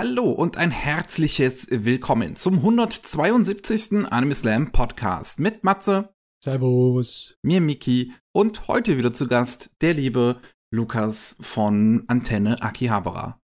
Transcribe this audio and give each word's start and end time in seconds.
Hallo 0.00 0.30
und 0.30 0.56
ein 0.58 0.70
herzliches 0.70 1.66
Willkommen 1.72 2.36
zum 2.36 2.58
172. 2.58 4.06
Anime 4.12 4.32
Slam 4.32 4.70
Podcast 4.70 5.40
mit 5.40 5.64
Matze, 5.64 6.14
Servus, 6.40 7.36
mir 7.42 7.60
Miki 7.60 8.12
und 8.32 8.68
heute 8.68 8.96
wieder 8.96 9.12
zu 9.12 9.26
Gast 9.26 9.74
der 9.80 9.94
liebe 9.94 10.40
Lukas 10.72 11.34
von 11.40 12.04
Antenne 12.06 12.62
Akihabara. 12.62 13.40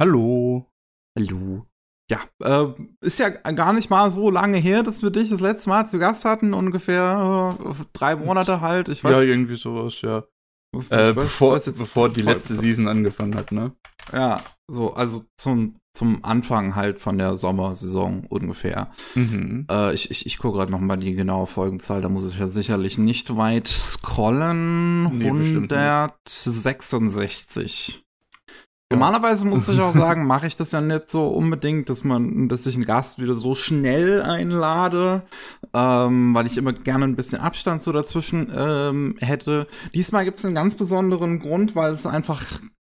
Hallo. 0.00 0.70
Hallo. 1.18 1.66
Ja, 2.08 2.20
äh, 2.40 2.72
ist 3.00 3.18
ja 3.18 3.30
gar 3.30 3.72
nicht 3.72 3.90
mal 3.90 4.12
so 4.12 4.30
lange 4.30 4.58
her, 4.58 4.84
dass 4.84 5.02
wir 5.02 5.10
dich 5.10 5.30
das 5.30 5.40
letzte 5.40 5.70
Mal 5.70 5.88
zu 5.88 5.98
Gast 5.98 6.24
hatten, 6.24 6.54
ungefähr 6.54 7.58
äh, 7.60 7.84
drei 7.94 8.14
Monate 8.14 8.60
halt. 8.60 8.88
Ich 8.90 9.02
weiß, 9.02 9.10
ja, 9.10 9.22
irgendwie 9.22 9.56
sowas, 9.56 10.00
ja. 10.02 10.22
Äh, 10.90 11.14
bevor, 11.14 11.58
bevor 11.58 12.10
die 12.10 12.22
letzte 12.22 12.54
Season 12.54 12.86
angefangen 12.86 13.34
hat, 13.34 13.50
ne? 13.50 13.72
Ja, 14.12 14.40
so, 14.68 14.94
also 14.94 15.24
zum, 15.36 15.74
zum 15.96 16.24
Anfang 16.24 16.76
halt 16.76 17.00
von 17.00 17.16
der 17.16 17.38
Sommersaison 17.38 18.26
ungefähr. 18.28 18.90
Mhm. 19.14 19.66
Äh, 19.70 19.94
ich 19.94 20.10
ich, 20.10 20.26
ich 20.26 20.36
gucke 20.38 20.58
gerade 20.58 20.70
noch 20.70 20.80
mal 20.80 20.98
die 20.98 21.14
genaue 21.14 21.46
Folgenzahl, 21.46 22.02
da 22.02 22.10
muss 22.10 22.30
ich 22.30 22.38
ja 22.38 22.48
sicherlich 22.48 22.98
nicht 22.98 23.34
weit 23.36 23.66
scrollen. 23.66 25.04
Nee, 25.18 25.26
166. 25.26 28.02
Normalerweise 28.88 29.44
muss 29.46 29.68
ich 29.68 29.80
auch 29.80 29.94
sagen, 29.94 30.26
mache 30.26 30.46
ich 30.46 30.56
das 30.56 30.70
ja 30.72 30.80
nicht 30.80 31.08
so 31.08 31.26
unbedingt, 31.28 31.88
dass 31.88 32.04
man, 32.04 32.48
dass 32.48 32.66
ich 32.66 32.76
einen 32.76 32.84
Gast 32.84 33.18
wieder 33.18 33.34
so 33.34 33.56
schnell 33.56 34.22
einlade, 34.22 35.22
ähm, 35.74 36.34
weil 36.34 36.46
ich 36.46 36.56
immer 36.56 36.72
gerne 36.72 37.04
ein 37.04 37.16
bisschen 37.16 37.40
Abstand 37.40 37.82
so 37.82 37.90
dazwischen 37.90 38.48
ähm, 38.54 39.16
hätte. 39.18 39.66
Diesmal 39.94 40.24
gibt 40.24 40.38
es 40.38 40.44
einen 40.44 40.54
ganz 40.54 40.76
besonderen 40.76 41.40
Grund, 41.40 41.74
weil 41.74 41.92
es 41.92 42.06
einfach 42.06 42.44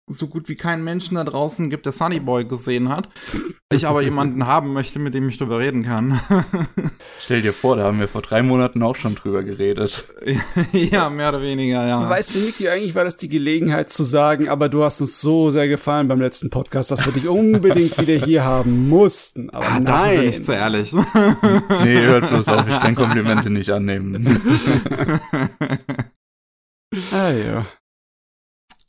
so 0.08 0.26
gut 0.26 0.48
wie 0.48 0.56
keinen 0.56 0.82
Menschen 0.84 1.14
da 1.14 1.24
draußen 1.24 1.70
gibt, 1.70 1.86
der 1.86 1.92
Sunny 1.92 2.20
Boy 2.20 2.44
gesehen 2.44 2.88
hat. 2.88 3.08
Ich 3.72 3.86
aber 3.86 4.02
jemanden 4.02 4.46
haben 4.46 4.72
möchte, 4.72 4.98
mit 4.98 5.14
dem 5.14 5.28
ich 5.28 5.38
drüber 5.38 5.58
reden 5.58 5.84
kann. 5.84 6.20
Stell 7.20 7.40
dir 7.40 7.52
vor, 7.52 7.76
da 7.76 7.84
haben 7.84 8.00
wir 8.00 8.08
vor 8.08 8.20
drei 8.20 8.42
Monaten 8.42 8.82
auch 8.82 8.96
schon 8.96 9.14
drüber 9.14 9.42
geredet. 9.44 10.04
ja, 10.72 11.08
mehr 11.08 11.28
oder 11.30 11.40
weniger, 11.40 11.86
ja. 11.86 12.08
Weißt 12.08 12.34
du, 12.34 12.40
Niki, 12.40 12.68
eigentlich 12.68 12.94
war 12.94 13.04
das 13.04 13.16
die 13.16 13.28
Gelegenheit 13.28 13.90
zu 13.90 14.02
sagen, 14.02 14.48
aber 14.48 14.68
du 14.68 14.82
hast 14.82 15.00
uns 15.00 15.20
so 15.20 15.50
sehr 15.50 15.68
gefallen 15.68 16.08
beim 16.08 16.20
letzten 16.20 16.50
Podcast, 16.50 16.90
dass 16.90 17.06
wir 17.06 17.12
dich 17.12 17.28
unbedingt 17.28 17.96
wieder 17.98 18.26
hier 18.26 18.44
haben 18.44 18.88
mussten. 18.88 19.50
Aber 19.50 19.68
ah, 19.68 19.80
nein. 19.80 20.20
bin 20.20 20.28
ich 20.28 20.44
zu 20.44 20.52
ehrlich. 20.52 20.92
nee, 21.84 22.00
hört 22.02 22.28
bloß 22.28 22.48
auf, 22.48 22.68
ich 22.68 22.80
kann 22.80 22.94
Komplimente 22.94 23.48
nicht 23.50 23.70
annehmen. 23.70 24.40
ah 27.12 27.30
ja. 27.30 27.66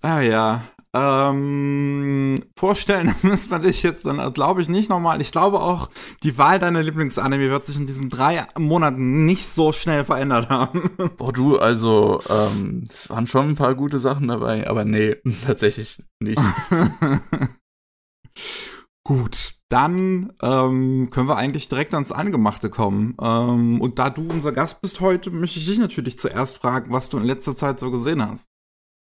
Ah 0.01 0.19
ja. 0.19 0.72
Ähm, 0.95 2.35
vorstellen 2.55 3.15
müssen 3.23 3.49
wir 3.49 3.59
dich 3.59 3.81
jetzt 3.81 4.05
dann, 4.05 4.33
glaube 4.33 4.61
ich, 4.61 4.69
nicht 4.69 4.89
nochmal. 4.89 5.21
Ich 5.21 5.31
glaube 5.31 5.59
auch, 5.59 5.89
die 6.21 6.37
Wahl 6.37 6.59
deiner 6.59 6.83
Lieblingsanime 6.83 7.49
wird 7.49 7.65
sich 7.65 7.77
in 7.77 7.87
diesen 7.87 8.09
drei 8.09 8.45
Monaten 8.57 9.25
nicht 9.25 9.47
so 9.47 9.71
schnell 9.71 10.05
verändert 10.05 10.49
haben. 10.49 10.91
Boah, 11.17 11.33
du, 11.33 11.57
also, 11.57 12.21
ähm, 12.29 12.83
es 12.91 13.09
waren 13.09 13.27
schon 13.27 13.49
ein 13.49 13.55
paar 13.55 13.73
gute 13.73 13.97
Sachen 13.97 14.27
dabei, 14.27 14.69
aber 14.69 14.85
nee, 14.85 15.15
tatsächlich 15.45 16.03
nicht. 16.19 16.39
Gut, 19.05 19.55
dann 19.69 20.31
ähm, 20.41 21.09
können 21.09 21.27
wir 21.27 21.35
eigentlich 21.35 21.67
direkt 21.67 21.93
ans 21.93 22.11
Angemachte 22.11 22.69
kommen. 22.69 23.17
Ähm, 23.19 23.81
und 23.81 23.97
da 23.97 24.11
du 24.11 24.27
unser 24.29 24.51
Gast 24.51 24.81
bist 24.81 25.01
heute, 25.01 25.31
möchte 25.31 25.59
ich 25.59 25.65
dich 25.65 25.79
natürlich 25.79 26.19
zuerst 26.19 26.57
fragen, 26.57 26.93
was 26.93 27.09
du 27.09 27.17
in 27.17 27.23
letzter 27.23 27.55
Zeit 27.55 27.79
so 27.79 27.89
gesehen 27.89 28.25
hast. 28.25 28.52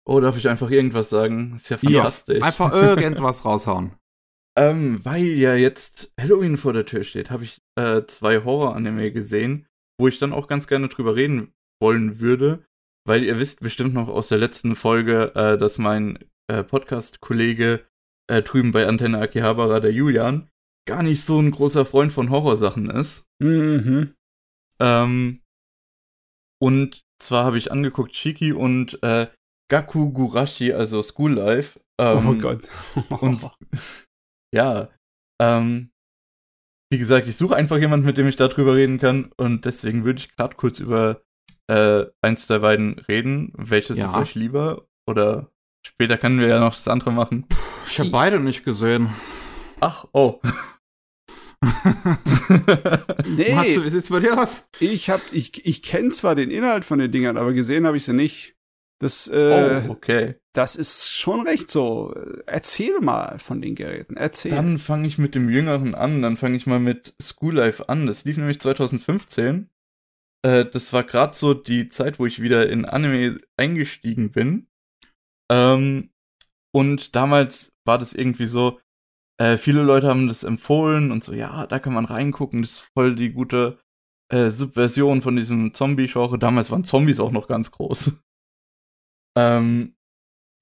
Oh, 0.07 0.19
darf 0.19 0.37
ich 0.37 0.47
einfach 0.47 0.69
irgendwas 0.69 1.09
sagen? 1.09 1.53
Ist 1.55 1.69
ja 1.69 1.77
fantastisch. 1.77 2.39
Ja, 2.39 2.45
einfach 2.45 2.71
irgendwas 2.97 3.43
raushauen. 3.43 3.93
Ähm, 4.57 5.03
weil 5.03 5.25
ja 5.25 5.55
jetzt 5.55 6.13
Halloween 6.19 6.57
vor 6.57 6.73
der 6.73 6.85
Tür 6.85 7.03
steht, 7.03 7.29
habe 7.29 7.43
ich 7.43 7.61
äh, 7.75 8.03
zwei 8.05 8.43
Horror-Anime 8.43 9.11
gesehen, 9.11 9.67
wo 9.99 10.07
ich 10.07 10.19
dann 10.19 10.31
auch 10.31 10.47
ganz 10.47 10.67
gerne 10.67 10.87
drüber 10.87 11.15
reden 11.15 11.53
wollen 11.81 12.19
würde, 12.19 12.63
weil 13.05 13.23
ihr 13.23 13.37
wisst 13.39 13.59
bestimmt 13.59 13.93
noch 13.93 14.07
aus 14.07 14.29
der 14.29 14.37
letzten 14.37 14.75
Folge, 14.75 15.33
äh, 15.35 15.57
dass 15.57 15.77
mein 15.77 16.19
äh, 16.47 16.63
Podcast-Kollege 16.63 17.85
äh, 18.27 18.41
drüben 18.41 18.71
bei 18.71 18.87
Antenne 18.87 19.19
Akihabara, 19.19 19.79
der 19.79 19.91
Julian, 19.91 20.49
gar 20.87 21.03
nicht 21.03 21.23
so 21.23 21.39
ein 21.39 21.51
großer 21.51 21.85
Freund 21.85 22.13
von 22.13 22.29
Horrorsachen 22.29 22.89
ist. 22.89 23.25
Mhm. 23.39 24.13
Ähm, 24.79 25.41
und 26.61 27.01
zwar 27.19 27.45
habe 27.45 27.57
ich 27.57 27.71
angeguckt 27.71 28.15
Shiki 28.15 28.53
und 28.53 29.01
äh, 29.03 29.27
Gaku 29.69 30.11
Gurashi, 30.11 30.73
also 30.73 31.01
School 31.01 31.33
Life. 31.33 31.79
Ähm, 31.99 32.27
oh 32.27 32.35
Gott. 32.35 32.67
und 33.21 33.49
ja, 34.53 34.89
ähm, 35.41 35.91
wie 36.91 36.97
gesagt, 36.97 37.27
ich 37.27 37.35
suche 37.35 37.55
einfach 37.55 37.77
jemanden, 37.77 38.05
mit 38.05 38.17
dem 38.17 38.27
ich 38.27 38.35
darüber 38.35 38.75
reden 38.75 38.99
kann. 38.99 39.31
Und 39.37 39.65
deswegen 39.65 40.05
würde 40.05 40.19
ich 40.19 40.35
gerade 40.35 40.55
kurz 40.55 40.79
über 40.79 41.21
äh, 41.67 42.05
eins 42.21 42.47
der 42.47 42.59
beiden 42.59 42.99
reden. 42.99 43.51
Welches 43.55 43.97
ja. 43.97 44.05
ist 44.05 44.15
euch 44.15 44.35
lieber? 44.35 44.85
Oder 45.07 45.51
später 45.85 46.17
können 46.17 46.39
wir 46.39 46.47
ja 46.47 46.59
noch 46.59 46.75
das 46.75 46.87
andere 46.87 47.11
machen. 47.11 47.45
Ich 47.87 47.99
habe 47.99 48.09
beide 48.09 48.39
nicht 48.39 48.63
gesehen. 48.63 49.09
Ach, 49.79 50.05
oh. 50.13 50.39
nee. 53.25 53.53
Matze, 53.53 53.83
wie 53.83 53.89
sieht's 53.89 54.09
bei 54.09 54.19
dir 54.19 54.39
aus? 54.39 54.67
Ich, 54.79 55.09
hab, 55.09 55.21
ich, 55.31 55.65
ich 55.65 55.81
kenne 55.81 56.09
zwar 56.09 56.35
den 56.35 56.51
Inhalt 56.51 56.85
von 56.85 56.99
den 56.99 57.11
Dingern, 57.11 57.37
aber 57.37 57.53
gesehen 57.53 57.87
habe 57.87 57.97
ich 57.97 58.05
sie 58.05 58.13
nicht. 58.13 58.54
Das, 58.99 59.27
äh, 59.27 59.81
oh, 59.85 59.91
okay. 59.91 60.35
Das 60.53 60.75
ist 60.75 61.11
schon 61.11 61.41
recht 61.41 61.69
so. 61.69 62.15
Erzähl 62.45 63.01
mal 63.01 63.39
von 63.39 63.61
den 63.61 63.75
Geräten. 63.75 64.15
Erzähl. 64.15 64.51
Dann 64.51 64.79
fange 64.79 65.07
ich 65.07 65.17
mit 65.17 65.35
dem 65.35 65.49
Jüngeren 65.49 65.95
an. 65.95 66.21
Dann 66.21 66.37
fange 66.37 66.55
ich 66.55 66.65
mal 66.65 66.79
mit 66.79 67.13
School 67.21 67.55
Life 67.55 67.89
an. 67.89 68.07
Das 68.07 68.23
lief 68.23 68.37
nämlich 68.37 68.61
2015. 68.61 69.69
Äh, 70.45 70.65
das 70.65 70.93
war 70.93 71.03
gerade 71.03 71.35
so 71.35 71.53
die 71.53 71.89
Zeit, 71.89 72.19
wo 72.19 72.25
ich 72.25 72.41
wieder 72.41 72.69
in 72.69 72.85
Anime 72.85 73.39
eingestiegen 73.57 74.31
bin. 74.31 74.67
Ähm, 75.51 76.11
und 76.73 77.15
damals 77.15 77.73
war 77.85 77.97
das 77.97 78.13
irgendwie 78.13 78.45
so, 78.45 78.79
äh, 79.37 79.57
viele 79.57 79.83
Leute 79.83 80.07
haben 80.07 80.27
das 80.27 80.43
empfohlen 80.43 81.11
und 81.11 81.23
so, 81.23 81.33
ja, 81.33 81.67
da 81.67 81.79
kann 81.79 81.93
man 81.93 82.05
reingucken. 82.05 82.61
Das 82.61 82.71
ist 82.71 82.89
voll 82.93 83.15
die 83.15 83.31
gute 83.31 83.79
äh, 84.31 84.49
Subversion 84.49 85.21
von 85.21 85.35
diesem 85.35 85.73
Zombie-Genre. 85.73 86.39
Damals 86.39 86.71
waren 86.71 86.83
Zombies 86.83 87.19
auch 87.19 87.31
noch 87.31 87.47
ganz 87.47 87.71
groß. 87.71 88.21
Ähm, 89.37 89.95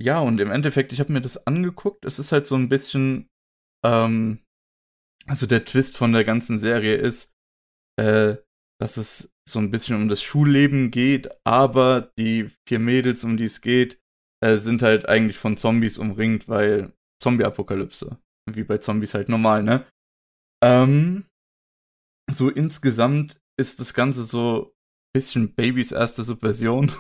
ja, 0.01 0.19
und 0.19 0.39
im 0.39 0.51
Endeffekt, 0.51 0.91
ich 0.91 0.99
habe 0.99 1.13
mir 1.13 1.21
das 1.21 1.47
angeguckt. 1.47 2.05
Es 2.05 2.19
ist 2.19 2.31
halt 2.31 2.47
so 2.47 2.55
ein 2.55 2.69
bisschen, 2.69 3.29
ähm, 3.85 4.39
also 5.27 5.47
der 5.47 5.65
Twist 5.65 5.97
von 5.97 6.11
der 6.11 6.23
ganzen 6.25 6.57
Serie 6.57 6.95
ist, 6.95 7.31
äh, 7.99 8.37
dass 8.81 8.97
es 8.97 9.31
so 9.47 9.59
ein 9.59 9.71
bisschen 9.71 9.95
um 9.95 10.09
das 10.09 10.21
Schulleben 10.21 10.91
geht, 10.91 11.29
aber 11.45 12.11
die 12.17 12.49
vier 12.67 12.79
Mädels, 12.79 13.23
um 13.23 13.37
die 13.37 13.45
es 13.45 13.61
geht, 13.61 13.99
äh, 14.43 14.57
sind 14.57 14.81
halt 14.81 15.07
eigentlich 15.07 15.37
von 15.37 15.57
Zombies 15.57 15.97
umringt, 15.97 16.49
weil 16.49 16.93
Zombie-Apokalypse. 17.21 18.17
Wie 18.49 18.63
bei 18.63 18.79
Zombies 18.79 19.13
halt 19.13 19.29
normal, 19.29 19.63
ne? 19.63 19.85
Ähm, 20.63 21.25
so 22.29 22.49
insgesamt 22.49 23.39
ist 23.57 23.79
das 23.79 23.93
Ganze 23.93 24.23
so 24.23 24.65
ein 24.65 24.71
bisschen 25.13 25.53
Babys 25.53 25.91
erste 25.91 26.23
Subversion. 26.23 26.91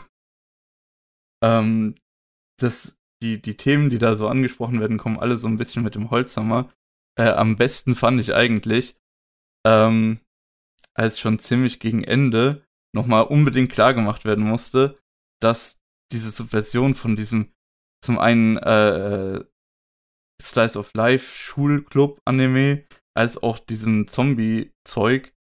Ähm, 1.43 1.95
das, 2.59 2.97
die, 3.21 3.41
die 3.41 3.57
Themen, 3.57 3.89
die 3.89 3.97
da 3.97 4.15
so 4.15 4.27
angesprochen 4.27 4.79
werden, 4.79 4.97
kommen 4.97 5.19
alle 5.19 5.37
so 5.37 5.47
ein 5.47 5.57
bisschen 5.57 5.83
mit 5.83 5.95
dem 5.95 6.09
Holzhammer. 6.09 6.71
Äh, 7.19 7.29
am 7.29 7.57
besten 7.57 7.95
fand 7.95 8.19
ich 8.19 8.33
eigentlich, 8.33 8.95
ähm, 9.65 10.19
als 10.95 11.19
schon 11.19 11.39
ziemlich 11.39 11.79
gegen 11.79 12.03
Ende 12.03 12.65
nochmal 12.95 13.23
unbedingt 13.23 13.71
klar 13.71 13.93
gemacht 13.93 14.25
werden 14.25 14.43
musste, 14.43 14.99
dass 15.41 15.79
diese 16.11 16.29
Subversion 16.29 16.95
von 16.95 17.15
diesem 17.15 17.51
zum 18.03 18.19
einen 18.19 18.57
äh, 18.57 19.35
äh 19.35 19.45
Slice 20.41 20.77
of 20.77 20.93
Life 20.93 21.37
Schulclub 21.37 22.19
Anime 22.25 22.85
als 23.15 23.41
auch 23.41 23.59
diesem 23.59 24.07
Zombie-Zeug, 24.07 25.33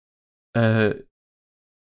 äh, 0.54 0.96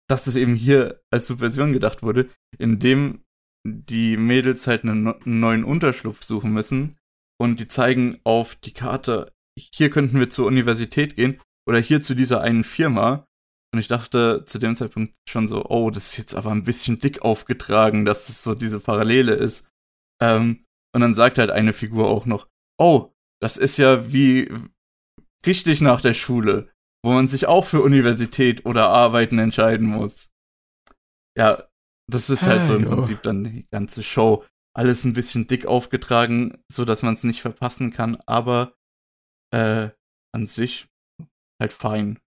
dass 0.08 0.26
es 0.26 0.36
eben 0.36 0.54
hier 0.54 1.02
als 1.10 1.26
Subversion 1.26 1.72
gedacht 1.72 2.02
wurde, 2.02 2.28
indem 2.58 3.24
die 3.66 4.16
Mädels 4.16 4.66
halt 4.66 4.84
einen, 4.84 5.14
neuen 5.24 5.64
Unterschlupf 5.64 6.22
suchen 6.22 6.52
müssen 6.52 6.98
und 7.40 7.60
die 7.60 7.68
zeigen 7.68 8.20
auf 8.24 8.54
die 8.56 8.72
Karte, 8.72 9.32
hier 9.56 9.90
könnten 9.90 10.18
wir 10.18 10.30
zur 10.30 10.46
Universität 10.46 11.16
gehen 11.16 11.40
oder 11.66 11.78
hier 11.78 12.00
zu 12.00 12.14
dieser 12.14 12.40
einen 12.40 12.64
Firma. 12.64 13.26
Und 13.72 13.78
ich 13.78 13.88
dachte 13.88 14.44
zu 14.46 14.58
dem 14.58 14.74
Zeitpunkt 14.74 15.14
schon 15.28 15.46
so, 15.46 15.64
oh, 15.66 15.90
das 15.90 16.06
ist 16.06 16.16
jetzt 16.16 16.34
aber 16.34 16.50
ein 16.50 16.64
bisschen 16.64 16.98
dick 16.98 17.22
aufgetragen, 17.22 18.04
dass 18.04 18.26
das 18.26 18.42
so 18.42 18.54
diese 18.54 18.80
Parallele 18.80 19.34
ist. 19.34 19.68
Ähm, 20.20 20.64
und 20.92 21.00
dann 21.02 21.14
sagt 21.14 21.38
halt 21.38 21.50
eine 21.50 21.72
Figur 21.72 22.08
auch 22.08 22.26
noch, 22.26 22.48
oh, 22.78 23.12
das 23.40 23.56
ist 23.56 23.76
ja 23.76 24.12
wie 24.12 24.52
richtig 25.46 25.80
nach 25.80 26.00
der 26.00 26.14
Schule, 26.14 26.70
wo 27.04 27.12
man 27.12 27.28
sich 27.28 27.46
auch 27.46 27.66
für 27.66 27.80
Universität 27.80 28.66
oder 28.66 28.88
Arbeiten 28.88 29.38
entscheiden 29.38 29.86
muss. 29.86 30.30
Ja, 31.36 31.69
das 32.14 32.30
ist 32.30 32.42
halt 32.42 32.64
so 32.64 32.74
im 32.74 32.84
Prinzip 32.84 33.22
dann 33.22 33.44
die 33.44 33.66
ganze 33.70 34.02
Show. 34.02 34.44
Alles 34.72 35.04
ein 35.04 35.12
bisschen 35.12 35.48
dick 35.48 35.66
aufgetragen, 35.66 36.62
so 36.70 36.84
dass 36.84 37.02
man 37.02 37.14
es 37.14 37.24
nicht 37.24 37.42
verpassen 37.42 37.92
kann, 37.92 38.18
aber 38.26 38.74
äh, 39.52 39.88
an 40.32 40.46
sich 40.46 40.86
halt 41.60 41.72
fein. 41.72 42.18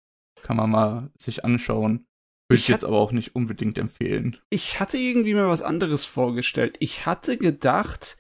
Kann 0.42 0.58
man 0.58 0.70
mal 0.70 1.12
sich 1.18 1.46
anschauen. 1.46 2.06
Würde 2.50 2.60
ich, 2.60 2.64
ich 2.64 2.68
jetzt 2.68 2.84
aber 2.84 2.98
auch 2.98 3.14
nicht 3.14 3.36
unbedingt 3.36 3.78
empfehlen. 3.78 4.38
Ich 4.50 4.80
hatte 4.80 4.98
irgendwie 4.98 5.34
mir 5.34 5.48
was 5.48 5.62
anderes 5.62 6.04
vorgestellt. 6.06 6.76
Ich 6.80 7.06
hatte 7.06 7.38
gedacht, 7.38 8.18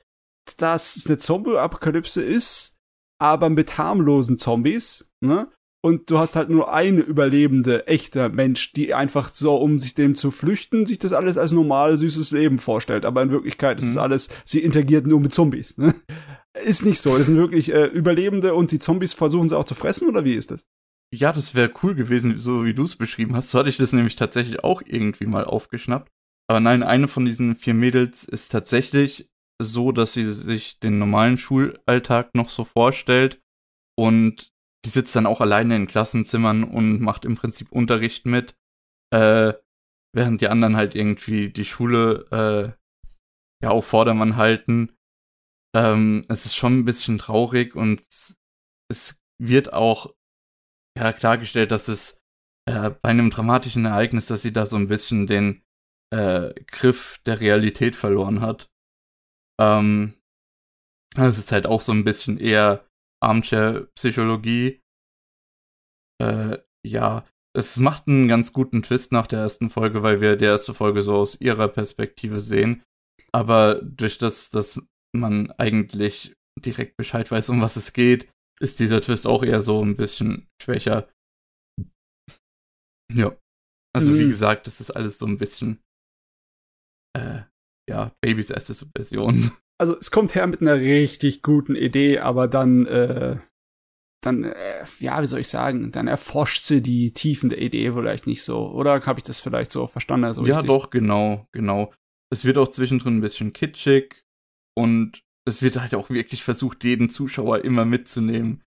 dass 0.57 0.95
es 0.95 1.07
eine 1.07 1.17
Zombie-Apokalypse 1.17 2.23
ist, 2.23 2.77
aber 3.19 3.49
mit 3.49 3.77
harmlosen 3.77 4.37
Zombies, 4.37 5.11
ne? 5.21 5.51
Und 5.85 6.09
du 6.09 6.17
hast 6.17 6.37
halt 6.37 6.49
nur 6.49 6.73
eine 6.73 7.01
überlebende, 7.01 7.87
echte 7.87 8.29
Mensch, 8.29 8.71
die 8.71 8.93
einfach 8.93 9.33
so, 9.33 9.55
um 9.57 9.79
sich 9.79 9.93
dem 9.93 10.15
zu 10.15 10.31
flüchten, 10.31 10.85
sich 10.85 10.97
das 10.97 11.11
alles 11.11 11.37
als 11.37 11.51
normal, 11.51 11.97
süßes 11.97 12.31
Leben 12.31 12.57
vorstellt. 12.57 13.03
Aber 13.03 13.21
in 13.21 13.31
Wirklichkeit 13.31 13.79
ist 13.79 13.89
es 13.89 13.95
mhm. 13.95 14.01
alles, 14.01 14.29
sie 14.45 14.59
interagiert 14.59 15.05
nur 15.05 15.19
mit 15.19 15.33
Zombies. 15.33 15.77
Ne? 15.77 15.93
Ist 16.63 16.85
nicht 16.85 17.01
so. 17.01 17.17
Das 17.17 17.27
sind 17.27 17.35
wirklich 17.35 17.73
äh, 17.73 17.87
Überlebende 17.87 18.53
und 18.53 18.71
die 18.71 18.79
Zombies 18.79 19.13
versuchen 19.13 19.49
sie 19.49 19.57
auch 19.57 19.65
zu 19.65 19.75
fressen, 19.75 20.07
oder 20.07 20.23
wie 20.23 20.35
ist 20.35 20.51
das? 20.51 20.65
Ja, 21.13 21.33
das 21.33 21.53
wäre 21.53 21.73
cool 21.83 21.95
gewesen, 21.95 22.39
so 22.39 22.63
wie 22.63 22.73
du 22.73 22.83
es 22.83 22.95
beschrieben 22.95 23.35
hast. 23.35 23.49
So 23.49 23.59
hatte 23.59 23.69
ich 23.69 23.77
das 23.77 23.91
nämlich 23.91 24.15
tatsächlich 24.15 24.63
auch 24.63 24.81
irgendwie 24.85 25.25
mal 25.25 25.43
aufgeschnappt. 25.43 26.09
Aber 26.47 26.61
nein, 26.61 26.83
eine 26.83 27.09
von 27.09 27.25
diesen 27.25 27.55
vier 27.55 27.73
Mädels 27.73 28.23
ist 28.23 28.53
tatsächlich 28.53 29.29
so, 29.61 29.91
dass 29.91 30.13
sie 30.13 30.31
sich 30.31 30.79
den 30.79 30.97
normalen 30.97 31.37
Schulalltag 31.37 32.33
noch 32.35 32.49
so 32.49 32.63
vorstellt 32.63 33.41
und 33.95 34.52
die 34.85 34.89
sitzt 34.89 35.15
dann 35.15 35.25
auch 35.25 35.41
alleine 35.41 35.75
in 35.75 35.87
Klassenzimmern 35.87 36.63
und 36.63 36.99
macht 36.99 37.25
im 37.25 37.35
Prinzip 37.35 37.71
Unterricht 37.71 38.25
mit, 38.25 38.55
äh, 39.11 39.53
während 40.13 40.41
die 40.41 40.47
anderen 40.47 40.75
halt 40.75 40.95
irgendwie 40.95 41.49
die 41.49 41.65
Schule 41.65 42.27
äh, 42.31 43.63
ja 43.63 43.69
auf 43.69 43.85
Vordermann 43.87 44.35
halten. 44.35 44.95
Ähm, 45.75 46.25
es 46.29 46.45
ist 46.45 46.55
schon 46.55 46.79
ein 46.79 46.85
bisschen 46.85 47.17
traurig 47.17 47.75
und 47.75 48.01
es 48.89 49.21
wird 49.41 49.73
auch 49.73 50.13
ja 50.97 51.13
klargestellt, 51.13 51.71
dass 51.71 51.87
es 51.87 52.21
äh, 52.69 52.91
bei 52.91 53.09
einem 53.09 53.29
dramatischen 53.29 53.85
Ereignis, 53.85 54.27
dass 54.27 54.41
sie 54.41 54.53
da 54.53 54.65
so 54.65 54.75
ein 54.75 54.87
bisschen 54.87 55.27
den 55.27 55.63
äh, 56.13 56.53
Griff 56.67 57.19
der 57.25 57.39
Realität 57.39 57.95
verloren 57.95 58.41
hat. 58.41 58.69
Ähm, 59.59 60.13
es 61.15 61.37
ist 61.37 61.51
halt 61.51 61.65
auch 61.65 61.81
so 61.81 61.91
ein 61.91 62.03
bisschen 62.03 62.37
eher 62.37 62.85
Armchair-Psychologie. 63.23 64.81
Äh, 66.21 66.59
ja, 66.85 67.25
es 67.55 67.77
macht 67.77 68.07
einen 68.07 68.27
ganz 68.27 68.53
guten 68.53 68.81
Twist 68.81 69.11
nach 69.11 69.27
der 69.27 69.39
ersten 69.39 69.69
Folge, 69.69 70.03
weil 70.03 70.21
wir 70.21 70.35
die 70.35 70.45
erste 70.45 70.73
Folge 70.73 71.01
so 71.01 71.15
aus 71.15 71.39
ihrer 71.39 71.67
Perspektive 71.67 72.39
sehen. 72.39 72.83
Aber 73.31 73.81
durch 73.81 74.17
das, 74.17 74.49
dass 74.49 74.81
man 75.15 75.51
eigentlich 75.51 76.35
direkt 76.59 76.97
Bescheid 76.97 77.29
weiß, 77.29 77.49
um 77.49 77.61
was 77.61 77.75
es 77.75 77.93
geht, 77.93 78.29
ist 78.59 78.79
dieser 78.79 79.01
Twist 79.01 79.27
auch 79.27 79.43
eher 79.43 79.61
so 79.61 79.83
ein 79.83 79.95
bisschen 79.95 80.47
schwächer. 80.61 81.09
Ja. 83.11 83.37
Also 83.95 84.11
mhm. 84.11 84.19
wie 84.19 84.27
gesagt, 84.27 84.65
das 84.65 84.81
ist 84.81 84.91
alles 84.91 85.19
so 85.19 85.25
ein 85.27 85.37
bisschen 85.37 85.79
äh, 87.15 87.43
ja, 87.89 88.15
Babys 88.21 88.49
erste 88.49 88.73
Subversion. 88.73 89.51
Also 89.83 89.97
es 89.99 90.11
kommt 90.11 90.33
her 90.33 90.47
mit 90.47 90.61
einer 90.61 90.75
richtig 90.75 91.41
guten 91.41 91.75
Idee, 91.75 92.19
aber 92.19 92.47
dann, 92.47 92.85
äh, 92.85 93.35
dann, 94.21 94.45
äh, 94.45 94.85
ja, 94.99 95.21
wie 95.21 95.25
soll 95.25 95.41
ich 95.41 95.49
sagen, 95.49 95.91
dann 95.91 96.07
erforscht 96.07 96.63
sie 96.63 96.81
die 96.81 97.13
Tiefen 97.13 97.49
der 97.49 97.61
Idee 97.61 97.91
vielleicht 97.91 98.25
nicht 98.25 98.43
so. 98.43 98.71
Oder 98.71 99.05
habe 99.05 99.19
ich 99.19 99.25
das 99.25 99.41
vielleicht 99.41 99.71
so 99.71 99.85
verstanden? 99.85 100.23
Also 100.23 100.45
ja, 100.45 100.55
richtig? 100.55 100.67
doch, 100.69 100.89
genau, 100.89 101.49
genau. 101.51 101.93
Es 102.31 102.45
wird 102.45 102.57
auch 102.57 102.69
zwischendrin 102.69 103.17
ein 103.17 103.21
bisschen 103.21 103.51
kitschig 103.51 104.23
und 104.73 105.21
es 105.43 105.61
wird 105.61 105.77
halt 105.77 105.95
auch 105.95 106.09
wirklich 106.09 106.45
versucht, 106.45 106.85
jeden 106.85 107.09
Zuschauer 107.09 107.65
immer 107.65 107.83
mitzunehmen. 107.83 108.63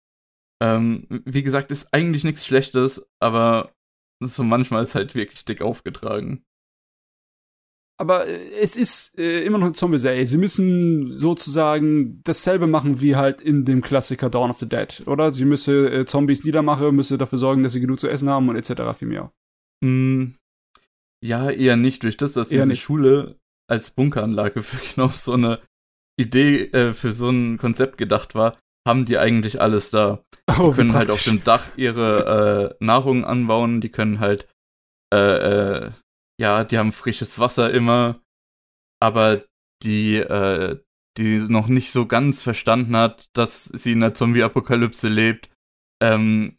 Ähm, 0.62 1.08
wie 1.24 1.44
gesagt, 1.44 1.72
ist 1.72 1.94
eigentlich 1.94 2.26
nichts 2.26 2.46
Schlechtes, 2.46 3.10
aber 3.22 3.74
so 4.22 4.44
manchmal 4.44 4.84
ist 4.84 4.96
halt 4.96 5.16
wirklich 5.16 5.46
dick 5.46 5.62
aufgetragen. 5.62 6.44
Aber 7.98 8.28
äh, 8.28 8.40
es 8.62 8.76
ist 8.76 9.18
äh, 9.18 9.44
immer 9.44 9.58
noch 9.58 9.68
eine 9.68 9.76
Zombie-Serie. 9.76 10.28
Sie 10.28 10.38
müssen 10.38 11.14
sozusagen 11.14 12.22
dasselbe 12.24 12.68
machen 12.68 13.02
wie 13.02 13.16
halt 13.16 13.42
in 13.42 13.66
dem 13.66 13.82
Klassiker 13.82 14.30
Dawn 14.30 14.50
of 14.50 14.60
the 14.60 14.68
Dead, 14.68 15.04
oder? 15.06 15.32
Sie 15.32 15.46
müssen 15.46 15.88
äh, 15.88 16.06
Zombies 16.06 16.44
niedermachen, 16.44 16.96
müssen 16.96 17.18
dafür 17.18 17.38
sorgen, 17.38 17.64
dass 17.64 17.74
sie 17.74 17.82
genug 17.82 18.00
zu 18.00 18.10
essen 18.10 18.30
haben 18.30 18.50
und 18.50 18.56
etc. 18.58 18.98
viel 18.98 19.08
mehr. 19.08 19.32
Mm, 19.82 20.34
ja, 21.24 21.50
eher 21.50 21.78
nicht. 21.78 22.04
Durch 22.04 22.18
das, 22.18 22.34
dass 22.34 22.52
eher 22.52 22.64
diese 22.64 22.74
nicht. 22.74 22.84
Schule 22.84 23.40
als 23.68 23.92
Bunkeranlage 23.92 24.62
für 24.62 24.94
genau 24.94 25.08
so 25.08 25.34
eine 25.34 25.60
Idee, 26.18 26.66
äh, 26.66 26.94
für 26.94 27.14
so 27.14 27.30
ein 27.30 27.58
Konzept 27.58 27.98
gedacht 27.98 28.36
war, 28.36 28.58
haben 28.88 29.06
die 29.06 29.18
eigentlich 29.18 29.62
alles 29.62 29.92
da. 29.92 30.24
Oh, 30.60 30.70
die 30.70 30.76
können 30.76 30.94
halt 30.94 31.10
auf 31.10 31.24
dem 31.24 31.44
Dach 31.44 31.66
ihre 31.76 32.76
äh, 32.80 32.84
Nahrung 32.86 33.26
anbauen, 33.26 33.82
die 33.82 33.90
können 33.90 34.20
halt, 34.20 34.48
äh, 35.12 35.18
äh, 35.18 35.92
ja, 36.40 36.64
die 36.64 36.78
haben 36.78 36.92
frisches 36.92 37.40
Wasser 37.40 37.72
immer, 37.72 38.22
aber 39.02 39.44
die, 39.84 40.18
äh, 40.18 40.80
die 41.18 41.40
noch 41.40 41.68
nicht 41.68 41.92
so 41.92 42.06
ganz 42.06 42.42
verstanden 42.42 42.96
hat, 42.96 43.30
dass 43.34 43.66
sie 43.66 43.94
in 43.94 44.02
der 44.02 44.14
Zombie-Apokalypse 44.14 45.08
lebt, 45.08 45.50
ähm, 46.02 46.58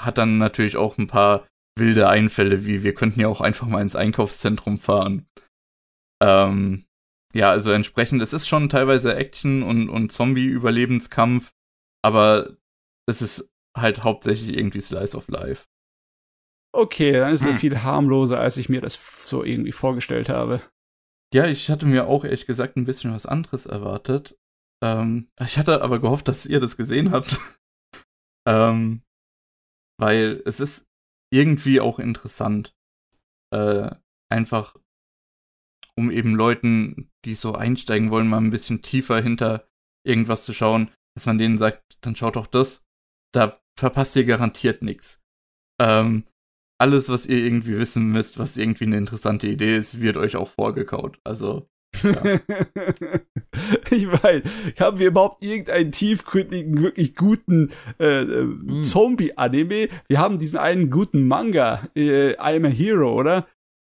hat 0.00 0.18
dann 0.18 0.38
natürlich 0.38 0.76
auch 0.76 0.96
ein 0.98 1.08
paar 1.08 1.46
wilde 1.78 2.08
Einfälle, 2.08 2.64
wie 2.64 2.82
wir 2.82 2.94
könnten 2.94 3.20
ja 3.20 3.28
auch 3.28 3.40
einfach 3.40 3.66
mal 3.66 3.82
ins 3.82 3.96
Einkaufszentrum 3.96 4.78
fahren. 4.78 5.26
Ähm, 6.22 6.86
ja, 7.34 7.50
also 7.50 7.70
entsprechend, 7.72 8.22
es 8.22 8.32
ist 8.32 8.48
schon 8.48 8.68
teilweise 8.68 9.14
Action 9.14 9.62
und, 9.62 9.90
und 9.90 10.10
Zombie-Überlebenskampf, 10.10 11.52
aber 12.02 12.56
es 13.06 13.20
ist 13.20 13.50
halt 13.76 14.04
hauptsächlich 14.04 14.56
irgendwie 14.56 14.80
Slice 14.80 15.16
of 15.16 15.28
Life. 15.28 15.66
Okay, 16.76 17.12
dann 17.12 17.32
ist 17.32 17.40
es 17.40 17.48
hm. 17.48 17.56
viel 17.56 17.82
harmloser, 17.82 18.38
als 18.38 18.58
ich 18.58 18.68
mir 18.68 18.82
das 18.82 19.26
so 19.26 19.42
irgendwie 19.42 19.72
vorgestellt 19.72 20.28
habe. 20.28 20.60
Ja, 21.32 21.46
ich 21.46 21.70
hatte 21.70 21.86
mir 21.86 22.06
auch 22.06 22.22
ehrlich 22.22 22.44
gesagt 22.44 22.76
ein 22.76 22.84
bisschen 22.84 23.14
was 23.14 23.24
anderes 23.24 23.64
erwartet. 23.64 24.38
Ähm, 24.84 25.30
ich 25.40 25.56
hatte 25.56 25.80
aber 25.80 26.00
gehofft, 26.00 26.28
dass 26.28 26.44
ihr 26.44 26.60
das 26.60 26.76
gesehen 26.76 27.12
habt. 27.12 27.40
ähm, 28.46 29.00
weil 29.98 30.42
es 30.44 30.60
ist 30.60 30.86
irgendwie 31.32 31.80
auch 31.80 31.98
interessant. 31.98 32.76
Äh, 33.54 33.90
einfach 34.30 34.76
um 35.98 36.10
eben 36.10 36.34
Leuten, 36.34 37.10
die 37.24 37.32
so 37.32 37.54
einsteigen 37.54 38.10
wollen, 38.10 38.28
mal 38.28 38.36
ein 38.36 38.50
bisschen 38.50 38.82
tiefer 38.82 39.22
hinter 39.22 39.66
irgendwas 40.06 40.44
zu 40.44 40.52
schauen, 40.52 40.92
dass 41.16 41.24
man 41.24 41.38
denen 41.38 41.56
sagt, 41.56 41.96
dann 42.02 42.16
schaut 42.16 42.36
doch 42.36 42.46
das, 42.46 42.84
da 43.32 43.62
verpasst 43.78 44.14
ihr 44.16 44.26
garantiert 44.26 44.82
nichts. 44.82 45.24
Ähm, 45.80 46.24
alles, 46.78 47.08
was 47.08 47.26
ihr 47.26 47.38
irgendwie 47.38 47.78
wissen 47.78 48.10
müsst, 48.10 48.38
was 48.38 48.56
irgendwie 48.56 48.84
eine 48.84 48.98
interessante 48.98 49.48
Idee 49.48 49.76
ist, 49.76 50.00
wird 50.00 50.16
euch 50.16 50.36
auch 50.36 50.48
vorgekaut. 50.48 51.18
Also. 51.24 51.68
Ja. 52.02 52.22
ich 53.90 54.06
meine, 54.06 54.42
haben 54.78 54.98
wir 54.98 55.06
überhaupt 55.06 55.42
irgendeinen 55.42 55.92
tiefgründigen, 55.92 56.82
wirklich 56.82 57.14
guten 57.16 57.70
äh, 57.98 58.24
mm. 58.24 58.84
Zombie-Anime? 58.84 59.88
Wir 60.08 60.18
haben 60.18 60.38
diesen 60.38 60.58
einen 60.58 60.90
guten 60.90 61.26
Manga, 61.26 61.88
äh, 61.96 62.32
I 62.32 62.56
am 62.56 62.66
a 62.66 62.68
Hero, 62.68 63.14
oder? 63.14 63.46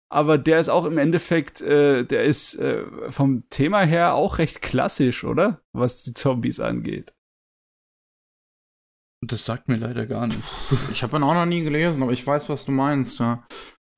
aber 0.09 0.37
der 0.37 0.59
ist 0.59 0.69
auch 0.69 0.85
im 0.85 0.97
Endeffekt, 0.97 1.61
äh, 1.61 2.03
der 2.03 2.23
ist 2.23 2.55
äh, 2.55 2.83
vom 3.09 3.47
Thema 3.49 3.81
her 3.81 4.15
auch 4.15 4.39
recht 4.39 4.61
klassisch, 4.61 5.23
oder? 5.23 5.61
Was 5.71 6.03
die 6.03 6.13
Zombies 6.13 6.59
angeht. 6.59 7.13
Das 9.21 9.45
sagt 9.45 9.67
mir 9.67 9.77
leider 9.77 10.05
gar 10.05 10.27
nichts. 10.27 10.75
Ich 10.91 11.03
habe 11.03 11.17
ihn 11.17 11.23
auch 11.23 11.33
noch 11.33 11.45
nie 11.45 11.63
gelesen, 11.63 12.03
aber 12.03 12.13
ich 12.13 12.25
weiß, 12.25 12.49
was 12.49 12.65
du 12.65 12.71
meinst. 12.71 13.19
Ja. 13.19 13.43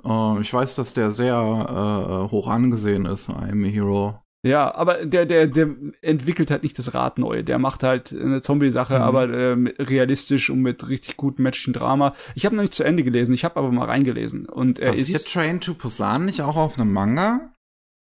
Äh, 0.04 0.42
ich 0.42 0.54
weiß, 0.54 0.76
dass 0.76 0.94
der 0.94 1.12
sehr 1.12 1.36
äh, 1.36 2.32
hoch 2.32 2.48
angesehen 2.48 3.06
ist, 3.06 3.30
I'm 3.30 3.66
a 3.66 3.70
Hero. 3.70 4.22
Ja, 4.44 4.74
aber 4.74 5.06
der, 5.06 5.28
der, 5.28 5.46
der 5.46 5.70
entwickelt 6.02 6.50
halt 6.50 6.64
nicht 6.64 6.78
das 6.80 6.96
Rad 6.96 7.20
neu. 7.20 7.44
Der 7.44 7.60
macht 7.60 7.84
halt 7.84 8.12
eine 8.12 8.42
Zombie-Sache, 8.42 8.96
mhm. 8.96 9.02
aber 9.02 9.30
äh, 9.30 9.54
realistisch 9.78 10.50
und 10.50 10.62
mit 10.62 10.88
richtig 10.88 11.16
gutem 11.16 11.44
menschlichen 11.44 11.74
Drama. 11.74 12.16
Ich 12.34 12.46
habe 12.46 12.56
noch 12.56 12.64
nicht 12.64 12.74
zu 12.74 12.84
Ende 12.84 13.04
gelesen, 13.04 13.36
ich 13.36 13.46
habe 13.46 13.58
aber 13.58 13.72
mal 13.72 13.86
reingelesen. 13.86 14.48
Und 14.48 14.80
er 14.80 14.92
Basiert 14.94 15.20
ist. 15.20 15.32
Train 15.32 15.62
to 15.62 15.76
Busan 15.76 16.26
nicht 16.26 16.42
auch 16.42 16.58
auf 16.58 16.80
einem 16.80 16.92
Manga? 16.92 17.52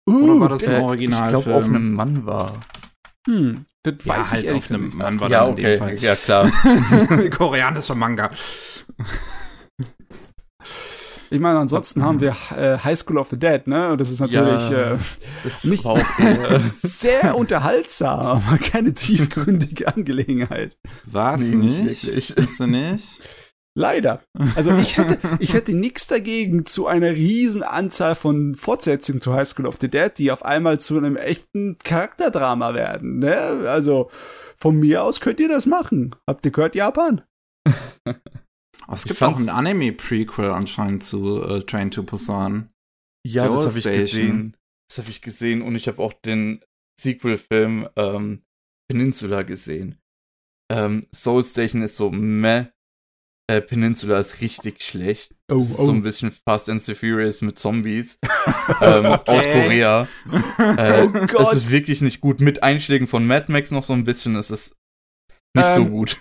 Uh, 0.09 0.25
Oder 0.25 0.41
war 0.41 0.49
das 0.49 0.67
ein 0.67 0.83
Original? 0.83 1.27
Ich 1.27 1.29
glaube, 1.29 1.55
auf 1.55 1.65
einem 1.65 1.93
Mann 1.93 2.25
war. 2.25 2.63
Hm, 3.27 3.67
das 3.83 3.95
ja, 4.05 4.19
weiß 4.19 4.33
halt 4.33 4.45
ich 4.45 4.53
auf 4.53 4.71
einem 4.71 4.97
Mann 4.97 5.21
war 5.21 5.31
ja, 5.31 5.47
okay. 5.47 5.61
in 5.61 5.67
dem 5.67 5.79
Fall. 5.79 5.95
Ja, 5.99 6.17
klar. 6.17 6.51
Koreanischer 7.31 7.95
Manga. 7.95 8.31
Ich 11.33 11.39
meine, 11.39 11.61
ansonsten 11.61 12.03
haben 12.03 12.21
wir 12.21 12.35
äh, 12.57 12.77
High 12.79 12.99
School 12.99 13.17
of 13.17 13.29
the 13.31 13.39
Dead, 13.39 13.65
ne? 13.69 13.93
Und 13.93 14.01
das 14.01 14.11
ist 14.11 14.19
natürlich 14.19 14.69
ja, 14.69 14.95
äh, 14.95 14.99
das 15.45 15.63
nicht 15.65 15.85
sehr 16.83 17.37
unterhaltsam, 17.37 18.19
aber 18.19 18.59
keine 18.59 18.93
tiefgründige 18.93 19.87
Angelegenheit. 19.87 20.77
Was 21.05 21.41
nee, 21.41 21.55
nicht? 21.55 22.05
Wirklich. 22.05 22.35
Bist 22.35 22.59
du 22.59 22.67
nicht? 22.67 23.07
Leider. 23.81 24.23
Also 24.57 24.77
ich 24.77 24.97
hätte, 24.97 25.19
ich 25.39 25.55
hätte 25.55 25.75
nichts 25.75 26.07
dagegen, 26.07 26.67
zu 26.67 26.87
einer 26.87 27.13
riesen 27.13 27.63
Anzahl 27.63 28.15
von 28.15 28.55
Fortsetzungen 28.55 29.21
zu 29.21 29.33
High 29.33 29.47
School 29.47 29.67
of 29.67 29.79
the 29.81 29.89
Dead, 29.89 30.11
die 30.17 30.31
auf 30.33 30.45
einmal 30.45 30.81
zu 30.81 30.97
einem 30.97 31.17
echten 31.17 31.79
Charakterdrama 31.79 32.75
werden. 32.75 33.21
Ne? 33.21 33.37
Also 33.69 34.11
von 34.57 34.77
mir 34.77 35.05
aus 35.05 35.21
könnt 35.21 35.41
ihr 35.41 35.49
das 35.49 35.67
machen. 35.67 36.17
Habt 36.27 36.45
ihr 36.45 36.53
gehört, 36.53 36.75
Japan? 36.75 37.23
Oh, 38.89 38.95
es 38.95 39.05
gibt 39.05 39.23
auch 39.23 39.39
ein 39.39 39.49
Anime-Prequel 39.49 40.51
anscheinend 40.51 41.05
zu 41.05 41.45
uh, 41.45 41.61
Train 41.61 41.93
to 41.93 42.03
Busan. 42.03 42.71
Ja, 43.25 43.45
Soul 43.45 43.55
das 43.55 43.67
habe 43.67 43.79
ich 43.79 43.85
gesehen. 43.85 44.57
Das 44.89 44.99
habe 44.99 45.11
ich 45.11 45.23
gesehen 45.23 45.63
und 45.63 45.77
ich 45.77 45.87
habe 45.87 46.03
auch 46.03 46.13
den 46.13 46.65
Sequel-Film 47.01 47.89
ähm, 47.95 48.43
Peninsula 48.91 49.43
gesehen. 49.43 50.01
Ähm, 50.73 51.07
Soul 51.15 51.45
Station 51.45 51.83
ist 51.83 51.95
so 51.95 52.11
meh. 52.11 52.67
Äh, 53.51 53.63
Peninsula 53.63 54.21
ist 54.21 54.41
richtig 54.41 54.81
schlecht. 54.81 55.35
Oh, 55.51 55.59
das 55.59 55.71
ist 55.71 55.79
oh. 55.81 55.87
so 55.87 55.93
ein 55.93 56.05
bisschen 56.05 56.31
Fast 56.31 56.69
and 56.69 56.81
the 56.81 56.95
Furious 56.95 57.41
mit 57.41 57.59
Zombies 57.59 58.21
ähm, 58.81 59.07
okay. 59.07 59.23
aus 59.27 59.43
Korea. 59.43 60.09
Äh, 60.77 61.03
oh 61.03 61.27
Gott. 61.27 61.49
Es 61.53 61.53
ist 61.55 61.71
wirklich 61.71 62.01
nicht 62.01 62.21
gut. 62.21 62.41
Mit 62.41 62.63
Einschlägen 62.63 63.09
von 63.09 63.27
Mad 63.27 63.51
Max 63.51 63.73
noch 63.73 63.83
so 63.83 63.93
ein 63.93 64.05
bisschen. 64.05 64.37
Es 64.37 64.53
ist 64.53 64.77
nicht 65.55 65.67
ähm, 65.67 65.75
so 65.75 65.91
gut. 65.91 66.19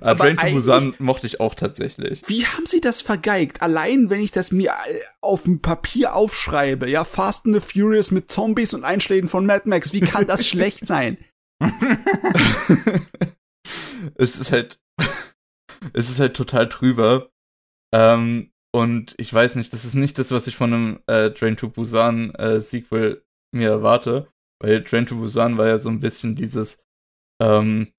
Oh, 0.00 0.14
Train 0.14 0.38
to 0.38 0.46
Busan 0.52 0.94
mochte 0.98 1.26
ich 1.26 1.38
auch 1.38 1.54
tatsächlich. 1.54 2.22
Wie 2.28 2.46
haben 2.46 2.64
sie 2.64 2.80
das 2.80 3.02
vergeigt? 3.02 3.60
Allein, 3.60 4.08
wenn 4.08 4.22
ich 4.22 4.30
das 4.30 4.50
mir 4.50 4.70
äh, 4.70 5.00
auf 5.20 5.42
dem 5.42 5.60
Papier 5.60 6.14
aufschreibe, 6.14 6.88
ja, 6.88 7.04
Fast 7.04 7.44
and 7.44 7.56
the 7.56 7.60
Furious 7.60 8.10
mit 8.10 8.32
Zombies 8.32 8.72
und 8.72 8.84
Einschlägen 8.84 9.28
von 9.28 9.44
Mad 9.44 9.68
Max, 9.68 9.92
wie 9.92 10.00
kann 10.00 10.26
das 10.26 10.46
schlecht 10.48 10.86
sein? 10.86 11.18
es 14.14 14.40
ist 14.40 14.50
halt, 14.50 14.78
es 15.92 16.10
ist 16.10 16.20
halt 16.20 16.34
total 16.34 16.68
trüber. 16.68 17.30
Ähm, 17.94 18.50
und 18.74 19.14
ich 19.18 19.32
weiß 19.32 19.56
nicht, 19.56 19.72
das 19.72 19.84
ist 19.84 19.94
nicht 19.94 20.18
das, 20.18 20.30
was 20.30 20.46
ich 20.46 20.56
von 20.56 20.72
einem 20.72 21.00
äh, 21.06 21.30
Train 21.30 21.56
to 21.56 21.68
Busan 21.68 22.34
äh, 22.34 22.60
Sequel 22.60 23.24
mir 23.54 23.70
erwarte. 23.70 24.28
Weil 24.60 24.82
Train 24.82 25.06
to 25.06 25.16
Busan 25.16 25.56
war 25.56 25.66
ja 25.66 25.78
so 25.78 25.88
ein 25.88 26.00
bisschen 26.00 26.36
dieses, 26.36 26.84
ähm, 27.40 27.92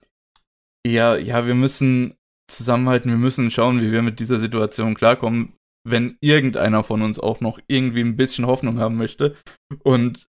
ja, 0.86 1.16
ja, 1.16 1.48
wir 1.48 1.56
müssen 1.56 2.16
zusammenhalten, 2.50 3.12
wir 3.12 3.18
müssen 3.18 3.52
schauen, 3.52 3.82
wie 3.82 3.92
wir 3.92 4.02
mit 4.02 4.20
dieser 4.20 4.40
Situation 4.40 4.96
klarkommen, 4.96 5.54
wenn 5.88 6.18
irgendeiner 6.20 6.84
von 6.84 7.02
uns 7.02 7.20
auch 7.20 7.40
noch 7.40 7.60
irgendwie 7.68 8.02
ein 8.02 8.16
bisschen 8.16 8.46
Hoffnung 8.46 8.80
haben 8.80 8.98
möchte. 8.98 9.36
Und 9.84 10.28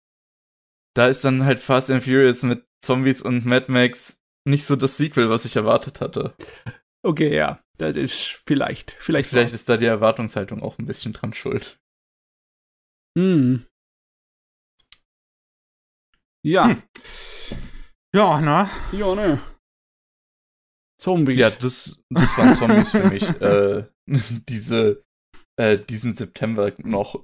da 0.95 1.07
ist 1.07 1.23
dann 1.23 1.45
halt 1.45 1.59
Fast 1.59 1.89
and 1.89 2.03
Furious 2.03 2.43
mit 2.43 2.65
Zombies 2.83 3.21
und 3.21 3.45
Mad 3.45 3.71
Max 3.71 4.19
nicht 4.47 4.65
so 4.65 4.75
das 4.75 4.97
Sequel, 4.97 5.29
was 5.29 5.45
ich 5.45 5.55
erwartet 5.55 6.01
hatte. 6.01 6.33
Okay, 7.03 7.35
ja, 7.35 7.63
das 7.77 7.95
ist 7.95 8.41
vielleicht, 8.45 8.91
vielleicht. 8.91 9.29
Vielleicht 9.29 9.53
ist 9.53 9.67
da 9.67 9.77
die 9.77 9.85
Erwartungshaltung 9.85 10.61
auch 10.61 10.77
ein 10.77 10.85
bisschen 10.85 11.13
dran 11.13 11.33
schuld. 11.33 11.79
Hm. 13.17 13.65
Ja. 16.45 16.69
Hm. 16.69 16.83
Ja, 18.13 18.41
ne? 18.41 18.69
Ja, 18.91 19.15
ne? 19.15 19.41
Zombies. 20.99 21.39
Ja, 21.39 21.49
das, 21.49 21.99
das 22.09 22.37
waren 22.37 22.55
Zombies 22.55 22.89
für 22.89 23.09
mich. 23.09 23.23
Äh, 23.41 23.85
diese, 24.49 25.03
äh, 25.55 25.77
diesen 25.77 26.13
September 26.13 26.71
noch. 26.77 27.23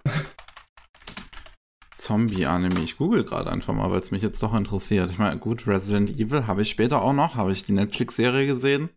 Zombie-Anime. 1.98 2.80
Ich 2.84 2.98
google 2.98 3.24
gerade 3.24 3.52
einfach 3.52 3.74
mal, 3.74 3.92
weil 3.92 4.00
es 4.00 4.12
mich 4.12 4.22
jetzt 4.22 4.42
doch 4.42 4.54
interessiert. 4.54 5.12
Ich 5.12 5.18
meine, 5.18 5.40
gut, 5.40 5.68
Resident 5.68 6.12
Evil 6.12 6.48
habe 6.48 6.62
ich 6.62 6.70
später 6.70 7.02
auch 7.02 7.14
noch, 7.14 7.36
habe 7.36 7.52
ich 7.52 7.66
die 7.66 7.74
Netflix-Serie 7.74 8.48
gesehen. 8.48 8.90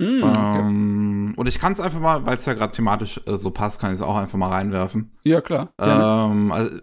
Mm, 0.00 0.22
okay. 0.22 0.58
ähm, 0.60 1.34
und 1.36 1.48
ich 1.48 1.58
kann 1.58 1.72
es 1.72 1.80
einfach 1.80 2.00
mal, 2.00 2.24
weil 2.24 2.36
es 2.36 2.46
ja 2.46 2.54
gerade 2.54 2.72
thematisch 2.72 3.20
äh, 3.26 3.36
so 3.36 3.50
passt, 3.50 3.80
kann 3.80 3.90
ich 3.90 3.96
es 3.96 4.02
auch 4.02 4.16
einfach 4.16 4.38
mal 4.38 4.50
reinwerfen. 4.50 5.10
Ja, 5.24 5.40
klar. 5.40 5.72
Ähm, 5.80 6.52
also, 6.52 6.76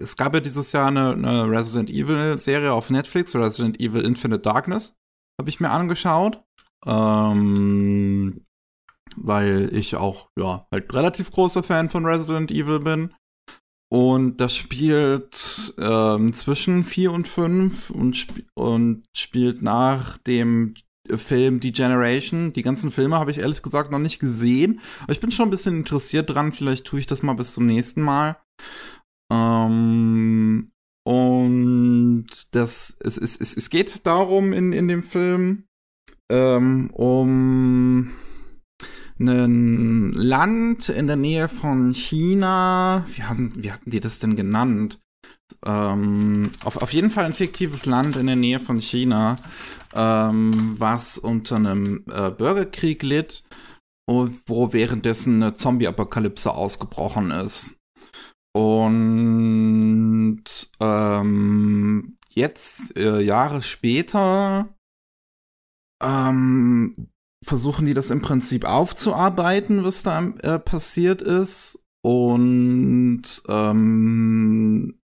es 0.00 0.16
gab 0.16 0.34
ja 0.34 0.40
dieses 0.40 0.72
Jahr 0.72 0.88
eine, 0.88 1.12
eine 1.12 1.50
Resident 1.50 1.90
Evil-Serie 1.90 2.72
auf 2.72 2.90
Netflix, 2.90 3.34
Resident 3.34 3.80
Evil 3.80 4.04
Infinite 4.04 4.42
Darkness 4.42 4.96
habe 5.40 5.50
ich 5.50 5.60
mir 5.60 5.70
angeschaut. 5.70 6.42
Ähm, 6.86 8.46
weil 9.16 9.74
ich 9.74 9.96
auch, 9.96 10.30
ja, 10.38 10.66
halt 10.70 10.92
relativ 10.94 11.30
großer 11.30 11.62
Fan 11.62 11.88
von 11.88 12.04
Resident 12.04 12.50
Evil 12.50 12.80
bin. 12.80 13.14
Und 13.88 14.38
das 14.38 14.56
spielt 14.56 15.74
ähm, 15.78 16.32
zwischen 16.32 16.84
4 16.84 17.12
und 17.12 17.28
5 17.28 17.90
und, 17.90 18.16
sp 18.18 18.44
und 18.54 19.04
spielt 19.16 19.62
nach 19.62 20.18
dem 20.18 20.74
Film 21.16 21.60
Die 21.60 21.72
Generation. 21.72 22.52
Die 22.52 22.62
ganzen 22.62 22.90
Filme 22.90 23.16
habe 23.16 23.30
ich 23.30 23.38
ehrlich 23.38 23.62
gesagt 23.62 23.90
noch 23.90 23.98
nicht 23.98 24.18
gesehen. 24.18 24.80
Aber 25.02 25.12
ich 25.12 25.20
bin 25.20 25.30
schon 25.30 25.48
ein 25.48 25.50
bisschen 25.50 25.76
interessiert 25.76 26.30
dran. 26.30 26.52
Vielleicht 26.52 26.84
tue 26.84 26.98
ich 26.98 27.06
das 27.06 27.22
mal 27.22 27.34
bis 27.34 27.52
zum 27.52 27.66
nächsten 27.66 28.02
Mal. 28.02 28.36
Ähm, 29.32 30.70
und 31.06 32.26
das, 32.50 32.96
es, 33.00 33.16
es, 33.16 33.40
es, 33.40 33.56
es 33.56 33.70
geht 33.70 34.06
darum 34.06 34.52
in, 34.52 34.72
in 34.72 34.88
dem 34.88 35.04
Film, 35.04 35.64
ähm, 36.30 36.90
um 36.90 38.10
ein 39.18 40.12
Land 40.12 40.88
in 40.88 41.06
der 41.06 41.16
Nähe 41.16 41.48
von 41.48 41.94
China. 41.94 43.06
Wie, 43.14 43.22
haben, 43.22 43.50
wie 43.56 43.72
hatten 43.72 43.90
die 43.90 44.00
das 44.00 44.18
denn 44.18 44.36
genannt? 44.36 44.98
Ähm, 45.64 46.50
auf, 46.64 46.76
auf 46.82 46.92
jeden 46.92 47.10
Fall 47.10 47.24
ein 47.24 47.34
fiktives 47.34 47.86
Land 47.86 48.16
in 48.16 48.26
der 48.26 48.36
Nähe 48.36 48.60
von 48.60 48.80
China, 48.80 49.36
ähm, 49.96 50.76
was 50.78 51.18
unter 51.18 51.56
einem 51.56 52.04
äh, 52.10 52.30
Bürgerkrieg 52.30 53.02
litt, 53.02 53.44
wo 54.06 54.72
währenddessen 54.72 55.42
eine 55.42 55.54
Zombie-Apokalypse 55.54 56.52
ausgebrochen 56.52 57.30
ist. 57.32 57.76
Und 58.54 60.44
ähm, 60.80 62.16
jetzt, 62.30 62.96
äh, 62.96 63.20
Jahre 63.20 63.62
später, 63.62 64.68
ähm, 66.02 67.08
versuchen 67.44 67.86
die 67.86 67.94
das 67.94 68.10
im 68.10 68.22
Prinzip 68.22 68.64
aufzuarbeiten, 68.64 69.84
was 69.84 70.02
da 70.02 70.22
äh, 70.42 70.58
passiert 70.58 71.22
ist. 71.22 71.82
Und 72.02 73.42
ähm, 73.48 74.98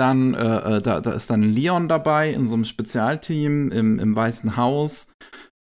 dann, 0.00 0.34
äh, 0.34 0.76
äh, 0.76 0.82
da, 0.82 1.00
da 1.00 1.12
ist 1.12 1.30
dann 1.30 1.42
Leon 1.42 1.86
dabei 1.86 2.32
in 2.32 2.46
so 2.46 2.54
einem 2.54 2.64
Spezialteam 2.64 3.70
im, 3.70 3.98
im 3.98 4.16
Weißen 4.16 4.56
Haus, 4.56 5.12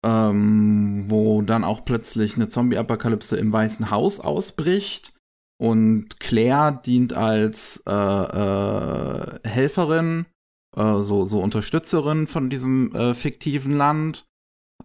ähm, 0.03 1.05
wo 1.07 1.41
dann 1.43 1.63
auch 1.63 1.85
plötzlich 1.85 2.35
eine 2.35 2.49
Zombie-Apokalypse 2.49 3.37
im 3.37 3.53
Weißen 3.53 3.91
Haus 3.91 4.19
ausbricht. 4.19 5.13
Und 5.61 6.19
Claire 6.19 6.81
dient 6.83 7.13
als 7.13 7.83
äh, 7.87 7.93
äh, 7.93 9.39
Helferin, 9.47 10.25
äh, 10.75 11.01
so, 11.03 11.25
so 11.25 11.39
Unterstützerin 11.39 12.27
von 12.27 12.49
diesem 12.49 12.93
äh, 12.95 13.13
fiktiven 13.13 13.77
Land. 13.77 14.25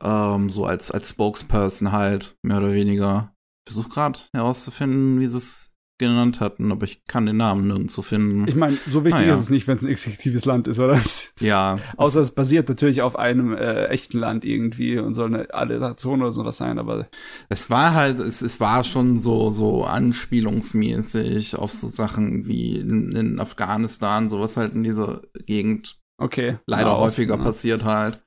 Ähm, 0.00 0.50
so 0.50 0.66
als, 0.66 0.90
als 0.90 1.08
Spokesperson 1.08 1.90
halt, 1.90 2.36
mehr 2.42 2.58
oder 2.58 2.72
weniger. 2.72 3.34
Ich 3.66 3.72
versuche 3.72 3.88
gerade 3.88 4.18
herauszufinden, 4.32 5.18
wie 5.20 5.26
sie 5.26 5.38
es 5.38 5.74
genannt 5.98 6.40
hatten, 6.40 6.70
aber 6.72 6.84
ich 6.84 7.04
kann 7.06 7.26
den 7.26 7.36
Namen 7.36 7.66
nirgendwo 7.66 8.02
finden. 8.02 8.46
Ich 8.48 8.54
meine, 8.54 8.76
so 8.90 9.04
wichtig 9.04 9.24
ah, 9.24 9.28
ja. 9.28 9.34
ist 9.34 9.40
es 9.40 9.50
nicht, 9.50 9.66
wenn 9.66 9.78
es 9.78 9.84
ein 9.84 9.90
exekutives 9.90 10.44
Land 10.44 10.68
ist, 10.68 10.78
oder? 10.78 11.00
Ja. 11.40 11.78
Außer 11.96 12.20
es 12.20 12.30
basiert 12.32 12.68
natürlich 12.68 13.02
auf 13.02 13.16
einem 13.16 13.54
äh, 13.54 13.86
echten 13.86 14.18
Land 14.18 14.44
irgendwie 14.44 14.98
und 14.98 15.14
soll 15.14 15.26
eine 15.26 15.54
Alliteration 15.54 16.22
oder 16.22 16.32
sowas 16.32 16.56
sein, 16.56 16.78
aber. 16.78 17.08
Es 17.48 17.70
war 17.70 17.94
halt, 17.94 18.18
es, 18.18 18.42
es 18.42 18.60
war 18.60 18.84
schon 18.84 19.18
so, 19.18 19.50
so 19.50 19.84
anspielungsmäßig 19.84 21.56
auf 21.56 21.72
so 21.72 21.88
Sachen 21.88 22.46
wie 22.46 22.76
in, 22.76 23.12
in 23.12 23.40
Afghanistan, 23.40 24.30
sowas 24.30 24.56
halt 24.56 24.74
in 24.74 24.82
dieser 24.82 25.22
Gegend. 25.46 25.98
Okay. 26.20 26.58
Leider 26.66 26.98
häufiger 26.98 27.36
ne? 27.36 27.44
passiert 27.44 27.84
halt. 27.84 28.20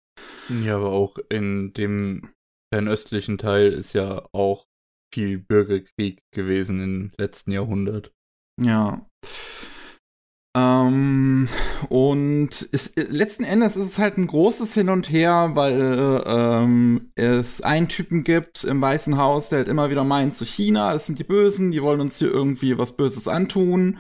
Ja, 0.64 0.76
aber 0.76 0.90
auch 0.90 1.18
in 1.30 1.74
dem 1.74 2.30
fernöstlichen 2.74 3.38
Teil 3.38 3.74
ist 3.74 3.94
ja 3.94 4.24
auch 4.32 4.66
viel 5.14 5.38
Bürgerkrieg 5.38 6.20
gewesen 6.34 6.84
im 6.84 7.12
letzten 7.18 7.52
Jahrhundert. 7.52 8.12
Ja. 8.60 9.06
Ähm, 10.56 11.48
und 11.88 12.70
es, 12.74 12.94
letzten 12.96 13.46
Endes 13.46 13.78
ist 13.78 13.92
es 13.92 14.00
halt 14.00 14.18
ein 14.18 14.28
großes 14.28 14.74
Hin 14.74 14.90
und 14.90 15.10
Her, 15.10 15.52
weil 15.54 16.24
ähm, 16.26 17.12
es 17.16 17.62
einen 17.62 17.88
Typen 17.88 18.24
gibt 18.24 18.66
im 18.66 18.82
Weißen 18.82 19.18
Haus, 19.18 19.50
der 19.50 19.60
halt 19.60 19.68
immer 19.70 19.90
wieder 19.90 20.04
meint, 20.04 20.34
zu 20.36 20.44
so 20.44 20.52
China, 20.52 20.94
es 20.94 21.06
sind 21.06 21.20
die 21.20 21.24
Bösen, 21.24 21.72
die 21.72 21.82
wollen 21.82 22.02
uns 22.02 22.18
hier 22.18 22.30
irgendwie 22.30 22.78
was 22.78 22.98
Böses 22.98 23.30
antun. 23.30 24.00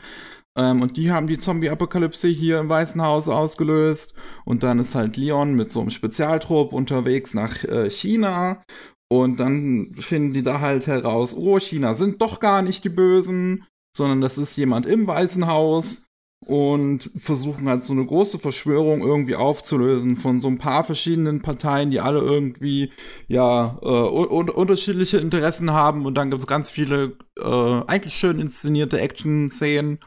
Ähm, 0.57 0.81
und 0.81 0.97
die 0.97 1.11
haben 1.11 1.27
die 1.27 1.37
Zombie-Apokalypse 1.37 2.27
hier 2.27 2.59
im 2.59 2.67
Weißen 2.67 3.01
Haus 3.01 3.29
ausgelöst. 3.29 4.13
Und 4.43 4.63
dann 4.63 4.79
ist 4.79 4.95
halt 4.95 5.15
Leon 5.15 5.53
mit 5.53 5.71
so 5.71 5.79
einem 5.79 5.91
Spezialtrupp 5.91 6.73
unterwegs 6.73 7.33
nach 7.33 7.63
äh, 7.63 7.89
China 7.89 8.63
und 9.11 9.41
dann 9.41 9.87
finden 9.99 10.31
die 10.31 10.41
da 10.41 10.61
halt 10.61 10.87
heraus, 10.87 11.35
oh, 11.35 11.59
China 11.59 11.95
sind 11.95 12.21
doch 12.21 12.39
gar 12.39 12.61
nicht 12.61 12.85
die 12.85 12.89
Bösen, 12.89 13.65
sondern 13.93 14.21
das 14.21 14.37
ist 14.37 14.55
jemand 14.55 14.85
im 14.85 15.05
Weißen 15.05 15.47
Haus 15.47 16.05
und 16.47 17.11
versuchen 17.17 17.67
halt 17.67 17.83
so 17.83 17.91
eine 17.91 18.05
große 18.05 18.39
Verschwörung 18.39 19.01
irgendwie 19.01 19.35
aufzulösen 19.35 20.15
von 20.15 20.39
so 20.39 20.47
ein 20.47 20.59
paar 20.59 20.85
verschiedenen 20.85 21.41
Parteien, 21.41 21.91
die 21.91 21.99
alle 21.99 22.21
irgendwie 22.21 22.93
ja 23.27 23.77
äh, 23.81 23.85
un 23.85 24.49
unterschiedliche 24.49 25.17
Interessen 25.17 25.71
haben 25.71 26.05
und 26.05 26.15
dann 26.15 26.29
gibt 26.29 26.41
es 26.41 26.47
ganz 26.47 26.69
viele 26.69 27.17
äh, 27.37 27.81
eigentlich 27.87 28.13
schön 28.13 28.39
inszenierte 28.39 28.97
Action-Szenen 29.01 29.99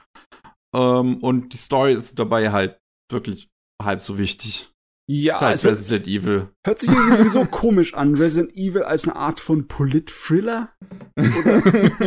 ähm, 0.75 1.19
und 1.19 1.53
die 1.53 1.59
Story 1.59 1.93
ist 1.93 2.19
dabei 2.19 2.53
halt 2.53 2.79
wirklich 3.13 3.51
halb 3.83 4.01
so 4.01 4.17
wichtig. 4.17 4.74
Ja, 5.07 5.41
halt 5.41 5.53
also 5.53 5.69
Resident 5.69 6.07
Evil. 6.07 6.49
Hört 6.65 6.81
sich 6.81 6.89
irgendwie 6.89 7.17
sowieso 7.17 7.45
komisch 7.51 7.95
an, 7.95 8.15
Resident 8.15 8.57
Evil 8.57 8.83
als 8.83 9.05
eine 9.05 9.17
Art 9.17 9.39
von 9.39 9.69
Polit-Thriller? 9.69 10.71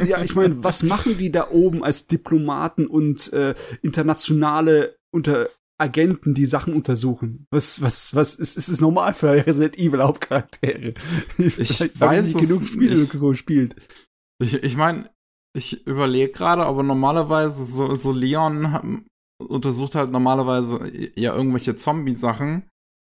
ja, 0.05 0.23
ich 0.23 0.35
meine, 0.35 0.63
was 0.63 0.81
machen 0.83 1.17
die 1.17 1.31
da 1.31 1.49
oben 1.51 1.83
als 1.83 2.07
Diplomaten 2.07 2.87
und 2.87 3.31
äh, 3.33 3.53
internationale 3.83 4.97
unter 5.13 5.49
Agenten, 5.79 6.33
die 6.33 6.47
Sachen 6.47 6.73
untersuchen? 6.73 7.45
Was, 7.51 7.81
was, 7.81 8.15
was 8.15 8.35
ist, 8.35 8.57
ist 8.57 8.67
es 8.67 8.81
normal 8.81 9.13
für 9.13 9.45
Resident 9.45 9.77
Evil 9.77 10.01
Hauptcharaktere? 10.01 10.95
Ich, 11.37 11.59
ich 11.59 11.99
weiß 11.99 12.25
nicht 12.25 12.39
genug 12.39 12.65
Spiele 12.65 13.05
gespielt. 13.05 13.75
Ich, 14.41 14.55
ich 14.55 14.75
meine, 14.75 15.09
ich 15.55 15.85
überlege 15.85 16.31
gerade, 16.31 16.65
aber 16.65 16.83
normalerweise 16.83 17.63
so, 17.63 17.93
so 17.95 18.11
Leon 18.11 19.05
untersucht 19.39 19.95
halt 19.95 20.11
normalerweise 20.11 20.79
ja 21.15 21.35
irgendwelche 21.35 21.75
Zombie-Sachen. 21.75 22.67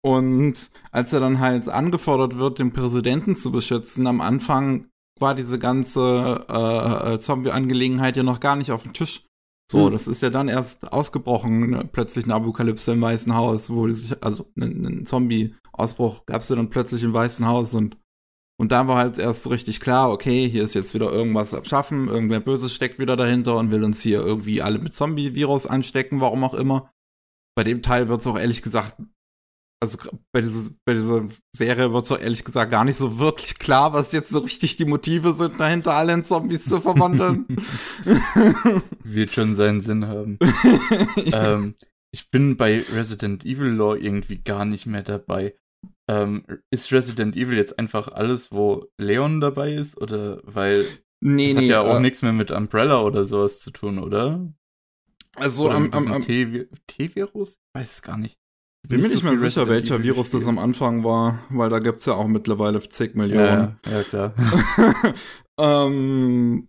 Und 0.05 0.71
als 0.93 1.15
er 1.15 1.21
dann 1.21 1.41
halt 1.41 1.71
angefordert 1.71 2.37
wird, 2.37 2.59
den 2.59 2.75
Präsidenten 2.75 3.37
zu 3.37 3.51
beschützen, 3.51 4.07
am 4.07 4.21
Anfang 4.21 4.89
war 5.19 5.35
diese 5.35 5.59
ganze 5.59 6.45
äh, 6.47 7.15
äh, 7.15 7.19
Zombie-Angelegenheit 7.19 8.15
ja 8.19 8.23
noch 8.23 8.41
gar 8.41 8.55
nicht 8.57 8.71
auf 8.71 8.83
dem 8.83 8.93
Tisch. 8.93 9.25
So, 9.73 9.87
hm. 9.87 9.93
das 9.93 10.07
ist 10.07 10.21
ja 10.21 10.29
dann 10.29 10.49
erst 10.49 10.93
ausgebrochen, 10.93 11.71
ne? 11.71 11.89
plötzlich 11.91 12.27
eine 12.27 12.35
Apokalypse 12.35 12.93
im 12.93 13.01
Weißen 13.01 13.35
Haus, 13.35 13.71
wo 13.71 13.89
sich, 13.89 14.23
also 14.23 14.45
einen, 14.57 14.87
einen 14.87 15.07
Zombie-Ausbruch 15.07 16.27
gab 16.27 16.43
es 16.43 16.51
ja 16.51 16.57
dann 16.57 16.69
plötzlich 16.69 17.03
im 17.03 17.15
Weißen 17.15 17.47
Haus 17.47 17.73
und 17.73 17.97
und 18.57 18.71
da 18.71 18.87
war 18.87 18.99
halt 18.99 19.19
erst 19.19 19.43
so 19.43 19.51
richtig 19.51 19.81
klar, 19.81 20.13
okay, 20.13 20.49
hier 20.49 20.63
ist 20.63 20.75
jetzt 20.75 20.95
wieder 20.95 21.11
irgendwas 21.11 21.55
abschaffen, 21.55 22.07
irgendwer 22.07 22.39
Böses 22.39 22.73
steckt 22.73 23.01
wieder 23.01 23.17
dahinter 23.17 23.57
und 23.57 23.73
will 23.73 23.83
uns 23.83 24.01
hier 24.01 24.21
irgendwie 24.21 24.63
alle 24.63 24.79
mit 24.79 24.95
Zombie-Virus 24.95 25.67
anstecken, 25.67 26.21
warum 26.21 26.45
auch 26.45 26.55
immer. 26.55 26.89
Bei 27.57 27.65
dem 27.65 27.83
Teil 27.83 28.09
wird 28.09 28.21
es 28.21 28.27
auch 28.29 28.39
ehrlich 28.39 28.63
gesagt, 28.63 28.95
also 29.85 29.99
bei, 30.33 30.41
diese, 30.41 30.75
bei 30.87 30.95
dieser 30.95 31.29
Serie 31.55 31.93
wird 31.93 32.05
es 32.05 32.13
auch 32.13 32.19
ehrlich 32.19 32.43
gesagt 32.43 32.71
gar 32.71 32.85
nicht 32.85 32.97
so 32.97 33.19
wirklich 33.19 33.59
klar, 33.59 33.93
was 33.93 34.13
jetzt 34.13 34.31
so 34.31 34.39
richtig 34.39 34.77
die 34.77 34.87
Motive 34.87 35.35
sind, 35.35 35.61
dahinter 35.61 35.93
alle 35.93 36.15
in 36.15 36.25
Zombies 36.25 36.65
zu 36.65 36.81
verwandeln. 36.81 37.47
Wird 39.05 39.31
schon 39.31 39.55
seinen 39.55 39.83
Sinn 39.83 40.07
haben. 40.07 40.39
ähm, 41.17 41.75
ich 42.13 42.31
bin 42.31 42.57
bei 42.57 42.83
Resident 42.95 43.45
Evil 43.45 43.69
Lore 43.69 43.99
irgendwie 43.99 44.39
gar 44.39 44.65
nicht 44.65 44.87
mehr 44.87 45.03
dabei. 45.03 45.55
Ähm, 46.09 46.47
ist 46.71 46.93
Resident 46.93 47.37
Evil 47.37 47.59
jetzt 47.59 47.79
einfach 47.79 48.09
alles, 48.09 48.53
wo 48.53 48.87
Leon 48.99 49.41
dabei 49.41 49.75
ist? 49.75 49.99
Oder 50.01 50.41
weil 50.45 50.87
nee, 51.21 51.49
das 51.49 51.57
nee, 51.57 51.63
hat 51.63 51.65
ja 51.65 51.81
auch 51.83 51.97
äh, 51.97 52.01
nichts 52.01 52.23
mehr 52.23 52.33
mit 52.33 52.51
Umbrella 52.51 53.03
oder 53.03 53.25
sowas 53.25 53.61
zu 53.61 53.71
tun, 53.71 53.99
oder? 53.99 54.51
Also 55.37 55.71
am, 55.71 55.93
am, 55.93 56.11
am 56.11 56.23
T-Virus? 56.23 57.59
Weiß 57.75 57.93
es 57.93 58.03
gar 58.03 58.17
nicht. 58.17 58.39
Bin 58.89 59.01
mir 59.01 59.09
nicht 59.09 59.25
mehr 59.25 59.39
sicher, 59.39 59.69
welcher 59.69 60.03
Virus 60.03 60.31
das 60.31 60.47
am 60.47 60.59
Anfang 60.59 61.05
war, 61.05 61.41
weil 61.49 61.71
da 61.71 61.79
gibt's 61.79 62.07
ja 62.07 62.15
auch 62.15 62.27
mittlerweile 62.27 62.87
zig 62.89 63.15
Millionen. 63.15 63.79
Ja, 63.87 63.91
ja 63.91 64.03
klar. 64.03 64.35
ähm, 65.59 66.69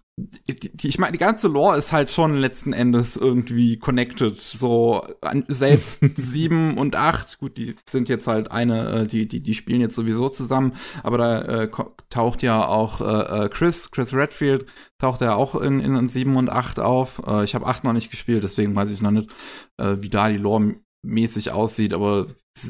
ich 0.81 0.97
meine, 0.97 1.11
die 1.11 1.17
ganze 1.17 1.49
Lore 1.49 1.77
ist 1.77 1.91
halt 1.91 2.09
schon 2.09 2.37
letzten 2.37 2.71
Endes 2.71 3.17
irgendwie 3.17 3.77
connected. 3.77 4.39
So 4.39 5.05
selbst 5.49 5.99
sieben 6.15 6.77
und 6.77 6.95
acht, 6.95 7.37
gut, 7.39 7.57
die 7.57 7.75
sind 7.89 8.07
jetzt 8.07 8.25
halt 8.25 8.49
eine, 8.49 9.01
äh, 9.01 9.07
die 9.07 9.27
die 9.27 9.43
die 9.43 9.53
spielen 9.53 9.81
jetzt 9.81 9.95
sowieso 9.95 10.29
zusammen, 10.29 10.73
aber 11.03 11.17
da 11.17 11.41
äh, 11.41 11.69
taucht 12.09 12.43
ja 12.43 12.65
auch 12.65 13.01
äh, 13.01 13.45
äh, 13.45 13.49
Chris, 13.49 13.91
Chris 13.91 14.13
Redfield 14.13 14.65
taucht 14.99 15.19
ja 15.19 15.35
auch 15.35 15.55
in 15.55 15.81
in 15.81 16.07
sieben 16.07 16.37
und 16.37 16.49
acht 16.49 16.79
auf. 16.79 17.21
Äh, 17.27 17.43
ich 17.43 17.53
habe 17.53 17.65
acht 17.65 17.83
noch 17.83 17.93
nicht 17.93 18.09
gespielt, 18.09 18.43
deswegen 18.43 18.73
weiß 18.73 18.91
ich 18.91 19.01
noch 19.01 19.11
nicht, 19.11 19.29
äh, 19.77 19.97
wie 19.99 20.09
da 20.09 20.29
die 20.29 20.37
Lore 20.37 20.75
mäßig 21.05 21.51
aussieht, 21.51 21.93
aber 21.93 22.27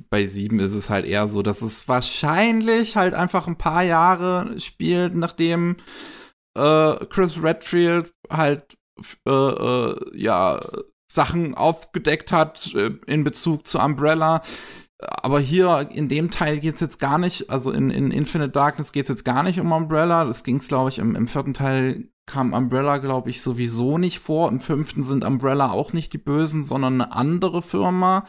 bei 0.10 0.26
sieben 0.28 0.60
ist 0.60 0.74
es 0.74 0.90
halt 0.90 1.06
eher 1.06 1.28
so, 1.28 1.42
dass 1.42 1.62
es 1.62 1.88
wahrscheinlich 1.88 2.96
halt 2.96 3.14
einfach 3.14 3.48
ein 3.48 3.58
paar 3.58 3.84
Jahre 3.84 4.60
spielt, 4.60 5.16
nachdem 5.16 5.78
äh, 6.58 6.96
Chris 7.06 7.42
Redfield 7.42 8.14
halt 8.30 8.78
äh, 9.28 9.32
äh, 9.32 9.96
ja 10.14 10.60
Sachen 11.12 11.56
aufgedeckt 11.56 12.32
hat 12.32 12.74
äh, 12.76 12.92
in 13.08 13.24
Bezug 13.24 13.68
zu 13.68 13.80
Umbrella. 13.80 14.42
Aber 15.00 15.40
hier 15.40 15.90
in 15.92 16.08
dem 16.08 16.32
Teil 16.32 16.60
geht 16.60 16.76
es 16.76 16.82
jetzt 16.82 17.00
gar 17.00 17.18
nicht, 17.18 17.50
also 17.50 17.72
in, 17.72 17.90
in 17.90 18.12
Infinite 18.12 18.52
Darkness 18.52 18.92
geht 18.94 19.04
es 19.04 19.10
jetzt 19.10 19.26
gar 19.26 19.44
nicht 19.44 19.60
um 19.60 19.72
Umbrella. 19.72 20.26
Das 20.26 20.44
ging 20.44 20.58
es, 20.58 20.68
glaube 20.68 20.90
ich, 20.90 21.00
im, 21.00 21.16
im 21.16 21.28
vierten 21.28 21.54
Teil 21.54 22.10
kam 22.26 22.54
Umbrella, 22.54 22.98
glaube 22.98 23.30
ich, 23.30 23.42
sowieso 23.42 23.98
nicht 23.98 24.20
vor. 24.20 24.50
Im 24.50 24.60
fünften 24.60 25.04
sind 25.04 25.24
Umbrella 25.24 25.72
auch 25.72 25.94
nicht 25.94 26.14
die 26.14 26.18
Bösen, 26.18 26.64
sondern 26.64 27.02
eine 27.02 27.14
andere 27.14 27.62
Firma. 27.62 28.26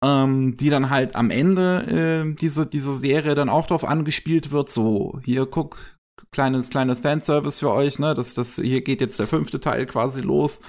Ähm, 0.00 0.54
die 0.56 0.70
dann 0.70 0.90
halt 0.90 1.16
am 1.16 1.28
Ende 1.30 2.28
äh, 2.30 2.34
diese, 2.36 2.66
diese 2.66 2.96
Serie 2.96 3.34
dann 3.34 3.48
auch 3.48 3.66
drauf 3.66 3.82
angespielt 3.82 4.52
wird, 4.52 4.70
so, 4.70 5.18
hier, 5.24 5.44
guck, 5.44 5.98
kleines, 6.30 6.70
kleines 6.70 7.00
Fanservice 7.00 7.58
für 7.58 7.72
euch, 7.72 7.98
ne? 7.98 8.14
Das, 8.14 8.34
das, 8.34 8.56
hier 8.56 8.82
geht 8.82 9.00
jetzt 9.00 9.18
der 9.18 9.26
fünfte 9.26 9.58
Teil 9.58 9.86
quasi 9.86 10.20
los. 10.20 10.60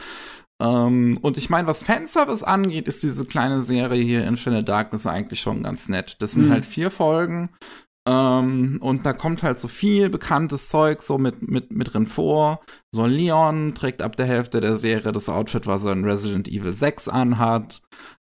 Ähm, 0.61 1.17
und 1.21 1.37
ich 1.37 1.49
meine, 1.49 1.67
was 1.67 1.83
Fanservice 1.83 2.43
angeht, 2.43 2.87
ist 2.87 3.03
diese 3.03 3.25
kleine 3.25 3.61
Serie 3.61 4.03
hier 4.03 4.25
Infinite 4.25 4.63
Darkness 4.63 5.05
eigentlich 5.05 5.39
schon 5.39 5.63
ganz 5.63 5.89
nett. 5.89 6.17
Das 6.21 6.31
sind 6.31 6.47
mhm. 6.47 6.51
halt 6.51 6.65
vier 6.65 6.91
Folgen. 6.91 7.49
Ähm, 8.09 8.79
und 8.81 9.05
da 9.05 9.13
kommt 9.13 9.43
halt 9.43 9.59
so 9.59 9.67
viel 9.67 10.09
bekanntes 10.09 10.69
Zeug 10.69 11.03
so 11.03 11.19
mit, 11.19 11.47
mit, 11.47 11.71
mit 11.71 11.93
drin 11.93 12.07
vor. 12.07 12.61
So 12.91 13.05
Leon 13.05 13.75
trägt 13.75 14.01
ab 14.01 14.15
der 14.15 14.25
Hälfte 14.25 14.61
der 14.61 14.77
Serie 14.77 15.11
das 15.11 15.29
Outfit, 15.29 15.67
was 15.67 15.83
er 15.83 15.91
in 15.91 16.05
Resident 16.05 16.47
Evil 16.47 16.73
6 16.73 17.07
anhat. 17.07 17.83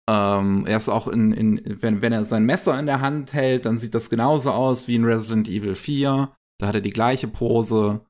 Ähm, 0.10 0.66
er 0.66 0.76
ist 0.76 0.90
auch 0.90 1.08
in, 1.08 1.32
in 1.32 1.78
wenn, 1.82 2.02
wenn 2.02 2.12
er 2.12 2.26
sein 2.26 2.46
Messer 2.46 2.78
in 2.78 2.88
der 2.88 3.00
Hand 3.00 3.32
hält, 3.32 3.66
dann 3.66 3.78
sieht 3.78 3.96
das 3.96 4.10
genauso 4.10 4.52
aus 4.52 4.90
wie 4.90 4.96
in 4.96 5.06
Resident 5.06 5.48
Evil 5.48 5.76
4. 5.76 6.30
Da 6.58 6.68
hat 6.68 6.76
er 6.76 6.82
die 6.82 6.90
gleiche 6.90 7.30
Pose. 7.30 8.02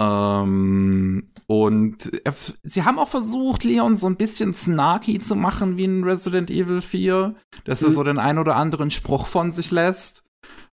Ähm, 0.00 1.28
und 1.46 2.10
er, 2.24 2.34
sie 2.62 2.84
haben 2.84 2.98
auch 2.98 3.08
versucht, 3.08 3.64
Leon 3.64 3.98
so 3.98 4.06
ein 4.06 4.16
bisschen 4.16 4.54
snarky 4.54 5.18
zu 5.18 5.36
machen 5.36 5.76
wie 5.76 5.84
in 5.84 6.04
Resident 6.04 6.50
Evil 6.50 6.80
4, 6.80 7.34
dass 7.64 7.82
mhm. 7.82 7.88
er 7.88 7.92
so 7.92 8.02
den 8.02 8.18
ein 8.18 8.38
oder 8.38 8.56
anderen 8.56 8.90
Spruch 8.90 9.26
von 9.26 9.52
sich 9.52 9.70
lässt. 9.70 10.25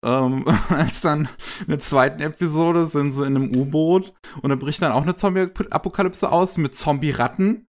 Ähm, 0.05 0.45
als 0.69 1.01
dann 1.01 1.29
in 1.61 1.67
der 1.67 1.79
zweiten 1.79 2.21
Episode 2.21 2.87
sind 2.87 3.13
sie 3.13 3.25
in 3.25 3.35
einem 3.35 3.55
U-Boot 3.55 4.13
und 4.41 4.49
da 4.49 4.55
bricht 4.55 4.81
dann 4.81 4.91
auch 4.91 5.03
eine 5.03 5.15
Zombie-Apokalypse 5.15 6.31
aus 6.31 6.57
mit 6.57 6.75
Zombie-Ratten. 6.75 7.65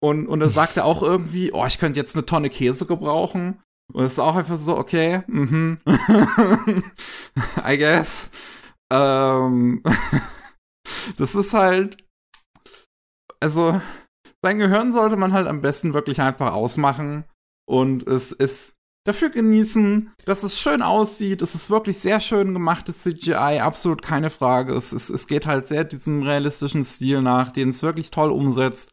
Und, 0.00 0.28
und 0.28 0.40
da 0.40 0.48
sagt 0.48 0.76
er 0.76 0.84
auch 0.84 1.02
irgendwie, 1.02 1.52
oh, 1.52 1.66
ich 1.66 1.78
könnte 1.78 1.98
jetzt 1.98 2.14
eine 2.14 2.24
Tonne 2.24 2.50
Käse 2.50 2.86
gebrauchen. 2.86 3.60
Und 3.92 4.04
es 4.04 4.12
ist 4.12 4.18
auch 4.18 4.36
einfach 4.36 4.58
so, 4.58 4.76
okay, 4.76 5.22
mhm. 5.26 5.78
I 7.66 7.78
guess. 7.78 8.30
Ähm, 8.92 9.82
das 11.16 11.34
ist 11.34 11.52
halt, 11.52 11.96
also, 13.40 13.80
sein 14.42 14.58
Gehirn 14.58 14.92
sollte 14.92 15.16
man 15.16 15.32
halt 15.32 15.46
am 15.46 15.60
besten 15.60 15.94
wirklich 15.94 16.20
einfach 16.20 16.52
ausmachen 16.52 17.24
und 17.68 18.06
es 18.06 18.32
ist 18.32 18.77
dafür 19.08 19.30
genießen, 19.30 20.12
dass 20.24 20.42
es 20.42 20.60
schön 20.60 20.82
aussieht. 20.82 21.42
Es 21.42 21.54
ist 21.54 21.70
wirklich 21.70 21.98
sehr 21.98 22.20
schön 22.20 22.54
gemachtes 22.54 23.00
CGI, 23.00 23.60
absolut 23.60 24.02
keine 24.02 24.30
Frage. 24.30 24.74
Es, 24.74 24.92
es, 24.92 25.10
es 25.10 25.26
geht 25.26 25.46
halt 25.46 25.66
sehr 25.66 25.84
diesem 25.84 26.22
realistischen 26.22 26.84
Stil 26.84 27.22
nach, 27.22 27.50
den 27.50 27.70
es 27.70 27.82
wirklich 27.82 28.10
toll 28.10 28.30
umsetzt. 28.30 28.92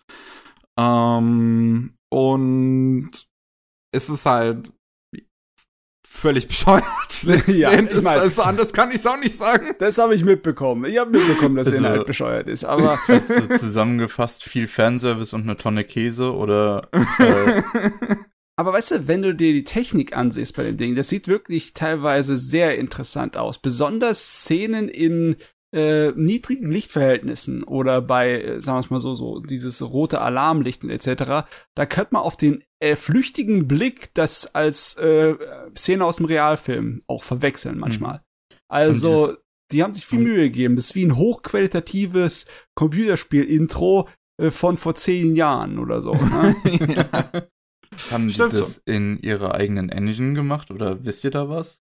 Ähm, 0.79 1.93
und 2.09 3.09
es 3.91 4.09
ist 4.09 4.25
halt 4.25 4.71
völlig 6.07 6.47
bescheuert. 6.47 7.23
ja, 7.47 7.73
ich 7.73 8.01
mein, 8.01 8.19
also 8.19 8.41
anders 8.41 8.73
kann 8.73 8.89
ich 8.89 8.97
es 8.97 9.07
auch 9.07 9.19
nicht 9.19 9.35
sagen. 9.35 9.75
Das 9.79 9.97
habe 9.97 10.15
ich 10.15 10.23
mitbekommen. 10.23 10.85
Ich 10.85 10.97
habe 10.97 11.11
mitbekommen, 11.11 11.55
dass 11.55 11.67
also, 11.67 11.79
der 11.79 11.91
Inhalt 11.91 12.07
bescheuert 12.07 12.47
ist. 12.47 12.63
Aber 12.63 12.97
also 13.07 13.47
zusammengefasst 13.57 14.43
viel 14.43 14.67
Fanservice 14.67 15.33
und 15.33 15.43
eine 15.43 15.57
Tonne 15.57 15.83
Käse 15.83 16.33
oder. 16.33 16.87
Äh, 17.19 17.61
aber 18.57 18.73
weißt 18.73 18.91
du, 18.91 19.07
wenn 19.07 19.21
du 19.21 19.35
dir 19.35 19.53
die 19.53 19.63
Technik 19.63 20.15
ansiehst 20.15 20.55
bei 20.55 20.63
dem 20.63 20.77
Ding, 20.77 20.95
das 20.95 21.09
sieht 21.09 21.27
wirklich 21.27 21.73
teilweise 21.73 22.37
sehr 22.37 22.77
interessant 22.77 23.37
aus. 23.37 23.57
Besonders 23.57 24.41
Szenen 24.41 24.87
in 24.87 25.35
äh, 25.73 26.11
niedrigen 26.11 26.71
Lichtverhältnissen 26.71 27.63
oder 27.63 28.01
bei, 28.01 28.41
äh, 28.41 28.61
sagen 28.61 28.77
wir 28.77 28.85
es 28.85 28.89
mal 28.89 28.99
so, 29.01 29.13
so 29.13 29.41
dieses 29.41 29.81
rote 29.81 30.21
Alarmlichten 30.21 30.89
etc., 30.89 31.47
da 31.75 31.85
könnte 31.85 32.13
man 32.13 32.21
auf 32.21 32.37
den 32.37 32.63
äh, 32.79 32.95
flüchtigen 32.95 33.67
Blick 33.67 34.13
das 34.13 34.55
als 34.55 34.95
äh, 34.95 35.35
Szene 35.75 36.05
aus 36.05 36.17
dem 36.17 36.27
Realfilm 36.27 37.03
auch 37.07 37.23
verwechseln 37.23 37.77
manchmal. 37.77 38.17
Mhm. 38.17 38.55
Also, 38.69 39.35
die 39.71 39.83
haben 39.83 39.93
sich 39.93 40.05
viel 40.05 40.19
Mühe 40.19 40.43
gegeben. 40.43 40.75
Das 40.75 40.85
ist 40.85 40.95
wie 40.95 41.05
ein 41.05 41.17
hochqualitatives 41.17 42.45
Computerspiel-Intro 42.75 44.07
äh, 44.41 44.51
von 44.51 44.77
vor 44.77 44.95
zehn 44.95 45.35
Jahren 45.35 45.79
oder 45.79 46.01
so. 46.01 46.13
Ne? 46.13 46.55
ja. 46.95 47.47
Haben 48.11 48.29
Stimmt 48.29 48.53
die 48.53 48.57
das 48.57 48.81
schon. 48.85 48.93
in 48.93 49.19
ihrer 49.21 49.55
eigenen 49.55 49.89
Engine 49.89 50.33
gemacht 50.33 50.71
oder 50.71 51.03
wisst 51.05 51.23
ihr 51.23 51.31
da 51.31 51.49
was? 51.49 51.81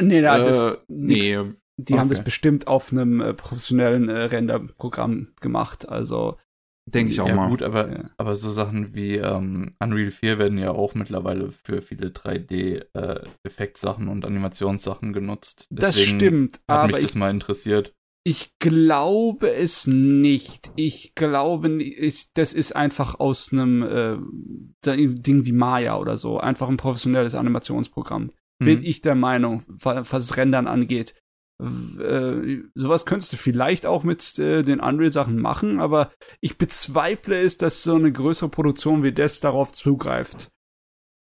Nee, 0.00 0.22
da 0.22 0.38
äh, 0.38 0.44
das 0.44 0.78
nee, 0.88 1.38
die 1.76 1.92
okay. 1.92 2.00
haben 2.00 2.08
das 2.08 2.22
bestimmt 2.22 2.66
auf 2.66 2.92
einem 2.92 3.20
äh, 3.20 3.34
professionellen 3.34 4.08
äh, 4.08 4.22
Renderprogramm 4.24 5.34
gemacht. 5.40 5.88
Also 5.88 6.36
Denke 6.86 7.12
ich 7.12 7.20
auch 7.20 7.28
ja, 7.28 7.34
mal. 7.34 7.48
Gut, 7.48 7.62
aber, 7.62 7.90
ja. 7.90 8.10
aber 8.18 8.36
so 8.36 8.50
Sachen 8.50 8.94
wie 8.94 9.16
ähm, 9.16 9.74
Unreal 9.78 10.10
4 10.10 10.38
werden 10.38 10.58
ja 10.58 10.72
auch 10.72 10.94
mittlerweile 10.94 11.50
für 11.50 11.80
viele 11.80 12.08
3D-Effektsachen 12.08 14.06
äh, 14.06 14.10
und 14.10 14.26
Animationssachen 14.26 15.14
genutzt. 15.14 15.66
Deswegen 15.70 15.80
das 15.80 15.98
stimmt, 16.02 16.56
hat 16.68 16.78
aber 16.78 16.86
mich 16.88 16.96
ich, 16.98 17.06
das 17.06 17.14
mal 17.14 17.30
interessiert. 17.30 17.94
Ich 18.26 18.58
glaube 18.58 19.52
es 19.52 19.86
nicht. 19.86 20.72
Ich 20.76 21.14
glaube, 21.14 21.82
ich, 21.82 22.32
das 22.32 22.54
ist 22.54 22.74
einfach 22.74 23.20
aus 23.20 23.52
einem 23.52 23.82
äh, 23.82 24.16
Ding 24.86 25.44
wie 25.44 25.52
Maya 25.52 25.98
oder 25.98 26.16
so. 26.16 26.38
Einfach 26.38 26.68
ein 26.68 26.78
professionelles 26.78 27.34
Animationsprogramm. 27.34 28.30
Mhm. 28.60 28.64
Bin 28.64 28.82
ich 28.82 29.02
der 29.02 29.14
Meinung, 29.14 29.62
was 29.68 30.36
Rendern 30.38 30.66
angeht 30.66 31.14
äh, 31.60 32.62
sowas 32.74 33.06
könntest 33.06 33.32
du 33.32 33.36
vielleicht 33.36 33.86
auch 33.86 34.02
mit 34.02 34.38
äh, 34.38 34.62
den 34.62 34.80
Unreal-Sachen 34.80 35.38
machen, 35.38 35.80
aber 35.80 36.10
ich 36.40 36.58
bezweifle 36.58 37.40
es, 37.40 37.58
dass 37.58 37.82
so 37.82 37.94
eine 37.94 38.12
größere 38.12 38.48
Produktion 38.48 39.02
wie 39.02 39.12
das 39.12 39.40
darauf 39.40 39.72
zugreift. 39.72 40.50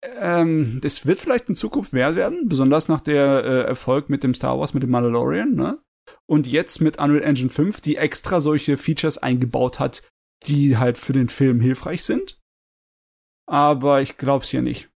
Ähm, 0.02 0.80
das 0.82 1.06
wird 1.06 1.18
vielleicht 1.18 1.48
in 1.48 1.54
Zukunft 1.54 1.92
mehr 1.92 2.16
werden, 2.16 2.48
besonders 2.48 2.88
nach 2.88 3.00
der 3.00 3.44
äh, 3.44 3.60
Erfolg 3.62 4.10
mit 4.10 4.22
dem 4.22 4.34
Star 4.34 4.58
Wars, 4.58 4.74
mit 4.74 4.82
dem 4.82 4.90
Mandalorian, 4.90 5.54
ne? 5.54 5.78
Und 6.26 6.46
jetzt 6.46 6.80
mit 6.80 6.98
Unreal 6.98 7.22
Engine 7.22 7.50
5, 7.50 7.80
die 7.80 7.96
extra 7.96 8.40
solche 8.40 8.76
Features 8.76 9.18
eingebaut 9.18 9.78
hat, 9.78 10.02
die 10.46 10.76
halt 10.76 10.98
für 10.98 11.12
den 11.12 11.28
Film 11.28 11.60
hilfreich 11.60 12.04
sind. 12.04 12.38
Aber 13.46 14.00
ich 14.02 14.16
glaub's 14.16 14.48
hier 14.48 14.62
nicht. 14.62 14.90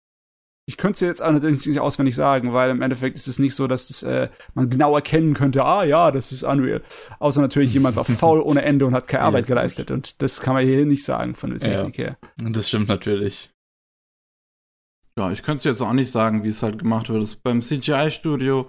Ich 0.67 0.79
könnte 0.79 0.95
es 0.95 1.01
jetzt 1.01 1.23
allerdings 1.23 1.67
nicht 1.67 1.81
auswendig 1.81 2.15
sagen, 2.15 2.55
weil 2.55 2.71
im 2.71 2.81
Endeffekt 2.81 3.17
ist 3.17 3.29
es 3.29 3.39
nicht 3.39 3.55
so, 3.55 3.67
dass 3.67 3.89
das, 3.89 4.03
äh, 4.03 4.31
man 4.55 4.71
genau 4.71 4.95
erkennen 4.95 5.35
könnte, 5.35 5.63
ah 5.63 5.85
ja, 5.85 6.11
das 6.11 6.33
ist 6.33 6.43
Unreal. 6.43 6.83
Außer 7.19 7.43
natürlich 7.43 7.75
jemand 7.75 7.97
war 7.97 8.05
faul 8.05 8.41
ohne 8.41 8.63
Ende 8.63 8.87
und 8.87 8.95
hat 8.95 9.07
keine 9.07 9.25
Arbeit 9.25 9.47
geleistet. 9.47 9.91
Und 9.91 10.23
das 10.23 10.41
kann 10.41 10.55
man 10.55 10.65
hier 10.65 10.87
nicht 10.87 11.05
sagen 11.05 11.35
von 11.35 11.51
der 11.51 11.59
Technik 11.59 11.99
ja. 11.99 12.05
her. 12.05 12.19
Das 12.37 12.69
stimmt 12.69 12.89
natürlich. 12.89 13.51
Ja, 15.17 15.31
ich 15.31 15.43
könnte 15.43 15.59
es 15.59 15.65
jetzt 15.65 15.81
auch 15.81 15.93
nicht 15.93 16.11
sagen, 16.11 16.43
wie 16.43 16.49
es 16.49 16.63
halt 16.63 16.79
gemacht 16.79 17.09
wird. 17.09 17.23
Das 17.23 17.31
ist 17.31 17.43
beim 17.43 17.63
CGI-Studio 17.63 18.69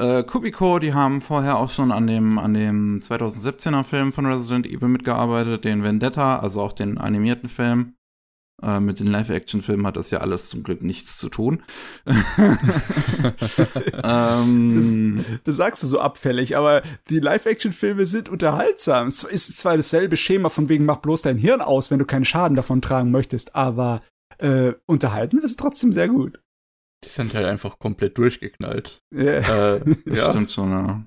äh, 0.00 0.22
Kubiko, 0.24 0.78
die 0.78 0.94
haben 0.94 1.20
vorher 1.20 1.58
auch 1.58 1.70
schon 1.70 1.92
an 1.92 2.06
dem, 2.06 2.38
an 2.38 2.54
dem 2.54 3.00
2017er 3.00 3.84
Film 3.84 4.12
von 4.12 4.26
Resident 4.26 4.66
Evil 4.66 4.88
mitgearbeitet, 4.88 5.64
den 5.64 5.82
Vendetta, 5.82 6.38
also 6.38 6.62
auch 6.62 6.72
den 6.72 6.98
animierten 6.98 7.48
Film. 7.48 7.94
Äh, 8.62 8.80
mit 8.80 9.00
den 9.00 9.06
Live-Action-Filmen 9.06 9.86
hat 9.86 9.96
das 9.96 10.10
ja 10.10 10.18
alles 10.18 10.48
zum 10.48 10.62
Glück 10.62 10.82
nichts 10.82 11.18
zu 11.18 11.28
tun. 11.28 11.62
ähm, 14.04 15.16
das, 15.16 15.40
das, 15.44 15.56
sagst 15.56 15.82
du 15.82 15.86
so 15.86 15.98
abfällig, 16.00 16.56
aber 16.56 16.82
die 17.08 17.20
Live-Action-Filme 17.20 18.04
sind 18.06 18.28
unterhaltsam. 18.28 19.06
Es 19.06 19.22
ist 19.24 19.58
zwar 19.58 19.76
dasselbe 19.76 20.16
Schema 20.16 20.50
von 20.50 20.68
wegen, 20.68 20.84
mach 20.84 20.98
bloß 20.98 21.22
dein 21.22 21.38
Hirn 21.38 21.60
aus, 21.62 21.90
wenn 21.90 21.98
du 21.98 22.04
keinen 22.04 22.24
Schaden 22.24 22.56
davon 22.56 22.82
tragen 22.82 23.10
möchtest, 23.10 23.54
aber 23.54 24.00
äh, 24.38 24.72
unterhalten 24.86 25.38
ist 25.38 25.58
trotzdem 25.58 25.92
sehr 25.92 26.08
gut. 26.08 26.38
Die 27.04 27.08
sind 27.08 27.34
halt 27.34 27.46
einfach 27.46 27.78
komplett 27.78 28.18
durchgeknallt. 28.18 29.02
Yeah. 29.12 29.76
Äh, 29.76 29.80
das 30.06 30.18
ja. 30.18 30.30
stimmt 30.30 30.50
schon, 30.50 30.70
ja. 30.70 31.04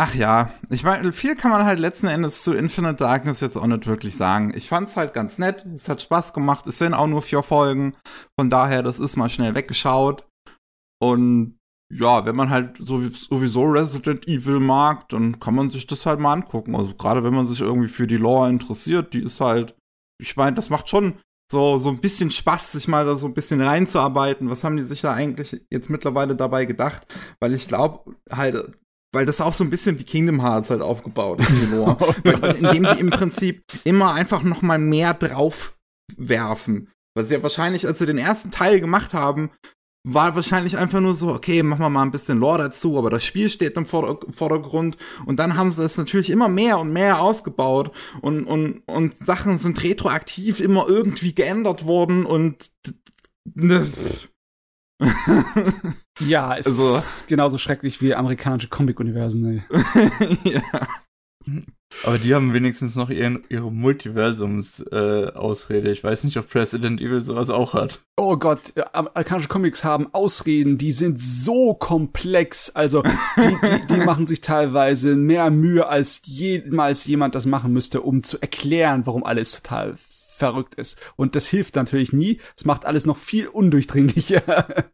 Ach 0.00 0.14
ja, 0.14 0.52
ich 0.70 0.84
meine, 0.84 1.12
viel 1.12 1.34
kann 1.34 1.50
man 1.50 1.64
halt 1.64 1.80
letzten 1.80 2.06
Endes 2.06 2.44
zu 2.44 2.54
Infinite 2.54 2.94
Darkness 2.94 3.40
jetzt 3.40 3.56
auch 3.56 3.66
nicht 3.66 3.88
wirklich 3.88 4.16
sagen. 4.16 4.52
Ich 4.54 4.68
fand's 4.68 4.96
halt 4.96 5.12
ganz 5.12 5.38
nett, 5.38 5.66
es 5.74 5.88
hat 5.88 6.00
Spaß 6.00 6.32
gemacht, 6.34 6.68
es 6.68 6.78
sind 6.78 6.94
auch 6.94 7.08
nur 7.08 7.20
vier 7.20 7.42
Folgen, 7.42 7.96
von 8.38 8.48
daher, 8.48 8.84
das 8.84 9.00
ist 9.00 9.16
mal 9.16 9.28
schnell 9.28 9.56
weggeschaut. 9.56 10.24
Und 11.00 11.58
ja, 11.92 12.24
wenn 12.26 12.36
man 12.36 12.50
halt 12.50 12.76
sowieso 12.78 13.64
Resident 13.64 14.28
Evil 14.28 14.60
mag, 14.60 15.08
dann 15.08 15.40
kann 15.40 15.56
man 15.56 15.68
sich 15.70 15.88
das 15.88 16.06
halt 16.06 16.20
mal 16.20 16.32
angucken. 16.32 16.76
Also 16.76 16.94
gerade 16.94 17.24
wenn 17.24 17.34
man 17.34 17.48
sich 17.48 17.60
irgendwie 17.60 17.88
für 17.88 18.06
die 18.06 18.18
Lore 18.18 18.50
interessiert, 18.50 19.14
die 19.14 19.22
ist 19.22 19.40
halt, 19.40 19.74
ich 20.20 20.36
meine, 20.36 20.54
das 20.54 20.70
macht 20.70 20.88
schon 20.88 21.18
so, 21.50 21.78
so 21.78 21.88
ein 21.88 21.98
bisschen 21.98 22.30
Spaß, 22.30 22.72
sich 22.72 22.88
mal 22.88 23.06
da 23.06 23.16
so 23.16 23.26
ein 23.26 23.34
bisschen 23.34 23.60
reinzuarbeiten. 23.60 24.50
Was 24.50 24.64
haben 24.64 24.76
die 24.76 24.82
sich 24.82 25.00
da 25.00 25.14
eigentlich 25.14 25.62
jetzt 25.70 25.88
mittlerweile 25.88 26.36
dabei 26.36 26.66
gedacht? 26.66 27.06
Weil 27.40 27.54
ich 27.54 27.68
glaube, 27.68 28.16
halt, 28.30 28.76
weil 29.14 29.24
das 29.24 29.40
auch 29.40 29.54
so 29.54 29.64
ein 29.64 29.70
bisschen 29.70 29.98
wie 29.98 30.04
Kingdom 30.04 30.42
Hearts 30.42 30.70
halt 30.70 30.82
aufgebaut 30.82 31.40
ist, 31.40 31.50
die 31.50 31.66
Lore. 31.66 31.96
oh 32.24 32.46
indem 32.46 32.84
die 32.84 33.00
im 33.00 33.10
Prinzip 33.10 33.62
immer 33.84 34.12
einfach 34.12 34.42
noch 34.42 34.60
mal 34.60 34.78
mehr 34.78 35.14
drauf 35.14 35.78
werfen. 36.16 36.90
Weil 37.16 37.24
sie 37.24 37.34
ja 37.34 37.42
wahrscheinlich, 37.42 37.86
als 37.86 37.98
sie 37.98 38.06
den 38.06 38.18
ersten 38.18 38.50
Teil 38.50 38.80
gemacht 38.80 39.14
haben, 39.14 39.50
war 40.14 40.34
wahrscheinlich 40.34 40.78
einfach 40.78 41.00
nur 41.00 41.14
so, 41.14 41.28
okay, 41.28 41.62
machen 41.62 41.80
wir 41.80 41.90
mal 41.90 42.02
ein 42.02 42.10
bisschen 42.10 42.38
Lore 42.38 42.58
dazu, 42.58 42.98
aber 42.98 43.10
das 43.10 43.24
Spiel 43.24 43.48
steht 43.50 43.76
im 43.76 43.86
Vordergrund 43.86 44.96
und 45.26 45.38
dann 45.38 45.56
haben 45.56 45.70
sie 45.70 45.82
das 45.82 45.98
natürlich 45.98 46.30
immer 46.30 46.48
mehr 46.48 46.78
und 46.78 46.92
mehr 46.92 47.20
ausgebaut 47.20 47.92
und, 48.20 48.44
und, 48.44 48.82
und 48.86 49.14
Sachen 49.14 49.58
sind 49.58 49.82
retroaktiv 49.82 50.60
immer 50.60 50.88
irgendwie 50.88 51.34
geändert 51.34 51.84
worden 51.84 52.24
und 52.24 52.70
ne, 53.54 53.86
ja, 56.20 56.56
es 56.58 56.66
also, 56.66 56.96
ist 56.96 57.28
genauso 57.28 57.58
schrecklich 57.58 58.00
wie 58.02 58.14
amerikanische 58.14 58.68
Comic-Universen. 58.68 59.64
ja. 60.44 60.62
Aber 62.04 62.18
die 62.18 62.34
haben 62.34 62.52
wenigstens 62.52 62.96
noch 62.96 63.08
ihren, 63.10 63.44
ihre 63.48 63.70
Multiversums-Ausrede. 63.72 65.88
Äh, 65.88 65.92
ich 65.92 66.04
weiß 66.04 66.24
nicht, 66.24 66.36
ob 66.36 66.54
Resident 66.54 67.00
Evil 67.00 67.22
sowas 67.22 67.48
auch 67.50 67.74
hat. 67.74 68.02
Oh 68.16 68.36
Gott, 68.36 68.72
amerikanische 68.92 69.48
Comics 69.48 69.84
haben 69.84 70.12
Ausreden, 70.12 70.76
die 70.76 70.92
sind 70.92 71.18
so 71.18 71.72
komplex. 71.74 72.68
Also, 72.70 73.02
die, 73.02 73.56
die, 73.62 73.86
die 73.94 74.00
machen 74.04 74.26
sich 74.26 74.42
teilweise 74.42 75.16
mehr 75.16 75.50
Mühe, 75.50 75.88
als 75.88 76.20
jemals 76.24 77.06
jemand 77.06 77.34
das 77.34 77.46
machen 77.46 77.72
müsste, 77.72 78.02
um 78.02 78.22
zu 78.22 78.38
erklären, 78.40 79.06
warum 79.06 79.24
alles 79.24 79.52
total 79.52 79.94
verrückt 79.96 80.74
ist. 80.74 80.98
Und 81.16 81.34
das 81.34 81.46
hilft 81.46 81.74
natürlich 81.74 82.12
nie. 82.12 82.38
Es 82.56 82.64
macht 82.64 82.84
alles 82.84 83.06
noch 83.06 83.16
viel 83.16 83.48
undurchdringlicher. 83.48 84.86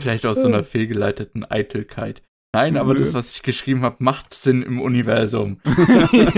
Vielleicht 0.00 0.26
aus 0.26 0.40
so 0.40 0.48
einer 0.48 0.64
fehlgeleiteten 0.64 1.44
Eitelkeit. 1.44 2.22
Nein, 2.54 2.76
aber 2.76 2.94
Nö. 2.94 3.00
das, 3.00 3.14
was 3.14 3.32
ich 3.32 3.42
geschrieben 3.42 3.82
habe, 3.82 3.96
macht 3.98 4.32
Sinn 4.32 4.62
im 4.62 4.80
Universum. 4.80 5.60
ähm, 5.64 6.36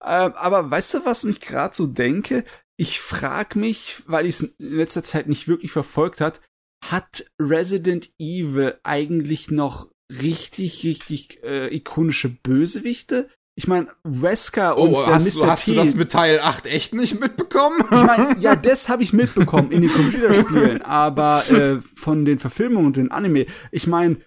aber 0.00 0.70
weißt 0.70 0.94
du, 0.94 1.04
was 1.04 1.24
mich 1.24 1.40
gerade 1.40 1.74
so 1.74 1.88
denke? 1.88 2.44
Ich 2.76 3.00
frag 3.00 3.56
mich, 3.56 4.04
weil 4.06 4.26
ich 4.26 4.36
es 4.36 4.42
in 4.42 4.76
letzter 4.76 5.02
Zeit 5.02 5.26
nicht 5.26 5.48
wirklich 5.48 5.72
verfolgt 5.72 6.20
hat, 6.20 6.40
hat 6.84 7.26
Resident 7.40 8.12
Evil 8.20 8.78
eigentlich 8.84 9.50
noch 9.50 9.90
richtig, 10.20 10.84
richtig 10.84 11.42
äh, 11.42 11.74
ikonische 11.74 12.28
Bösewichte? 12.28 13.28
Ich 13.54 13.68
meine, 13.68 13.88
Wesker 14.02 14.78
und 14.78 14.94
oh, 14.94 15.04
der 15.04 15.14
hast, 15.14 15.36
Mr. 15.36 15.46
Hast 15.46 15.64
T. 15.66 15.72
du 15.72 15.76
das 15.76 15.94
mit 15.94 16.10
Teil 16.10 16.40
8 16.40 16.66
echt 16.66 16.94
nicht 16.94 17.20
mitbekommen? 17.20 17.84
Ich 17.84 18.02
meine, 18.02 18.36
ja, 18.40 18.56
das 18.56 18.88
habe 18.88 19.02
ich 19.02 19.12
mitbekommen 19.12 19.70
in 19.70 19.82
den 19.82 19.90
Computerspielen, 19.90 20.82
aber 20.82 21.50
äh, 21.50 21.80
von 21.80 22.24
den 22.24 22.38
Verfilmungen 22.38 22.86
und 22.86 22.96
den 22.96 23.10
Anime, 23.10 23.44
ich 23.70 23.86
meine, 23.86 24.18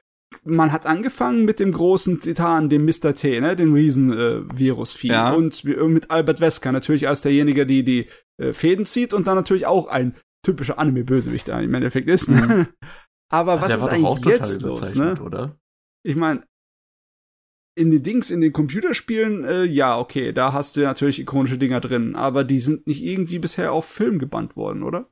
man 0.43 0.71
hat 0.71 0.85
angefangen 0.85 1.45
mit 1.45 1.59
dem 1.59 1.71
großen 1.71 2.19
Titan, 2.19 2.69
dem 2.69 2.85
Mr. 2.85 3.15
T, 3.15 3.39
ne, 3.39 3.55
dem 3.55 3.73
Riesen-Virus-Vieh. 3.73 5.09
Äh, 5.09 5.13
ja. 5.13 5.31
Und 5.31 5.63
mit 5.63 6.11
Albert 6.11 6.39
Wesker 6.39 6.71
natürlich 6.71 7.07
als 7.07 7.21
derjenige, 7.21 7.65
die 7.65 7.83
die 7.83 8.07
äh, 8.37 8.53
Fäden 8.53 8.85
zieht 8.85 9.13
und 9.13 9.27
dann 9.27 9.35
natürlich 9.35 9.65
auch 9.65 9.87
ein 9.87 10.15
typischer 10.45 10.77
Anime-Bösewicht 10.77 11.47
im 11.47 11.73
Endeffekt 11.73 12.09
ist. 12.09 12.29
Ne? 12.29 12.41
Mhm. 12.41 12.67
Aber 13.31 13.59
was 13.59 13.75
ist 13.75 13.87
eigentlich 13.87 14.25
jetzt 14.25 14.61
los, 14.61 14.93
ne? 14.93 15.19
Oder? 15.23 15.57
Ich 16.03 16.15
meine, 16.15 16.43
in 17.75 17.91
den 17.91 18.03
Dings, 18.03 18.29
in 18.31 18.41
den 18.41 18.53
Computerspielen, 18.53 19.43
äh, 19.43 19.63
ja, 19.65 19.99
okay, 19.99 20.31
da 20.31 20.53
hast 20.53 20.77
du 20.77 20.81
natürlich 20.81 21.19
ikonische 21.19 21.57
Dinger 21.57 21.81
drin, 21.81 22.15
aber 22.15 22.43
die 22.43 22.59
sind 22.59 22.87
nicht 22.87 23.03
irgendwie 23.03 23.39
bisher 23.39 23.73
auf 23.73 23.85
Film 23.85 24.17
gebannt 24.17 24.55
worden, 24.55 24.83
oder? 24.83 25.09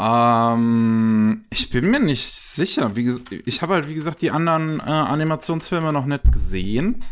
Ähm, 0.00 1.42
ich 1.50 1.70
bin 1.70 1.90
mir 1.90 2.00
nicht 2.00 2.32
sicher. 2.32 2.96
Wie, 2.96 3.14
ich 3.44 3.62
habe 3.62 3.74
halt, 3.74 3.88
wie 3.88 3.94
gesagt, 3.94 4.22
die 4.22 4.30
anderen 4.30 4.80
äh, 4.80 4.82
Animationsfilme 4.82 5.92
noch 5.92 6.06
nicht 6.06 6.32
gesehen. 6.32 7.04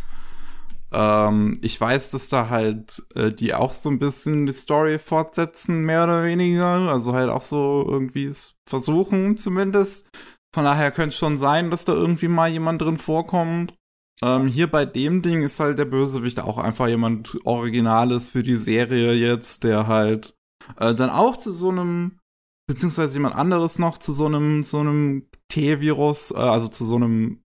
Ähm, 0.93 1.59
ich 1.63 1.81
weiß, 1.81 2.11
dass 2.11 2.29
da 2.31 2.49
halt 2.49 3.05
äh, 3.15 3.31
die 3.31 3.55
auch 3.55 3.73
so 3.73 3.91
ein 3.91 4.01
bisschen 4.01 4.47
die 4.47 4.53
Story 4.53 4.99
fortsetzen, 4.99 5.85
mehr 5.85 6.05
oder 6.05 6.25
weniger. 6.25 6.91
Also 6.91 7.13
halt 7.13 7.31
auch 7.31 7.43
so 7.43 7.87
irgendwie 7.89 8.33
versuchen 8.69 9.37
zumindest. 9.37 10.09
Von 10.53 10.65
daher 10.65 10.91
könnte 10.91 11.11
es 11.11 11.19
schon 11.19 11.39
sein, 11.39 11.71
dass 11.71 11.85
da 11.85 11.93
irgendwie 11.93 12.27
mal 12.27 12.49
jemand 12.51 12.83
drin 12.83 12.99
vorkommt. 12.99 13.75
Ähm, 14.23 14.47
hier 14.47 14.71
bei 14.71 14.85
dem 14.85 15.23
Ding 15.23 15.43
ist 15.43 15.61
halt 15.61 15.79
der 15.79 15.87
Bösewicht 15.87 16.41
auch 16.41 16.59
einfach 16.59 16.89
jemand 16.89 17.39
Originales 17.45 18.29
für 18.29 18.43
die 18.43 18.57
Serie 18.57 19.13
jetzt, 19.13 19.65
der 19.65 19.87
halt 19.87 20.37
äh, 20.77 20.95
dann 20.95 21.11
auch 21.11 21.37
zu 21.37 21.53
so 21.53 21.71
einem, 21.71 22.19
beziehungsweise 22.67 23.15
jemand 23.15 23.35
anderes 23.35 23.79
noch 23.79 23.99
zu 23.99 24.13
so 24.13 24.27
einem, 24.27 24.65
so 24.65 24.79
einem 24.79 25.29
T-Virus, 25.49 26.33
äh, 26.33 26.37
also 26.37 26.69
zu 26.69 26.85
so 26.85 26.97
einem, 26.97 27.43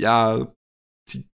ja, 0.00 0.48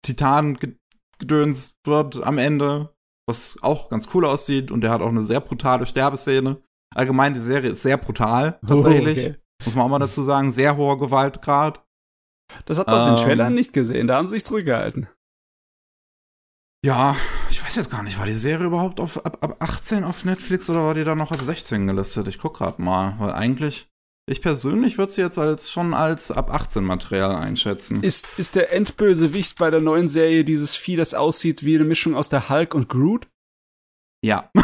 Titan-Gedöns 0.04 1.76
wird 1.84 2.24
am 2.24 2.38
Ende, 2.38 2.96
was 3.28 3.58
auch 3.62 3.90
ganz 3.90 4.08
cool 4.14 4.26
aussieht 4.26 4.72
und 4.72 4.82
der 4.82 4.92
hat 4.92 5.02
auch 5.02 5.10
eine 5.10 5.24
sehr 5.24 5.42
brutale 5.42 5.86
Sterbeszene. 5.86 6.62
Allgemein, 6.96 7.34
die 7.34 7.42
Serie 7.42 7.72
ist 7.72 7.82
sehr 7.82 7.98
brutal, 7.98 8.60
tatsächlich. 8.66 9.18
Oh, 9.28 9.30
okay. 9.32 9.36
Muss 9.66 9.76
man 9.76 9.86
auch 9.86 9.90
mal 9.90 10.00
dazu 10.00 10.22
sagen, 10.22 10.52
sehr 10.52 10.78
hoher 10.78 11.00
Gewaltgrad. 11.00 11.84
Das 12.66 12.80
hat 12.80 12.88
man 12.88 12.96
ähm, 12.96 13.02
aus 13.02 13.20
den 13.20 13.26
Trailern 13.26 13.54
nicht 13.54 13.74
gesehen, 13.74 14.08
da 14.08 14.18
haben 14.18 14.28
sie 14.28 14.36
sich 14.36 14.46
zurückgehalten. 14.46 15.08
Ja, 16.86 17.16
ich 17.50 17.64
weiß 17.64 17.76
jetzt 17.76 17.92
gar 17.92 18.04
nicht, 18.04 18.20
war 18.20 18.26
die 18.26 18.34
Serie 18.34 18.68
überhaupt 18.68 19.00
auf, 19.00 19.26
ab, 19.26 19.38
ab 19.42 19.58
18 19.60 20.04
auf 20.04 20.26
Netflix 20.26 20.70
oder 20.70 20.84
war 20.84 20.94
die 20.94 21.04
da 21.04 21.16
noch 21.16 21.32
ab 21.32 21.42
16 21.42 21.88
gelistet? 21.88 22.28
Ich 22.28 22.38
guck 22.38 22.58
grad 22.58 22.80
mal, 22.80 23.16
weil 23.20 23.32
eigentlich, 23.32 23.90
ich 24.30 24.42
persönlich 24.42 24.98
würde 24.98 25.12
sie 25.12 25.22
jetzt 25.22 25.40
als 25.40 25.72
schon 25.72 25.94
als 25.94 26.32
ab 26.32 26.54
18 26.54 26.84
Material 26.84 27.36
einschätzen. 27.36 28.04
Ist, 28.04 28.28
ist 28.38 28.56
der 28.56 28.72
Endbösewicht 28.72 29.58
bei 29.58 29.72
der 29.72 29.82
neuen 29.82 30.08
Serie 30.08 30.44
dieses 30.44 30.76
Vieh, 30.76 30.96
das 30.96 31.14
aussieht 31.14 31.66
wie 31.66 31.76
eine 31.76 31.86
Mischung 31.86 32.16
aus 32.16 32.30
der 32.30 32.50
Hulk 32.50 32.76
und 32.76 32.90
Groot? 32.90 33.28
Ja. 34.24 34.52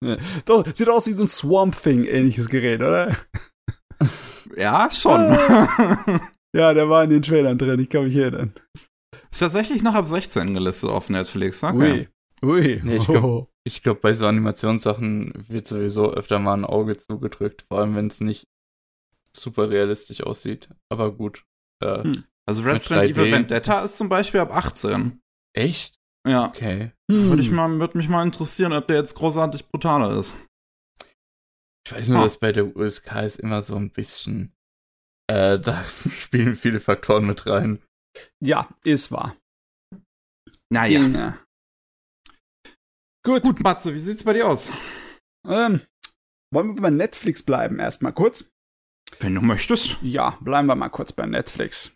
Doch, 0.44 0.64
sieht 0.74 0.88
aus 0.88 1.06
wie 1.06 1.12
so 1.12 1.24
ein 1.24 1.28
Swamp 1.28 1.80
Thing 1.82 2.04
ähnliches 2.04 2.48
Gerät, 2.48 2.82
oder? 2.82 3.16
Ja, 4.56 4.90
schon. 4.90 5.20
ja, 6.54 6.74
der 6.74 6.88
war 6.88 7.04
in 7.04 7.10
den 7.10 7.22
Trailern 7.22 7.58
drin, 7.58 7.80
ich 7.80 7.88
kann 7.88 8.04
mich 8.04 8.16
erinnern. 8.16 8.52
Ist 9.30 9.40
tatsächlich 9.40 9.82
noch 9.82 9.94
ab 9.94 10.06
16 10.06 10.54
gelistet 10.54 10.90
auf 10.90 11.10
Netflix, 11.10 11.62
okay. 11.62 12.08
Ui. 12.42 12.50
Ui. 12.50 12.80
Nee, 12.84 12.96
ich 12.96 13.06
glaube, 13.06 13.26
oh. 13.26 13.48
glaub, 13.82 14.00
bei 14.00 14.14
so 14.14 14.26
Animationssachen 14.26 15.44
wird 15.48 15.66
sowieso 15.66 16.12
öfter 16.12 16.38
mal 16.38 16.54
ein 16.54 16.64
Auge 16.64 16.96
zugedrückt, 16.96 17.64
vor 17.68 17.80
allem 17.80 17.96
wenn 17.96 18.06
es 18.06 18.20
nicht 18.20 18.46
super 19.36 19.70
realistisch 19.70 20.22
aussieht. 20.22 20.68
Aber 20.88 21.12
gut. 21.12 21.44
Äh, 21.82 22.04
hm. 22.04 22.24
Also 22.46 22.62
Resident 22.62 23.10
Evil 23.10 23.30
Vendetta 23.30 23.84
ist 23.84 23.98
zum 23.98 24.08
Beispiel 24.08 24.40
ab 24.40 24.54
18. 24.54 25.20
Echt? 25.54 25.98
Ja. 26.26 26.46
Okay. 26.46 26.92
Hm. 27.10 27.28
Würde 27.28 27.42
ich 27.42 27.50
mal, 27.50 27.78
würde 27.78 27.98
mich 27.98 28.08
mal 28.08 28.22
interessieren, 28.24 28.72
ob 28.72 28.86
der 28.86 28.96
jetzt 28.96 29.14
großartig 29.14 29.68
brutaler 29.68 30.18
ist. 30.18 30.34
Ich 31.88 31.94
weiß 31.94 32.08
nur, 32.08 32.18
ah. 32.18 32.24
dass 32.24 32.38
bei 32.38 32.52
der 32.52 32.76
USK 32.76 33.22
ist 33.22 33.40
immer 33.40 33.62
so 33.62 33.74
ein 33.74 33.90
bisschen, 33.90 34.52
äh, 35.26 35.58
da 35.58 35.86
spielen 35.86 36.54
viele 36.54 36.80
Faktoren 36.80 37.26
mit 37.26 37.46
rein. 37.46 37.82
Ja, 38.44 38.68
ist 38.84 39.10
wahr. 39.10 39.34
Naja. 40.70 41.00
Ja. 41.00 41.38
Gut. 43.24 43.42
Gut, 43.42 43.60
Matze, 43.60 43.94
wie 43.94 43.98
sieht's 43.98 44.22
bei 44.22 44.34
dir 44.34 44.48
aus? 44.48 44.70
Ähm, 45.46 45.80
wollen 46.52 46.74
wir 46.74 46.82
bei 46.82 46.90
Netflix 46.90 47.42
bleiben 47.42 47.78
erstmal 47.78 48.12
kurz? 48.12 48.44
Wenn 49.20 49.34
du 49.34 49.40
möchtest. 49.40 49.96
Ja, 50.02 50.36
bleiben 50.42 50.68
wir 50.68 50.74
mal 50.74 50.90
kurz 50.90 51.14
bei 51.14 51.24
Netflix. 51.24 51.92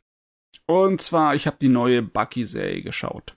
Und 0.66 1.02
zwar, 1.02 1.34
ich 1.34 1.46
habe 1.46 1.58
die 1.60 1.68
neue 1.68 2.00
Bucky-Serie 2.00 2.80
geschaut. 2.80 3.36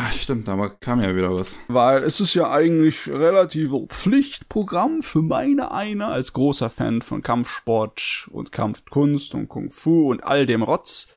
Ah, 0.00 0.12
stimmt, 0.12 0.48
aber 0.48 0.70
kam 0.70 1.02
ja 1.02 1.16
wieder 1.16 1.34
was. 1.34 1.58
Weil 1.66 2.04
es 2.04 2.20
ist 2.20 2.34
ja 2.34 2.52
eigentlich 2.52 3.08
relativ 3.08 3.72
Pflichtprogramm 3.88 5.02
für 5.02 5.22
meine 5.22 5.72
eine 5.72 6.06
als 6.06 6.32
großer 6.32 6.70
Fan 6.70 7.02
von 7.02 7.20
Kampfsport 7.20 8.28
und 8.30 8.52
Kampfkunst 8.52 9.34
und 9.34 9.48
Kung 9.48 9.72
Fu 9.72 10.12
und 10.12 10.22
all 10.22 10.46
dem 10.46 10.62
Rotz. 10.62 11.08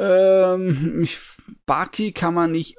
Ähm, 0.00 1.02
ich, 1.04 1.20
Baki 1.66 2.10
kann 2.10 2.34
man 2.34 2.50
nicht 2.50 2.78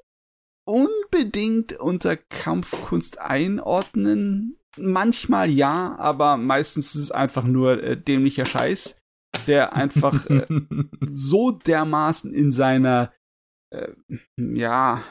unbedingt 0.67 1.79
unter 1.79 2.17
Kampfkunst 2.17 3.21
einordnen. 3.21 4.57
Manchmal 4.75 5.49
ja, 5.49 5.95
aber 5.97 6.35
meistens 6.35 6.93
ist 6.93 7.03
es 7.03 7.11
einfach 7.11 7.45
nur 7.45 7.81
äh, 7.81 7.95
dämlicher 7.95 8.45
Scheiß, 8.45 8.97
der 9.47 9.77
einfach 9.77 10.29
äh, 10.29 10.45
so 10.99 11.51
dermaßen 11.51 12.33
in 12.33 12.51
seiner 12.51 13.13
äh, 13.73 13.93
ja, 14.35 15.01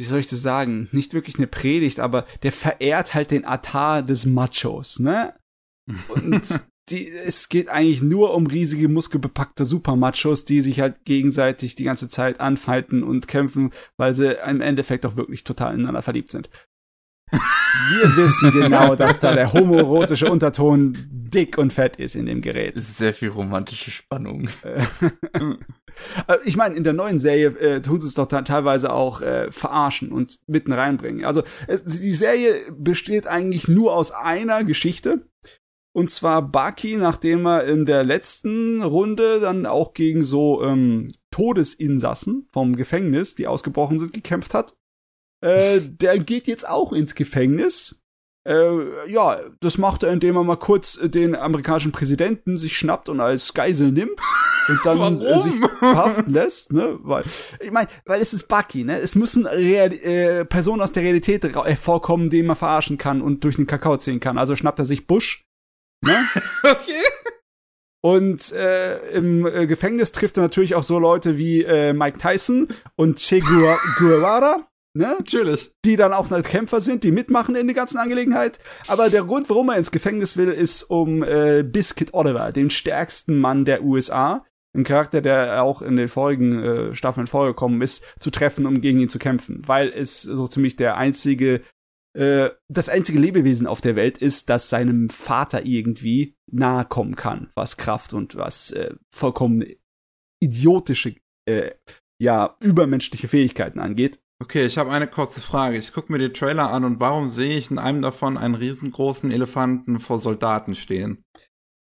wie 0.00 0.04
soll 0.04 0.18
ich 0.18 0.28
das 0.28 0.40
sagen, 0.40 0.88
nicht 0.92 1.14
wirklich 1.14 1.36
eine 1.36 1.46
Predigt, 1.46 2.00
aber 2.00 2.24
der 2.42 2.52
verehrt 2.52 3.14
halt 3.14 3.30
den 3.30 3.44
Atar 3.44 4.02
des 4.02 4.24
Machos, 4.26 4.98
ne? 4.98 5.34
Und 6.08 6.64
die, 6.88 7.06
es 7.08 7.50
geht 7.50 7.68
eigentlich 7.68 8.02
nur 8.02 8.34
um 8.34 8.46
riesige, 8.46 8.88
muskelbepackte 8.88 9.66
Supermachos, 9.66 10.46
die 10.46 10.62
sich 10.62 10.80
halt 10.80 11.04
gegenseitig 11.04 11.74
die 11.74 11.84
ganze 11.84 12.08
Zeit 12.08 12.40
anfalten 12.40 13.02
und 13.02 13.28
kämpfen, 13.28 13.70
weil 13.98 14.14
sie 14.14 14.36
im 14.48 14.62
Endeffekt 14.62 15.04
auch 15.04 15.16
wirklich 15.16 15.44
total 15.44 15.74
ineinander 15.74 16.02
verliebt 16.02 16.30
sind. 16.30 16.48
Wir 17.30 17.40
wissen 18.16 18.50
genau, 18.52 18.96
dass 18.96 19.18
da 19.18 19.34
der 19.34 19.52
homoerotische 19.52 20.30
Unterton 20.30 20.96
dick 21.10 21.58
und 21.58 21.72
fett 21.72 21.96
ist 21.96 22.16
in 22.16 22.26
dem 22.26 22.40
Gerät. 22.40 22.76
Es 22.76 22.88
ist 22.88 22.98
sehr 22.98 23.14
viel 23.14 23.28
romantische 23.28 23.90
Spannung. 23.90 24.48
Äh, 26.26 26.38
ich 26.44 26.56
meine, 26.56 26.74
in 26.74 26.84
der 26.84 26.92
neuen 26.92 27.18
Serie 27.18 27.48
äh, 27.58 27.82
tun 27.82 28.00
sie 28.00 28.06
es 28.06 28.14
doch 28.14 28.26
teilweise 28.26 28.92
auch 28.92 29.20
äh, 29.20 29.50
verarschen 29.50 30.12
und 30.12 30.38
mitten 30.46 30.72
reinbringen. 30.72 31.24
Also 31.24 31.42
es, 31.66 31.84
die 31.84 32.12
Serie 32.12 32.54
besteht 32.72 33.26
eigentlich 33.26 33.68
nur 33.68 33.94
aus 33.94 34.10
einer 34.10 34.64
Geschichte. 34.64 35.26
Und 35.92 36.10
zwar 36.10 36.42
Baki, 36.42 36.96
nachdem 36.96 37.46
er 37.46 37.64
in 37.64 37.84
der 37.84 38.04
letzten 38.04 38.80
Runde 38.80 39.40
dann 39.40 39.66
auch 39.66 39.92
gegen 39.92 40.24
so 40.24 40.62
ähm, 40.62 41.08
Todesinsassen 41.32 42.48
vom 42.52 42.76
Gefängnis, 42.76 43.34
die 43.34 43.48
ausgebrochen 43.48 43.98
sind, 43.98 44.12
gekämpft 44.12 44.54
hat. 44.54 44.76
Äh, 45.40 45.80
der 45.80 46.18
geht 46.18 46.46
jetzt 46.46 46.68
auch 46.68 46.92
ins 46.92 47.14
Gefängnis. 47.14 47.99
Äh, 48.48 49.10
ja, 49.10 49.38
das 49.60 49.76
macht 49.76 50.02
er, 50.02 50.12
indem 50.12 50.36
er 50.36 50.44
mal 50.44 50.56
kurz 50.56 50.98
den 51.02 51.36
amerikanischen 51.36 51.92
Präsidenten 51.92 52.56
sich 52.56 52.76
schnappt 52.76 53.10
und 53.10 53.20
als 53.20 53.52
Geisel 53.52 53.92
nimmt 53.92 54.18
und 54.68 54.80
dann 54.84 55.20
äh, 55.20 55.38
sich 55.38 55.54
verhaften 55.78 56.32
lässt, 56.32 56.72
ne? 56.72 56.98
Weil, 57.02 57.24
ich 57.60 57.70
meine, 57.70 57.88
weil 58.06 58.22
es 58.22 58.32
ist 58.32 58.48
Bucky, 58.48 58.84
ne? 58.84 58.98
Es 58.98 59.14
müssen 59.14 59.46
Real 59.46 59.92
äh, 59.92 60.46
Personen 60.46 60.80
aus 60.80 60.92
der 60.92 61.02
Realität 61.02 61.44
hervorkommen, 61.44 62.30
die 62.30 62.42
man 62.42 62.56
verarschen 62.56 62.96
kann 62.96 63.20
und 63.20 63.44
durch 63.44 63.56
den 63.56 63.66
Kakao 63.66 63.98
ziehen 63.98 64.20
kann. 64.20 64.38
Also 64.38 64.56
schnappt 64.56 64.78
er 64.78 64.86
sich 64.86 65.06
Bush, 65.06 65.44
ne? 66.02 66.26
okay. 66.62 67.02
Und 68.02 68.52
äh, 68.52 69.10
im 69.10 69.46
äh, 69.46 69.66
Gefängnis 69.66 70.12
trifft 70.12 70.38
er 70.38 70.42
natürlich 70.42 70.74
auch 70.74 70.82
so 70.82 70.98
Leute 70.98 71.36
wie 71.36 71.62
äh, 71.62 71.92
Mike 71.92 72.16
Tyson 72.16 72.68
und 72.96 73.18
Che 73.18 73.40
Guevara 73.40 74.69
ne? 74.94 75.16
Natürlich. 75.18 75.72
Die 75.84 75.96
dann 75.96 76.12
auch 76.12 76.30
noch 76.30 76.42
Kämpfer 76.42 76.80
sind, 76.80 77.04
die 77.04 77.12
mitmachen 77.12 77.54
in 77.54 77.66
der 77.66 77.76
ganzen 77.76 77.98
Angelegenheit. 77.98 78.58
Aber 78.88 79.10
der 79.10 79.24
Grund, 79.24 79.48
warum 79.48 79.68
er 79.68 79.76
ins 79.76 79.90
Gefängnis 79.90 80.36
will, 80.36 80.48
ist 80.48 80.84
um 80.84 81.22
äh, 81.22 81.62
Biscuit 81.62 82.14
Oliver, 82.14 82.52
den 82.52 82.70
stärksten 82.70 83.38
Mann 83.38 83.64
der 83.64 83.82
USA, 83.82 84.44
ein 84.72 84.84
Charakter, 84.84 85.20
der 85.20 85.62
auch 85.62 85.82
in 85.82 85.96
den 85.96 86.08
vorigen 86.08 86.62
äh, 86.62 86.94
Staffeln 86.94 87.26
vorgekommen 87.26 87.82
ist, 87.82 88.04
zu 88.20 88.30
treffen, 88.30 88.66
um 88.66 88.80
gegen 88.80 89.00
ihn 89.00 89.08
zu 89.08 89.18
kämpfen. 89.18 89.62
Weil 89.66 89.88
es 89.88 90.22
so 90.22 90.46
ziemlich 90.46 90.76
der 90.76 90.96
einzige, 90.96 91.62
äh, 92.16 92.50
das 92.68 92.88
einzige 92.88 93.18
Lebewesen 93.18 93.66
auf 93.66 93.80
der 93.80 93.96
Welt 93.96 94.18
ist, 94.18 94.48
das 94.48 94.70
seinem 94.70 95.08
Vater 95.08 95.66
irgendwie 95.66 96.36
nahe 96.50 96.84
kommen 96.84 97.16
kann, 97.16 97.50
was 97.54 97.76
Kraft 97.76 98.12
und 98.12 98.36
was 98.36 98.70
äh, 98.70 98.94
vollkommen 99.12 99.64
idiotische, 100.40 101.16
äh, 101.46 101.72
ja, 102.20 102.56
übermenschliche 102.60 103.28
Fähigkeiten 103.28 103.80
angeht. 103.80 104.20
Okay, 104.42 104.64
ich 104.64 104.78
habe 104.78 104.90
eine 104.90 105.06
kurze 105.06 105.40
Frage. 105.40 105.76
Ich 105.76 105.92
gucke 105.92 106.10
mir 106.10 106.18
die 106.18 106.32
Trailer 106.32 106.70
an 106.70 106.84
und 106.84 106.98
warum 106.98 107.28
sehe 107.28 107.58
ich 107.58 107.70
in 107.70 107.78
einem 107.78 108.00
davon 108.00 108.38
einen 108.38 108.54
riesengroßen 108.54 109.30
Elefanten 109.30 109.98
vor 109.98 110.18
Soldaten 110.18 110.74
stehen? 110.74 111.22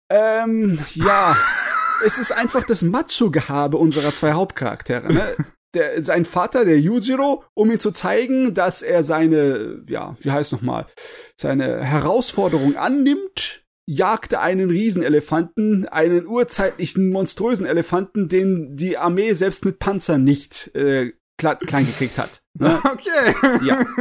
Ähm, 0.09 0.79
ja. 0.93 1.35
es 2.05 2.17
ist 2.17 2.31
einfach 2.31 2.63
das 2.63 2.81
Macho-Gehabe 2.81 3.77
unserer 3.77 4.13
zwei 4.13 4.33
Hauptcharaktere. 4.33 5.13
Ne? 5.13 5.35
Der, 5.73 6.01
sein 6.01 6.23
Vater, 6.23 6.63
der 6.63 6.79
Yujiro, 6.79 7.43
um 7.53 7.69
ihm 7.69 7.79
zu 7.79 7.91
zeigen, 7.91 8.53
dass 8.53 8.81
er 8.81 9.03
seine, 9.03 9.83
ja, 9.89 10.15
wie 10.21 10.31
heißt 10.31 10.53
nochmal, 10.53 10.85
seine 11.39 11.83
Herausforderung 11.83 12.77
annimmt, 12.77 13.65
jagte 13.85 14.39
einen 14.39 14.69
Riesenelefanten, 14.69 15.87
einen 15.87 16.25
urzeitlichen, 16.25 17.09
monströsen 17.09 17.65
Elefanten, 17.65 18.29
den 18.29 18.77
die 18.77 18.97
Armee 18.97 19.33
selbst 19.33 19.65
mit 19.65 19.79
Panzer 19.79 20.17
nicht 20.17 20.73
äh, 20.75 21.11
klein, 21.37 21.57
klein 21.59 21.85
gekriegt 21.85 22.17
hat. 22.17 22.41
Ne? 22.57 22.79
Okay. 22.91 23.35
Ja. 23.65 23.85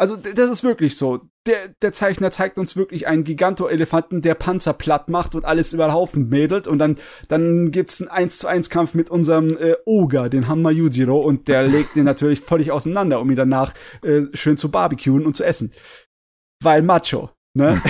Also 0.00 0.14
das 0.14 0.48
ist 0.48 0.62
wirklich 0.62 0.96
so. 0.96 1.28
Der, 1.44 1.74
der 1.82 1.92
Zeichner 1.92 2.30
zeigt 2.30 2.56
uns 2.56 2.76
wirklich 2.76 3.08
einen 3.08 3.24
Giganto-Elefanten, 3.24 4.22
der 4.22 4.36
Panzer 4.36 4.72
platt 4.72 5.08
macht 5.08 5.34
und 5.34 5.44
alles 5.44 5.72
über 5.72 5.88
den 5.88 5.92
Haufen 5.92 6.28
mädelt. 6.28 6.68
Und 6.68 6.78
dann, 6.78 6.98
dann 7.26 7.72
gibt's 7.72 8.00
einen 8.00 8.08
1 8.08 8.38
zu 8.38 8.46
1 8.46 8.70
Kampf 8.70 8.94
mit 8.94 9.10
unserem 9.10 9.56
äh, 9.56 9.74
Oger, 9.86 10.28
den 10.28 10.46
Hammer 10.46 10.70
Yujiro, 10.70 11.18
und 11.20 11.48
der 11.48 11.64
legt 11.66 11.96
den 11.96 12.04
natürlich 12.04 12.40
völlig 12.40 12.70
auseinander, 12.70 13.20
um 13.20 13.28
ihn 13.28 13.34
danach 13.34 13.74
äh, 14.02 14.26
schön 14.34 14.56
zu 14.56 14.70
barbecuen 14.70 15.26
und 15.26 15.34
zu 15.34 15.42
essen. 15.42 15.72
Weil 16.62 16.82
Macho, 16.82 17.30
ne? 17.54 17.82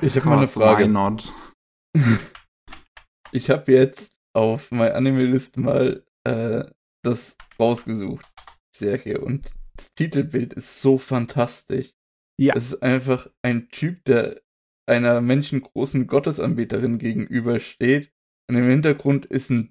ich 0.00 0.14
habe 0.14 0.28
mal 0.28 0.38
eine 0.38 0.46
Frage. 0.46 0.88
Ich 3.32 3.50
habe 3.50 3.72
jetzt 3.72 4.12
auf 4.32 4.70
mein 4.70 4.92
Anime-List 4.92 5.56
mal 5.56 6.05
äh, 6.26 6.70
das 7.02 7.36
rausgesucht. 7.58 8.26
Serie. 8.76 9.20
Und 9.20 9.50
das 9.76 9.94
Titelbild 9.94 10.54
ist 10.54 10.80
so 10.80 10.98
fantastisch. 10.98 11.94
Ja. 12.38 12.54
Es 12.54 12.72
ist 12.72 12.82
einfach 12.82 13.30
ein 13.42 13.68
Typ, 13.68 14.04
der 14.04 14.40
einer 14.86 15.20
menschengroßen 15.20 16.06
Gottesanbeterin 16.06 16.98
gegenübersteht. 16.98 18.12
Und 18.48 18.56
im 18.56 18.68
Hintergrund 18.68 19.26
ist 19.26 19.50
ein 19.50 19.70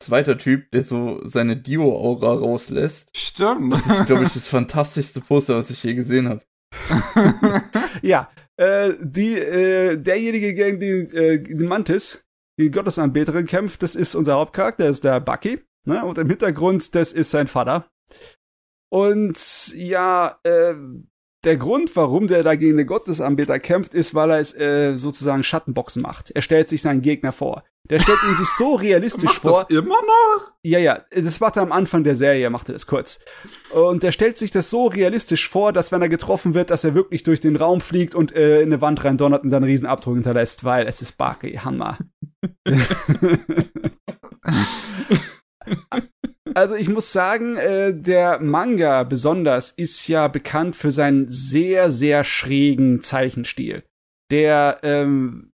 zweiter 0.00 0.38
Typ, 0.38 0.70
der 0.70 0.82
so 0.82 1.20
seine 1.26 1.56
Dio-Aura 1.56 2.34
rauslässt. 2.34 3.16
Stimmt. 3.16 3.74
Das 3.74 3.86
ist, 3.86 4.06
glaube 4.06 4.24
ich, 4.24 4.32
das 4.32 4.48
fantastischste 4.48 5.20
Poster, 5.20 5.56
was 5.56 5.70
ich 5.70 5.82
je 5.82 5.94
gesehen 5.94 6.28
habe. 6.28 6.42
ja, 8.02 8.30
äh, 8.56 8.94
die, 9.00 9.34
äh, 9.34 9.96
derjenige 9.96 10.54
gegen 10.54 10.80
den, 10.80 11.12
äh, 11.12 11.42
den 11.42 11.66
Mantis, 11.66 12.24
die 12.60 12.70
Gottesanbeterin 12.70 13.46
kämpft, 13.46 13.82
das 13.82 13.94
ist 13.94 14.14
unser 14.14 14.34
Hauptcharakter, 14.34 14.84
das 14.84 14.98
ist 14.98 15.04
der 15.04 15.20
Bucky. 15.20 15.60
Ne? 15.86 16.04
Und 16.04 16.18
im 16.18 16.28
Hintergrund, 16.28 16.94
das 16.94 17.12
ist 17.12 17.30
sein 17.30 17.48
Vater. 17.48 17.90
Und 18.90 19.72
ja, 19.74 20.38
äh, 20.42 20.74
der 21.44 21.56
Grund, 21.56 21.94
warum 21.96 22.26
der 22.26 22.42
da 22.42 22.54
gegen 22.54 22.76
den 22.76 22.86
Gottesanbeter 22.86 23.58
kämpft, 23.58 23.94
ist, 23.94 24.14
weil 24.14 24.30
er 24.30 24.40
es 24.40 24.54
äh, 24.54 24.96
sozusagen 24.96 25.42
Schattenboxen 25.42 26.02
macht. 26.02 26.30
Er 26.32 26.42
stellt 26.42 26.68
sich 26.68 26.82
seinen 26.82 27.02
Gegner 27.02 27.32
vor. 27.32 27.64
Der 27.90 27.98
stellt 27.98 28.18
ihn 28.28 28.36
sich 28.36 28.48
so 28.48 28.76
realistisch 28.76 29.24
macht 29.24 29.42
vor. 29.42 29.66
Das 29.68 29.76
immer 29.76 29.96
noch? 30.00 30.52
Ja, 30.62 30.78
ja, 30.78 31.00
das 31.10 31.40
macht 31.40 31.56
er 31.56 31.62
am 31.62 31.72
Anfang 31.72 32.04
der 32.04 32.14
Serie, 32.14 32.48
macht 32.48 32.68
er 32.68 32.72
das 32.72 32.86
kurz. 32.86 33.18
Und 33.72 34.04
er 34.04 34.12
stellt 34.12 34.38
sich 34.38 34.52
das 34.52 34.70
so 34.70 34.86
realistisch 34.86 35.48
vor, 35.48 35.72
dass 35.72 35.90
wenn 35.90 36.00
er 36.00 36.08
getroffen 36.08 36.54
wird, 36.54 36.70
dass 36.70 36.84
er 36.84 36.94
wirklich 36.94 37.24
durch 37.24 37.40
den 37.40 37.56
Raum 37.56 37.80
fliegt 37.80 38.14
und 38.14 38.34
äh, 38.34 38.60
in 38.60 38.68
eine 38.68 38.80
Wand 38.80 39.04
rein 39.04 39.16
donnert 39.16 39.42
und 39.42 39.50
dann 39.50 39.64
einen 39.64 39.70
riesen 39.70 39.86
Abdruck 39.86 40.14
hinterlässt, 40.14 40.64
weil 40.64 40.86
es 40.86 41.02
ist 41.02 41.18
Barkey, 41.18 41.54
Hammer. 41.56 41.98
Also 46.54 46.74
ich 46.74 46.88
muss 46.88 47.12
sagen, 47.12 47.56
äh, 47.56 47.94
der 47.94 48.40
Manga 48.40 49.04
besonders 49.04 49.70
ist 49.70 50.08
ja 50.08 50.26
bekannt 50.28 50.74
für 50.74 50.90
seinen 50.90 51.30
sehr, 51.30 51.90
sehr 51.90 52.24
schrägen 52.24 53.02
Zeichenstil, 53.02 53.84
der 54.30 54.80
ähm, 54.82 55.52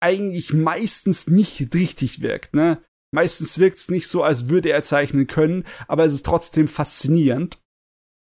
eigentlich 0.00 0.52
meistens 0.52 1.26
nicht 1.26 1.74
richtig 1.74 2.20
wirkt. 2.20 2.54
Ne? 2.54 2.82
Meistens 3.14 3.58
wirkt 3.58 3.78
es 3.78 3.88
nicht 3.88 4.08
so, 4.08 4.22
als 4.22 4.48
würde 4.48 4.70
er 4.70 4.82
zeichnen 4.82 5.26
können, 5.26 5.64
aber 5.88 6.04
es 6.04 6.12
ist 6.12 6.26
trotzdem 6.26 6.68
faszinierend. 6.68 7.60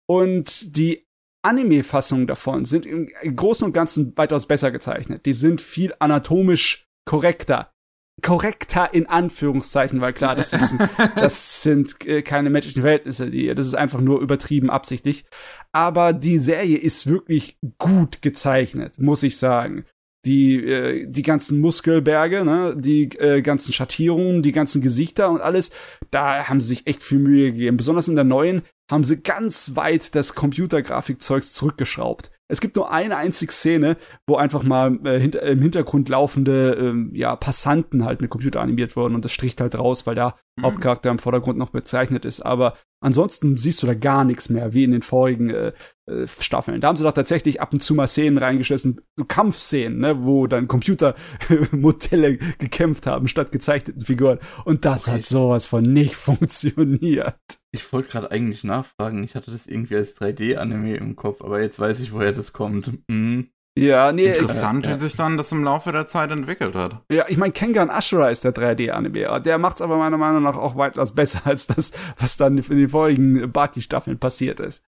Und 0.07 0.77
die 0.77 1.07
Anime-Fassungen 1.43 2.27
davon 2.27 2.65
sind 2.65 2.87
im 2.87 3.11
Großen 3.37 3.67
und 3.67 3.73
Ganzen 3.73 4.17
weitaus 4.17 4.47
besser 4.47 4.71
gezeichnet. 4.71 5.27
Die 5.27 5.33
sind 5.33 5.61
viel 5.61 5.95
anatomisch 5.99 6.87
korrekter 7.07 7.75
korrekter 8.23 8.93
in 8.93 9.07
Anführungszeichen, 9.07 10.01
weil 10.01 10.13
klar, 10.13 10.35
das, 10.35 10.53
ist, 10.53 10.75
das 11.17 11.63
sind 11.63 12.07
äh, 12.07 12.23
keine 12.23 12.51
menschlichen 12.51 12.83
Verhältnisse, 12.83 13.31
die, 13.31 13.53
das 13.55 13.67
ist 13.67 13.75
einfach 13.75 14.01
nur 14.01 14.21
übertrieben 14.21 14.71
absichtlich. 14.71 15.25
Aber 15.73 16.13
die 16.13 16.39
Serie 16.39 16.79
ist 16.79 17.07
wirklich 17.07 17.59
gut 17.79 18.23
gezeichnet, 18.23 18.99
muss 18.99 19.23
ich 19.23 19.37
sagen. 19.37 19.85
Die, 20.25 20.57
äh, 20.57 21.07
die 21.07 21.23
ganzen 21.23 21.61
Muskelberge, 21.61 22.45
ne, 22.45 22.75
die 22.77 23.05
äh, 23.19 23.43
ganzen 23.43 23.73
Schattierungen, 23.73 24.43
die 24.43 24.53
ganzen 24.53 24.81
Gesichter 24.81 25.31
und 25.31 25.41
alles, 25.41 25.71
da 26.11 26.49
haben 26.49 26.61
sie 26.61 26.69
sich 26.69 26.87
echt 26.87 27.03
viel 27.03 27.19
Mühe 27.19 27.53
gegeben. 27.53 27.77
Besonders 27.77 28.09
in 28.09 28.15
der 28.15 28.25
neuen 28.25 28.63
haben 28.95 29.05
sie 29.05 29.21
ganz 29.21 29.77
weit 29.77 30.15
das 30.15 30.35
Computergrafikzeugs 30.35 31.53
zurückgeschraubt. 31.53 32.31
Es 32.47 32.61
gibt 32.61 32.77
nur 32.77 32.93
eine 32.93 33.17
einzige 33.17 33.53
Szene, 33.53 33.97
wo 34.27 34.37
einfach 34.37 34.63
mal 34.63 34.99
äh, 35.05 35.19
hinter, 35.19 35.43
im 35.43 35.63
Hintergrund 35.63 36.09
laufende 36.11 36.75
ähm, 36.75 37.11
ja, 37.15 37.37
Passanten 37.37 38.05
halt 38.05 38.21
mit 38.21 38.31
Computer 38.31 38.61
animiert 38.61 38.97
wurden 38.97 39.15
und 39.15 39.25
das 39.25 39.33
stricht 39.33 39.61
halt 39.63 39.79
raus, 39.79 40.07
weil 40.07 40.15
der 40.15 40.35
mhm. 40.57 40.65
Hauptcharakter 40.65 41.11
im 41.11 41.19
Vordergrund 41.19 41.59
noch 41.59 41.71
bezeichnet 41.71 42.27
ist. 42.27 42.43
Aber 42.43 42.77
ansonsten 43.01 43.57
siehst 43.57 43.83
du 43.83 43.87
da 43.87 43.95
gar 43.95 44.25
nichts 44.25 44.51
mehr, 44.51 44.75
wie 44.75 44.85
in 44.85 44.93
den 44.93 45.01
vorigen 45.01 45.49
äh, 45.51 45.73
äh, 46.07 46.27
Staffeln. 46.29 46.83
Da 46.83 46.89
haben 46.89 46.97
sie 46.97 47.05
doch 47.05 47.13
tatsächlich 47.13 47.63
ab 47.63 47.73
und 47.73 47.81
zu 47.81 47.95
mal 47.95 48.07
Szenen 48.07 48.37
reingeschmissen, 48.37 49.01
so 49.17 49.25
Kampfszenen, 49.25 49.99
ne, 49.99 50.25
wo 50.25 50.47
dann 50.47 50.69
Computermodelle 50.69 52.37
gekämpft 52.59 53.07
haben 53.07 53.27
statt 53.27 53.53
gezeichneten 53.53 54.03
Figuren. 54.03 54.39
Und 54.67 54.85
das 54.85 55.09
okay. 55.09 55.17
hat 55.17 55.27
sowas 55.27 55.67
von 55.67 55.83
nicht 55.83 56.15
funktioniert. 56.15 57.37
Ich 57.75 57.93
wollte 57.93 58.09
gerade 58.11 58.31
eigentlich 58.31 58.63
nachfragen, 58.63 59.25
ich 59.25 59.35
hatte 59.35 59.51
das 59.51 59.67
irgendwie 59.67 59.97
als 59.97 60.17
3D-Anime 60.17 60.95
im 60.95 61.17
Kopf, 61.17 61.41
aber 61.43 61.61
jetzt 61.61 61.81
weiß 61.81 61.99
ich, 61.99 62.13
woher 62.13 62.33
das 62.33 62.53
kommt. 62.53 63.01
Mhm. 63.11 63.51
Ja, 63.77 64.13
nee. 64.13 64.27
Interessant, 64.27 64.87
ja. 64.87 64.93
wie 64.93 64.99
sich 64.99 65.17
dann 65.17 65.37
das 65.37 65.51
im 65.51 65.65
Laufe 65.65 65.91
der 65.91 66.07
Zeit 66.07 66.31
entwickelt 66.31 66.77
hat. 66.77 67.03
Ja, 67.11 67.25
ich 67.29 67.37
meine, 67.37 67.53
Kengan 67.53 67.91
Ashura 67.91 68.31
ist 68.31 68.45
der 68.45 68.55
3D-Anime. 68.55 69.41
Der 69.41 69.59
macht's 69.59 69.83
aber 69.83 69.97
meiner 69.97 70.19
Meinung 70.19 70.45
nach 70.45 70.57
auch 70.57 70.77
weitaus 70.77 71.17
besser 71.17 71.41
als 71.47 71.67
das, 71.67 71.91
was 72.17 72.37
dann 72.37 72.57
in 72.59 72.77
den 72.77 72.89
vorigen 72.89 73.51
Baki-Staffeln 73.51 74.21
passiert 74.21 74.61
ist. 74.61 74.85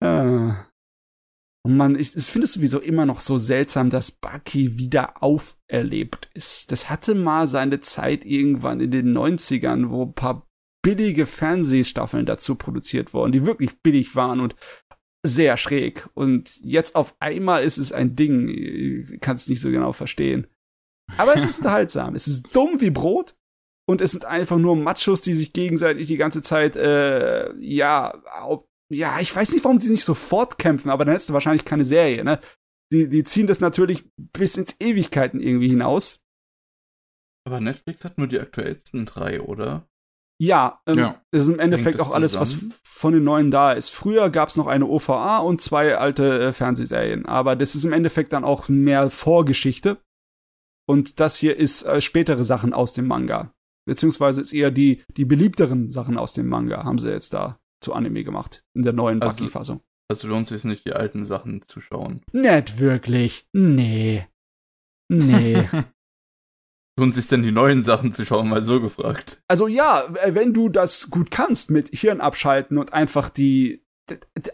Ja. 0.00 0.68
Und 1.64 1.76
man, 1.76 1.96
ich, 1.96 2.14
ich 2.14 2.26
finde 2.26 2.44
es 2.44 2.52
sowieso 2.52 2.78
immer 2.78 3.06
noch 3.06 3.18
so 3.18 3.38
seltsam, 3.38 3.90
dass 3.90 4.12
Bucky 4.12 4.78
wieder 4.78 5.20
auferlebt 5.20 6.30
ist. 6.34 6.70
Das 6.70 6.88
hatte 6.88 7.16
mal 7.16 7.48
seine 7.48 7.80
Zeit 7.80 8.24
irgendwann 8.24 8.78
in 8.78 8.92
den 8.92 9.12
90ern, 9.12 9.90
wo 9.90 10.04
ein 10.04 10.14
paar 10.14 10.45
billige 10.86 11.26
Fernsehstaffeln 11.26 12.26
dazu 12.26 12.54
produziert 12.54 13.12
wurden, 13.12 13.32
die 13.32 13.44
wirklich 13.44 13.82
billig 13.82 14.14
waren 14.14 14.38
und 14.38 14.54
sehr 15.26 15.56
schräg. 15.56 16.08
Und 16.14 16.60
jetzt 16.62 16.94
auf 16.94 17.16
einmal 17.18 17.64
ist 17.64 17.76
es 17.76 17.90
ein 17.90 18.14
Ding. 18.14 18.48
Ich 18.48 19.20
kann 19.20 19.34
es 19.34 19.48
nicht 19.48 19.60
so 19.60 19.72
genau 19.72 19.92
verstehen. 19.92 20.46
Aber 21.16 21.34
es 21.34 21.42
ist 21.42 21.56
unterhaltsam. 21.58 22.14
es 22.14 22.28
ist 22.28 22.54
dumm 22.54 22.80
wie 22.80 22.90
Brot. 22.90 23.34
Und 23.88 24.00
es 24.00 24.12
sind 24.12 24.24
einfach 24.24 24.58
nur 24.58 24.76
Machos, 24.76 25.22
die 25.22 25.34
sich 25.34 25.52
gegenseitig 25.52 26.06
die 26.06 26.16
ganze 26.16 26.42
Zeit, 26.42 26.76
äh, 26.76 27.52
ja, 27.58 28.22
ja, 28.88 29.18
ich 29.18 29.34
weiß 29.34 29.52
nicht, 29.52 29.64
warum 29.64 29.80
die 29.80 29.90
nicht 29.90 30.04
sofort 30.04 30.58
kämpfen, 30.58 30.90
aber 30.90 31.04
dann 31.04 31.12
hättest 31.12 31.30
du 31.30 31.34
wahrscheinlich 31.34 31.64
keine 31.64 31.84
Serie, 31.84 32.24
ne? 32.24 32.40
Die, 32.92 33.08
die 33.08 33.24
ziehen 33.24 33.46
das 33.48 33.60
natürlich 33.60 34.04
bis 34.16 34.56
ins 34.56 34.76
Ewigkeiten 34.80 35.40
irgendwie 35.40 35.68
hinaus. 35.68 36.20
Aber 37.44 37.60
Netflix 37.60 38.04
hat 38.04 38.18
nur 38.18 38.26
die 38.26 38.40
aktuellsten 38.40 39.06
drei, 39.06 39.40
oder? 39.40 39.88
Ja, 40.38 40.80
ähm, 40.86 40.98
ja. 40.98 41.22
das 41.30 41.44
ist 41.44 41.48
im 41.48 41.58
Endeffekt 41.58 42.00
auch 42.00 42.14
alles, 42.14 42.38
was 42.38 42.56
von 42.84 43.12
den 43.12 43.24
neuen 43.24 43.50
da 43.50 43.72
ist. 43.72 43.90
Früher 43.90 44.30
gab 44.30 44.50
es 44.50 44.56
noch 44.56 44.66
eine 44.66 44.86
OVA 44.86 45.38
und 45.38 45.60
zwei 45.60 45.96
alte 45.96 46.40
äh, 46.40 46.52
Fernsehserien, 46.52 47.26
aber 47.26 47.56
das 47.56 47.74
ist 47.74 47.84
im 47.84 47.92
Endeffekt 47.92 48.32
dann 48.32 48.44
auch 48.44 48.68
mehr 48.68 49.10
Vorgeschichte. 49.10 49.98
Und 50.88 51.20
das 51.20 51.36
hier 51.36 51.56
ist 51.56 51.82
äh, 51.82 52.00
spätere 52.00 52.44
Sachen 52.44 52.72
aus 52.72 52.94
dem 52.94 53.06
Manga. 53.06 53.52
Beziehungsweise 53.86 54.40
ist 54.40 54.52
eher 54.52 54.70
die, 54.70 55.02
die 55.16 55.24
beliebteren 55.24 55.92
Sachen 55.92 56.18
aus 56.18 56.32
dem 56.32 56.48
Manga, 56.48 56.84
haben 56.84 56.98
sie 56.98 57.10
jetzt 57.10 57.32
da 57.32 57.58
zu 57.80 57.92
Anime 57.92 58.24
gemacht. 58.24 58.60
In 58.74 58.82
der 58.82 58.92
neuen 58.92 59.22
also, 59.22 59.34
Bucky-Fassung. 59.34 59.80
Also 60.08 60.28
lohnt 60.28 60.42
es 60.42 60.48
sich 60.50 60.64
nicht, 60.64 60.84
die 60.86 60.92
alten 60.92 61.24
Sachen 61.24 61.62
zu 61.62 61.80
schauen. 61.80 62.22
Nicht 62.32 62.78
wirklich. 62.78 63.46
Nee. 63.52 64.26
Nee. 65.08 65.68
lohnt 66.98 67.14
sich 67.14 67.28
denn 67.28 67.42
die 67.42 67.52
neuen 67.52 67.84
Sachen 67.84 68.12
zu 68.12 68.24
schauen, 68.24 68.48
mal 68.48 68.62
so 68.62 68.80
gefragt. 68.80 69.40
Also 69.48 69.68
ja, 69.68 70.04
wenn 70.28 70.54
du 70.54 70.68
das 70.68 71.10
gut 71.10 71.30
kannst 71.30 71.70
mit 71.70 71.88
Hirn 71.88 72.20
abschalten 72.20 72.78
und 72.78 72.92
einfach 72.92 73.28
die 73.28 73.86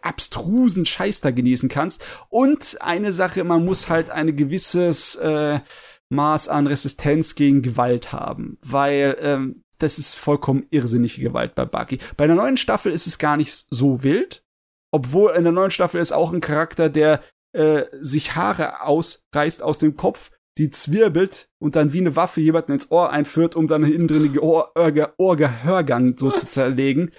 abstrusen 0.00 0.84
Scheiß 0.84 1.20
da 1.20 1.30
genießen 1.30 1.68
kannst. 1.68 2.04
Und 2.28 2.78
eine 2.80 3.12
Sache, 3.12 3.44
man 3.44 3.64
muss 3.64 3.88
halt 3.88 4.10
ein 4.10 4.34
gewisses 4.34 5.16
äh, 5.16 5.60
Maß 6.08 6.48
an 6.48 6.66
Resistenz 6.66 7.34
gegen 7.34 7.62
Gewalt 7.62 8.12
haben, 8.12 8.58
weil 8.62 9.16
ähm, 9.20 9.62
das 9.78 9.98
ist 9.98 10.14
vollkommen 10.14 10.66
irrsinnige 10.70 11.20
Gewalt 11.20 11.54
bei 11.54 11.64
Bucky. 11.64 11.98
Bei 12.16 12.26
der 12.26 12.36
neuen 12.36 12.56
Staffel 12.56 12.92
ist 12.92 13.06
es 13.06 13.18
gar 13.18 13.36
nicht 13.36 13.66
so 13.70 14.02
wild, 14.02 14.44
obwohl 14.90 15.32
in 15.32 15.44
der 15.44 15.52
neuen 15.52 15.70
Staffel 15.70 16.00
ist 16.00 16.12
auch 16.12 16.32
ein 16.32 16.40
Charakter, 16.40 16.88
der 16.88 17.20
äh, 17.52 17.84
sich 17.92 18.36
Haare 18.36 18.82
ausreißt 18.82 19.62
aus 19.62 19.78
dem 19.78 19.96
Kopf, 19.96 20.30
die 20.58 20.70
zwirbelt 20.70 21.48
und 21.58 21.76
dann 21.76 21.92
wie 21.92 22.00
eine 22.00 22.14
Waffe 22.14 22.40
jemanden 22.40 22.72
ins 22.72 22.90
Ohr 22.90 23.10
einführt, 23.10 23.56
um 23.56 23.68
dann 23.68 23.84
hinten 23.84 24.08
drin 24.08 24.38
Ohr, 24.38 24.72
Ohr, 24.76 25.14
Ohrgehörgang 25.16 26.16
so 26.18 26.30
zu 26.30 26.48
zerlegen. 26.48 27.10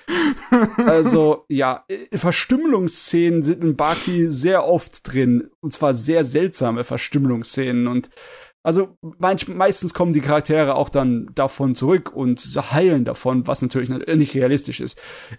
also, 0.85 1.45
ja, 1.49 1.83
äh, 1.87 2.17
Verstümmelungsszenen 2.17 3.41
sind 3.43 3.63
in 3.63 3.75
Baki 3.75 4.29
sehr 4.29 4.67
oft 4.67 5.11
drin. 5.11 5.49
Und 5.61 5.73
zwar 5.73 5.95
sehr 5.95 6.25
seltsame 6.25 6.83
Verstümmelungsszenen. 6.83 7.87
Und 7.87 8.09
also 8.63 8.97
meistens 9.19 9.93
kommen 9.93 10.13
die 10.13 10.21
Charaktere 10.21 10.75
auch 10.75 10.89
dann 10.89 11.29
davon 11.35 11.75
zurück 11.75 12.13
und 12.15 12.39
heilen 12.39 13.03
davon, 13.03 13.45
was 13.45 13.61
natürlich 13.61 13.89
nicht 13.89 14.35
realistisch 14.35 14.79
ist. 14.79 14.97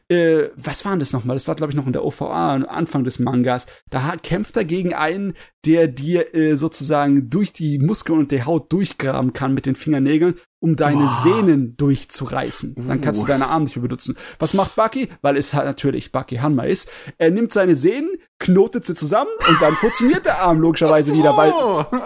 Äh, 0.08 0.50
was 0.56 0.84
war 0.84 0.92
denn 0.92 1.00
das 1.00 1.14
nochmal? 1.14 1.34
Das 1.34 1.48
war, 1.48 1.54
glaube 1.54 1.72
ich, 1.72 1.76
noch 1.76 1.86
in 1.86 1.94
der 1.94 2.04
OVA, 2.04 2.56
Anfang 2.56 3.02
des 3.02 3.18
Mangas. 3.18 3.66
Da 3.88 4.14
kämpft 4.22 4.56
er 4.58 4.66
gegen 4.66 4.92
einen, 4.92 5.32
der 5.64 5.88
dir 5.88 6.34
äh, 6.34 6.56
sozusagen 6.56 7.30
durch 7.30 7.54
die 7.54 7.78
Muskeln 7.78 8.18
und 8.18 8.30
die 8.30 8.44
Haut 8.44 8.70
durchgraben 8.70 9.32
kann 9.32 9.54
mit 9.54 9.64
den 9.64 9.74
Fingernägeln 9.74 10.34
um 10.64 10.76
deine 10.76 11.04
oh. 11.04 11.22
Sehnen 11.22 11.76
durchzureißen. 11.76 12.88
Dann 12.88 13.02
kannst 13.02 13.20
du 13.20 13.24
uh. 13.26 13.28
deine 13.28 13.48
Arme 13.48 13.66
nicht 13.66 13.76
mehr 13.76 13.82
benutzen. 13.82 14.16
Was 14.38 14.54
macht 14.54 14.76
Bucky? 14.76 15.10
Weil 15.20 15.36
es 15.36 15.52
halt 15.52 15.66
natürlich 15.66 16.10
Bucky 16.10 16.36
Hanma 16.36 16.62
ist. 16.62 16.90
Er 17.18 17.30
nimmt 17.30 17.52
seine 17.52 17.76
Sehnen, 17.76 18.08
knotet 18.38 18.86
sie 18.86 18.94
zusammen 18.94 19.28
und 19.46 19.60
dann 19.60 19.74
funktioniert 19.74 20.24
der 20.24 20.40
Arm 20.40 20.60
logischerweise 20.60 21.10
so. 21.10 21.18
wieder, 21.18 21.36
weil, 21.36 21.52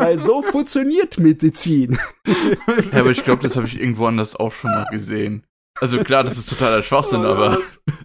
weil 0.01 0.19
so 0.19 0.43
funktioniert 0.43 1.19
Medizin. 1.19 1.99
Ja, 2.93 3.01
aber 3.01 3.11
ich 3.11 3.25
glaube, 3.25 3.43
das 3.43 3.57
habe 3.57 3.67
ich 3.67 3.81
irgendwo 3.81 4.07
anders 4.07 4.37
auch 4.37 4.53
schon 4.53 4.71
mal 4.71 4.87
gesehen. 4.91 5.45
Also 5.81 5.99
klar, 5.99 6.25
das 6.25 6.37
ist 6.37 6.49
totaler 6.49 6.83
Schwachsinn, 6.83 7.25
aber. 7.25 7.59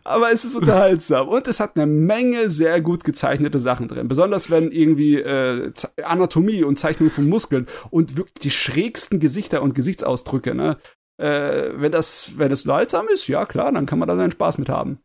Aber 0.03 0.31
es 0.31 0.43
ist 0.43 0.55
unterhaltsam. 0.55 1.27
Und 1.27 1.47
es 1.47 1.59
hat 1.59 1.75
eine 1.75 1.85
Menge 1.85 2.49
sehr 2.49 2.81
gut 2.81 3.03
gezeichnete 3.03 3.59
Sachen 3.59 3.87
drin. 3.87 4.07
Besonders 4.07 4.51
wenn 4.51 4.71
irgendwie 4.71 5.15
äh, 5.15 5.71
Anatomie 6.03 6.63
und 6.63 6.77
Zeichnung 6.77 7.09
von 7.09 7.27
Muskeln 7.27 7.67
und 7.89 8.17
wirklich 8.17 8.41
die 8.41 8.51
schrägsten 8.51 9.19
Gesichter 9.19 9.61
und 9.61 9.75
Gesichtsausdrücke, 9.75 10.53
ne? 10.55 10.77
Äh, 11.17 11.71
wenn 11.75 11.91
das, 11.91 12.33
wenn 12.37 12.49
das 12.49 12.63
unterhaltsam 12.63 13.07
ist, 13.07 13.27
ja 13.27 13.45
klar, 13.45 13.71
dann 13.71 13.85
kann 13.85 13.99
man 13.99 14.07
da 14.07 14.15
seinen 14.15 14.31
Spaß 14.31 14.57
mit 14.57 14.69
haben. 14.69 14.99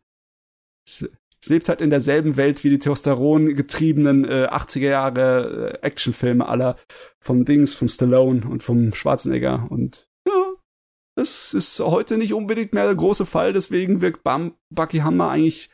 Es, 0.87 1.07
es 1.41 1.49
lebt 1.49 1.69
halt 1.69 1.81
in 1.81 1.89
derselben 1.89 2.35
Welt 2.35 2.63
wie 2.63 2.69
die 2.69 2.79
Testosteron 2.79 3.55
getriebenen 3.55 4.25
äh, 4.25 4.47
80er 4.51 4.89
Jahre 4.89 5.79
äh, 5.81 5.85
Actionfilme 5.85 6.47
aller 6.47 6.75
vom 7.19 7.45
Dings, 7.45 7.75
vom 7.75 7.87
Stallone 7.87 8.41
und 8.45 8.63
vom 8.63 8.93
Schwarzenegger 8.93 9.67
und 9.69 10.08
Das 11.19 11.53
ist 11.53 11.77
heute 11.81 12.17
nicht 12.17 12.33
unbedingt 12.33 12.71
mehr 12.71 12.85
der 12.85 12.95
große 12.95 13.25
Fall, 13.25 13.51
deswegen 13.51 13.99
wirkt 13.99 14.23
Bam 14.23 14.55
Bucky 14.73 14.99
Hammer 14.99 15.29
eigentlich 15.31 15.69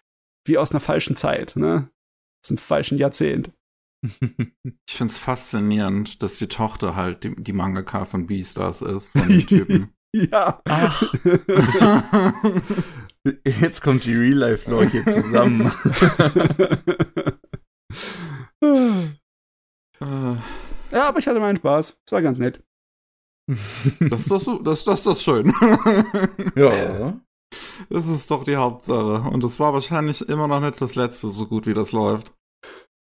wie 0.48 0.58
aus 0.58 0.72
einer 0.72 0.80
falschen 0.80 1.16
Zeit, 1.16 1.56
ne? 1.56 1.88
Aus 2.43 2.50
einem 2.50 2.58
falschen 2.58 2.98
Jahrzehnt. 2.98 3.52
Ich 4.88 4.96
find's 4.96 5.20
faszinierend, 5.20 6.24
dass 6.24 6.38
die 6.39 6.48
Tochter 6.48 6.96
halt 6.96 7.24
die, 7.24 7.36
die 7.36 7.54
Mangaka 7.54 8.06
von 8.06 8.26
Beastars 8.26 8.82
ist, 8.82 9.12
von 9.12 9.28
dem 9.30 9.46
Typen. 9.48 9.93
ja. 10.14 10.62
Ach. 10.66 11.14
Jetzt 13.43 13.82
kommt 13.82 14.06
die 14.06 14.16
Real-Life-Lore 14.16 14.89
hier 14.89 15.06
zusammen. 15.06 15.72
ja, 20.02 21.08
aber 21.10 21.20
ich 21.20 21.28
hatte 21.28 21.39
meinen 21.39 21.58
Spaß. 21.58 21.98
Es 22.06 22.12
war 22.12 22.22
ganz 22.24 22.39
nett. 22.39 22.64
Das 24.00 24.22
ist 24.22 24.32
doch, 24.32 24.41
so, 24.41 24.60
das, 24.60 24.84
das, 24.84 25.04
das 25.04 25.22
schön. 25.22 25.54
ja. 26.56 27.20
Das 27.89 28.08
ist 28.08 28.32
doch 28.32 28.43
die 28.43 28.56
Hauptsache. 28.56 29.30
Und 29.30 29.43
es 29.43 29.60
war 29.60 29.74
wahrscheinlich 29.74 30.28
immer 30.28 30.48
noch 30.48 30.62
nicht 30.62 30.82
das 30.82 30.96
letzte, 30.96 31.30
so 31.30 31.46
gut 31.46 31.68
wie 31.68 31.74
das 31.74 31.91
läuft. 31.91 32.34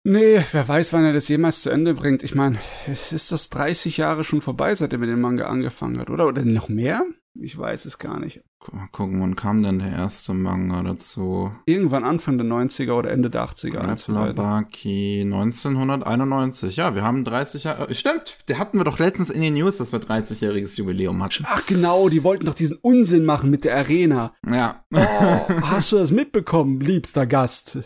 Nee, 0.06 0.44
wer 0.52 0.68
weiß, 0.68 0.92
wann 0.92 1.04
er 1.04 1.14
das 1.14 1.28
jemals 1.28 1.62
zu 1.62 1.70
Ende 1.70 1.94
bringt. 1.94 2.22
Ich 2.22 2.34
meine, 2.34 2.58
es 2.86 3.10
ist 3.12 3.32
das 3.32 3.48
30 3.48 3.96
Jahre 3.96 4.22
schon 4.22 4.42
vorbei, 4.42 4.74
seit 4.74 4.92
er 4.92 4.98
mit 4.98 5.08
dem 5.08 5.22
Manga 5.22 5.46
angefangen 5.46 5.98
hat, 5.98 6.10
oder? 6.10 6.26
Oder 6.26 6.44
noch 6.44 6.68
mehr? 6.68 7.06
Ich 7.40 7.56
weiß 7.56 7.86
es 7.86 7.98
gar 7.98 8.20
nicht. 8.20 8.42
Gucken, 8.92 9.20
wann 9.20 9.36
kam 9.36 9.62
denn 9.62 9.78
der 9.78 9.92
erste 9.92 10.32
Manga 10.32 10.82
dazu? 10.82 11.50
Irgendwann 11.66 12.04
Anfang 12.04 12.38
der 12.38 12.46
90er 12.46 12.92
oder 12.92 13.10
Ende 13.10 13.28
der 13.28 13.46
80er. 13.46 14.34
Baki 14.34 15.22
1991. 15.22 16.76
Ja, 16.76 16.94
wir 16.94 17.02
haben 17.02 17.24
30 17.24 17.64
Jahre. 17.64 17.88
Äh, 17.88 17.94
stimmt, 17.94 18.38
der 18.48 18.58
hatten 18.58 18.78
wir 18.78 18.84
doch 18.84 18.98
letztens 18.98 19.30
in 19.30 19.42
den 19.42 19.54
News, 19.54 19.76
dass 19.76 19.92
wir 19.92 20.00
30-jähriges 20.00 20.76
Jubiläum 20.76 21.22
hatten. 21.22 21.44
Ach 21.46 21.66
genau, 21.66 22.08
die 22.08 22.24
wollten 22.24 22.46
doch 22.46 22.54
diesen 22.54 22.78
Unsinn 22.78 23.24
machen 23.24 23.50
mit 23.50 23.64
der 23.64 23.76
Arena. 23.76 24.32
Ja. 24.50 24.84
Oh, 24.94 24.98
hast 25.62 25.92
du 25.92 25.96
das 25.96 26.10
mitbekommen, 26.10 26.80
liebster 26.80 27.26
Gast? 27.26 27.78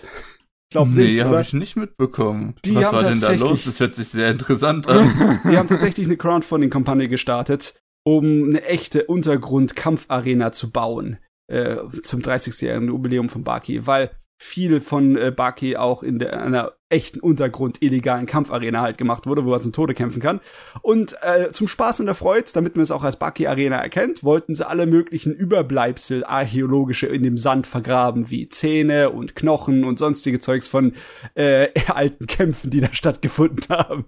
Glaub 0.70 0.88
nee, 0.88 1.04
nicht, 1.04 1.24
habe 1.24 1.40
ich 1.40 1.54
nicht 1.54 1.76
mitbekommen. 1.76 2.54
Die 2.64 2.74
Was 2.74 2.92
war 2.92 3.02
denn 3.02 3.20
da 3.20 3.32
los? 3.32 3.64
Das 3.64 3.80
hört 3.80 3.94
sich 3.94 4.08
sehr 4.08 4.30
interessant 4.30 4.86
an. 4.88 5.40
die 5.50 5.56
haben 5.56 5.66
tatsächlich 5.66 6.06
eine 6.06 6.18
Crowdfunding-Kampagne 6.18 7.08
gestartet, 7.08 7.74
um 8.08 8.48
eine 8.48 8.64
echte 8.64 9.04
Untergrund-Kampfarena 9.04 10.52
zu 10.52 10.70
bauen 10.70 11.18
äh, 11.48 11.76
zum 12.02 12.20
30-jährigen 12.20 12.88
Jubiläum 12.88 13.28
von 13.28 13.44
Baki, 13.44 13.86
weil 13.86 14.10
viel 14.40 14.80
von 14.80 15.16
äh, 15.16 15.30
Baki 15.30 15.76
auch 15.76 16.02
in 16.02 16.18
der, 16.18 16.40
einer 16.40 16.72
echten 16.88 17.20
Untergrund 17.20 17.82
illegalen 17.82 18.24
Kampfarena 18.24 18.80
halt 18.80 18.96
gemacht 18.96 19.26
wurde, 19.26 19.44
wo 19.44 19.50
man 19.50 19.60
zum 19.60 19.72
Tode 19.72 19.92
kämpfen 19.92 20.22
kann. 20.22 20.40
Und 20.80 21.16
äh, 21.22 21.50
zum 21.50 21.68
Spaß 21.68 22.00
und 22.00 22.06
der 22.06 22.14
Freude, 22.14 22.50
damit 22.54 22.76
man 22.76 22.82
es 22.82 22.90
auch 22.90 23.02
als 23.02 23.18
Baki 23.18 23.46
Arena 23.46 23.76
erkennt, 23.76 24.24
wollten 24.24 24.54
sie 24.54 24.66
alle 24.66 24.86
möglichen 24.86 25.34
Überbleibsel 25.34 26.24
archäologische 26.24 27.08
in 27.08 27.24
dem 27.24 27.36
Sand 27.36 27.66
vergraben, 27.66 28.30
wie 28.30 28.48
Zähne 28.48 29.10
und 29.10 29.34
Knochen 29.34 29.84
und 29.84 29.98
sonstige 29.98 30.40
Zeugs 30.40 30.66
von 30.66 30.94
äh, 31.34 31.68
alten 31.88 32.26
Kämpfen, 32.26 32.70
die 32.70 32.80
da 32.80 32.88
stattgefunden 32.94 33.68
haben. 33.68 34.06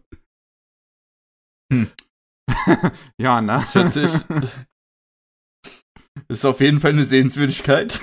Hm. 1.71 1.89
ja, 3.19 3.41
ne? 3.41 3.53
Das 3.53 3.75
hört 3.75 3.93
sich. 3.93 4.11
ist 6.29 6.45
auf 6.45 6.61
jeden 6.61 6.81
Fall 6.81 6.93
eine 6.93 7.05
Sehenswürdigkeit. 7.05 8.01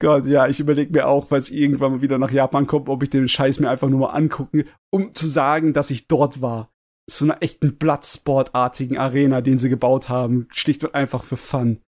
Gott, 0.00 0.24
ja, 0.24 0.46
ich 0.48 0.60
überlege 0.60 0.92
mir 0.92 1.06
auch, 1.06 1.26
falls 1.26 1.50
ich 1.50 1.56
irgendwann 1.58 1.92
mal 1.92 2.00
wieder 2.00 2.18
nach 2.18 2.30
Japan 2.30 2.66
komme, 2.66 2.88
ob 2.88 3.02
ich 3.02 3.10
den 3.10 3.28
Scheiß 3.28 3.60
mir 3.60 3.68
einfach 3.68 3.88
nur 3.88 4.00
mal 4.00 4.10
angucken, 4.10 4.64
um 4.90 5.14
zu 5.14 5.26
sagen, 5.26 5.74
dass 5.74 5.90
ich 5.90 6.08
dort 6.08 6.40
war. 6.40 6.72
Zu 7.10 7.24
einer 7.24 7.42
echten 7.42 7.76
Bloodsport-artigen 7.76 8.96
Arena, 8.96 9.40
den 9.40 9.58
sie 9.58 9.68
gebaut 9.68 10.08
haben. 10.08 10.48
Schlicht 10.52 10.84
und 10.84 10.94
einfach 10.94 11.22
für 11.24 11.36
Fun. 11.36 11.82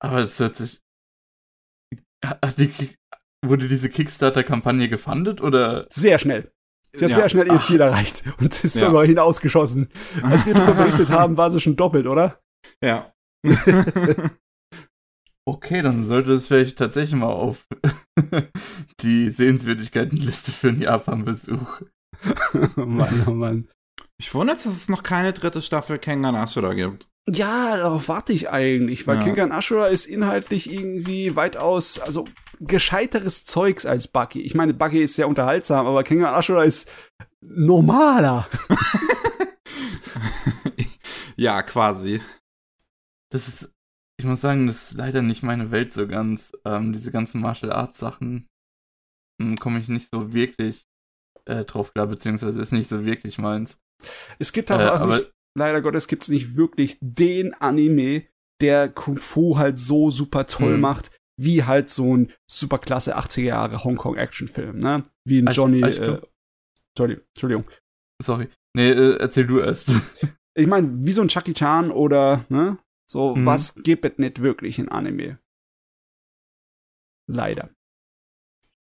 Aber 0.00 0.18
es 0.18 0.38
hört 0.38 0.56
sich. 0.56 0.80
Die, 2.56 2.72
wurde 3.44 3.68
diese 3.68 3.90
Kickstarter-Kampagne 3.90 4.88
gefundet 4.88 5.40
oder? 5.40 5.86
Sehr 5.90 6.18
schnell. 6.18 6.52
Sie 6.94 7.04
hat 7.04 7.10
ja. 7.10 7.16
sehr 7.16 7.28
schnell 7.28 7.46
ihr 7.46 7.60
Ziel 7.60 7.80
Ach. 7.82 7.86
erreicht 7.86 8.22
und 8.38 8.64
ist 8.64 8.74
ja. 8.74 8.82
darüber 8.82 9.04
hinausgeschossen. 9.04 9.88
Als 10.22 10.44
wir 10.46 10.54
darüber 10.54 10.74
berichtet 10.74 11.08
haben, 11.10 11.36
war 11.36 11.50
sie 11.50 11.60
schon 11.60 11.76
doppelt, 11.76 12.06
oder? 12.06 12.40
Ja. 12.82 13.12
Okay, 15.44 15.82
dann 15.82 16.04
sollte 16.04 16.32
es 16.32 16.46
vielleicht 16.46 16.78
tatsächlich 16.78 17.16
mal 17.16 17.32
auf 17.32 17.66
die 19.00 19.30
Sehenswürdigkeitenliste 19.30 20.52
für 20.52 20.68
einen 20.68 20.82
Japan-Besuch. 20.82 21.82
oh 22.76 22.86
Mann, 22.86 23.24
oh 23.26 23.32
Mann. 23.32 23.68
Ich 24.20 24.32
wundere, 24.34 24.56
dass 24.56 24.66
es 24.66 24.88
noch 24.88 25.02
keine 25.02 25.32
dritte 25.32 25.60
Staffel 25.60 25.98
Kengan 25.98 26.36
Ashura 26.36 26.74
gibt. 26.74 27.08
Ja, 27.28 27.76
darauf 27.76 28.08
warte 28.08 28.32
ich 28.32 28.50
eigentlich, 28.50 29.06
weil 29.08 29.18
ja. 29.18 29.24
Kengan 29.24 29.50
Ashura 29.50 29.88
ist 29.88 30.06
inhaltlich 30.06 30.72
irgendwie 30.72 31.34
weitaus, 31.34 31.98
also 31.98 32.26
gescheiteres 32.66 33.44
Zeugs 33.44 33.86
als 33.86 34.08
Bucky. 34.08 34.40
Ich 34.40 34.54
meine, 34.54 34.74
Bucky 34.74 35.02
ist 35.02 35.14
sehr 35.14 35.28
unterhaltsam, 35.28 35.86
aber 35.86 36.04
Kengan 36.04 36.34
Ashura 36.34 36.64
ist 36.64 36.90
normaler. 37.40 38.48
ja, 41.36 41.62
quasi. 41.62 42.20
Das 43.30 43.48
ist 43.48 43.72
ich 44.22 44.26
muss 44.26 44.40
sagen, 44.40 44.68
das 44.68 44.92
ist 44.92 44.98
leider 44.98 45.20
nicht 45.20 45.42
meine 45.42 45.72
Welt 45.72 45.92
so 45.92 46.06
ganz. 46.06 46.52
Ähm, 46.64 46.92
diese 46.92 47.10
ganzen 47.10 47.40
Martial 47.40 47.72
Arts 47.72 47.98
Sachen 47.98 48.48
hm, 49.40 49.58
komme 49.58 49.80
ich 49.80 49.88
nicht 49.88 50.08
so 50.12 50.32
wirklich 50.32 50.86
äh, 51.44 51.64
drauf 51.64 51.92
klar, 51.92 52.06
beziehungsweise 52.06 52.60
ist 52.60 52.70
nicht 52.70 52.88
so 52.88 53.04
wirklich 53.04 53.38
meins. 53.38 53.80
Es 54.38 54.52
gibt 54.52 54.70
halt 54.70 54.80
äh, 54.80 54.88
auch 54.88 55.06
nicht, 55.06 55.32
leider 55.58 55.82
Gottes 55.82 56.06
gibt 56.06 56.22
es 56.22 56.28
nicht 56.28 56.54
wirklich 56.54 56.98
den 57.00 57.52
Anime, 57.54 58.24
der 58.60 58.88
Kung 58.88 59.18
Fu 59.18 59.58
halt 59.58 59.76
so 59.76 60.12
super 60.12 60.46
toll 60.46 60.74
hm. 60.74 60.80
macht, 60.80 61.10
wie 61.36 61.64
halt 61.64 61.88
so 61.88 62.16
ein 62.16 62.32
superklasse 62.46 63.16
80er 63.16 63.42
Jahre 63.42 63.84
Hongkong 63.84 64.16
Actionfilm, 64.16 64.78
ne? 64.78 65.02
Wie 65.24 65.40
ein 65.40 65.46
Johnny. 65.46 65.78
Ich, 65.78 65.98
ich 65.98 66.00
äh, 66.00 66.20
Entschuldigung. 66.98 67.64
Sorry. 68.22 68.48
Nee, 68.74 68.90
äh, 68.90 69.16
erzähl 69.18 69.46
du 69.46 69.58
erst. 69.58 69.90
ich 70.54 70.66
meine, 70.66 70.88
wie 71.04 71.12
so 71.12 71.22
ein 71.22 71.28
Chucky 71.28 71.52
Chan 71.52 71.90
oder, 71.90 72.44
ne? 72.48 72.78
So, 73.10 73.34
mhm. 73.34 73.46
was 73.46 73.74
gibt 73.82 74.04
es 74.04 74.18
nicht 74.18 74.40
wirklich 74.42 74.78
in 74.78 74.88
Anime? 74.88 75.38
Leider. 77.28 77.70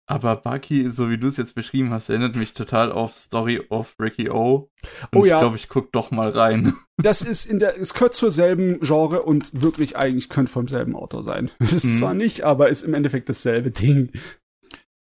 Aber 0.10 0.38
Baki, 0.38 0.90
so 0.90 1.10
wie 1.10 1.18
du 1.18 1.28
es 1.28 1.36
jetzt 1.36 1.54
beschrieben 1.54 1.92
hast, 1.92 2.08
erinnert 2.08 2.38
mich 2.38 2.54
total 2.54 2.94
auf 2.94 3.18
Story 3.18 3.62
of 3.70 3.94
Ricky 4.00 4.30
O. 4.30 4.72
Und 5.12 5.20
oh 5.20 5.26
ja. 5.26 5.36
Ich 5.36 5.42
glaube, 5.42 5.56
ich 5.58 5.68
guck 5.68 5.92
doch 5.92 6.12
mal 6.12 6.30
rein. 6.30 6.74
Das 7.00 7.22
ist 7.22 7.46
in 7.46 7.60
der, 7.60 7.80
es 7.80 7.94
gehört 7.94 8.16
zur 8.16 8.32
selben 8.32 8.80
Genre 8.80 9.22
und 9.22 9.62
wirklich 9.62 9.98
eigentlich 9.98 10.30
könnte 10.30 10.52
vom 10.52 10.68
selben 10.68 10.96
Autor 10.96 11.22
sein. 11.22 11.52
Es 11.60 11.72
ist 11.72 11.86
mhm. 11.86 11.94
zwar 11.94 12.14
nicht, 12.16 12.42
aber 12.42 12.70
ist 12.70 12.82
im 12.82 12.96
Endeffekt 12.96 13.30
dasselbe 13.30 13.70
Ding. 13.70 14.12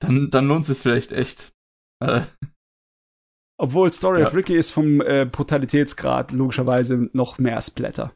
Dann, 0.01 0.29
dann 0.33 0.49
lohnt 0.49 0.69
es 0.69 0.83
vielleicht 0.83 1.13
echt. 1.13 1.53
Äh. 2.05 2.23
Obwohl 3.57 3.93
Story 3.93 4.21
ja. 4.21 4.27
of 4.27 4.35
Ricky 4.35 4.57
ist 4.57 4.73
vom 4.73 5.01
äh, 5.01 5.29
Brutalitätsgrad 5.31 6.33
logischerweise 6.33 7.09
noch 7.13 7.39
mehr 7.39 7.63
Splatter. 7.63 8.16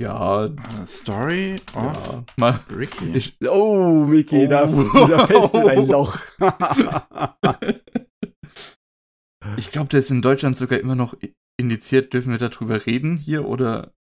Ja. 0.00 0.48
Story 0.86 1.56
of 1.74 2.08
ja. 2.08 2.24
Mal, 2.36 2.60
Ricky. 2.74 3.14
Ich, 3.14 3.36
oh, 3.46 4.06
Mickey, 4.06 4.46
oh. 4.46 4.48
Da, 4.48 4.64
da 4.64 5.26
fällst 5.26 5.52
du 5.52 5.58
in 5.58 5.68
ein 5.68 5.86
Loch. 5.88 6.18
ich 9.58 9.70
glaube, 9.70 9.90
der 9.90 9.98
ist 9.98 10.10
in 10.10 10.22
Deutschland 10.22 10.56
sogar 10.56 10.78
immer 10.78 10.94
noch 10.94 11.14
indiziert. 11.58 12.14
Dürfen 12.14 12.32
wir 12.32 12.38
darüber 12.38 12.86
reden 12.86 13.18
hier 13.18 13.46
oder? 13.46 13.92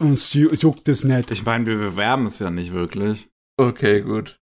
Uns 0.00 0.34
juckt 0.34 0.86
es 0.86 1.04
nicht. 1.04 1.30
Ich 1.30 1.46
meine, 1.46 1.64
wir 1.64 1.78
bewerben 1.78 2.26
es 2.26 2.38
ja 2.38 2.50
nicht 2.50 2.74
wirklich. 2.74 3.30
Okay, 3.58 4.02
gut. 4.02 4.38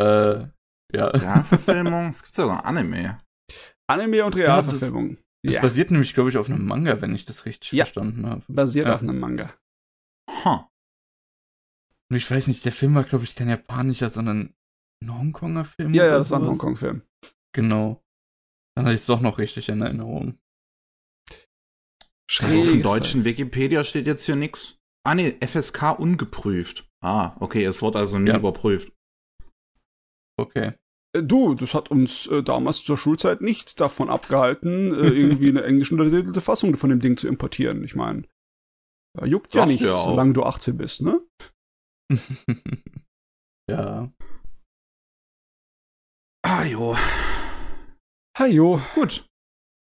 Äh, 0.00 0.46
ja. 0.94 1.08
Realverfilmung? 1.08 2.10
es 2.10 2.22
gibt 2.22 2.36
sogar 2.36 2.64
Anime. 2.64 3.18
Anime 3.90 4.24
und 4.24 4.36
Realverfilmung. 4.36 5.18
Das 5.46 5.54
ja. 5.54 5.60
basiert 5.60 5.92
nämlich, 5.92 6.12
glaube 6.12 6.30
ich, 6.30 6.36
auf 6.38 6.50
einem 6.50 6.66
Manga, 6.66 7.00
wenn 7.00 7.14
ich 7.14 7.24
das 7.24 7.46
richtig 7.46 7.70
ja. 7.72 7.84
verstanden 7.84 8.26
habe. 8.26 8.42
Basiert 8.48 8.88
ja. 8.88 8.94
auf 8.94 9.02
einem 9.02 9.20
Manga. 9.20 9.54
Huh. 10.28 10.64
Und 12.10 12.16
ich 12.16 12.28
weiß 12.28 12.48
nicht, 12.48 12.64
der 12.64 12.72
Film 12.72 12.94
war, 12.94 13.04
glaube 13.04 13.24
ich, 13.24 13.34
kein 13.36 13.48
japanischer, 13.48 14.10
sondern 14.10 14.54
ein 15.02 15.18
Hongkonger 15.18 15.64
Film. 15.64 15.94
Ja, 15.94 16.06
ja, 16.06 16.18
das 16.18 16.30
war 16.30 16.40
ein 16.40 16.46
Hongkong-Film. 16.46 17.02
Genau. 17.54 18.02
Dann 18.74 18.86
hatte 18.86 18.94
ich 18.94 19.02
es 19.02 19.06
doch 19.06 19.20
noch 19.20 19.38
richtig 19.38 19.68
in 19.68 19.82
Erinnerung. 19.82 20.38
Schräg. 22.28 22.58
Auf 22.58 22.66
dem 22.66 22.82
deutschen 22.82 23.24
Wikipedia 23.24 23.84
steht 23.84 24.06
jetzt 24.06 24.26
hier 24.26 24.36
nichts. 24.36 24.78
Ah, 25.04 25.14
nee, 25.14 25.36
FSK 25.40 25.98
ungeprüft. 25.98 26.90
Ah, 27.00 27.36
okay, 27.38 27.64
es 27.64 27.82
wurde 27.82 28.00
also 28.00 28.18
nie 28.18 28.30
ja. 28.30 28.36
überprüft. 28.36 28.92
Okay. 30.36 30.74
Äh, 31.16 31.22
du, 31.22 31.54
das 31.54 31.74
hat 31.74 31.90
uns 31.90 32.26
äh, 32.26 32.42
damals 32.42 32.84
zur 32.84 32.96
Schulzeit 32.96 33.40
nicht 33.40 33.80
davon 33.80 34.10
abgehalten, 34.10 34.94
äh, 34.94 35.08
irgendwie 35.14 35.48
eine 35.48 35.64
englisch 35.64 35.92
untertitelte 35.92 36.40
Fassung 36.40 36.76
von 36.76 36.90
dem 36.90 37.00
Ding 37.00 37.16
zu 37.16 37.28
importieren. 37.28 37.84
Ich 37.84 37.94
meine, 37.94 38.22
juckt 39.24 39.54
ja 39.54 39.66
nicht, 39.66 39.80
ja 39.80 39.96
solange 39.96 40.32
du 40.32 40.42
18 40.42 40.76
bist, 40.76 41.02
ne? 41.02 41.20
ja. 43.70 44.12
Ah, 46.44 46.64
jo. 46.64 46.96
Ha, 48.38 48.46
jo. 48.46 48.80
Gut. 48.94 49.26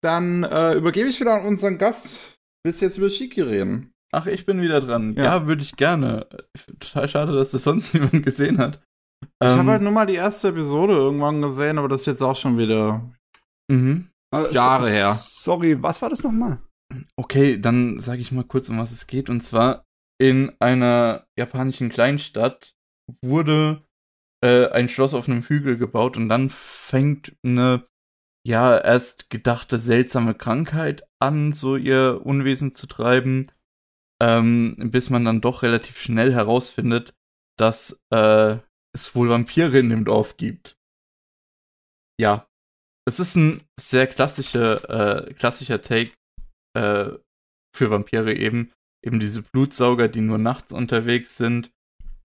Dann 0.04 0.44
äh, 0.44 0.74
übergebe 0.74 1.10
ich 1.10 1.20
wieder 1.20 1.36
an 1.36 1.46
unseren 1.46 1.78
Gast 1.78 2.20
willst 2.64 2.82
jetzt 2.82 2.98
über 2.98 3.10
Shiki 3.10 3.42
reden. 3.42 3.94
Ach, 4.12 4.28
ich 4.28 4.46
bin 4.46 4.62
wieder 4.62 4.82
dran. 4.82 5.16
Ja, 5.16 5.24
ja 5.24 5.48
würde 5.48 5.62
ich 5.62 5.76
gerne. 5.76 6.28
Total 6.80 7.08
schade, 7.08 7.34
dass 7.34 7.52
das 7.52 7.64
sonst 7.64 7.94
niemand 7.94 8.24
gesehen 8.24 8.58
hat. 8.58 8.82
Ich 9.24 9.52
ähm, 9.52 9.60
habe 9.60 9.72
halt 9.72 9.82
nur 9.82 9.92
mal 9.92 10.06
die 10.06 10.16
erste 10.16 10.50
Episode 10.50 10.94
irgendwann 10.94 11.42
gesehen, 11.42 11.78
aber 11.78 11.88
das 11.88 12.02
ist 12.02 12.08
jetzt 12.08 12.22
auch 12.22 12.36
schon 12.36 12.58
wieder 12.58 13.10
mhm. 13.70 14.10
Äh, 14.34 14.54
Jahre 14.54 14.86
so, 14.86 14.90
her. 14.90 15.14
Sorry, 15.14 15.82
was 15.82 16.02
war 16.02 16.10
das 16.10 16.24
nochmal? 16.24 16.60
Okay, 17.18 17.60
dann 17.60 18.00
sage 18.00 18.22
ich 18.22 18.32
mal 18.32 18.44
kurz, 18.44 18.70
um 18.70 18.78
was 18.78 18.92
es 18.92 19.08
geht. 19.08 19.30
Und 19.30 19.42
zwar 19.42 19.84
in 20.20 20.52
einer 20.60 21.26
japanischen 21.38 21.90
Kleinstadt 21.90 22.74
wurde 23.24 23.80
äh, 24.44 24.68
ein 24.70 24.90
Schloss 24.90 25.14
auf 25.14 25.28
einem 25.28 25.44
Hügel 25.44 25.78
gebaut 25.78 26.18
und 26.18 26.30
dann 26.30 26.50
fängt 26.50 27.36
eine 27.44 27.86
ja 28.46 28.78
erst 28.78 29.30
gedachte 29.30 29.78
seltsame 29.78 30.34
Krankheit 30.34 31.04
an, 31.20 31.54
so 31.54 31.76
ihr 31.76 32.22
Unwesen 32.24 32.74
zu 32.74 32.88
treiben, 32.88 33.52
ähm, 34.22 34.76
bis 34.92 35.10
man 35.10 35.26
dann 35.26 35.42
doch 35.42 35.64
relativ 35.64 36.00
schnell 36.00 36.34
herausfindet, 36.34 37.14
dass 37.58 38.02
äh, 38.12 38.58
es 38.94 39.16
wohl 39.16 39.30
Vampire 39.30 39.80
in 39.80 39.90
dem 39.90 40.06
Dorf 40.06 40.38
gibt. 40.38 40.78
Ja, 42.20 42.48
es 43.08 43.20
ist 43.20 43.36
ein 43.36 43.64
sehr 43.80 44.08
klassischer, 44.08 45.28
äh, 45.28 45.34
klassischer 45.34 45.82
Take 45.82 46.12
äh, 46.76 47.18
für 47.76 47.90
Vampire 47.90 48.34
eben. 48.34 48.72
Eben 49.04 49.20
diese 49.20 49.42
Blutsauger, 49.42 50.08
die 50.08 50.22
nur 50.22 50.38
nachts 50.38 50.72
unterwegs 50.72 51.36
sind 51.36 51.72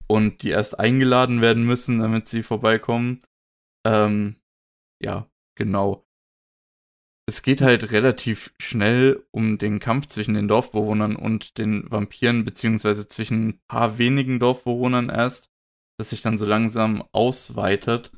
und 0.07 0.43
die 0.43 0.49
erst 0.49 0.77
eingeladen 0.77 1.39
werden 1.39 1.65
müssen, 1.65 1.99
damit 1.99 2.27
sie 2.27 2.43
vorbeikommen. 2.43 3.21
Ähm, 3.87 4.35
ja, 5.01 5.29
genau. 5.57 6.05
Es 7.27 7.41
geht 7.41 7.61
halt 7.61 7.91
relativ 7.91 8.53
schnell 8.59 9.25
um 9.31 9.57
den 9.57 9.79
Kampf 9.79 10.07
zwischen 10.07 10.35
den 10.35 10.47
Dorfbewohnern 10.47 11.15
und 11.15 11.57
den 11.57 11.89
Vampiren, 11.89 12.43
beziehungsweise 12.43 13.07
zwischen 13.07 13.47
ein 13.47 13.59
paar 13.67 13.97
wenigen 13.97 14.39
Dorfbewohnern 14.39 15.09
erst, 15.09 15.49
das 15.97 16.09
sich 16.09 16.21
dann 16.21 16.37
so 16.37 16.45
langsam 16.45 17.03
ausweitet. 17.11 18.11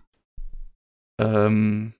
Ähm, 1.20 1.94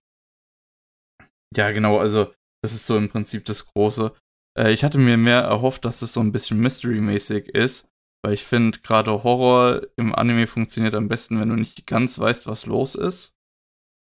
ja, 1.54 1.70
genau, 1.70 1.98
also 1.98 2.32
das 2.62 2.72
ist 2.72 2.86
so 2.86 2.96
im 2.96 3.08
Prinzip 3.08 3.44
das 3.44 3.66
Große. 3.66 4.14
Äh, 4.58 4.72
ich 4.72 4.84
hatte 4.84 4.98
mir 4.98 5.16
mehr 5.16 5.40
erhofft, 5.40 5.84
dass 5.84 6.02
es 6.02 6.12
so 6.12 6.20
ein 6.20 6.32
bisschen 6.32 6.60
Mystery-mäßig 6.60 7.48
ist, 7.48 7.88
weil 8.24 8.34
ich 8.34 8.44
finde, 8.44 8.80
gerade 8.80 9.22
Horror 9.22 9.82
im 9.96 10.14
Anime 10.14 10.46
funktioniert 10.46 10.94
am 10.94 11.08
besten, 11.08 11.40
wenn 11.40 11.48
du 11.48 11.56
nicht 11.56 11.86
ganz 11.86 12.18
weißt, 12.18 12.46
was 12.46 12.66
los 12.66 12.94
ist. 12.94 13.34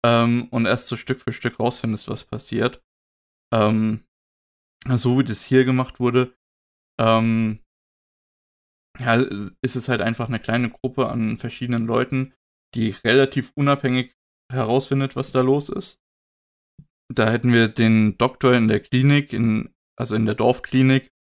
Ähm, 0.05 0.49
und 0.51 0.67
erst 0.67 0.87
so 0.87 0.97
Stück 0.97 1.21
für 1.21 1.33
Stück 1.33 1.59
rausfindest, 1.59 2.09
was 2.09 2.25
passiert. 2.25 2.83
Ähm, 3.53 4.05
so 4.89 5.19
wie 5.19 5.25
das 5.25 5.45
hier 5.45 5.65
gemacht 5.65 5.99
wurde, 5.99 6.37
ähm, 7.01 7.61
ja, 8.99 9.15
ist 9.63 9.77
es 9.77 9.89
halt 9.89 10.01
einfach 10.01 10.29
eine 10.29 10.41
kleine 10.41 10.71
Gruppe 10.71 11.09
an 11.09 11.39
verschiedenen 11.39 11.87
Leuten, 11.87 12.35
die 12.75 12.91
relativ 12.91 13.53
unabhängig 13.55 14.15
herausfindet, 14.53 15.17
was 15.17 15.33
da 15.33 15.41
los 15.41 15.69
ist 15.69 15.99
da 17.13 17.31
hätten 17.31 17.53
wir 17.53 17.69
den 17.69 18.19
Doktor 18.19 18.55
in 18.55 18.69
der 18.69 18.81
Klinik, 18.81 19.33
in, 19.33 19.75
also 19.97 20.15
in 20.15 20.27
der 20.27 20.35
Dorfklinik, 20.35 21.11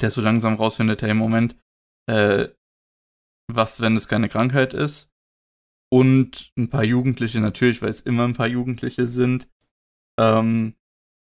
der 0.00 0.10
so 0.10 0.20
langsam 0.20 0.54
rausfindet, 0.54 1.02
hey, 1.02 1.14
Moment, 1.14 1.56
äh, 2.08 2.48
was, 3.50 3.80
wenn 3.80 3.96
es 3.96 4.08
keine 4.08 4.28
Krankheit 4.28 4.74
ist? 4.74 5.10
Und 5.92 6.52
ein 6.56 6.70
paar 6.70 6.84
Jugendliche, 6.84 7.40
natürlich, 7.40 7.82
weil 7.82 7.90
es 7.90 8.00
immer 8.00 8.24
ein 8.24 8.34
paar 8.34 8.46
Jugendliche 8.46 9.08
sind, 9.08 9.48
ähm, 10.20 10.76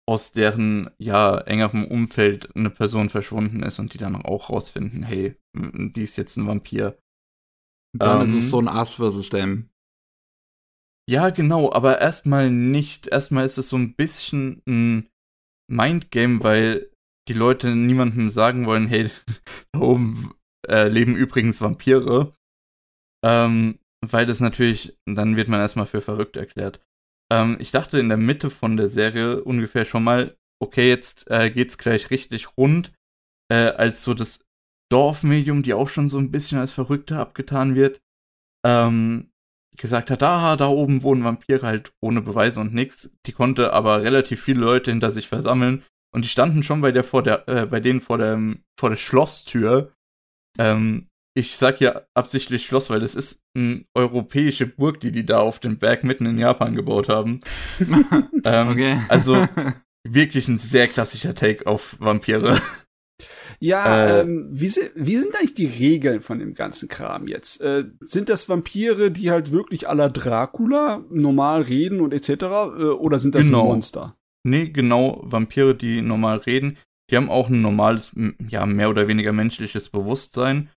aus 0.08 0.32
deren, 0.32 0.92
ja, 0.98 1.40
engerem 1.40 1.86
Umfeld 1.86 2.56
eine 2.56 2.70
Person 2.70 3.10
verschwunden 3.10 3.64
ist 3.64 3.80
und 3.80 3.94
die 3.94 3.98
dann 3.98 4.16
auch 4.16 4.50
rausfinden, 4.50 5.04
hey, 5.04 5.39
die 5.60 6.04
ist 6.04 6.18
jetzt 6.18 6.38
ein 6.38 6.48
Vampir. 6.48 6.98
Dann 7.98 8.22
ähm, 8.22 8.30
ist 8.30 8.44
es 8.44 8.50
so 8.50 8.60
ein 8.60 8.68
Us 8.68 8.96
versus 8.96 9.30
Them. 9.30 9.70
Ja, 11.10 11.32
genau, 11.32 11.72
aber 11.72 12.00
erstmal 12.00 12.52
nicht. 12.52 13.08
Erstmal 13.08 13.46
ist 13.46 13.58
es 13.58 13.70
so 13.70 13.78
ein 13.78 13.96
bisschen 13.96 14.62
ein 14.68 15.10
Mindgame, 15.68 16.44
weil 16.44 16.92
die 17.28 17.34
Leute 17.34 17.76
niemandem 17.76 18.30
sagen 18.30 18.66
wollen, 18.66 18.88
hey, 18.88 19.10
da 19.72 19.80
oben 19.80 20.34
äh, 20.68 20.88
leben 20.88 21.16
übrigens 21.16 21.62
Vampire. 21.62 22.34
Ähm, 23.26 23.80
weil 24.06 24.26
das 24.26 24.40
natürlich, 24.40 24.98
dann 25.06 25.36
wird 25.36 25.48
man 25.48 25.60
erstmal 25.60 25.86
für 25.86 26.02
verrückt 26.02 26.38
erklärt. 26.38 26.80
Ähm, 27.32 27.58
ich 27.60 27.72
dachte 27.72 28.00
in 28.00 28.10
der 28.10 28.18
Mitte 28.18 28.50
von 28.50 28.78
der 28.78 28.88
Serie 28.88 29.44
ungefähr 29.44 29.86
schon 29.86 30.04
mal, 30.04 30.38
okay, 30.62 30.90
jetzt 30.90 31.30
äh, 31.30 31.50
geht's 31.50 31.78
gleich 31.78 32.10
richtig 32.10 32.58
rund, 32.58 32.94
äh, 33.52 33.56
als 33.56 34.04
so 34.04 34.14
das 34.14 34.46
Dorfmedium, 34.90 35.64
die 35.64 35.74
auch 35.74 35.90
schon 35.90 36.10
so 36.10 36.18
ein 36.18 36.32
bisschen 36.32 36.60
als 36.60 36.72
Verrückte 36.72 37.18
abgetan 37.18 37.76
wird, 37.76 38.02
ähm, 38.66 39.30
gesagt 39.78 40.12
hat, 40.12 40.24
ah, 40.24 40.56
da 40.58 40.68
oben 40.68 41.04
wohnen 41.04 41.24
Vampire 41.24 41.62
halt 41.62 41.94
ohne 42.02 42.22
Beweise 42.22 42.60
und 42.60 42.74
nix. 42.74 43.16
Die 43.26 43.32
konnte 43.32 43.74
aber 43.74 44.04
relativ 44.04 44.42
viele 44.44 44.60
Leute 44.60 44.92
hinter 44.92 45.12
sich 45.12 45.28
versammeln 45.28 45.84
und 46.14 46.26
die 46.26 46.30
standen 46.30 46.64
schon 46.64 46.82
bei 46.82 46.92
der 46.92 47.04
vor 47.04 47.24
der 47.24 47.48
äh, 47.48 47.66
bei 47.66 47.80
denen 47.80 48.02
vor 48.02 48.18
der 48.18 48.40
vor 48.80 48.90
der 48.90 48.98
Schlosstür. 48.98 49.94
Ähm, 50.58 51.08
ich 51.36 51.56
sag 51.56 51.78
hier 51.78 52.08
absichtlich 52.14 52.66
Schloss, 52.66 52.90
weil 52.90 53.00
das 53.00 53.16
ist 53.16 53.44
eine 53.56 53.86
europäische 53.94 54.66
Burg, 54.66 55.00
die 55.00 55.12
die 55.12 55.26
da 55.26 55.40
auf 55.40 55.60
dem 55.60 55.78
Berg 55.78 56.04
mitten 56.04 56.26
in 56.26 56.40
Japan 56.40 56.76
gebaut 56.76 57.08
haben. 57.08 57.40
ähm. 58.44 59.06
Also 59.08 59.48
wirklich 60.08 60.48
ein 60.48 60.60
sehr 60.60 60.88
klassischer 60.88 61.36
Take 61.36 61.68
auf 61.68 61.96
Vampire. 62.00 62.60
Ja, 63.60 64.06
äh, 64.06 64.22
ähm, 64.22 64.48
wie, 64.52 64.72
wie 64.96 65.18
sind 65.18 65.36
eigentlich 65.36 65.54
die 65.54 65.66
Regeln 65.66 66.22
von 66.22 66.40
dem 66.40 66.54
ganzen 66.54 66.88
Kram 66.88 67.28
jetzt? 67.28 67.62
Äh, 67.62 67.86
sind 68.00 68.30
das 68.30 68.48
Vampire, 68.48 69.12
die 69.12 69.32
halt 69.32 69.52
wirklich 69.52 69.90
aller 69.90 70.10
Dracula 70.10 71.04
normal 71.10 71.64
reden 71.64 72.00
und 72.02 72.14
etc. 72.14 72.30
Äh, 72.30 72.46
oder 72.86 73.20
sind 73.20 73.36
das 73.36 73.48
genau. 73.48 73.66
Monster? 73.66 74.16
Nee, 74.44 74.70
genau, 74.70 75.22
Vampire, 75.24 75.76
die 75.76 76.02
normal 76.02 76.38
reden. 76.40 76.78
Die 77.10 77.18
haben 77.18 77.30
auch 77.30 77.50
ein 77.50 77.62
normales, 77.62 78.16
ja, 78.48 78.66
mehr 78.66 78.90
oder 78.90 79.08
weniger 79.08 79.34
menschliches 79.34 79.90
Bewusstsein. 79.90 80.70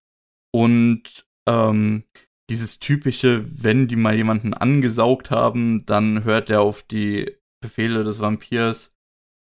Und 0.51 1.25
ähm, 1.47 2.03
dieses 2.49 2.79
typische, 2.79 3.45
wenn 3.49 3.87
die 3.87 3.95
mal 3.95 4.15
jemanden 4.15 4.53
angesaugt 4.53 5.31
haben, 5.31 5.85
dann 5.85 6.23
hört 6.23 6.49
er 6.49 6.61
auf 6.61 6.83
die 6.83 7.31
Befehle 7.61 8.03
des 8.03 8.19
Vampirs 8.19 8.93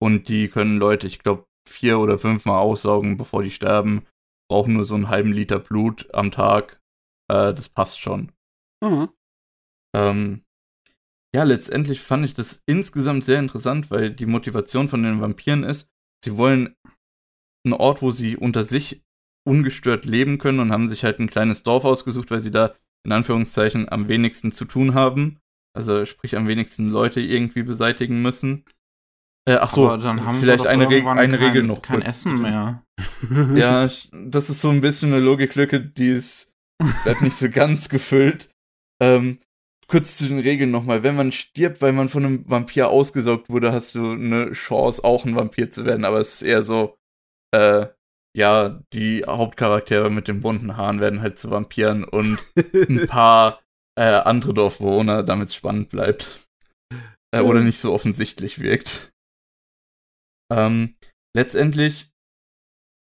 und 0.02 0.28
die 0.28 0.50
können 0.50 0.78
Leute, 0.78 1.08
ich 1.08 1.20
glaube, 1.20 1.46
vier 1.70 2.00
oder 2.00 2.20
fünfmal 2.20 2.60
aussaugen, 2.60 3.18
bevor 3.18 3.44
die 3.44 3.52
sterben. 3.52 4.06
Brauchen 4.50 4.74
nur 4.74 4.84
so 4.84 4.96
einen 4.96 5.10
halben 5.10 5.32
Liter 5.32 5.60
Blut 5.60 6.14
am 6.14 6.32
Tag. 6.32 6.80
Äh, 7.32 7.54
das 7.54 7.70
passt 7.70 8.00
schon. 8.00 8.32
Mhm. 8.84 9.10
Ähm, 9.96 10.44
ja, 11.34 11.44
letztendlich 11.44 12.02
fand 12.02 12.26
ich 12.26 12.34
das 12.34 12.64
insgesamt 12.66 13.24
sehr 13.24 13.40
interessant, 13.40 13.92
weil 13.92 14.12
die 14.12 14.26
Motivation 14.26 14.88
von 14.88 15.04
den 15.04 15.22
Vampiren 15.22 15.64
ist, 15.64 15.90
sie 16.26 16.38
wollen 16.38 16.76
einen 17.66 17.74
Ort, 17.74 18.02
wo 18.02 18.12
sie 18.12 18.36
unter 18.36 18.64
sich 18.64 19.04
ungestört 19.48 20.06
leben 20.06 20.38
können 20.38 20.60
und 20.60 20.72
haben 20.72 20.88
sich 20.88 21.04
halt 21.04 21.20
ein 21.20 21.30
kleines 21.30 21.64
Dorf 21.64 21.86
ausgesucht, 21.86 22.32
weil 22.32 22.40
sie 22.40 22.52
da 22.52 22.76
in 23.06 23.12
Anführungszeichen 23.12 23.90
am 23.90 24.08
wenigsten 24.08 24.52
zu 24.52 24.66
tun 24.66 24.94
haben. 24.94 25.40
Also 25.76 26.06
sprich 26.06 26.36
am 26.36 26.48
wenigsten 26.48 26.90
Leute 26.90 27.22
irgendwie 27.22 27.64
beseitigen 27.64 28.22
müssen. 28.22 28.66
Äh, 29.50 29.58
ach 29.62 29.72
so, 29.72 29.98
dann 29.98 30.26
haben 30.26 30.40
vielleicht 30.40 30.68
eine, 30.68 30.88
Reg 30.88 31.08
eine 31.08 31.38
kein, 31.38 31.48
Regel 31.48 31.64
noch. 31.64 31.82
Kein 31.82 32.04
Essen 32.04 32.40
mehr. 32.40 32.84
ja, 33.56 33.90
das 34.12 34.50
ist 34.50 34.62
so 34.62 34.70
ein 34.70 34.82
bisschen 34.82 35.12
eine 35.12 35.22
Logiklücke, 35.22 35.80
die 35.80 36.10
ist 36.10 36.54
bleibt 37.04 37.24
nicht 37.24 37.36
so 37.36 37.50
ganz 37.52 37.90
gefüllt. 37.90 38.50
Ähm, 39.02 39.40
kurz 39.88 40.18
zu 40.18 40.28
den 40.28 40.38
Regeln 40.38 40.70
nochmal. 40.70 41.02
Wenn 41.02 41.16
man 41.16 41.32
stirbt, 41.32 41.82
weil 41.82 41.94
man 41.94 42.10
von 42.10 42.26
einem 42.26 42.50
Vampir 42.50 42.90
ausgesaugt 42.90 43.50
wurde, 43.50 43.72
hast 43.72 43.96
du 43.96 44.12
eine 44.12 44.52
Chance, 44.52 45.04
auch 45.04 45.26
ein 45.26 45.36
Vampir 45.36 45.72
zu 45.72 45.84
werden. 45.84 46.06
Aber 46.06 46.20
es 46.20 46.36
ist 46.36 46.42
eher 46.44 46.62
so, 46.62 46.96
äh, 47.52 47.88
ja, 48.38 48.80
die 48.94 49.24
Hauptcharaktere 49.28 50.12
mit 50.12 50.28
den 50.28 50.42
bunten 50.42 50.78
Haaren 50.78 51.00
werden 51.00 51.22
halt 51.24 51.40
zu 51.40 51.50
Vampiren 51.50 52.04
und 52.04 52.38
ein 52.56 53.08
paar 53.08 53.62
äh, 53.98 54.04
andere 54.04 54.54
Dorfbewohner, 54.54 55.24
damit 55.24 55.50
es 55.50 55.56
spannend 55.56 55.90
bleibt. 55.90 56.48
Äh, 57.32 57.42
oder 57.42 57.62
nicht 57.62 57.80
so 57.80 57.94
offensichtlich 57.94 58.60
wirkt. 58.60 59.12
Ähm, 60.52 60.96
letztendlich 61.36 62.12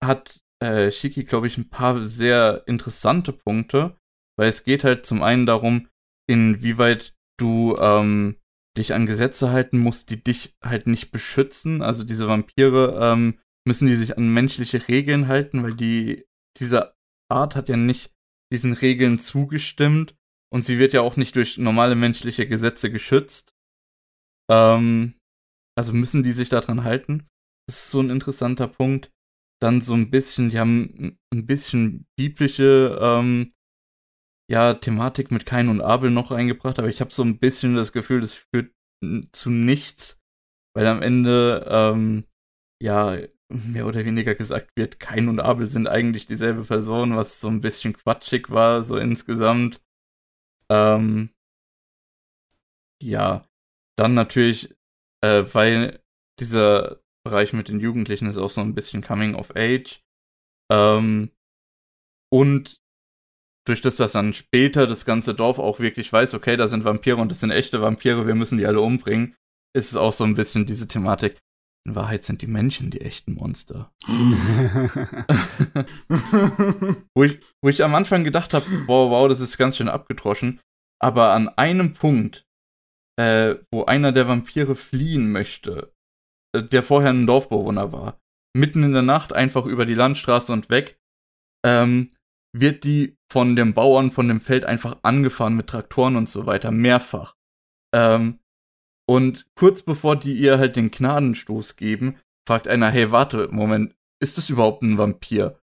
hat 0.03 0.41
äh, 0.61 0.91
Shiki, 0.91 1.23
glaube 1.23 1.47
ich, 1.47 1.57
ein 1.57 1.69
paar 1.69 2.05
sehr 2.05 2.63
interessante 2.67 3.33
Punkte, 3.33 3.97
weil 4.37 4.47
es 4.47 4.63
geht 4.63 4.83
halt 4.83 5.05
zum 5.05 5.23
einen 5.23 5.45
darum, 5.45 5.89
inwieweit 6.29 7.15
du 7.39 7.75
ähm, 7.77 8.37
dich 8.77 8.93
an 8.93 9.05
Gesetze 9.05 9.51
halten 9.51 9.77
musst, 9.79 10.09
die 10.09 10.23
dich 10.23 10.55
halt 10.63 10.87
nicht 10.87 11.11
beschützen. 11.11 11.81
Also 11.81 12.03
diese 12.03 12.27
Vampire 12.27 12.97
ähm, 13.01 13.39
müssen 13.67 13.87
die 13.87 13.95
sich 13.95 14.17
an 14.17 14.29
menschliche 14.29 14.87
Regeln 14.87 15.27
halten, 15.27 15.63
weil 15.63 15.75
die 15.75 16.25
diese 16.59 16.93
Art 17.29 17.55
hat 17.55 17.69
ja 17.69 17.77
nicht 17.77 18.13
diesen 18.51 18.73
Regeln 18.73 19.19
zugestimmt 19.19 20.15
und 20.51 20.65
sie 20.65 20.77
wird 20.79 20.93
ja 20.93 21.01
auch 21.01 21.15
nicht 21.15 21.35
durch 21.35 21.57
normale 21.57 21.95
menschliche 21.95 22.45
Gesetze 22.45 22.91
geschützt. 22.91 23.53
Ähm, 24.49 25.15
also 25.81 25.93
müssen 25.93 26.21
die 26.21 26.31
sich 26.31 26.49
daran 26.49 26.83
halten. 26.83 27.27
Das 27.67 27.85
ist 27.85 27.89
so 27.89 28.01
ein 28.01 28.11
interessanter 28.11 28.67
Punkt. 28.67 29.09
dann 29.59 29.81
so 29.81 29.95
ein 29.95 30.11
bisschen, 30.11 30.51
die 30.51 30.59
haben 30.59 31.17
ein 31.33 31.45
bisschen 31.47 32.05
biblische 32.15 32.99
ähm, 33.01 33.49
ja, 34.47 34.75
Thematik 34.75 35.31
mit 35.31 35.45
Kain 35.47 35.69
und 35.69 35.81
Abel 35.81 36.11
noch 36.11 36.29
reingebracht, 36.29 36.77
aber 36.77 36.87
ich 36.87 37.01
habe 37.01 37.11
so 37.11 37.23
ein 37.23 37.39
bisschen 37.39 37.75
das 37.75 37.91
Gefühl, 37.91 38.21
das 38.21 38.33
führt 38.33 38.71
zu 39.31 39.49
nichts, 39.49 40.19
weil 40.75 40.85
am 40.85 41.01
Ende 41.01 41.65
ähm, 41.67 42.25
ja 42.81 43.17
mehr 43.51 43.87
oder 43.87 44.05
weniger 44.05 44.35
gesagt 44.35 44.71
wird, 44.75 44.99
Kain 44.99 45.29
und 45.29 45.39
Abel 45.39 45.65
sind 45.67 45.87
eigentlich 45.87 46.25
dieselbe 46.27 46.63
Person, 46.63 47.15
was 47.15 47.41
so 47.41 47.47
ein 47.47 47.61
bisschen 47.61 47.93
quatschig 47.93 48.49
war, 48.49 48.83
so 48.83 48.97
insgesamt. 48.97 49.81
Ähm, 50.71 51.31
ja, 53.01 53.45
dann 53.97 54.13
natürlich, 54.13 54.75
äh, 55.21 55.43
weil 55.53 56.01
dieser 56.39 57.01
Bereich 57.23 57.53
mit 57.53 57.67
den 57.67 57.79
Jugendlichen 57.79 58.27
ist 58.27 58.37
auch 58.37 58.49
so 58.49 58.61
ein 58.61 58.75
bisschen 58.75 59.03
Coming 59.03 59.35
of 59.35 59.55
Age. 59.55 60.01
Ähm, 60.71 61.31
und 62.31 62.81
durch 63.67 63.81
das, 63.81 63.97
dass 63.97 64.13
dann 64.13 64.33
später 64.33 64.87
das 64.87 65.05
ganze 65.05 65.35
Dorf 65.35 65.59
auch 65.59 65.79
wirklich 65.79 66.11
weiß, 66.11 66.33
okay, 66.33 66.57
da 66.57 66.67
sind 66.67 66.83
Vampire 66.83 67.17
und 67.17 67.29
das 67.29 67.41
sind 67.41 67.51
echte 67.51 67.81
Vampire, 67.81 68.25
wir 68.25 68.35
müssen 68.35 68.57
die 68.57 68.65
alle 68.65 68.81
umbringen, 68.81 69.35
ist 69.75 69.91
es 69.91 69.97
auch 69.97 70.13
so 70.13 70.23
ein 70.23 70.33
bisschen 70.33 70.65
diese 70.65 70.87
Thematik. 70.87 71.37
In 71.85 71.95
Wahrheit 71.95 72.23
sind 72.23 72.41
die 72.41 72.47
Menschen 72.47 72.91
die 72.91 73.01
echten 73.01 73.33
Monster. 73.33 73.91
wo, 77.15 77.23
ich, 77.23 77.39
wo 77.61 77.69
ich 77.69 77.83
am 77.83 77.95
Anfang 77.95 78.23
gedacht 78.23 78.53
habe, 78.53 78.65
wow, 78.87 79.11
wow, 79.11 79.27
das 79.27 79.41
ist 79.41 79.57
ganz 79.57 79.77
schön 79.77 79.89
abgedroschen. 79.89 80.59
Aber 80.99 81.33
an 81.33 81.49
einem 81.49 81.93
Punkt, 81.93 82.45
äh, 83.21 83.59
wo 83.71 83.85
einer 83.85 84.11
der 84.11 84.27
Vampire 84.27 84.75
fliehen 84.75 85.31
möchte, 85.31 85.93
äh, 86.55 86.63
der 86.63 86.81
vorher 86.81 87.11
ein 87.11 87.27
Dorfbewohner 87.27 87.91
war, 87.91 88.19
mitten 88.57 88.83
in 88.83 88.93
der 88.93 89.03
Nacht 89.03 89.31
einfach 89.31 89.65
über 89.65 89.85
die 89.85 89.93
Landstraße 89.93 90.51
und 90.51 90.69
weg, 90.69 90.99
ähm, 91.63 92.09
wird 92.57 92.83
die 92.83 93.15
von 93.31 93.55
dem 93.55 93.75
Bauern 93.75 94.09
von 94.09 94.27
dem 94.27 94.41
Feld 94.41 94.65
einfach 94.65 94.97
angefahren 95.03 95.55
mit 95.55 95.67
Traktoren 95.67 96.15
und 96.15 96.27
so 96.27 96.47
weiter, 96.47 96.71
mehrfach. 96.71 97.35
Ähm, 97.93 98.39
und 99.07 99.45
kurz 99.55 99.83
bevor 99.83 100.15
die 100.15 100.33
ihr 100.33 100.57
halt 100.57 100.75
den 100.75 100.89
Gnadenstoß 100.89 101.75
geben, 101.75 102.17
fragt 102.47 102.67
einer, 102.67 102.89
hey, 102.89 103.11
warte, 103.11 103.49
Moment, 103.51 103.95
ist 104.19 104.37
das 104.37 104.49
überhaupt 104.49 104.81
ein 104.81 104.97
Vampir? 104.97 105.59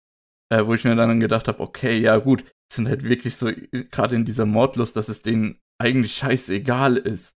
Äh, 0.50 0.64
wo 0.64 0.74
ich 0.74 0.84
mir 0.84 0.94
dann 0.94 1.20
gedacht 1.20 1.48
habe, 1.48 1.61
okay, 1.61 1.98
ja 1.98 2.16
gut, 2.18 2.44
sind 2.72 2.88
halt 2.88 3.02
wirklich 3.02 3.36
so, 3.36 3.50
gerade 3.90 4.14
in 4.14 4.24
dieser 4.24 4.46
Mordlust, 4.46 4.96
dass 4.96 5.09
es 5.09 5.22
denen 5.22 5.59
eigentlich 5.78 6.14
scheißegal 6.14 6.96
ist, 6.96 7.38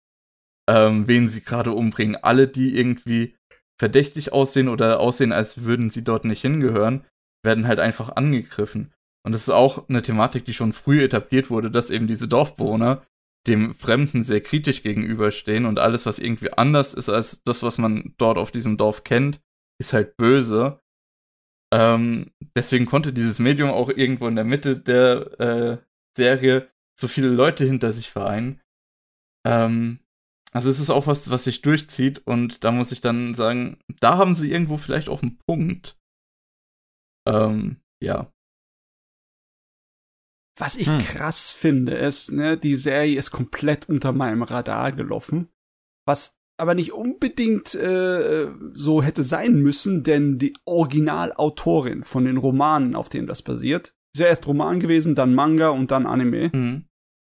ähm, 0.70 1.08
wen 1.08 1.26
sie 1.26 1.42
gerade 1.42 1.72
umbringen. 1.72 2.14
Alle, 2.14 2.46
die 2.46 2.78
irgendwie 2.78 3.34
verdächtig 3.80 4.32
aussehen 4.32 4.68
oder 4.68 5.00
aussehen, 5.00 5.32
als 5.32 5.64
würden 5.64 5.90
sie 5.90 6.04
dort 6.04 6.24
nicht 6.24 6.42
hingehören, 6.42 7.04
werden 7.44 7.66
halt 7.66 7.80
einfach 7.80 8.14
angegriffen. 8.14 8.92
Und 9.24 9.32
das 9.32 9.42
ist 9.42 9.50
auch 9.50 9.88
eine 9.88 10.02
Thematik, 10.02 10.44
die 10.44 10.54
schon 10.54 10.72
früh 10.72 11.02
etabliert 11.02 11.50
wurde, 11.50 11.70
dass 11.70 11.90
eben 11.90 12.06
diese 12.06 12.28
Dorfbewohner 12.28 13.02
dem 13.46 13.74
Fremden 13.74 14.22
sehr 14.22 14.42
kritisch 14.42 14.82
gegenüberstehen 14.82 15.66
und 15.66 15.78
alles, 15.78 16.06
was 16.06 16.18
irgendwie 16.18 16.52
anders 16.52 16.94
ist 16.94 17.08
als 17.08 17.42
das, 17.42 17.62
was 17.62 17.78
man 17.78 18.14
dort 18.18 18.38
auf 18.38 18.50
diesem 18.50 18.76
Dorf 18.76 19.02
kennt, 19.02 19.40
ist 19.80 19.92
halt 19.92 20.16
böse. 20.16 20.78
Ähm, 21.72 22.32
deswegen 22.56 22.86
konnte 22.86 23.12
dieses 23.12 23.38
Medium 23.38 23.70
auch 23.70 23.88
irgendwo 23.88 24.28
in 24.28 24.36
der 24.36 24.44
Mitte 24.44 24.76
der 24.76 25.40
äh, 25.40 25.78
Serie 26.16 26.68
so 26.98 27.08
viele 27.08 27.28
Leute 27.28 27.64
hinter 27.64 27.92
sich 27.92 28.10
vereinen. 28.10 28.60
Ähm, 29.46 30.00
also 30.52 30.68
es 30.68 30.80
ist 30.80 30.90
auch 30.90 31.06
was, 31.06 31.30
was 31.30 31.44
sich 31.44 31.62
durchzieht 31.62 32.26
und 32.26 32.64
da 32.64 32.72
muss 32.72 32.92
ich 32.92 33.00
dann 33.00 33.34
sagen, 33.34 33.78
da 34.00 34.18
haben 34.18 34.34
sie 34.34 34.50
irgendwo 34.50 34.76
vielleicht 34.76 35.08
auch 35.08 35.22
einen 35.22 35.38
Punkt. 35.46 35.96
Ähm, 37.28 37.76
ja. 38.02 38.32
Was 40.58 40.76
ich 40.76 40.88
hm. 40.88 40.98
krass 40.98 41.52
finde, 41.52 41.94
ist, 41.94 42.32
ne, 42.32 42.56
die 42.56 42.74
Serie 42.74 43.18
ist 43.18 43.30
komplett 43.30 43.88
unter 43.88 44.12
meinem 44.12 44.42
Radar 44.42 44.92
gelaufen. 44.92 45.48
Was 46.06 46.40
aber 46.58 46.74
nicht 46.74 46.92
unbedingt 46.92 47.74
äh, 47.74 48.48
so 48.72 49.02
hätte 49.02 49.22
sein 49.22 49.60
müssen, 49.60 50.02
denn 50.02 50.38
die 50.38 50.54
Originalautorin 50.66 52.04
von 52.04 52.26
den 52.26 52.36
Romanen, 52.36 52.94
auf 52.94 53.08
denen 53.08 53.26
das 53.26 53.40
basiert, 53.40 53.94
ist 54.14 54.20
ja 54.20 54.26
erst 54.26 54.46
Roman 54.46 54.80
gewesen, 54.80 55.14
dann 55.14 55.34
Manga 55.34 55.70
und 55.70 55.90
dann 55.90 56.06
Anime. 56.06 56.50
Mhm. 56.52 56.84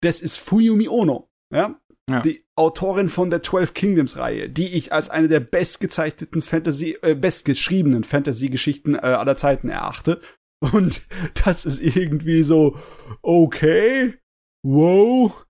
Das 0.02 0.22
ist 0.22 0.38
Fuyumi 0.38 0.88
Ono, 0.88 1.30
ja? 1.54 1.80
Ja? 2.10 2.22
Die 2.22 2.44
Autorin 2.56 3.10
von 3.10 3.30
der 3.30 3.42
Twelve 3.42 3.74
Kingdoms 3.74 4.18
Reihe, 4.18 4.50
die 4.50 4.76
ich 4.76 4.92
als 4.94 5.10
eine 5.10 5.28
der 5.28 5.40
bestgezeichneten 5.40 6.42
Fantasy, 6.42 6.98
äh, 7.02 7.16
bestgeschriebenen 7.16 8.04
Fantasy-Geschichten 8.04 8.96
äh, 8.96 9.00
aller 9.00 9.36
Zeiten 9.36 9.70
erachte. 9.70 10.22
Und 10.60 11.02
das 11.46 11.66
ist 11.66 11.82
irgendwie 11.82 12.44
so, 12.44 12.78
okay, 13.22 14.16
wow. 14.64 15.46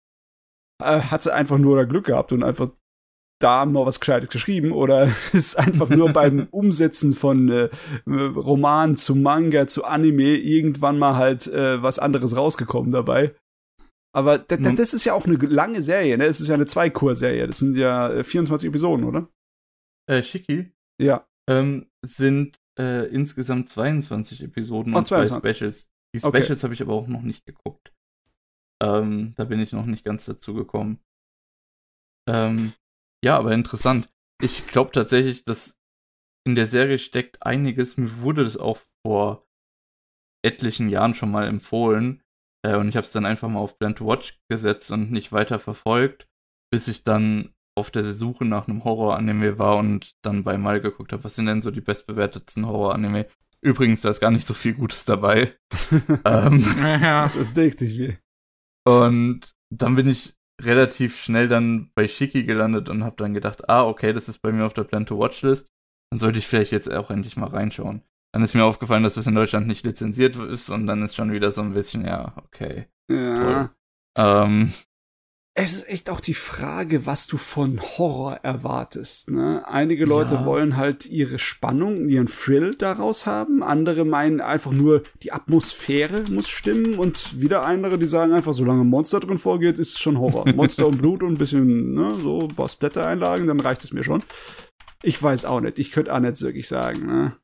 Äh, 0.83 1.01
hat 1.01 1.23
sie 1.23 1.33
einfach 1.33 1.57
nur 1.57 1.75
da 1.77 1.83
Glück 1.83 2.05
gehabt 2.05 2.31
und 2.31 2.43
einfach 2.43 2.69
da 3.41 3.65
mal 3.65 3.85
was 3.85 3.99
Gescheites 3.99 4.29
geschrieben 4.29 4.71
oder 4.71 5.09
ist 5.33 5.57
einfach 5.57 5.89
nur 5.89 6.09
beim 6.09 6.47
Umsetzen 6.51 7.13
von 7.13 7.49
äh, 7.49 7.69
Roman 8.07 8.97
zu 8.97 9.15
Manga 9.15 9.67
zu 9.67 9.83
Anime 9.83 10.35
irgendwann 10.35 10.99
mal 10.99 11.15
halt 11.15 11.47
äh, 11.47 11.81
was 11.81 11.99
anderes 11.99 12.35
rausgekommen 12.35 12.91
dabei. 12.91 13.33
Aber 14.13 14.39
mhm. 14.39 14.75
das 14.75 14.93
ist 14.93 15.05
ja 15.05 15.13
auch 15.13 15.25
eine 15.25 15.35
lange 15.35 15.81
Serie, 15.81 16.17
ne? 16.17 16.25
Es 16.25 16.41
ist 16.41 16.49
ja 16.49 16.55
eine 16.55 16.65
Zweikur-Serie. 16.65 17.47
Das 17.47 17.59
sind 17.59 17.77
ja 17.77 18.23
24 18.23 18.65
äh, 18.65 18.69
Episoden, 18.69 19.05
oder? 19.05 19.29
Äh, 20.09 20.23
Schicki? 20.23 20.73
Ja. 21.01 21.27
Ähm, 21.49 21.89
sind 22.05 22.59
äh, 22.77 23.07
insgesamt 23.07 23.69
22 23.69 24.43
Episoden 24.43 24.93
oh, 24.93 24.97
und 24.97 25.07
22. 25.07 25.41
zwei 25.41 25.53
Specials. 25.53 25.91
Die 26.13 26.19
Specials 26.19 26.51
okay. 26.51 26.63
habe 26.63 26.73
ich 26.73 26.81
aber 26.81 26.93
auch 26.93 27.07
noch 27.07 27.21
nicht 27.21 27.45
geguckt. 27.45 27.93
Ähm, 28.83 29.33
da 29.37 29.45
bin 29.45 29.59
ich 29.59 29.71
noch 29.71 29.85
nicht 29.85 30.03
ganz 30.03 30.25
dazu 30.25 30.53
gekommen. 30.53 30.99
Ähm, 32.27 32.73
ja, 33.23 33.37
aber 33.37 33.53
interessant. 33.53 34.09
Ich 34.41 34.67
glaube 34.67 34.91
tatsächlich, 34.91 35.45
dass 35.45 35.79
in 36.45 36.55
der 36.55 36.65
Serie 36.65 36.97
steckt 36.97 37.43
einiges. 37.43 37.97
Mir 37.97 38.21
wurde 38.21 38.43
das 38.43 38.57
auch 38.57 38.79
vor 39.05 39.47
etlichen 40.43 40.89
Jahren 40.89 41.13
schon 41.13 41.31
mal 41.31 41.47
empfohlen. 41.47 42.20
Äh, 42.65 42.75
und 42.75 42.89
ich 42.89 42.95
habe 42.95 43.05
es 43.05 43.11
dann 43.11 43.25
einfach 43.25 43.49
mal 43.49 43.59
auf 43.59 43.77
Plan 43.77 43.95
to 43.95 44.07
Watch 44.07 44.39
gesetzt 44.49 44.91
und 44.91 45.11
nicht 45.11 45.31
weiter 45.31 45.59
verfolgt, 45.59 46.27
bis 46.71 46.87
ich 46.87 47.03
dann 47.03 47.53
auf 47.77 47.91
der 47.91 48.03
Suche 48.03 48.45
nach 48.45 48.67
einem 48.67 48.83
Horror-Anime 48.83 49.57
war 49.57 49.77
und 49.77 50.11
dann 50.23 50.43
bei 50.43 50.57
Mal 50.57 50.81
geguckt 50.81 51.13
habe, 51.13 51.23
was 51.23 51.35
sind 51.35 51.45
denn 51.45 51.61
so 51.61 51.71
die 51.71 51.81
bestbewertetsten 51.81 52.67
Horror-Anime. 52.67 53.27
Übrigens, 53.61 54.01
da 54.01 54.09
ist 54.09 54.19
gar 54.19 54.31
nicht 54.31 54.45
so 54.45 54.53
viel 54.53 54.73
Gutes 54.73 55.05
dabei. 55.05 55.55
ähm, 56.25 56.65
ja, 56.81 57.29
das 57.29 57.53
denkt 57.53 57.81
ich 57.81 57.97
mir. 57.97 58.17
Und 58.85 59.53
dann 59.69 59.95
bin 59.95 60.09
ich 60.09 60.35
relativ 60.61 61.21
schnell 61.21 61.47
dann 61.47 61.91
bei 61.95 62.07
Shiki 62.07 62.43
gelandet 62.43 62.89
und 62.89 63.03
habe 63.03 63.15
dann 63.17 63.33
gedacht, 63.33 63.69
ah, 63.69 63.85
okay, 63.85 64.13
das 64.13 64.29
ist 64.29 64.39
bei 64.39 64.51
mir 64.51 64.65
auf 64.65 64.73
der 64.73 64.83
Plan 64.83 65.05
to 65.05 65.17
Watch 65.19 65.41
List. 65.41 65.71
Dann 66.11 66.19
sollte 66.19 66.39
ich 66.39 66.47
vielleicht 66.47 66.71
jetzt 66.71 66.91
auch 66.91 67.09
endlich 67.09 67.37
mal 67.37 67.49
reinschauen. 67.49 68.03
Dann 68.31 68.43
ist 68.43 68.53
mir 68.53 68.63
aufgefallen, 68.63 69.03
dass 69.03 69.15
das 69.15 69.27
in 69.27 69.35
Deutschland 69.35 69.67
nicht 69.67 69.85
lizenziert 69.85 70.35
ist 70.35 70.69
und 70.69 70.87
dann 70.87 71.01
ist 71.01 71.15
schon 71.15 71.33
wieder 71.33 71.51
so 71.51 71.61
ein 71.61 71.73
bisschen, 71.73 72.05
ja, 72.05 72.33
okay. 72.45 72.87
Ja. 73.09 73.35
Toll. 73.35 73.69
Ähm, 74.17 74.73
es 75.53 75.73
ist 75.73 75.89
echt 75.89 76.09
auch 76.09 76.21
die 76.21 76.33
Frage, 76.33 77.05
was 77.05 77.27
du 77.27 77.35
von 77.35 77.81
Horror 77.81 78.39
erwartest. 78.41 79.29
Ne? 79.29 79.67
Einige 79.67 80.05
Leute 80.05 80.35
ja. 80.35 80.45
wollen 80.45 80.77
halt 80.77 81.05
ihre 81.07 81.39
Spannung, 81.39 82.07
ihren 82.07 82.27
Thrill 82.27 82.73
daraus 82.75 83.25
haben. 83.25 83.61
Andere 83.61 84.05
meinen 84.05 84.39
einfach 84.39 84.71
nur, 84.71 85.03
die 85.23 85.33
Atmosphäre 85.33 86.23
muss 86.31 86.47
stimmen. 86.47 86.97
Und 86.97 87.41
wieder 87.41 87.63
andere, 87.63 87.99
die 87.99 88.05
sagen 88.05 88.31
einfach, 88.31 88.53
solange 88.53 88.85
Monster 88.85 89.19
drin 89.19 89.37
vorgeht, 89.37 89.77
ist 89.77 89.95
es 89.95 89.99
schon 89.99 90.19
Horror. 90.19 90.49
Monster 90.55 90.87
und 90.87 90.99
Blut 90.99 91.21
und 91.21 91.33
ein 91.33 91.37
bisschen, 91.37 91.95
ne, 91.95 92.13
so 92.13 92.47
ein 92.47 92.55
paar 92.55 92.69
Splatter-Einlagen, 92.69 93.47
dann 93.47 93.59
reicht 93.59 93.83
es 93.83 93.91
mir 93.91 94.05
schon. 94.05 94.23
Ich 95.03 95.21
weiß 95.21 95.43
auch 95.43 95.59
nicht. 95.59 95.79
Ich 95.79 95.91
könnte 95.91 96.13
auch 96.15 96.19
nicht 96.19 96.41
wirklich 96.41 96.69
sagen. 96.69 97.05
Ne? 97.05 97.35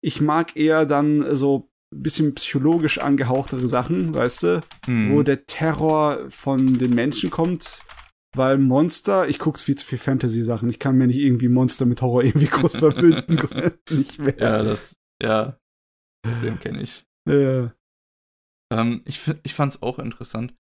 Ich 0.00 0.20
mag 0.20 0.56
eher 0.56 0.86
dann 0.86 1.36
so 1.36 1.70
bisschen 1.90 2.34
psychologisch 2.34 2.98
angehauchtere 2.98 3.66
Sachen, 3.66 4.14
weißt 4.14 4.42
du, 4.42 4.60
hm. 4.84 5.12
wo 5.12 5.22
der 5.22 5.46
Terror 5.46 6.30
von 6.30 6.78
den 6.78 6.94
Menschen 6.94 7.30
kommt. 7.30 7.82
Weil 8.36 8.58
Monster, 8.58 9.26
ich 9.26 9.38
gucke 9.38 9.58
viel 9.58 9.74
zu 9.74 9.86
viel 9.86 9.98
Fantasy-Sachen. 9.98 10.68
Ich 10.68 10.78
kann 10.78 10.98
mir 10.98 11.06
nicht 11.06 11.18
irgendwie 11.18 11.48
Monster 11.48 11.86
mit 11.86 12.02
Horror 12.02 12.24
irgendwie 12.24 12.46
groß 12.50 12.76
verbünden. 12.76 13.38
nicht 13.90 14.18
mehr. 14.18 14.38
Ja, 14.38 14.62
das, 14.62 14.94
ja, 15.22 15.58
den 16.42 16.60
kenne 16.60 16.82
ich. 16.82 17.06
Ja. 17.26 17.72
Ähm, 18.70 19.00
ich, 19.06 19.20
ich 19.42 19.54
fand's 19.54 19.80
auch 19.80 19.98
interessant. 19.98 20.54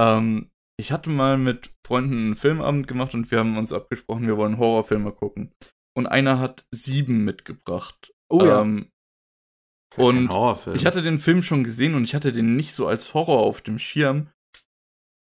Ähm, 0.00 0.50
ich 0.78 0.92
hatte 0.92 1.10
mal 1.10 1.36
mit 1.36 1.74
Freunden 1.84 2.14
einen 2.14 2.36
Filmabend 2.36 2.86
gemacht 2.86 3.12
und 3.12 3.30
wir 3.30 3.40
haben 3.40 3.58
uns 3.58 3.72
abgesprochen, 3.72 4.26
wir 4.26 4.36
wollen 4.36 4.58
Horrorfilme 4.58 5.12
gucken. 5.12 5.52
Und 5.96 6.06
einer 6.06 6.38
hat 6.38 6.64
sieben 6.70 7.24
mitgebracht. 7.24 8.12
Oh 8.30 8.44
ja. 8.44 8.62
Ähm, 8.62 8.90
und 9.96 10.30
ich 10.74 10.86
hatte 10.86 11.02
den 11.02 11.18
Film 11.18 11.42
schon 11.42 11.64
gesehen 11.64 11.94
und 11.94 12.04
ich 12.04 12.14
hatte 12.14 12.32
den 12.32 12.54
nicht 12.54 12.74
so 12.74 12.86
als 12.86 13.12
Horror 13.12 13.40
auf 13.40 13.60
dem 13.60 13.78
Schirm. 13.78 14.30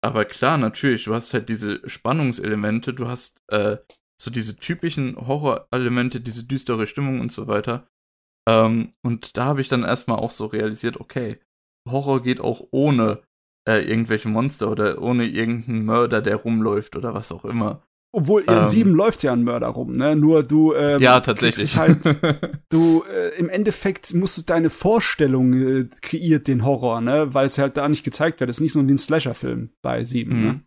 Aber 0.03 0.25
klar, 0.25 0.57
natürlich, 0.57 1.05
du 1.05 1.13
hast 1.13 1.33
halt 1.33 1.49
diese 1.49 1.87
Spannungselemente, 1.87 2.93
du 2.93 3.07
hast 3.07 3.39
äh, 3.47 3.77
so 4.21 4.29
diese 4.29 4.57
typischen 4.57 5.15
Horrorelemente, 5.15 6.19
diese 6.21 6.43
düstere 6.43 6.85
Stimmung 6.85 7.21
und 7.21 7.31
so 7.31 7.47
weiter. 7.47 7.87
Ähm, 8.47 8.93
und 9.03 9.37
da 9.37 9.45
habe 9.45 9.61
ich 9.61 9.69
dann 9.69 9.83
erstmal 9.83 10.19
auch 10.19 10.31
so 10.31 10.45
realisiert, 10.47 10.99
okay, 10.99 11.39
Horror 11.89 12.21
geht 12.21 12.41
auch 12.41 12.67
ohne 12.71 13.23
äh, 13.67 13.79
irgendwelche 13.79 14.29
Monster 14.29 14.69
oder 14.69 15.01
ohne 15.01 15.25
irgendeinen 15.25 15.85
Mörder, 15.85 16.21
der 16.21 16.37
rumläuft 16.37 16.95
oder 16.95 17.13
was 17.13 17.31
auch 17.31 17.45
immer. 17.45 17.86
Obwohl 18.17 18.41
in 18.41 18.51
ähm, 18.51 18.65
7 18.65 18.95
läuft 18.95 19.21
ja 19.21 19.31
ein 19.31 19.43
Mörder 19.43 19.67
rum, 19.67 19.95
ne? 19.95 20.15
Nur 20.15 20.41
du 20.41 20.73
ähm, 20.73 20.99
Ja, 21.03 21.19
tatsächlich. 21.19 21.77
Halt, 21.77 21.99
du 22.69 23.03
äh, 23.03 23.37
im 23.37 23.47
Endeffekt 23.47 24.11
musst 24.15 24.39
du 24.39 24.41
deine 24.41 24.71
Vorstellung 24.71 25.53
äh, 25.53 25.87
kreiert 26.01 26.47
den 26.47 26.65
Horror, 26.65 26.99
ne? 26.99 27.35
Weil 27.35 27.45
es 27.45 27.59
halt 27.59 27.77
da 27.77 27.87
nicht 27.87 28.03
gezeigt 28.03 28.39
wird. 28.39 28.49
Es 28.49 28.55
ist 28.55 28.61
nicht 28.61 28.73
so 28.73 28.79
ein 28.79 28.97
Slasher-Film 28.97 29.69
bei 29.83 30.03
7, 30.03 30.35
mhm. 30.35 30.43
ne? 30.47 30.61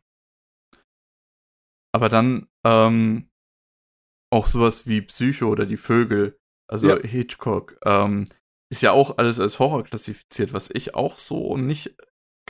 Aber 1.92 2.08
dann 2.08 2.46
ähm, 2.64 3.28
auch 4.32 4.46
sowas 4.46 4.86
wie 4.86 5.00
Psycho 5.00 5.48
oder 5.48 5.66
die 5.66 5.76
Vögel, 5.76 6.38
also 6.68 6.88
ja. 6.88 7.02
Hitchcock, 7.02 7.80
ähm, 7.84 8.28
ist 8.70 8.82
ja 8.82 8.92
auch 8.92 9.18
alles 9.18 9.40
als 9.40 9.58
Horror 9.58 9.82
klassifiziert, 9.82 10.52
was 10.52 10.70
ich 10.72 10.94
auch 10.94 11.18
so 11.18 11.56
nicht 11.56 11.96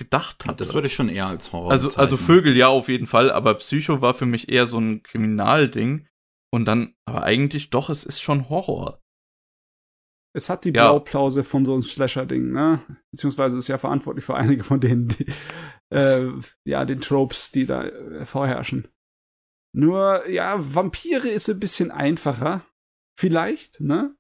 gedacht 0.01 0.47
hatte. 0.47 0.57
Das 0.57 0.73
würde 0.73 0.87
ich 0.87 0.95
schon 0.95 1.11
eher 1.11 1.27
als 1.27 1.53
Horror 1.53 1.71
Also, 1.71 1.91
also 1.91 2.17
Vögel 2.17 2.57
ja 2.57 2.69
auf 2.69 2.89
jeden 2.89 3.07
Fall, 3.07 3.31
aber 3.31 3.55
Psycho 3.55 4.01
war 4.01 4.15
für 4.15 4.25
mich 4.25 4.49
eher 4.49 4.67
so 4.67 4.79
ein 4.79 5.03
Kriminalding. 5.03 6.09
Und 6.53 6.65
dann, 6.65 6.95
aber 7.05 7.23
eigentlich 7.23 7.69
doch, 7.71 7.91
es 7.91 8.05
ist 8.05 8.21
schon 8.21 8.49
Horror. 8.49 9.01
Es 10.35 10.49
hat 10.49 10.65
die 10.65 10.73
ja. 10.73 10.91
Blaupause 10.91 11.45
von 11.45 11.65
so 11.65 11.75
einem 11.75 11.83
Slasher-Ding, 11.83 12.51
ne? 12.51 12.81
Beziehungsweise 13.13 13.59
ist 13.59 13.69
ja 13.69 13.79
verantwortlich 13.79 14.25
für 14.25 14.37
einige 14.37 14.65
von 14.65 14.81
denen, 14.81 15.09
die, 15.09 15.27
äh, 15.95 16.29
ja, 16.65 16.85
den 16.87 17.03
Tropes, 17.03 17.51
die 17.51 17.67
da 17.67 17.85
äh, 17.85 18.25
vorherrschen. 18.25 18.89
Nur, 19.77 20.29
ja, 20.29 20.57
Vampire 20.59 21.29
ist 21.29 21.49
ein 21.51 21.61
bisschen 21.61 21.91
einfacher. 21.91 22.65
Vielleicht, 23.19 23.81
ne? 23.81 24.17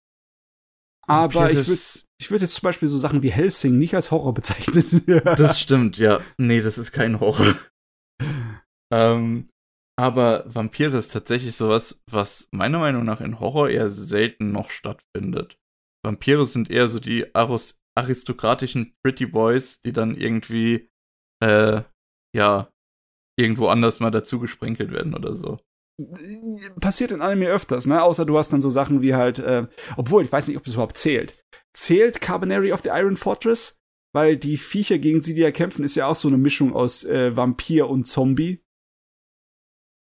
Aber 1.07 1.51
ich 1.51 1.67
würde 1.67 1.81
ich 2.21 2.31
würde 2.31 2.45
jetzt 2.45 2.55
zum 2.55 2.65
Beispiel 2.65 2.87
so 2.87 2.99
Sachen 2.99 3.23
wie 3.23 3.33
Helsing 3.33 3.79
nicht 3.79 3.95
als 3.95 4.11
Horror 4.11 4.35
bezeichnen. 4.35 4.85
das 5.25 5.59
stimmt, 5.59 5.97
ja. 5.97 6.21
Nee, 6.37 6.61
das 6.61 6.77
ist 6.77 6.93
kein 6.93 7.19
Horror. 7.19 7.57
ähm, 8.93 9.49
aber 9.99 10.45
Vampire 10.47 10.99
ist 10.99 11.13
tatsächlich 11.13 11.57
sowas, 11.57 12.03
was 12.11 12.47
meiner 12.51 12.79
Meinung 12.79 13.07
nach 13.07 13.23
in 13.23 13.41
Horror 13.41 13.71
eher 13.71 13.89
selten 13.89 14.53
noch 14.53 14.69
stattfindet. 14.69 15.59
Vampire 16.05 16.45
sind 16.45 16.71
eher 16.71 16.89
so 16.89 17.01
die 17.01 17.35
Aros 17.35 17.81
aristokratischen 17.97 18.95
Pretty 19.03 19.25
Boys, 19.25 19.81
die 19.81 19.93
dann 19.93 20.15
irgendwie, 20.15 20.91
äh, 21.43 21.83
ja, 22.37 22.71
irgendwo 23.39 23.69
anders 23.69 23.99
mal 24.01 24.11
dazu 24.11 24.39
gesprenkelt 24.39 24.93
werden 24.93 25.15
oder 25.15 25.35
so 25.35 25.59
passiert 26.81 27.13
in 27.13 27.21
Anime 27.21 27.49
öfters, 27.49 27.87
ne? 27.87 28.03
Außer 28.03 28.25
du 28.25 28.39
hast 28.39 28.53
dann 28.53 28.61
so 28.61 28.71
Sachen 28.71 29.03
wie 29.03 29.15
halt, 29.15 29.39
äh, 29.39 29.67
obwohl, 29.97 30.25
ich 30.25 30.33
weiß 30.33 30.49
nicht, 30.49 30.57
ob 30.57 30.65
das 30.65 30.75
überhaupt 30.75 30.97
zählt. 30.97 31.45
Zählt 31.73 32.21
Carbonary 32.21 32.73
of 32.73 32.83
the 32.83 32.91
Iron 32.91 33.17
Fortress? 33.17 33.79
Weil 34.13 34.37
die 34.37 34.57
Viecher, 34.57 34.99
gegen 34.99 35.23
sie 35.23 35.35
die 35.35 35.41
ja 35.41 35.53
kämpfen, 35.53 35.85
ist 35.85 35.95
ja 35.95 36.07
auch 36.07 36.17
so 36.17 36.29
eine 36.29 36.39
Mischung 36.39 36.75
aus 36.75 37.05
äh, 37.05 37.37
Vampir 37.37 37.89
und 37.89 38.05
Zombie. 38.05 38.61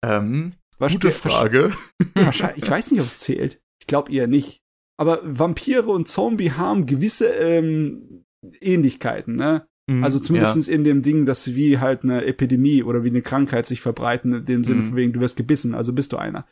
Ähm, 0.02 0.54
Was 0.78 0.92
gute 0.92 1.12
Frage. 1.12 1.76
Wahrscheinlich, 2.14 2.64
ich 2.64 2.70
weiß 2.70 2.90
nicht, 2.90 3.00
ob 3.00 3.06
es 3.06 3.18
zählt. 3.18 3.60
Ich 3.80 3.86
glaube 3.86 4.10
eher 4.12 4.26
nicht. 4.26 4.62
Aber 4.98 5.20
Vampire 5.24 5.90
und 5.90 6.08
Zombie 6.08 6.52
haben 6.52 6.86
gewisse 6.86 7.26
ähm, 7.26 8.24
Ähnlichkeiten, 8.60 9.36
ne? 9.36 9.66
Mhm, 9.88 10.04
also 10.04 10.18
zumindest 10.18 10.68
ja. 10.68 10.74
in 10.74 10.84
dem 10.84 11.02
Ding, 11.02 11.26
dass 11.26 11.44
sie 11.44 11.56
wie 11.56 11.78
halt 11.78 12.04
eine 12.04 12.24
Epidemie 12.24 12.82
oder 12.82 13.04
wie 13.04 13.08
eine 13.08 13.22
Krankheit 13.22 13.66
sich 13.66 13.80
verbreiten, 13.80 14.32
in 14.32 14.44
dem 14.44 14.64
Sinne 14.64 14.82
mhm. 14.82 14.88
von 14.88 14.96
wegen, 14.96 15.12
du 15.12 15.20
wirst 15.20 15.36
gebissen, 15.36 15.74
also 15.74 15.92
bist 15.92 16.12
du 16.12 16.18
einer. 16.18 16.46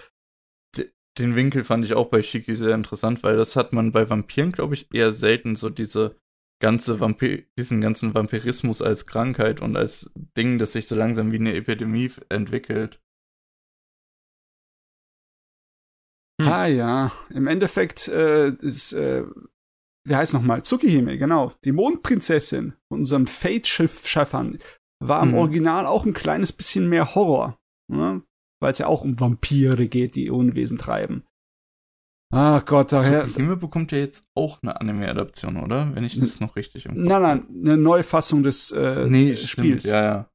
Den 1.18 1.34
Winkel 1.34 1.64
fand 1.64 1.84
ich 1.84 1.94
auch 1.94 2.08
bei 2.08 2.22
Shiki 2.22 2.54
sehr 2.54 2.74
interessant, 2.74 3.22
weil 3.22 3.36
das 3.36 3.56
hat 3.56 3.72
man 3.72 3.92
bei 3.92 4.08
Vampiren, 4.08 4.52
glaube 4.52 4.74
ich, 4.74 4.92
eher 4.94 5.12
selten 5.12 5.56
so 5.56 5.68
diese 5.68 6.16
ganze 6.62 7.00
Vampir 7.00 7.44
diesen 7.58 7.80
ganzen 7.80 8.14
Vampirismus 8.14 8.82
als 8.82 9.06
Krankheit 9.06 9.60
und 9.60 9.76
als 9.76 10.12
Ding, 10.36 10.58
das 10.58 10.72
sich 10.72 10.86
so 10.86 10.94
langsam 10.94 11.32
wie 11.32 11.38
eine 11.38 11.54
Epidemie 11.54 12.10
entwickelt. 12.28 13.00
Hm. 16.40 16.48
Ah 16.48 16.66
ja, 16.66 17.12
im 17.30 17.46
Endeffekt 17.46 18.08
äh, 18.08 18.50
ist 18.50 18.92
äh, 18.92 19.24
wie 20.04 20.16
heißt 20.16 20.34
nochmal? 20.34 20.62
Tsukihime, 20.62 21.18
genau. 21.18 21.52
Die 21.64 21.72
Mondprinzessin 21.72 22.74
von 22.88 23.00
unserem 23.00 23.26
Fate-Schiff-Schaffern 23.26 24.58
war 25.02 25.22
im 25.22 25.30
mhm. 25.30 25.38
Original 25.38 25.86
auch 25.86 26.06
ein 26.06 26.14
kleines 26.14 26.52
bisschen 26.52 26.88
mehr 26.88 27.14
Horror. 27.14 27.58
Ne? 27.88 28.22
Weil 28.60 28.72
es 28.72 28.78
ja 28.78 28.86
auch 28.86 29.04
um 29.04 29.18
Vampire 29.18 29.88
geht, 29.88 30.14
die 30.14 30.30
Unwesen 30.30 30.78
treiben. 30.78 31.24
Ach 32.32 32.64
Gott, 32.64 32.92
daher. 32.92 33.24
Tsukihime 33.24 33.56
bekommt 33.56 33.90
ja 33.90 33.98
jetzt 33.98 34.24
auch 34.34 34.62
eine 34.62 34.80
Anime-Adaption, 34.80 35.56
oder? 35.56 35.94
Wenn 35.94 36.04
ich 36.04 36.18
das 36.18 36.38
noch 36.40 36.54
richtig 36.54 36.86
im 36.86 36.92
Kopf 36.92 37.02
Nein, 37.02 37.22
nein, 37.22 37.46
eine 37.64 37.76
Neufassung 37.76 38.44
des 38.44 38.70
äh, 38.70 39.06
nee, 39.08 39.34
Spiels. 39.34 39.82
Stimmt, 39.82 39.84
ja, 39.84 40.02
ja. 40.04 40.30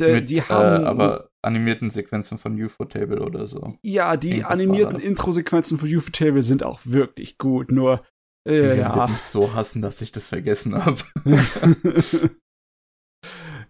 De, 0.00 0.14
Mit, 0.14 0.30
die 0.30 0.42
haben. 0.42 0.82
Äh, 0.82 0.86
aber 0.86 1.30
animierten 1.42 1.90
Sequenzen 1.90 2.38
von 2.38 2.60
UFO-Table 2.60 3.20
oder 3.20 3.46
so. 3.46 3.76
Ja, 3.82 4.16
die 4.16 4.30
Irgendwas 4.30 4.50
animierten 4.50 5.00
Intro-Sequenzen 5.00 5.78
von 5.78 5.94
UFO-Table 5.94 6.42
sind 6.42 6.64
auch 6.64 6.80
wirklich 6.84 7.38
gut, 7.38 7.70
nur 7.70 8.02
äh, 8.46 8.78
ja. 8.78 9.06
mich 9.06 9.20
so 9.20 9.54
hassen, 9.54 9.80
dass 9.80 10.00
ich 10.00 10.10
das 10.10 10.26
vergessen 10.26 10.84
habe. 10.84 10.98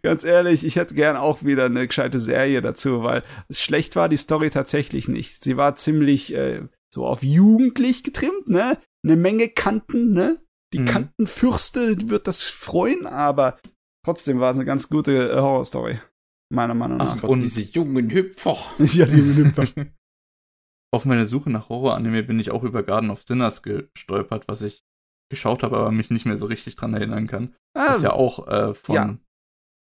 Ganz 0.03 0.25
ehrlich, 0.25 0.65
ich 0.65 0.77
hätte 0.77 0.95
gern 0.95 1.17
auch 1.17 1.43
wieder 1.45 1.67
eine 1.67 1.87
gescheite 1.87 2.21
Serie 2.21 2.61
dazu, 2.63 3.03
weil 3.03 3.23
schlecht 3.51 3.97
war 3.97 4.09
die 4.09 4.17
Story 4.17 4.51
tatsächlich 4.51 5.09
nicht. 5.09 5.43
Sie 5.43 5.57
war 5.57 5.75
ziemlich 5.75 6.35
äh, 6.35 6.63
so 6.93 7.07
auf 7.07 7.23
jugendlich 7.23 8.03
getrimmt, 8.03 8.49
ne? 8.49 8.79
Eine 9.05 9.17
Menge 9.17 9.49
Kanten, 9.49 10.13
ne? 10.13 10.41
Die 10.73 10.81
mhm. 10.81 10.87
Kantenfürste 10.87 12.11
wird 12.11 12.27
das 12.27 12.45
freuen, 12.45 13.07
aber 13.07 13.59
trotzdem 14.05 14.41
war 14.41 14.51
es 14.51 14.57
eine 14.57 14.67
ganz 14.67 14.89
gute 14.89 15.31
äh, 15.31 15.37
Horrorstory. 15.37 16.01
Meiner 16.53 16.75
Meinung 16.75 16.99
nach. 16.99 17.19
Ach, 17.19 17.23
und 17.25 17.41
diese 17.41 17.63
jungen 17.63 18.11
Hüpfer. 18.11 18.57
ja, 18.79 19.07
die 19.07 19.17
jungen 19.17 19.37
Hüpfer. 19.37 19.67
auf 20.95 21.05
meiner 21.05 21.27
Suche 21.27 21.51
nach 21.51 21.69
Horror-Anime 21.69 22.23
bin 22.23 22.41
ich 22.41 22.51
auch 22.51 22.63
über 22.63 22.83
Garden 22.83 23.11
of 23.11 23.23
Sinners 23.27 23.63
gestolpert, 23.63 24.49
was 24.49 24.63
ich 24.63 24.83
geschaut 25.31 25.63
habe, 25.63 25.77
aber 25.77 25.91
mich 25.91 26.11
nicht 26.11 26.25
mehr 26.25 26.39
so 26.39 26.47
richtig 26.47 26.77
dran 26.77 26.95
erinnern 26.95 27.27
kann. 27.27 27.55
Ah, 27.75 27.93
das 27.93 28.03
ja 28.03 28.13
auch 28.13 28.49
äh, 28.49 28.75
von 28.75 28.95
ja. 28.95 29.19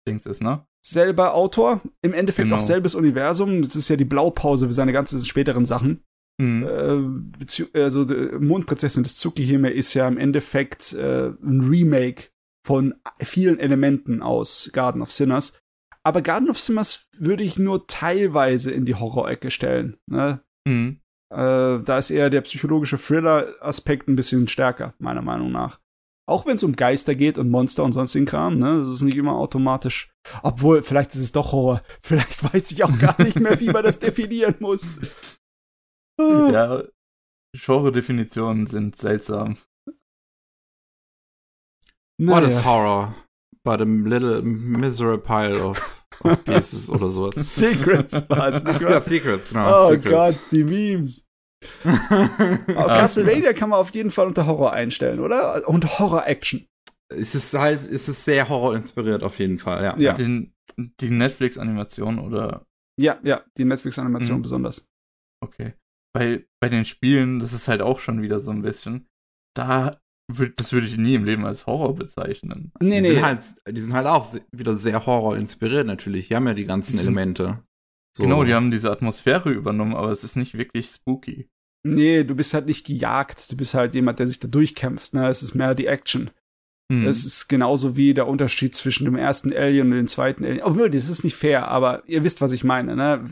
Dings 0.08 0.26
ist, 0.26 0.42
ne? 0.42 0.64
Selber 0.84 1.34
Autor, 1.34 1.80
im 2.02 2.12
Endeffekt 2.12 2.48
genau. 2.48 2.58
auch 2.58 2.64
selbes 2.64 2.94
Universum. 2.94 3.62
Das 3.62 3.76
ist 3.76 3.88
ja 3.88 3.96
die 3.96 4.04
Blaupause 4.04 4.66
für 4.66 4.72
seine 4.72 4.92
ganzen 4.92 5.24
späteren 5.24 5.64
Sachen. 5.64 6.02
Mhm. 6.40 6.62
Äh, 6.64 7.80
also 7.80 8.06
Mondprinzessin 8.38 9.02
des 9.02 9.16
Tsukihime 9.16 9.70
ist 9.70 9.94
ja 9.94 10.06
im 10.08 10.18
Endeffekt 10.18 10.92
äh, 10.94 11.28
ein 11.28 11.60
Remake 11.68 12.30
von 12.64 12.94
vielen 13.20 13.58
Elementen 13.58 14.22
aus 14.22 14.70
Garden 14.72 15.02
of 15.02 15.12
Sinners. 15.12 15.54
Aber 16.04 16.22
Garden 16.22 16.48
of 16.48 16.58
Sinners 16.58 17.08
würde 17.18 17.42
ich 17.42 17.58
nur 17.58 17.86
teilweise 17.86 18.70
in 18.70 18.84
die 18.84 18.94
Horror-Ecke 18.94 19.50
stellen. 19.50 19.96
Ne? 20.06 20.40
Mhm. 20.66 21.00
Äh, 21.30 21.82
da 21.82 21.98
ist 21.98 22.10
eher 22.10 22.30
der 22.30 22.40
psychologische 22.42 22.96
Thriller-Aspekt 22.96 24.08
ein 24.08 24.16
bisschen 24.16 24.48
stärker, 24.48 24.94
meiner 24.98 25.22
Meinung 25.22 25.52
nach. 25.52 25.80
Auch 26.28 26.44
wenn 26.44 26.56
es 26.56 26.62
um 26.62 26.76
Geister 26.76 27.14
geht 27.14 27.38
und 27.38 27.48
Monster 27.48 27.84
und 27.84 27.92
sonstigen 27.92 28.26
Kram, 28.26 28.58
ne? 28.58 28.80
Das 28.80 28.88
ist 28.90 29.00
nicht 29.00 29.16
immer 29.16 29.36
automatisch. 29.36 30.10
Obwohl, 30.42 30.82
vielleicht 30.82 31.14
ist 31.14 31.22
es 31.22 31.32
doch 31.32 31.52
Horror. 31.52 31.80
Vielleicht 32.02 32.52
weiß 32.52 32.70
ich 32.70 32.84
auch 32.84 32.98
gar 32.98 33.20
nicht 33.22 33.40
mehr, 33.40 33.58
wie 33.60 33.70
man 33.70 33.82
das 33.82 33.98
definieren 33.98 34.56
muss. 34.60 34.96
Ja, 36.20 36.82
Genre-Definitionen 37.54 38.66
sind 38.66 38.96
seltsam. 38.96 39.56
Naja. 42.20 42.42
What 42.42 42.50
is 42.50 42.64
horror? 42.64 43.14
But 43.64 43.80
a 43.80 43.84
little 43.84 44.42
miserable 44.42 45.18
pile 45.18 45.62
of 45.64 46.04
of 46.24 46.44
Pieces 46.44 46.90
oder 46.90 47.10
sowas. 47.10 47.34
Secrets 47.54 48.28
war 48.28 48.48
es, 48.48 48.64
nicht 48.64 48.80
Ja, 48.80 49.00
Secrets, 49.00 49.48
genau. 49.48 49.86
Oh 49.86 49.90
Secrets. 49.90 50.10
Gott, 50.10 50.38
die 50.50 50.64
Memes. 50.64 51.24
Aber 51.84 52.94
Castlevania 52.94 53.52
kann 53.52 53.70
man 53.70 53.80
auf 53.80 53.90
jeden 53.90 54.10
Fall 54.10 54.26
unter 54.26 54.46
Horror 54.46 54.72
einstellen, 54.72 55.20
oder? 55.20 55.68
Und 55.68 55.98
Horror-Action. 55.98 56.66
Es 57.10 57.34
ist 57.34 57.54
halt, 57.54 57.80
es 57.80 58.08
ist 58.08 58.24
sehr 58.24 58.48
Horror-inspiriert 58.48 59.22
auf 59.22 59.38
jeden 59.38 59.58
Fall, 59.58 59.82
ja. 59.82 59.96
ja. 59.98 60.12
Den, 60.12 60.52
die 60.76 61.10
Netflix-Animation 61.10 62.18
oder? 62.18 62.66
Ja, 63.00 63.18
ja, 63.22 63.44
die 63.56 63.64
Netflix-Animation 63.64 64.38
mhm. 64.38 64.42
besonders. 64.42 64.86
Okay. 65.42 65.74
Bei, 66.14 66.46
bei 66.60 66.68
den 66.68 66.84
Spielen, 66.84 67.38
das 67.38 67.52
ist 67.52 67.68
halt 67.68 67.80
auch 67.80 67.98
schon 67.98 68.22
wieder 68.22 68.40
so 68.40 68.50
ein 68.50 68.62
bisschen, 68.62 69.06
da 69.56 69.98
das 70.56 70.72
würde 70.72 70.86
ich 70.86 70.96
nie 70.96 71.14
im 71.14 71.24
Leben 71.24 71.46
als 71.46 71.66
Horror 71.66 71.94
bezeichnen. 71.94 72.70
Nee, 72.80 72.96
die 72.96 73.00
nee. 73.00 73.08
Sind 73.08 73.22
halt, 73.22 73.40
die 73.70 73.80
sind 73.80 73.94
halt 73.94 74.06
auch 74.06 74.34
wieder 74.52 74.76
sehr 74.76 75.06
Horror 75.06 75.36
inspiriert 75.36 75.86
natürlich. 75.86 76.28
Die 76.28 76.36
haben 76.36 76.46
ja 76.46 76.54
die 76.54 76.66
ganzen 76.66 76.98
Elemente. 76.98 77.62
So. 78.18 78.24
Genau, 78.24 78.42
die 78.42 78.52
haben 78.52 78.72
diese 78.72 78.90
Atmosphäre 78.90 79.50
übernommen, 79.50 79.94
aber 79.94 80.10
es 80.10 80.24
ist 80.24 80.34
nicht 80.34 80.58
wirklich 80.58 80.88
spooky. 80.88 81.48
Nee, 81.84 82.24
du 82.24 82.34
bist 82.34 82.52
halt 82.52 82.66
nicht 82.66 82.84
gejagt. 82.84 83.52
Du 83.52 83.56
bist 83.56 83.74
halt 83.74 83.94
jemand, 83.94 84.18
der 84.18 84.26
sich 84.26 84.40
da 84.40 84.48
durchkämpft. 84.48 85.14
Ne? 85.14 85.28
Es 85.28 85.44
ist 85.44 85.54
mehr 85.54 85.76
die 85.76 85.86
Action. 85.86 86.30
Es 86.90 87.26
ist 87.26 87.48
genauso 87.48 87.98
wie 87.98 88.14
der 88.14 88.26
Unterschied 88.26 88.74
zwischen 88.74 89.04
dem 89.04 89.14
ersten 89.14 89.52
Alien 89.52 89.88
und 89.92 89.98
dem 89.98 90.06
zweiten 90.06 90.42
Alien. 90.42 90.62
Obwohl, 90.62 90.88
das 90.88 91.10
ist 91.10 91.22
nicht 91.22 91.36
fair, 91.36 91.68
aber 91.68 92.02
ihr 92.06 92.24
wisst, 92.24 92.40
was 92.40 92.50
ich 92.50 92.64
meine, 92.64 92.96
ne? 92.96 93.24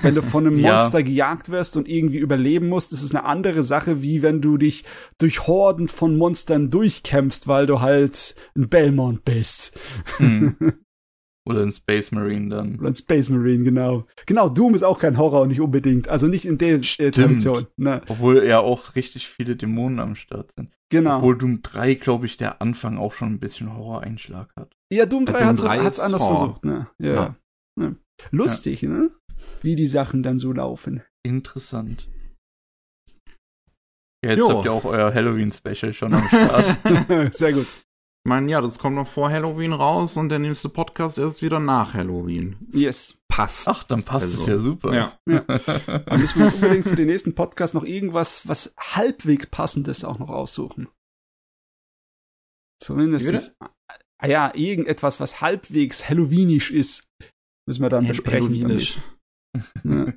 Wenn 0.00 0.14
du 0.14 0.22
von 0.22 0.46
einem 0.46 0.58
ja. 0.58 0.72
Monster 0.72 1.02
gejagt 1.02 1.50
wirst 1.50 1.76
und 1.76 1.86
irgendwie 1.86 2.16
überleben 2.16 2.70
musst, 2.70 2.90
ist 2.90 3.02
es 3.02 3.14
eine 3.14 3.24
andere 3.24 3.64
Sache, 3.64 4.00
wie 4.00 4.22
wenn 4.22 4.40
du 4.40 4.56
dich 4.56 4.84
durch 5.18 5.46
Horden 5.46 5.88
von 5.88 6.16
Monstern 6.16 6.70
durchkämpfst, 6.70 7.46
weil 7.46 7.66
du 7.66 7.82
halt 7.82 8.34
ein 8.56 8.70
Belmont 8.70 9.26
bist. 9.26 9.78
Mhm. 10.18 10.56
Oder 11.44 11.62
ein 11.62 11.72
Space 11.72 12.12
Marine 12.12 12.54
dann. 12.54 12.78
Oder 12.78 12.90
ein 12.90 12.94
Space 12.94 13.28
Marine, 13.28 13.64
genau. 13.64 14.06
Genau, 14.26 14.48
Doom 14.48 14.74
ist 14.74 14.84
auch 14.84 15.00
kein 15.00 15.18
Horror, 15.18 15.46
nicht 15.46 15.60
unbedingt. 15.60 16.08
Also 16.08 16.28
nicht 16.28 16.44
in 16.44 16.56
der 16.56 16.76
äh, 16.76 17.10
Tradition. 17.10 17.66
Ne? 17.76 18.00
Obwohl 18.08 18.44
ja 18.44 18.60
auch 18.60 18.94
richtig 18.94 19.26
viele 19.26 19.56
Dämonen 19.56 19.98
am 19.98 20.14
Start 20.14 20.52
sind. 20.52 20.70
Genau. 20.90 21.16
Obwohl 21.16 21.36
Doom 21.36 21.62
3, 21.62 21.94
glaube 21.94 22.26
ich, 22.26 22.36
der 22.36 22.62
Anfang 22.62 22.96
auch 22.96 23.12
schon 23.12 23.32
ein 23.32 23.40
bisschen 23.40 23.76
Horror-Einschlag 23.76 24.52
hat. 24.56 24.76
Ja, 24.92 25.06
Doom 25.06 25.26
3 25.26 25.44
hat 25.44 25.58
es 25.58 26.00
anders 26.00 26.22
Horror. 26.22 26.36
versucht, 26.36 26.64
ne? 26.64 26.86
Ja. 26.98 27.14
ja. 27.14 27.36
ja. 27.80 27.94
Lustig, 28.30 28.82
ja. 28.82 28.90
ne? 28.90 29.10
Wie 29.62 29.74
die 29.74 29.86
Sachen 29.86 30.22
dann 30.22 30.38
so 30.38 30.52
laufen. 30.52 31.02
Interessant. 31.24 32.08
Ja, 34.24 34.30
jetzt 34.30 34.38
jo. 34.38 34.48
habt 34.50 34.64
ihr 34.64 34.72
auch 34.72 34.84
euer 34.84 35.12
Halloween-Special 35.12 35.92
schon 35.92 36.14
am 36.14 36.24
Start. 36.28 37.34
Sehr 37.34 37.52
gut. 37.52 37.66
Ich 38.24 38.28
meine, 38.28 38.48
ja, 38.50 38.60
das 38.60 38.78
kommt 38.78 38.94
noch 38.94 39.08
vor 39.08 39.30
Halloween 39.30 39.72
raus 39.72 40.16
und 40.16 40.28
der 40.28 40.38
nächste 40.38 40.68
Podcast 40.68 41.18
erst 41.18 41.42
wieder 41.42 41.58
nach 41.58 41.94
Halloween. 41.94 42.56
Das 42.68 42.80
yes. 42.80 43.18
Passt. 43.26 43.66
Ach, 43.66 43.82
dann 43.82 44.04
passt 44.04 44.26
also. 44.26 44.42
es 44.42 44.46
ja 44.46 44.58
super. 44.58 44.94
Ja. 44.94 45.18
ja. 45.26 45.40
Dann 45.40 46.20
müssen 46.20 46.38
wir 46.38 46.46
uns 46.46 46.54
unbedingt 46.54 46.86
für 46.86 46.94
den 46.94 47.08
nächsten 47.08 47.34
Podcast 47.34 47.74
noch 47.74 47.82
irgendwas, 47.82 48.46
was 48.46 48.74
halbwegs 48.78 49.46
passendes 49.46 50.04
auch 50.04 50.20
noch 50.20 50.30
aussuchen. 50.30 50.88
Zumindest. 52.80 53.56
Ah 54.18 54.28
ja, 54.28 54.54
irgendetwas, 54.54 55.18
was 55.18 55.40
halbwegs 55.40 56.08
Halloweenisch 56.08 56.70
ist. 56.70 57.08
Müssen 57.66 57.82
wir 57.82 57.88
dann 57.88 58.06
besprechen. 58.06 58.48
Halloweenisch. 58.50 58.98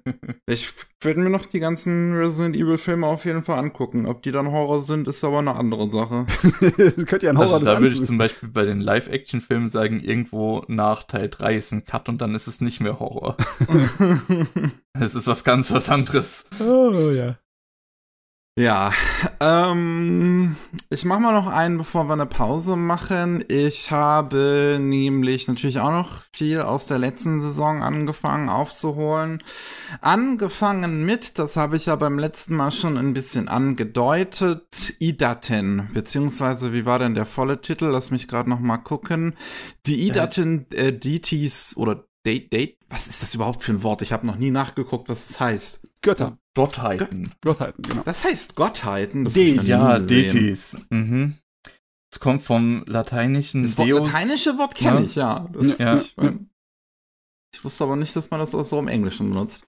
Ich 0.48 0.72
werde 1.02 1.22
mir 1.22 1.32
noch 1.32 1.48
die 1.48 1.60
ganzen 1.60 2.14
Resident 2.14 2.56
Evil 2.56 2.78
Filme 2.78 3.08
auf 3.08 3.26
jeden 3.26 3.44
Fall 3.44 3.58
angucken. 3.58 4.06
Ob 4.06 4.22
die 4.22 4.32
dann 4.32 4.52
Horror 4.52 4.82
sind, 4.82 5.08
ist 5.08 5.24
aber 5.24 5.40
eine 5.40 5.56
andere 5.56 5.90
Sache. 5.90 6.28
das 6.78 7.06
könnte 7.08 7.26
ja 7.26 7.32
ein 7.32 7.38
Horror 7.38 7.56
also, 7.56 7.66
Da 7.66 7.82
würde 7.82 7.96
ich 7.96 8.04
zum 8.04 8.18
Beispiel 8.18 8.50
bei 8.50 8.64
den 8.64 8.80
Live-Action-Filmen 8.80 9.70
sagen, 9.70 10.02
irgendwo 10.02 10.64
nach 10.68 11.04
Teil 11.04 11.30
3 11.30 11.56
ist 11.56 11.72
ein 11.72 11.86
Cut 11.86 12.10
und 12.10 12.22
dann 12.22 12.36
ist 12.36 12.48
es 12.48 12.62
nicht 12.62 12.80
mehr 12.80 13.00
Horror. 13.00 13.38
es 14.94 15.16
ist 15.16 15.28
was 15.28 15.44
ganz 15.44 15.72
was 15.72 15.90
anderes. 15.90 16.48
Oh 16.60 17.10
ja. 17.10 17.38
Ja, 18.58 18.94
ähm, 19.42 20.56
ich 20.90 21.04
mach 21.04 21.20
mal 21.20 21.34
noch 21.34 21.48
einen, 21.48 21.78
bevor 21.78 22.06
wir 22.06 22.14
eine 22.14 22.26
Pause 22.26 22.78
machen. 22.78 23.44
Ich 23.50 23.92
habe 23.92 24.78
nämlich 24.80 25.50
natürlich 25.50 25.80
auch 25.80 25.92
noch 25.92 26.22
viel 26.32 26.62
aus 26.62 26.88
der 26.88 26.98
letzten 26.98 27.42
Saison 27.42 27.84
angefangen 27.84 28.48
aufzuholen. 28.48 29.44
Angefangen 30.00 31.04
mit, 31.04 31.38
das 31.38 31.58
habe 31.58 31.76
ich 31.76 31.88
ja 31.88 31.98
beim 31.98 32.18
letzten 32.18 32.56
Mal 32.56 32.72
schon 32.72 32.98
ein 32.98 33.12
bisschen 33.12 33.50
angedeutet, 33.50 34.94
Idaten, 35.00 35.90
beziehungsweise 35.94 36.72
wie 36.72 36.86
war 36.86 37.00
denn 37.00 37.14
der 37.14 37.26
volle 37.26 37.60
Titel? 37.60 37.88
Lass 37.88 38.10
mich 38.10 38.30
gerade 38.30 38.50
noch 38.50 38.62
mal 38.62 38.78
gucken. 38.78 39.36
Die 39.86 40.08
Idaten 40.08 40.66
äh, 40.72 40.98
DTs 40.98 41.76
oder 41.76 42.06
Date, 42.26 42.54
Date, 42.54 42.78
was 42.90 43.08
ist 43.08 43.22
das 43.22 43.36
überhaupt 43.36 43.64
für 43.64 43.74
ein 43.74 43.84
Wort? 43.84 44.02
Ich 44.02 44.14
habe 44.14 44.26
noch 44.26 44.38
nie 44.38 44.50
nachgeguckt, 44.50 45.10
was 45.10 45.20
es 45.20 45.28
das 45.28 45.40
heißt. 45.42 45.82
Götter. 46.06 46.38
Gottheiten. 46.54 47.32
Gottheiten, 47.42 47.82
genau. 47.82 48.04
Das 48.06 48.24
heißt 48.24 48.56
Gottheiten. 48.56 49.26
Das 49.26 49.34
De 49.34 49.60
ja, 49.64 49.98
Deities. 49.98 50.78
Mhm. 50.92 51.34
Es 52.14 52.20
kommt 52.20 52.44
vom 52.44 52.84
lateinischen 52.86 53.64
Das 53.64 53.76
Wort, 53.80 53.90
Deus. 53.90 54.06
lateinische 54.06 54.58
Wort 54.60 54.76
kenne 54.76 55.00
ja. 55.00 55.06
ich, 55.06 55.16
ja. 55.16 55.50
Das, 55.52 55.78
ja. 55.80 55.96
Ich, 55.96 56.16
ich, 57.56 57.66
wusste 57.66 57.86
aber 57.86 57.96
nicht, 57.96 58.16
dass 58.16 58.30
man 58.30 58.40
das 58.40 58.54
auch 58.54 58.64
so 58.64 58.78
im 58.78 58.88
Englischen 58.88 59.30
benutzt. 59.32 59.66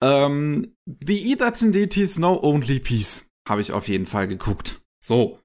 Ähm, 0.00 0.76
The 0.86 1.32
Edaten 1.32 1.72
Deities 1.72 2.14
Know 2.14 2.40
Only 2.40 2.78
Peace 2.78 3.26
habe 3.48 3.60
ich 3.60 3.72
auf 3.72 3.88
jeden 3.88 4.06
Fall 4.06 4.28
geguckt. 4.28 4.80
So. 5.02 5.40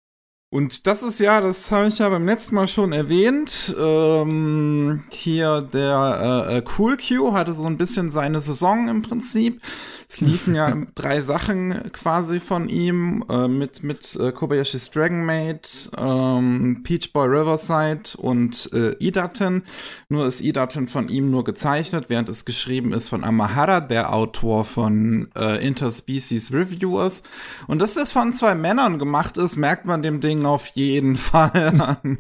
Und 0.50 0.88
das 0.88 1.04
ist 1.04 1.20
ja, 1.20 1.42
das 1.42 1.72
habe 1.72 1.88
ich 1.88 1.98
ja 1.98 2.08
beim 2.08 2.26
letzten 2.26 2.56
Mal 2.56 2.70
schon 2.70 2.94
erwähnt. 2.94 3.76
Ähm, 3.78 5.04
hier 5.12 5.62
der 5.62 6.48
äh, 6.50 6.58
äh 6.58 6.64
Cool 6.78 6.96
Q 6.98 7.34
hatte 7.34 7.54
so 7.54 7.66
ein 7.66 7.78
bisschen 7.78 8.12
seine 8.12 8.40
Saison 8.40 8.88
im 8.88 9.02
Prinzip. 9.02 9.62
Es 10.10 10.22
liefen 10.22 10.56
ja 10.56 10.74
drei 10.96 11.22
Sachen 11.22 11.92
quasi 11.92 12.40
von 12.40 12.70
ihm 12.70 13.26
äh, 13.30 13.50
mit 13.50 13.84
mit 13.84 14.16
äh, 14.16 14.32
Kobayashi's 14.32 14.90
Dragon 14.90 15.26
Maid, 15.26 15.92
ähm, 15.98 16.82
Peach 16.84 17.12
Boy 17.12 17.28
Riverside 17.28 18.18
und 18.18 18.70
äh, 18.74 18.96
Idaten. 19.00 19.64
Nur 20.08 20.26
ist 20.26 20.40
Idaten 20.40 20.88
von 20.88 21.10
ihm 21.10 21.30
nur 21.30 21.44
gezeichnet, 21.44 22.06
während 22.08 22.30
es 22.30 22.46
geschrieben 22.46 22.94
ist 22.94 23.10
von 23.10 23.26
Amahara, 23.26 23.82
der 23.82 24.14
Autor 24.14 24.64
von 24.64 25.30
äh, 25.36 25.66
Interspecies 25.66 26.54
Reviewers. 26.54 27.24
Und 27.68 27.80
dass 27.80 27.96
das 27.96 28.14
von 28.14 28.32
zwei 28.32 28.56
Männern 28.56 29.00
gemacht 29.00 29.38
ist, 29.38 29.58
merkt 29.58 29.86
man 29.86 30.04
dem 30.04 30.22
Ding 30.22 30.46
auf 30.46 30.68
jeden 30.68 31.16
Fall 31.18 31.74
an. 31.82 32.18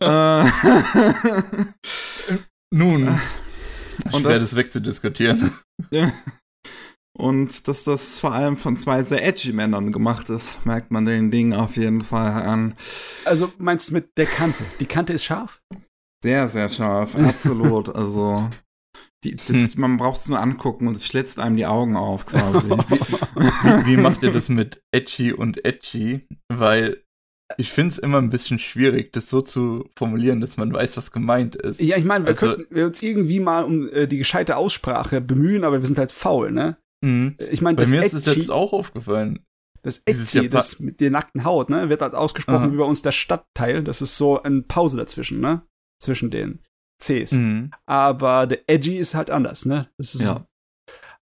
äh, 0.00 0.50
Nun, 2.70 3.08
und 4.12 4.22
schwer 4.22 4.34
das, 4.34 4.42
das 4.42 4.56
wegzudiskutieren. 4.56 5.52
Und 7.18 7.66
dass 7.66 7.82
das 7.82 8.20
vor 8.20 8.32
allem 8.32 8.56
von 8.56 8.76
zwei 8.76 9.02
sehr 9.02 9.26
edgy 9.26 9.52
Männern 9.52 9.90
gemacht 9.90 10.30
ist, 10.30 10.64
merkt 10.64 10.92
man 10.92 11.04
den 11.04 11.32
Ding 11.32 11.52
auf 11.52 11.76
jeden 11.76 12.02
Fall 12.02 12.30
an. 12.30 12.74
Also 13.24 13.52
meinst 13.58 13.90
du 13.90 13.94
mit 13.94 14.16
der 14.16 14.26
Kante? 14.26 14.64
Die 14.78 14.86
Kante 14.86 15.14
ist 15.14 15.24
scharf? 15.24 15.60
Sehr, 16.22 16.48
sehr 16.48 16.68
scharf, 16.68 17.16
absolut. 17.16 17.88
also 17.94 18.48
die, 19.24 19.34
das, 19.34 19.48
hm. 19.48 19.80
man 19.80 19.96
braucht 19.96 20.20
es 20.20 20.28
nur 20.28 20.38
angucken 20.38 20.86
und 20.86 20.96
es 20.96 21.06
schlitzt 21.06 21.40
einem 21.40 21.56
die 21.56 21.66
Augen 21.66 21.96
auf 21.96 22.24
quasi. 22.24 22.70
wie, 23.34 23.86
wie 23.86 23.96
macht 23.96 24.22
ihr 24.22 24.32
das 24.32 24.48
mit 24.48 24.80
edgy 24.92 25.32
und 25.32 25.64
edgy? 25.64 26.24
Weil 26.48 27.02
ich 27.56 27.72
finde 27.72 27.92
es 27.92 27.98
immer 27.98 28.18
ein 28.18 28.30
bisschen 28.30 28.60
schwierig, 28.60 29.12
das 29.12 29.28
so 29.28 29.40
zu 29.40 29.90
formulieren, 29.96 30.40
dass 30.40 30.56
man 30.56 30.72
weiß, 30.72 30.96
was 30.96 31.10
gemeint 31.10 31.56
ist. 31.56 31.80
Ja, 31.80 31.96
ich 31.96 32.04
meine, 32.04 32.26
wir 32.26 32.30
also, 32.30 32.54
könnten 32.54 32.74
wir 32.74 32.86
uns 32.86 33.02
irgendwie 33.02 33.40
mal 33.40 33.64
um 33.64 33.88
äh, 33.88 34.06
die 34.06 34.18
gescheite 34.18 34.56
Aussprache 34.56 35.20
bemühen, 35.20 35.64
aber 35.64 35.80
wir 35.80 35.86
sind 35.86 35.98
halt 35.98 36.12
faul, 36.12 36.52
ne? 36.52 36.76
Mhm. 37.00 37.36
Ich 37.50 37.62
meine, 37.62 37.76
bei 37.76 37.86
mir 37.86 38.02
ist 38.02 38.14
es 38.14 38.26
jetzt 38.26 38.50
auch 38.50 38.72
aufgefallen. 38.72 39.40
Das 39.82 40.02
Etsy, 40.04 40.48
das 40.48 40.80
mit 40.80 41.00
der 41.00 41.10
nackten 41.10 41.44
Haut, 41.44 41.70
ne, 41.70 41.88
wird 41.88 42.02
halt 42.02 42.14
ausgesprochen 42.14 42.64
Aha. 42.64 42.72
wie 42.72 42.76
bei 42.76 42.84
uns 42.84 43.02
der 43.02 43.12
Stadtteil. 43.12 43.84
Das 43.84 44.02
ist 44.02 44.16
so 44.16 44.42
eine 44.42 44.62
Pause 44.62 44.96
dazwischen, 44.96 45.40
ne? 45.40 45.62
Zwischen 46.00 46.30
den 46.30 46.60
Cs. 47.00 47.32
Mhm. 47.32 47.70
Aber 47.86 48.46
der 48.46 48.68
Edgy 48.68 48.96
ist 48.96 49.14
halt 49.14 49.30
anders, 49.30 49.66
ne? 49.66 49.88
Das 49.96 50.14
ist 50.14 50.24
ja. 50.24 50.44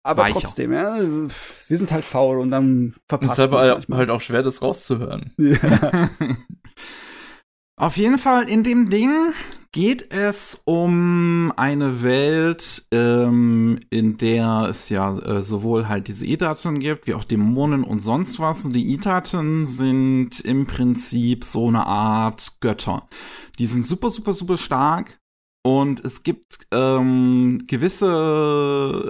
Aber 0.03 0.23
Weicher. 0.23 0.39
trotzdem, 0.39 0.71
ja, 0.71 0.99
wir 1.01 1.77
sind 1.77 1.91
halt 1.91 2.05
faul 2.05 2.39
und 2.39 2.51
dann 2.51 2.93
verpassen 3.09 3.27
wir 3.51 3.59
Es 3.59 3.79
ist 3.79 3.89
aber 3.89 3.97
halt 3.97 4.09
auch 4.11 4.21
schwer, 4.21 4.43
das 4.43 4.61
rauszuhören. 4.61 5.33
Ja. 5.37 6.09
Auf 7.77 7.97
jeden 7.97 8.19
Fall 8.19 8.47
in 8.47 8.63
dem 8.63 8.89
Ding 8.89 9.33
geht 9.75 10.13
es 10.13 10.61
um 10.63 11.51
eine 11.57 12.01
Welt, 12.01 12.87
ähm, 12.93 13.81
in 13.89 14.15
der 14.15 14.67
es 14.69 14.87
ja 14.87 15.17
äh, 15.17 15.41
sowohl 15.41 15.89
halt 15.89 16.07
diese 16.07 16.25
Etaten 16.25 16.79
gibt, 16.79 17.07
wie 17.07 17.13
auch 17.13 17.25
Dämonen 17.25 17.83
und 17.83 17.99
sonst 17.99 18.39
was. 18.39 18.63
Und 18.63 18.71
die 18.71 18.93
Etaten 18.93 19.65
sind 19.65 20.39
im 20.39 20.65
Prinzip 20.65 21.43
so 21.43 21.67
eine 21.67 21.85
Art 21.85 22.61
Götter. 22.61 23.09
Die 23.59 23.65
sind 23.65 23.85
super, 23.85 24.09
super, 24.09 24.31
super 24.31 24.57
stark. 24.57 25.19
Und 25.61 26.05
es 26.05 26.23
gibt 26.23 26.59
ähm, 26.71 27.65
gewisse 27.67 28.07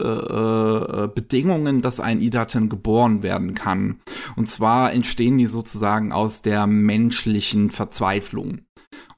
äh, 0.02 1.04
äh, 1.04 1.08
Bedingungen, 1.14 1.84
dass 1.84 2.00
ein 2.00 2.22
Idaten 2.22 2.70
geboren 2.70 3.22
werden 3.22 3.54
kann. 3.54 4.00
Und 4.36 4.50
zwar 4.50 4.94
entstehen 4.94 5.38
die 5.38 5.46
sozusagen 5.46 6.12
aus 6.12 6.42
der 6.42 6.66
menschlichen 6.66 7.70
Verzweiflung. 7.70 8.62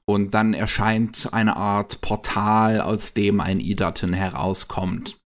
Und 0.08 0.32
dann 0.32 0.54
erscheint 0.54 1.28
eine 1.32 1.58
Art 1.58 2.00
Portal, 2.00 2.80
aus 2.80 3.12
dem 3.12 3.40
ein 3.40 3.60
Idaten 3.60 4.14
herauskommt. 4.14 5.20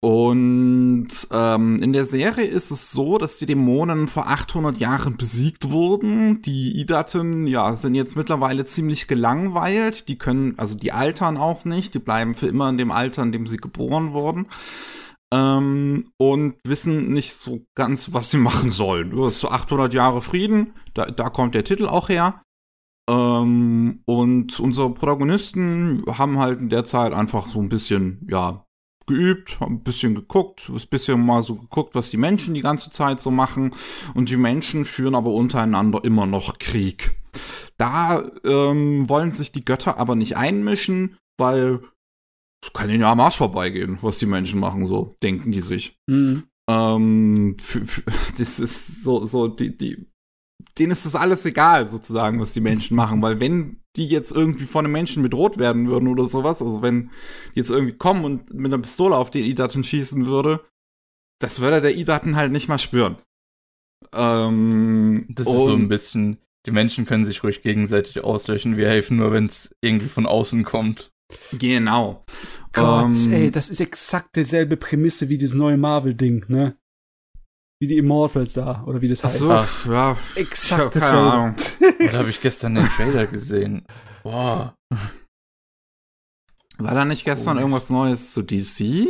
Und 0.00 1.08
ähm, 1.30 1.78
in 1.80 1.94
der 1.94 2.04
Serie 2.04 2.44
ist 2.44 2.70
es 2.70 2.90
so, 2.90 3.16
dass 3.16 3.38
die 3.38 3.46
Dämonen 3.46 4.08
vor 4.08 4.28
800 4.28 4.76
Jahren 4.76 5.16
besiegt 5.16 5.70
wurden. 5.70 6.42
Die 6.42 6.78
Idaten, 6.78 7.46
ja, 7.46 7.74
sind 7.74 7.94
jetzt 7.94 8.14
mittlerweile 8.14 8.66
ziemlich 8.66 9.08
gelangweilt. 9.08 10.08
Die 10.08 10.18
können, 10.18 10.58
also 10.58 10.74
die 10.74 10.92
altern 10.92 11.38
auch 11.38 11.64
nicht. 11.64 11.94
Die 11.94 11.98
bleiben 11.98 12.34
für 12.34 12.48
immer 12.48 12.68
in 12.68 12.76
dem 12.76 12.90
Alter, 12.90 13.22
in 13.22 13.32
dem 13.32 13.46
sie 13.46 13.56
geboren 13.56 14.12
wurden. 14.12 14.48
Ähm, 15.32 16.10
und 16.18 16.56
wissen 16.64 17.08
nicht 17.08 17.32
so 17.32 17.64
ganz, 17.74 18.12
was 18.12 18.30
sie 18.30 18.36
machen 18.36 18.70
sollen. 18.70 19.08
Du 19.08 19.24
hast 19.24 19.40
so 19.40 19.48
800 19.48 19.94
Jahre 19.94 20.20
Frieden. 20.20 20.74
Da, 20.92 21.06
da 21.06 21.30
kommt 21.30 21.54
der 21.54 21.64
Titel 21.64 21.86
auch 21.86 22.10
her. 22.10 22.42
Ähm, 23.10 24.00
und 24.04 24.60
unsere 24.60 24.92
Protagonisten 24.94 26.04
haben 26.06 26.38
halt 26.38 26.60
in 26.60 26.68
der 26.68 26.84
Zeit 26.84 27.12
einfach 27.12 27.48
so 27.48 27.60
ein 27.60 27.68
bisschen, 27.68 28.26
ja, 28.30 28.64
geübt, 29.06 29.58
ein 29.60 29.82
bisschen 29.82 30.14
geguckt, 30.14 30.68
ein 30.68 30.80
bisschen 30.88 31.24
mal 31.24 31.42
so 31.42 31.56
geguckt, 31.56 31.94
was 31.94 32.10
die 32.10 32.16
Menschen 32.16 32.54
die 32.54 32.60
ganze 32.60 32.90
Zeit 32.90 33.20
so 33.20 33.30
machen. 33.30 33.74
Und 34.14 34.28
die 34.28 34.36
Menschen 34.36 34.84
führen 34.84 35.14
aber 35.14 35.32
untereinander 35.32 36.04
immer 36.04 36.26
noch 36.26 36.58
Krieg. 36.58 37.14
Da 37.78 38.30
ähm, 38.44 39.08
wollen 39.08 39.32
sich 39.32 39.52
die 39.52 39.64
Götter 39.64 39.98
aber 39.98 40.14
nicht 40.14 40.36
einmischen, 40.36 41.16
weil 41.38 41.80
kann 42.72 42.90
ihnen 42.90 43.00
ja 43.00 43.10
am 43.10 43.20
Arsch 43.20 43.38
vorbeigehen, 43.38 43.98
was 44.02 44.18
die 44.18 44.26
Menschen 44.26 44.60
machen, 44.60 44.86
so 44.86 45.16
denken 45.22 45.50
die 45.50 45.60
sich. 45.60 45.96
Mhm. 46.06 46.44
Ähm, 46.70 47.56
für, 47.60 47.84
für, 47.84 48.02
das 48.38 48.60
ist 48.60 49.02
so, 49.02 49.26
so, 49.26 49.48
die, 49.48 49.76
die, 49.76 50.06
denen 50.78 50.92
ist 50.92 51.06
das 51.06 51.14
alles 51.14 51.44
egal, 51.44 51.88
sozusagen, 51.88 52.40
was 52.40 52.52
die 52.52 52.60
Menschen 52.60 52.96
machen, 52.96 53.22
weil 53.22 53.40
wenn 53.40 53.82
die 53.96 54.06
jetzt 54.06 54.32
irgendwie 54.32 54.64
von 54.64 54.84
einem 54.84 54.92
Menschen 54.92 55.22
bedroht 55.22 55.58
werden 55.58 55.88
würden 55.88 56.08
oder 56.08 56.24
sowas, 56.24 56.62
also 56.62 56.82
wenn 56.82 57.10
die 57.54 57.60
jetzt 57.60 57.70
irgendwie 57.70 57.96
kommen 57.96 58.24
und 58.24 58.52
mit 58.54 58.72
einer 58.72 58.82
Pistole 58.82 59.16
auf 59.16 59.30
den 59.30 59.44
Idaten 59.44 59.84
schießen 59.84 60.26
würde, 60.26 60.64
das 61.40 61.60
würde 61.60 61.80
der 61.80 61.96
Idaten 61.96 62.36
halt 62.36 62.52
nicht 62.52 62.68
mal 62.68 62.78
spüren. 62.78 63.16
Ähm, 64.12 65.26
das 65.28 65.46
ist 65.46 65.52
so 65.52 65.74
ein 65.74 65.88
bisschen, 65.88 66.38
die 66.66 66.70
Menschen 66.70 67.04
können 67.04 67.24
sich 67.24 67.44
ruhig 67.44 67.62
gegenseitig 67.62 68.24
auslöschen, 68.24 68.76
wir 68.76 68.88
helfen 68.88 69.18
nur, 69.18 69.32
wenn 69.32 69.46
es 69.46 69.74
irgendwie 69.80 70.08
von 70.08 70.26
außen 70.26 70.64
kommt. 70.64 71.12
Genau. 71.52 72.24
Gott, 72.72 73.16
ähm, 73.26 73.32
ey, 73.32 73.50
das 73.50 73.70
ist 73.70 73.80
exakt 73.80 74.36
dieselbe 74.36 74.76
Prämisse 74.76 75.28
wie 75.28 75.38
dieses 75.38 75.54
neue 75.54 75.76
Marvel-Ding, 75.76 76.46
ne? 76.48 76.76
Wie 77.82 77.88
die 77.88 77.98
Immortals 77.98 78.52
da, 78.52 78.84
oder 78.86 79.00
wie 79.00 79.08
das 79.08 79.24
heißt. 79.24 79.42
Ach 79.42 79.68
so, 79.84 79.90
ja. 79.90 80.16
Exakt 80.36 80.94
keine 80.94 81.18
Ahnung. 81.18 81.56
da 81.98 82.12
habe 82.12 82.30
ich 82.30 82.40
gestern 82.40 82.76
den 82.76 82.84
Trailer 82.84 83.26
gesehen. 83.26 83.84
Boah. 84.22 84.76
War 86.78 86.94
da 86.94 87.04
nicht 87.04 87.24
gestern 87.24 87.56
oh. 87.56 87.60
irgendwas 87.60 87.90
Neues 87.90 88.32
zu 88.32 88.42
DC? 88.42 89.08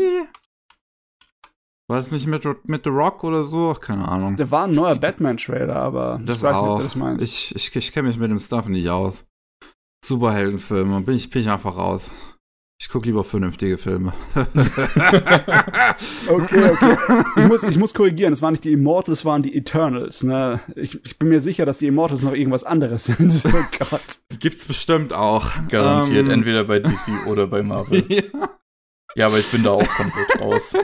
War 1.87 2.01
es 2.01 2.11
nicht 2.13 2.27
mit, 2.27 2.47
mit 2.67 2.85
The 2.85 2.89
Rock 2.89 3.25
oder 3.25 3.45
so? 3.45 3.75
Ach, 3.77 3.81
keine 3.83 4.09
Ahnung. 4.09 4.37
Da 4.37 4.51
war 4.51 4.65
ein 4.65 4.73
neuer 4.73 4.97
Batman-Trailer, 4.97 5.77
aber 5.77 6.19
das 6.25 6.39
ich 6.39 6.45
weiß 6.45 6.57
auch. 6.57 6.63
nicht, 6.63 6.71
ob 6.71 6.77
du 6.79 6.85
das 6.85 6.97
meinst. 6.97 7.23
Ich, 7.27 7.55
ich, 7.55 7.77
ich 7.77 7.93
kenne 7.93 8.09
mich 8.09 8.17
mit 8.17 8.31
dem 8.31 8.39
Stuff 8.39 8.69
nicht 8.69 8.89
aus. 8.89 9.27
Superheldenfilme, 10.03 11.03
bin 11.03 11.15
ich, 11.15 11.29
bin 11.29 11.43
ich 11.43 11.51
einfach 11.51 11.77
raus. 11.77 12.15
Ich 12.83 12.89
gucke 12.89 13.07
lieber 13.07 13.23
vernünftige 13.23 13.79
Filme. 13.79 14.13
okay, 14.35 14.61
okay. 16.29 16.97
Ich 17.37 17.47
muss, 17.47 17.63
ich 17.63 17.79
muss 17.79 17.95
korrigieren, 17.95 18.33
es 18.33 18.43
waren 18.43 18.55
nicht 18.55 18.65
die 18.65 18.73
Immortals, 18.73 19.21
es 19.21 19.25
waren 19.25 19.41
die 19.45 19.57
Eternals. 19.57 20.25
Ne? 20.25 20.61
Ich, 20.75 20.99
ich 21.05 21.17
bin 21.17 21.29
mir 21.29 21.41
sicher, 21.41 21.65
dass 21.65 21.79
die 21.79 21.87
Immortals 21.87 22.23
noch 22.23 22.33
irgendwas 22.33 22.65
anderes 22.65 23.05
sind. 23.07 23.41
Oh 23.47 23.65
Gott. 23.89 24.03
Die 24.33 24.39
gibt's 24.41 24.67
bestimmt 24.67 25.13
auch. 25.13 25.49
Garantiert, 25.69 26.27
ähm, 26.27 26.33
entweder 26.33 26.65
bei 26.65 26.81
DC 26.81 27.27
oder 27.29 27.47
bei 27.47 27.63
Marvel. 27.63 28.05
ja. 28.09 28.25
ja, 29.15 29.27
aber 29.27 29.39
ich 29.39 29.49
bin 29.53 29.63
da 29.63 29.71
auch 29.71 29.89
komplett 29.89 30.41
raus. 30.41 30.77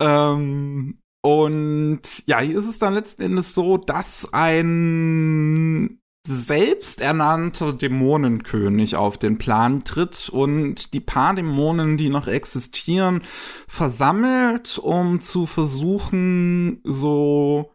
ähm, 0.00 1.00
und 1.22 2.02
ja, 2.26 2.38
hier 2.38 2.56
ist 2.56 2.68
es 2.68 2.78
dann 2.78 2.94
letzten 2.94 3.22
Endes 3.22 3.52
so, 3.52 3.78
dass 3.78 4.32
ein 4.32 5.98
selbsternannter 6.26 7.72
Dämonenkönig 7.72 8.96
auf 8.96 9.18
den 9.18 9.38
Plan 9.38 9.84
tritt 9.84 10.28
und 10.28 10.92
die 10.92 11.00
paar 11.00 11.34
Dämonen, 11.34 11.96
die 11.96 12.08
noch 12.08 12.26
existieren, 12.26 13.22
versammelt, 13.68 14.78
um 14.78 15.20
zu 15.20 15.46
versuchen, 15.46 16.80
so, 16.84 17.72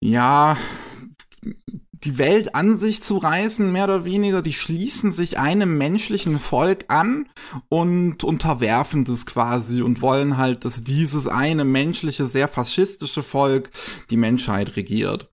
ja, 0.00 0.56
die 2.04 2.18
Welt 2.18 2.54
an 2.54 2.76
sich 2.76 3.02
zu 3.02 3.16
reißen, 3.16 3.70
mehr 3.72 3.84
oder 3.84 4.04
weniger. 4.04 4.42
Die 4.42 4.52
schließen 4.52 5.10
sich 5.10 5.38
einem 5.38 5.76
menschlichen 5.78 6.38
Volk 6.38 6.84
an 6.88 7.28
und 7.68 8.24
unterwerfen 8.24 9.04
das 9.04 9.26
quasi 9.26 9.82
und 9.82 10.00
wollen 10.00 10.36
halt, 10.36 10.64
dass 10.64 10.84
dieses 10.84 11.26
eine 11.26 11.64
menschliche, 11.64 12.26
sehr 12.26 12.48
faschistische 12.48 13.22
Volk 13.22 13.70
die 14.10 14.16
Menschheit 14.16 14.76
regiert. 14.76 15.30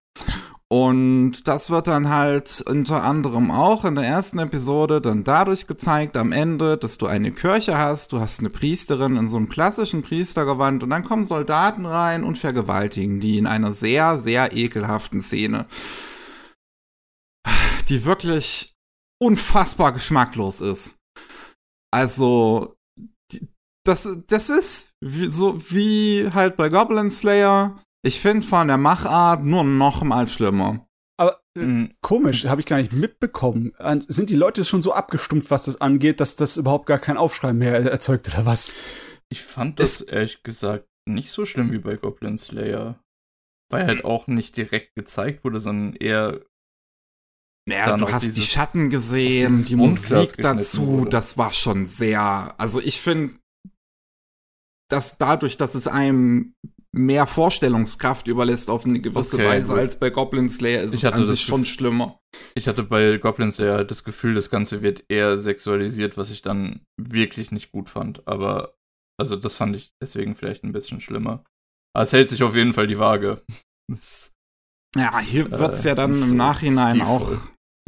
Und 0.68 1.47
das 1.47 1.70
wird 1.70 1.86
dann 1.86 2.09
halt 2.09 2.63
unter 2.68 3.03
anderem 3.03 3.51
auch 3.51 3.86
in 3.86 3.93
der 3.93 4.03
ersten 4.03 4.39
Episode 4.39 4.99
dann 4.99 5.24
dadurch 5.24 5.68
gezeigt 5.68 6.18
am 6.18 6.32
Ende, 6.32 6.76
dass 6.78 6.97
du 6.97 7.05
eine 7.05 7.32
Kirche 7.32 7.78
hast, 7.78 8.13
du 8.13 8.20
hast 8.20 8.39
eine 8.39 8.49
Priesterin 8.49 9.16
in 9.16 9.28
so 9.28 9.38
einem 9.38 9.47
klassischen 9.47 10.01
Priestergewand 10.01 10.82
und 10.82 10.89
dann 10.89 11.03
kommen 11.03 11.26
Soldaten 11.26 11.86
rein 11.86 12.24
und 12.24 12.39
vergewaltigen 12.39 13.20
die 13.20 13.38
in 13.38 13.45
einer 13.45 13.74
sehr, 13.74 14.18
sehr 14.18 14.53
ekelhaften 14.53 15.22
Szene, 15.22 15.68
die 17.89 18.03
wirklich 18.03 18.74
unfassbar 19.22 19.91
geschmacklos 19.91 20.61
ist. 20.61 20.97
Also, 21.93 22.76
das, 23.86 24.09
das 24.26 24.49
ist 24.49 24.93
so 24.99 25.61
wie 25.70 26.32
halt 26.34 26.57
bei 26.57 26.70
Goblin 26.70 27.11
Slayer 27.11 27.85
ich 28.06 28.22
finde 28.22 28.45
von 28.45 28.68
der 28.68 28.78
Machart 28.78 29.43
nur 29.43 29.64
noch 29.64 30.03
mal 30.03 30.28
schlimmer. 30.28 30.88
Aber 31.18 31.41
äh, 31.58 31.62
mhm. 31.62 31.93
komisch, 32.01 32.45
habe 32.45 32.62
ich 32.62 32.68
gar 32.68 32.78
nicht 32.78 32.93
mitbekommen. 32.93 33.74
Sind 34.08 34.30
die 34.30 34.36
Leute 34.36 34.64
schon 34.64 34.82
so 34.82 34.93
abgestumpft, 34.93 35.49
was 35.49 35.66
das 35.66 35.82
angeht, 35.82 36.20
dass 36.20 36.36
das 36.36 36.58
überhaupt 36.58 36.86
gar 36.86 36.99
kein 36.99 37.18
Aufschrei 37.18 37.53
mehr 37.53 37.74
erzeugt 37.74 38.28
oder 38.28 38.45
was? 38.45 38.76
Ich 39.30 39.41
fand 39.41 39.80
das 39.80 40.01
es 40.01 40.08
ehrlich 40.08 40.43
gesagt 40.43 40.88
nicht 41.08 41.30
so 41.30 41.45
schlimm 41.45 41.72
wie 41.72 41.80
bei 41.80 41.95
Goblin 41.95 42.38
Slayer. 42.38 42.99
Weil 43.72 43.88
halt 43.88 44.06
auch 44.06 44.28
nicht 44.28 44.58
direkt 44.58 44.93
gezeigt 44.95 45.43
wurde, 45.43 45.60
sondern 45.60 45.95
eher 45.95 46.41
naja, 47.68 47.97
du 47.97 48.12
hast 48.12 48.38
die 48.38 48.41
Schatten 48.41 48.91
gesehen, 48.91 49.66
die 49.66 49.76
Musik 49.76 50.36
dazu, 50.38 50.99
wurde. 50.99 51.10
das 51.10 51.36
war 51.39 51.51
schon 51.51 51.88
sehr. 51.88 52.53
Also 52.60 52.80
ich 52.80 53.01
finde, 53.01 53.39
dass 54.88 55.18
dadurch, 55.18 55.58
dass 55.58 55.74
es 55.74 55.88
einem 55.88 56.53
mehr 56.96 57.28
Vorstellungskraft 57.28 58.28
überlässt 58.28 58.70
auf 58.70 58.86
eine 58.86 59.00
gewisse 59.00 59.36
okay, 59.36 59.48
Weise 59.48 59.76
als 59.76 60.00
bei 60.00 60.10
Goblin 60.10 60.50
Slayer 60.50 60.82
ist 60.82 60.93
ich 60.93 61.04
es 61.04 61.12
an 61.12 61.28
sich 61.28 61.41
schon 61.41 61.66
schlimmer. 61.66 62.20
Ich 62.56 62.68
hatte 62.68 62.84
bei 62.84 63.18
Goblin 63.18 63.52
Slayer 63.52 63.84
das 63.84 64.04
Gefühl, 64.04 64.34
das 64.36 64.50
Ganze 64.50 64.82
wird 64.82 65.04
eher 65.10 65.38
sexualisiert, 65.38 66.18
was 66.18 66.32
ich 66.32 66.41
dann 66.41 66.82
wirklich 66.98 67.52
nicht 67.52 67.72
gut 67.72 67.89
fand. 67.89 68.28
Aber 68.28 68.76
also 69.20 69.36
das 69.36 69.56
fand 69.56 69.76
ich 69.76 69.91
deswegen 70.02 70.36
vielleicht 70.36 70.64
ein 70.64 70.72
bisschen 70.72 71.02
schlimmer. 71.02 71.43
Aber 71.93 72.04
es 72.04 72.14
hält 72.14 72.30
sich 72.30 72.43
auf 72.43 72.56
jeden 72.56 72.74
Fall 72.74 72.88
die 72.88 73.00
Waage. 73.00 73.41
Das, 73.88 74.34
ja, 74.98 75.20
hier 75.20 75.52
wird's 75.52 75.86
äh, 75.86 75.89
ja 75.89 75.93
dann 75.93 76.20
im 76.20 76.36
Nachhinein 76.36 77.04
auch 77.04 77.38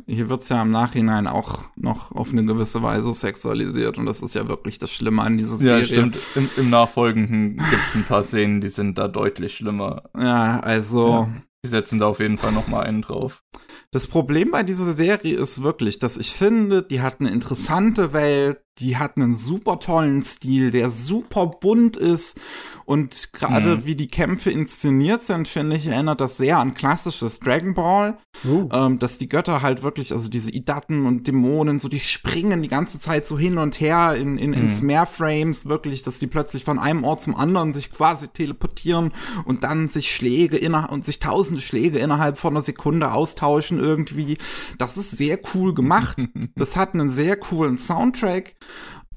hier 0.08 0.30
wird's 0.30 0.50
ja 0.50 0.62
im 0.62 0.72
Nachhinein 0.72 1.28
auch 1.28 1.66
noch 1.76 2.12
auf 2.14 2.32
eine 2.32 2.44
gewisse 2.44 2.82
Weise 2.82 3.14
sexualisiert 3.14 3.98
und 3.98 4.06
das 4.06 4.22
ist 4.22 4.34
ja 4.36 4.48
wirklich 4.48 4.80
das 4.80 4.92
Schlimme 4.92 5.22
an 5.22 5.38
dieser 5.38 5.58
Serie. 5.58 5.80
Ja, 5.80 5.86
stimmt. 5.86 6.18
Im, 6.36 6.50
Im, 6.56 6.70
Nachfolgenden 6.70 7.58
gibt's 7.70 7.94
ein 7.94 8.06
paar 8.06 8.24
Szenen, 8.24 8.62
die 8.62 8.70
sind 8.70 8.98
da 8.98 9.08
deutlich 9.08 9.58
schlimmer. 9.58 10.04
Ja, 10.18 10.60
also. 10.62 11.10
Ja, 11.10 11.30
die 11.66 11.70
setzen 11.70 12.00
da 12.00 12.08
auf 12.08 12.20
jeden 12.20 12.38
Fall 12.38 12.52
noch 12.52 12.68
mal 12.68 12.84
einen 12.84 13.02
drauf. 13.02 13.44
Das 13.92 14.08
Problem 14.08 14.52
bei 14.52 14.64
dieser 14.64 14.94
Serie 14.94 15.36
ist 15.36 15.62
wirklich, 15.62 15.98
dass 15.98 16.18
ich 16.18 16.32
finde, 16.32 16.84
die 16.84 17.02
hat 17.02 17.20
eine 17.20 17.30
interessante 17.30 18.14
Welt, 18.14 18.60
die 18.80 18.98
hat 18.98 19.18
einen 19.18 19.34
super 19.34 19.80
tollen 19.80 20.22
Stil, 20.24 20.72
der 20.72 20.92
super 20.92 21.48
bunt 21.48 21.98
ist 21.98 22.40
und 22.88 23.34
gerade 23.34 23.76
mhm. 23.76 23.86
wie 23.86 23.96
die 23.96 24.08
Kämpfe 24.08 24.50
inszeniert 24.50 25.22
sind, 25.22 25.50
finde 25.50 25.76
ich, 25.76 25.88
erinnert 25.88 26.22
das 26.22 26.38
sehr 26.38 26.58
an 26.58 26.74
klassisches 26.74 27.42
Dragon 27.42 27.74
Ball, 27.74 28.18
uh. 28.46 28.70
ähm, 28.72 28.98
dass 28.98 29.18
die 29.18 29.28
Götter 29.28 29.62
halt 29.62 29.84
wirklich, 29.84 30.14
also 30.14 30.30
diese 30.30 30.54
Idaten 30.54 31.06
und 31.06 31.28
Dämonen, 31.28 31.80
so 31.80 31.90
die 31.90 32.00
springen 32.00 32.62
die 32.62 32.70
ganze 32.70 33.02
Zeit 33.02 33.28
so 33.28 33.38
hin 33.38 33.58
und 33.58 33.82
her 33.82 34.16
in, 34.16 34.38
in, 34.38 34.52
mhm. 34.52 34.58
in 34.58 34.70
Snare-Frames, 34.70 35.66
wirklich, 35.66 36.02
dass 36.04 36.20
die 36.20 36.28
plötzlich 36.28 36.64
von 36.64 36.80
einem 36.80 37.04
Ort 37.04 37.24
zum 37.24 37.36
anderen 37.36 37.74
sich 37.74 37.92
quasi 37.92 38.30
teleportieren 38.30 39.12
und 39.44 39.66
dann 39.66 39.90
sich 39.90 40.10
Schläge 40.10 40.56
innerhalb 40.56 40.94
und 40.94 41.04
sich 41.04 41.20
tausende 41.20 41.60
Schläge 41.60 42.00
innerhalb 42.00 42.38
von 42.38 42.56
einer 42.56 42.64
Sekunde 42.64 43.12
austauschen 43.12 43.80
irgendwie. 43.80 44.38
Das 44.78 44.96
ist 44.96 45.12
sehr 45.12 45.40
cool 45.54 45.74
gemacht. 45.74 46.26
das 46.56 46.78
hat 46.78 46.94
einen 46.94 47.10
sehr 47.10 47.36
coolen 47.36 47.76
Soundtrack. 47.76 48.56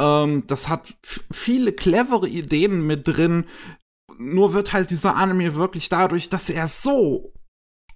Ähm, 0.01 0.45
das 0.47 0.69
hat 0.69 0.95
viele 1.31 1.73
clevere 1.73 2.29
Ideen 2.29 2.87
mit 2.87 3.07
drin. 3.07 3.45
Nur 4.19 4.55
wird 4.55 4.73
halt 4.73 4.91
dieser 4.91 5.17
Anime 5.17 5.55
wirklich 5.55 5.89
dadurch, 5.89 6.29
dass 6.29 6.51
er 6.51 6.69
so 6.69 7.33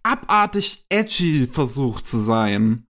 abartig 0.02 0.84
edgy 0.90 1.46
versucht 1.46 2.06
zu 2.06 2.18
sein, 2.18 2.86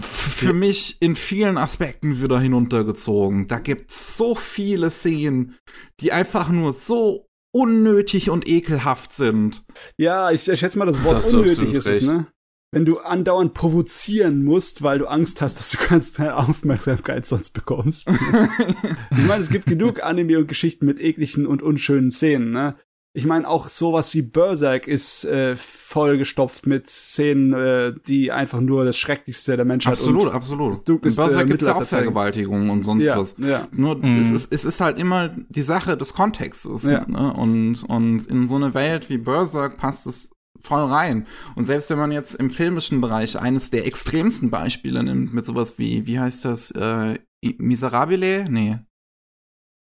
für 0.00 0.52
mich 0.52 0.96
in 1.00 1.16
vielen 1.16 1.58
Aspekten 1.58 2.22
wieder 2.22 2.40
hinuntergezogen. 2.40 3.48
Da 3.48 3.58
gibt's 3.58 4.16
so 4.16 4.34
viele 4.34 4.90
Szenen, 4.90 5.56
die 6.00 6.12
einfach 6.12 6.48
nur 6.48 6.72
so 6.72 7.26
unnötig 7.54 8.30
und 8.30 8.46
ekelhaft 8.46 9.12
sind. 9.12 9.64
Ja, 9.98 10.30
ich, 10.30 10.48
ich 10.48 10.60
schätze 10.60 10.78
mal, 10.78 10.86
das 10.86 11.02
Wort 11.02 11.18
das 11.18 11.32
unnötig 11.32 11.72
ist 11.72 11.86
es, 11.86 12.02
ne? 12.02 12.28
Wenn 12.70 12.84
du 12.84 12.98
andauernd 12.98 13.54
provozieren 13.54 14.44
musst, 14.44 14.82
weil 14.82 14.98
du 14.98 15.06
Angst 15.06 15.40
hast, 15.40 15.58
dass 15.58 15.70
du 15.70 15.78
ganz 15.88 16.14
schnell 16.14 16.30
Aufmerksamkeit 16.30 17.26
sonst 17.26 17.50
bekommst. 17.50 18.08
ich 19.10 19.26
meine, 19.26 19.40
es 19.40 19.50
gibt 19.50 19.66
genug 19.66 20.02
Anime 20.04 20.38
und 20.38 20.48
Geschichten 20.48 20.86
mit 20.86 21.00
ekligen 21.00 21.46
und 21.46 21.62
unschönen 21.62 22.10
Szenen, 22.10 22.50
ne? 22.50 22.76
Ich 23.14 23.24
meine, 23.24 23.48
auch 23.48 23.68
sowas 23.68 24.14
wie 24.14 24.22
Berserk 24.22 24.86
ist 24.86 25.24
äh, 25.24 25.56
vollgestopft 25.56 26.66
mit 26.66 26.88
Szenen, 26.88 27.52
äh, 27.52 27.92
die 28.06 28.30
einfach 28.30 28.60
nur 28.60 28.84
das 28.84 28.96
Schrecklichste 28.98 29.56
der 29.56 29.64
Menschheit 29.64 29.94
Absolut, 29.94 30.24
und 30.24 30.32
absolut. 30.32 30.88
In 30.88 31.00
Berserk 31.00 31.48
gibt 31.48 31.60
es 31.62 31.66
ja 31.66 31.74
auch 31.74 31.84
Vergewaltigungen 31.84 32.70
und 32.70 32.84
sonst 32.84 33.06
ja, 33.06 33.16
was. 33.16 33.34
Ja. 33.38 33.66
Nur 33.72 33.96
mhm. 33.96 34.20
es, 34.20 34.30
ist, 34.30 34.52
es 34.52 34.64
ist 34.64 34.80
halt 34.80 34.98
immer 34.98 35.34
die 35.48 35.62
Sache 35.62 35.96
des 35.96 36.12
Kontextes. 36.12 36.84
Ja. 36.84 37.08
Ne? 37.08 37.32
Und, 37.32 37.82
und 37.88 38.26
in 38.26 38.46
so 38.46 38.56
eine 38.56 38.74
Welt 38.74 39.08
wie 39.08 39.18
Berserk 39.18 39.78
passt 39.78 40.06
es 40.06 40.30
voll 40.60 40.84
rein. 40.84 41.26
Und 41.54 41.64
selbst 41.64 41.90
wenn 41.90 41.98
man 41.98 42.12
jetzt 42.12 42.34
im 42.34 42.50
filmischen 42.50 43.00
Bereich 43.00 43.38
eines 43.38 43.70
der 43.70 43.86
extremsten 43.86 44.50
Beispiele 44.50 45.02
nimmt, 45.02 45.32
mit 45.34 45.44
sowas 45.44 45.78
wie, 45.78 46.06
wie 46.06 46.18
heißt 46.18 46.44
das, 46.44 46.70
äh, 46.72 47.18
Miserabile? 47.58 48.48
Nee. 48.50 48.78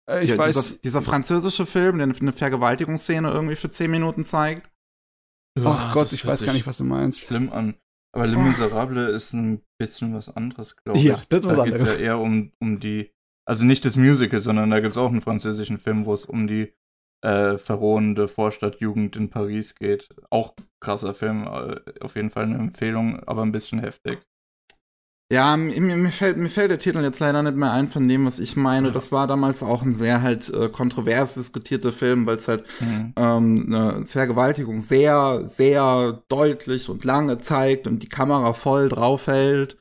Äh, 0.09 0.24
ich 0.24 0.32
ja, 0.32 0.38
weiß. 0.38 0.55
Dieser, 0.55 0.78
dieser, 0.78 1.01
französische 1.01 1.65
Film, 1.65 1.97
der 1.97 2.07
eine 2.07 2.32
Vergewaltigungsszene 2.32 3.30
irgendwie 3.30 3.55
für 3.55 3.70
zehn 3.70 3.91
Minuten 3.91 4.24
zeigt. 4.24 4.70
Ach 5.63 5.93
Gott, 5.93 6.11
ich 6.13 6.26
weiß 6.26 6.43
gar 6.43 6.53
nicht, 6.53 6.67
was 6.67 6.78
du 6.78 6.84
meinst. 6.84 7.20
Schlimm 7.20 7.51
an. 7.51 7.76
Aber 8.11 8.26
Le 8.26 8.38
Miserable 8.38 9.11
oh. 9.11 9.15
ist 9.15 9.34
ein 9.34 9.61
bisschen 9.78 10.13
was 10.13 10.30
anderes, 10.30 10.76
glaube 10.78 10.97
ich. 10.97 11.05
Ja, 11.05 11.22
das 11.30 11.41
ist 11.41 11.45
was 11.47 11.57
da 11.57 11.63
anderes. 11.63 11.89
Da 11.89 11.95
geht 11.95 11.99
ja 11.99 12.05
eher 12.05 12.20
um, 12.20 12.51
um 12.59 12.80
die, 12.80 13.11
also 13.47 13.65
nicht 13.65 13.86
das 13.86 13.95
Musical, 13.95 14.39
sondern 14.39 14.70
da 14.70 14.80
gibt 14.80 14.93
es 14.93 14.97
auch 14.97 15.09
einen 15.09 15.22
französischen 15.22 15.78
Film, 15.78 16.05
wo 16.05 16.13
es 16.13 16.26
um 16.26 16.47
die 16.47 16.74
äh, 17.22 17.57
verrohende 17.57 18.28
Vorstadtjugend 18.28 19.15
in 19.15 19.30
Paris 19.30 19.76
geht. 19.76 20.09
Auch 20.30 20.53
krasser 20.80 21.13
Film, 21.13 21.47
äh, 21.47 21.80
auf 21.99 22.15
jeden 22.15 22.30
Fall 22.30 22.43
eine 22.43 22.57
Empfehlung, 22.57 23.22
aber 23.26 23.41
ein 23.41 23.51
bisschen 23.51 23.80
heftig. 23.80 24.20
Ja, 25.32 25.55
mir, 25.57 25.80
mir, 25.80 26.09
fällt, 26.09 26.38
mir 26.38 26.49
fällt 26.49 26.72
der 26.72 26.80
Titel 26.80 27.03
jetzt 27.03 27.20
leider 27.20 27.43
nicht 27.43 27.55
mehr 27.55 27.72
ein 27.72 27.88
von 27.88 28.07
dem, 28.07 28.26
was 28.26 28.39
ich 28.39 28.55
meine. 28.55 28.91
Das 28.91 29.11
war 29.11 29.28
damals 29.28 29.61
auch 29.61 29.84
ein 29.84 29.93
sehr 29.93 30.24
halt 30.24 30.51
äh, 30.51 30.70
kontrovers 30.70 31.36
diskutierter 31.36 31.91
Film, 31.91 32.26
weil 32.26 32.38
es 32.38 32.47
halt 32.47 32.63
mhm. 32.80 33.13
ähm, 33.15 33.65
eine 33.67 34.05
Vergewaltigung 34.07 34.80
sehr, 34.80 35.41
sehr 35.45 36.24
deutlich 36.30 36.89
und 36.89 37.03
lange 37.03 37.38
zeigt 37.38 37.86
und 37.86 37.99
die 37.99 38.09
Kamera 38.09 38.53
voll 38.53 38.89
drauf 38.89 39.28
hält. 39.28 39.78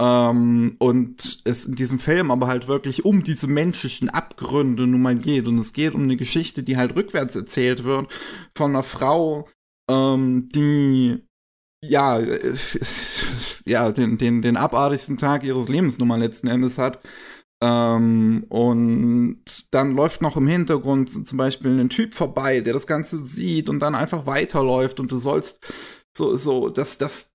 Ähm, 0.00 0.76
und 0.78 1.40
es 1.44 1.66
in 1.66 1.74
diesem 1.74 1.98
Film 1.98 2.30
aber 2.30 2.46
halt 2.46 2.68
wirklich 2.68 3.04
um 3.04 3.24
diese 3.24 3.48
menschlichen 3.48 4.08
Abgründe 4.08 4.86
nun 4.86 5.02
mal 5.02 5.16
geht. 5.16 5.46
Und 5.46 5.58
es 5.58 5.72
geht 5.72 5.94
um 5.94 6.02
eine 6.02 6.16
Geschichte, 6.16 6.62
die 6.62 6.76
halt 6.76 6.94
rückwärts 6.96 7.34
erzählt 7.34 7.84
wird 7.84 8.12
von 8.56 8.70
einer 8.72 8.84
Frau, 8.84 9.48
ähm, 9.90 10.48
die 10.54 11.24
ja, 11.84 12.20
ja, 13.66 13.92
den, 13.92 14.18
den, 14.18 14.42
den 14.42 14.56
abartigsten 14.56 15.18
Tag 15.18 15.44
ihres 15.44 15.68
Lebens 15.68 15.98
nun 15.98 16.08
mal 16.08 16.20
letzten 16.20 16.48
Endes 16.48 16.78
hat. 16.78 17.00
Ähm, 17.60 18.46
und 18.48 19.74
dann 19.74 19.94
läuft 19.94 20.22
noch 20.22 20.36
im 20.36 20.46
Hintergrund 20.46 21.10
zum 21.10 21.38
Beispiel 21.38 21.78
ein 21.80 21.88
Typ 21.88 22.14
vorbei, 22.14 22.60
der 22.60 22.72
das 22.72 22.86
Ganze 22.86 23.24
sieht 23.24 23.68
und 23.68 23.80
dann 23.80 23.96
einfach 23.96 24.26
weiterläuft 24.26 25.00
und 25.00 25.10
du 25.10 25.16
sollst 25.16 25.66
so, 26.16 26.36
so, 26.36 26.68
das, 26.68 26.98
das, 26.98 27.32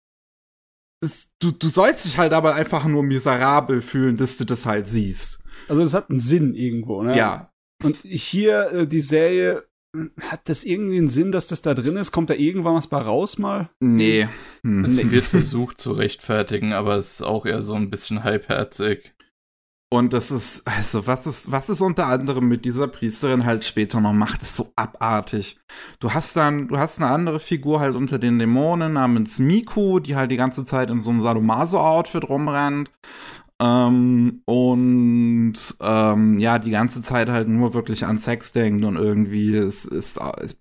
das 1.03 1.31
du, 1.39 1.51
du 1.51 1.67
sollst 1.67 2.05
dich 2.05 2.17
halt 2.17 2.33
aber 2.33 2.55
einfach 2.55 2.85
nur 2.85 3.03
miserabel 3.03 3.81
fühlen, 3.81 4.17
dass 4.17 4.37
du 4.37 4.45
das 4.45 4.65
halt 4.65 4.87
siehst. 4.87 5.39
Also 5.67 5.83
das 5.83 5.93
hat 5.93 6.09
einen 6.09 6.19
Sinn 6.19 6.55
irgendwo, 6.55 7.03
ne? 7.03 7.17
Ja. 7.17 7.49
Und 7.83 7.97
hier, 8.03 8.71
äh, 8.71 8.87
die 8.87 9.01
Serie 9.01 9.63
hat 10.21 10.49
das 10.49 10.63
irgendwie 10.63 10.97
einen 10.97 11.09
Sinn, 11.09 11.31
dass 11.31 11.45
das 11.45 11.61
da 11.61 11.73
drin 11.73 11.97
ist? 11.97 12.11
Kommt 12.11 12.29
da 12.29 12.33
irgendwann 12.33 12.75
was 12.75 12.87
bei 12.87 12.97
raus 12.97 13.37
mal? 13.37 13.69
Nee. 13.79 14.27
Hm. 14.63 14.85
Es 14.85 14.97
wird 14.97 15.23
versucht 15.23 15.77
zu 15.77 15.91
rechtfertigen, 15.91 16.73
aber 16.73 16.95
es 16.95 17.13
ist 17.13 17.21
auch 17.21 17.45
eher 17.45 17.61
so 17.61 17.73
ein 17.73 17.89
bisschen 17.89 18.23
halbherzig. 18.23 19.13
Und 19.93 20.11
das 20.11 20.31
ist, 20.31 20.67
also, 20.67 21.05
was 21.05 21.27
ist, 21.27 21.51
was 21.51 21.69
ist 21.69 21.79
unter 21.79 22.07
anderem 22.07 22.47
mit 22.47 22.65
dieser 22.65 22.87
Priesterin 22.87 23.45
halt 23.45 23.63
später 23.63 24.01
noch 24.01 24.11
macht, 24.11 24.41
ist 24.41 24.55
so 24.55 24.73
abartig. 24.75 25.59
Du 25.99 26.15
hast 26.15 26.35
dann, 26.35 26.67
du 26.67 26.79
hast 26.79 26.99
eine 26.99 27.11
andere 27.11 27.39
Figur 27.39 27.79
halt 27.79 27.95
unter 27.95 28.17
den 28.17 28.39
Dämonen 28.39 28.93
namens 28.93 29.37
Miku, 29.37 29.99
die 29.99 30.15
halt 30.15 30.31
die 30.31 30.35
ganze 30.35 30.65
Zeit 30.65 30.89
in 30.89 30.99
so 30.99 31.11
einem 31.11 31.21
Sadomaso-Outfit 31.21 32.27
rumrennt. 32.27 32.89
Ähm, 33.61 34.41
und 34.45 35.53
ähm, 35.79 36.39
ja, 36.39 36.57
die 36.57 36.71
ganze 36.71 37.03
Zeit 37.03 37.29
halt 37.29 37.47
nur 37.47 37.75
wirklich 37.75 38.07
an 38.07 38.17
Sex 38.17 38.51
denkt 38.51 38.83
und 38.83 38.95
irgendwie 38.95 39.55
es 39.55 39.85
ist, 39.85 40.17
ist 40.41 40.57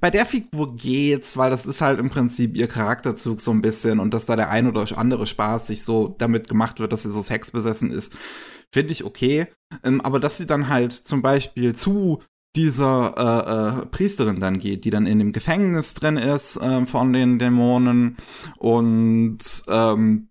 bei 0.00 0.10
der 0.10 0.24
Figur 0.24 0.74
geht's, 0.76 1.36
weil 1.36 1.50
das 1.50 1.66
ist 1.66 1.82
halt 1.82 2.00
im 2.00 2.08
Prinzip 2.08 2.56
ihr 2.56 2.68
Charakterzug 2.68 3.42
so 3.42 3.50
ein 3.50 3.60
bisschen 3.60 4.00
und 4.00 4.14
dass 4.14 4.24
da 4.24 4.34
der 4.34 4.48
ein 4.48 4.66
oder 4.66 4.86
andere 4.96 5.26
Spaß 5.26 5.66
sich 5.66 5.84
so 5.84 6.14
damit 6.16 6.48
gemacht 6.48 6.80
wird, 6.80 6.94
dass 6.94 7.02
sie 7.02 7.10
so 7.10 7.20
sexbesessen 7.20 7.90
ist, 7.90 8.14
finde 8.72 8.92
ich 8.92 9.04
okay. 9.04 9.46
Ähm, 9.84 10.00
aber 10.00 10.18
dass 10.20 10.38
sie 10.38 10.46
dann 10.46 10.68
halt 10.68 10.92
zum 10.92 11.22
Beispiel 11.22 11.74
zu 11.74 12.22
dieser 12.54 13.14
äh, 13.16 13.82
äh, 13.82 13.86
Priesterin 13.86 14.40
dann 14.40 14.60
geht, 14.60 14.84
die 14.84 14.90
dann 14.90 15.06
in 15.06 15.18
dem 15.18 15.32
Gefängnis 15.32 15.94
drin 15.94 16.16
ist 16.16 16.56
äh, 16.56 16.84
von 16.86 17.12
den 17.12 17.38
Dämonen 17.38 18.16
und 18.58 19.38
ähm, 19.68 20.28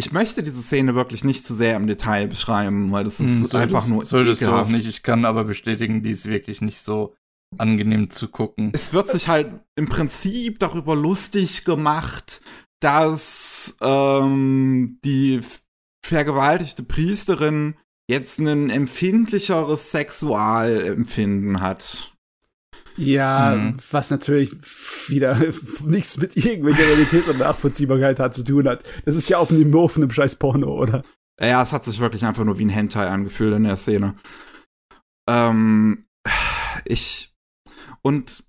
ich 0.00 0.12
möchte 0.12 0.44
diese 0.44 0.62
Szene 0.62 0.94
wirklich 0.94 1.24
nicht 1.24 1.44
zu 1.44 1.54
sehr 1.54 1.76
im 1.76 1.88
Detail 1.88 2.28
beschreiben, 2.28 2.92
weil 2.92 3.02
das 3.02 3.18
ist 3.18 3.52
hm, 3.52 3.60
einfach 3.60 3.86
nur 3.88 4.04
Solltest 4.04 4.42
ekelhaft. 4.42 4.70
du 4.70 4.74
auch 4.74 4.76
nicht. 4.76 4.86
Ich 4.86 5.02
kann 5.02 5.24
aber 5.24 5.42
bestätigen, 5.42 6.04
die 6.04 6.10
ist 6.10 6.28
wirklich 6.28 6.60
nicht 6.60 6.80
so 6.80 7.16
angenehm 7.56 8.08
zu 8.08 8.28
gucken. 8.28 8.70
Es 8.72 8.92
wird 8.92 9.10
sich 9.10 9.26
halt 9.26 9.50
im 9.74 9.86
Prinzip 9.86 10.60
darüber 10.60 10.94
lustig 10.94 11.64
gemacht, 11.64 12.42
dass 12.80 13.76
ähm, 13.80 14.98
die 15.04 15.40
vergewaltigte 16.04 16.82
Priesterin 16.82 17.74
jetzt 18.08 18.38
ein 18.38 18.70
empfindlicheres 18.70 19.90
Sexualempfinden 19.90 21.60
hat. 21.60 22.12
Ja, 22.96 23.54
mhm. 23.54 23.76
was 23.92 24.10
natürlich 24.10 24.56
wieder 25.08 25.40
nichts 25.84 26.18
mit 26.18 26.36
irgendwelcher 26.36 26.86
Realität 26.86 27.28
und 27.28 27.38
Nachvollziehbarkeit 27.38 28.18
hat 28.18 28.34
zu 28.34 28.42
tun 28.42 28.68
hat. 28.68 28.82
Das 29.04 29.14
ist 29.14 29.28
ja 29.28 29.38
auf 29.38 29.48
dem 29.48 29.58
Niveau 29.58 29.86
von 29.86 30.02
einem 30.02 30.10
scheiß 30.10 30.36
Porno, 30.36 30.74
oder? 30.74 31.02
Ja, 31.40 31.62
es 31.62 31.72
hat 31.72 31.84
sich 31.84 32.00
wirklich 32.00 32.24
einfach 32.24 32.44
nur 32.44 32.58
wie 32.58 32.64
ein 32.64 32.70
Hentai 32.70 33.06
angefühlt 33.06 33.54
in 33.54 33.62
der 33.62 33.76
Szene. 33.76 34.16
Ähm, 35.28 36.06
ich 36.84 37.32
und 38.02 38.44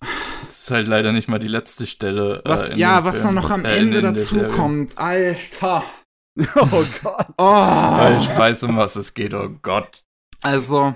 das 0.45 0.63
ist 0.63 0.71
halt 0.71 0.87
leider 0.87 1.11
nicht 1.11 1.27
mal 1.27 1.39
die 1.39 1.47
letzte 1.47 1.85
Stelle. 1.85 2.41
Äh, 2.43 2.49
was, 2.49 2.69
äh, 2.69 2.75
ja, 2.75 3.03
was 3.03 3.21
dann 3.21 3.35
noch 3.35 3.51
am 3.51 3.65
äh, 3.65 3.77
Ende 3.77 4.01
dazu 4.01 4.39
kommt, 4.47 4.97
Alter. 4.97 5.83
Oh 6.55 6.85
Gott. 7.01 7.33
oh. 7.37 8.17
Ich 8.19 8.29
weiß, 8.29 8.63
um 8.63 8.77
was 8.77 8.95
es 8.95 9.13
geht, 9.13 9.33
oh 9.33 9.49
Gott. 9.61 10.03
Also, 10.41 10.95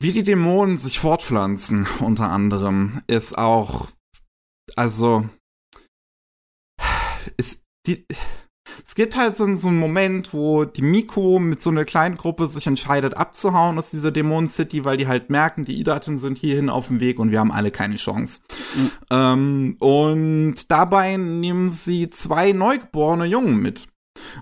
wie 0.00 0.12
die 0.12 0.22
Dämonen 0.22 0.76
sich 0.76 0.98
fortpflanzen, 0.98 1.86
unter 2.00 2.30
anderem, 2.30 3.02
ist 3.06 3.36
auch, 3.36 3.88
also, 4.76 5.28
ist 7.36 7.64
die, 7.86 8.06
es 8.86 8.94
gibt 8.94 9.16
halt 9.16 9.36
so, 9.36 9.56
so 9.56 9.68
einen 9.68 9.78
Moment, 9.78 10.32
wo 10.32 10.64
die 10.64 10.82
Miko 10.82 11.38
mit 11.38 11.60
so 11.60 11.70
einer 11.70 11.84
kleinen 11.84 12.16
Gruppe 12.16 12.46
sich 12.46 12.66
entscheidet 12.66 13.16
abzuhauen 13.16 13.78
aus 13.78 13.90
dieser 13.90 14.10
Dämonen 14.10 14.48
City, 14.48 14.84
weil 14.84 14.96
die 14.96 15.06
halt 15.06 15.30
merken, 15.30 15.64
die 15.64 15.78
Idaten 15.78 16.18
sind 16.18 16.38
hierhin 16.38 16.70
auf 16.70 16.88
dem 16.88 17.00
Weg 17.00 17.18
und 17.18 17.30
wir 17.30 17.40
haben 17.40 17.52
alle 17.52 17.70
keine 17.70 17.96
Chance. 17.96 18.40
Mhm. 18.74 18.90
Ähm, 19.10 19.76
und 19.78 20.70
dabei 20.70 21.16
nehmen 21.16 21.70
sie 21.70 22.10
zwei 22.10 22.52
neugeborene 22.52 23.26
Jungen 23.26 23.60
mit. 23.60 23.88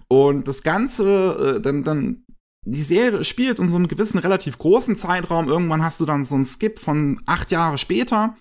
Und 0.08 0.48
das 0.48 0.62
Ganze, 0.62 1.56
äh, 1.56 1.60
dann, 1.60 1.82
dann 1.82 2.24
die 2.64 2.82
Serie 2.82 3.24
spielt 3.24 3.58
in 3.58 3.68
so 3.68 3.76
einem 3.76 3.88
gewissen 3.88 4.18
relativ 4.18 4.58
großen 4.58 4.96
Zeitraum. 4.96 5.48
Irgendwann 5.48 5.84
hast 5.84 6.00
du 6.00 6.04
dann 6.04 6.24
so 6.24 6.34
einen 6.34 6.44
Skip 6.44 6.80
von 6.80 7.20
acht 7.26 7.50
Jahre 7.50 7.78
später. 7.78 8.36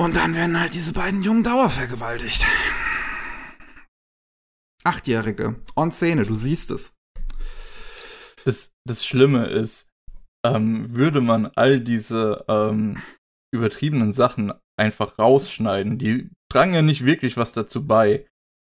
Und 0.00 0.16
dann 0.16 0.34
werden 0.34 0.58
halt 0.58 0.74
diese 0.74 0.92
beiden 0.92 1.22
Jungen 1.22 1.44
dauervergewaltigt. 1.44 2.44
Achtjährige. 4.84 5.56
On 5.76 5.90
Szene, 5.90 6.22
du 6.22 6.34
siehst 6.34 6.70
es. 6.70 6.94
Das, 8.44 8.72
das 8.86 9.04
Schlimme 9.04 9.46
ist, 9.46 9.88
ähm, 10.44 10.94
würde 10.94 11.20
man 11.20 11.46
all 11.46 11.80
diese 11.80 12.44
ähm, 12.48 13.02
übertriebenen 13.52 14.12
Sachen 14.12 14.52
einfach 14.76 15.18
rausschneiden, 15.18 15.98
die 15.98 16.28
tragen 16.52 16.74
ja 16.74 16.82
nicht 16.82 17.04
wirklich 17.04 17.36
was 17.36 17.52
dazu 17.52 17.86
bei. 17.86 18.26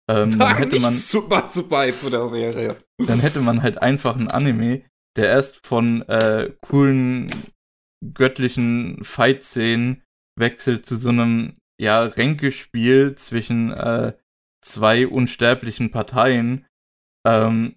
Ähm, 0.10 0.40
dann 0.40 0.58
hätte 0.58 0.80
man 0.80 0.94
super 0.94 1.50
zu 1.50 1.68
bei 1.68 1.92
zu 1.92 2.10
der 2.10 2.28
Serie. 2.30 2.78
Dann 2.98 3.20
hätte 3.20 3.42
man 3.42 3.62
halt 3.62 3.80
einfach 3.82 4.16
ein 4.16 4.30
Anime, 4.30 4.84
der 5.16 5.28
erst 5.28 5.66
von 5.66 6.02
äh, 6.04 6.52
coolen 6.62 7.30
göttlichen 8.14 9.04
Fight-Szenen 9.04 10.02
wechselt 10.38 10.86
zu 10.86 10.96
so 10.96 11.10
einem 11.10 11.54
ja 11.80 12.04
Ränkespiel 12.04 13.16
zwischen 13.16 13.72
äh, 13.72 14.14
zwei 14.72 15.08
unsterblichen 15.08 15.92
Parteien. 15.92 16.66
Ähm, 17.26 17.76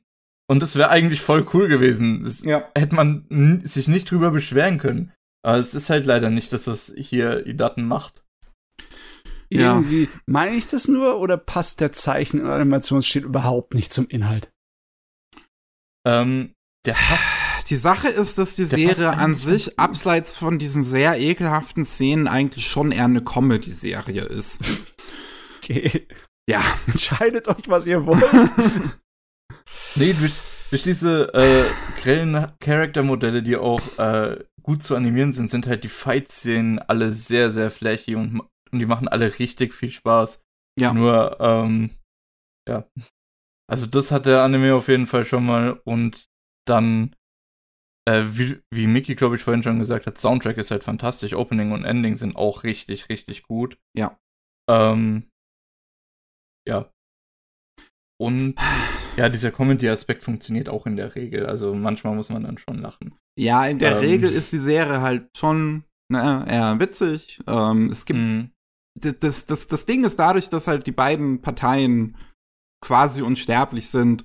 und 0.49 0.63
das 0.63 0.77
wäre 0.77 0.91
eigentlich 0.91 1.21
voll 1.21 1.47
cool 1.55 1.69
gewesen. 1.69 2.25
Das 2.25 2.45
ja. 2.45 2.71
hätte 2.77 2.95
man 2.95 3.63
sich 3.65 3.89
nicht 3.89 4.11
drüber 4.11 4.31
beschweren 4.31 4.79
können. 4.79 5.13
Aber 5.45 5.59
es 5.59 5.75
ist 5.75 5.91
halt 5.91 6.07
leider 6.07 6.31
nicht 6.31 6.53
das, 6.53 6.67
was 6.67 6.93
hier 6.97 7.47
Idaten 7.47 7.87
macht. 7.87 8.23
Irgendwie, 9.49 10.05
ja. 10.05 10.11
meine 10.25 10.57
ich 10.57 10.67
das 10.67 10.89
nur 10.89 11.19
oder 11.19 11.37
passt 11.37 11.81
der 11.81 11.93
Zeichen- 11.93 12.41
und 12.41 12.49
Animationsstil 12.49 13.25
überhaupt 13.25 13.75
nicht 13.75 13.93
zum 13.93 14.09
Inhalt? 14.09 14.51
Ähm, 16.07 16.55
der 16.87 16.95
passt. 16.95 17.31
Die 17.69 17.77
Sache 17.77 18.09
ist, 18.09 18.39
dass 18.39 18.57
die 18.57 18.65
Serie 18.65 19.11
an 19.11 19.35
sich, 19.35 19.79
abseits 19.79 20.35
von 20.35 20.59
diesen 20.59 20.83
sehr 20.83 21.19
ekelhaften 21.19 21.85
Szenen, 21.85 22.29
eigentlich 22.29 22.67
schon 22.67 22.93
eher 22.93 23.05
eine 23.05 23.23
Comedy-Serie 23.23 24.23
ist. 24.23 24.59
okay. 25.59 26.09
Ja. 26.49 26.63
Entscheidet 26.87 27.49
euch, 27.49 27.69
was 27.69 27.87
ihr 27.87 28.07
wollt. 28.07 28.23
nee, 29.95 30.13
durch, 30.13 30.33
durch 30.71 30.83
diese 30.83 31.33
äh, 31.35 31.65
grellen 32.01 32.53
Charaktermodelle, 32.61 33.43
die 33.43 33.57
auch 33.57 33.81
äh, 33.99 34.43
gut 34.63 34.83
zu 34.83 34.97
animieren 34.97 35.33
sind, 35.33 35.51
sind 35.51 35.67
halt 35.67 35.85
die 35.85 35.89
Fight-Szenen 35.89 36.79
alle 36.79 37.13
sehr, 37.13 37.51
sehr 37.51 37.71
flächig 37.71 38.17
und 38.17 38.43
und 38.73 38.79
die 38.79 38.87
machen 38.87 39.09
alle 39.09 39.39
richtig 39.39 39.75
viel 39.75 39.91
Spaß. 39.91 40.43
Ja. 40.81 40.93
Nur, 40.93 41.37
ähm, 41.41 41.91
ja. 42.69 42.89
Also 43.71 43.87
das 43.87 44.11
hat 44.11 44.27
der 44.27 44.43
Anime 44.43 44.75
auf 44.75 44.89
jeden 44.89 45.07
Fall 45.07 45.25
schon 45.25 45.45
mal 45.45 45.81
und 45.85 46.29
dann, 46.67 47.15
äh, 48.09 48.25
wie, 48.27 48.61
wie 48.73 48.87
Mickey, 48.87 49.15
glaube 49.15 49.37
ich, 49.37 49.43
vorhin 49.43 49.63
schon 49.63 49.79
gesagt 49.79 50.07
hat, 50.07 50.19
Soundtrack 50.19 50.57
ist 50.57 50.71
halt 50.71 50.85
fantastisch. 50.85 51.35
Opening 51.35 51.73
und 51.73 51.85
Ending 51.85 52.17
sind 52.17 52.37
auch 52.37 52.65
richtig, 52.65 53.09
richtig 53.09 53.43
gut. 53.43 53.79
Ja. 53.97 54.19
Ähm, 54.69 55.29
ja. 56.69 56.91
Und 58.21 58.55
ja, 59.17 59.29
dieser 59.29 59.51
Comedy-Aspekt 59.51 60.23
funktioniert 60.23 60.69
auch 60.69 60.87
in 60.87 60.97
der 60.97 61.15
Regel. 61.15 61.47
Also 61.47 61.75
manchmal 61.75 62.15
muss 62.15 62.31
man 62.31 62.45
dann 62.45 62.59
schon 62.59 62.79
lachen. 62.79 63.15
Ja, 63.39 63.67
in 63.67 63.79
der 63.79 63.93
ähm, 63.93 63.99
Regel 63.99 64.31
ist 64.31 64.53
die 64.53 64.59
Serie 64.59 65.01
halt 65.01 65.29
schon 65.37 65.85
ne, 66.11 66.47
eher 66.49 66.79
witzig. 66.79 67.41
Ähm, 67.47 67.91
es 67.91 68.07
gibt. 68.07 68.21
Mm. 68.21 68.51
Das, 68.95 69.47
das, 69.47 69.67
das 69.67 69.87
Ding 69.87 70.05
ist 70.05 70.19
dadurch, 70.19 70.51
dass 70.51 70.69
halt 70.69 70.87
die 70.87 70.93
beiden 70.93 71.41
Parteien 71.41 72.19
quasi 72.85 73.23
unsterblich 73.23 73.89
sind, 73.89 74.25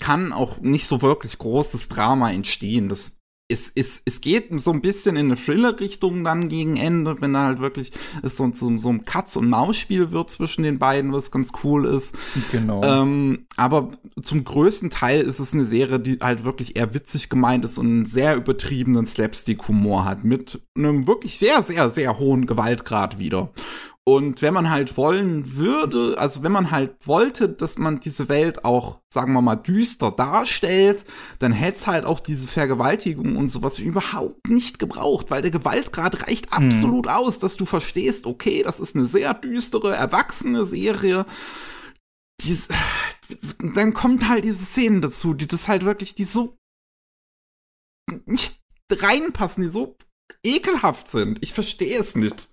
kann 0.00 0.32
auch 0.32 0.58
nicht 0.60 0.86
so 0.86 1.02
wirklich 1.02 1.36
großes 1.36 1.88
Drama 1.88 2.30
entstehen. 2.30 2.88
Das 2.88 3.19
es, 3.50 3.72
es, 3.74 4.02
es 4.04 4.20
geht 4.20 4.48
so 4.62 4.72
ein 4.72 4.80
bisschen 4.80 5.16
in 5.16 5.26
eine 5.26 5.36
Thriller-Richtung 5.36 6.24
dann 6.24 6.48
gegen 6.48 6.76
Ende, 6.76 7.20
wenn 7.20 7.32
da 7.32 7.46
halt 7.46 7.60
wirklich 7.60 7.92
es 8.22 8.36
so, 8.36 8.50
so, 8.54 8.76
so 8.76 8.88
ein 8.88 9.04
Katz- 9.04 9.36
und 9.36 9.48
Maus-Spiel 9.48 10.12
wird 10.12 10.30
zwischen 10.30 10.62
den 10.62 10.78
beiden, 10.78 11.12
was 11.12 11.30
ganz 11.30 11.50
cool 11.64 11.86
ist. 11.86 12.16
Genau. 12.52 12.82
Ähm, 12.82 13.46
aber 13.56 13.90
zum 14.22 14.44
größten 14.44 14.90
Teil 14.90 15.22
ist 15.22 15.40
es 15.40 15.52
eine 15.52 15.64
Serie, 15.64 16.00
die 16.00 16.18
halt 16.20 16.44
wirklich 16.44 16.76
eher 16.76 16.94
witzig 16.94 17.28
gemeint 17.28 17.64
ist 17.64 17.78
und 17.78 17.86
einen 17.86 18.06
sehr 18.06 18.36
übertriebenen 18.36 19.06
Slapstick-Humor 19.06 20.04
hat, 20.04 20.24
mit 20.24 20.60
einem 20.76 21.06
wirklich 21.06 21.38
sehr, 21.38 21.62
sehr, 21.62 21.90
sehr 21.90 22.18
hohen 22.18 22.46
Gewaltgrad 22.46 23.18
wieder. 23.18 23.50
Und 24.08 24.40
wenn 24.40 24.54
man 24.54 24.70
halt 24.70 24.96
wollen 24.96 25.56
würde, 25.56 26.16
also 26.18 26.42
wenn 26.42 26.52
man 26.52 26.70
halt 26.70 27.06
wollte, 27.06 27.48
dass 27.48 27.76
man 27.78 28.00
diese 28.00 28.28
Welt 28.28 28.64
auch, 28.64 28.98
sagen 29.12 29.32
wir 29.34 29.42
mal, 29.42 29.56
düster 29.56 30.10
darstellt, 30.10 31.04
dann 31.38 31.52
hätte 31.52 31.78
es 31.78 31.86
halt 31.86 32.04
auch 32.06 32.18
diese 32.18 32.48
Vergewaltigung 32.48 33.36
und 33.36 33.48
sowas 33.48 33.78
überhaupt 33.78 34.48
nicht 34.48 34.78
gebraucht, 34.78 35.30
weil 35.30 35.42
der 35.42 35.50
Gewaltgrad 35.50 36.26
reicht 36.26 36.46
mhm. 36.46 36.66
absolut 36.66 37.06
mhm. 37.06 37.12
aus, 37.12 37.38
dass 37.38 37.56
du 37.56 37.66
verstehst, 37.66 38.26
okay, 38.26 38.62
das 38.62 38.80
ist 38.80 38.96
eine 38.96 39.04
sehr 39.04 39.34
düstere, 39.34 39.94
erwachsene 39.94 40.64
Serie. 40.64 41.26
Dies, 42.42 42.68
dann 43.58 43.92
kommt 43.92 44.28
halt 44.28 44.44
diese 44.44 44.64
Szenen 44.64 45.02
dazu, 45.02 45.34
die 45.34 45.46
das 45.46 45.68
halt 45.68 45.84
wirklich, 45.84 46.14
die 46.14 46.24
so 46.24 46.56
nicht 48.24 48.60
reinpassen, 48.90 49.62
die 49.62 49.70
so 49.70 49.96
ekelhaft 50.42 51.08
sind. 51.08 51.38
Ich 51.42 51.52
verstehe 51.52 51.98
es 51.98 52.16
nicht. 52.16 52.48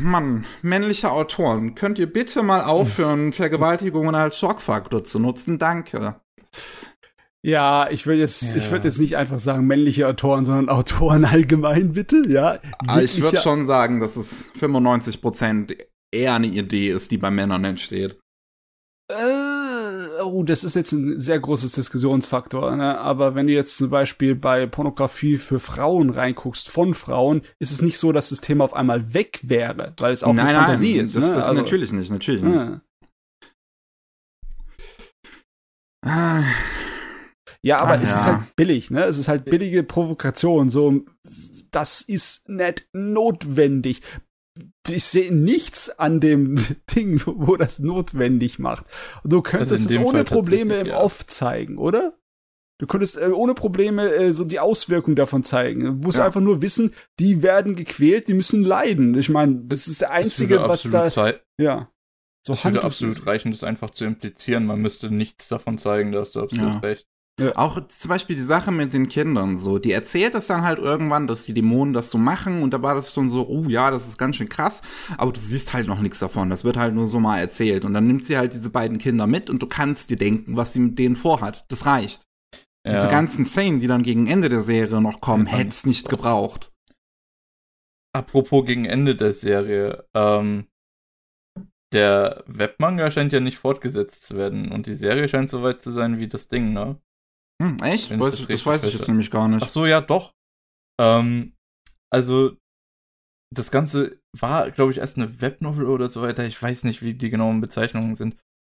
Mann, 0.00 0.46
männliche 0.62 1.10
Autoren, 1.10 1.74
könnt 1.74 1.98
ihr 1.98 2.10
bitte 2.10 2.42
mal 2.42 2.62
aufhören, 2.62 3.32
Vergewaltigungen 3.32 4.14
als 4.14 4.38
Schockfaktor 4.38 5.04
zu 5.04 5.18
nutzen? 5.18 5.58
Danke. 5.58 6.20
Ja, 7.42 7.88
ich 7.90 8.06
würde 8.06 8.20
jetzt, 8.20 8.50
ja. 8.50 8.56
ich 8.56 8.70
würde 8.70 8.88
jetzt 8.88 8.98
nicht 8.98 9.16
einfach 9.16 9.38
sagen 9.38 9.66
männliche 9.66 10.08
Autoren, 10.08 10.44
sondern 10.44 10.68
Autoren 10.68 11.24
allgemein, 11.24 11.92
bitte, 11.92 12.22
ja. 12.28 12.58
Aber 12.78 13.02
ich 13.02 13.20
würde 13.20 13.36
schon 13.36 13.66
sagen, 13.66 14.00
dass 14.00 14.16
es 14.16 14.52
95% 14.58 15.76
eher 16.12 16.34
eine 16.34 16.48
Idee 16.48 16.90
ist, 16.90 17.10
die 17.10 17.18
bei 17.18 17.30
Männern 17.30 17.64
entsteht. 17.64 18.18
Äh, 19.08 19.14
oh, 20.28 20.42
das 20.42 20.64
ist 20.64 20.76
jetzt 20.76 20.92
ein 20.92 21.18
sehr 21.18 21.38
großes 21.38 21.72
Diskussionsfaktor. 21.72 22.76
Ne? 22.76 22.98
Aber 22.98 23.34
wenn 23.34 23.46
du 23.46 23.52
jetzt 23.52 23.76
zum 23.76 23.90
Beispiel 23.90 24.34
bei 24.34 24.66
Pornografie 24.66 25.36
für 25.38 25.58
Frauen 25.58 26.10
reinguckst, 26.10 26.68
von 26.68 26.94
Frauen, 26.94 27.42
ist 27.58 27.72
es 27.72 27.82
nicht 27.82 27.98
so, 27.98 28.12
dass 28.12 28.30
das 28.30 28.40
Thema 28.40 28.64
auf 28.64 28.74
einmal 28.74 29.14
weg 29.14 29.40
wäre, 29.42 29.94
weil 29.98 30.12
es 30.12 30.22
auch 30.22 30.32
nein, 30.32 30.48
eine 30.48 30.58
Fantasie 30.58 30.96
nein, 30.96 31.04
ist. 31.04 31.16
Das, 31.16 31.28
ne? 31.28 31.34
das 31.34 31.44
also, 31.44 31.60
natürlich 31.60 31.92
nicht, 31.92 32.10
natürlich 32.10 32.42
nicht. 32.42 32.54
Ja. 32.54 32.80
Ja, 37.62 37.80
aber 37.80 37.92
ah, 37.92 38.00
es 38.00 38.10
ja. 38.10 38.16
ist 38.16 38.26
halt 38.26 38.56
billig, 38.56 38.90
ne? 38.92 39.02
Es 39.04 39.18
ist 39.18 39.26
halt 39.26 39.44
billige 39.44 39.82
Provokation. 39.82 40.70
So, 40.70 41.02
das 41.72 42.00
ist 42.00 42.48
nicht 42.48 42.86
notwendig 42.92 44.02
ich 44.88 45.04
sehe 45.04 45.34
nichts 45.34 45.90
an 45.90 46.20
dem 46.20 46.56
Ding, 46.94 47.22
wo 47.26 47.56
das 47.56 47.78
notwendig 47.78 48.58
macht. 48.58 48.86
Du 49.24 49.42
könntest 49.42 49.72
also 49.72 49.88
es 49.88 49.98
ohne 49.98 50.18
Fall 50.18 50.24
Probleme 50.24 50.76
im 50.78 50.86
ja. 50.88 51.00
Off 51.00 51.26
zeigen, 51.26 51.78
oder? 51.78 52.18
Du 52.78 52.86
könntest 52.86 53.16
äh, 53.16 53.28
ohne 53.28 53.54
Probleme 53.54 54.10
äh, 54.10 54.32
so 54.32 54.44
die 54.44 54.60
Auswirkungen 54.60 55.16
davon 55.16 55.42
zeigen. 55.42 55.84
Du 55.84 55.92
musst 55.92 56.18
ja. 56.18 56.26
einfach 56.26 56.42
nur 56.42 56.60
wissen, 56.60 56.92
die 57.18 57.42
werden 57.42 57.74
gequält, 57.74 58.28
die 58.28 58.34
müssen 58.34 58.62
leiden. 58.62 59.16
Ich 59.16 59.30
meine, 59.30 59.62
das 59.64 59.88
ist 59.88 60.02
der 60.02 60.10
einzige, 60.10 60.60
was 60.60 60.82
da. 60.82 61.06
Ja. 61.58 61.90
So 62.46 62.52
das 62.52 62.64
würde 62.64 62.84
absolut 62.84 63.26
reichen, 63.26 63.50
das 63.50 63.64
einfach 63.64 63.90
zu 63.90 64.04
implizieren. 64.04 64.66
Man 64.66 64.80
müsste 64.80 65.10
nichts 65.10 65.48
davon 65.48 65.78
zeigen, 65.78 66.12
da 66.12 66.20
hast 66.20 66.36
du 66.36 66.42
absolut 66.42 66.74
ja. 66.74 66.78
recht. 66.78 67.08
Ja. 67.38 67.54
Auch 67.56 67.86
zum 67.88 68.08
Beispiel 68.08 68.34
die 68.34 68.42
Sache 68.42 68.72
mit 68.72 68.94
den 68.94 69.08
Kindern 69.08 69.58
so. 69.58 69.78
Die 69.78 69.92
erzählt 69.92 70.32
das 70.32 70.46
dann 70.46 70.62
halt 70.62 70.78
irgendwann, 70.78 71.26
dass 71.26 71.44
die 71.44 71.52
Dämonen 71.52 71.92
das 71.92 72.10
so 72.10 72.16
machen 72.16 72.62
und 72.62 72.72
da 72.72 72.80
war 72.80 72.94
das 72.94 73.12
schon 73.12 73.28
so, 73.28 73.46
oh 73.46 73.64
ja, 73.68 73.90
das 73.90 74.08
ist 74.08 74.16
ganz 74.16 74.36
schön 74.36 74.48
krass, 74.48 74.80
aber 75.18 75.32
du 75.32 75.40
siehst 75.40 75.74
halt 75.74 75.86
noch 75.86 76.00
nichts 76.00 76.18
davon. 76.18 76.48
Das 76.48 76.64
wird 76.64 76.78
halt 76.78 76.94
nur 76.94 77.08
so 77.08 77.20
mal 77.20 77.38
erzählt 77.38 77.84
und 77.84 77.92
dann 77.92 78.06
nimmt 78.06 78.24
sie 78.24 78.38
halt 78.38 78.54
diese 78.54 78.70
beiden 78.70 78.96
Kinder 78.96 79.26
mit 79.26 79.50
und 79.50 79.60
du 79.60 79.66
kannst 79.66 80.08
dir 80.08 80.16
denken, 80.16 80.56
was 80.56 80.72
sie 80.72 80.80
mit 80.80 80.98
denen 80.98 81.14
vorhat. 81.14 81.66
Das 81.68 81.84
reicht. 81.84 82.26
Ja. 82.86 82.92
Diese 82.92 83.08
ganzen 83.08 83.44
Szenen, 83.44 83.80
die 83.80 83.86
dann 83.86 84.02
gegen 84.02 84.28
Ende 84.28 84.48
der 84.48 84.62
Serie 84.62 85.02
noch 85.02 85.20
kommen, 85.20 85.46
ja, 85.46 85.54
hätte 85.54 85.70
es 85.70 85.84
nicht 85.84 86.08
gebraucht. 86.08 86.72
Apropos 88.14 88.64
gegen 88.64 88.86
Ende 88.86 89.14
der 89.14 89.32
Serie, 89.32 90.06
ähm, 90.14 90.68
der 91.92 92.44
Webmanga 92.46 93.10
scheint 93.10 93.34
ja 93.34 93.40
nicht 93.40 93.58
fortgesetzt 93.58 94.24
zu 94.24 94.36
werden 94.36 94.72
und 94.72 94.86
die 94.86 94.94
Serie 94.94 95.28
scheint 95.28 95.50
so 95.50 95.62
weit 95.62 95.82
zu 95.82 95.90
sein 95.90 96.18
wie 96.18 96.28
das 96.28 96.48
Ding, 96.48 96.72
ne? 96.72 96.98
Hm, 97.62 97.78
echt? 97.82 98.10
Weiß, 98.10 98.36
das, 98.36 98.46
das 98.46 98.66
weiß 98.66 98.84
ich 98.84 98.94
jetzt 98.94 99.08
nämlich 99.08 99.30
gar 99.30 99.48
nicht. 99.48 99.62
Ach 99.62 99.68
so, 99.68 99.86
ja, 99.86 100.00
doch. 100.00 100.34
Ähm, 101.00 101.54
also, 102.10 102.56
das 103.54 103.70
Ganze 103.70 104.20
war, 104.38 104.70
glaube 104.70 104.92
ich, 104.92 104.98
erst 104.98 105.16
eine 105.16 105.40
Webnovel 105.40 105.86
oder 105.86 106.08
so 106.08 106.22
weiter. 106.22 106.44
Ich 106.44 106.60
weiß 106.60 106.84
nicht, 106.84 107.02
wie 107.02 107.14
die 107.14 107.30
genauen 107.30 107.60
Bezeichnungen 107.60 108.14
sind. 108.14 108.36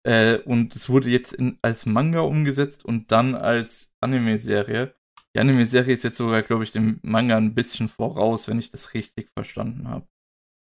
Äh, 0.06 0.38
und 0.38 0.76
es 0.76 0.88
wurde 0.88 1.08
jetzt 1.08 1.32
in, 1.32 1.58
als 1.62 1.86
Manga 1.86 2.20
umgesetzt 2.20 2.84
und 2.84 3.10
dann 3.10 3.34
als 3.34 3.92
Anime-Serie. 4.00 4.94
Die 5.34 5.40
Anime-Serie 5.40 5.92
ist 5.92 6.04
jetzt 6.04 6.16
sogar, 6.16 6.42
glaube 6.42 6.64
ich, 6.64 6.70
dem 6.70 7.00
Manga 7.02 7.36
ein 7.36 7.54
bisschen 7.54 7.88
voraus, 7.88 8.48
wenn 8.48 8.58
ich 8.58 8.70
das 8.70 8.94
richtig 8.94 9.30
verstanden 9.36 9.88
habe. 9.88 10.06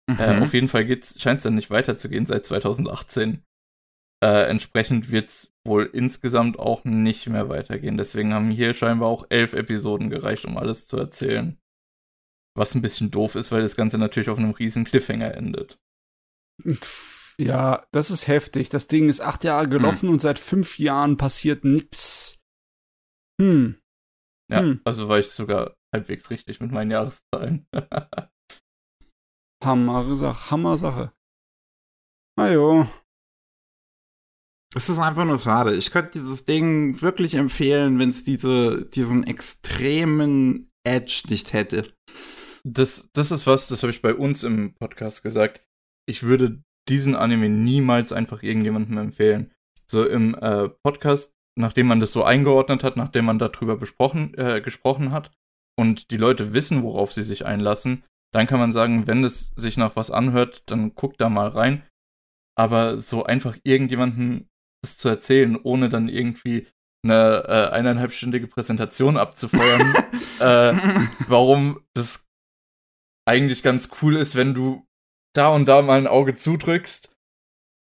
Äh, 0.08 0.12
mhm. 0.12 0.18
Äh, 0.18 0.44
auf 0.44 0.54
jeden 0.54 0.68
Fall 0.68 0.86
scheint 0.86 1.38
es 1.38 1.42
dann 1.44 1.54
nicht 1.54 1.70
weiterzugehen 1.70 2.26
seit 2.26 2.44
2018. 2.44 3.44
Äh, 4.22 4.50
entsprechend 4.50 5.10
wird 5.10 5.28
es 5.28 5.49
wohl 5.70 5.88
insgesamt 5.90 6.58
auch 6.58 6.84
nicht 6.84 7.28
mehr 7.28 7.48
weitergehen. 7.48 7.96
Deswegen 7.96 8.34
haben 8.34 8.50
hier 8.50 8.74
scheinbar 8.74 9.08
auch 9.08 9.24
elf 9.30 9.54
Episoden 9.54 10.10
gereicht, 10.10 10.44
um 10.44 10.58
alles 10.58 10.86
zu 10.86 10.98
erzählen. 10.98 11.58
Was 12.54 12.74
ein 12.74 12.82
bisschen 12.82 13.10
doof 13.10 13.36
ist, 13.36 13.52
weil 13.52 13.62
das 13.62 13.76
Ganze 13.76 13.96
natürlich 13.96 14.28
auf 14.28 14.38
einem 14.38 14.50
riesen 14.50 14.84
Cliffhanger 14.84 15.34
endet. 15.34 15.78
Ja, 17.38 17.86
das 17.92 18.10
ist 18.10 18.26
heftig. 18.26 18.68
Das 18.68 18.86
Ding 18.86 19.08
ist 19.08 19.20
acht 19.20 19.44
Jahre 19.44 19.68
gelaufen 19.68 20.08
hm. 20.08 20.10
und 20.10 20.20
seit 20.20 20.38
fünf 20.38 20.78
Jahren 20.78 21.16
passiert 21.16 21.64
nichts. 21.64 22.38
Hm. 23.40 23.80
Ja, 24.50 24.60
hm. 24.60 24.80
also 24.84 25.08
war 25.08 25.18
ich 25.18 25.30
sogar 25.30 25.74
halbwegs 25.94 26.28
richtig 26.30 26.60
mit 26.60 26.70
meinen 26.72 26.90
Jahreszahlen. 26.90 27.66
Hammer 29.64 30.16
Sache, 30.16 30.50
Hammer 30.50 30.76
Sache. 30.76 31.12
Na 32.36 32.52
jo. 32.52 32.86
Es 34.74 34.88
ist 34.88 34.98
einfach 34.98 35.24
nur 35.24 35.40
schade. 35.40 35.74
Ich 35.74 35.90
könnte 35.90 36.12
dieses 36.12 36.44
Ding 36.44 37.02
wirklich 37.02 37.34
empfehlen, 37.34 37.98
wenn 37.98 38.10
es 38.10 38.22
diese, 38.22 38.84
diesen 38.84 39.26
extremen 39.26 40.68
Edge 40.84 41.22
nicht 41.28 41.52
hätte. 41.52 41.92
Das, 42.64 43.10
das 43.12 43.32
ist 43.32 43.46
was, 43.46 43.66
das 43.66 43.82
habe 43.82 43.90
ich 43.90 44.00
bei 44.00 44.14
uns 44.14 44.44
im 44.44 44.74
Podcast 44.74 45.24
gesagt. 45.24 45.62
Ich 46.06 46.22
würde 46.22 46.62
diesen 46.88 47.16
Anime 47.16 47.48
niemals 47.48 48.12
einfach 48.12 48.42
irgendjemandem 48.42 48.98
empfehlen. 48.98 49.52
So 49.90 50.06
im 50.06 50.34
äh, 50.36 50.68
Podcast, 50.84 51.32
nachdem 51.58 51.88
man 51.88 51.98
das 51.98 52.12
so 52.12 52.22
eingeordnet 52.22 52.84
hat, 52.84 52.96
nachdem 52.96 53.24
man 53.24 53.40
darüber 53.40 53.76
besprochen, 53.76 54.34
äh, 54.34 54.60
gesprochen 54.60 55.10
hat 55.10 55.32
und 55.76 56.12
die 56.12 56.16
Leute 56.16 56.52
wissen, 56.52 56.84
worauf 56.84 57.12
sie 57.12 57.24
sich 57.24 57.44
einlassen, 57.44 58.04
dann 58.32 58.46
kann 58.46 58.60
man 58.60 58.72
sagen, 58.72 59.08
wenn 59.08 59.24
es 59.24 59.52
sich 59.56 59.76
nach 59.76 59.96
was 59.96 60.12
anhört, 60.12 60.62
dann 60.66 60.94
guckt 60.94 61.20
da 61.20 61.28
mal 61.28 61.48
rein. 61.48 61.82
Aber 62.56 62.98
so 62.98 63.24
einfach 63.24 63.56
irgendjemanden 63.64 64.49
das 64.82 64.98
zu 64.98 65.08
erzählen, 65.08 65.56
ohne 65.56 65.88
dann 65.88 66.08
irgendwie 66.08 66.66
eine 67.02 67.44
äh, 67.46 67.70
eineinhalbstündige 67.74 68.46
Präsentation 68.46 69.16
abzufeuern, 69.16 69.94
äh, 70.40 71.08
warum 71.28 71.80
das 71.94 72.28
eigentlich 73.26 73.62
ganz 73.62 73.88
cool 74.02 74.16
ist, 74.16 74.36
wenn 74.36 74.54
du 74.54 74.86
da 75.34 75.48
und 75.48 75.66
da 75.66 75.82
mal 75.82 75.98
ein 75.98 76.06
Auge 76.06 76.34
zudrückst. 76.34 77.14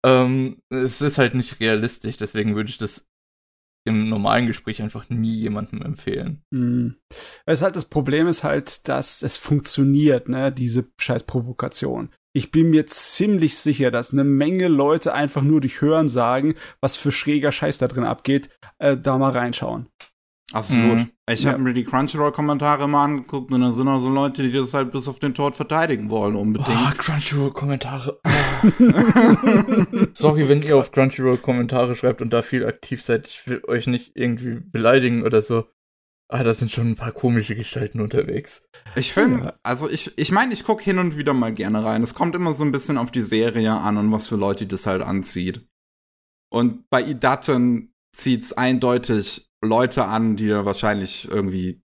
Ähm, 0.06 0.62
es 0.70 1.02
ist 1.02 1.18
halt 1.18 1.36
nicht 1.36 1.60
realistisch, 1.60 2.18
deswegen 2.18 2.56
würde 2.56 2.70
ich 2.70 2.78
das 2.78 3.08
im 3.86 4.08
normalen 4.10 4.48
Gespräch 4.48 4.82
einfach 4.82 5.10
nie 5.10 5.36
jemandem 5.36 5.82
empfehlen. 5.82 6.44
Mhm. 6.52 6.98
Es 7.46 7.62
halt 7.62 7.76
das 7.76 7.86
Problem 7.86 8.28
ist 8.28 8.44
halt, 8.44 8.88
dass 8.88 9.22
es 9.22 9.38
funktioniert, 9.38 10.30
ne, 10.30 10.52
diese 10.52 10.90
scheiß 11.00 11.24
Provokation. 11.24 12.10
Ich 12.36 12.50
bin 12.50 12.72
mir 12.72 12.88
ziemlich 12.88 13.58
sicher, 13.58 13.92
dass 13.92 14.12
eine 14.12 14.24
Menge 14.24 14.68
Leute 14.68 15.14
einfach 15.14 15.44
nur 15.44 15.62
durch 15.62 15.82
Hören 15.82 16.10
sagen, 16.10 16.56
was 16.82 16.98
für 16.98 17.12
schräger 17.12 17.52
Scheiß 17.52 17.78
da 17.78 17.88
drin 17.88 18.06
abgeht, 18.06 18.50
äh, 18.80 18.98
da 18.98 19.20
mal 19.20 19.32
reinschauen. 19.32 19.88
Absolut. 20.52 20.98
Mhm. 20.98 21.10
Ich 21.30 21.46
habe 21.46 21.58
ja. 21.58 21.64
mir 21.64 21.74
die 21.74 21.84
Crunchyroll-Kommentare 21.84 22.88
mal 22.88 23.06
angeguckt 23.06 23.52
und 23.52 23.62
da 23.62 23.72
sind 23.72 23.88
auch 23.88 24.02
so 24.02 24.10
Leute, 24.10 24.44
die 24.44 24.52
das 24.52 24.74
halt 24.74 24.92
bis 24.92 25.08
auf 25.08 25.20
den 25.20 25.34
Tod 25.34 25.56
verteidigen 25.56 26.10
wollen, 26.10 26.36
unbedingt. 26.36 26.70
Oh, 26.70 26.92
Crunchyroll-Kommentare. 26.98 28.20
Sorry, 30.14 30.50
wenn 30.50 30.62
ihr 30.62 30.78
auf 30.78 30.92
Crunchyroll-Kommentare 30.92 31.96
schreibt 31.96 32.22
und 32.22 32.32
da 32.32 32.42
viel 32.42 32.66
aktiv 32.66 33.02
seid. 33.02 33.28
Ich 33.28 33.48
will 33.48 33.62
euch 33.68 33.88
nicht 33.88 34.12
irgendwie 34.16 34.60
beleidigen 34.60 35.24
oder 35.24 35.42
so. 35.42 35.66
Ah, 36.34 36.44
da 36.44 36.56
sind 36.56 36.72
schon 36.72 36.90
ein 36.90 36.96
paar 36.96 37.12
komische 37.12 37.56
Gestalten 37.56 38.02
unterwegs. 38.02 38.68
Ich 38.96 39.14
finde, 39.14 39.46
ja. 39.46 39.60
also 39.62 39.88
ich, 39.88 40.18
ich 40.18 40.32
meine, 40.32 40.52
ich 40.52 40.64
gucke 40.64 40.84
hin 40.84 40.98
und 40.98 41.16
wieder 41.16 41.32
mal 41.32 41.54
gerne 41.54 41.86
rein. 41.86 42.02
Es 42.02 42.16
kommt 42.16 42.34
immer 42.34 42.56
so 42.56 42.64
ein 42.64 42.72
bisschen 42.72 42.98
auf 42.98 43.12
die 43.12 43.22
Serie 43.22 43.74
an 43.74 43.98
und 43.98 44.12
was 44.12 44.30
für 44.30 44.36
Leute 44.36 44.66
das 44.66 44.88
halt 44.88 45.04
anzieht. 45.04 45.68
Und 46.52 46.90
bei 46.90 47.04
Idaten 47.04 47.94
zieht's 48.16 48.52
eindeutig 48.52 49.48
Leute 49.64 50.06
an, 50.06 50.36
die 50.36 50.48
da 50.48 50.66
wahrscheinlich 50.66 51.28
irgendwie 51.30 51.84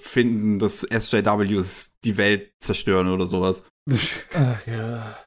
finden, 0.00 0.58
dass 0.58 0.80
SJWs 0.80 1.94
die 2.04 2.16
Welt 2.16 2.52
zerstören 2.58 3.06
oder 3.06 3.28
sowas. 3.28 3.62
Ach 4.34 4.66
ja. 4.66 5.24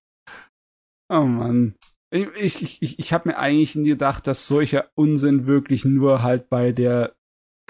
Oh 1.07 1.23
Mann. 1.23 1.75
Ich, 2.11 2.61
ich, 2.61 2.81
ich, 2.81 2.99
ich 2.99 3.13
habe 3.13 3.29
mir 3.29 3.37
eigentlich 3.37 3.75
nie 3.75 3.87
gedacht, 3.87 4.27
dass 4.27 4.47
solcher 4.47 4.89
Unsinn 4.95 5.47
wirklich 5.47 5.85
nur 5.85 6.23
halt 6.23 6.49
bei 6.49 6.73
der 6.73 7.15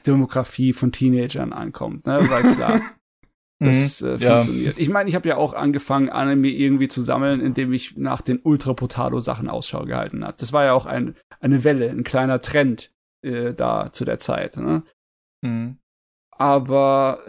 Demografie 0.05 0.73
von 0.73 0.91
Teenagern 0.91 1.53
ankommt, 1.53 2.05
ne? 2.05 2.19
Weil 2.29 2.55
klar, 2.55 2.81
das 3.59 4.01
mhm. 4.01 4.07
äh, 4.07 4.19
funktioniert. 4.19 4.77
Ja. 4.77 4.81
Ich 4.81 4.89
meine, 4.89 5.09
ich 5.09 5.15
habe 5.15 5.27
ja 5.27 5.37
auch 5.37 5.53
angefangen, 5.53 6.09
Anime 6.09 6.49
irgendwie 6.49 6.87
zu 6.87 7.01
sammeln, 7.01 7.41
indem 7.41 7.73
ich 7.73 7.97
nach 7.97 8.21
den 8.21 8.39
Ultra 8.41 8.73
Potato 8.73 9.19
Sachen 9.19 9.49
Ausschau 9.49 9.85
gehalten 9.85 10.23
habe. 10.23 10.35
Das 10.37 10.53
war 10.53 10.65
ja 10.65 10.73
auch 10.73 10.85
ein, 10.85 11.15
eine 11.39 11.63
Welle, 11.63 11.89
ein 11.89 12.03
kleiner 12.03 12.41
Trend 12.41 12.91
äh, 13.25 13.53
da 13.53 13.91
zu 13.91 14.05
der 14.05 14.19
Zeit. 14.19 14.57
Ne? 14.57 14.83
Mhm. 15.41 15.77
Aber 16.31 17.23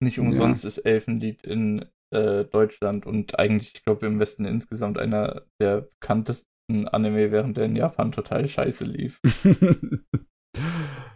nicht 0.00 0.18
umsonst 0.18 0.64
ja. 0.64 0.68
ist 0.68 0.78
Elfenlied 0.78 1.42
in 1.44 1.84
äh, 2.10 2.44
Deutschland 2.44 3.04
und 3.06 3.38
eigentlich, 3.38 3.74
ich 3.74 3.84
glaube, 3.84 4.06
im 4.06 4.18
Westen 4.18 4.44
insgesamt 4.44 4.98
einer 4.98 5.42
der 5.60 5.88
bekanntesten 6.00 6.88
Anime, 6.88 7.32
während 7.32 7.56
der 7.56 7.64
in 7.64 7.76
Japan 7.76 8.12
total 8.12 8.48
scheiße 8.48 8.84
lief. 8.84 9.20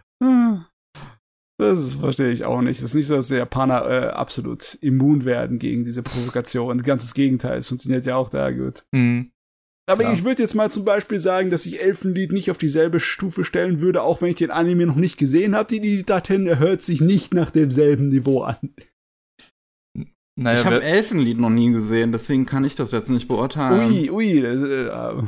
Das 1.59 1.97
verstehe 1.97 2.31
ich 2.31 2.45
auch 2.45 2.61
nicht. 2.61 2.79
Es 2.79 2.85
ist 2.85 2.93
nicht 2.95 3.07
so, 3.07 3.15
dass 3.15 3.27
die 3.27 3.35
Japaner 3.35 3.87
äh, 3.87 4.07
absolut 4.07 4.77
immun 4.81 5.23
werden 5.23 5.59
gegen 5.59 5.85
diese 5.85 6.01
Provokation. 6.01 6.81
Ganzes 6.81 7.13
Gegenteil, 7.13 7.59
es 7.59 7.67
funktioniert 7.67 8.05
ja 8.05 8.15
auch 8.15 8.29
da 8.29 8.51
gut. 8.51 8.85
Mhm. 8.91 9.31
Aber 9.85 10.03
Klar. 10.03 10.13
ich 10.13 10.23
würde 10.23 10.41
jetzt 10.41 10.55
mal 10.55 10.71
zum 10.71 10.85
Beispiel 10.85 11.19
sagen, 11.19 11.49
dass 11.51 11.65
ich 11.65 11.81
Elfenlied 11.81 12.31
nicht 12.31 12.49
auf 12.49 12.57
dieselbe 12.57 12.99
Stufe 12.99 13.43
stellen 13.43 13.81
würde, 13.81 14.01
auch 14.01 14.21
wenn 14.21 14.29
ich 14.29 14.35
den 14.35 14.51
Anime 14.51 14.85
noch 14.85 14.95
nicht 14.95 15.17
gesehen 15.17 15.55
habe. 15.55 15.67
Die 15.67 15.77
Edidatin 15.77 16.57
hört 16.57 16.83
sich 16.83 17.01
nicht 17.01 17.33
nach 17.33 17.51
demselben 17.51 18.07
Niveau 18.07 18.43
an. 18.43 18.73
Naja, 20.35 20.59
ich 20.59 20.65
habe 20.65 20.81
Elfenlied 20.81 21.37
noch 21.37 21.51
nie 21.51 21.71
gesehen, 21.71 22.11
deswegen 22.11 22.47
kann 22.47 22.65
ich 22.65 22.75
das 22.75 22.91
jetzt 22.91 23.09
nicht 23.09 23.27
beurteilen. 23.27 23.91
Ui, 23.91 24.09
ui, 24.09 24.39
äh, 24.39 24.47
äh, 24.87 25.23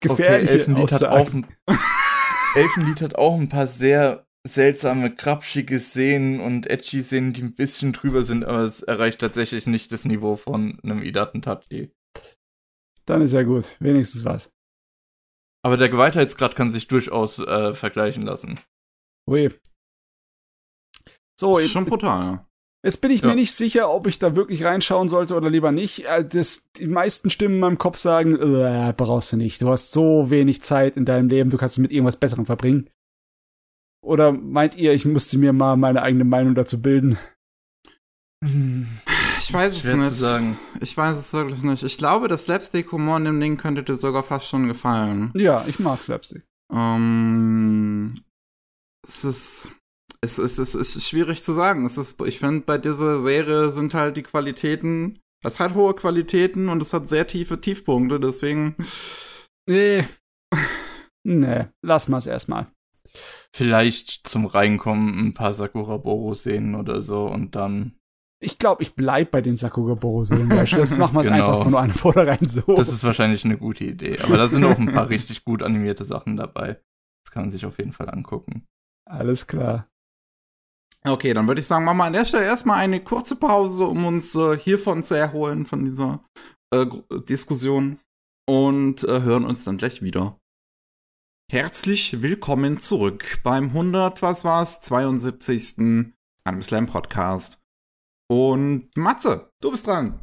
gefährliche 0.00 0.52
okay, 0.52 0.58
Elfenlied 0.58 0.92
hat, 0.92 1.02
auch, 1.04 1.30
Elfenlied 2.54 3.00
hat 3.00 3.16
auch 3.16 3.34
ein 3.34 3.48
paar 3.48 3.66
sehr 3.66 4.28
seltsame, 4.46 5.14
krapschige 5.14 5.80
Szenen 5.80 6.38
und 6.40 6.68
edgy 6.68 7.02
Szenen, 7.02 7.32
die 7.32 7.42
ein 7.42 7.54
bisschen 7.54 7.92
drüber 7.92 8.22
sind, 8.22 8.44
aber 8.44 8.60
es 8.60 8.82
erreicht 8.82 9.20
tatsächlich 9.20 9.66
nicht 9.66 9.90
das 9.90 10.04
Niveau 10.04 10.36
von 10.36 10.78
einem 10.82 11.02
Idaten 11.02 11.42
Tachi. 11.42 11.90
Dann 13.06 13.22
ist 13.22 13.32
ja 13.32 13.42
gut. 13.42 13.74
Wenigstens 13.80 14.24
was. 14.24 14.52
Aber 15.64 15.76
der 15.76 15.88
Gewaltheitsgrad 15.88 16.54
kann 16.54 16.70
sich 16.70 16.86
durchaus 16.86 17.40
äh, 17.40 17.72
vergleichen 17.72 18.22
lassen. 18.22 18.60
Ui. 19.28 19.52
So, 21.40 21.58
ist 21.58 21.64
jetzt, 21.64 21.72
schon 21.72 21.86
brutal, 21.86 22.20
ja. 22.20 22.48
Jetzt 22.84 23.00
bin 23.00 23.10
ich 23.10 23.22
ja. 23.22 23.28
mir 23.28 23.34
nicht 23.34 23.52
sicher, 23.52 23.90
ob 23.90 24.06
ich 24.06 24.18
da 24.18 24.36
wirklich 24.36 24.62
reinschauen 24.62 25.08
sollte 25.08 25.34
oder 25.34 25.48
lieber 25.48 25.72
nicht. 25.72 26.04
Äh, 26.04 26.22
das, 26.22 26.68
die 26.76 26.86
meisten 26.86 27.30
Stimmen 27.30 27.54
in 27.54 27.60
meinem 27.60 27.78
Kopf 27.78 27.96
sagen, 27.96 28.36
äh, 28.36 28.92
brauchst 28.94 29.32
du 29.32 29.38
nicht. 29.38 29.62
Du 29.62 29.70
hast 29.70 29.92
so 29.92 30.28
wenig 30.28 30.60
Zeit 30.62 30.98
in 30.98 31.06
deinem 31.06 31.30
Leben, 31.30 31.48
du 31.48 31.56
kannst 31.56 31.78
es 31.78 31.82
mit 31.82 31.90
irgendwas 31.90 32.18
Besserem 32.18 32.44
verbringen. 32.44 32.90
Oder 34.04 34.32
meint 34.32 34.76
ihr, 34.76 34.92
ich 34.92 35.06
musste 35.06 35.38
mir 35.38 35.54
mal 35.54 35.76
meine 35.76 36.02
eigene 36.02 36.24
Meinung 36.24 36.54
dazu 36.54 36.82
bilden? 36.82 37.16
Hm. 38.44 38.86
Ich 39.40 39.50
weiß 39.50 39.76
es 39.76 39.94
nicht. 39.94 40.12
sagen. 40.12 40.58
Ich 40.80 40.94
weiß 40.94 41.16
es 41.16 41.32
wirklich 41.32 41.62
nicht. 41.62 41.82
Ich 41.82 41.96
glaube, 41.96 42.28
das 42.28 42.44
Slapstick-Humor 42.44 43.16
in 43.16 43.24
dem 43.24 43.40
Ding 43.40 43.56
könnte 43.56 43.82
dir 43.82 43.96
sogar 43.96 44.22
fast 44.22 44.46
schon 44.46 44.68
gefallen. 44.68 45.32
Ja, 45.34 45.64
ich 45.66 45.78
mag 45.78 46.02
Slapstick. 46.02 46.42
Um, 46.68 46.78
ähm, 46.78 48.24
es 49.06 49.24
ist. 49.24 49.72
Es 50.24 50.38
ist, 50.38 50.58
es 50.58 50.74
ist 50.74 51.06
schwierig 51.06 51.44
zu 51.44 51.52
sagen. 51.52 51.84
Es 51.84 51.98
ist, 51.98 52.20
ich 52.22 52.38
finde, 52.38 52.60
bei 52.60 52.78
dieser 52.78 53.20
Serie 53.20 53.70
sind 53.70 53.94
halt 53.94 54.16
die 54.16 54.22
Qualitäten. 54.22 55.20
Es 55.44 55.60
hat 55.60 55.74
hohe 55.74 55.94
Qualitäten 55.94 56.68
und 56.68 56.80
es 56.80 56.92
hat 56.92 57.08
sehr 57.08 57.26
tiefe 57.26 57.60
Tiefpunkte, 57.60 58.18
deswegen. 58.18 58.74
Nee. 59.68 60.04
Nee, 61.22 61.66
lass 61.82 62.08
mal's 62.08 62.26
erstmal. 62.26 62.68
Vielleicht 63.54 64.26
zum 64.26 64.46
Reinkommen 64.46 65.26
ein 65.26 65.34
paar 65.34 65.52
Sakura 65.52 65.98
Boro 65.98 66.34
sehen 66.34 66.74
oder 66.74 67.02
so 67.02 67.26
und 67.26 67.54
dann 67.54 67.94
ich 68.40 68.58
glaube, 68.58 68.82
ich 68.82 68.94
bleib 68.94 69.30
bei 69.30 69.40
den 69.40 69.56
Sakugaboro-Serien. 69.56 70.50
Das 70.50 70.98
machen 70.98 71.14
wir 71.14 71.22
es 71.22 71.28
genau. 71.28 71.50
einfach 71.50 71.62
von 71.62 71.74
einer 71.74 71.94
vornherein 71.94 72.46
so. 72.46 72.60
Das 72.74 72.88
ist 72.88 73.02
wahrscheinlich 73.02 73.42
eine 73.44 73.56
gute 73.56 73.84
Idee. 73.84 74.18
Aber 74.22 74.36
da 74.36 74.48
sind 74.48 74.64
auch 74.64 74.78
ein 74.78 74.92
paar 74.92 75.08
richtig 75.08 75.44
gut 75.44 75.62
animierte 75.62 76.04
Sachen 76.04 76.36
dabei. 76.36 76.78
Das 77.24 77.32
kann 77.32 77.44
man 77.44 77.50
sich 77.50 77.64
auf 77.64 77.78
jeden 77.78 77.92
Fall 77.92 78.10
angucken. 78.10 78.66
Alles 79.08 79.46
klar. 79.46 79.88
Okay, 81.06 81.34
dann 81.34 81.46
würde 81.46 81.60
ich 81.60 81.66
sagen, 81.66 81.84
machen 81.84 81.98
wir 81.98 82.04
an 82.04 82.14
der 82.14 82.24
Stelle 82.24 82.46
erstmal 82.46 82.78
eine 82.78 83.04
kurze 83.04 83.36
Pause, 83.36 83.84
um 83.84 84.06
uns 84.06 84.34
äh, 84.36 84.56
hiervon 84.56 85.04
zu 85.04 85.14
erholen, 85.14 85.66
von 85.66 85.84
dieser 85.84 86.24
äh, 86.72 86.86
Diskussion. 87.28 87.98
Und 88.48 89.04
äh, 89.04 89.20
hören 89.20 89.44
uns 89.44 89.64
dann 89.64 89.76
gleich 89.76 90.02
wieder. 90.02 90.38
Herzlich 91.50 92.22
willkommen 92.22 92.80
zurück 92.80 93.40
beim 93.42 93.68
100, 93.68 94.22
was 94.22 94.44
war's, 94.44 94.80
72. 94.80 96.12
Anime 96.44 96.62
Slam 96.62 96.86
Podcast. 96.86 97.60
Und 98.30 98.88
Matze, 98.96 99.50
du 99.60 99.72
bist 99.72 99.86
dran. 99.86 100.20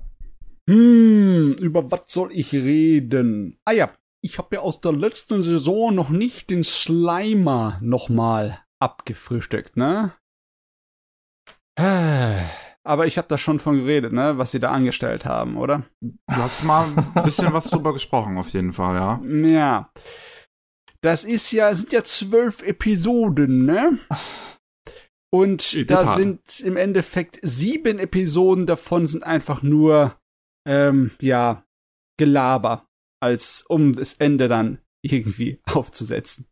Hm, 0.68 1.58
über 1.60 1.92
was 1.92 2.02
soll 2.08 2.32
ich 2.32 2.54
reden? 2.54 3.60
Ah 3.66 3.74
ja, 3.74 3.92
ich 4.24 4.40
habe 4.40 4.56
ja 4.56 4.62
aus 4.62 4.82
der 4.82 4.94
letzten 4.94 5.44
Saison 5.44 5.94
noch 5.94 6.10
nicht 6.10 6.50
den 6.50 6.64
Slimer 6.64 7.78
nochmal 7.82 8.64
abgefrühstückt, 8.80 9.78
ne? 9.78 10.14
Aber 12.84 13.06
ich 13.06 13.18
habe 13.18 13.28
da 13.28 13.38
schon 13.38 13.60
von 13.60 13.80
geredet, 13.80 14.12
ne, 14.12 14.38
was 14.38 14.52
sie 14.52 14.60
da 14.60 14.72
angestellt 14.72 15.26
haben, 15.26 15.58
oder? 15.58 15.84
Du 16.02 16.36
hast 16.36 16.64
mal 16.64 16.88
ein 17.16 17.24
bisschen 17.24 17.54
was 17.54 17.70
drüber 17.70 17.94
gesprochen, 17.94 18.38
auf 18.38 18.50
jeden 18.50 18.74
Fall, 18.74 18.96
ja. 18.96 19.22
Ja. 19.24 19.92
Das 21.02 21.24
ist 21.24 21.52
ja, 21.52 21.74
sind 21.74 21.94
ja 21.94 22.04
zwölf 22.04 22.64
Episoden, 22.64 23.66
ne? 23.66 24.00
Und 25.34 25.90
da 25.90 26.06
sind 26.16 26.60
im 26.60 26.76
Endeffekt 26.76 27.40
sieben 27.42 28.00
Episoden 28.00 28.66
davon 28.66 29.08
sind 29.08 29.24
einfach 29.24 29.62
nur, 29.62 30.20
ähm, 30.68 31.12
ja, 31.22 31.64
Gelaber, 32.20 32.88
als 33.22 33.64
um 33.68 33.96
das 33.96 34.16
Ende 34.16 34.48
dann 34.48 34.80
irgendwie 35.04 35.62
aufzusetzen. 35.72 36.48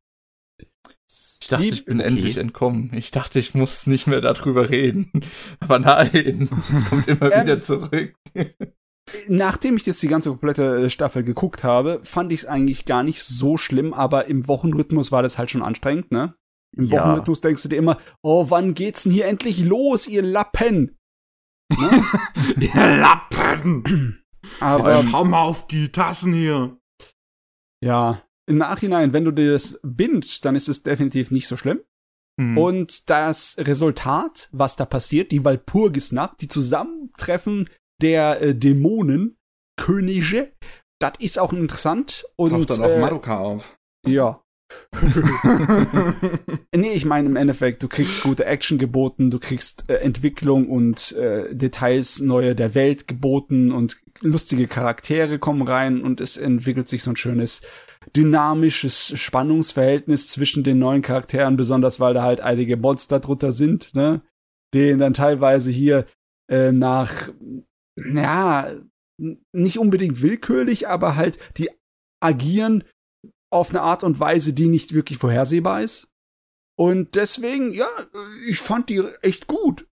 Ich 1.49 1.57
dachte, 1.57 1.65
ich 1.65 1.85
bin 1.85 1.99
okay. 1.99 2.07
endlich 2.07 2.38
entkommen. 2.38 2.91
Ich 2.93 3.09
dachte, 3.09 3.39
ich 3.39 3.55
muss 3.55 3.88
nicht 3.88 4.05
mehr 4.05 4.21
darüber 4.21 4.69
reden. 4.69 5.09
Aber 5.59 5.80
nein, 5.80 6.47
es 6.51 6.89
kommt 6.89 7.07
immer 7.07 7.31
ähm, 7.31 7.43
wieder 7.43 7.59
zurück. 7.59 8.13
Nachdem 9.27 9.76
ich 9.76 9.85
jetzt 9.88 10.03
die 10.03 10.07
ganze 10.07 10.30
komplette 10.30 10.85
äh, 10.85 10.89
Staffel 10.91 11.23
geguckt 11.23 11.63
habe, 11.63 12.01
fand 12.03 12.31
ich 12.31 12.41
es 12.41 12.45
eigentlich 12.45 12.85
gar 12.85 13.01
nicht 13.01 13.23
so 13.23 13.57
schlimm, 13.57 13.95
aber 13.95 14.26
im 14.26 14.47
Wochenrhythmus 14.47 15.11
war 15.11 15.23
das 15.23 15.39
halt 15.39 15.49
schon 15.49 15.63
anstrengend, 15.63 16.11
ne? 16.11 16.35
Im 16.77 16.85
ja. 16.85 17.01
Wochenrhythmus 17.01 17.41
denkst 17.41 17.63
du 17.63 17.69
dir 17.69 17.77
immer, 17.77 17.97
oh, 18.21 18.51
wann 18.51 18.76
geht's 18.76 19.03
denn 19.03 19.11
hier 19.11 19.26
endlich 19.26 19.65
los, 19.65 20.05
ihr 20.05 20.21
Lappen? 20.21 20.95
Ne? 21.76 22.03
ihr 22.59 22.97
Lappen! 22.97 24.21
Aber 24.59 24.91
Jetzt 24.93 25.09
schau 25.09 25.26
mal 25.26 25.41
auf 25.41 25.65
die 25.65 25.91
Tassen 25.91 26.34
hier. 26.34 26.77
Ja, 27.84 28.21
im 28.49 28.57
Nachhinein, 28.57 29.13
wenn 29.13 29.26
du 29.26 29.31
dir 29.31 29.51
das 29.51 29.80
bingst, 29.84 30.43
dann 30.43 30.55
ist 30.55 30.67
es 30.67 30.84
definitiv 30.84 31.31
nicht 31.31 31.47
so 31.47 31.55
schlimm. 31.55 31.81
Mhm. 32.38 32.57
Und 32.57 33.09
das 33.09 33.55
Resultat, 33.59 34.49
was 34.51 34.76
da 34.76 34.85
passiert, 34.85 35.31
die 35.31 35.45
Walpurgisnacht, 35.45 36.41
die 36.41 36.47
Zusammentreffen 36.47 37.69
der 38.01 38.41
äh, 38.41 38.55
Dämonen, 38.55 39.38
Könige, 39.77 40.51
das 40.99 41.13
ist 41.19 41.39
auch 41.39 41.53
interessant. 41.53 42.26
Und 42.35 42.51
Taucht 42.51 42.71
dann 42.71 42.81
auch 42.81 42.89
äh, 42.89 42.99
Madoka 42.99 43.38
auf. 43.38 43.77
Ja, 44.05 44.41
nee, 46.76 46.93
ich 46.93 47.05
meine 47.05 47.30
im 47.30 47.35
Endeffekt, 47.35 47.84
du 47.84 47.88
kriegst 47.88 48.23
gute 48.23 48.45
Action 48.45 48.77
geboten, 48.77 49.30
du 49.31 49.39
kriegst 49.39 49.89
äh, 49.89 49.95
Entwicklung 49.95 50.69
und 50.69 51.11
äh, 51.13 51.53
Details 51.53 52.19
neue 52.19 52.55
der 52.55 52.76
Welt 52.76 53.07
geboten 53.07 53.71
und 53.71 53.97
lustige 54.21 54.67
Charaktere 54.67 55.39
kommen 55.39 55.61
rein 55.61 56.01
und 56.01 56.21
es 56.21 56.38
entwickelt 56.38 56.89
sich 56.89 57.03
so 57.03 57.11
ein 57.11 57.15
schönes 57.15 57.61
dynamisches 58.15 59.19
Spannungsverhältnis 59.19 60.30
zwischen 60.30 60.63
den 60.63 60.80
neuen 60.80 61.01
Charakteren, 61.01 61.57
besonders 61.57 61.99
weil 61.99 62.13
da 62.13 62.23
halt 62.23 62.41
einige 62.41 62.77
Monster 62.77 63.19
drunter 63.19 63.51
sind, 63.51 63.93
ne? 63.93 64.21
Den 64.73 64.99
dann 64.99 65.13
teilweise 65.13 65.71
hier 65.71 66.05
äh, 66.49 66.71
nach, 66.71 67.30
ja, 67.97 68.71
nicht 69.51 69.80
unbedingt 69.80 70.21
willkürlich, 70.21 70.88
aber 70.88 71.15
halt 71.15 71.38
die 71.57 71.69
agieren 72.21 72.84
auf 73.51 73.71
eine 73.71 73.81
Art 73.81 74.03
und 74.03 74.19
Weise, 74.19 74.53
die 74.53 74.67
nicht 74.67 74.93
wirklich 74.93 75.17
vorhersehbar 75.17 75.81
ist. 75.81 76.07
Und 76.77 77.15
deswegen, 77.15 77.71
ja, 77.71 77.88
ich 78.47 78.59
fand 78.59 78.89
die 78.89 79.03
echt 79.21 79.47
gut. 79.47 79.88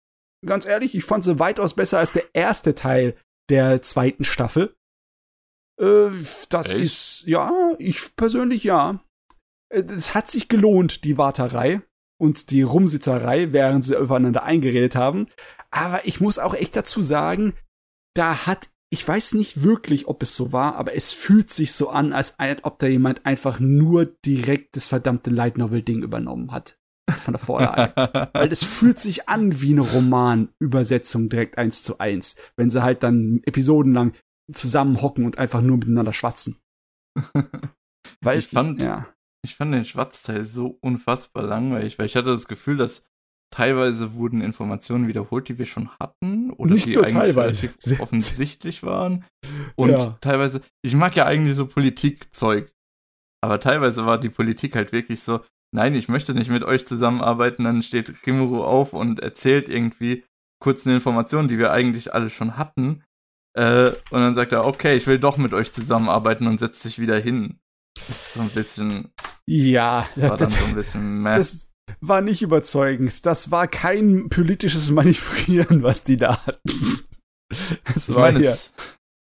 Ganz 0.44 0.66
ehrlich, 0.66 0.94
ich 0.94 1.04
fand 1.04 1.24
sie 1.24 1.38
weitaus 1.38 1.74
besser 1.74 1.98
als 1.98 2.12
der 2.12 2.24
erste 2.32 2.74
Teil 2.74 3.16
der 3.48 3.82
zweiten 3.82 4.24
Staffel. 4.24 4.75
Äh, 5.80 6.10
das 6.48 6.70
echt? 6.70 6.80
ist, 6.80 7.22
ja, 7.26 7.52
ich 7.78 8.16
persönlich 8.16 8.64
ja. 8.64 9.00
Äh, 9.68 9.82
es 9.82 10.14
hat 10.14 10.30
sich 10.30 10.48
gelohnt, 10.48 11.04
die 11.04 11.18
Warterei 11.18 11.82
und 12.18 12.50
die 12.50 12.62
Rumsitzerei, 12.62 13.52
während 13.52 13.84
sie 13.84 13.96
übereinander 13.96 14.42
eingeredet 14.42 14.96
haben. 14.96 15.26
Aber 15.70 16.06
ich 16.06 16.20
muss 16.20 16.38
auch 16.38 16.54
echt 16.54 16.76
dazu 16.76 17.02
sagen, 17.02 17.54
da 18.14 18.46
hat 18.46 18.70
ich 18.90 19.06
weiß 19.06 19.34
nicht 19.34 19.62
wirklich, 19.62 20.06
ob 20.06 20.22
es 20.22 20.36
so 20.36 20.52
war, 20.52 20.76
aber 20.76 20.94
es 20.94 21.12
fühlt 21.12 21.50
sich 21.50 21.72
so 21.72 21.90
an, 21.90 22.12
als 22.12 22.36
ob 22.62 22.78
da 22.78 22.86
jemand 22.86 23.26
einfach 23.26 23.58
nur 23.58 24.06
direkt 24.06 24.76
das 24.76 24.88
verdammte 24.88 25.30
Light 25.30 25.58
Novel 25.58 25.82
Ding 25.82 26.02
übernommen 26.02 26.52
hat 26.52 26.78
von 27.10 27.34
der 27.34 27.40
Vorlage. 27.40 27.92
Weil 28.32 28.50
es 28.50 28.64
fühlt 28.64 28.98
sich 28.98 29.28
an 29.28 29.60
wie 29.60 29.72
eine 29.72 29.80
Romanübersetzung 29.82 31.28
direkt 31.28 31.58
eins 31.58 31.82
zu 31.82 31.98
eins, 31.98 32.36
wenn 32.56 32.70
sie 32.70 32.82
halt 32.82 33.02
dann 33.02 33.40
episodenlang 33.44 34.12
zusammenhocken 34.52 35.24
und 35.24 35.38
einfach 35.38 35.62
nur 35.62 35.78
miteinander 35.78 36.12
schwatzen. 36.12 36.58
weil 38.20 38.38
ich 38.38 38.48
fand, 38.48 38.80
ja. 38.80 39.06
ich 39.44 39.56
fand 39.56 39.74
den 39.74 39.84
Schwatzteil 39.84 40.44
so 40.44 40.78
unfassbar 40.80 41.42
langweilig, 41.42 41.98
weil 41.98 42.06
ich 42.06 42.16
hatte 42.16 42.28
das 42.28 42.48
Gefühl, 42.48 42.76
dass 42.76 43.04
teilweise 43.52 44.14
wurden 44.14 44.40
Informationen 44.40 45.06
wiederholt, 45.06 45.48
die 45.48 45.58
wir 45.58 45.66
schon 45.66 45.90
hatten 46.00 46.50
oder 46.50 46.74
Nicht 46.74 46.86
die 46.86 46.98
eigentlich 46.98 47.12
teilweise. 47.12 47.70
offensichtlich 48.00 48.82
waren. 48.82 49.24
Und 49.76 49.90
ja. 49.90 50.18
teilweise, 50.20 50.60
ich 50.82 50.94
mag 50.94 51.16
ja 51.16 51.26
eigentlich 51.26 51.56
so 51.56 51.66
Politikzeug, 51.66 52.72
aber 53.42 53.60
teilweise 53.60 54.06
war 54.06 54.18
die 54.18 54.28
Politik 54.28 54.74
halt 54.74 54.92
wirklich 54.92 55.22
so, 55.22 55.40
nein, 55.74 55.94
ich 55.94 56.08
möchte 56.08 56.34
nicht 56.34 56.50
mit 56.50 56.64
euch 56.64 56.86
zusammenarbeiten, 56.86 57.64
dann 57.64 57.82
steht 57.82 58.26
Rimuru 58.26 58.62
auf 58.64 58.92
und 58.92 59.20
erzählt 59.20 59.68
irgendwie 59.68 60.24
kurz 60.60 60.86
eine 60.86 60.96
Information, 60.96 61.48
die 61.48 61.58
wir 61.58 61.70
eigentlich 61.70 62.14
alle 62.14 62.30
schon 62.30 62.56
hatten. 62.56 63.04
Äh, 63.56 63.92
und 64.10 64.20
dann 64.20 64.34
sagt 64.34 64.52
er, 64.52 64.66
okay, 64.66 64.96
ich 64.96 65.06
will 65.06 65.18
doch 65.18 65.38
mit 65.38 65.54
euch 65.54 65.72
zusammenarbeiten 65.72 66.46
und 66.46 66.60
setzt 66.60 66.82
sich 66.82 66.98
wieder 66.98 67.18
hin. 67.18 67.58
Das 68.06 68.10
ist 68.10 68.32
so 68.34 68.40
ein 68.40 68.50
bisschen. 68.50 69.12
Ja, 69.46 70.06
das 70.14 70.30
war 70.30 70.36
dann 70.36 70.50
so 70.50 70.64
ein 70.66 70.74
bisschen 70.74 71.22
meh. 71.22 71.36
Das 71.36 71.60
war 72.00 72.20
nicht 72.20 72.42
überzeugend. 72.42 73.24
Das 73.24 73.50
war 73.50 73.66
kein 73.66 74.28
politisches 74.28 74.90
Manövrieren, 74.90 75.82
was 75.82 76.04
die 76.04 76.18
da 76.18 76.44
hatten. 76.44 77.00
Das 77.84 78.08
ich 78.08 78.14
meine, 78.14 78.44
es, 78.44 78.74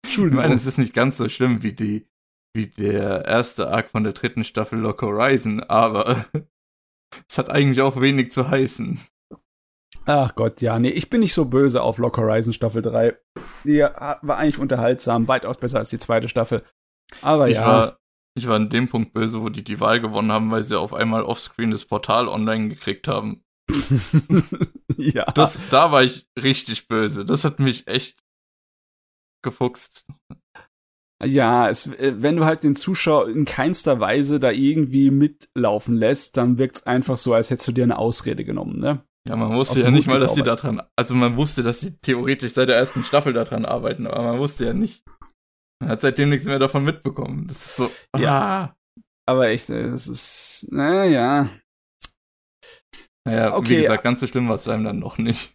ich 0.06 0.16
meine, 0.16 0.54
es 0.54 0.64
ist 0.64 0.78
nicht 0.78 0.94
ganz 0.94 1.16
so 1.18 1.28
schlimm 1.28 1.62
wie 1.62 1.72
die, 1.72 2.06
wie 2.54 2.66
der 2.66 3.26
erste 3.26 3.68
Arc 3.68 3.90
von 3.90 4.04
der 4.04 4.12
dritten 4.12 4.44
Staffel 4.44 4.78
Lock 4.78 5.02
Horizon, 5.02 5.60
aber 5.64 6.24
es 7.28 7.36
hat 7.36 7.50
eigentlich 7.50 7.82
auch 7.82 8.00
wenig 8.00 8.30
zu 8.32 8.48
heißen. 8.48 9.00
Ach 10.06 10.34
Gott, 10.34 10.60
ja, 10.60 10.78
nee, 10.78 10.90
ich 10.90 11.10
bin 11.10 11.20
nicht 11.20 11.34
so 11.34 11.44
böse 11.44 11.82
auf 11.82 11.98
Lock 11.98 12.18
Horizon 12.18 12.52
Staffel 12.52 12.82
3. 12.82 13.16
Die 13.64 13.80
war 13.80 14.36
eigentlich 14.36 14.58
unterhaltsam, 14.58 15.28
weitaus 15.28 15.58
besser 15.58 15.78
als 15.78 15.90
die 15.90 15.98
zweite 15.98 16.28
Staffel. 16.28 16.64
Aber 17.20 17.48
ich 17.48 17.56
ja. 17.56 17.66
War, 17.66 17.98
ich 18.34 18.48
war 18.48 18.56
an 18.56 18.70
dem 18.70 18.88
Punkt 18.88 19.12
böse, 19.12 19.40
wo 19.42 19.48
die 19.48 19.62
die 19.62 19.80
Wahl 19.80 20.00
gewonnen 20.00 20.32
haben, 20.32 20.50
weil 20.50 20.62
sie 20.62 20.78
auf 20.78 20.94
einmal 20.94 21.22
offscreen 21.22 21.70
das 21.70 21.84
Portal 21.84 22.28
online 22.28 22.68
gekriegt 22.68 23.06
haben. 23.06 23.44
ja. 24.96 25.24
Das, 25.32 25.58
da 25.70 25.92
war 25.92 26.02
ich 26.02 26.26
richtig 26.40 26.88
böse. 26.88 27.24
Das 27.24 27.44
hat 27.44 27.60
mich 27.60 27.86
echt 27.86 28.18
gefuchst. 29.42 30.06
Ja, 31.24 31.68
es, 31.68 31.86
äh, 31.86 32.14
wenn 32.16 32.36
du 32.36 32.44
halt 32.44 32.64
den 32.64 32.74
Zuschauer 32.74 33.28
in 33.28 33.44
keinster 33.44 34.00
Weise 34.00 34.40
da 34.40 34.50
irgendwie 34.50 35.10
mitlaufen 35.10 35.94
lässt, 35.94 36.36
dann 36.36 36.58
wirkt 36.58 36.76
es 36.76 36.86
einfach 36.86 37.16
so, 37.16 37.32
als 37.32 37.50
hättest 37.50 37.68
du 37.68 37.72
dir 37.72 37.84
eine 37.84 37.98
Ausrede 37.98 38.44
genommen, 38.44 38.80
ne? 38.80 39.04
Ja, 39.28 39.36
man 39.36 39.54
wusste 39.54 39.82
ja 39.82 39.90
nicht 39.90 40.08
mal, 40.08 40.18
dass 40.18 40.34
sie 40.34 40.42
daran, 40.42 40.82
also 40.96 41.14
man 41.14 41.36
wusste, 41.36 41.62
dass 41.62 41.80
sie 41.80 41.96
theoretisch 41.98 42.52
seit 42.52 42.68
der 42.68 42.76
ersten 42.76 43.04
Staffel 43.04 43.32
daran 43.32 43.64
arbeiten, 43.64 44.06
aber 44.06 44.22
man 44.22 44.38
wusste 44.40 44.64
ja 44.64 44.74
nicht, 44.74 45.04
man 45.80 45.90
hat 45.90 46.00
seitdem 46.00 46.30
nichts 46.30 46.46
mehr 46.46 46.58
davon 46.58 46.84
mitbekommen. 46.84 47.46
Das 47.46 47.64
ist 47.64 47.76
so. 47.76 47.90
Ja. 48.16 48.74
Ah. 48.74 48.76
Aber 49.26 49.48
echt, 49.48 49.68
das 49.68 50.08
ist. 50.08 50.66
Naja. 50.70 51.50
Naja, 53.24 53.54
okay, 53.54 53.78
wie 53.78 53.82
gesagt, 53.82 54.02
ganz 54.02 54.20
so 54.20 54.26
schlimm 54.26 54.48
war 54.48 54.56
es 54.56 54.66
einem 54.66 54.84
dann 54.84 54.98
noch 54.98 55.18
nicht. 55.18 55.54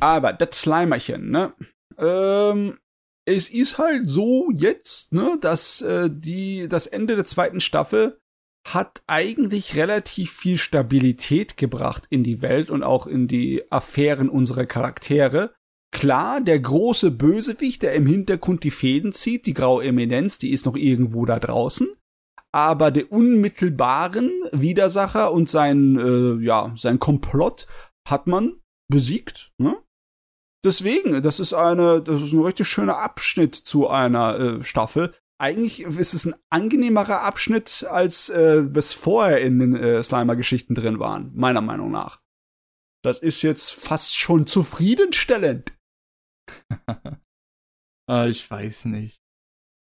Aber 0.00 0.32
das 0.32 0.60
Slimerchen, 0.60 1.30
ne? 1.30 1.54
Ähm, 1.98 2.78
es 3.26 3.50
ist 3.50 3.78
halt 3.78 4.08
so 4.08 4.50
jetzt, 4.52 5.12
ne, 5.12 5.38
dass 5.40 5.80
äh, 5.82 6.08
die, 6.10 6.68
das 6.68 6.86
Ende 6.86 7.16
der 7.16 7.24
zweiten 7.24 7.60
Staffel 7.60 8.20
hat 8.74 9.02
eigentlich 9.06 9.76
relativ 9.76 10.32
viel 10.32 10.58
Stabilität 10.58 11.56
gebracht 11.56 12.06
in 12.10 12.24
die 12.24 12.42
Welt 12.42 12.70
und 12.70 12.82
auch 12.82 13.06
in 13.06 13.28
die 13.28 13.62
Affären 13.70 14.28
unserer 14.28 14.66
Charaktere. 14.66 15.54
Klar, 15.92 16.40
der 16.40 16.58
große 16.58 17.10
Bösewicht, 17.12 17.82
der 17.82 17.94
im 17.94 18.06
Hintergrund 18.06 18.64
die 18.64 18.70
Fäden 18.70 19.12
zieht, 19.12 19.46
die 19.46 19.54
graue 19.54 19.84
Eminenz, 19.84 20.38
die 20.38 20.50
ist 20.50 20.66
noch 20.66 20.76
irgendwo 20.76 21.24
da 21.26 21.38
draußen. 21.38 21.88
Aber 22.52 22.90
der 22.90 23.12
unmittelbaren 23.12 24.30
Widersacher 24.50 25.32
und 25.32 25.48
sein, 25.48 25.96
äh, 25.98 26.44
ja, 26.44 26.72
sein 26.76 26.98
Komplott 26.98 27.66
hat 28.08 28.26
man 28.26 28.60
besiegt. 28.88 29.52
Ne? 29.58 29.76
Deswegen, 30.64 31.22
das 31.22 31.38
ist 31.38 31.54
eine, 31.54 32.02
das 32.02 32.22
ist 32.22 32.32
ein 32.32 32.40
richtig 32.40 32.66
schöner 32.66 32.98
Abschnitt 32.98 33.54
zu 33.54 33.88
einer 33.88 34.38
äh, 34.38 34.64
Staffel. 34.64 35.14
Eigentlich 35.38 35.82
ist 35.82 36.14
es 36.14 36.24
ein 36.24 36.34
angenehmerer 36.50 37.22
Abschnitt, 37.22 37.86
als 37.90 38.30
äh, 38.30 38.74
was 38.74 38.92
vorher 38.92 39.40
in 39.40 39.58
den 39.58 39.76
äh, 39.76 40.02
Slimer-Geschichten 40.02 40.74
drin 40.74 40.98
waren, 40.98 41.32
meiner 41.34 41.60
Meinung 41.60 41.90
nach. 41.90 42.22
Das 43.04 43.18
ist 43.18 43.42
jetzt 43.42 43.72
fast 43.72 44.16
schon 44.16 44.46
zufriedenstellend. 44.46 45.76
ah, 48.08 48.26
ich 48.26 48.50
weiß 48.50 48.86
nicht. 48.86 49.20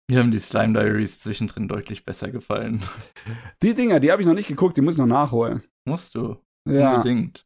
Mir 0.10 0.20
haben 0.20 0.32
die 0.32 0.40
Slime 0.40 0.74
Diaries 0.74 1.20
zwischendrin 1.20 1.68
deutlich 1.68 2.06
besser 2.06 2.32
gefallen. 2.32 2.82
Die 3.62 3.76
Dinger, 3.76 4.00
die 4.00 4.12
habe 4.12 4.22
ich 4.22 4.28
noch 4.28 4.34
nicht 4.34 4.48
geguckt, 4.48 4.78
die 4.78 4.82
muss 4.82 4.94
ich 4.94 5.00
noch 5.00 5.06
nachholen. 5.06 5.64
Musst 5.86 6.16
du. 6.16 6.38
Ja. 6.68 6.96
Unbedingt. 6.96 7.46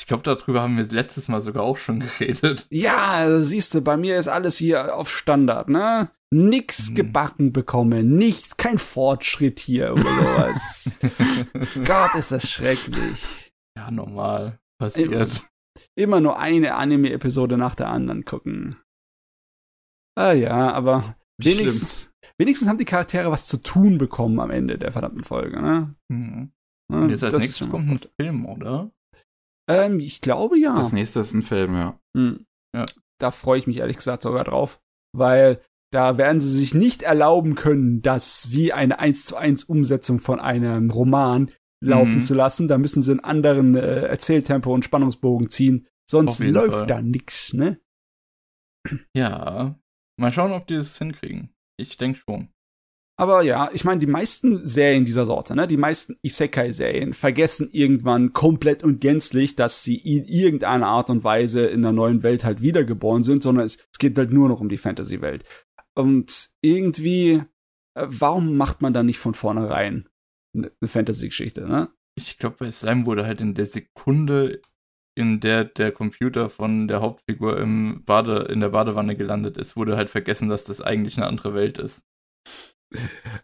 Ich 0.00 0.06
glaube, 0.06 0.22
darüber 0.22 0.62
haben 0.62 0.76
wir 0.76 0.84
letztes 0.84 1.28
Mal 1.28 1.42
sogar 1.42 1.64
auch 1.64 1.76
schon 1.76 2.00
geredet. 2.00 2.66
Ja, 2.70 3.40
siehst 3.40 3.74
du, 3.74 3.82
bei 3.82 3.96
mir 3.96 4.18
ist 4.18 4.28
alles 4.28 4.56
hier 4.56 4.94
auf 4.94 5.10
Standard, 5.10 5.68
ne? 5.68 6.10
Nix 6.30 6.88
hm. 6.88 6.94
gebacken 6.94 7.52
bekommen, 7.52 8.16
nicht, 8.16 8.58
kein 8.58 8.78
Fortschritt 8.78 9.60
hier 9.60 9.92
oder 9.92 10.02
sowas. 10.02 10.92
Gott, 11.86 12.14
ist 12.16 12.32
das 12.32 12.50
schrecklich. 12.50 13.52
Ja, 13.76 13.90
normal. 13.90 14.58
Passiert 14.78 15.42
immer 15.94 16.20
nur 16.20 16.38
eine 16.38 16.74
Anime-Episode 16.74 17.56
nach 17.56 17.74
der 17.74 17.88
anderen 17.88 18.24
gucken. 18.24 18.76
Ah 20.16 20.32
ja, 20.32 20.72
aber 20.72 21.16
wenigstens, 21.40 22.12
wenigstens 22.38 22.68
haben 22.68 22.78
die 22.78 22.84
Charaktere 22.84 23.30
was 23.30 23.46
zu 23.46 23.62
tun 23.62 23.98
bekommen 23.98 24.40
am 24.40 24.50
Ende 24.50 24.78
der 24.78 24.92
verdammten 24.92 25.22
Folge, 25.22 25.60
ne? 25.60 25.94
Mhm. 26.08 26.52
Und 26.90 27.10
jetzt 27.10 27.22
als 27.22 27.34
das 27.34 27.42
nächstes 27.42 27.68
kommt 27.68 27.88
ein 27.88 28.00
Film, 28.20 28.46
oder? 28.46 28.90
Ähm, 29.70 30.00
ich 30.00 30.20
glaube 30.20 30.58
ja. 30.58 30.74
Das 30.76 30.92
nächste 30.92 31.20
ist 31.20 31.34
ein 31.34 31.42
Film, 31.42 31.74
ja. 31.74 32.00
Mhm. 32.16 32.46
ja. 32.74 32.86
Da 33.20 33.30
freue 33.30 33.58
ich 33.58 33.66
mich 33.66 33.76
ehrlich 33.76 33.96
gesagt 33.96 34.22
sogar 34.22 34.44
drauf, 34.44 34.80
weil 35.16 35.62
da 35.90 36.18
werden 36.18 36.40
sie 36.40 36.52
sich 36.52 36.74
nicht 36.74 37.02
erlauben 37.02 37.54
können, 37.54 38.02
dass 38.02 38.50
wie 38.50 38.72
eine 38.72 38.98
1 38.98 39.24
zu 39.24 39.36
1 39.36 39.64
Umsetzung 39.64 40.20
von 40.20 40.40
einem 40.40 40.90
Roman 40.90 41.50
laufen 41.80 42.16
mhm. 42.16 42.22
zu 42.22 42.34
lassen. 42.34 42.68
Da 42.68 42.78
müssen 42.78 43.02
sie 43.02 43.12
einen 43.12 43.20
anderen 43.20 43.74
äh, 43.74 44.02
Erzähltempo 44.06 44.72
und 44.72 44.84
Spannungsbogen 44.84 45.50
ziehen. 45.50 45.86
Sonst 46.10 46.40
läuft 46.40 46.72
Fall. 46.72 46.86
da 46.86 47.02
nix, 47.02 47.52
ne? 47.52 47.80
Ja. 49.14 49.78
Mal 50.18 50.32
schauen, 50.32 50.52
ob 50.52 50.66
die 50.66 50.74
es 50.74 50.98
hinkriegen. 50.98 51.50
Ich 51.78 51.96
denke 51.96 52.20
schon. 52.28 52.48
Aber 53.20 53.42
ja, 53.42 53.68
ich 53.72 53.84
meine, 53.84 53.98
die 53.98 54.06
meisten 54.06 54.64
Serien 54.64 55.04
dieser 55.04 55.26
Sorte, 55.26 55.56
ne, 55.56 55.66
die 55.66 55.76
meisten 55.76 56.16
Isekai-Serien 56.22 57.14
vergessen 57.14 57.68
irgendwann 57.72 58.32
komplett 58.32 58.84
und 58.84 59.00
gänzlich, 59.00 59.56
dass 59.56 59.82
sie 59.82 59.96
in 59.96 60.24
irgendeiner 60.24 60.86
Art 60.86 61.10
und 61.10 61.24
Weise 61.24 61.66
in 61.66 61.82
der 61.82 61.90
neuen 61.90 62.22
Welt 62.22 62.44
halt 62.44 62.62
wiedergeboren 62.62 63.24
sind, 63.24 63.42
sondern 63.42 63.66
es, 63.66 63.76
es 63.92 63.98
geht 63.98 64.16
halt 64.16 64.30
nur 64.30 64.48
noch 64.48 64.60
um 64.60 64.68
die 64.68 64.78
Fantasy-Welt. 64.78 65.44
Und 65.98 66.50
irgendwie, 66.62 67.42
äh, 67.96 68.06
warum 68.06 68.56
macht 68.56 68.82
man 68.82 68.92
da 68.92 69.02
nicht 69.02 69.18
von 69.18 69.34
vornherein 69.34 70.08
eine 70.54 70.70
Fantasy-Geschichte, 70.84 71.66
ne? 71.66 71.88
Ich 72.16 72.38
glaube, 72.38 72.56
bei 72.58 72.70
Slime 72.70 73.04
wurde 73.04 73.26
halt 73.26 73.40
in 73.40 73.54
der 73.54 73.66
Sekunde, 73.66 74.60
in 75.16 75.40
der 75.40 75.64
der 75.64 75.90
Computer 75.90 76.50
von 76.50 76.86
der 76.86 77.00
Hauptfigur 77.00 77.58
im 77.58 78.04
Bade, 78.04 78.48
in 78.50 78.60
der 78.60 78.68
Badewanne 78.68 79.16
gelandet 79.16 79.58
ist, 79.58 79.76
wurde 79.76 79.96
halt 79.96 80.08
vergessen, 80.08 80.48
dass 80.48 80.64
das 80.64 80.80
eigentlich 80.80 81.16
eine 81.16 81.26
andere 81.26 81.54
Welt 81.54 81.78
ist. 81.78 82.04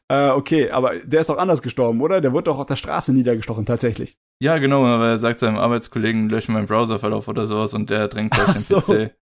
Äh, 0.09 0.31
okay, 0.31 0.71
aber 0.71 0.99
der 0.99 1.21
ist 1.23 1.31
doch 1.31 1.39
anders 1.39 1.63
gestorben, 1.63 2.01
oder? 2.03 2.21
Der 2.21 2.33
wurde 2.33 2.45
doch 2.45 2.59
auf 2.59 2.67
der 2.67 2.77
Straße 2.77 3.13
niedergestochen, 3.13 3.65
tatsächlich. 3.65 4.19
Ja, 4.43 4.59
genau, 4.59 4.85
aber 4.85 5.09
er 5.09 5.19
sagt 5.19 5.41
seinem 5.41 5.57
Arbeitskollegen, 5.57 6.29
lösche 6.29 6.53
meinen 6.53 6.67
Browserverlauf 6.67 7.27
oder 7.27 7.47
sowas 7.47 7.73
und 7.73 7.89
der 7.89 8.09
drängt 8.09 8.33
gleich 8.33 8.53
den 8.53 8.57
so. 8.59 8.81
PC. 8.81 9.15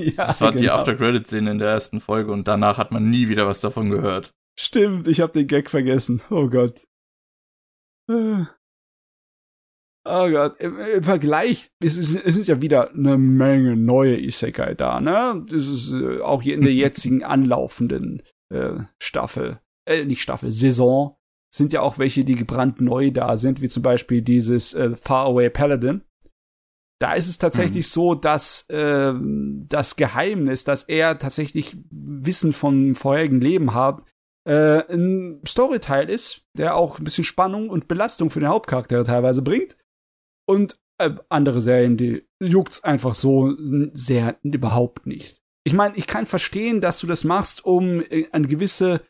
Ja, 0.16 0.26
das 0.26 0.40
war 0.40 0.52
genau. 0.52 0.62
die 0.62 0.70
After-Credit-Szene 0.70 1.50
in 1.50 1.58
der 1.58 1.70
ersten 1.70 2.00
Folge 2.00 2.32
und 2.32 2.48
danach 2.48 2.78
hat 2.78 2.90
man 2.90 3.10
nie 3.10 3.28
wieder 3.28 3.46
was 3.46 3.60
davon 3.60 3.90
gehört. 3.90 4.32
Stimmt, 4.58 5.08
ich 5.08 5.20
habe 5.20 5.32
den 5.32 5.46
Gag 5.46 5.70
vergessen. 5.70 6.22
Oh 6.30 6.48
Gott. 6.48 6.84
Oh 8.08 8.46
Gott, 10.30 10.58
Im, 10.60 10.78
im 10.78 11.04
Vergleich, 11.04 11.70
es, 11.82 11.96
es, 11.96 12.14
es, 12.14 12.34
sind 12.34 12.48
ja 12.48 12.62
wieder 12.62 12.90
eine 12.90 13.18
Menge 13.18 13.76
neue 13.76 14.18
Isekai 14.18 14.74
da, 14.74 15.00
ne? 15.00 15.44
Das 15.48 15.68
ist 15.68 15.92
äh, 15.92 16.20
auch 16.20 16.42
hier 16.42 16.54
in 16.54 16.62
der 16.62 16.74
jetzigen 16.74 17.22
anlaufenden 17.22 18.22
äh, 18.52 18.80
Staffel, 19.00 19.60
äh, 19.86 20.04
nicht 20.04 20.22
Staffel, 20.22 20.50
Saison, 20.50 21.16
sind 21.54 21.72
ja 21.72 21.82
auch 21.82 21.98
welche, 21.98 22.24
die 22.24 22.36
gebrannt 22.36 22.80
neu 22.80 23.10
da 23.10 23.36
sind, 23.36 23.60
wie 23.60 23.68
zum 23.68 23.82
Beispiel 23.82 24.22
dieses 24.22 24.74
äh, 24.74 24.96
Faraway 24.96 25.50
Paladin. 25.50 26.02
Da 27.00 27.14
ist 27.14 27.28
es 27.28 27.38
tatsächlich 27.38 27.86
mhm. 27.86 27.90
so, 27.90 28.14
dass 28.14 28.68
äh, 28.68 29.14
das 29.68 29.96
Geheimnis, 29.96 30.64
dass 30.64 30.82
er 30.82 31.18
tatsächlich 31.18 31.76
Wissen 31.90 32.52
vom 32.52 32.94
vorherigen 32.94 33.40
Leben 33.40 33.74
hat, 33.74 34.04
äh, 34.46 34.82
ein 34.92 35.40
Storyteil 35.46 36.10
ist, 36.10 36.42
der 36.56 36.76
auch 36.76 36.98
ein 36.98 37.04
bisschen 37.04 37.24
Spannung 37.24 37.70
und 37.70 37.88
Belastung 37.88 38.28
für 38.28 38.40
den 38.40 38.50
Hauptcharakter 38.50 39.02
teilweise 39.04 39.42
bringt. 39.42 39.78
Und 40.46 40.78
äh, 40.98 41.10
andere 41.30 41.62
Serien, 41.62 41.96
die 41.96 42.28
juckt's 42.38 42.84
einfach 42.84 43.14
so 43.14 43.54
sehr 43.58 44.38
überhaupt 44.42 45.06
nicht. 45.06 45.42
Ich 45.64 45.72
meine, 45.72 45.96
ich 45.96 46.06
kann 46.06 46.26
verstehen, 46.26 46.80
dass 46.80 46.98
du 46.98 47.06
das 47.06 47.24
machst, 47.24 47.64
um 47.64 48.02
äh, 48.02 48.26
eine 48.32 48.46
gewisse 48.46 49.02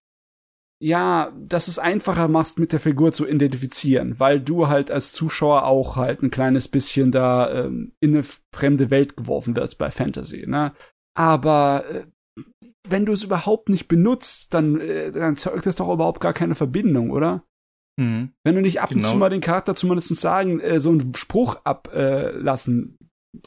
ja, 0.83 1.33
dass 1.37 1.69
es 1.69 1.79
einfacher 1.79 2.29
machst, 2.29 2.59
mit 2.59 2.73
der 2.73 2.81
Figur 2.81 3.13
zu 3.13 3.27
identifizieren, 3.27 4.19
weil 4.19 4.41
du 4.41 4.69
halt 4.69 4.91
als 4.91 5.13
Zuschauer 5.13 5.67
auch 5.67 5.97
halt 5.97 6.23
ein 6.23 6.31
kleines 6.31 6.69
bisschen 6.69 7.13
da 7.13 7.65
ähm, 7.65 7.93
in 8.01 8.15
eine 8.15 8.25
fremde 8.55 8.91
Welt 8.91 9.17
geworfen 9.17 9.55
wirst 9.57 9.77
bei 9.77 9.91
Fantasy, 9.91 10.47
ne? 10.47 10.73
Aber 11.15 11.85
äh, 11.93 12.43
wenn 12.89 13.05
du 13.05 13.13
es 13.13 13.25
überhaupt 13.25 13.69
nicht 13.69 13.89
benutzt, 13.89 14.55
dann, 14.55 14.81
äh, 14.81 15.13
dann 15.13 15.37
zeugt 15.37 15.67
das 15.67 15.77
doch 15.77 15.93
überhaupt 15.93 16.21
gar 16.21 16.33
keine 16.33 16.55
Verbindung, 16.55 17.11
oder? 17.11 17.45
Mhm. 17.99 18.33
Wenn 18.43 18.55
du 18.55 18.63
nicht 18.63 18.81
ab 18.81 18.89
genau. 18.89 19.01
und 19.01 19.03
zu 19.03 19.11
genau. 19.11 19.21
mal 19.21 19.31
den 19.31 19.43
Charakter 19.43 19.75
zumindest 19.75 20.17
sagen, 20.17 20.61
äh, 20.61 20.81
so 20.81 20.91
einen 20.91 21.15
Spruch 21.15 21.57
ablassen 21.65 22.97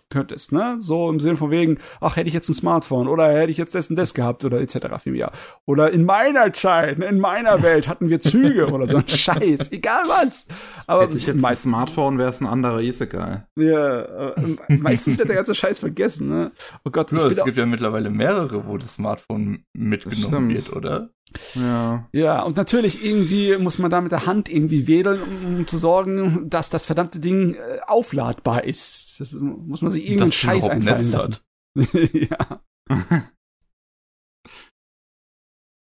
könntest, 0.09 0.51
ne? 0.51 0.75
So 0.79 1.09
im 1.09 1.19
Sinne 1.19 1.35
von 1.35 1.51
wegen, 1.51 1.77
ach, 1.99 2.15
hätte 2.15 2.27
ich 2.27 2.33
jetzt 2.33 2.49
ein 2.49 2.53
Smartphone 2.53 3.07
oder 3.07 3.27
hätte 3.31 3.51
ich 3.51 3.57
jetzt 3.57 3.75
dessen 3.75 3.95
das 3.95 4.13
gehabt 4.13 4.45
oder 4.45 4.61
etc. 4.61 5.05
Ja. 5.05 5.31
Oder 5.65 5.91
in 5.91 6.05
meiner 6.05 6.53
Zeit, 6.53 6.99
in 6.99 7.19
meiner 7.19 7.61
Welt 7.63 7.87
hatten 7.87 8.09
wir 8.09 8.19
Züge 8.19 8.67
oder 8.71 8.87
so 8.87 8.97
ein 8.97 9.03
Scheiß, 9.09 9.71
egal 9.71 10.03
was. 10.07 10.47
Aber 10.87 11.03
hätte 11.03 11.17
ich 11.17 11.25
jetzt 11.25 11.43
ein 11.43 11.55
Smartphone, 11.55 12.17
wäre 12.17 12.29
es 12.29 12.41
ein 12.41 12.47
anderer 12.47 12.81
Isekai. 12.81 13.43
Ja, 13.55 14.31
äh, 14.31 14.57
meistens 14.69 15.17
wird 15.17 15.29
der 15.29 15.35
ganze 15.35 15.55
Scheiß 15.55 15.79
vergessen, 15.79 16.29
ne? 16.29 16.51
Oh 16.85 16.89
Gott, 16.89 17.11
ja, 17.11 17.27
es 17.27 17.43
gibt 17.43 17.57
ja 17.57 17.65
mittlerweile 17.65 18.09
mehrere, 18.09 18.67
wo 18.67 18.77
das 18.77 18.93
Smartphone 18.93 19.65
mitgenommen 19.73 20.49
wird, 20.49 20.71
oder? 20.73 21.09
Ja. 21.55 22.07
Ja, 22.11 22.43
und 22.43 22.57
natürlich 22.57 23.03
irgendwie 23.03 23.57
muss 23.57 23.79
man 23.79 23.89
da 23.89 24.01
mit 24.01 24.11
der 24.11 24.25
Hand 24.25 24.49
irgendwie 24.49 24.87
wedeln, 24.87 25.21
um, 25.21 25.45
um 25.45 25.67
zu 25.67 25.77
sorgen, 25.77 26.49
dass 26.49 26.69
das 26.69 26.85
verdammte 26.85 27.19
Ding 27.19 27.55
äh, 27.55 27.79
aufladbar 27.87 28.63
ist. 28.63 29.19
Das 29.19 29.33
muss 29.33 29.81
man 29.81 29.91
sich 29.91 30.03
irgendeinen 30.03 30.31
Scheiß 30.31 30.67
einfallen 30.67 31.11
lassen. 31.11 31.37
ja. 32.13 32.61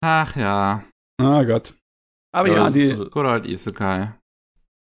Ach 0.02 0.36
ja. 0.36 0.84
Ah 1.18 1.44
Gott. 1.44 1.74
Aber 2.32 2.48
ja, 2.48 2.68
ja 2.68 2.70
die. 2.70 2.94
Oder 2.94 3.30
halt 3.30 3.46
Isekai. 3.46 4.14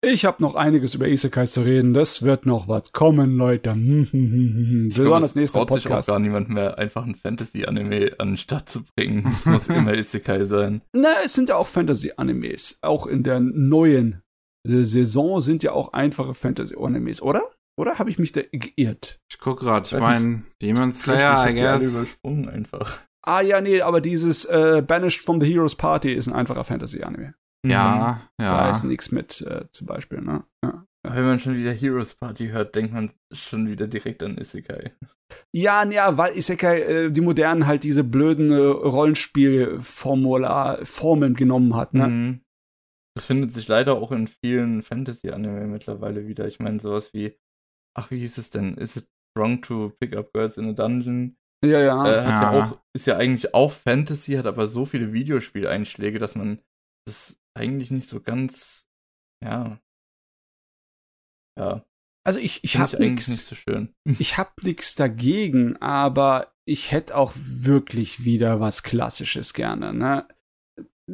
Ich 0.08 0.24
habe 0.24 0.44
noch 0.44 0.54
einiges 0.54 0.94
über 0.94 1.08
Isekai 1.08 1.48
zu 1.48 1.62
reden. 1.62 1.96
Das 1.96 2.22
wird 2.22 2.46
noch 2.46 2.68
was 2.68 2.92
kommen, 2.92 3.38
Leute. 3.38 3.72
Besonders 3.74 5.34
nächster 5.34 5.60
traut 5.60 5.70
Podcast. 5.70 5.84
sich 5.84 5.92
auch 5.92 6.06
gar 6.06 6.20
niemand 6.20 6.50
mehr, 6.50 6.78
einfach 6.78 7.04
ein 7.08 7.16
Fantasy-Anime 7.16 8.12
an 8.20 8.28
den 8.28 8.38
Start 8.38 8.70
zu 8.70 8.84
bringen. 8.96 9.28
Es 9.34 9.48
muss 9.48 9.68
immer 9.68 9.94
Isekai 9.98 10.46
sein. 10.46 10.84
Na, 10.94 11.10
es 11.26 11.34
sind 11.34 11.50
ja 11.50 11.56
auch 11.56 11.66
Fantasy-Animes. 11.68 12.78
Auch 12.84 13.08
in 13.08 13.24
der 13.24 13.40
neuen 13.40 14.22
Saison 14.64 15.42
sind 15.42 15.64
ja 15.64 15.72
auch 15.72 15.94
einfache 15.94 16.36
Fantasy-Animes, 16.36 17.24
oder? 17.24 17.42
Oder 17.76 17.98
habe 17.98 18.12
ich 18.12 18.20
mich 18.20 18.32
da 18.32 18.42
geirrt? 18.52 19.20
Ich 19.32 19.40
guck 19.40 19.60
gerade, 19.62 19.88
ich 19.88 20.00
meine, 20.00 20.44
Demon 20.62 20.94
Slayer, 20.94 21.50
I 21.50 21.56
guess. 21.56 21.84
übersprungen 21.84 22.48
einfach. 22.48 23.00
Ah 23.24 23.42
ja, 23.42 23.60
nee, 23.60 23.82
aber 23.82 24.02
dieses 24.02 24.46
äh, 24.46 24.84
Banished 24.86 25.24
from 25.24 25.42
the 25.42 25.52
Heroes 25.52 25.74
Party 25.74 26.14
ist 26.14 26.28
ein 26.28 26.34
einfacher 26.34 26.64
Fantasy-Anime. 26.64 27.34
Ja, 27.70 28.22
ja. 28.40 28.58
Da 28.58 28.72
ist 28.72 28.84
nichts 28.84 29.12
mit, 29.12 29.42
äh, 29.42 29.66
zum 29.72 29.88
Beispiel, 29.88 30.22
ne? 30.22 30.44
Ja. 30.64 30.86
Wenn 31.04 31.26
man 31.26 31.40
schon 31.40 31.56
wieder 31.56 31.72
Heroes 31.72 32.14
Party 32.16 32.48
hört, 32.48 32.76
denkt 32.76 32.94
man 32.94 33.12
schon 33.32 33.68
wieder 33.68 33.88
direkt 33.88 34.24
an 34.24 34.38
Isekai. 34.38 34.94
Ja, 35.54 35.84
ja, 35.90 36.18
weil 36.18 36.38
Isekai 36.38 36.82
äh, 36.82 37.12
die 37.12 37.22
modernen 37.22 37.68
halt 37.68 37.84
diese 37.84 38.04
blöden 38.04 38.52
äh, 38.52 38.56
Rollenspielformular 38.56 40.84
Formeln 40.86 41.36
genommen 41.36 41.76
hat, 41.76 41.94
ne? 41.94 42.08
Mhm. 42.08 42.42
Das 43.16 43.26
findet 43.26 43.54
sich 43.54 43.68
leider 43.68 43.96
auch 43.96 44.12
in 44.12 44.28
vielen 44.28 44.82
Fantasy-Anime 44.82 45.68
mittlerweile 45.68 46.28
wieder. 46.28 46.48
Ich 46.48 46.60
meine, 46.60 46.82
sowas 46.82 47.14
wie, 47.14 47.38
ach, 47.98 48.12
wie 48.12 48.20
hieß 48.20 48.38
es 48.38 48.50
denn? 48.50 48.76
Is 48.76 48.98
it 48.98 49.08
wrong 49.38 49.62
to 49.62 49.94
pick 50.02 50.18
up 50.18 50.34
girls 50.34 50.58
in 50.58 50.70
a 50.70 50.74
dungeon? 50.74 51.38
Ja, 51.64 51.80
ja. 51.80 52.06
Äh, 52.06 52.26
ja. 52.26 52.30
ja 52.30 52.52
auch, 52.52 52.78
ist 52.94 53.08
ja 53.08 53.16
eigentlich 53.16 53.54
auch 53.54 53.72
Fantasy, 53.72 54.34
hat 54.34 54.48
aber 54.48 54.68
so 54.68 54.86
viele 54.86 55.14
Videospieleinschläge, 55.14 56.20
dass 56.20 56.36
man 56.36 56.62
das 57.08 57.42
eigentlich 57.56 57.92
nicht 57.92 58.08
so 58.08 58.22
ganz, 58.22 58.88
ja. 59.44 59.80
Ja. 61.58 61.86
Also 62.26 62.40
ich, 62.40 62.64
ich 62.64 62.78
habe 62.78 62.98
nichts 62.98 63.28
nicht 63.28 63.44
so 63.44 63.56
schön. 63.56 63.94
Ich 64.20 64.38
habe 64.38 64.52
nichts 64.64 64.96
dagegen, 64.96 65.78
aber 65.78 66.54
ich 66.66 66.92
hätte 66.92 67.16
auch 67.16 67.34
wirklich 67.36 68.26
wieder 68.26 68.60
was 68.60 68.84
Klassisches 68.84 69.54
gerne. 69.54 69.94
Ne? 69.94 70.28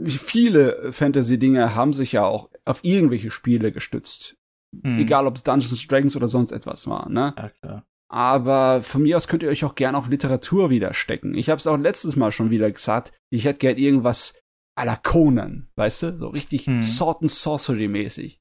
Viele 0.07 0.93
Fantasy-Dinge 0.93 1.75
haben 1.75 1.93
sich 1.93 2.13
ja 2.13 2.23
auch 2.23 2.49
auf 2.63 2.83
irgendwelche 2.83 3.29
Spiele 3.29 3.71
gestützt. 3.71 4.37
Hm. 4.83 4.99
Egal, 4.99 5.27
ob 5.27 5.35
es 5.35 5.43
Dungeons 5.43 5.85
Dragons 5.87 6.15
oder 6.15 6.29
sonst 6.29 6.51
etwas 6.51 6.87
war. 6.87 7.09
Ne? 7.09 7.33
Ja, 7.37 7.49
klar. 7.49 7.85
Aber 8.09 8.83
von 8.83 9.03
mir 9.03 9.17
aus 9.17 9.27
könnt 9.27 9.43
ihr 9.43 9.49
euch 9.49 9.63
auch 9.63 9.75
gerne 9.75 9.97
auf 9.97 10.09
Literatur 10.09 10.69
wieder 10.69 10.93
stecken. 10.93 11.33
Ich 11.33 11.49
habe 11.49 11.59
es 11.59 11.67
auch 11.67 11.77
letztes 11.77 12.15
Mal 12.15 12.31
schon 12.31 12.49
wieder 12.49 12.71
gesagt. 12.71 13.13
Ich 13.29 13.45
hätte 13.45 13.59
gern 13.59 13.77
irgendwas 13.77 14.41
à 14.77 14.85
la 14.85 14.95
Conan, 14.95 15.69
weißt 15.75 16.03
du? 16.03 16.17
So 16.17 16.27
richtig 16.29 16.65
hm. 16.65 16.81
Sword 16.81 17.21
and 17.21 17.31
Sorcery 17.31 17.87
mäßig. 17.87 18.39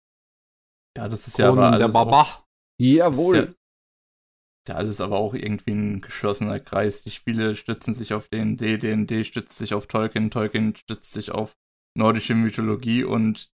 Ja, 0.96 1.08
das 1.08 1.28
ist 1.28 1.36
Conan, 1.36 1.56
ja 1.56 1.68
aber 1.68 1.78
der 1.78 1.88
Baba. 1.88 2.44
Jawohl. 2.80 3.36
Ist 3.36 3.44
ja, 3.44 3.50
ist 3.50 4.68
ja 4.68 4.74
alles 4.74 5.00
aber 5.00 5.18
auch 5.18 5.34
irgendwie 5.34 5.72
ein 5.72 6.00
geschlossener 6.00 6.60
Kreis. 6.60 7.02
Die 7.02 7.10
Spiele 7.10 7.54
stützen 7.56 7.94
sich 7.94 8.14
auf 8.14 8.28
D&D, 8.28 8.78
D&D 8.78 9.24
stützt 9.24 9.58
sich 9.58 9.74
auf 9.74 9.86
Tolkien, 9.86 10.30
Tolkien 10.30 10.74
stützt 10.76 11.12
sich 11.12 11.30
auf 11.30 11.56
nordische 11.96 12.34
Mythologie 12.34 13.04
und 13.04 13.50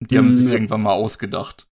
die 0.00 0.16
haben 0.16 0.32
sich 0.32 0.46
hm. 0.46 0.52
irgendwann 0.52 0.82
mal 0.82 0.94
ausgedacht. 0.94 1.68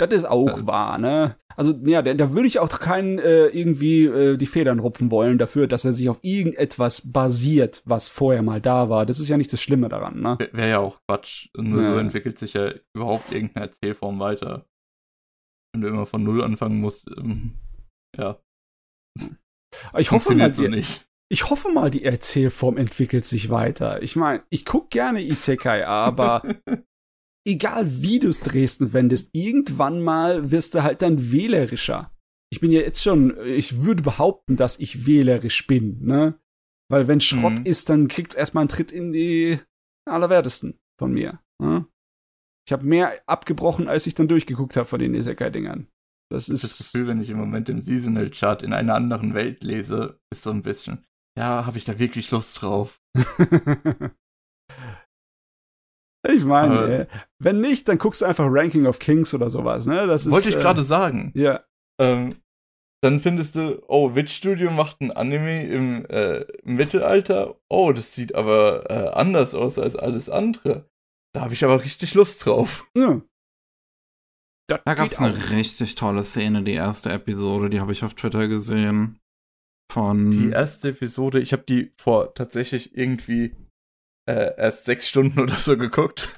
Das 0.00 0.12
ist 0.12 0.24
auch 0.24 0.48
also, 0.48 0.66
wahr, 0.66 0.98
ne? 0.98 1.36
Also, 1.56 1.72
ja, 1.84 2.00
da, 2.00 2.14
da 2.14 2.32
würde 2.32 2.46
ich 2.46 2.58
auch 2.58 2.68
keinen 2.68 3.18
äh, 3.18 3.46
irgendwie 3.46 4.04
äh, 4.04 4.36
die 4.36 4.46
Federn 4.46 4.78
rupfen 4.78 5.10
wollen 5.10 5.36
dafür, 5.38 5.66
dass 5.66 5.84
er 5.84 5.92
sich 5.92 6.08
auf 6.08 6.18
irgendetwas 6.22 7.12
basiert, 7.12 7.82
was 7.84 8.08
vorher 8.08 8.42
mal 8.42 8.60
da 8.60 8.88
war. 8.88 9.04
Das 9.04 9.20
ist 9.20 9.28
ja 9.28 9.36
nicht 9.36 9.52
das 9.52 9.60
Schlimme 9.60 9.88
daran, 9.88 10.20
ne? 10.20 10.38
Wäre 10.52 10.70
ja 10.70 10.78
auch 10.78 10.98
Quatsch. 11.06 11.48
Nur 11.56 11.82
ja. 11.82 11.88
so 11.88 11.98
entwickelt 11.98 12.38
sich 12.38 12.54
ja 12.54 12.72
überhaupt 12.94 13.30
irgendeine 13.32 13.66
Erzählform 13.66 14.18
weiter. 14.20 14.66
Wenn 15.72 15.82
du 15.82 15.88
immer 15.88 16.06
von 16.06 16.24
Null 16.24 16.42
anfangen 16.42 16.80
musst, 16.80 17.10
ähm, 17.16 17.54
ja. 18.16 18.40
Ich 19.98 20.10
hoffe 20.10 20.34
mal, 20.34 20.52
so 20.52 20.66
nicht. 20.66 21.04
Ich 21.32 21.48
hoffe 21.48 21.70
mal, 21.72 21.90
die 21.90 22.04
Erzählform 22.04 22.76
entwickelt 22.76 23.24
sich 23.24 23.50
weiter. 23.50 24.02
Ich 24.02 24.16
meine, 24.16 24.42
ich 24.50 24.64
guck 24.64 24.90
gerne 24.90 25.22
Isekai, 25.22 25.86
aber 25.86 26.42
egal 27.50 28.02
wie 28.02 28.18
du 28.18 28.28
es 28.28 28.40
drehst 28.40 28.80
und 28.80 28.92
wendest, 28.92 29.30
irgendwann 29.32 30.00
mal 30.00 30.50
wirst 30.50 30.74
du 30.74 30.82
halt 30.82 31.02
dann 31.02 31.32
wählerischer. 31.32 32.12
Ich 32.52 32.60
bin 32.60 32.72
ja 32.72 32.80
jetzt 32.80 33.02
schon, 33.02 33.36
ich 33.44 33.82
würde 33.82 34.02
behaupten, 34.02 34.56
dass 34.56 34.78
ich 34.78 35.06
wählerisch 35.06 35.66
bin, 35.66 36.04
ne? 36.04 36.38
Weil 36.90 37.06
wenn 37.06 37.20
Schrott 37.20 37.60
mhm. 37.60 37.66
ist, 37.66 37.88
dann 37.88 38.08
kriegt's 38.08 38.34
erstmal 38.34 38.62
einen 38.62 38.68
Tritt 38.68 38.90
in 38.90 39.12
die 39.12 39.60
Allerwertesten 40.08 40.80
von 40.98 41.12
mir. 41.12 41.40
Ne? 41.62 41.86
Ich 42.66 42.72
habe 42.72 42.84
mehr 42.84 43.12
abgebrochen, 43.26 43.86
als 43.86 44.06
ich 44.06 44.14
dann 44.14 44.26
durchgeguckt 44.26 44.76
habe 44.76 44.86
von 44.86 44.98
den 44.98 45.14
Isekai-Dingern. 45.14 45.86
Das 46.32 46.48
ist. 46.48 46.64
Das 46.64 46.92
Gefühl, 46.92 47.08
wenn 47.08 47.20
ich 47.20 47.30
im 47.30 47.38
Moment 47.38 47.68
im 47.68 47.80
Seasonal 47.80 48.30
Chart 48.30 48.62
in 48.62 48.72
einer 48.72 48.94
anderen 48.94 49.34
Welt 49.34 49.62
lese, 49.62 50.18
ist 50.32 50.42
so 50.42 50.50
ein 50.50 50.62
bisschen. 50.62 51.04
Ja, 51.38 51.64
habe 51.64 51.78
ich 51.78 51.84
da 51.84 51.98
wirklich 51.98 52.30
Lust 52.32 52.60
drauf? 52.60 53.00
Ich 56.28 56.44
meine, 56.44 56.94
äh, 56.94 57.06
wenn 57.38 57.60
nicht, 57.60 57.88
dann 57.88 57.98
guckst 57.98 58.20
du 58.20 58.26
einfach 58.26 58.46
Ranking 58.48 58.86
of 58.86 58.98
Kings 58.98 59.32
oder 59.32 59.48
sowas, 59.48 59.86
ne? 59.86 60.06
Das 60.06 60.30
wollte 60.30 60.50
ich 60.50 60.56
äh, 60.56 60.60
gerade 60.60 60.82
sagen. 60.82 61.32
Ja. 61.34 61.64
Ähm, 62.00 62.34
dann 63.02 63.20
findest 63.20 63.56
du, 63.56 63.82
oh, 63.88 64.14
Witch 64.14 64.36
Studio 64.36 64.70
macht 64.70 65.00
ein 65.00 65.10
Anime 65.10 65.66
im 65.66 66.04
äh, 66.06 66.44
Mittelalter. 66.62 67.56
Oh, 67.68 67.92
das 67.92 68.14
sieht 68.14 68.34
aber 68.34 68.90
äh, 68.90 69.08
anders 69.14 69.54
aus 69.54 69.78
als 69.78 69.96
alles 69.96 70.28
andere. 70.28 70.86
Da 71.32 71.42
habe 71.42 71.54
ich 71.54 71.64
aber 71.64 71.82
richtig 71.82 72.14
Lust 72.14 72.44
drauf. 72.44 72.90
Ja. 72.94 73.22
Das 74.68 74.80
da 74.84 74.94
gab 74.94 75.06
es 75.06 75.18
eine 75.18 75.50
richtig 75.50 75.94
tolle 75.94 76.22
Szene, 76.22 76.62
die 76.62 76.74
erste 76.74 77.10
Episode, 77.10 77.70
die 77.70 77.80
habe 77.80 77.92
ich 77.92 78.04
auf 78.04 78.14
Twitter 78.14 78.46
gesehen. 78.46 79.18
Von. 79.90 80.30
Die 80.30 80.50
erste 80.50 80.90
Episode, 80.90 81.40
ich 81.40 81.52
habe 81.52 81.64
die 81.64 81.90
vor 81.96 82.34
tatsächlich 82.34 82.96
irgendwie 82.96 83.56
äh, 84.30 84.54
erst 84.56 84.84
sechs 84.84 85.08
Stunden 85.08 85.40
oder 85.40 85.54
so 85.54 85.76
geguckt. 85.76 86.36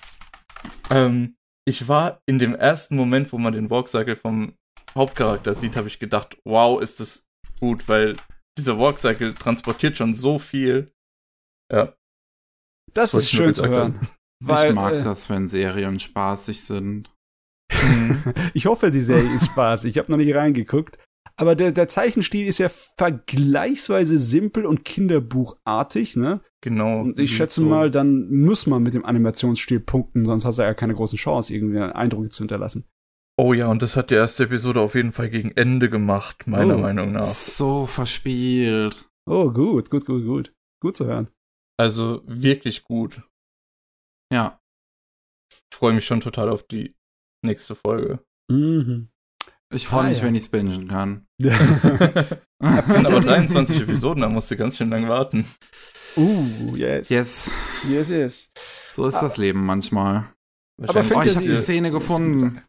Ähm, 0.91 1.37
ich 1.65 1.89
war 1.89 2.21
in 2.27 2.39
dem 2.39 2.55
ersten 2.55 2.97
Moment, 2.97 3.33
wo 3.33 3.39
man 3.39 3.53
den 3.53 3.71
Walkcycle 3.71 4.17
vom 4.17 4.55
Hauptcharakter 4.95 5.55
sieht, 5.55 5.77
habe 5.77 5.89
ich 5.89 5.99
gedacht, 5.99 6.39
wow, 6.45 6.81
ist 6.81 7.01
das 7.01 7.29
gut, 7.61 7.89
weil 7.89 8.17
dieser 8.59 8.79
Walkcycle 8.79 9.35
transportiert 9.35 9.97
schon 9.97 10.15
so 10.15 10.39
viel. 10.39 10.93
Ja. 11.73 11.95
Das, 12.93 13.13
das 13.13 13.25
ist 13.25 13.31
schön 13.31 13.53
zu 13.53 13.67
hören. 13.67 14.01
Weil, 14.45 14.71
ich 14.71 14.75
mag 14.75 14.95
äh, 14.95 15.03
das, 15.03 15.31
wenn 15.31 15.49
Serien 15.49 16.01
spaßig 16.01 16.65
sind. 16.65 17.11
ich 18.55 18.67
hoffe, 18.67 18.91
die 18.91 19.01
Serie 19.01 19.35
ist 19.35 19.47
spaßig. 19.47 19.93
Ich 19.93 19.99
habe 19.99 20.11
noch 20.11 20.19
nicht 20.19 20.35
reingeguckt. 20.35 20.99
Aber 21.37 21.55
der, 21.55 21.73
der 21.73 21.89
Zeichenstil 21.89 22.47
ist 22.47 22.59
ja 22.59 22.69
vergleichsweise 22.69 24.19
simpel 24.19 24.67
und 24.67 24.85
kinderbuchartig, 24.85 26.17
ne? 26.17 26.41
Genau. 26.63 27.01
Und 27.01 27.19
ich 27.19 27.37
schätze 27.37 27.63
so. 27.63 27.67
mal, 27.67 27.91
dann 27.91 28.31
muss 28.31 28.67
man 28.67 28.83
mit 28.83 28.95
dem 28.95 29.05
Animationsstil 29.05 29.81
punkten, 29.81 30.25
sonst 30.25 30.45
hast 30.45 30.59
du 30.59 30.63
ja 30.63 30.75
keine 30.75 30.95
großen 30.95 31.19
Chance, 31.19 31.55
irgendwie 31.55 31.79
Eindrücke 31.79 32.31
zu 32.31 32.43
hinterlassen. 32.43 32.85
Oh 33.39 33.55
ja, 33.55 33.69
und 33.69 33.83
das 33.83 33.97
hat 33.97 34.11
die 34.11 34.15
erste 34.15 34.45
Episode 34.45 34.81
auf 34.81 34.95
jeden 34.95 35.13
Fall 35.13 35.31
gegen 35.31 35.53
Ende 35.53 35.89
gemacht, 35.89 36.47
meiner 36.47 36.77
oh, 36.77 36.81
Meinung 36.81 37.13
nach. 37.13 37.25
So 37.25 37.87
verspielt. 37.87 39.09
Oh, 39.27 39.51
gut, 39.51 39.91
gut, 39.91 40.05
gut, 40.05 40.25
gut. 40.25 40.53
Gut 40.83 40.97
zu 40.97 41.07
hören. 41.07 41.29
Also 41.79 42.23
wirklich 42.27 42.85
gut. 42.85 43.23
Ja. 44.33 44.61
Ich 45.51 45.77
freue 45.79 45.95
mich 45.95 46.05
schon 46.05 46.21
total 46.21 46.51
auf 46.51 46.63
die 46.65 46.95
nächste 47.45 47.75
Folge. 47.75 48.23
Mhm. 48.51 49.09
Ich 49.73 49.87
freue 49.87 50.05
ah, 50.05 50.09
mich, 50.09 50.19
ja. 50.19 50.25
wenn 50.25 50.35
ich 50.35 50.45
es 50.45 50.49
bingen 50.49 50.89
kann. 50.89 51.27
das 51.39 51.59
sind 52.87 53.07
aber 53.07 53.21
23 53.25 53.81
Episoden, 53.83 54.21
da 54.21 54.29
musst 54.29 54.51
du 54.51 54.57
ganz 54.57 54.77
schön 54.77 54.91
lang 54.91 55.09
warten. 55.09 55.47
Uh, 56.17 56.77
yes. 56.77 57.09
Yes. 57.09 57.51
Yes, 57.89 58.09
yes. 58.09 58.51
So 58.93 59.07
ist 59.07 59.17
aber, 59.17 59.29
das 59.29 59.39
Leben 59.39 59.65
manchmal. 59.65 60.27
Aber 60.87 61.01
oh, 61.01 61.23
ich 61.23 61.37
habe 61.37 61.49
die 61.49 61.57
Szene 61.57 61.91
gefunden. 61.91 62.61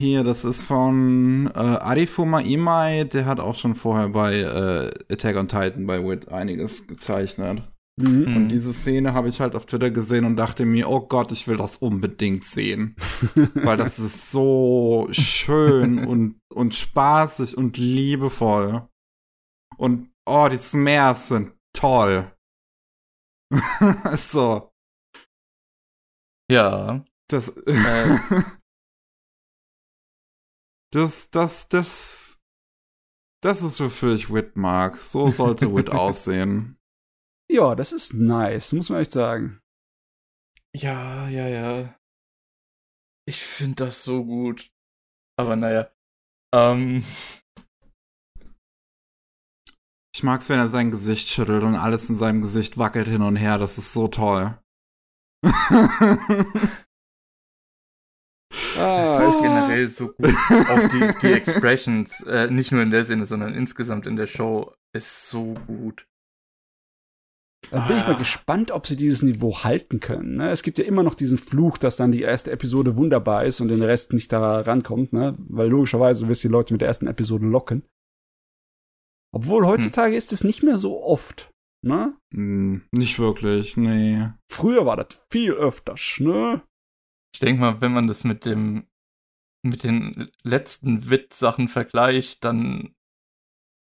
Hier, 0.00 0.24
das 0.24 0.44
ist 0.44 0.62
von 0.62 1.48
äh, 1.54 1.58
Arifuma 1.58 2.40
Imai, 2.40 3.04
der 3.04 3.24
hat 3.24 3.38
auch 3.38 3.54
schon 3.54 3.76
vorher 3.76 4.08
bei 4.08 4.40
äh, 4.40 4.90
Attack 5.12 5.36
on 5.36 5.46
Titan 5.46 5.86
bei 5.86 6.04
Wit 6.04 6.28
einiges 6.28 6.88
gezeichnet. 6.88 7.62
Mhm. 8.00 8.36
Und 8.36 8.48
diese 8.48 8.72
Szene 8.72 9.12
habe 9.12 9.28
ich 9.28 9.40
halt 9.40 9.54
auf 9.54 9.66
Twitter 9.66 9.90
gesehen 9.90 10.24
und 10.24 10.36
dachte 10.36 10.64
mir, 10.64 10.88
oh 10.88 11.00
Gott, 11.00 11.30
ich 11.30 11.46
will 11.46 11.58
das 11.58 11.76
unbedingt 11.76 12.44
sehen. 12.44 12.96
Weil 13.54 13.76
das 13.76 13.98
ist 13.98 14.30
so 14.30 15.08
schön 15.10 16.04
und, 16.06 16.40
und 16.48 16.74
spaßig 16.74 17.56
und 17.56 17.76
liebevoll. 17.76 18.88
Und 19.76 20.10
oh, 20.26 20.48
die 20.50 20.56
Smears 20.56 21.28
sind 21.28 21.54
toll. 21.74 22.34
so. 24.16 24.72
Ja. 26.50 27.04
Das. 27.28 27.48
Äh. 27.48 28.18
Das, 30.94 31.30
das, 31.30 31.70
das, 31.70 32.38
das 33.42 33.62
ist 33.62 33.80
wofür 33.80 34.14
ich 34.14 34.30
Wit 34.30 34.56
mag. 34.56 34.98
So 34.98 35.30
sollte 35.30 35.74
Wit 35.74 35.88
aussehen. 35.88 36.76
Ja, 37.52 37.74
das 37.74 37.92
ist 37.92 38.14
nice, 38.14 38.72
muss 38.72 38.88
man 38.88 39.02
echt 39.02 39.12
sagen. 39.12 39.60
Ja, 40.74 41.28
ja, 41.28 41.46
ja. 41.46 41.94
Ich 43.28 43.42
finde 43.42 43.84
das 43.84 44.04
so 44.04 44.24
gut. 44.24 44.70
Aber 45.38 45.54
naja. 45.56 45.90
Ähm. 46.54 47.04
Ich 50.14 50.22
mag's, 50.22 50.48
wenn 50.48 50.58
er 50.58 50.70
sein 50.70 50.90
Gesicht 50.90 51.28
schüttelt 51.28 51.62
und 51.62 51.74
alles 51.74 52.08
in 52.08 52.16
seinem 52.16 52.40
Gesicht 52.40 52.78
wackelt 52.78 53.06
hin 53.06 53.20
und 53.20 53.36
her. 53.36 53.58
Das 53.58 53.76
ist 53.76 53.92
so 53.92 54.08
toll. 54.08 54.58
Ah, 58.78 59.20
das 59.20 59.34
ist 59.34 59.42
generell 59.42 59.88
so 59.88 60.08
gut. 60.08 60.34
Auch 60.68 60.88
die, 60.88 61.14
die 61.20 61.32
Expressions, 61.32 62.22
äh, 62.22 62.50
nicht 62.50 62.72
nur 62.72 62.82
in 62.82 62.90
der 62.90 63.04
Sinne, 63.04 63.26
sondern 63.26 63.54
insgesamt 63.54 64.06
in 64.06 64.16
der 64.16 64.26
Show, 64.26 64.72
ist 64.94 65.28
so 65.28 65.54
gut. 65.66 66.06
Da 67.72 67.86
bin 67.86 67.96
ich 67.96 68.02
mal 68.06 68.16
ah. 68.16 68.18
gespannt, 68.18 68.70
ob 68.70 68.86
sie 68.86 68.96
dieses 68.96 69.22
Niveau 69.22 69.64
halten 69.64 69.98
können. 69.98 70.34
Ne? 70.34 70.50
Es 70.50 70.62
gibt 70.62 70.76
ja 70.76 70.84
immer 70.84 71.02
noch 71.02 71.14
diesen 71.14 71.38
Fluch, 71.38 71.78
dass 71.78 71.96
dann 71.96 72.12
die 72.12 72.20
erste 72.20 72.50
Episode 72.50 72.96
wunderbar 72.96 73.46
ist 73.46 73.60
und 73.60 73.68
den 73.68 73.82
Rest 73.82 74.12
nicht 74.12 74.30
da 74.30 74.60
rankommt, 74.60 75.14
ne? 75.14 75.34
Weil 75.48 75.70
logischerweise 75.70 76.28
wirst 76.28 76.44
du 76.44 76.48
die 76.48 76.52
Leute 76.52 76.74
mit 76.74 76.82
der 76.82 76.88
ersten 76.88 77.06
Episode 77.06 77.46
locken. 77.46 77.82
Obwohl 79.34 79.66
heutzutage 79.66 80.12
hm. 80.12 80.18
ist 80.18 80.34
es 80.34 80.44
nicht 80.44 80.62
mehr 80.62 80.76
so 80.76 81.02
oft, 81.02 81.50
ne? 81.82 82.14
Hm, 82.34 82.82
nicht 82.92 83.18
wirklich, 83.18 83.78
nee. 83.78 84.28
Früher 84.50 84.84
war 84.84 84.98
das 84.98 85.18
viel 85.30 85.52
öfters, 85.52 86.16
ne? 86.18 86.60
Ich 87.34 87.40
denke 87.40 87.62
mal, 87.62 87.80
wenn 87.80 87.94
man 87.94 88.06
das 88.06 88.22
mit 88.22 88.44
dem 88.44 88.86
mit 89.64 89.84
den 89.84 90.28
letzten 90.42 91.08
Wit-Sachen 91.08 91.68
vergleicht, 91.68 92.44
dann 92.44 92.94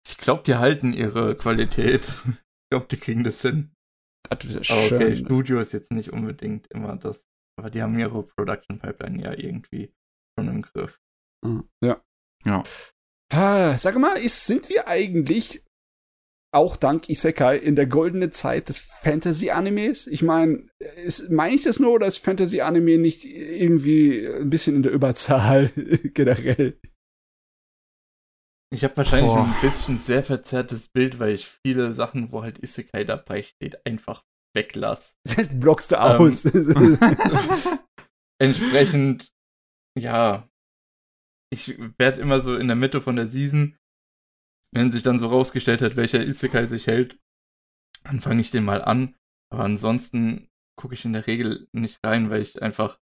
ich 0.08 0.16
glaube, 0.16 0.44
die 0.44 0.54
halten 0.54 0.94
ihre 0.94 1.36
Qualität. 1.36 2.22
Ich 2.66 2.70
glaube, 2.70 2.86
die 2.90 2.96
kriegen 2.96 3.22
das 3.22 3.42
hin. 3.42 3.72
Das 4.28 4.70
okay. 4.70 5.16
Studio 5.16 5.60
ist 5.60 5.72
jetzt 5.72 5.92
nicht 5.92 6.12
unbedingt 6.12 6.66
immer 6.72 6.96
das, 6.96 7.28
aber 7.58 7.70
die 7.70 7.80
haben 7.80 7.96
ihre 7.98 8.24
Production 8.24 8.80
Pipeline 8.80 9.22
ja 9.22 9.32
irgendwie 9.32 9.94
schon 10.36 10.48
im 10.48 10.62
Griff. 10.62 10.98
Hm, 11.44 11.68
ja. 11.82 12.02
Ja. 12.44 12.64
Ah, 13.32 13.78
sag 13.78 13.96
mal, 13.98 14.16
ist, 14.16 14.46
sind 14.46 14.68
wir 14.68 14.88
eigentlich 14.88 15.64
auch 16.52 16.76
dank 16.76 17.08
Isekai 17.08 17.58
in 17.58 17.76
der 17.76 17.86
goldenen 17.86 18.32
Zeit 18.32 18.68
des 18.68 18.78
Fantasy-Animes? 18.78 20.06
Ich 20.06 20.22
meine, 20.22 20.68
meine 21.28 21.54
ich 21.54 21.62
das 21.62 21.78
nur 21.80 21.92
oder 21.92 22.06
ist 22.06 22.18
Fantasy-Anime 22.18 22.98
nicht 22.98 23.24
irgendwie 23.24 24.26
ein 24.26 24.48
bisschen 24.50 24.76
in 24.76 24.82
der 24.82 24.92
Überzahl 24.92 25.70
generell? 26.14 26.80
Ich 28.72 28.82
habe 28.82 28.96
wahrscheinlich 28.96 29.32
Boah. 29.32 29.44
ein 29.44 29.60
bisschen 29.60 29.98
sehr 29.98 30.24
verzerrtes 30.24 30.88
Bild, 30.88 31.18
weil 31.18 31.34
ich 31.34 31.46
viele 31.46 31.92
Sachen, 31.92 32.32
wo 32.32 32.42
halt 32.42 32.58
Isekai 32.58 33.04
dabei 33.04 33.42
steht, 33.42 33.86
einfach 33.86 34.24
weglasse. 34.54 35.14
Blockst 35.52 35.92
du 35.92 36.00
aus. 36.00 36.44
Ähm, 36.46 36.98
entsprechend, 38.40 39.32
ja, 39.96 40.48
ich 41.52 41.78
werde 41.98 42.20
immer 42.20 42.40
so 42.40 42.56
in 42.56 42.66
der 42.66 42.76
Mitte 42.76 43.00
von 43.00 43.16
der 43.16 43.28
Season 43.28 43.78
wenn 44.72 44.90
sich 44.90 45.02
dann 45.02 45.18
so 45.18 45.28
rausgestellt 45.28 45.80
hat, 45.80 45.96
welcher 45.96 46.24
Isekai 46.24 46.66
sich 46.66 46.86
hält, 46.86 47.18
dann 48.04 48.20
fange 48.20 48.40
ich 48.40 48.50
den 48.50 48.64
mal 48.64 48.82
an. 48.82 49.16
Aber 49.50 49.64
ansonsten 49.64 50.48
gucke 50.78 50.94
ich 50.94 51.04
in 51.04 51.12
der 51.12 51.26
Regel 51.26 51.68
nicht 51.72 52.04
rein, 52.04 52.30
weil 52.30 52.42
ich 52.42 52.60
einfach, 52.62 53.00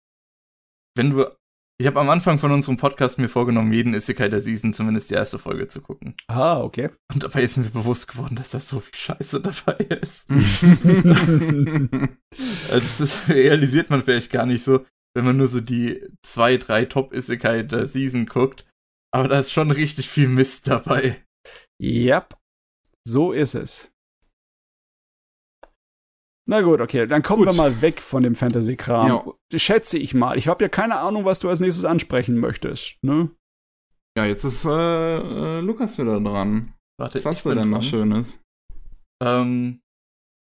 wenn 0.96 1.10
du, 1.10 1.36
ich 1.80 1.86
habe 1.86 1.98
am 1.98 2.10
Anfang 2.10 2.38
von 2.38 2.52
unserem 2.52 2.76
Podcast 2.76 3.16
mir 3.16 3.30
vorgenommen, 3.30 3.72
jeden 3.72 3.94
Isekai 3.94 4.28
der 4.28 4.40
Season 4.40 4.74
zumindest 4.74 5.08
die 5.08 5.14
erste 5.14 5.38
Folge 5.38 5.66
zu 5.66 5.80
gucken. 5.80 6.14
Ah, 6.26 6.60
okay. 6.60 6.90
Und 7.10 7.22
dabei 7.22 7.42
ist 7.42 7.56
mir 7.56 7.70
bewusst 7.70 8.06
geworden, 8.06 8.36
dass 8.36 8.50
da 8.50 8.60
so 8.60 8.80
viel 8.80 8.94
Scheiße 8.94 9.40
dabei 9.40 9.82
ist. 9.84 10.26
Also 12.70 12.80
das 12.80 13.00
ist, 13.00 13.28
realisiert 13.30 13.88
man 13.88 14.04
vielleicht 14.04 14.30
gar 14.30 14.44
nicht 14.44 14.62
so, 14.62 14.84
wenn 15.14 15.24
man 15.24 15.38
nur 15.38 15.48
so 15.48 15.60
die 15.62 16.06
zwei, 16.22 16.58
drei 16.58 16.84
Top-Isekai 16.84 17.62
der 17.62 17.86
Season 17.86 18.26
guckt. 18.26 18.66
Aber 19.10 19.28
da 19.28 19.38
ist 19.38 19.50
schon 19.50 19.70
richtig 19.70 20.10
viel 20.10 20.28
Mist 20.28 20.68
dabei. 20.68 21.24
Yep, 21.82 22.36
so 23.08 23.32
ist 23.32 23.54
es. 23.54 23.90
Na 26.50 26.62
gut, 26.62 26.80
okay, 26.80 27.06
dann 27.06 27.22
kommen 27.22 27.44
gut. 27.44 27.54
wir 27.54 27.56
mal 27.56 27.80
weg 27.80 28.02
von 28.02 28.24
dem 28.24 28.34
Fantasy-Kram. 28.34 29.34
Schätze 29.54 29.98
ich 29.98 30.14
mal. 30.14 30.36
Ich 30.36 30.48
habe 30.48 30.64
ja 30.64 30.68
keine 30.68 30.96
Ahnung, 30.96 31.24
was 31.24 31.38
du 31.38 31.48
als 31.48 31.60
nächstes 31.60 31.84
ansprechen 31.84 32.38
möchtest, 32.38 32.98
ne? 33.02 33.30
Ja, 34.18 34.24
jetzt 34.24 34.42
ist 34.42 34.64
äh, 34.64 34.68
äh, 34.68 35.60
Lukas 35.60 35.96
wieder 35.96 36.18
dran. 36.20 36.74
Warte, 36.98 37.14
was 37.14 37.24
hast 37.24 37.44
du 37.46 37.54
denn 37.54 37.70
noch 37.70 37.84
Schönes? 37.84 38.40
Ähm, 39.22 39.80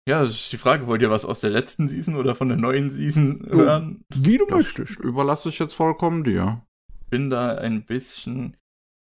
ja, 0.06 0.23
das 0.23 0.32
ist 0.32 0.52
die 0.52 0.59
Frage, 0.59 0.86
wollt 0.86 1.01
ihr 1.01 1.09
was 1.09 1.24
aus 1.24 1.40
der 1.40 1.48
letzten 1.48 1.89
Season 1.89 2.16
oder 2.16 2.35
von 2.35 2.48
der 2.48 2.59
neuen 2.59 2.90
Season 2.90 3.47
hören? 3.48 4.05
Wie 4.14 4.36
du 4.36 4.44
das 4.44 4.55
möchtest. 4.55 5.01
Überlasse 5.01 5.48
ich 5.48 5.59
jetzt 5.59 5.73
vollkommen 5.73 6.24
dir. 6.24 6.62
Bin 7.09 7.31
da 7.31 7.55
ein 7.55 7.86
bisschen. 7.86 8.59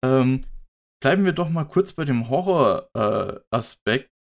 Ähm, 0.05 0.45
bleiben 1.03 1.25
wir 1.25 1.33
doch 1.33 1.49
mal 1.49 1.65
kurz 1.65 1.95
bei 1.95 2.05
dem 2.05 2.29
Horror-Aspekt. 2.29 4.09
Äh, 4.09 4.11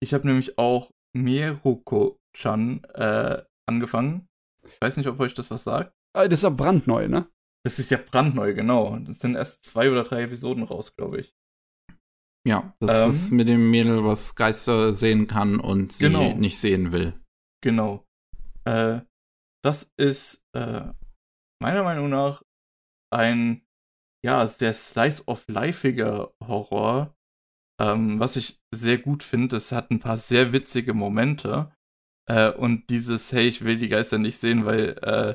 ich 0.00 0.14
habe 0.14 0.28
nämlich 0.28 0.58
auch 0.58 0.91
Mieruko-chan 1.14 2.84
äh, 2.94 3.42
angefangen. 3.66 4.28
Ich 4.66 4.80
weiß 4.80 4.96
nicht, 4.96 5.08
ob 5.08 5.20
euch 5.20 5.34
das 5.34 5.50
was 5.50 5.64
sagt. 5.64 5.92
Ah, 6.14 6.24
das 6.24 6.40
ist 6.40 6.42
ja 6.44 6.50
brandneu, 6.50 7.08
ne? 7.08 7.28
Das 7.64 7.78
ist 7.78 7.90
ja 7.90 7.98
brandneu, 7.98 8.54
genau. 8.54 8.98
Das 8.98 9.20
sind 9.20 9.34
erst 9.34 9.64
zwei 9.64 9.90
oder 9.90 10.04
drei 10.04 10.22
Episoden 10.22 10.64
raus, 10.64 10.96
glaube 10.96 11.20
ich. 11.20 11.34
Ja, 12.46 12.74
das 12.80 13.04
ähm, 13.04 13.10
ist 13.10 13.30
mit 13.30 13.48
dem 13.48 13.70
Mädel, 13.70 14.04
was 14.04 14.34
Geister 14.34 14.94
sehen 14.94 15.28
kann 15.28 15.60
und 15.60 15.92
sie 15.92 16.04
genau. 16.04 16.34
nicht 16.34 16.58
sehen 16.58 16.92
will. 16.92 17.14
Genau. 17.62 18.04
Äh, 18.64 19.00
das 19.64 19.92
ist 19.96 20.44
äh, 20.56 20.92
meiner 21.60 21.84
Meinung 21.84 22.10
nach 22.10 22.42
ein 23.12 23.64
ja 24.24 24.46
sehr 24.46 24.74
slice 24.74 25.26
of 25.28 25.46
lifeiger 25.48 26.32
Horror, 26.42 27.16
ähm, 27.82 28.20
was 28.20 28.36
ich 28.36 28.60
sehr 28.72 28.98
gut 28.98 29.22
finde. 29.22 29.56
Es 29.56 29.72
hat 29.72 29.90
ein 29.90 29.98
paar 29.98 30.16
sehr 30.16 30.52
witzige 30.52 30.94
Momente 30.94 31.74
äh, 32.28 32.50
und 32.50 32.88
dieses 32.90 33.32
Hey, 33.32 33.48
ich 33.48 33.64
will 33.64 33.76
die 33.76 33.88
Geister 33.88 34.18
nicht 34.18 34.38
sehen, 34.38 34.64
weil 34.64 34.98
äh, 35.02 35.34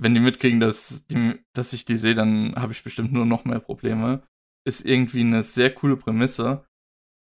wenn 0.00 0.14
die 0.14 0.20
mitkriegen, 0.20 0.60
dass, 0.60 1.06
die, 1.06 1.42
dass 1.54 1.72
ich 1.72 1.84
die 1.84 1.96
sehe, 1.96 2.14
dann 2.14 2.54
habe 2.56 2.72
ich 2.72 2.84
bestimmt 2.84 3.12
nur 3.12 3.26
noch 3.26 3.44
mehr 3.44 3.60
Probleme. 3.60 4.22
Ist 4.66 4.84
irgendwie 4.84 5.22
eine 5.22 5.42
sehr 5.42 5.74
coole 5.74 5.96
Prämisse. 5.96 6.64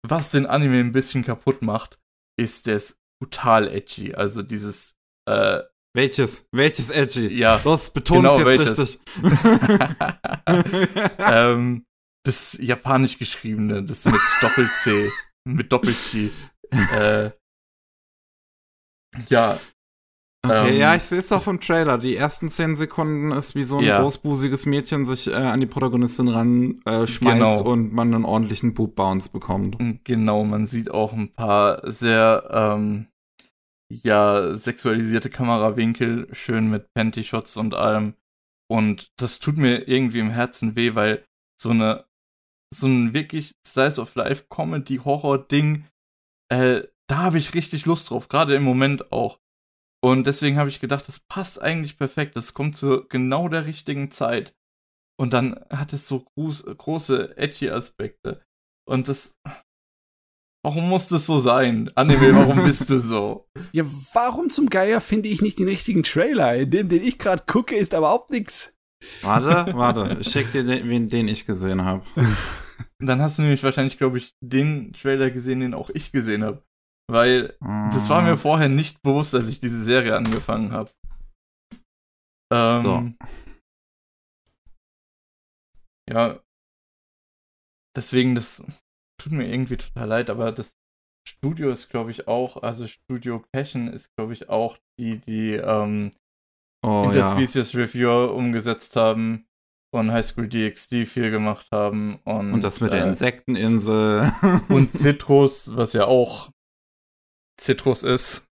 Was 0.07 0.31
den 0.31 0.45
Anime 0.45 0.79
ein 0.79 0.93
bisschen 0.93 1.23
kaputt 1.23 1.61
macht, 1.61 1.99
ist 2.39 2.67
es 2.67 2.97
brutal 3.19 3.67
edgy. 3.67 4.13
Also 4.13 4.41
dieses 4.41 4.95
äh, 5.27 5.63
welches? 5.93 6.47
Welches 6.53 6.89
Edgy? 6.89 7.27
Ja. 7.27 7.59
Das 7.59 7.89
betont 7.89 8.23
genau, 8.23 8.37
jetzt 8.37 8.45
welches. 8.45 8.79
richtig. 8.79 9.01
ähm, 11.19 11.85
das 12.23 12.57
japanisch 12.61 13.17
geschriebene, 13.17 13.83
das 13.83 14.05
mit 14.05 14.21
Doppel-C, 14.41 15.09
mit 15.45 15.71
Doppel-T. 15.71 16.31
Äh, 16.71 17.31
ja. 19.27 19.59
Okay, 20.43 20.73
ähm, 20.73 20.79
ja, 20.79 20.95
ich 20.95 21.03
sehe 21.03 21.19
es 21.19 21.31
auch 21.31 21.47
im 21.47 21.59
Trailer. 21.59 21.99
Die 21.99 22.15
ersten 22.15 22.49
zehn 22.49 22.75
Sekunden 22.75 23.31
ist 23.31 23.53
wie 23.53 23.63
so 23.63 23.77
ein 23.77 23.83
ja. 23.83 24.01
großbusiges 24.01 24.65
Mädchen 24.65 25.05
sich 25.05 25.27
äh, 25.27 25.33
an 25.33 25.59
die 25.59 25.67
Protagonistin 25.67 26.29
ran 26.29 26.81
äh, 26.85 27.05
schmeißt 27.05 27.35
genau. 27.35 27.61
und 27.61 27.93
man 27.93 28.13
einen 28.13 28.25
ordentlichen 28.25 28.73
Poop-Bounce 28.73 29.29
bekommt. 29.29 29.77
Genau, 30.03 30.43
man 30.43 30.65
sieht 30.65 30.89
auch 30.89 31.13
ein 31.13 31.33
paar 31.33 31.91
sehr 31.91 32.47
ähm, 32.49 33.07
ja, 33.91 34.53
sexualisierte 34.53 35.29
Kamerawinkel, 35.29 36.27
schön 36.31 36.69
mit 36.69 36.93
Panty-Shots 36.93 37.57
und 37.57 37.75
allem. 37.75 38.15
Und 38.67 39.11
das 39.17 39.39
tut 39.39 39.57
mir 39.57 39.87
irgendwie 39.87 40.19
im 40.19 40.31
Herzen 40.31 40.75
weh, 40.75 40.95
weil 40.95 41.25
so 41.61 41.71
eine, 41.71 42.05
so 42.73 42.87
ein 42.87 43.13
wirklich 43.13 43.55
Slice 43.67 43.99
of 43.99 44.15
Life 44.15 44.45
Comedy-Horror-Ding, 44.49 45.87
äh, 46.49 46.83
da 47.07 47.17
habe 47.17 47.37
ich 47.37 47.53
richtig 47.53 47.85
Lust 47.85 48.09
drauf, 48.09 48.29
gerade 48.29 48.55
im 48.55 48.63
Moment 48.63 49.11
auch. 49.11 49.39
Und 50.03 50.25
deswegen 50.25 50.57
habe 50.57 50.69
ich 50.69 50.79
gedacht, 50.79 51.07
das 51.07 51.19
passt 51.19 51.61
eigentlich 51.61 51.97
perfekt. 51.97 52.35
Das 52.35 52.53
kommt 52.53 52.75
zu 52.75 53.05
genau 53.07 53.47
der 53.49 53.65
richtigen 53.65 54.09
Zeit. 54.09 54.55
Und 55.19 55.33
dann 55.33 55.63
hat 55.69 55.93
es 55.93 56.07
so 56.07 56.21
groß, 56.21 56.65
große 56.65 57.37
edgy 57.37 57.69
Aspekte. 57.69 58.43
Und 58.87 59.07
das, 59.07 59.37
Warum 60.63 60.89
muss 60.89 61.07
das 61.07 61.25
so 61.25 61.39
sein? 61.39 61.89
Anime, 61.95 62.35
warum 62.35 62.63
bist 62.63 62.89
du 62.89 62.99
so? 62.99 63.47
Ja, 63.71 63.83
warum 64.13 64.49
zum 64.49 64.69
Geier 64.69 65.01
finde 65.01 65.29
ich 65.29 65.41
nicht 65.41 65.57
den 65.57 65.67
richtigen 65.67 66.03
Trailer? 66.03 66.55
In 66.55 66.69
dem, 66.69 66.87
den 66.87 67.01
ich 67.01 67.17
gerade 67.17 67.43
gucke, 67.47 67.75
ist 67.75 67.93
überhaupt 67.93 68.29
nichts. 68.29 68.77
Warte, 69.21 69.73
warte, 69.75 70.17
ich 70.19 70.29
check 70.29 70.51
dir 70.51 70.63
den, 70.63 71.09
den 71.09 71.27
ich 71.27 71.45
gesehen 71.45 71.83
habe. 71.83 72.05
Dann 72.99 73.21
hast 73.21 73.37
du 73.37 73.41
nämlich 73.41 73.63
wahrscheinlich, 73.63 73.97
glaube 73.97 74.17
ich, 74.17 74.35
den 74.41 74.93
Trailer 74.93 75.31
gesehen, 75.31 75.59
den 75.59 75.73
auch 75.73 75.89
ich 75.89 76.11
gesehen 76.11 76.43
habe. 76.43 76.63
Weil 77.09 77.55
mm. 77.59 77.89
das 77.91 78.09
war 78.09 78.21
mir 78.21 78.37
vorher 78.37 78.69
nicht 78.69 79.01
bewusst, 79.01 79.33
als 79.33 79.49
ich 79.49 79.59
diese 79.59 79.83
Serie 79.83 80.15
angefangen 80.15 80.71
habe. 80.71 80.91
Ähm, 82.53 82.79
so. 82.81 83.11
Ja. 86.09 86.39
Deswegen, 87.95 88.35
das 88.35 88.63
tut 89.19 89.31
mir 89.31 89.47
irgendwie 89.47 89.77
total 89.77 90.07
leid, 90.07 90.29
aber 90.29 90.51
das 90.51 90.77
Studio 91.27 91.69
ist, 91.69 91.89
glaube 91.89 92.11
ich, 92.11 92.27
auch, 92.27 92.61
also 92.63 92.87
Studio 92.87 93.43
Passion 93.51 93.87
ist, 93.87 94.15
glaube 94.15 94.33
ich, 94.33 94.49
auch 94.49 94.77
die, 94.99 95.19
die 95.19 95.53
ähm, 95.53 96.11
oh, 96.83 97.03
Interspecies 97.05 97.73
ja. 97.73 97.79
Reviewer 97.81 98.33
umgesetzt 98.33 98.95
haben 98.95 99.45
von 99.93 100.11
High 100.11 100.25
School 100.25 100.47
DxD 100.47 101.05
viel 101.05 101.31
gemacht 101.31 101.67
haben. 101.71 102.19
Und, 102.23 102.53
und 102.53 102.63
das 102.63 102.79
mit 102.79 102.91
äh, 102.91 102.97
der 102.97 103.07
Insekteninsel. 103.07 104.31
und 104.69 104.91
Citrus, 104.91 105.75
was 105.75 105.93
ja 105.93 106.05
auch 106.05 106.49
Citrus 107.59 108.03
ist. 108.03 108.47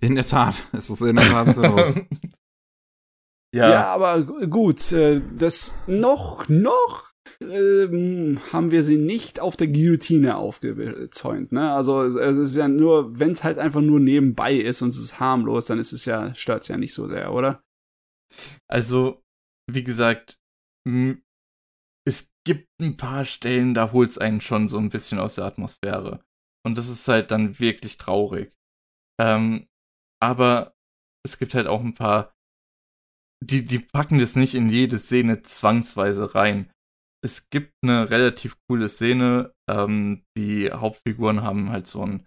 In 0.00 0.14
der 0.14 0.26
Tat, 0.26 0.56
es 0.72 0.90
ist 0.90 1.02
in 1.02 1.16
der 1.16 1.26
Tat 1.26 1.54
Citrus. 1.54 1.94
ja. 3.54 3.70
ja, 3.70 3.86
aber 3.86 4.22
gut, 4.22 4.90
äh, 4.92 5.20
das 5.32 5.78
noch, 5.86 6.48
noch 6.48 7.13
ähm, 7.40 8.40
haben 8.52 8.70
wir 8.70 8.84
sie 8.84 8.98
nicht 8.98 9.40
auf 9.40 9.56
der 9.56 9.68
Guillotine 9.68 10.36
aufgezäunt. 10.36 11.52
Ne? 11.52 11.72
Also 11.72 12.02
es 12.02 12.14
ist 12.14 12.56
ja 12.56 12.68
nur, 12.68 13.18
wenn 13.18 13.32
es 13.32 13.44
halt 13.44 13.58
einfach 13.58 13.80
nur 13.80 14.00
nebenbei 14.00 14.54
ist 14.54 14.82
und 14.82 14.88
es 14.88 14.98
ist 14.98 15.20
harmlos, 15.20 15.66
dann 15.66 15.78
ist 15.78 15.92
es 15.92 16.04
ja, 16.04 16.34
stört 16.34 16.62
es 16.62 16.68
ja 16.68 16.76
nicht 16.76 16.94
so 16.94 17.08
sehr, 17.08 17.32
oder? 17.32 17.62
Also, 18.68 19.22
wie 19.70 19.84
gesagt, 19.84 20.38
es 22.06 22.30
gibt 22.46 22.68
ein 22.80 22.96
paar 22.96 23.24
Stellen, 23.24 23.74
da 23.74 23.92
holt 23.92 24.10
es 24.10 24.18
einen 24.18 24.40
schon 24.40 24.68
so 24.68 24.78
ein 24.78 24.90
bisschen 24.90 25.18
aus 25.18 25.36
der 25.36 25.44
Atmosphäre. 25.44 26.24
Und 26.66 26.76
das 26.76 26.88
ist 26.88 27.06
halt 27.08 27.30
dann 27.30 27.58
wirklich 27.58 27.96
traurig. 27.98 28.54
Ähm, 29.20 29.68
aber 30.22 30.74
es 31.24 31.38
gibt 31.38 31.54
halt 31.54 31.66
auch 31.66 31.80
ein 31.80 31.94
paar, 31.94 32.34
die, 33.42 33.64
die 33.64 33.78
packen 33.78 34.18
das 34.18 34.36
nicht 34.36 34.54
in 34.54 34.68
jede 34.68 34.98
Szene 34.98 35.42
zwangsweise 35.42 36.34
rein 36.34 36.70
es 37.24 37.48
gibt 37.48 37.72
eine 37.82 38.10
relativ 38.10 38.56
coole 38.68 38.88
Szene. 38.88 39.54
Ähm, 39.68 40.24
die 40.36 40.70
Hauptfiguren 40.70 41.42
haben 41.42 41.70
halt 41.70 41.86
so 41.86 42.04
ein 42.04 42.26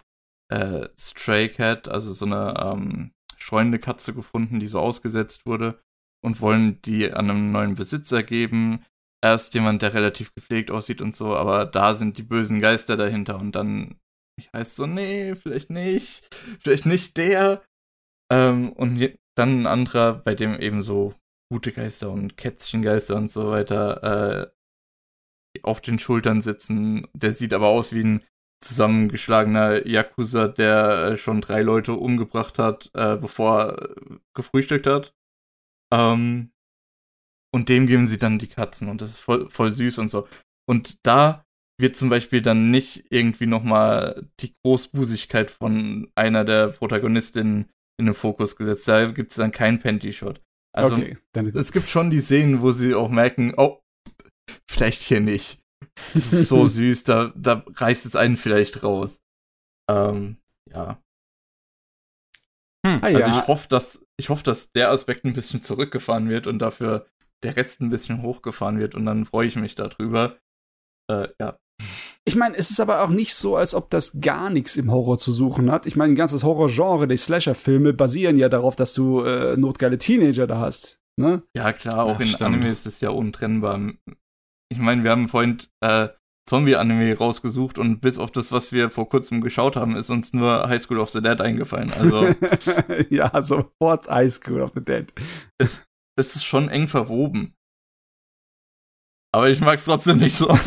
äh, 0.52 0.90
Stray 0.99 1.49
Cat, 1.49 1.88
also 1.88 2.14
so 2.14 2.26
eine 2.26 2.56
ähm, 2.60 3.11
streunende 3.38 3.78
Katze 3.78 4.14
gefunden, 4.14 4.60
die 4.60 4.68
so 4.68 4.80
ausgesetzt 4.80 5.45
wurde 5.45 5.80
und 6.26 6.41
wollen 6.41 6.82
die 6.82 7.11
an 7.11 7.30
einen 7.30 7.52
neuen 7.52 7.76
Besitzer 7.76 8.24
geben. 8.24 8.84
Erst 9.24 9.53
jemand, 9.53 9.84
der 9.84 9.94
relativ 9.94 10.34
gepflegt 10.34 10.72
aussieht 10.72 11.02
und 11.02 11.15
so, 11.15 11.36
aber 11.36 11.65
da 11.65 11.94
sind 11.94 12.18
die 12.18 12.24
bösen 12.24 12.60
Geister 12.60 12.98
dahinter 12.98 13.38
und 13.38 13.53
dann 13.53 13.99
ich 14.40 14.52
heißt 14.53 14.76
so, 14.76 14.86
nee, 14.86 15.36
vielleicht 15.36 15.69
nicht, 15.69 16.36
vielleicht 16.60 16.86
nicht 16.86 17.18
der. 17.18 17.64
Ähm, 18.32 18.72
und 18.74 18.99
dann 19.36 19.61
ein 19.61 19.68
anderer, 19.68 20.14
bei 20.14 20.36
dem 20.36 20.60
eben 20.60 20.84
so 20.84 21.14
gute 21.52 21.72
Geister 21.72 22.11
und 22.11 22.38
Kätzchengeister 22.38 23.15
und 23.15 23.30
so 23.30 23.49
weiter 23.49 24.44
äh, 24.44 24.57
auf 25.64 25.82
den 25.82 26.00
Schultern 26.00 26.42
sitzen. 26.42 27.08
Der 27.14 27.34
sieht 27.34 27.54
aber 27.54 27.68
aus 27.68 27.94
wie 27.94 28.04
ein 28.04 28.24
zusammengeschlagener 28.62 29.86
Yakuza, 29.88 30.48
der 30.48 31.12
äh, 31.12 31.18
schon 31.18 31.42
drei 31.42 31.62
Leute 31.62 31.94
umgebracht 31.94 32.58
hat, 32.58 32.90
äh, 32.94 33.16
bevor 33.16 33.62
er 33.62 33.96
gefrühstückt 34.34 34.88
hat. 34.88 35.14
Ähm, 35.94 36.52
und 37.54 37.70
dem 37.70 37.88
geben 37.88 38.08
sie 38.08 38.18
dann 38.18 38.40
die 38.40 38.48
Katzen 38.48 38.90
und 38.90 39.02
das 39.02 39.12
ist 39.12 39.20
voll, 39.20 39.50
voll 39.50 39.72
süß 39.72 40.00
und 40.00 40.10
so. 40.10 40.28
Und 40.68 41.06
da 41.06 41.46
wird 41.80 41.96
zum 41.96 42.10
Beispiel 42.10 42.42
dann 42.42 42.72
nicht 42.72 43.06
irgendwie 43.10 43.46
nochmal 43.46 44.28
die 44.40 44.54
Großbusigkeit 44.64 45.52
von 45.52 46.12
einer 46.16 46.44
der 46.44 46.70
Protagonistinnen 46.70 47.70
in 48.00 48.06
den 48.06 48.16
Fokus 48.16 48.56
gesetzt. 48.56 48.88
Da 48.88 49.12
gibt 49.12 49.30
es 49.32 49.38
dann 49.38 49.52
keinen 49.52 49.80
Panty-Shot. 49.80 50.42
Also 50.76 50.96
okay, 50.96 51.18
es 51.56 51.72
gibt 51.72 51.88
schon 51.88 52.10
die 52.10 52.22
Szenen, 52.22 52.62
wo 52.62 52.72
sie 52.72 52.94
auch 52.94 53.10
merken, 53.10 53.54
oh, 53.58 53.80
vielleicht 54.69 55.02
hier 55.02 55.19
nicht. 55.19 55.60
Das 56.14 56.34
ist 56.34 56.48
so 56.48 56.65
süß, 56.68 57.03
da, 57.03 57.34
da 57.36 57.64
reißt 57.68 58.06
es 58.06 58.15
einen 58.15 58.38
vielleicht 58.38 58.84
raus. 58.84 59.22
Ähm, 59.90 60.38
ja. 60.72 61.02
Hm, 62.86 62.99
also 63.02 63.19
ja. 63.19 63.40
ich 63.40 63.48
hoffe, 63.48 63.68
dass 63.69 64.06
ich 64.19 64.30
hoffe, 64.30 64.44
dass 64.44 64.72
der 64.72 64.91
Aspekt 64.91 65.26
ein 65.26 65.34
bisschen 65.34 65.61
zurückgefahren 65.61 66.30
wird 66.30 66.48
und 66.48 66.60
dafür 66.60 67.07
der 67.44 67.56
Rest 67.56 67.82
ein 67.82 67.90
bisschen 67.90 68.24
hochgefahren 68.24 68.80
wird 68.80 68.95
und 68.95 69.06
dann 69.06 69.26
freue 69.26 69.48
ich 69.48 69.56
mich 69.56 69.76
darüber. 69.76 70.38
Äh, 71.10 71.28
ja. 71.40 71.57
Ich 72.26 72.36
meine, 72.36 72.57
es 72.57 72.72
ist 72.72 72.80
aber 72.80 73.03
auch 73.03 73.10
nicht 73.10 73.36
so, 73.36 73.56
als 73.56 73.74
ob 73.74 73.90
das 73.90 74.19
gar 74.19 74.49
nichts 74.49 74.76
im 74.76 74.91
Horror 74.91 75.18
zu 75.18 75.32
suchen 75.32 75.72
hat. 75.72 75.86
Ich 75.86 75.95
meine, 75.95 76.14
ein 76.14 76.18
ganzes 76.18 76.44
Horrorgenre, 76.44 77.07
die 77.07 77.15
Slasher-Filme 77.15 77.94
basieren 77.94 78.38
ja 78.38 78.49
darauf, 78.49 78.76
dass 78.76 78.94
du 78.94 79.22
äh, 79.22 79.56
notgeile 79.56 79.98
Teenager 79.98 80.48
da 80.48 80.60
hast. 80.60 80.99
Ne? 81.15 81.44
Ja, 81.56 81.72
klar, 81.74 82.03
auch 82.03 82.15
Ach, 82.15 82.19
in 82.19 82.28
stimmt. 82.28 82.41
Anime 82.41 82.69
ist 82.69 82.86
es 82.86 82.99
ja 82.99 83.11
untrennbar 83.11 83.80
ich 84.69 84.77
meine, 84.77 85.03
wir 85.03 85.11
haben 85.11 85.27
vorhin 85.27 85.61
äh, 85.81 86.10
Zombie-Anime 86.48 87.18
rausgesucht 87.18 87.77
und 87.77 87.99
bis 87.99 88.18
auf 88.18 88.31
das, 88.31 88.52
was 88.52 88.72
wir 88.72 88.89
vor 88.89 89.10
kurzem 89.10 89.41
geschaut 89.41 89.76
haben, 89.76 89.95
ist 89.95 90.10
uns 90.10 90.34
nur 90.34 90.68
High 90.68 90.81
School 90.81 90.99
of 90.99 91.10
the 91.10 91.22
Dead 91.22 91.39
eingefallen. 91.41 91.91
Also 91.91 92.27
ja, 93.10 93.41
sofort 93.41 94.10
High 94.10 94.34
School 94.34 94.61
of 94.61 94.72
the 94.73 94.84
Dead. 94.84 95.11
Es, 95.57 95.85
es 96.18 96.35
ist 96.38 96.45
schon 96.45 96.69
eng 96.69 96.88
verwoben. 96.88 97.53
Aber 99.34 99.49
ich 99.49 99.60
mag 99.60 99.76
es 99.76 99.85
trotzdem 99.85 100.19
nicht 100.19 100.35
so. 100.35 100.48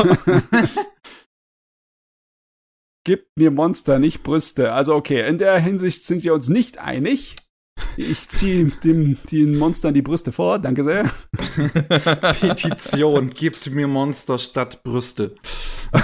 Gib 3.06 3.26
mir 3.36 3.50
Monster, 3.50 3.98
nicht 3.98 4.22
Brüste. 4.22 4.72
Also 4.72 4.94
okay, 4.94 5.26
in 5.26 5.38
der 5.38 5.58
Hinsicht 5.58 6.04
sind 6.04 6.22
wir 6.22 6.34
uns 6.34 6.50
nicht 6.50 6.76
einig. 6.78 7.36
Ich 7.96 8.28
ziehe 8.28 8.66
dem, 8.66 9.18
den 9.30 9.58
Monstern 9.58 9.94
die 9.94 10.02
Brüste 10.02 10.32
vor, 10.32 10.58
danke 10.58 10.84
sehr. 10.84 11.04
Petition, 12.40 13.30
gibt 13.30 13.70
mir 13.70 13.86
Monster 13.88 14.38
statt 14.38 14.82
Brüste. 14.82 15.34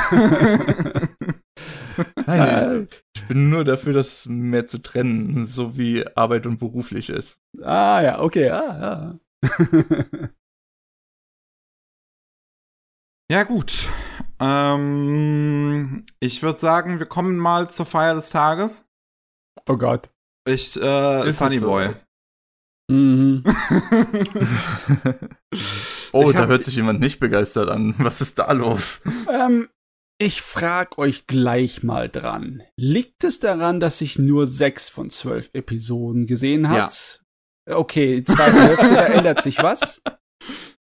Nein, 2.26 2.88
ich, 2.90 3.02
ich, 3.14 3.28
bin 3.28 3.50
nur 3.50 3.64
dafür, 3.64 3.92
das 3.92 4.26
mehr 4.26 4.66
zu 4.66 4.82
trennen, 4.82 5.44
so 5.44 5.78
wie 5.78 6.06
Arbeit 6.16 6.46
und 6.46 6.58
beruflich 6.58 7.08
ist. 7.08 7.40
Ah 7.62 8.02
ja, 8.02 8.20
okay, 8.20 8.50
ah, 8.50 9.18
ja. 9.42 9.48
ja, 13.30 13.44
gut. 13.44 13.88
Ähm, 14.38 16.04
ich 16.20 16.42
würde 16.42 16.58
sagen, 16.58 16.98
wir 16.98 17.06
kommen 17.06 17.38
mal 17.38 17.70
zur 17.70 17.86
Feier 17.86 18.14
des 18.14 18.30
Tages. 18.30 18.86
Oh 19.68 19.76
Gott. 19.76 20.10
Ich, 20.46 20.80
äh, 20.80 21.28
ist 21.28 21.38
Sunny 21.38 21.58
Boy. 21.58 21.88
So? 21.88 21.94
Mhm. 22.88 23.42
oh, 26.12 26.30
ich 26.30 26.36
da 26.36 26.46
hört 26.46 26.62
sich 26.62 26.76
jemand 26.76 27.00
nicht 27.00 27.18
begeistert 27.18 27.68
an. 27.68 27.96
Was 27.98 28.20
ist 28.20 28.38
da 28.38 28.52
los? 28.52 29.02
Ähm, 29.28 29.68
ich 30.18 30.40
frag 30.40 30.98
euch 30.98 31.26
gleich 31.26 31.82
mal 31.82 32.08
dran. 32.08 32.62
Liegt 32.76 33.24
es 33.24 33.40
daran, 33.40 33.80
dass 33.80 34.00
ich 34.00 34.20
nur 34.20 34.46
sechs 34.46 34.88
von 34.88 35.10
zwölf 35.10 35.50
Episoden 35.52 36.26
gesehen 36.26 36.68
hat? 36.68 37.20
Ja. 37.68 37.76
Okay, 37.76 38.22
zweite 38.22 38.62
Hälfte, 38.62 38.94
da 38.94 39.06
ändert 39.06 39.42
sich 39.42 39.58
was. 39.58 40.00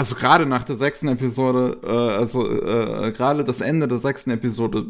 Also 0.00 0.14
gerade 0.14 0.46
nach 0.46 0.64
der 0.64 0.76
sechsten 0.76 1.08
Episode, 1.08 1.78
äh, 1.84 2.16
also 2.16 2.50
äh, 2.50 3.12
gerade 3.12 3.44
das 3.44 3.60
Ende 3.60 3.86
der 3.86 3.98
sechsten 3.98 4.30
Episode 4.30 4.86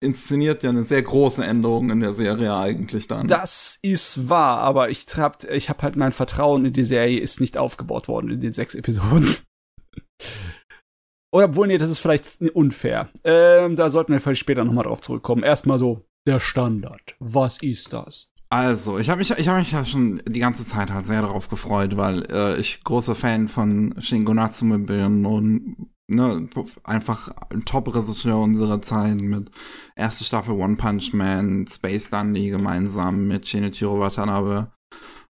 inszeniert 0.00 0.64
ja 0.64 0.70
eine 0.70 0.82
sehr 0.82 1.04
große 1.04 1.44
Änderung 1.44 1.88
in 1.90 2.00
der 2.00 2.10
Serie 2.10 2.52
eigentlich 2.56 3.06
dann. 3.06 3.28
Das 3.28 3.78
ist 3.82 4.28
wahr, 4.28 4.58
aber 4.58 4.90
ich 4.90 5.06
hab, 5.16 5.48
ich 5.48 5.70
hab 5.70 5.84
halt 5.84 5.94
mein 5.94 6.10
Vertrauen 6.10 6.64
in 6.64 6.72
die 6.72 6.82
Serie 6.82 7.20
ist 7.20 7.40
nicht 7.40 7.58
aufgebaut 7.58 8.08
worden 8.08 8.28
in 8.28 8.40
den 8.40 8.52
sechs 8.52 8.74
Episoden. 8.74 9.36
Oder 11.32 11.44
obwohl, 11.44 11.68
nee, 11.68 11.78
das 11.78 11.90
ist 11.90 12.00
vielleicht 12.00 12.40
unfair. 12.52 13.08
Ähm, 13.22 13.76
da 13.76 13.88
sollten 13.88 14.12
wir 14.12 14.18
vielleicht 14.18 14.40
später 14.40 14.64
nochmal 14.64 14.82
drauf 14.82 15.00
zurückkommen. 15.00 15.44
Erstmal 15.44 15.78
so, 15.78 16.04
der 16.26 16.40
Standard. 16.40 17.14
Was 17.20 17.62
ist 17.62 17.92
das? 17.92 18.32
Also, 18.52 18.98
ich 18.98 19.08
habe 19.08 19.18
mich, 19.18 19.30
ich 19.30 19.46
habe 19.46 19.60
mich 19.60 19.70
ja 19.70 19.84
schon 19.84 20.20
die 20.26 20.40
ganze 20.40 20.66
Zeit 20.66 20.90
halt 20.90 21.06
sehr 21.06 21.22
darauf 21.22 21.48
gefreut, 21.48 21.96
weil 21.96 22.26
äh, 22.32 22.58
ich 22.58 22.82
großer 22.82 23.14
Fan 23.14 23.46
von 23.46 23.94
Shingo 24.00 24.34
Natsume 24.34 24.80
bin 24.80 25.24
und 25.24 25.76
ne, 26.08 26.48
einfach 26.82 27.28
ein 27.50 27.64
Top-Regisseur 27.64 28.36
unserer 28.36 28.82
Zeit 28.82 29.20
mit 29.20 29.52
erste 29.94 30.24
Staffel 30.24 30.54
One 30.54 30.74
Punch 30.76 31.12
Man, 31.12 31.66
Space 31.68 32.10
Dundee 32.10 32.50
gemeinsam 32.50 33.28
mit 33.28 33.46
Shinichiro 33.46 34.00
Watanabe, 34.00 34.72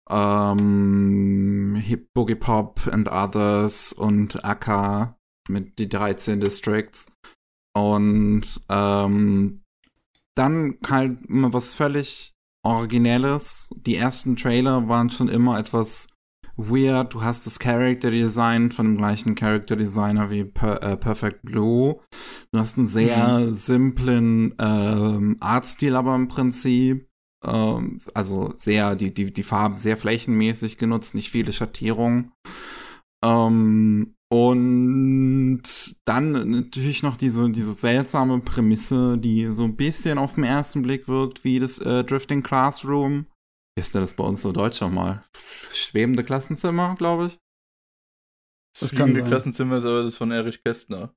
ähm, 0.09 1.75
Hip 1.75 2.07
Boogie 2.15 2.33
Pop 2.33 2.81
and 2.91 3.09
Others 3.09 3.93
und 3.93 4.43
Aka 4.43 5.15
mit 5.47 5.77
die 5.77 5.87
13 5.87 6.39
Districts 6.39 7.11
und 7.75 8.59
ähm, 8.69 9.61
dann 10.35 10.77
halt 10.87 11.19
was 11.27 11.75
völlig 11.75 12.32
Originelles. 12.63 13.69
Die 13.85 13.95
ersten 13.95 14.35
Trailer 14.35 14.87
waren 14.87 15.09
schon 15.09 15.27
immer 15.27 15.59
etwas 15.59 16.07
weird. 16.55 17.13
Du 17.13 17.21
hast 17.21 17.45
das 17.45 17.59
Character 17.59 18.11
Design 18.11 18.71
von 18.71 18.85
dem 18.87 18.97
gleichen 18.97 19.35
Character 19.35 19.75
Designer 19.75 20.29
wie 20.29 20.45
per 20.45 20.81
äh, 20.81 20.97
Perfect 20.97 21.43
Blue. 21.43 21.99
Du 22.51 22.59
hast 22.59 22.77
einen 22.77 22.87
sehr 22.87 23.39
mhm. 23.39 23.55
simplen 23.55 24.55
ähm, 24.59 25.37
Artstil, 25.39 25.95
aber 25.95 26.15
im 26.15 26.27
Prinzip. 26.27 27.07
Ähm, 27.43 27.99
also 28.13 28.53
sehr, 28.55 28.95
die, 28.95 29.13
die, 29.13 29.33
die 29.33 29.43
Farben 29.43 29.77
sehr 29.77 29.97
flächenmäßig 29.97 30.77
genutzt, 30.77 31.15
nicht 31.15 31.31
viele 31.31 31.51
Schattierungen. 31.51 32.31
Ähm, 33.23 34.15
und 34.33 35.61
dann 36.05 36.31
natürlich 36.49 37.03
noch 37.03 37.17
diese, 37.17 37.51
diese 37.51 37.73
seltsame 37.73 38.39
Prämisse, 38.39 39.15
die 39.19 39.45
so 39.45 39.63
ein 39.63 39.75
bisschen 39.75 40.17
auf 40.17 40.33
den 40.33 40.43
ersten 40.43 40.81
Blick 40.81 41.07
wirkt, 41.07 41.43
wie 41.43 41.59
das 41.59 41.77
äh, 41.77 42.03
Drifting 42.03 42.41
Classroom. 42.41 43.27
Wie 43.75 43.81
ist 43.81 43.93
denn 43.93 44.01
das 44.01 44.15
bei 44.15 44.23
uns 44.23 44.41
so 44.41 44.51
deutsch 44.51 44.81
nochmal? 44.81 45.23
Schwebende 45.71 46.23
Klassenzimmer, 46.23 46.95
glaube 46.95 47.27
ich. 47.27 47.39
Das, 48.75 48.89
Fliegende 48.89 49.23
Klassenzimmer 49.23 49.77
ist 49.77 49.85
aber 49.85 50.01
das 50.01 50.17
von 50.17 50.31
Erich 50.31 50.63
Kästner. 50.63 51.13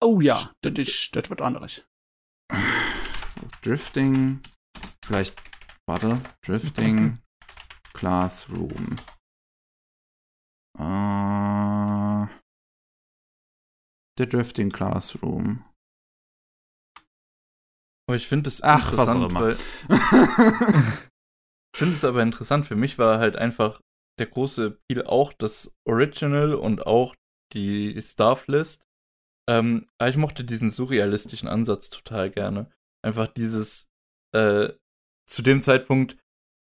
Oh 0.00 0.20
ja, 0.20 0.52
das, 0.62 0.74
ist, 0.78 1.16
das 1.16 1.28
wird 1.28 1.42
anderes. 1.42 1.82
Drifting, 3.62 4.38
vielleicht, 5.04 5.34
warte, 5.88 6.20
Drifting 6.46 7.18
Classroom. 7.94 8.94
Uh, 10.78 11.61
The 14.22 14.28
Drifting 14.28 14.70
Classroom. 14.70 15.64
Aber 18.06 18.16
ich 18.16 18.28
finde 18.28 18.48
es 18.48 18.62
Ach, 18.62 18.92
interessant, 18.92 19.34
weil 19.34 19.56
ich 21.74 21.78
finde 21.78 21.96
es 21.96 22.04
aber 22.04 22.22
interessant. 22.22 22.66
Für 22.66 22.76
mich 22.76 22.98
war 22.98 23.18
halt 23.18 23.34
einfach 23.34 23.80
der 24.20 24.26
große 24.26 24.78
Appeal 24.88 25.04
auch 25.06 25.32
das 25.32 25.74
Original 25.88 26.54
und 26.54 26.86
auch 26.86 27.16
die 27.52 28.00
Staff-List. 28.00 28.84
Ähm, 29.50 29.88
aber 29.98 30.10
ich 30.10 30.16
mochte 30.16 30.44
diesen 30.44 30.70
surrealistischen 30.70 31.48
Ansatz 31.48 31.90
total 31.90 32.30
gerne. 32.30 32.70
Einfach 33.04 33.26
dieses, 33.26 33.88
äh, 34.36 34.68
zu 35.28 35.42
dem 35.42 35.62
Zeitpunkt 35.62 36.16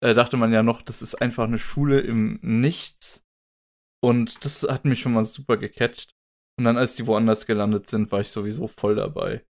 äh, 0.02 0.14
dachte 0.14 0.36
man 0.36 0.52
ja 0.52 0.64
noch, 0.64 0.82
das 0.82 1.02
ist 1.02 1.14
einfach 1.14 1.44
eine 1.44 1.59
Schule 1.59 2.01
im 2.01 2.40
Nichts 2.43 3.22
und 4.02 4.44
das 4.44 4.64
hat 4.64 4.86
mich 4.86 5.02
schon 5.02 5.12
mal 5.12 5.24
super 5.24 5.56
gecatcht. 5.56 6.14
Und 6.59 6.64
dann, 6.64 6.76
als 6.76 6.94
die 6.94 7.06
woanders 7.06 7.47
gelandet 7.47 7.89
sind, 7.89 8.12
war 8.12 8.20
ich 8.20 8.28
sowieso 8.28 8.68
voll 8.68 8.94
dabei. 8.94 9.44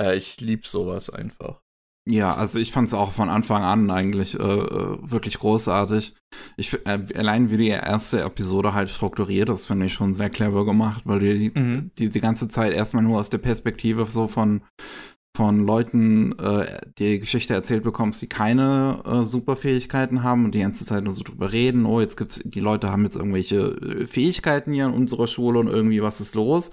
Äh, 0.00 0.16
ich 0.16 0.40
lieb 0.40 0.66
sowas 0.66 1.10
einfach. 1.10 1.60
Ja, 2.08 2.36
also 2.36 2.60
ich 2.60 2.70
fand 2.70 2.86
es 2.86 2.94
auch 2.94 3.10
von 3.10 3.28
Anfang 3.28 3.64
an 3.64 3.90
eigentlich 3.90 4.38
äh, 4.38 4.42
äh, 4.42 4.98
wirklich 5.00 5.38
großartig. 5.40 6.14
Ich 6.56 6.72
äh, 6.86 7.00
allein 7.16 7.50
wie 7.50 7.56
die 7.56 7.68
erste 7.68 8.20
Episode 8.20 8.74
halt 8.74 8.90
strukturiert 8.90 9.48
ist, 9.48 9.66
finde 9.66 9.86
ich 9.86 9.94
schon 9.94 10.14
sehr 10.14 10.30
clever 10.30 10.64
gemacht, 10.64 11.02
weil 11.04 11.18
die, 11.18 11.50
mhm. 11.52 11.90
die 11.98 12.08
die 12.08 12.20
ganze 12.20 12.46
Zeit 12.46 12.72
erstmal 12.72 13.02
nur 13.02 13.18
aus 13.18 13.28
der 13.28 13.38
Perspektive 13.38 14.06
so 14.06 14.28
von 14.28 14.62
von 15.36 15.66
Leuten 15.66 16.32
äh, 16.38 16.80
die 16.98 17.18
Geschichte 17.18 17.52
erzählt 17.52 17.84
bekommst, 17.84 18.22
die 18.22 18.26
keine 18.26 19.02
äh, 19.04 19.22
Superfähigkeiten 19.24 20.22
haben 20.22 20.46
und 20.46 20.54
die 20.54 20.60
ganze 20.60 20.86
Zeit 20.86 21.04
nur 21.04 21.12
so 21.12 21.22
drüber 21.22 21.52
reden, 21.52 21.84
oh, 21.84 22.00
jetzt 22.00 22.16
gibt's, 22.16 22.40
die 22.42 22.60
Leute 22.60 22.90
haben 22.90 23.04
jetzt 23.04 23.16
irgendwelche 23.16 23.56
äh, 23.56 24.06
Fähigkeiten 24.06 24.72
hier 24.72 24.86
in 24.86 24.94
unserer 24.94 25.26
Schule 25.26 25.58
und 25.58 25.68
irgendwie 25.68 26.02
was 26.02 26.22
ist 26.22 26.34
los. 26.34 26.70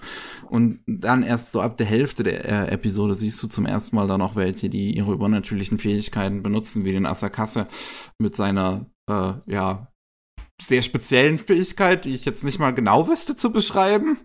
Und 0.50 0.80
dann 0.88 1.24
erst 1.24 1.52
so 1.52 1.60
ab 1.60 1.76
der 1.76 1.88
Hälfte 1.88 2.24
der 2.24 2.46
äh, 2.46 2.72
Episode 2.72 3.16
siehst 3.16 3.44
du 3.44 3.48
zum 3.48 3.66
ersten 3.66 3.98
Mal 3.98 4.08
dann 4.08 4.22
auch 4.22 4.38
welche, 4.38 4.70
die 4.70 4.96
ihre 4.96 5.12
übernatürlichen 5.12 5.78
Fähigkeiten 5.78 6.42
benutzen, 6.42 6.86
wie 6.86 6.94
den 6.94 7.06
Asakasse 7.06 7.68
mit 8.18 8.38
seiner, 8.38 8.86
äh, 9.10 9.34
ja, 9.46 9.90
sehr 10.62 10.84
speziellen 10.84 11.38
Fähigkeit, 11.38 12.06
die 12.06 12.14
ich 12.14 12.24
jetzt 12.24 12.46
nicht 12.46 12.60
mal 12.60 12.72
genau 12.72 13.10
wüsste 13.10 13.36
zu 13.36 13.52
beschreiben. 13.52 14.20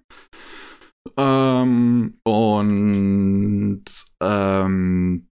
Ähm, 1.17 2.21
und 2.25 3.85
ähm, 4.21 5.29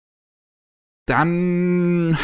dann 1.08 2.18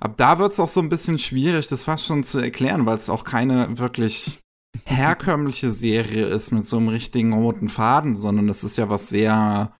ab 0.00 0.16
da 0.16 0.38
wird 0.38 0.52
es 0.52 0.60
auch 0.60 0.68
so 0.68 0.80
ein 0.80 0.88
bisschen 0.88 1.18
schwierig, 1.18 1.68
das 1.68 1.84
fast 1.84 2.06
schon 2.06 2.24
zu 2.24 2.38
erklären, 2.38 2.86
weil 2.86 2.96
es 2.96 3.10
auch 3.10 3.24
keine 3.24 3.78
wirklich 3.78 4.40
herkömmliche 4.84 5.70
Serie 5.70 6.26
ist 6.26 6.50
mit 6.50 6.66
so 6.66 6.76
einem 6.76 6.88
richtigen 6.88 7.32
roten 7.32 7.68
Faden, 7.68 8.16
sondern 8.16 8.48
es 8.48 8.64
ist 8.64 8.76
ja 8.76 8.88
was 8.88 9.08
sehr 9.08 9.74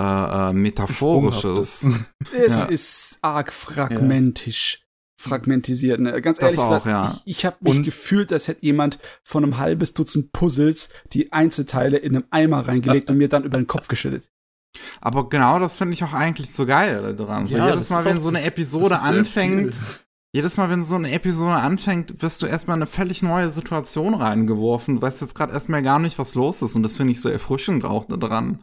äh, 0.00 0.02
äh 0.50 0.52
metaphorisches. 0.52 1.86
es 2.32 2.58
ja. 2.58 2.64
ist 2.66 3.18
arg 3.22 3.52
fragmentisch 3.52 4.85
fragmentisiert. 5.16 6.00
Ne? 6.00 6.20
Ganz 6.20 6.40
ehrlich 6.40 6.58
auch, 6.58 6.68
gesagt, 6.68 6.86
ja. 6.86 7.20
ich, 7.24 7.38
ich 7.38 7.46
habe 7.46 7.56
mich 7.60 7.76
und 7.76 7.82
gefühlt, 7.82 8.32
als 8.32 8.48
hätte 8.48 8.64
jemand 8.64 8.98
von 9.22 9.42
einem 9.42 9.58
halbes 9.58 9.94
Dutzend 9.94 10.32
Puzzles 10.32 10.90
die 11.12 11.32
Einzelteile 11.32 11.96
in 11.96 12.14
einem 12.14 12.24
Eimer 12.30 12.68
reingelegt 12.68 13.10
und 13.10 13.18
mir 13.18 13.28
dann 13.28 13.44
über 13.44 13.56
den 13.56 13.66
Kopf 13.66 13.88
geschüttet. 13.88 14.28
Aber 15.00 15.28
genau 15.28 15.58
das 15.58 15.74
finde 15.74 15.94
ich 15.94 16.04
auch 16.04 16.12
eigentlich 16.12 16.52
so 16.52 16.66
geil 16.66 17.14
daran. 17.16 17.46
So 17.46 17.56
ja, 17.56 17.70
jedes 17.70 17.88
Mal, 17.88 18.04
wenn 18.04 18.20
so 18.20 18.28
eine 18.28 18.42
Episode 18.42 19.00
anfängt, 19.00 19.80
jedes 20.32 20.58
Mal, 20.58 20.68
wenn 20.68 20.84
so 20.84 20.96
eine 20.96 21.12
Episode 21.12 21.54
anfängt, 21.54 22.20
wirst 22.20 22.42
du 22.42 22.46
erstmal 22.46 22.76
in 22.76 22.82
eine 22.82 22.86
völlig 22.86 23.22
neue 23.22 23.50
Situation 23.50 24.12
reingeworfen. 24.12 24.96
Du 24.96 25.02
weißt 25.02 25.22
jetzt 25.22 25.34
gerade 25.34 25.54
erstmal 25.54 25.82
gar 25.82 25.98
nicht, 25.98 26.18
was 26.18 26.34
los 26.34 26.60
ist. 26.60 26.76
Und 26.76 26.82
das 26.82 26.98
finde 26.98 27.12
ich 27.12 27.22
so 27.22 27.30
erfrischend 27.30 27.86
auch 27.86 28.04
daran. 28.04 28.60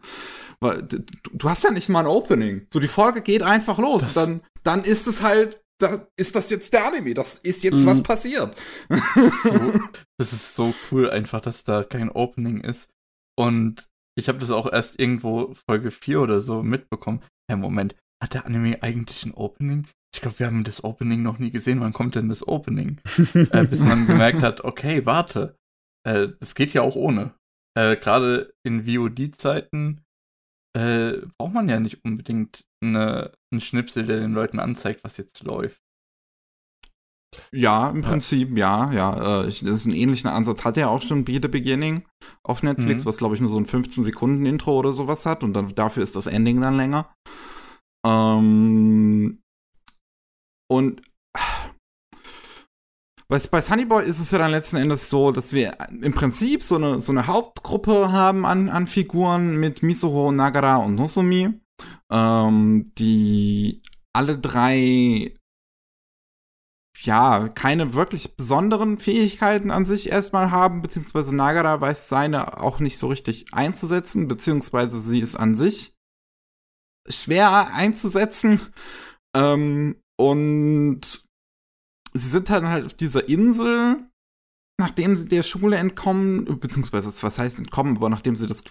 Weil 0.60 0.84
du, 0.84 1.00
du, 1.34 1.50
hast 1.50 1.64
ja 1.64 1.72
nicht 1.72 1.90
mal 1.90 2.02
ein 2.02 2.06
Opening. 2.06 2.68
So, 2.72 2.80
die 2.80 2.88
Folge 2.88 3.22
geht 3.22 3.42
einfach 3.42 3.80
los. 3.80 4.14
dann, 4.14 4.42
dann 4.62 4.84
ist 4.84 5.08
es 5.08 5.24
halt 5.24 5.62
da 5.80 6.08
ist 6.18 6.36
das 6.36 6.50
jetzt 6.50 6.74
der 6.74 6.86
Anime, 6.88 7.14
das 7.14 7.40
ist 7.40 7.64
jetzt 7.64 7.82
mhm. 7.82 7.88
was 7.88 8.04
passiert. 8.04 8.56
So, 8.90 9.74
das 10.18 10.34
ist 10.34 10.56
so 10.56 10.74
cool 10.91 11.10
einfach, 11.10 11.41
dass 11.41 11.64
da 11.64 11.84
kein 11.84 12.10
Opening 12.10 12.62
ist. 12.62 12.90
Und 13.38 13.90
ich 14.16 14.28
habe 14.30 14.38
das 14.38 14.52
auch 14.52 14.72
erst 14.72 15.00
irgendwo 15.00 15.54
Folge 15.68 15.91
4 15.91 16.22
oder 16.22 16.40
so 16.40 16.62
mitbekommen. 16.64 17.22
Hey, 17.50 17.58
Moment, 17.58 17.95
hat 18.22 18.34
der 18.36 18.45
Anime 18.45 18.82
eigentlich 18.84 19.26
ein 19.26 19.34
Opening? 19.34 19.88
ich 20.14 20.22
glaube, 20.22 20.40
wir 20.40 20.45
haben 20.45 20.64
das 20.64 20.84
Opening 20.84 21.24
noch 21.24 21.40
nie 21.40 21.52
gesehen. 21.52 21.82
Wann 21.82 21.94
kommt 21.94 22.16
denn 22.16 22.30
das 22.30 22.48
Opening? 22.48 23.02
äh, 23.34 23.66
bis 23.66 23.82
man 23.82 24.08
gemerkt 24.08 24.41
hat, 24.41 24.64
okay, 24.64 25.06
warte, 25.06 25.58
äh, 26.08 26.30
das 26.40 26.56
geht 26.56 26.74
ja 26.74 26.82
auch 26.82 26.95
ohne. 26.95 27.34
Äh, 27.76 27.98
Gerade 27.98 28.54
in 28.64 28.86
VOD-Zeiten 28.86 30.04
äh, 30.78 31.14
braucht 31.38 31.54
man 31.54 31.68
ja 31.68 31.80
nicht 31.80 32.06
unbedingt 32.06 32.66
eine, 32.90 33.32
einen 33.52 33.62
Schnipsel, 33.62 34.06
der 34.06 34.20
den 34.20 34.34
Leuten 34.34 34.60
anzeigt, 34.60 35.04
was 35.04 35.18
jetzt 35.18 35.44
läuft. 35.44 35.80
Ja, 37.52 37.90
im 37.90 38.02
Prinzip, 38.02 38.58
ja, 38.58 38.92
ja. 38.92 39.44
Äh, 39.44 39.48
ich, 39.48 39.62
das 39.62 39.74
ist 39.74 39.86
ein 39.86 39.96
ähnlicher 39.96 40.34
Ansatz. 40.34 40.64
Hat 40.64 40.78
er 40.78 40.90
auch 40.90 41.02
schon 41.02 41.26
Be 41.26 41.40
the 41.42 41.48
Beginning 41.48 42.06
auf 42.44 42.64
Netflix, 42.64 43.04
mhm. 43.04 43.08
was 43.08 43.18
glaube 43.18 43.36
ich 43.36 43.42
nur 43.42 43.50
so 43.50 43.58
ein 43.58 43.66
15 43.66 44.04
Sekunden 44.04 44.46
Intro 44.46 44.78
oder 44.78 44.92
sowas 44.92 45.26
hat 45.26 45.44
und 45.44 45.54
dann 45.54 45.74
dafür 45.74 46.04
ist 46.04 46.16
das 46.16 46.28
Ending 46.28 46.62
dann 46.62 46.78
länger. 46.78 47.14
Ähm, 48.06 49.42
und 50.70 51.02
bei, 53.30 53.40
bei 53.50 53.62
Sunnyboy 53.62 54.04
ist 54.06 54.20
es 54.20 54.32
ja 54.32 54.38
dann 54.38 54.52
letzten 54.52 54.78
Endes 54.78 55.10
so, 55.10 55.32
dass 55.32 55.54
wir 55.54 55.78
im 55.90 56.14
Prinzip 56.14 56.62
so 56.62 56.76
eine, 56.76 57.02
so 57.02 57.12
eine 57.12 57.28
Hauptgruppe 57.28 58.12
haben 58.12 58.46
an, 58.46 58.70
an 58.70 58.88
Figuren 58.88 59.58
mit 59.58 59.82
Misoho, 59.82 60.32
Nagara 60.32 60.78
und 60.78 60.96
Nozomi, 60.96 61.60
ähm, 62.12 62.91
die 62.98 63.82
alle 64.14 64.38
drei 64.38 65.34
ja, 67.02 67.50
keine 67.50 67.94
wirklich 67.94 68.38
besonderen 68.38 68.98
Fähigkeiten 68.98 69.72
an 69.72 69.84
sich 69.84 70.10
erstmal 70.10 70.52
haben, 70.52 70.82
beziehungsweise 70.82 71.36
Nagara 71.36 71.82
weiß 71.82 72.08
seine 72.08 72.62
auch 72.62 72.80
nicht 72.80 72.98
so 72.98 73.08
richtig 73.08 73.54
einzusetzen, 73.54 74.28
beziehungsweise 74.28 75.02
sie 75.02 75.20
ist 75.20 75.36
an 75.36 75.56
sich 75.56 75.95
schwer 77.10 77.74
einzusetzen. 77.74 78.62
Ähm, 79.36 80.02
und 80.18 81.26
sie 82.14 82.30
sind 82.30 82.50
dann 82.50 82.68
halt 82.68 82.86
auf 82.86 82.94
dieser 82.94 83.28
Insel, 83.28 84.10
nachdem 84.80 85.18
sie 85.18 85.28
der 85.28 85.44
Schule 85.44 85.78
entkommen, 85.78 86.60
beziehungsweise 86.60 87.12
was 87.24 87.40
heißt 87.40 87.60
entkommen, 87.60 87.98
aber 87.98 88.10
nachdem 88.10 88.36
sie 88.36 88.48
das 88.48 88.64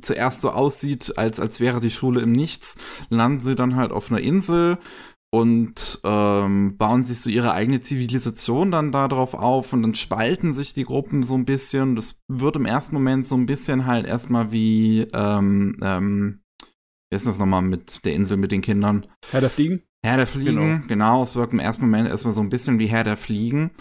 zuerst 0.00 0.40
so 0.40 0.50
aussieht, 0.50 1.18
als, 1.18 1.40
als 1.40 1.60
wäre 1.60 1.80
die 1.80 1.90
Schule 1.90 2.20
im 2.20 2.32
Nichts, 2.32 2.76
landen 3.08 3.40
sie 3.40 3.54
dann 3.54 3.76
halt 3.76 3.92
auf 3.92 4.10
einer 4.10 4.20
Insel, 4.20 4.78
und 5.30 6.00
ähm, 6.04 6.76
bauen 6.78 7.04
sich 7.04 7.20
so 7.20 7.28
ihre 7.28 7.52
eigene 7.52 7.80
Zivilisation 7.80 8.70
dann 8.70 8.92
darauf 8.92 9.34
auf 9.34 9.72
und 9.72 9.82
dann 9.82 9.94
spalten 9.94 10.52
sich 10.52 10.72
die 10.72 10.84
Gruppen 10.84 11.22
so 11.22 11.34
ein 11.34 11.44
bisschen. 11.44 11.96
Das 11.96 12.18
wird 12.28 12.56
im 12.56 12.64
ersten 12.64 12.94
Moment 12.94 13.26
so 13.26 13.36
ein 13.36 13.46
bisschen 13.46 13.84
halt 13.86 14.06
erstmal 14.06 14.52
wie, 14.52 15.06
ähm, 15.12 15.76
ähm, 15.82 16.40
wie 17.10 17.16
ist 17.16 17.26
das 17.26 17.38
nochmal 17.38 17.62
mit 17.62 18.04
der 18.04 18.14
Insel 18.14 18.38
mit 18.38 18.52
den 18.52 18.62
Kindern? 18.62 19.06
Herr 19.30 19.40
der 19.40 19.50
Fliegen? 19.50 19.82
Herr 20.02 20.16
der 20.16 20.26
Fliegen, 20.26 20.56
genau. 20.56 20.86
genau. 20.86 21.22
Es 21.22 21.36
wirkt 21.36 21.52
im 21.52 21.58
ersten 21.58 21.82
Moment 21.82 22.08
erstmal 22.08 22.32
so 22.32 22.40
ein 22.40 22.50
bisschen 22.50 22.78
wie 22.78 22.86
Herr 22.86 23.04
der 23.04 23.16
Fliegen. 23.16 23.72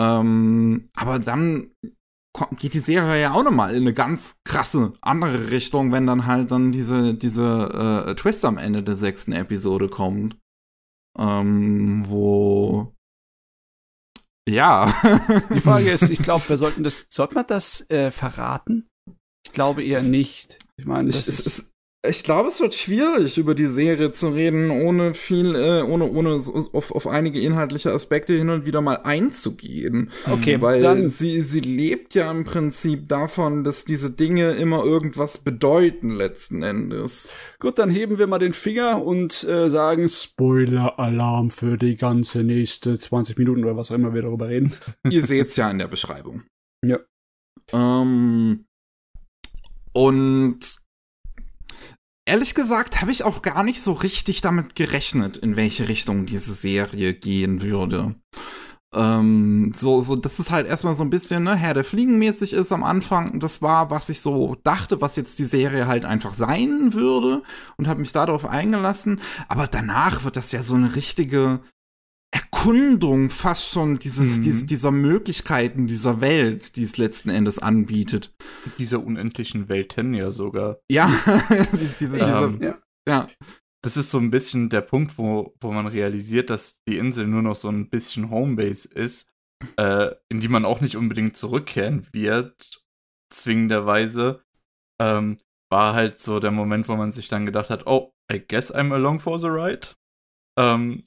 Ähm, 0.00 0.88
aber 0.96 1.18
dann 1.18 1.70
geht 2.56 2.74
die 2.74 2.80
Serie 2.80 3.20
ja 3.20 3.32
auch 3.32 3.44
nochmal 3.44 3.74
in 3.74 3.82
eine 3.82 3.94
ganz 3.94 4.40
krasse 4.44 4.94
andere 5.00 5.50
Richtung, 5.50 5.92
wenn 5.92 6.06
dann 6.06 6.26
halt 6.26 6.50
dann 6.50 6.72
diese, 6.72 7.14
diese 7.14 8.06
äh, 8.08 8.14
Twist 8.14 8.44
am 8.44 8.58
Ende 8.58 8.82
der 8.82 8.96
sechsten 8.96 9.32
Episode 9.32 9.88
kommt 9.88 10.36
ähm, 11.18 12.04
wo 12.06 12.92
ja. 14.48 14.94
Die 15.54 15.60
Frage 15.60 15.90
ist, 15.92 16.10
ich 16.10 16.22
glaube, 16.22 16.48
wir 16.48 16.56
sollten 16.56 16.84
das, 16.84 17.06
sollte 17.08 17.34
man 17.34 17.46
das 17.46 17.88
äh, 17.90 18.10
verraten? 18.10 18.88
Ich 19.46 19.52
glaube 19.52 19.82
eher 19.82 20.02
nicht. 20.02 20.58
Ich 20.76 20.86
meine, 20.86 21.10
das 21.10 21.28
ist, 21.28 21.46
ist, 21.46 21.73
ich 22.08 22.24
glaube, 22.24 22.48
es 22.48 22.60
wird 22.60 22.74
schwierig, 22.74 23.38
über 23.38 23.54
die 23.54 23.66
Serie 23.66 24.10
zu 24.10 24.28
reden, 24.28 24.70
ohne 24.70 25.14
viel, 25.14 25.54
äh, 25.54 25.82
ohne, 25.82 26.10
ohne 26.10 26.34
auf, 26.72 26.90
auf 26.92 27.06
einige 27.06 27.40
inhaltliche 27.40 27.92
Aspekte 27.92 28.34
hin 28.34 28.50
und 28.50 28.66
wieder 28.66 28.80
mal 28.80 29.00
einzugehen. 29.04 30.10
Okay, 30.30 30.60
weil 30.60 30.80
dann 30.80 31.08
sie, 31.08 31.40
sie 31.40 31.60
lebt 31.60 32.14
ja 32.14 32.30
im 32.30 32.44
Prinzip 32.44 33.08
davon, 33.08 33.64
dass 33.64 33.84
diese 33.84 34.10
Dinge 34.10 34.52
immer 34.52 34.84
irgendwas 34.84 35.38
bedeuten 35.38 36.10
letzten 36.10 36.62
Endes. 36.62 37.28
Gut, 37.58 37.78
dann 37.78 37.90
heben 37.90 38.18
wir 38.18 38.26
mal 38.26 38.38
den 38.38 38.52
Finger 38.52 39.04
und 39.04 39.44
äh, 39.44 39.68
sagen 39.68 40.08
Spoiler-Alarm 40.08 41.50
für 41.50 41.78
die 41.78 41.96
ganze 41.96 42.44
nächste 42.44 42.98
20 42.98 43.38
Minuten 43.38 43.64
oder 43.64 43.76
was 43.76 43.90
auch 43.90 43.96
immer 43.96 44.14
wir 44.14 44.22
darüber 44.22 44.48
reden. 44.48 44.72
Ihr 45.08 45.24
seht's 45.24 45.56
ja 45.56 45.70
in 45.70 45.78
der 45.78 45.88
Beschreibung. 45.88 46.42
Ja. 46.84 46.98
Ähm, 47.72 48.66
und 49.92 50.83
Ehrlich 52.26 52.54
gesagt 52.54 53.02
habe 53.02 53.12
ich 53.12 53.22
auch 53.22 53.42
gar 53.42 53.62
nicht 53.62 53.82
so 53.82 53.92
richtig 53.92 54.40
damit 54.40 54.74
gerechnet, 54.74 55.36
in 55.36 55.56
welche 55.56 55.88
Richtung 55.88 56.24
diese 56.24 56.54
Serie 56.54 57.12
gehen 57.12 57.60
würde. 57.60 58.14
Ähm, 58.94 59.72
so, 59.76 60.02
so, 60.02 60.14
das 60.14 60.38
ist 60.38 60.50
halt 60.50 60.66
erstmal 60.66 60.94
so 60.94 61.02
ein 61.02 61.10
bisschen, 61.10 61.42
ne, 61.42 61.56
Herr 61.56 61.74
der 61.74 61.84
Fliegen 61.84 62.16
mäßig 62.18 62.52
ist 62.52 62.72
am 62.72 62.84
Anfang. 62.84 63.40
Das 63.40 63.60
war, 63.60 63.90
was 63.90 64.08
ich 64.08 64.20
so 64.20 64.56
dachte, 64.62 65.00
was 65.00 65.16
jetzt 65.16 65.38
die 65.38 65.44
Serie 65.44 65.86
halt 65.86 66.04
einfach 66.04 66.32
sein 66.32 66.94
würde 66.94 67.42
und 67.76 67.88
habe 67.88 68.00
mich 68.00 68.12
darauf 68.12 68.46
eingelassen. 68.46 69.20
Aber 69.48 69.66
danach 69.66 70.24
wird 70.24 70.36
das 70.36 70.52
ja 70.52 70.62
so 70.62 70.76
eine 70.76 70.94
richtige, 70.94 71.60
Erkundung 72.34 73.30
fast 73.30 73.70
schon 73.70 74.00
dieses, 74.00 74.38
mhm. 74.38 74.42
dieses, 74.42 74.66
dieser 74.66 74.90
Möglichkeiten 74.90 75.86
dieser 75.86 76.20
Welt, 76.20 76.74
die 76.74 76.82
es 76.82 76.96
letzten 76.96 77.30
Endes 77.30 77.60
anbietet. 77.60 78.34
Dieser 78.76 79.04
unendlichen 79.04 79.68
Welten 79.68 80.14
ja 80.14 80.32
sogar. 80.32 80.78
Ja, 80.90 81.12
diese, 82.00 82.18
ähm, 82.18 82.58
ja. 82.60 82.78
ja. 83.08 83.26
Das 83.84 83.96
ist 83.96 84.10
so 84.10 84.18
ein 84.18 84.32
bisschen 84.32 84.68
der 84.68 84.80
Punkt, 84.80 85.16
wo, 85.16 85.54
wo 85.60 85.70
man 85.70 85.86
realisiert, 85.86 86.50
dass 86.50 86.82
die 86.88 86.98
Insel 86.98 87.28
nur 87.28 87.42
noch 87.42 87.54
so 87.54 87.68
ein 87.68 87.88
bisschen 87.88 88.30
Homebase 88.30 88.88
ist, 88.92 89.28
äh, 89.76 90.10
in 90.28 90.40
die 90.40 90.48
man 90.48 90.64
auch 90.64 90.80
nicht 90.80 90.96
unbedingt 90.96 91.36
zurückkehren 91.36 92.08
wird, 92.12 92.82
zwingenderweise. 93.30 94.42
Ähm, 95.00 95.38
war 95.70 95.94
halt 95.94 96.18
so 96.18 96.40
der 96.40 96.50
Moment, 96.50 96.88
wo 96.88 96.96
man 96.96 97.12
sich 97.12 97.28
dann 97.28 97.46
gedacht 97.46 97.70
hat, 97.70 97.86
oh, 97.86 98.12
I 98.32 98.40
guess 98.40 98.74
I'm 98.74 98.92
along 98.92 99.20
for 99.20 99.38
the 99.38 99.48
ride. 99.48 99.88
Ähm, 100.58 101.04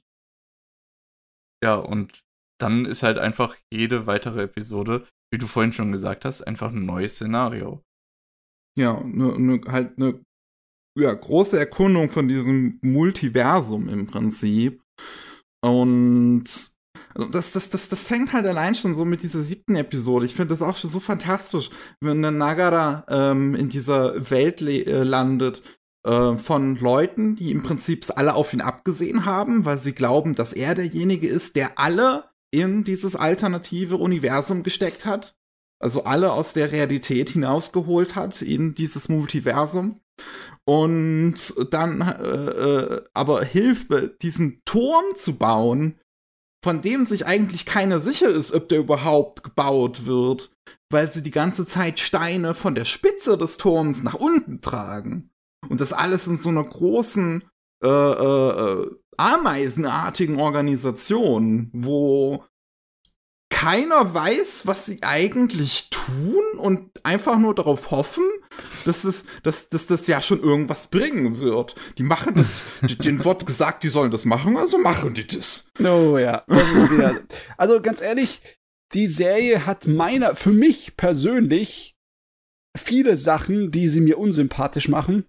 ja, 1.63 1.75
und 1.75 2.23
dann 2.59 2.85
ist 2.85 3.03
halt 3.03 3.17
einfach 3.17 3.55
jede 3.71 4.07
weitere 4.07 4.43
Episode, 4.43 5.07
wie 5.31 5.37
du 5.37 5.47
vorhin 5.47 5.73
schon 5.73 5.91
gesagt 5.91 6.25
hast, 6.25 6.41
einfach 6.41 6.71
ein 6.71 6.85
neues 6.85 7.15
Szenario. 7.15 7.83
Ja, 8.77 9.01
ne, 9.03 9.39
ne, 9.39 9.61
halt 9.67 9.97
eine 9.97 10.21
ja, 10.97 11.13
große 11.13 11.57
Erkundung 11.57 12.09
von 12.09 12.27
diesem 12.27 12.79
Multiversum 12.81 13.89
im 13.89 14.07
Prinzip. 14.07 14.81
Und 15.61 16.45
also 17.13 17.29
das, 17.29 17.51
das, 17.51 17.69
das, 17.69 17.89
das 17.89 18.05
fängt 18.05 18.33
halt 18.33 18.45
allein 18.45 18.75
schon 18.75 18.95
so 18.95 19.05
mit 19.05 19.23
dieser 19.23 19.41
siebten 19.41 19.75
Episode. 19.75 20.25
Ich 20.25 20.35
finde 20.35 20.53
das 20.53 20.61
auch 20.61 20.77
schon 20.77 20.89
so 20.89 20.99
fantastisch, 20.99 21.69
wenn 22.01 22.21
der 22.21 22.31
Nagara 22.31 23.05
ähm, 23.09 23.55
in 23.55 23.69
dieser 23.69 24.29
Welt 24.29 24.61
äh, 24.61 25.03
landet 25.03 25.63
äh, 26.07 26.37
von 26.37 26.77
Leuten, 26.77 27.35
die 27.35 27.51
im 27.51 27.63
Prinzip 27.63 28.05
alle 28.15 28.33
auf 28.33 28.53
ihn 28.53 28.61
abgesehen 28.61 29.25
haben, 29.25 29.65
weil 29.65 29.79
sie 29.79 29.93
glauben, 29.93 30.35
dass 30.35 30.53
er 30.53 30.73
derjenige 30.73 31.27
ist, 31.27 31.57
der 31.57 31.77
alle 31.77 32.29
in 32.49 32.85
dieses 32.85 33.17
alternative 33.17 33.97
Universum 33.97 34.63
gesteckt 34.63 35.05
hat. 35.05 35.35
Also 35.79 36.05
alle 36.05 36.31
aus 36.31 36.53
der 36.53 36.71
Realität 36.71 37.31
hinausgeholt 37.31 38.15
hat 38.15 38.41
in 38.41 38.73
dieses 38.73 39.09
Multiversum. 39.09 39.99
Und 40.65 41.53
dann 41.71 42.01
äh, 42.01 42.23
äh, 42.23 43.03
aber 43.13 43.43
hilft, 43.43 43.89
diesen 44.21 44.61
Turm 44.65 45.05
zu 45.13 45.37
bauen, 45.37 45.99
von 46.63 46.81
dem 46.81 47.05
sich 47.05 47.25
eigentlich 47.25 47.65
keiner 47.65 47.99
sicher 47.99 48.29
ist, 48.29 48.53
ob 48.53 48.69
der 48.69 48.79
überhaupt 48.79 49.43
gebaut 49.43 50.05
wird, 50.05 50.51
weil 50.89 51.11
sie 51.11 51.21
die 51.21 51.31
ganze 51.31 51.67
Zeit 51.67 51.99
Steine 51.99 52.55
von 52.55 52.75
der 52.75 52.85
Spitze 52.85 53.37
des 53.37 53.57
Turms 53.57 54.01
nach 54.03 54.15
unten 54.15 54.61
tragen. 54.61 55.29
Und 55.69 55.81
das 55.81 55.93
alles 55.93 56.27
in 56.27 56.37
so 56.37 56.49
einer 56.49 56.63
großen 56.63 57.43
äh, 57.83 57.87
äh, 57.87 58.81
äh, 58.81 58.91
ameisenartigen 59.17 60.39
Organisation, 60.39 61.69
wo 61.73 62.43
keiner 63.49 64.13
weiß, 64.13 64.67
was 64.67 64.85
sie 64.85 64.99
eigentlich 65.01 65.89
tun 65.89 66.43
und 66.57 67.03
einfach 67.03 67.39
nur 67.39 67.55
darauf 67.55 67.91
hoffen, 67.91 68.23
dass, 68.85 69.03
es, 69.03 69.23
dass, 69.43 69.69
dass 69.69 69.87
das 69.87 70.05
ja 70.07 70.21
schon 70.21 70.41
irgendwas 70.41 70.87
bringen 70.87 71.39
wird. 71.39 71.75
Die 71.97 72.03
machen 72.03 72.35
das, 72.35 72.57
den 72.81 73.23
Wort 73.25 73.45
gesagt, 73.45 73.83
die 73.83 73.89
sollen 73.89 74.11
das 74.11 74.25
machen, 74.25 74.57
also 74.57 74.77
machen 74.77 75.13
die 75.13 75.25
das. 75.25 75.71
Oh 75.79 76.17
ja. 76.17 76.43
Das 76.47 76.91
wieder, 76.91 77.21
also 77.57 77.81
ganz 77.81 78.01
ehrlich, 78.01 78.41
die 78.93 79.07
Serie 79.07 79.65
hat 79.65 79.87
meiner, 79.87 80.35
für 80.35 80.51
mich 80.51 80.95
persönlich, 80.97 81.95
viele 82.77 83.17
Sachen, 83.17 83.71
die 83.71 83.87
sie 83.87 84.01
mir 84.01 84.19
unsympathisch 84.19 84.87
machen. 84.87 85.25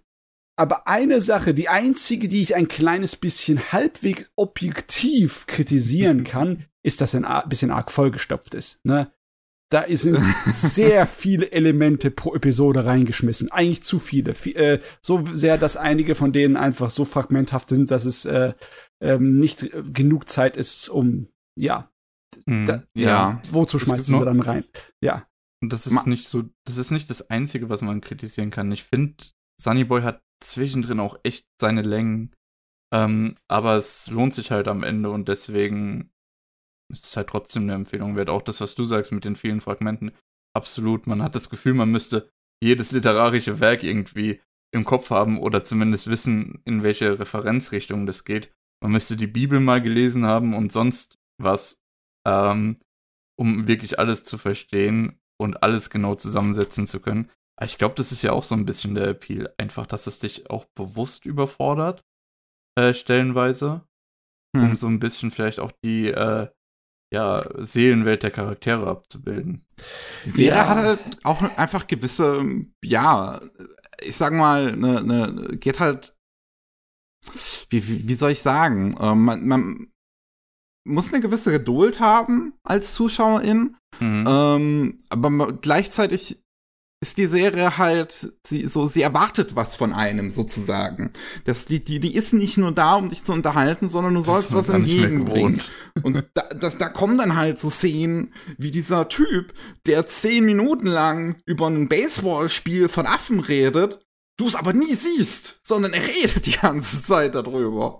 Aber 0.59 0.89
eine 0.89 1.21
Sache, 1.21 1.53
die 1.53 1.69
einzige, 1.69 2.27
die 2.27 2.41
ich 2.41 2.53
ein 2.53 2.67
kleines 2.67 3.15
bisschen 3.15 3.71
halbwegs 3.71 4.29
objektiv 4.35 5.47
kritisieren 5.47 6.23
kann, 6.25 6.65
ist, 6.83 6.99
dass 6.99 7.15
ein 7.15 7.25
bisschen 7.47 7.71
arg 7.71 7.89
vollgestopft 7.89 8.55
ist. 8.55 8.81
Ne? 8.83 9.09
Da 9.71 9.85
sind 9.87 10.19
sehr 10.47 11.07
viele 11.07 11.53
Elemente 11.53 12.11
pro 12.11 12.35
Episode 12.35 12.83
reingeschmissen. 12.83 13.49
Eigentlich 13.53 13.83
zu 13.83 13.99
viele. 13.99 14.33
V 14.33 14.49
äh, 14.49 14.81
so 15.01 15.25
sehr, 15.31 15.57
dass 15.57 15.77
einige 15.77 16.13
von 16.13 16.33
denen 16.33 16.57
einfach 16.57 16.89
so 16.89 17.05
fragmenthaft 17.05 17.69
sind, 17.69 17.89
dass 17.89 18.03
es 18.03 18.25
äh, 18.25 18.53
ähm, 19.01 19.39
nicht 19.39 19.71
genug 19.93 20.27
Zeit 20.27 20.57
ist, 20.57 20.89
um, 20.89 21.29
ja, 21.57 21.89
mhm, 22.45 22.65
da, 22.65 22.83
ja. 22.93 23.41
wozu 23.49 23.79
schmeißt 23.79 24.07
sie 24.07 24.25
dann 24.25 24.41
rein? 24.41 24.65
Ja. 24.99 25.25
Und 25.61 25.71
das 25.71 25.87
ist 25.87 25.93
Ma 25.93 26.03
nicht 26.05 26.27
so, 26.27 26.43
das 26.65 26.75
ist 26.75 26.91
nicht 26.91 27.09
das 27.09 27.29
Einzige, 27.29 27.69
was 27.69 27.81
man 27.81 28.01
kritisieren 28.01 28.51
kann. 28.51 28.69
Ich 28.73 28.83
finde, 28.83 29.15
Sunnyboy 29.61 30.01
hat 30.01 30.21
zwischendrin 30.41 30.99
auch 30.99 31.19
echt 31.23 31.45
seine 31.59 31.81
Längen. 31.81 32.35
Ähm, 32.93 33.35
aber 33.47 33.75
es 33.75 34.09
lohnt 34.09 34.33
sich 34.33 34.51
halt 34.51 34.67
am 34.67 34.83
Ende 34.83 35.11
und 35.11 35.27
deswegen 35.27 36.11
ist 36.91 37.05
es 37.05 37.17
halt 37.17 37.27
trotzdem 37.27 37.63
eine 37.63 37.73
Empfehlung 37.73 38.15
wert. 38.15 38.29
Auch 38.29 38.41
das, 38.41 38.61
was 38.61 38.75
du 38.75 38.83
sagst 38.83 39.11
mit 39.11 39.25
den 39.25 39.35
vielen 39.35 39.61
Fragmenten. 39.61 40.11
Absolut. 40.55 41.05
Man 41.05 41.21
hat 41.21 41.35
das 41.35 41.49
Gefühl, 41.49 41.75
man 41.75 41.91
müsste 41.91 42.29
jedes 42.63 42.91
literarische 42.91 43.59
Werk 43.59 43.83
irgendwie 43.83 44.41
im 44.73 44.85
Kopf 44.85 45.09
haben 45.09 45.39
oder 45.39 45.63
zumindest 45.63 46.07
wissen, 46.07 46.61
in 46.65 46.83
welche 46.83 47.19
Referenzrichtung 47.19 48.05
das 48.05 48.25
geht. 48.25 48.51
Man 48.81 48.91
müsste 48.91 49.17
die 49.17 49.27
Bibel 49.27 49.59
mal 49.59 49.81
gelesen 49.81 50.25
haben 50.25 50.53
und 50.53 50.71
sonst 50.71 51.17
was, 51.41 51.79
ähm, 52.27 52.79
um 53.37 53.67
wirklich 53.67 53.99
alles 53.99 54.23
zu 54.23 54.37
verstehen 54.37 55.19
und 55.39 55.63
alles 55.63 55.89
genau 55.89 56.15
zusammensetzen 56.15 56.87
zu 56.87 56.99
können. 56.99 57.29
Aber 57.59 57.65
ich 57.65 57.77
glaube, 57.77 57.95
das 57.95 58.13
ist 58.13 58.21
ja 58.21 58.31
auch 58.31 58.43
so 58.43 58.55
ein 58.55 58.65
bisschen 58.65 58.95
der 58.95 59.09
Appeal. 59.09 59.53
Einfach, 59.57 59.85
dass 59.85 60.07
es 60.07 60.19
dich 60.19 60.49
auch 60.49 60.65
bewusst 60.75 61.25
überfordert, 61.25 62.05
äh, 62.79 62.93
stellenweise. 62.93 63.85
Hm. 64.55 64.63
Um 64.63 64.75
so 64.77 64.87
ein 64.87 64.99
bisschen 64.99 65.29
vielleicht 65.29 65.59
auch 65.59 65.73
die, 65.83 66.07
äh, 66.07 66.47
ja, 67.13 67.43
Seelenwelt 67.57 68.23
der 68.23 68.31
Charaktere 68.31 68.87
abzubilden. 68.87 69.65
Die 70.25 70.29
Serie 70.29 70.51
ja. 70.51 70.67
hat 70.69 70.77
halt 70.77 70.99
auch 71.23 71.41
einfach 71.57 71.87
gewisse, 71.87 72.43
ja, 72.83 73.41
ich 74.01 74.15
sag 74.15 74.33
mal, 74.33 74.75
ne, 74.77 75.03
ne, 75.03 75.57
geht 75.57 75.79
halt, 75.79 76.15
wie, 77.69 77.87
wie, 77.87 78.07
wie 78.07 78.15
soll 78.15 78.31
ich 78.31 78.41
sagen, 78.41 78.95
ähm, 79.01 79.25
man, 79.25 79.47
man 79.47 79.91
muss 80.87 81.11
eine 81.11 81.21
gewisse 81.21 81.51
Geduld 81.51 81.99
haben 81.99 82.53
als 82.63 82.93
Zuschauerin, 82.93 83.75
mhm. 83.99 84.25
ähm, 84.27 85.01
aber 85.09 85.53
gleichzeitig 85.53 86.41
ist 87.01 87.17
die 87.17 87.27
Serie 87.27 87.77
halt, 87.77 88.33
sie, 88.45 88.67
so, 88.67 88.87
sie 88.87 89.01
erwartet 89.01 89.55
was 89.55 89.75
von 89.75 89.93
einem 89.93 90.31
sozusagen. 90.31 91.11
Das, 91.45 91.65
die, 91.65 91.81
die, 91.81 92.01
die 92.01 92.13
ist 92.13 92.33
nicht 92.33 92.57
nur 92.57 92.73
da, 92.73 92.95
um 92.95 93.07
dich 93.07 93.23
zu 93.23 93.31
unterhalten, 93.31 93.87
sondern 93.87 94.15
du 94.15 94.21
sollst 94.21 94.53
was 94.53 94.67
entgegenbringen. 94.67 95.61
Und 96.03 96.25
da, 96.33 96.41
das, 96.59 96.77
da 96.77 96.89
kommen 96.89 97.17
dann 97.17 97.37
halt 97.37 97.59
so 97.59 97.69
Szenen 97.69 98.33
wie 98.57 98.71
dieser 98.71 99.07
Typ, 99.07 99.53
der 99.85 100.07
zehn 100.07 100.43
Minuten 100.43 100.87
lang 100.87 101.41
über 101.45 101.67
ein 101.67 101.87
Baseballspiel 101.87 102.89
von 102.89 103.05
Affen 103.05 103.39
redet, 103.39 104.05
du 104.35 104.47
es 104.47 104.55
aber 104.55 104.73
nie 104.73 104.93
siehst, 104.93 105.61
sondern 105.63 105.93
er 105.93 106.05
redet 106.05 106.45
die 106.47 106.57
ganze 106.57 107.01
Zeit 107.01 107.33
darüber. 107.33 107.99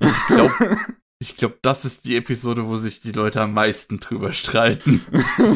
Ich 0.00 0.26
glaube, 0.26 0.76
Ich 1.22 1.36
glaube, 1.36 1.58
das 1.60 1.84
ist 1.84 2.06
die 2.06 2.16
Episode, 2.16 2.66
wo 2.66 2.78
sich 2.78 3.00
die 3.00 3.12
Leute 3.12 3.42
am 3.42 3.52
meisten 3.52 4.00
drüber 4.00 4.32
streiten. 4.32 5.04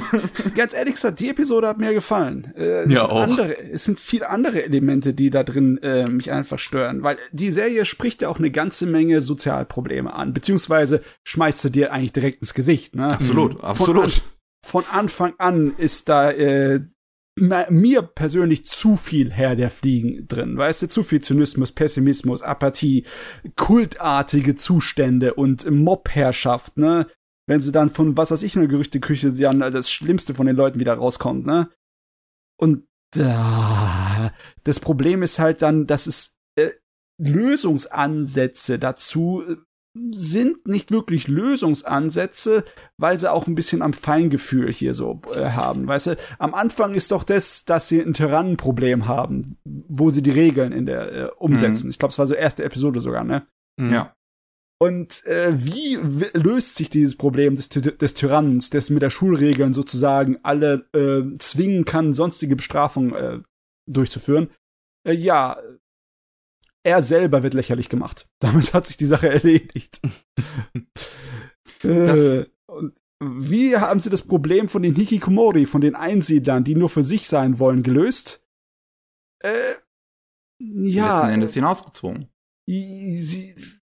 Ganz 0.54 0.74
ehrlich 0.74 0.96
gesagt, 0.96 1.20
die 1.20 1.30
Episode 1.30 1.68
hat 1.68 1.78
mir 1.78 1.94
gefallen. 1.94 2.52
Äh, 2.54 2.82
es 2.82 2.92
ja, 2.92 3.08
auch. 3.08 3.22
Andere, 3.22 3.58
es 3.58 3.84
sind 3.84 3.98
viele 3.98 4.28
andere 4.28 4.62
Elemente, 4.62 5.14
die 5.14 5.30
da 5.30 5.42
drin 5.42 5.78
äh, 5.78 6.06
mich 6.06 6.30
einfach 6.30 6.58
stören, 6.58 7.02
weil 7.02 7.16
die 7.32 7.50
Serie 7.50 7.86
spricht 7.86 8.20
ja 8.20 8.28
auch 8.28 8.38
eine 8.38 8.50
ganze 8.50 8.84
Menge 8.84 9.22
Sozialprobleme 9.22 10.12
an, 10.12 10.34
beziehungsweise 10.34 11.00
schmeißt 11.22 11.62
sie 11.62 11.72
dir 11.72 11.92
eigentlich 11.94 12.12
direkt 12.12 12.42
ins 12.42 12.52
Gesicht. 12.52 12.94
Ne? 12.94 13.14
Absolut, 13.14 13.52
von 13.52 13.64
absolut. 13.64 14.04
An, 14.04 14.12
von 14.66 14.84
Anfang 14.92 15.32
an 15.38 15.74
ist 15.78 16.10
da 16.10 16.30
äh, 16.30 16.80
mir 17.36 18.02
persönlich 18.02 18.66
zu 18.66 18.96
viel 18.96 19.32
Herr 19.32 19.56
der 19.56 19.70
Fliegen 19.70 20.28
drin. 20.28 20.56
Weißt 20.56 20.82
du, 20.82 20.88
zu 20.88 21.02
viel 21.02 21.20
Zynismus, 21.20 21.72
Pessimismus, 21.72 22.42
Apathie, 22.42 23.04
kultartige 23.56 24.54
Zustände 24.54 25.34
und 25.34 25.68
Mobherrschaft, 25.70 26.76
ne? 26.76 27.06
Wenn 27.46 27.60
sie 27.60 27.72
dann 27.72 27.90
von 27.90 28.16
was 28.16 28.30
weiß 28.30 28.42
ich 28.42 28.56
eine 28.56 28.68
Gerüchteküche 28.68 29.30
dann 29.32 29.60
das 29.60 29.90
Schlimmste 29.90 30.34
von 30.34 30.46
den 30.46 30.56
Leuten 30.56 30.80
wieder 30.80 30.94
rauskommt, 30.94 31.44
ne? 31.44 31.68
Und 32.56 32.86
äh, 33.16 34.30
das 34.62 34.80
Problem 34.80 35.22
ist 35.22 35.38
halt 35.38 35.60
dann, 35.60 35.86
dass 35.86 36.06
es 36.06 36.36
äh, 36.56 36.70
Lösungsansätze 37.20 38.78
dazu 38.78 39.42
äh, 39.46 39.56
sind 40.10 40.66
nicht 40.66 40.90
wirklich 40.90 41.28
Lösungsansätze, 41.28 42.64
weil 42.98 43.18
sie 43.18 43.30
auch 43.30 43.46
ein 43.46 43.54
bisschen 43.54 43.80
am 43.80 43.92
Feingefühl 43.92 44.72
hier 44.72 44.92
so 44.92 45.22
äh, 45.32 45.50
haben. 45.50 45.86
Weißt 45.86 46.08
du, 46.08 46.16
am 46.38 46.52
Anfang 46.52 46.94
ist 46.94 47.12
doch 47.12 47.22
das, 47.22 47.64
dass 47.64 47.88
sie 47.88 48.00
ein 48.00 48.14
Tyrannenproblem 48.14 49.06
haben, 49.06 49.56
wo 49.64 50.10
sie 50.10 50.22
die 50.22 50.32
Regeln 50.32 50.72
in 50.72 50.86
der 50.86 51.12
äh, 51.12 51.30
umsetzen. 51.38 51.86
Mhm. 51.86 51.90
Ich 51.90 51.98
glaube, 51.98 52.10
es 52.10 52.18
war 52.18 52.26
so 52.26 52.34
erste 52.34 52.64
Episode 52.64 53.00
sogar, 53.00 53.22
ne? 53.22 53.46
Mhm. 53.80 53.92
Ja. 53.92 54.14
Und 54.80 55.24
äh, 55.26 55.52
wie 55.54 55.96
löst 56.34 56.74
sich 56.74 56.90
dieses 56.90 57.16
Problem 57.16 57.54
des, 57.54 57.68
des 57.68 58.14
Tyrannens, 58.14 58.70
des 58.70 58.90
mit 58.90 59.02
der 59.02 59.10
Schulregeln 59.10 59.72
sozusagen 59.72 60.38
alle 60.42 60.86
äh, 60.92 61.22
zwingen 61.38 61.84
kann, 61.84 62.14
sonstige 62.14 62.56
Bestrafungen 62.56 63.14
äh, 63.14 63.38
durchzuführen? 63.88 64.50
Äh, 65.06 65.12
ja, 65.12 65.58
er 66.84 67.02
selber 67.02 67.42
wird 67.42 67.54
lächerlich 67.54 67.88
gemacht. 67.88 68.28
Damit 68.38 68.72
hat 68.74 68.86
sich 68.86 68.96
die 68.96 69.06
Sache 69.06 69.28
erledigt. 69.28 70.00
äh, 71.82 72.44
und 72.66 72.96
wie 73.20 73.76
haben 73.76 74.00
sie 74.00 74.10
das 74.10 74.22
Problem 74.22 74.68
von 74.68 74.82
den 74.82 74.94
Hikikomori, 74.94 75.66
von 75.66 75.80
den 75.80 75.94
Einsiedlern, 75.94 76.64
die 76.64 76.74
nur 76.74 76.90
für 76.90 77.04
sich 77.04 77.26
sein 77.26 77.58
wollen, 77.58 77.82
gelöst? 77.82 78.46
Äh, 79.40 79.74
ja. 80.58 81.16
Letzten 81.16 81.34
Endes 81.34 81.54
hinausgezwungen. 81.54 82.28
Sie, 82.66 83.54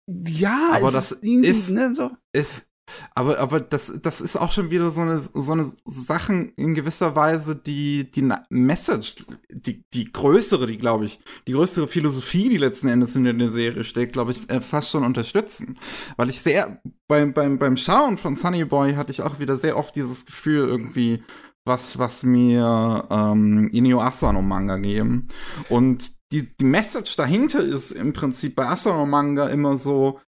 ja, 0.07 0.71
aber 0.73 0.91
das 0.91 1.11
ist, 1.11 1.71
ne, 1.71 1.93
so. 1.93 2.11
ist 2.33 2.69
aber, 3.13 3.39
aber 3.39 3.59
das, 3.59 3.91
das 4.01 4.21
ist 4.21 4.35
auch 4.35 4.51
schon 4.51 4.69
wieder 4.69 4.89
so 4.89 5.01
eine, 5.01 5.19
so 5.19 5.51
eine 5.51 5.71
Sachen 5.85 6.53
in 6.55 6.75
gewisser 6.75 7.15
Weise, 7.15 7.55
die, 7.55 8.09
die 8.11 8.29
Message, 8.49 9.25
die, 9.49 9.83
die 9.93 10.11
größere, 10.11 10.67
die 10.67 10.77
glaube 10.77 11.05
ich, 11.05 11.19
die 11.47 11.53
größere 11.53 11.87
Philosophie, 11.87 12.49
die 12.49 12.57
letzten 12.57 12.87
Endes 12.87 13.15
in 13.15 13.23
der 13.23 13.49
Serie 13.49 13.83
steckt, 13.83 14.13
glaube 14.13 14.31
ich, 14.31 14.49
äh, 14.49 14.61
fast 14.61 14.91
schon 14.91 15.03
unterstützen. 15.03 15.77
Weil 16.17 16.29
ich 16.29 16.41
sehr, 16.41 16.81
beim, 17.07 17.33
beim, 17.33 17.57
beim 17.57 17.77
Schauen 17.77 18.17
von 18.17 18.35
Sunny 18.35 18.65
Boy 18.65 18.93
hatte 18.93 19.11
ich 19.11 19.21
auch 19.21 19.39
wieder 19.39 19.57
sehr 19.57 19.77
oft 19.77 19.95
dieses 19.95 20.25
Gefühl 20.25 20.67
irgendwie, 20.67 21.23
was, 21.65 21.97
was 21.97 22.23
mir 22.23 23.07
ähm, 23.09 23.69
Inio 23.69 24.01
Asano 24.01 24.41
Manga 24.41 24.77
geben. 24.77 25.27
Und 25.69 26.11
die, 26.31 26.55
die 26.55 26.65
Message 26.65 27.15
dahinter 27.15 27.63
ist 27.63 27.91
im 27.91 28.13
Prinzip 28.13 28.55
bei 28.55 28.67
Asano 28.67 29.05
Manga 29.05 29.47
immer 29.47 29.77
so, 29.77 30.19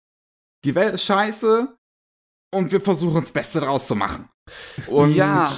die 0.64 0.74
Welt 0.74 0.94
ist 0.94 1.04
scheiße, 1.04 1.76
und 2.52 2.72
wir 2.72 2.80
versuchen 2.80 3.20
das 3.20 3.32
Beste 3.32 3.60
draus 3.60 3.86
zu 3.86 3.94
machen. 3.94 4.28
Und 4.86 5.14
ja. 5.14 5.50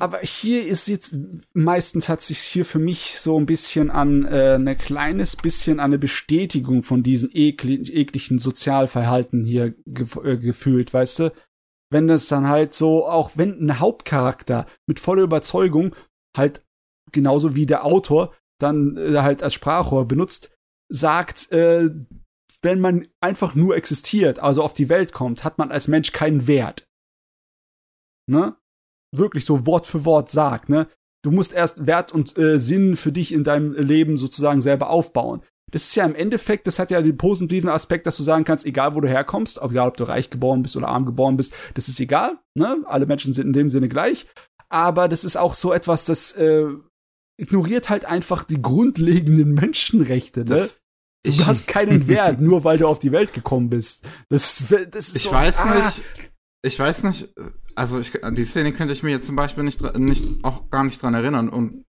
Aber 0.00 0.18
hier 0.20 0.66
ist 0.66 0.88
jetzt, 0.88 1.14
meistens 1.52 2.08
hat 2.08 2.20
sich 2.20 2.40
hier 2.40 2.64
für 2.64 2.80
mich 2.80 3.20
so 3.20 3.38
ein 3.38 3.46
bisschen 3.46 3.92
an, 3.92 4.24
äh, 4.24 4.54
ein 4.56 4.76
kleines 4.76 5.36
bisschen 5.36 5.78
an 5.78 5.86
eine 5.86 5.98
Bestätigung 5.98 6.82
von 6.82 7.04
diesen 7.04 7.30
ekli 7.32 7.76
ekligen 7.92 8.40
Sozialverhalten 8.40 9.44
hier 9.44 9.74
ge 9.86 10.06
äh, 10.24 10.36
gefühlt, 10.36 10.92
weißt 10.92 11.20
du? 11.20 11.32
Wenn 11.92 12.08
das 12.08 12.26
dann 12.26 12.48
halt 12.48 12.74
so, 12.74 13.06
auch 13.06 13.32
wenn 13.36 13.64
ein 13.64 13.78
Hauptcharakter 13.78 14.66
mit 14.88 14.98
voller 14.98 15.22
Überzeugung 15.22 15.94
halt 16.36 16.64
genauso 17.12 17.54
wie 17.54 17.66
der 17.66 17.84
Autor 17.84 18.34
dann 18.60 18.96
äh, 18.96 19.18
halt 19.18 19.44
als 19.44 19.54
Sprachrohr 19.54 20.08
benutzt, 20.08 20.56
sagt, 20.88 21.52
äh, 21.52 21.90
wenn 22.64 22.80
man 22.80 23.06
einfach 23.20 23.54
nur 23.54 23.76
existiert, 23.76 24.38
also 24.38 24.62
auf 24.62 24.72
die 24.72 24.88
Welt 24.88 25.12
kommt, 25.12 25.44
hat 25.44 25.58
man 25.58 25.70
als 25.70 25.86
Mensch 25.86 26.12
keinen 26.12 26.46
Wert. 26.46 26.88
Ne? 28.26 28.56
Wirklich 29.14 29.44
so 29.44 29.66
Wort 29.66 29.86
für 29.86 30.04
Wort 30.04 30.30
sagt, 30.30 30.68
ne? 30.68 30.88
Du 31.22 31.30
musst 31.30 31.54
erst 31.54 31.86
Wert 31.86 32.12
und 32.12 32.36
äh, 32.36 32.58
Sinn 32.58 32.96
für 32.96 33.10
dich 33.10 33.32
in 33.32 33.44
deinem 33.44 33.72
Leben 33.72 34.18
sozusagen 34.18 34.60
selber 34.60 34.90
aufbauen. 34.90 35.42
Das 35.70 35.84
ist 35.84 35.94
ja 35.94 36.04
im 36.04 36.14
Endeffekt, 36.14 36.66
das 36.66 36.78
hat 36.78 36.90
ja 36.90 37.00
den 37.00 37.16
positiven 37.16 37.70
Aspekt, 37.70 38.06
dass 38.06 38.18
du 38.18 38.22
sagen 38.22 38.44
kannst, 38.44 38.66
egal 38.66 38.94
wo 38.94 39.00
du 39.00 39.08
herkommst, 39.08 39.58
egal 39.62 39.88
ob 39.88 39.96
du 39.96 40.04
reich 40.04 40.28
geboren 40.28 40.62
bist 40.62 40.76
oder 40.76 40.88
arm 40.88 41.06
geboren 41.06 41.38
bist, 41.38 41.54
das 41.74 41.88
ist 41.88 41.98
egal, 41.98 42.38
ne? 42.54 42.82
Alle 42.84 43.06
Menschen 43.06 43.32
sind 43.32 43.46
in 43.46 43.52
dem 43.54 43.68
Sinne 43.70 43.88
gleich. 43.88 44.26
Aber 44.68 45.08
das 45.08 45.24
ist 45.24 45.36
auch 45.36 45.54
so 45.54 45.72
etwas, 45.72 46.04
das 46.04 46.32
äh, 46.32 46.66
ignoriert 47.40 47.88
halt 47.88 48.04
einfach 48.04 48.44
die 48.44 48.60
grundlegenden 48.60 49.54
Menschenrechte, 49.54 50.40
ne? 50.40 50.44
Das 50.44 50.83
Du 51.24 51.30
ich, 51.30 51.46
hast 51.46 51.66
keinen 51.66 52.06
Wert, 52.08 52.40
nur 52.40 52.64
weil 52.64 52.78
du 52.78 52.86
auf 52.86 52.98
die 52.98 53.12
Welt 53.12 53.32
gekommen 53.32 53.70
bist. 53.70 54.06
Das, 54.28 54.64
das 54.90 55.08
ist 55.08 55.16
ich 55.16 55.22
so, 55.22 55.32
weiß 55.32 55.58
ah. 55.58 55.74
nicht. 55.74 56.02
Ich 56.62 56.78
weiß 56.78 57.04
nicht. 57.04 57.34
Also 57.74 57.98
ich, 57.98 58.22
an 58.22 58.34
die 58.34 58.44
Szene 58.44 58.72
könnte 58.72 58.92
ich 58.92 59.02
mir 59.02 59.10
jetzt 59.10 59.26
zum 59.26 59.36
Beispiel 59.36 59.64
nicht, 59.64 59.82
nicht 59.98 60.44
auch 60.44 60.70
gar 60.70 60.84
nicht 60.84 61.02
dran 61.02 61.14
erinnern. 61.14 61.48
Und 61.48 61.84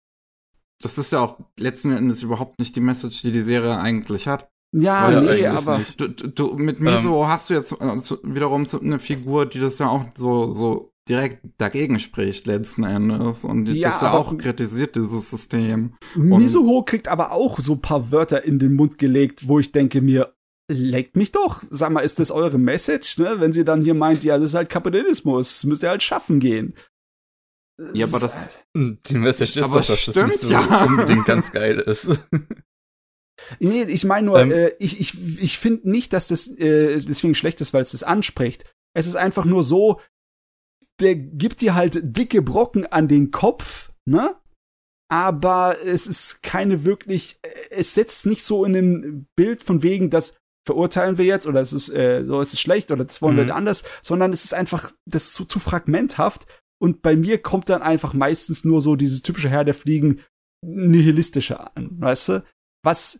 das 0.82 0.98
ist 0.98 1.12
ja 1.12 1.20
auch 1.20 1.40
letzten 1.60 1.92
Endes 1.92 2.22
überhaupt 2.22 2.60
nicht 2.60 2.76
die 2.76 2.82
Message, 2.82 3.22
die 3.22 3.32
die 3.32 3.42
Serie 3.42 3.78
eigentlich 3.80 4.28
hat. 4.28 4.50
Ja, 4.76 5.08
Weil, 5.08 5.22
nee, 5.22 5.46
aber 5.46 5.82
du, 5.98 6.08
du, 6.08 6.56
mit 6.56 6.80
Miso 6.80 7.24
ähm, 7.24 7.28
hast 7.30 7.50
du 7.50 7.54
jetzt 7.54 7.80
also 7.80 8.18
wiederum 8.24 8.66
eine 8.82 8.98
Figur, 8.98 9.46
die 9.46 9.60
das 9.60 9.78
ja 9.78 9.88
auch 9.88 10.06
so 10.16 10.56
so 10.56 10.93
direkt 11.08 11.46
dagegen 11.58 12.00
spricht 12.00 12.48
letzten 12.48 12.84
Endes 12.84 13.44
und 13.44 13.68
ja, 13.68 13.90
das 13.90 14.02
ja 14.02 14.14
auch 14.14 14.38
kritisiert 14.38 14.96
dieses 14.96 15.30
System. 15.30 15.96
Mizuho 16.16 16.84
kriegt 16.84 17.08
aber 17.08 17.32
auch 17.32 17.60
so 17.60 17.74
ein 17.74 17.82
paar 17.82 18.12
Wörter 18.12 18.44
in 18.44 18.60
den 18.60 18.76
Mund 18.76 18.98
gelegt, 18.98 19.48
wo 19.48 19.60
ich 19.60 19.72
denke 19.72 20.02
mir, 20.02 20.34
leckt 20.70 21.16
mich 21.16 21.32
doch. 21.32 21.62
Sag 21.70 21.92
mal, 21.92 22.02
ist 22.02 22.20
das 22.20 22.32
eure 22.32 22.58
Message, 22.58 23.18
ne? 23.18 23.36
Wenn 23.40 23.52
sie 23.52 23.66
dann 23.66 23.84
hier 23.84 23.94
meint, 23.94 24.24
ja, 24.24 24.38
das 24.38 24.50
ist 24.50 24.56
halt 24.56 24.70
Kapitalismus, 24.70 25.64
müsst 25.66 25.84
ihr 25.84 25.90
halt 25.90 26.04
schaffen 26.04 26.40
gehen. 26.40 26.74
Ja, 27.94 28.06
aber 28.06 28.20
das. 28.20 28.64
Die 28.76 29.18
Message 29.18 29.58
ist 29.58 29.64
aber 29.64 29.80
doch, 29.80 29.88
dass 29.88 30.00
stimmt, 30.00 30.16
das 30.18 30.28
nicht 30.28 30.40
so 30.42 30.52
ja. 30.52 30.86
unbedingt 30.86 31.26
ganz 31.26 31.52
geil 31.52 31.80
ist. 31.80 32.08
Nee, 33.60 33.84
ich 33.84 34.06
meine 34.06 34.28
nur, 34.28 34.40
Ähm. 34.40 34.52
äh, 34.52 34.70
ich, 34.80 35.00
ich, 35.00 35.42
ich 35.42 35.58
finde 35.58 35.90
nicht, 35.90 36.14
dass 36.14 36.28
das 36.28 36.48
äh, 36.48 36.98
deswegen 37.02 37.36
schlecht 37.36 37.60
ist, 37.62 37.74
weil 37.74 37.82
es 37.82 37.92
das 37.92 38.04
anspricht. 38.04 38.64
Es 38.96 39.08
ist 39.08 39.16
einfach 39.16 39.44
nur 39.44 39.64
so, 39.64 40.00
der 41.00 41.16
gibt 41.16 41.62
dir 41.62 41.76
halt 41.76 42.00
dicke 42.04 42.42
Brocken 42.42 42.86
an 42.86 43.08
den 43.08 43.32
Kopf, 43.32 43.92
ne? 44.06 44.36
Aber 45.12 45.76
es 45.86 46.08
ist 46.08 46.42
keine 46.42 46.86
wirklich, 46.86 47.40
es 47.70 47.94
setzt 47.94 48.26
nicht 48.26 48.44
so 48.44 48.66
in 48.66 48.76
ein 48.76 49.28
Bild 49.36 49.62
von 49.62 49.84
wegen, 49.84 50.10
das 50.10 50.36
verurteilen 50.66 51.18
wir 51.18 51.26
jetzt 51.26 51.46
oder 51.46 51.62
es 51.62 51.74
ist, 51.74 51.90
äh, 51.90 52.24
so 52.26 52.40
ist 52.42 52.54
es 52.54 52.60
schlecht 52.60 52.90
oder 52.90 53.04
das 53.06 53.22
wollen 53.22 53.36
Mhm. 53.36 53.48
wir 53.48 53.56
anders, 53.56 53.84
sondern 54.02 54.32
es 54.32 54.46
ist 54.46 54.54
einfach 54.54 54.94
das 55.06 55.26
ist 55.26 55.34
zu, 55.34 55.46
zu 55.46 55.60
fragmenthaft 55.60 56.48
und 56.82 57.02
bei 57.02 57.16
mir 57.16 57.42
kommt 57.42 57.70
dann 57.70 57.82
einfach 57.82 58.14
meistens 58.14 58.64
nur 58.64 58.82
so 58.82 58.96
dieses 58.96 59.22
typische 59.22 59.50
Herr 59.50 59.66
der 59.66 59.74
Fliegen 59.74 60.22
nihilistische 60.66 61.60
an, 61.60 61.90
weißt 62.00 62.30
du? 62.30 62.44
Was 62.84 63.20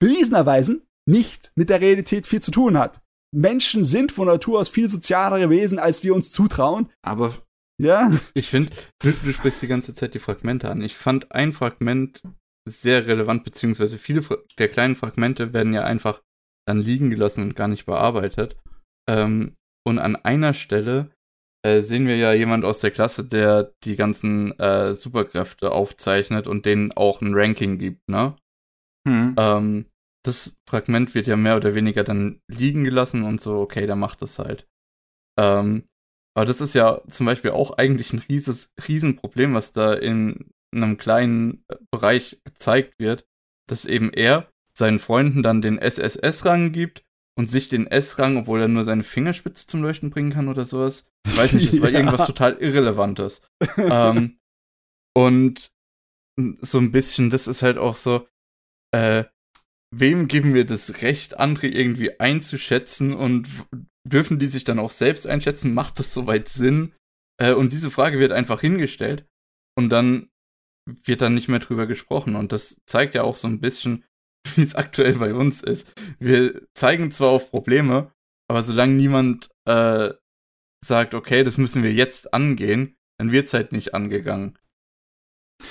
bewiesenerweise 0.00 0.82
nicht 1.08 1.52
mit 1.56 1.70
der 1.70 1.80
Realität 1.80 2.26
viel 2.26 2.40
zu 2.40 2.50
tun 2.50 2.76
hat. 2.78 3.00
Menschen 3.32 3.84
sind 3.84 4.12
von 4.12 4.26
Natur 4.26 4.58
aus 4.60 4.68
viel 4.68 4.88
sozialere 4.88 5.50
Wesen, 5.50 5.78
als 5.78 6.02
wir 6.02 6.14
uns 6.14 6.32
zutrauen. 6.32 6.90
Aber 7.02 7.32
Ja, 7.80 8.12
Ich 8.34 8.50
finde, 8.50 8.70
du, 9.00 9.12
du 9.12 9.32
sprichst 9.32 9.62
die 9.62 9.68
ganze 9.68 9.94
Zeit 9.94 10.14
die 10.14 10.18
Fragmente 10.18 10.70
an. 10.70 10.82
Ich 10.82 10.96
fand 10.96 11.32
ein 11.32 11.52
Fragment 11.52 12.22
sehr 12.68 13.06
relevant, 13.06 13.44
beziehungsweise 13.44 13.98
viele 13.98 14.22
der 14.58 14.68
kleinen 14.68 14.96
Fragmente 14.96 15.52
werden 15.52 15.72
ja 15.72 15.84
einfach 15.84 16.22
dann 16.66 16.80
liegen 16.80 17.10
gelassen 17.10 17.42
und 17.42 17.56
gar 17.56 17.68
nicht 17.68 17.86
bearbeitet. 17.86 18.56
Ähm, 19.08 19.56
und 19.86 19.98
an 19.98 20.16
einer 20.16 20.54
Stelle 20.54 21.10
äh, 21.64 21.80
sehen 21.80 22.06
wir 22.06 22.16
ja 22.16 22.32
jemand 22.32 22.64
aus 22.64 22.80
der 22.80 22.90
Klasse, 22.90 23.24
der 23.24 23.72
die 23.84 23.96
ganzen 23.96 24.58
äh, 24.58 24.94
Superkräfte 24.94 25.72
aufzeichnet 25.72 26.46
und 26.46 26.66
denen 26.66 26.92
auch 26.92 27.20
ein 27.20 27.34
Ranking 27.34 27.78
gibt, 27.78 28.08
ne? 28.08 28.36
hm. 29.08 29.34
Ähm, 29.38 29.86
das 30.24 30.56
Fragment 30.68 31.14
wird 31.14 31.26
ja 31.26 31.36
mehr 31.36 31.56
oder 31.56 31.74
weniger 31.74 32.04
dann 32.04 32.40
liegen 32.48 32.84
gelassen 32.84 33.22
und 33.22 33.40
so, 33.40 33.58
okay, 33.60 33.86
der 33.86 33.96
macht 33.96 34.22
das 34.22 34.38
halt. 34.38 34.68
Ähm, 35.38 35.84
aber 36.36 36.44
das 36.46 36.60
ist 36.60 36.74
ja 36.74 37.00
zum 37.08 37.26
Beispiel 37.26 37.50
auch 37.52 37.72
eigentlich 37.78 38.12
ein 38.12 38.20
rieses, 38.28 38.72
Riesenproblem, 38.86 39.54
was 39.54 39.72
da 39.72 39.94
in 39.94 40.50
einem 40.74 40.96
kleinen 40.98 41.64
äh, 41.68 41.76
Bereich 41.90 42.40
gezeigt 42.44 42.98
wird, 42.98 43.26
dass 43.68 43.84
eben 43.84 44.12
er 44.12 44.48
seinen 44.74 45.00
Freunden 45.00 45.42
dann 45.42 45.62
den 45.62 45.78
SSS-Rang 45.78 46.72
gibt 46.72 47.04
und 47.36 47.50
sich 47.50 47.68
den 47.68 47.86
S-Rang, 47.86 48.36
obwohl 48.36 48.60
er 48.60 48.68
nur 48.68 48.84
seine 48.84 49.02
Fingerspitze 49.02 49.66
zum 49.66 49.82
Leuchten 49.82 50.10
bringen 50.10 50.32
kann 50.32 50.48
oder 50.48 50.64
sowas. 50.64 51.10
Ich 51.26 51.36
weiß 51.36 51.54
nicht, 51.54 51.72
das 51.72 51.80
war 51.80 51.88
Ja. 51.90 51.98
irgendwas 51.98 52.26
total 52.26 52.56
Irrelevantes. 52.58 53.42
ähm, 53.78 54.38
und 55.16 55.72
so 56.60 56.78
ein 56.78 56.92
bisschen, 56.92 57.30
das 57.30 57.48
ist 57.48 57.62
halt 57.62 57.78
auch 57.78 57.96
so, 57.96 58.28
äh, 58.94 59.24
wem 59.94 60.28
geben 60.28 60.54
wir 60.54 60.64
das 60.64 61.02
Recht, 61.02 61.38
andere 61.38 61.68
irgendwie 61.68 62.18
einzuschätzen 62.20 63.12
und 63.12 63.48
dürfen 64.06 64.38
die 64.38 64.48
sich 64.48 64.64
dann 64.64 64.78
auch 64.78 64.90
selbst 64.90 65.26
einschätzen? 65.26 65.74
Macht 65.74 65.98
das 65.98 66.12
soweit 66.12 66.48
Sinn? 66.48 66.92
Äh, 67.40 67.52
und 67.52 67.72
diese 67.72 67.90
Frage 67.90 68.18
wird 68.18 68.32
einfach 68.32 68.60
hingestellt 68.60 69.26
und 69.76 69.90
dann 69.90 70.28
wird 70.86 71.20
dann 71.20 71.34
nicht 71.34 71.48
mehr 71.48 71.58
drüber 71.58 71.86
gesprochen. 71.86 72.36
Und 72.36 72.52
das 72.52 72.82
zeigt 72.86 73.14
ja 73.14 73.22
auch 73.22 73.36
so 73.36 73.48
ein 73.48 73.60
bisschen, 73.60 74.04
wie 74.54 74.62
es 74.62 74.74
aktuell 74.74 75.14
bei 75.14 75.34
uns 75.34 75.62
ist. 75.62 75.92
Wir 76.18 76.66
zeigen 76.74 77.10
zwar 77.10 77.30
auf 77.30 77.50
Probleme, 77.50 78.12
aber 78.48 78.62
solange 78.62 78.94
niemand 78.94 79.50
äh, 79.66 80.10
sagt, 80.84 81.14
okay, 81.14 81.44
das 81.44 81.58
müssen 81.58 81.82
wir 81.82 81.92
jetzt 81.92 82.32
angehen, 82.32 82.96
dann 83.18 83.32
wird 83.32 83.46
es 83.46 83.54
halt 83.54 83.72
nicht 83.72 83.94
angegangen. 83.94 84.58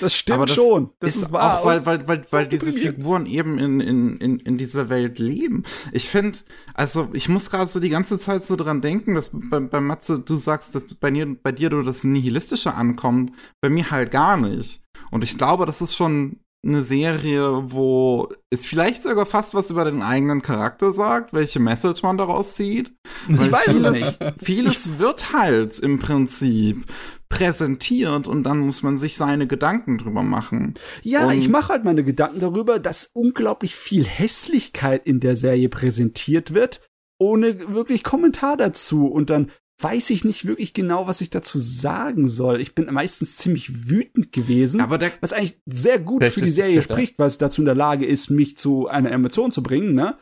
Das 0.00 0.14
stimmt 0.14 0.36
Aber 0.36 0.46
das 0.46 0.54
schon. 0.54 0.90
Das 1.00 1.16
ist 1.16 1.22
ist, 1.22 1.32
wahr. 1.32 1.60
auch, 1.60 1.64
weil, 1.64 1.84
weil, 1.86 2.06
weil, 2.06 2.24
weil 2.30 2.46
diese. 2.46 2.72
Figuren 2.72 3.26
eben 3.26 3.58
in, 3.58 3.80
in, 3.80 4.16
in, 4.18 4.38
in 4.38 4.58
dieser 4.58 4.88
Welt 4.88 5.18
leben. 5.18 5.64
Ich 5.92 6.08
finde, 6.08 6.38
also 6.74 7.08
ich 7.12 7.28
muss 7.28 7.50
gerade 7.50 7.70
so 7.70 7.80
die 7.80 7.90
ganze 7.90 8.18
Zeit 8.18 8.46
so 8.46 8.56
dran 8.56 8.80
denken, 8.80 9.14
dass 9.14 9.30
bei, 9.32 9.60
bei 9.60 9.80
Matze, 9.80 10.20
du 10.20 10.36
sagst, 10.36 10.74
dass 10.74 10.84
bei 11.00 11.10
dir, 11.10 11.34
bei 11.42 11.52
dir 11.52 11.70
du 11.70 11.82
das 11.82 12.04
Nihilistische 12.04 12.74
ankommt, 12.74 13.32
bei 13.60 13.70
mir 13.70 13.90
halt 13.90 14.10
gar 14.10 14.36
nicht. 14.36 14.80
Und 15.10 15.24
ich 15.24 15.36
glaube, 15.36 15.66
das 15.66 15.80
ist 15.80 15.94
schon 15.94 16.40
eine 16.62 16.84
Serie, 16.84 17.72
wo 17.72 18.28
es 18.50 18.66
vielleicht 18.66 19.02
sogar 19.02 19.24
fast 19.24 19.54
was 19.54 19.70
über 19.70 19.84
den 19.84 20.02
eigenen 20.02 20.42
Charakter 20.42 20.92
sagt, 20.92 21.32
welche 21.32 21.58
Message 21.58 22.02
man 22.02 22.18
daraus 22.18 22.54
zieht. 22.54 22.92
Weil 23.28 23.50
weiß 23.50 23.66
es 23.66 23.72
vieles, 23.72 23.94
nicht. 23.94 24.18
vieles 24.42 24.98
wird 24.98 25.32
halt 25.32 25.78
im 25.78 25.98
Prinzip 25.98 26.84
präsentiert 27.30 28.28
und 28.28 28.42
dann 28.42 28.58
muss 28.58 28.82
man 28.82 28.98
sich 28.98 29.16
seine 29.16 29.46
Gedanken 29.46 29.96
drüber 29.96 30.22
machen. 30.22 30.74
Ja, 31.02 31.26
Und- 31.28 31.38
ich 31.38 31.48
mache 31.48 31.70
halt 31.72 31.84
meine 31.84 32.04
Gedanken 32.04 32.40
darüber, 32.40 32.78
dass 32.78 33.08
unglaublich 33.14 33.74
viel 33.74 34.04
Hässlichkeit 34.04 35.06
in 35.06 35.20
der 35.20 35.36
Serie 35.36 35.70
präsentiert 35.70 36.52
wird, 36.52 36.82
ohne 37.18 37.72
wirklich 37.72 38.02
Kommentar 38.04 38.58
dazu. 38.58 39.06
Und 39.06 39.30
dann 39.30 39.50
weiß 39.80 40.10
ich 40.10 40.24
nicht 40.24 40.44
wirklich 40.44 40.74
genau, 40.74 41.06
was 41.06 41.22
ich 41.22 41.30
dazu 41.30 41.58
sagen 41.58 42.28
soll. 42.28 42.60
Ich 42.60 42.74
bin 42.74 42.92
meistens 42.92 43.38
ziemlich 43.38 43.88
wütend 43.88 44.30
gewesen. 44.32 44.80
Aber 44.82 44.98
der, 44.98 45.12
was 45.22 45.32
eigentlich 45.32 45.58
sehr 45.64 45.98
gut 45.98 46.28
für 46.28 46.42
die 46.42 46.50
Serie 46.50 46.82
spricht, 46.82 47.18
weil 47.18 47.28
es 47.28 47.38
dazu 47.38 47.62
in 47.62 47.66
der 47.66 47.74
Lage 47.74 48.04
ist, 48.04 48.28
mich 48.28 48.58
zu 48.58 48.88
einer 48.88 49.10
Emotion 49.10 49.50
zu 49.50 49.62
bringen, 49.62 49.94
ne? 49.94 50.18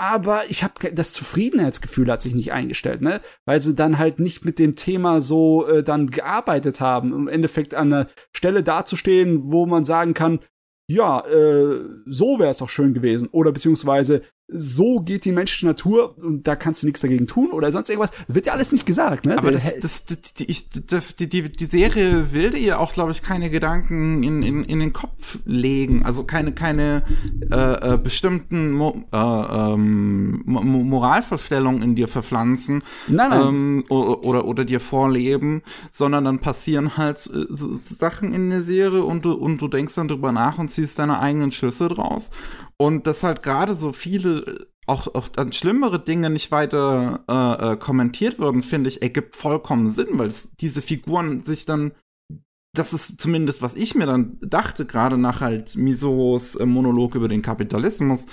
Aber 0.00 0.44
ich 0.48 0.64
habe 0.64 0.94
das 0.94 1.12
Zufriedenheitsgefühl 1.12 2.10
hat 2.10 2.22
sich 2.22 2.34
nicht 2.34 2.52
eingestellt, 2.52 3.02
ne? 3.02 3.20
Weil 3.44 3.60
sie 3.60 3.74
dann 3.74 3.98
halt 3.98 4.18
nicht 4.18 4.46
mit 4.46 4.58
dem 4.58 4.74
Thema 4.74 5.20
so 5.20 5.66
äh, 5.66 5.82
dann 5.82 6.08
gearbeitet 6.10 6.80
haben, 6.80 7.12
im 7.12 7.28
Endeffekt 7.28 7.74
an 7.74 7.92
einer 7.92 8.06
Stelle 8.34 8.62
dazustehen, 8.62 9.52
wo 9.52 9.66
man 9.66 9.84
sagen 9.84 10.14
kann, 10.14 10.40
ja, 10.88 11.20
äh, 11.26 11.84
so 12.06 12.38
wäre 12.38 12.50
es 12.50 12.56
doch 12.56 12.70
schön 12.70 12.94
gewesen. 12.94 13.28
Oder 13.30 13.52
beziehungsweise, 13.52 14.22
so 14.52 15.00
geht 15.00 15.24
die 15.24 15.32
menschliche 15.32 15.66
Natur 15.66 16.16
und 16.18 16.46
da 16.46 16.56
kannst 16.56 16.82
du 16.82 16.86
nichts 16.86 17.00
dagegen 17.00 17.26
tun 17.26 17.50
oder 17.52 17.70
sonst 17.72 17.88
irgendwas. 17.88 18.10
Das 18.26 18.34
wird 18.34 18.46
ja 18.46 18.52
alles 18.52 18.72
nicht 18.72 18.86
gesagt, 18.86 19.26
ne? 19.26 19.38
aber 19.38 19.52
das, 19.52 19.78
das, 19.80 20.04
das, 20.06 20.34
die, 20.34 20.50
ich, 20.50 20.68
das, 20.68 21.16
die, 21.16 21.28
die, 21.28 21.50
die 21.50 21.66
Serie 21.66 22.32
will 22.32 22.50
dir 22.50 22.80
auch, 22.80 22.92
glaube 22.92 23.12
ich, 23.12 23.22
keine 23.22 23.50
Gedanken 23.50 24.22
in, 24.22 24.42
in, 24.42 24.64
in 24.64 24.80
den 24.80 24.92
Kopf 24.92 25.38
legen. 25.44 26.04
Also 26.04 26.24
keine, 26.24 26.52
keine 26.52 27.04
äh, 27.50 27.94
äh, 27.94 27.98
bestimmten 27.98 28.72
Mo 28.72 29.04
äh, 29.12 29.16
ähm, 29.16 30.42
Mo 30.44 30.60
Moralvorstellungen 30.62 31.82
in 31.82 31.94
dir 31.94 32.08
verpflanzen 32.08 32.82
Nein, 33.06 33.30
nein. 33.30 33.48
ähm, 33.48 33.84
oder, 33.88 34.44
oder 34.44 34.64
dir 34.64 34.80
vorleben, 34.80 35.62
sondern 35.90 36.24
dann 36.24 36.38
passieren 36.40 36.96
halt 36.96 37.18
äh, 37.26 37.46
so 37.48 37.78
Sachen 37.84 38.32
in 38.32 38.50
der 38.50 38.62
Serie 38.62 39.04
und 39.04 39.24
du, 39.24 39.32
und 39.32 39.58
du 39.58 39.68
denkst 39.68 39.94
dann 39.94 40.08
drüber 40.08 40.32
nach 40.32 40.58
und 40.58 40.70
ziehst 40.70 40.98
deine 40.98 41.20
eigenen 41.20 41.52
Schlüsse 41.52 41.88
draus. 41.88 42.30
Und 42.80 43.06
dass 43.06 43.24
halt 43.24 43.42
gerade 43.42 43.74
so 43.74 43.92
viele 43.92 44.38
äh, 44.40 44.66
auch, 44.86 45.14
auch 45.14 45.28
dann 45.28 45.52
schlimmere 45.52 46.02
Dinge 46.02 46.30
nicht 46.30 46.50
weiter 46.50 47.24
äh, 47.28 47.72
äh, 47.72 47.76
kommentiert 47.76 48.38
würden, 48.38 48.62
finde 48.62 48.88
ich, 48.88 49.02
ergibt 49.02 49.36
vollkommen 49.36 49.92
Sinn, 49.92 50.08
weil 50.12 50.28
es, 50.28 50.56
diese 50.56 50.80
Figuren 50.80 51.44
sich 51.44 51.66
dann, 51.66 51.92
das 52.74 52.94
ist 52.94 53.20
zumindest, 53.20 53.60
was 53.60 53.76
ich 53.76 53.94
mir 53.94 54.06
dann 54.06 54.38
dachte, 54.40 54.86
gerade 54.86 55.18
nach 55.18 55.42
halt 55.42 55.76
Misos 55.76 56.56
äh, 56.56 56.64
Monolog 56.64 57.14
über 57.16 57.28
den 57.28 57.42
Kapitalismus, 57.42 58.24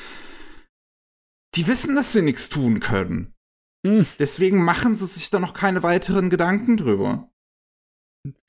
die 1.55 1.67
wissen, 1.67 1.97
dass 1.97 2.13
sie 2.13 2.21
nichts 2.21 2.47
tun 2.47 2.79
können. 2.79 3.33
Hm. 3.85 4.05
Deswegen 4.17 4.63
machen 4.63 4.95
sie 4.95 5.07
sich 5.07 5.29
da 5.29 5.39
noch 5.39 5.53
keine 5.53 5.83
weiteren 5.83 6.29
Gedanken 6.29 6.77
drüber. 6.77 7.29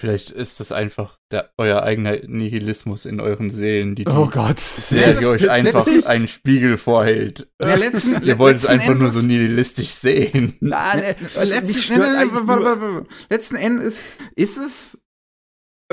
Vielleicht 0.00 0.30
ist 0.30 0.60
das 0.60 0.72
einfach 0.72 1.18
der, 1.30 1.50
euer 1.58 1.82
eigener 1.82 2.16
Nihilismus 2.26 3.04
in 3.06 3.20
euren 3.20 3.50
Seelen, 3.50 3.94
die 3.94 4.04
die 4.04 4.10
oh 4.10 4.28
Gott. 4.28 4.58
Serie 4.58 5.28
euch 5.28 5.42
das- 5.42 5.50
einfach 5.50 5.86
letztlich- 5.86 6.06
einen 6.06 6.28
Spiegel 6.28 6.76
vorhält. 6.76 7.48
Ja, 7.60 7.74
letzten, 7.74 8.22
Ihr 8.22 8.38
wollt 8.38 8.56
es 8.56 8.66
einfach 8.66 8.94
nur 8.94 9.08
Endes- 9.08 9.14
so 9.14 9.22
nihilistisch 9.22 9.90
sehen. 9.90 10.56
Nein, 10.60 11.14
du, 11.34 11.40
mich 11.40 11.50
letzten, 11.50 11.98
nein, 12.00 12.12
nein, 12.12 12.28
nur- 12.28 12.46
warte. 12.46 13.06
letzten 13.30 13.56
Endes 13.56 14.00
ist 14.36 14.56
es, 14.56 15.02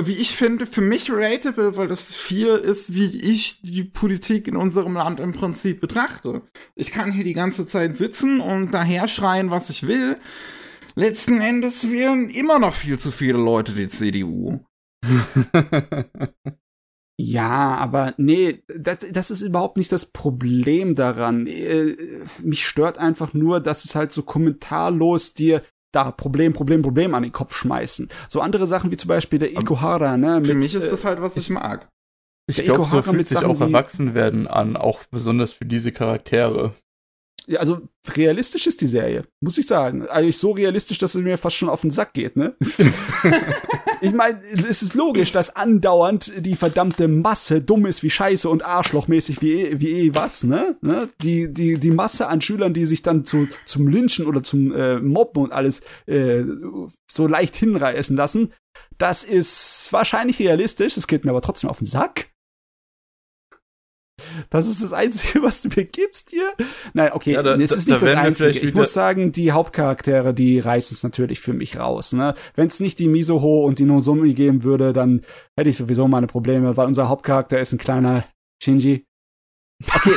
wie 0.01 0.15
ich 0.17 0.35
finde, 0.35 0.65
für 0.65 0.81
mich 0.81 1.09
relatable, 1.09 1.77
weil 1.77 1.87
das 1.87 2.13
viel 2.13 2.47
ist, 2.47 2.93
wie 2.93 3.17
ich 3.21 3.61
die 3.61 3.85
Politik 3.85 4.47
in 4.47 4.57
unserem 4.57 4.95
Land 4.95 5.19
im 5.21 5.31
Prinzip 5.31 5.79
betrachte. 5.79 6.41
Ich 6.75 6.91
kann 6.91 7.11
hier 7.13 7.23
die 7.23 7.33
ganze 7.33 7.65
Zeit 7.65 7.97
sitzen 7.97 8.41
und 8.41 8.71
daher 8.73 9.07
schreien, 9.07 9.51
was 9.51 9.69
ich 9.69 9.87
will. 9.87 10.17
Letzten 10.95 11.41
Endes 11.41 11.91
wählen 11.91 12.29
immer 12.29 12.59
noch 12.59 12.73
viel 12.73 12.97
zu 12.97 13.11
viele 13.11 13.37
Leute 13.37 13.73
die 13.73 13.87
CDU. 13.87 14.59
Ja, 17.17 17.75
aber 17.75 18.13
nee, 18.17 18.63
das, 18.67 18.97
das 19.09 19.31
ist 19.31 19.41
überhaupt 19.41 19.77
nicht 19.77 19.91
das 19.91 20.05
Problem 20.07 20.95
daran. 20.95 21.47
Äh, 21.47 21.95
mich 22.41 22.67
stört 22.67 22.97
einfach 22.97 23.33
nur, 23.33 23.61
dass 23.61 23.85
es 23.85 23.95
halt 23.95 24.11
so 24.11 24.21
kommentarlos 24.21 25.33
dir 25.33 25.61
da 25.93 26.11
Problem, 26.11 26.51
Problem, 26.51 26.81
Problem 26.81 27.15
an 27.15 27.23
den 27.23 27.31
Kopf 27.31 27.55
schmeißen. 27.55 28.09
So 28.27 28.41
andere 28.41 28.67
Sachen 28.67 28.91
wie 28.91 28.97
zum 28.97 29.07
Beispiel 29.07 29.39
der 29.39 29.53
Ikuhara, 29.53 30.17
ne? 30.17 30.41
Für 30.43 30.53
mit, 30.53 30.63
mich 30.63 30.75
ist 30.75 30.87
äh, 30.87 30.91
das 30.91 31.05
halt, 31.05 31.21
was 31.21 31.37
ich 31.37 31.49
mag. 31.49 31.87
Ich 32.47 32.57
Der 32.57 32.65
glaube, 32.65 32.83
so 32.85 33.01
fühlt 33.01 33.27
sich 33.27 33.37
Sachen 33.37 33.49
auch 33.49 33.61
Erwachsenwerden 33.61 34.47
an, 34.47 34.75
auch 34.75 35.05
besonders 35.05 35.53
für 35.53 35.65
diese 35.65 35.93
Charaktere. 35.93 36.75
Also 37.57 37.81
realistisch 38.15 38.67
ist 38.67 38.81
die 38.81 38.87
Serie, 38.87 39.25
muss 39.41 39.57
ich 39.57 39.67
sagen. 39.67 40.07
Eigentlich 40.07 40.37
so 40.37 40.51
realistisch, 40.51 40.97
dass 40.97 41.15
es 41.15 41.23
mir 41.23 41.37
fast 41.37 41.55
schon 41.55 41.69
auf 41.69 41.81
den 41.81 41.91
Sack 41.91 42.13
geht, 42.13 42.35
ne? 42.35 42.55
ich 44.01 44.13
meine, 44.13 44.39
es 44.69 44.81
ist 44.81 44.93
logisch, 44.93 45.31
dass 45.31 45.55
andauernd 45.55 46.31
die 46.37 46.55
verdammte 46.55 47.07
Masse 47.07 47.61
dumm 47.61 47.85
ist 47.85 48.03
wie 48.03 48.09
Scheiße 48.09 48.49
und 48.49 48.63
Arschlochmäßig 48.63 49.41
wie, 49.41 49.79
wie 49.79 49.91
eh 49.91 50.15
was, 50.15 50.43
ne? 50.43 50.77
ne? 50.81 51.09
Die, 51.21 51.53
die, 51.53 51.79
die 51.79 51.91
Masse 51.91 52.27
an 52.27 52.41
Schülern, 52.41 52.73
die 52.73 52.85
sich 52.85 53.01
dann 53.01 53.25
zu, 53.25 53.47
zum 53.65 53.87
Lynchen 53.87 54.25
oder 54.25 54.43
zum 54.43 54.73
äh, 54.73 54.99
Mobben 54.99 55.43
und 55.43 55.51
alles 55.51 55.81
äh, 56.07 56.43
so 57.09 57.27
leicht 57.27 57.55
hinreißen 57.55 58.15
lassen, 58.15 58.53
das 58.97 59.23
ist 59.23 59.89
wahrscheinlich 59.91 60.39
realistisch, 60.39 60.97
es 60.97 61.07
geht 61.07 61.25
mir 61.25 61.31
aber 61.31 61.41
trotzdem 61.41 61.69
auf 61.69 61.79
den 61.79 61.87
Sack. 61.87 62.29
Das 64.49 64.67
ist 64.67 64.83
das 64.83 64.93
Einzige, 64.93 65.41
was 65.43 65.61
du 65.61 65.69
mir 65.75 65.85
gibst 65.85 66.29
hier. 66.29 66.53
Nein, 66.93 67.11
okay, 67.13 67.33
ja, 67.33 67.43
da, 67.43 67.55
es 67.55 67.71
ist 67.71 67.87
da, 67.87 67.93
nicht 67.93 68.01
da 68.01 68.11
das 68.11 68.15
Einzige. 68.15 68.59
Ich 68.65 68.73
muss 68.73 68.93
sagen, 68.93 69.31
die 69.31 69.51
Hauptcharaktere, 69.51 70.33
die 70.33 70.59
reißen 70.59 70.95
es 70.95 71.03
natürlich 71.03 71.39
für 71.39 71.53
mich 71.53 71.77
raus. 71.77 72.13
Ne? 72.13 72.35
Wenn 72.55 72.67
es 72.67 72.79
nicht 72.79 72.99
die 72.99 73.07
Misoho 73.07 73.65
und 73.65 73.79
die 73.79 73.85
Nozomi 73.85 74.33
geben 74.33 74.63
würde, 74.63 74.93
dann 74.93 75.21
hätte 75.57 75.69
ich 75.69 75.77
sowieso 75.77 76.07
meine 76.07 76.27
Probleme, 76.27 76.77
weil 76.77 76.87
unser 76.87 77.09
Hauptcharakter 77.09 77.59
ist 77.59 77.73
ein 77.73 77.79
kleiner 77.79 78.25
Shinji. 78.61 79.05
Okay. 79.93 80.15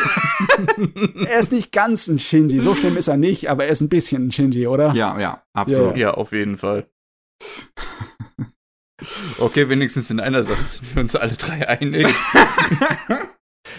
er 1.26 1.40
ist 1.40 1.52
nicht 1.52 1.72
ganz 1.72 2.06
ein 2.06 2.18
Shinji, 2.18 2.60
so 2.60 2.74
schlimm 2.74 2.96
ist 2.96 3.08
er 3.08 3.16
nicht, 3.16 3.50
aber 3.50 3.64
er 3.64 3.70
ist 3.70 3.80
ein 3.80 3.88
bisschen 3.88 4.28
ein 4.28 4.30
Shinji, 4.30 4.66
oder? 4.68 4.94
Ja, 4.94 5.18
ja, 5.18 5.42
absolut. 5.52 5.96
Ja, 5.96 6.08
ja 6.08 6.14
auf 6.14 6.32
jeden 6.32 6.56
Fall. 6.56 6.88
Okay, 9.38 9.68
wenigstens 9.68 10.10
in 10.10 10.18
einer 10.18 10.42
Sache 10.42 10.64
sind 10.64 10.94
wir 10.94 11.02
uns 11.02 11.14
alle 11.14 11.34
drei 11.34 11.68
einig. 11.68 12.06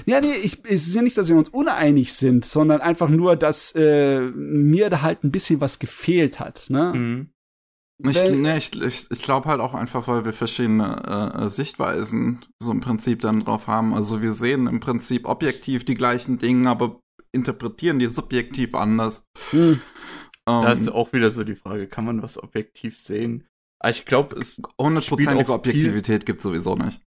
Ja, 0.05 0.21
nee, 0.21 0.33
ich, 0.43 0.63
es 0.65 0.87
ist 0.87 0.95
ja 0.95 1.01
nicht, 1.01 1.17
dass 1.17 1.29
wir 1.29 1.35
uns 1.35 1.49
uneinig 1.49 2.13
sind, 2.13 2.45
sondern 2.45 2.81
einfach 2.81 3.09
nur, 3.09 3.35
dass 3.35 3.73
äh, 3.75 4.21
mir 4.21 4.89
da 4.89 5.01
halt 5.01 5.23
ein 5.23 5.31
bisschen 5.31 5.61
was 5.61 5.79
gefehlt 5.79 6.39
hat. 6.39 6.65
Ne? 6.69 6.93
Mhm. 6.95 7.29
Ich, 8.01 8.31
nee, 8.31 8.57
ich, 8.57 8.81
ich, 8.81 9.11
ich 9.11 9.21
glaube 9.21 9.49
halt 9.49 9.59
auch 9.59 9.73
einfach, 9.73 10.07
weil 10.07 10.23
wir 10.23 10.31
verschiedene 10.31 11.33
äh, 11.35 11.49
Sichtweisen 11.49 12.45
so 12.63 12.71
im 12.71 12.79
Prinzip 12.79 13.19
dann 13.21 13.41
drauf 13.41 13.67
haben. 13.67 13.93
Also 13.93 14.21
wir 14.21 14.31
sehen 14.31 14.67
im 14.67 14.79
Prinzip 14.79 15.25
objektiv 15.25 15.83
die 15.83 15.95
gleichen 15.95 16.37
Dinge, 16.37 16.69
aber 16.69 17.01
interpretieren 17.33 17.99
die 17.99 18.07
subjektiv 18.07 18.73
anders. 18.73 19.25
Hm. 19.51 19.81
Um, 20.45 20.63
da 20.63 20.71
ist 20.71 20.89
auch 20.89 21.11
wieder 21.11 21.29
so 21.29 21.43
die 21.43 21.55
Frage, 21.55 21.87
kann 21.87 22.05
man 22.05 22.23
was 22.23 22.41
objektiv 22.41 22.97
sehen? 22.97 23.45
Ah, 23.81 23.89
ich 23.89 24.05
glaube, 24.05 24.35
es 24.37 24.59
hundertprozentige 24.79 25.53
Objektivität 25.53 26.25
gibt 26.25 26.41
sowieso 26.41 26.75
nicht. 26.75 27.01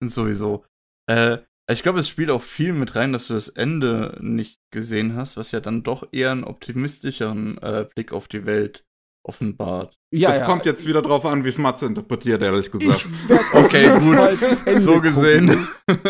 Sowieso. 0.00 0.64
Äh, 1.08 1.38
ich 1.68 1.82
glaube, 1.82 1.98
es 1.98 2.08
spielt 2.08 2.30
auch 2.30 2.42
viel 2.42 2.72
mit 2.72 2.94
rein, 2.94 3.12
dass 3.12 3.26
du 3.26 3.34
das 3.34 3.48
Ende 3.48 4.16
nicht 4.20 4.60
gesehen 4.70 5.16
hast, 5.16 5.36
was 5.36 5.52
ja 5.52 5.60
dann 5.60 5.82
doch 5.82 6.08
eher 6.12 6.30
einen 6.30 6.44
optimistischeren 6.44 7.58
äh, 7.58 7.86
Blick 7.92 8.12
auf 8.12 8.28
die 8.28 8.46
Welt 8.46 8.84
offenbart. 9.24 9.98
Ja, 10.12 10.30
das 10.30 10.40
ja. 10.40 10.46
kommt 10.46 10.64
jetzt 10.66 10.86
wieder 10.86 11.02
drauf 11.02 11.26
an, 11.26 11.44
wie 11.44 11.48
es 11.48 11.58
Matze 11.58 11.86
interpretiert, 11.86 12.40
ehrlich 12.40 12.70
gesagt. 12.70 13.08
okay, 13.52 13.90
gut. 13.98 14.80
so 14.80 15.00
gesehen. 15.00 15.68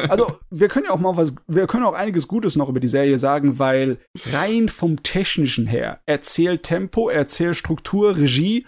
Also, 0.09 0.39
wir 0.51 0.69
können 0.69 0.85
ja 0.87 0.93
auch 0.93 1.01
mal 1.01 1.16
was, 1.16 1.35
wir 1.47 1.66
können 1.66 1.85
auch 1.85 1.95
einiges 1.95 2.28
Gutes 2.28 2.57
noch 2.57 2.69
über 2.69 2.78
die 2.78 2.89
Serie 2.89 3.16
sagen, 3.16 3.59
weil 3.59 3.99
rein 4.33 4.69
vom 4.69 5.03
Technischen 5.03 5.66
her, 5.66 6.01
Erzähltempo, 6.05 7.09
Erzählstruktur, 7.09 8.19
Regie 8.19 8.66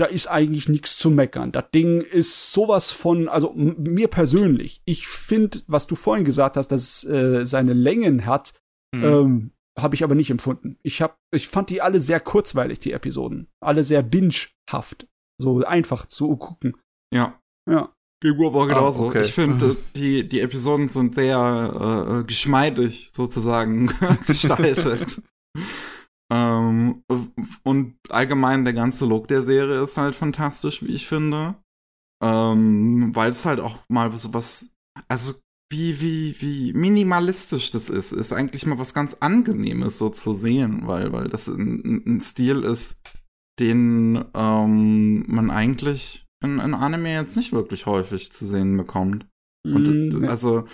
da 0.00 0.06
ist 0.06 0.28
eigentlich 0.28 0.68
nichts 0.68 0.96
zu 0.96 1.10
meckern. 1.10 1.52
Das 1.52 1.70
Ding 1.74 2.00
ist 2.00 2.52
sowas 2.52 2.90
von, 2.90 3.28
also 3.28 3.52
mir 3.54 4.08
persönlich, 4.08 4.80
ich 4.86 5.06
finde, 5.06 5.60
was 5.66 5.86
du 5.86 5.94
vorhin 5.94 6.24
gesagt 6.24 6.56
hast, 6.56 6.68
dass 6.68 6.82
es 6.82 7.04
äh, 7.04 7.44
seine 7.44 7.74
Längen 7.74 8.24
hat, 8.24 8.54
mhm. 8.94 9.04
ähm, 9.04 9.50
habe 9.78 9.94
ich 9.94 10.02
aber 10.02 10.14
nicht 10.14 10.30
empfunden. 10.30 10.78
Ich 10.82 11.02
hab, 11.02 11.18
ich 11.34 11.48
fand 11.48 11.70
die 11.70 11.82
alle 11.82 12.00
sehr 12.00 12.20
kurzweilig, 12.20 12.78
die 12.78 12.92
Episoden. 12.92 13.48
Alle 13.60 13.84
sehr 13.84 14.02
bingehaft. 14.02 15.06
So 15.38 15.62
einfach 15.64 16.06
zu 16.06 16.36
gucken. 16.36 16.76
Ja. 17.14 17.38
Ja. 17.70 17.94
Mir 18.22 18.46
aber 18.46 18.66
genauso. 18.66 19.04
Ah, 19.04 19.08
okay. 19.08 19.22
Ich 19.22 19.32
finde, 19.32 19.66
mhm. 19.66 19.76
die, 19.96 20.28
die 20.28 20.40
Episoden 20.40 20.88
sind 20.88 21.14
sehr 21.14 22.20
äh, 22.20 22.24
geschmeidig 22.24 23.10
sozusagen 23.14 23.92
gestaltet. 24.26 25.22
Ähm, 26.30 27.02
und 27.64 27.96
allgemein 28.08 28.64
der 28.64 28.74
ganze 28.74 29.04
Look 29.04 29.28
der 29.28 29.42
Serie 29.42 29.82
ist 29.82 29.96
halt 29.96 30.14
fantastisch, 30.14 30.82
wie 30.82 30.92
ich 30.94 31.06
finde. 31.08 31.56
Ähm, 32.22 33.14
weil 33.14 33.30
es 33.30 33.46
halt 33.46 33.60
auch 33.60 33.78
mal 33.88 34.14
so 34.16 34.34
was, 34.34 34.74
also 35.08 35.34
wie, 35.70 36.00
wie, 36.00 36.36
wie 36.40 36.72
minimalistisch 36.72 37.70
das 37.70 37.88
ist, 37.88 38.12
ist 38.12 38.32
eigentlich 38.32 38.66
mal 38.66 38.78
was 38.78 38.92
ganz 38.92 39.16
Angenehmes 39.20 39.98
so 39.98 40.10
zu 40.10 40.34
sehen, 40.34 40.86
weil, 40.86 41.12
weil 41.12 41.28
das 41.28 41.48
ein, 41.48 42.02
ein 42.06 42.20
Stil 42.20 42.64
ist, 42.64 43.00
den 43.58 44.24
ähm, 44.34 45.24
man 45.28 45.50
eigentlich 45.50 46.26
in, 46.42 46.58
in 46.58 46.74
Anime 46.74 47.12
jetzt 47.14 47.36
nicht 47.36 47.52
wirklich 47.52 47.86
häufig 47.86 48.32
zu 48.32 48.46
sehen 48.46 48.76
bekommt. 48.76 49.26
Und 49.64 50.14
mm, 50.14 50.24
also, 50.24 50.66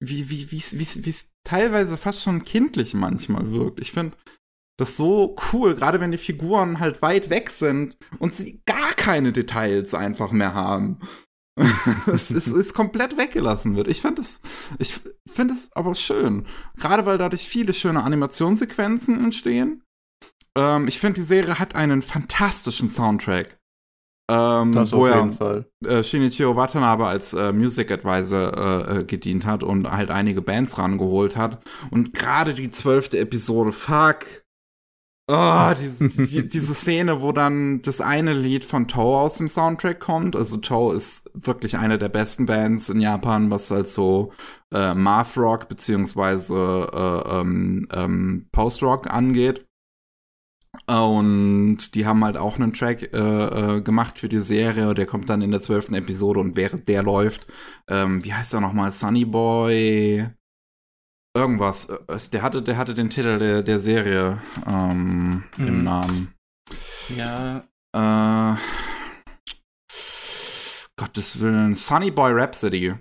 wie, 0.00 0.30
wie, 0.30 0.50
wie, 0.52 0.62
wie, 0.72 1.04
wie 1.04 1.10
es 1.10 1.32
teilweise 1.44 1.96
fast 1.96 2.22
schon 2.22 2.44
kindlich 2.44 2.94
manchmal 2.94 3.50
wirkt. 3.50 3.80
Ich 3.80 3.92
finde, 3.92 4.16
das 4.76 4.90
ist 4.90 4.96
so 4.96 5.36
cool, 5.52 5.74
gerade 5.74 6.00
wenn 6.00 6.10
die 6.10 6.18
Figuren 6.18 6.80
halt 6.80 7.00
weit 7.02 7.30
weg 7.30 7.50
sind 7.50 7.96
und 8.18 8.34
sie 8.34 8.62
gar 8.66 8.92
keine 8.94 9.32
Details 9.32 9.94
einfach 9.94 10.32
mehr 10.32 10.54
haben. 10.54 10.98
es 12.06 12.32
ist, 12.32 12.48
ist 12.48 12.74
komplett 12.74 13.16
weggelassen 13.16 13.76
wird. 13.76 13.86
Ich 13.86 14.00
finde 14.00 14.22
es, 14.22 14.40
ich 14.78 15.00
finde 15.30 15.54
es 15.54 15.70
aber 15.74 15.94
schön. 15.94 16.46
Gerade 16.76 17.06
weil 17.06 17.18
dadurch 17.18 17.48
viele 17.48 17.74
schöne 17.74 18.02
Animationssequenzen 18.02 19.22
entstehen. 19.22 19.84
Ähm, 20.56 20.88
ich 20.88 20.98
finde, 20.98 21.20
die 21.20 21.26
Serie 21.26 21.60
hat 21.60 21.76
einen 21.76 22.02
fantastischen 22.02 22.90
Soundtrack. 22.90 23.56
Ähm, 24.30 24.72
das 24.72 24.92
wo 24.92 25.06
auf 25.06 25.14
jeden 25.14 25.30
er, 25.30 25.36
Fall. 25.36 25.66
Äh, 25.86 26.02
Shinichiro 26.02 26.56
Watanabe 26.56 27.06
als 27.06 27.34
äh, 27.34 27.52
Music 27.52 27.90
Advisor 27.90 28.56
äh, 28.56 29.00
äh, 29.00 29.04
gedient 29.04 29.44
hat 29.44 29.62
und 29.62 29.90
halt 29.90 30.10
einige 30.10 30.40
Bands 30.40 30.78
rangeholt 30.78 31.36
hat. 31.36 31.62
Und 31.90 32.14
gerade 32.14 32.54
die 32.54 32.70
zwölfte 32.70 33.18
Episode, 33.18 33.70
fuck, 33.70 34.24
Oh, 35.26 35.72
diese, 35.80 36.08
die, 36.26 36.46
diese 36.48 36.74
Szene, 36.74 37.22
wo 37.22 37.32
dann 37.32 37.80
das 37.80 38.02
eine 38.02 38.34
Lied 38.34 38.64
von 38.64 38.88
Toe 38.88 39.20
aus 39.20 39.36
dem 39.36 39.48
Soundtrack 39.48 39.98
kommt. 39.98 40.36
Also 40.36 40.58
Toe 40.58 40.94
ist 40.94 41.30
wirklich 41.32 41.78
eine 41.78 41.98
der 41.98 42.10
besten 42.10 42.44
Bands 42.44 42.90
in 42.90 43.00
Japan, 43.00 43.50
was 43.50 43.70
halt 43.70 43.88
so 43.88 44.32
äh, 44.70 44.92
Math 44.94 45.38
Rock 45.38 45.68
beziehungsweise 45.68 46.90
äh, 46.92 47.40
ähm, 47.40 47.88
ähm, 47.92 48.48
Post 48.52 48.82
Rock 48.82 49.10
angeht. 49.10 49.66
Und 50.86 51.94
die 51.94 52.04
haben 52.04 52.22
halt 52.22 52.36
auch 52.36 52.56
einen 52.56 52.74
Track 52.74 53.14
äh, 53.14 53.76
äh, 53.76 53.80
gemacht 53.80 54.18
für 54.18 54.28
die 54.28 54.40
Serie. 54.40 54.92
Der 54.92 55.06
kommt 55.06 55.30
dann 55.30 55.40
in 55.40 55.52
der 55.52 55.60
zwölften 55.60 55.94
Episode 55.94 56.40
und 56.40 56.56
während 56.56 56.88
der 56.88 57.02
läuft, 57.02 57.46
ähm, 57.88 58.22
wie 58.24 58.34
heißt 58.34 58.52
er 58.52 58.60
nochmal? 58.60 58.92
Sunny 58.92 59.24
Boy 59.24 60.28
irgendwas. 61.34 61.88
Äh, 61.88 62.18
der 62.32 62.42
hatte, 62.42 62.62
der 62.62 62.76
hatte 62.76 62.94
den 62.94 63.10
Titel 63.10 63.38
der, 63.38 63.62
der 63.62 63.80
Serie 63.80 64.40
ähm, 64.66 65.44
mhm. 65.56 65.66
im 65.66 65.84
Namen. 65.84 66.34
Ja. 67.16 67.64
Äh, 67.92 68.56
Gottes 70.96 71.40
Willen. 71.40 71.74
Sunny 71.74 72.10
Boy 72.10 72.32
Rhapsody. 72.32 72.94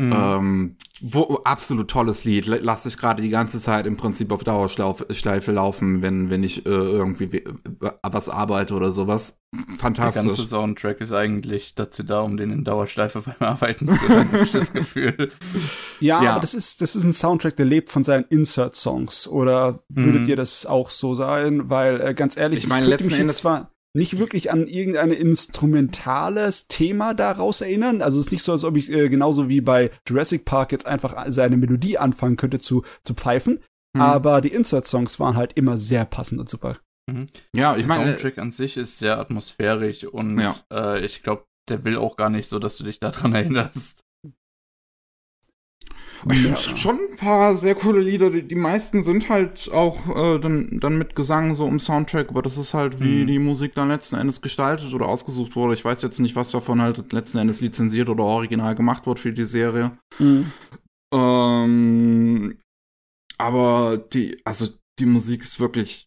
Mhm. 0.00 0.12
Ähm, 0.16 0.76
wo, 1.02 1.40
absolut 1.44 1.88
tolles 1.88 2.24
Lied. 2.24 2.46
Lass 2.46 2.86
ich 2.86 2.96
gerade 2.96 3.20
die 3.20 3.28
ganze 3.28 3.60
Zeit 3.60 3.84
im 3.84 3.98
Prinzip 3.98 4.32
auf 4.32 4.44
Dauerschleife 4.44 5.52
laufen, 5.52 6.00
wenn, 6.00 6.30
wenn 6.30 6.42
ich 6.42 6.64
äh, 6.64 6.70
irgendwie 6.70 7.44
was 8.02 8.30
arbeite 8.30 8.74
oder 8.74 8.92
sowas. 8.92 9.38
Fantastisch. 9.78 10.22
Der 10.22 10.30
ganze 10.30 10.46
Soundtrack 10.46 11.00
ist 11.02 11.12
eigentlich 11.12 11.74
dazu 11.74 12.02
da, 12.02 12.20
um 12.20 12.38
den 12.38 12.50
in 12.50 12.64
Dauerschleife 12.64 13.20
beim 13.38 13.48
Arbeiten 13.48 13.92
zu 13.92 14.08
hören, 14.08 14.32
habe 14.32 14.44
ich 14.44 14.52
das 14.52 14.72
Gefühl. 14.72 15.32
Ja, 16.00 16.22
ja, 16.22 16.30
aber 16.32 16.40
das 16.40 16.54
ist, 16.54 16.80
das 16.80 16.96
ist 16.96 17.04
ein 17.04 17.12
Soundtrack, 17.12 17.56
der 17.56 17.66
lebt 17.66 17.90
von 17.90 18.02
seinen 18.02 18.24
Insert-Songs. 18.30 19.28
Oder 19.28 19.82
würdet 19.90 20.22
mhm. 20.22 20.28
ihr 20.28 20.36
das 20.36 20.64
auch 20.64 20.88
so 20.88 21.14
sein? 21.14 21.68
Weil, 21.68 22.00
äh, 22.00 22.14
ganz 22.14 22.38
ehrlich, 22.38 22.60
ich 22.60 22.68
meine, 22.68 22.86
letzten 22.86 23.12
Endes 23.12 23.38
zwar 23.38 23.70
nicht 23.94 24.18
wirklich 24.18 24.52
an 24.52 24.66
irgendein 24.66 25.10
instrumentales 25.10 26.68
Thema 26.68 27.14
daraus 27.14 27.60
erinnern. 27.60 28.02
Also 28.02 28.20
es 28.20 28.26
ist 28.26 28.32
nicht 28.32 28.42
so, 28.42 28.52
als 28.52 28.64
ob 28.64 28.76
ich 28.76 28.90
äh, 28.90 29.08
genauso 29.08 29.48
wie 29.48 29.60
bei 29.60 29.90
Jurassic 30.06 30.44
Park 30.44 30.72
jetzt 30.72 30.86
einfach 30.86 31.26
seine 31.28 31.56
Melodie 31.56 31.98
anfangen 31.98 32.36
könnte 32.36 32.60
zu, 32.60 32.84
zu 33.02 33.14
pfeifen. 33.14 33.60
Mhm. 33.94 34.00
Aber 34.00 34.40
die 34.40 34.52
Insert-Songs 34.52 35.18
waren 35.18 35.36
halt 35.36 35.54
immer 35.54 35.76
sehr 35.76 36.04
passend 36.04 36.40
und 36.40 36.48
super. 36.48 36.78
Mhm. 37.10 37.26
Ja, 37.54 37.76
ich 37.76 37.86
meine. 37.86 38.04
Der 38.04 38.12
Soundtrack 38.12 38.38
an 38.38 38.52
sich 38.52 38.76
ist 38.76 38.98
sehr 38.98 39.18
atmosphärisch 39.18 40.04
und 40.04 40.38
ja. 40.38 40.56
äh, 40.72 41.04
ich 41.04 41.22
glaube, 41.22 41.44
der 41.68 41.84
will 41.84 41.96
auch 41.96 42.16
gar 42.16 42.30
nicht 42.30 42.48
so, 42.48 42.58
dass 42.58 42.76
du 42.76 42.84
dich 42.84 43.00
daran 43.00 43.34
erinnerst. 43.34 44.00
Ich 46.30 46.44
ja. 46.44 46.56
schon 46.56 46.98
ein 47.10 47.16
paar 47.16 47.56
sehr 47.56 47.74
coole 47.74 48.00
Lieder. 48.00 48.30
Die, 48.30 48.42
die 48.42 48.54
meisten 48.54 49.02
sind 49.02 49.28
halt 49.28 49.70
auch 49.72 50.08
äh, 50.08 50.38
dann, 50.38 50.78
dann 50.80 50.98
mit 50.98 51.14
Gesang 51.14 51.54
so 51.54 51.66
im 51.66 51.78
Soundtrack, 51.78 52.28
aber 52.28 52.42
das 52.42 52.58
ist 52.58 52.74
halt, 52.74 53.00
wie 53.00 53.22
mhm. 53.22 53.26
die 53.26 53.38
Musik 53.38 53.74
dann 53.74 53.88
letzten 53.88 54.16
Endes 54.16 54.40
gestaltet 54.40 54.92
oder 54.92 55.06
ausgesucht 55.06 55.56
wurde. 55.56 55.74
Ich 55.74 55.84
weiß 55.84 56.02
jetzt 56.02 56.20
nicht, 56.20 56.36
was 56.36 56.50
davon 56.50 56.82
halt 56.82 57.12
letzten 57.12 57.38
Endes 57.38 57.60
lizenziert 57.60 58.08
oder 58.08 58.24
original 58.24 58.74
gemacht 58.74 59.06
wird 59.06 59.18
für 59.18 59.32
die 59.32 59.44
Serie. 59.44 59.92
Mhm. 60.18 60.52
Ähm, 61.12 62.58
aber 63.38 63.96
die, 63.96 64.40
also 64.44 64.68
die 64.98 65.06
Musik 65.06 65.42
ist 65.42 65.60
wirklich 65.60 66.06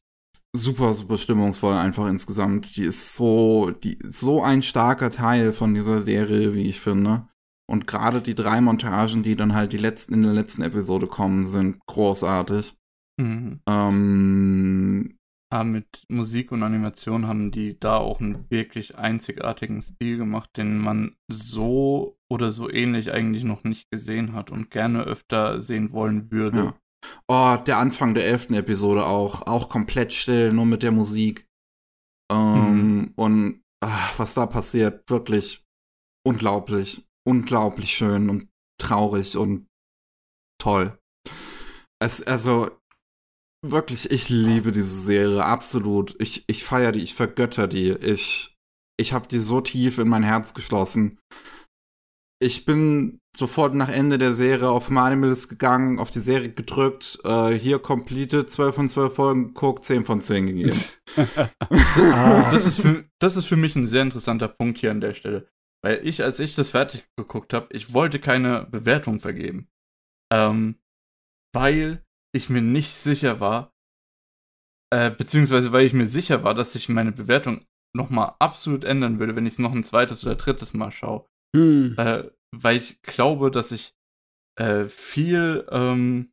super, 0.56 0.94
super 0.94 1.18
stimmungsvoll 1.18 1.74
einfach 1.74 2.08
insgesamt. 2.08 2.76
Die 2.76 2.84
ist 2.84 3.16
so, 3.16 3.72
die 3.72 3.98
ist 3.98 4.20
so 4.20 4.44
ein 4.44 4.62
starker 4.62 5.10
Teil 5.10 5.52
von 5.54 5.74
dieser 5.74 6.02
Serie, 6.02 6.54
wie 6.54 6.70
ich 6.70 6.80
finde. 6.80 7.28
Und 7.70 7.88
gerade 7.88 8.22
die 8.22 8.36
drei 8.36 8.62
Montagen, 8.62 9.24
die 9.24 9.36
dann 9.36 9.54
halt 9.54 9.74
die 9.74 9.78
letzten 9.78 10.14
in 10.14 10.24
der 10.24 10.34
letzten 10.34 10.62
Episode 10.64 11.08
kommen, 11.08 11.48
sind 11.48 11.80
großartig. 11.86 12.76
Mhm. 13.20 13.62
Ähm, 13.68 15.18
ja, 15.54 15.64
mit 15.64 16.04
Musik 16.10 16.52
und 16.52 16.64
Animation 16.64 17.28
haben 17.28 17.52
die 17.52 17.80
da 17.80 17.98
auch 17.98 18.20
einen 18.20 18.50
wirklich 18.50 18.98
einzigartigen 18.98 19.82
Stil 19.82 20.18
gemacht, 20.18 20.50
den 20.58 20.80
man 20.80 21.16
so 21.32 22.18
oder 22.28 22.52
so 22.52 22.70
ähnlich 22.72 23.12
eigentlich 23.12 23.44
noch 23.44 23.64
nicht 23.64 23.92
gesehen 23.92 24.34
hat 24.34 24.50
und 24.50 24.72
gerne 24.72 25.04
öfter 25.04 25.60
sehen 25.60 25.92
wollen 25.92 26.32
würde. 26.32 26.58
Ja. 26.58 26.76
Oh, 27.28 27.62
der 27.64 27.78
Anfang 27.78 28.16
der 28.16 28.26
elften 28.26 28.56
Episode 28.56 29.06
auch. 29.06 29.46
Auch 29.46 29.70
komplett 29.70 30.14
still, 30.14 30.54
nur 30.54 30.66
mit 30.66 30.84
der 30.84 30.92
Musik. 30.92 31.48
Ähm, 32.32 32.98
mhm. 32.98 33.14
Und 33.16 33.64
ach, 33.82 34.18
was 34.18 34.34
da 34.34 34.46
passiert, 34.46 35.10
wirklich 35.10 35.64
unglaublich. 36.26 37.06
Unglaublich 37.26 37.94
schön 37.94 38.30
und 38.30 38.48
traurig 38.80 39.38
und 39.38 39.68
toll. 40.60 40.98
Es, 42.00 42.22
also, 42.24 42.72
wirklich, 43.66 44.12
ich 44.12 44.30
liebe 44.30 44.72
diese 44.72 45.00
Serie, 45.00 45.46
absolut. 45.46 46.16
Ich, 46.20 46.44
ich 46.48 46.64
feiere 46.64 46.92
die, 46.92 47.04
ich 47.04 47.14
vergötter 47.14 47.68
die. 47.68 47.92
Ich, 47.92 48.56
ich 49.00 49.14
habe 49.14 49.28
die 49.28 49.40
so 49.40 49.62
tief 49.62 49.98
in 49.98 50.10
mein 50.10 50.24
Herz 50.24 50.54
geschlossen 50.54 51.20
ich 52.44 52.66
bin 52.66 53.20
sofort 53.36 53.74
nach 53.74 53.90
Ende 53.90 54.18
der 54.18 54.34
Serie 54.34 54.70
auf 54.70 54.90
Manimalist 54.90 55.50
gegangen, 55.50 55.98
auf 55.98 56.12
die 56.12 56.20
Serie 56.20 56.50
gedrückt, 56.50 57.20
äh, 57.24 57.52
hier 57.54 57.80
completed, 57.80 58.52
12 58.52 58.76
von 58.76 58.90
12 58.90 59.16
Folgen 59.16 59.48
geguckt, 59.48 59.86
10 59.86 60.06
von 60.06 60.22
10 60.22 60.48
gegeben. 60.48 60.78
ah. 61.98 62.52
das, 62.52 62.66
ist 62.66 62.80
für, 62.80 63.06
das 63.20 63.36
ist 63.36 63.46
für 63.46 63.56
mich 63.56 63.76
ein 63.76 63.88
sehr 63.88 64.04
interessanter 64.04 64.50
Punkt 64.50 64.80
hier 64.80 64.92
an 64.92 65.02
der 65.02 65.14
Stelle. 65.14 65.48
Weil 65.84 66.06
ich, 66.08 66.24
als 66.24 66.40
ich 66.40 66.56
das 66.56 66.72
fertig 66.72 67.06
geguckt 67.18 67.54
habe, 67.54 67.68
ich 67.72 67.94
wollte 67.94 68.20
keine 68.20 68.66
Bewertung 68.66 69.20
vergeben. 69.20 69.68
Ähm, 70.32 70.80
weil 71.54 72.04
ich 72.34 72.50
mir 72.50 72.62
nicht 72.62 72.98
sicher 72.98 73.40
war, 73.40 73.74
äh, 74.94 75.12
beziehungsweise 75.12 75.72
weil 75.72 75.86
ich 75.86 75.94
mir 75.94 76.08
sicher 76.08 76.44
war, 76.44 76.54
dass 76.54 76.74
sich 76.74 76.90
meine 76.90 77.12
Bewertung 77.12 77.66
nochmal 77.96 78.36
absolut 78.40 78.84
ändern 78.84 79.20
würde, 79.20 79.36
wenn 79.36 79.46
ich 79.46 79.54
es 79.54 79.60
noch 79.60 79.74
ein 79.74 79.84
zweites 79.84 80.26
oder 80.26 80.36
drittes 80.36 80.74
Mal 80.74 80.92
schaue. 80.92 81.28
Hm. 81.56 81.96
Äh, 81.98 82.30
weil 82.56 82.78
ich 82.78 83.02
glaube, 83.02 83.52
dass 83.52 83.72
ich 83.72 83.96
äh, 84.60 84.88
viel 84.88 85.68
ähm, 85.72 86.32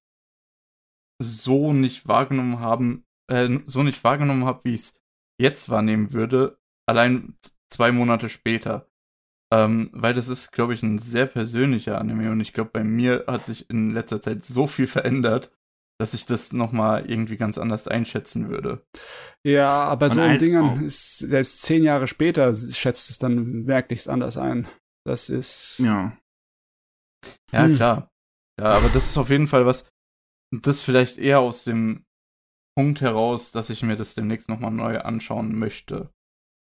so 1.22 1.72
nicht 1.72 2.08
wahrgenommen 2.08 2.60
haben, 2.60 3.04
äh, 3.30 3.58
so 3.64 3.82
nicht 3.82 4.02
wahrgenommen 4.04 4.44
habe, 4.44 4.60
wie 4.64 4.74
ich 4.74 4.80
es 4.80 5.00
jetzt 5.40 5.68
wahrnehmen 5.68 6.12
würde, 6.12 6.58
allein 6.86 7.38
zwei 7.70 7.92
Monate 7.92 8.28
später. 8.28 8.89
Ähm, 9.52 9.90
weil 9.92 10.14
das 10.14 10.28
ist, 10.28 10.52
glaube 10.52 10.74
ich, 10.74 10.82
ein 10.82 10.98
sehr 10.98 11.26
persönlicher 11.26 11.98
Anime 11.98 12.30
und 12.30 12.40
ich 12.40 12.52
glaube, 12.52 12.70
bei 12.72 12.84
mir 12.84 13.24
hat 13.26 13.46
sich 13.46 13.68
in 13.68 13.92
letzter 13.92 14.22
Zeit 14.22 14.44
so 14.44 14.68
viel 14.68 14.86
verändert, 14.86 15.50
dass 16.00 16.14
ich 16.14 16.24
das 16.24 16.52
nochmal 16.52 17.10
irgendwie 17.10 17.36
ganz 17.36 17.58
anders 17.58 17.88
einschätzen 17.88 18.48
würde. 18.48 18.86
Ja, 19.44 19.68
aber 19.68 20.06
und 20.06 20.12
so 20.12 20.20
ein 20.20 20.38
Ding 20.38 20.82
ist 20.82 21.18
selbst 21.18 21.62
zehn 21.62 21.82
Jahre 21.82 22.06
später 22.06 22.54
schätzt 22.54 23.10
es 23.10 23.18
dann 23.18 23.64
merklich 23.64 24.08
anders 24.08 24.36
ein. 24.36 24.68
Das 25.04 25.28
ist. 25.28 25.78
Ja. 25.80 26.16
Ja, 27.52 27.64
hm. 27.64 27.74
klar. 27.74 28.10
Ja, 28.58 28.66
aber 28.66 28.88
das 28.88 29.10
ist 29.10 29.18
auf 29.18 29.30
jeden 29.30 29.48
Fall 29.48 29.66
was, 29.66 29.88
das 30.52 30.80
vielleicht 30.80 31.18
eher 31.18 31.40
aus 31.40 31.64
dem 31.64 32.04
Punkt 32.76 33.00
heraus, 33.00 33.52
dass 33.52 33.70
ich 33.70 33.82
mir 33.82 33.96
das 33.96 34.14
demnächst 34.14 34.48
nochmal 34.48 34.70
neu 34.70 35.00
anschauen 35.00 35.58
möchte. 35.58 36.10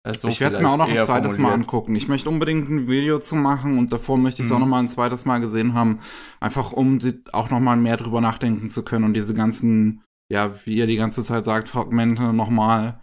Also 0.07 0.29
ich 0.29 0.41
werde 0.41 0.57
es 0.57 0.63
mir 0.63 0.69
auch 0.69 0.77
noch 0.77 0.89
ein 0.89 0.95
zweites 0.97 1.37
formuliert. 1.37 1.39
Mal 1.39 1.53
angucken. 1.53 1.95
Ich 1.95 2.09
möchte 2.09 2.29
unbedingt 2.29 2.69
ein 2.69 2.89
Video 2.89 3.19
zu 3.19 3.37
machen 3.37 3.79
und 3.79 3.93
davor 3.93 4.19
möchte 4.19 4.43
ich 4.43 4.47
es 4.47 4.51
hm. 4.51 4.57
auch 4.57 4.61
noch 4.61 4.69
mal 4.69 4.81
ein 4.81 4.89
zweites 4.89 5.25
Mal 5.25 5.39
gesehen 5.41 5.73
haben, 5.73 6.01
einfach 6.41 6.73
um 6.73 6.99
auch 7.33 7.51
noch 7.51 7.61
mal 7.61 7.77
mehr 7.77 7.97
drüber 7.97 8.21
nachdenken 8.21 8.69
zu 8.69 8.85
können 8.85 9.05
und 9.05 9.15
diese 9.15 9.35
ganzen, 9.35 10.03
ja, 10.31 10.53
wie 10.65 10.77
ihr 10.77 10.87
die 10.87 10.97
ganze 10.97 11.23
Zeit 11.23 11.47
sagt, 11.47 11.69
Fragmente 11.69 12.35
noch 12.35 12.51
mal 12.51 13.03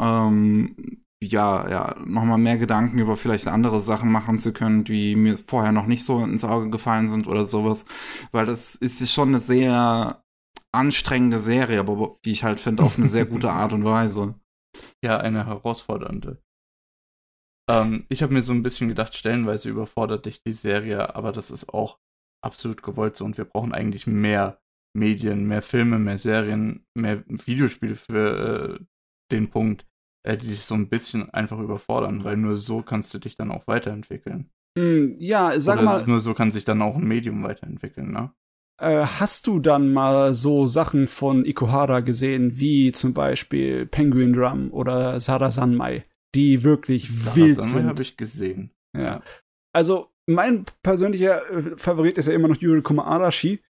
ähm, 0.00 1.02
ja, 1.22 1.68
ja, 1.70 1.96
nochmal 2.04 2.38
mehr 2.38 2.58
Gedanken 2.58 2.98
über 2.98 3.16
vielleicht 3.16 3.46
andere 3.46 3.80
Sachen 3.80 4.10
machen 4.10 4.38
zu 4.38 4.52
können, 4.52 4.84
die 4.84 5.14
mir 5.14 5.38
vorher 5.46 5.72
noch 5.72 5.86
nicht 5.86 6.04
so 6.04 6.22
ins 6.24 6.44
Auge 6.44 6.70
gefallen 6.70 7.08
sind 7.08 7.26
oder 7.26 7.46
sowas. 7.46 7.84
Weil 8.32 8.46
das 8.46 8.74
ist 8.74 9.08
schon 9.12 9.28
eine 9.28 9.40
sehr 9.40 10.24
anstrengende 10.72 11.38
Serie, 11.38 11.80
aber 11.80 12.16
wie 12.22 12.32
ich 12.32 12.44
halt 12.44 12.58
finde, 12.60 12.82
auf 12.82 12.98
eine 12.98 13.08
sehr 13.08 13.26
gute 13.26 13.52
Art 13.52 13.72
und 13.72 13.84
Weise. 13.84 14.34
Ja, 15.04 15.18
eine 15.18 15.46
herausfordernde. 15.46 16.42
Ähm, 17.70 18.06
ich 18.08 18.22
habe 18.22 18.32
mir 18.32 18.42
so 18.42 18.52
ein 18.52 18.62
bisschen 18.62 18.88
gedacht, 18.88 19.14
stellenweise 19.14 19.68
überfordert 19.68 20.26
dich 20.26 20.42
die 20.42 20.52
Serie, 20.52 21.14
aber 21.14 21.32
das 21.32 21.50
ist 21.50 21.68
auch 21.68 21.98
absolut 22.44 22.82
gewollt 22.82 23.16
so 23.16 23.24
und 23.24 23.38
wir 23.38 23.44
brauchen 23.44 23.72
eigentlich 23.72 24.06
mehr 24.06 24.60
Medien, 24.94 25.46
mehr 25.46 25.62
Filme, 25.62 25.98
mehr 25.98 26.18
Serien, 26.18 26.86
mehr 26.94 27.22
Videospiele 27.26 27.94
für 27.94 28.78
äh, 28.80 28.84
den 29.30 29.48
Punkt 29.48 29.86
äh, 30.24 30.36
die 30.36 30.48
dich 30.48 30.64
so 30.64 30.74
ein 30.74 30.88
bisschen 30.88 31.30
einfach 31.30 31.58
überfordern, 31.58 32.24
weil 32.24 32.36
nur 32.36 32.56
so 32.56 32.82
kannst 32.82 33.12
du 33.14 33.18
dich 33.18 33.36
dann 33.36 33.50
auch 33.50 33.66
weiterentwickeln. 33.66 34.50
Mm, 34.78 35.16
ja, 35.18 35.58
sag 35.60 35.78
Oder 35.78 35.84
mal. 35.84 36.06
Nur 36.06 36.20
so 36.20 36.34
kann 36.34 36.52
sich 36.52 36.64
dann 36.64 36.82
auch 36.82 36.96
ein 36.96 37.06
Medium 37.06 37.42
weiterentwickeln, 37.42 38.12
ne? 38.12 38.32
Äh, 38.82 39.06
hast 39.06 39.46
du 39.46 39.60
dann 39.60 39.92
mal 39.92 40.34
so 40.34 40.66
Sachen 40.66 41.06
von 41.06 41.44
Ikuhara 41.44 42.00
gesehen, 42.00 42.58
wie 42.58 42.90
zum 42.90 43.14
Beispiel 43.14 43.86
Penguin 43.86 44.32
Drum 44.32 44.72
oder 44.72 45.20
Sara 45.20 45.52
Sanmai, 45.52 46.02
die 46.34 46.64
wirklich 46.64 47.08
Sarah 47.08 47.36
wild 47.36 47.56
Sanmai 47.56 47.78
sind? 47.78 47.86
habe 47.86 48.02
ich 48.02 48.16
gesehen. 48.16 48.72
Ja. 48.98 49.22
Also, 49.72 50.08
mein 50.26 50.64
persönlicher 50.82 51.48
äh, 51.48 51.76
Favorit 51.76 52.18
ist 52.18 52.26
ja 52.26 52.32
immer 52.32 52.48
noch 52.48 52.60
Yurikuma 52.60 53.04
Arashi. 53.04 53.60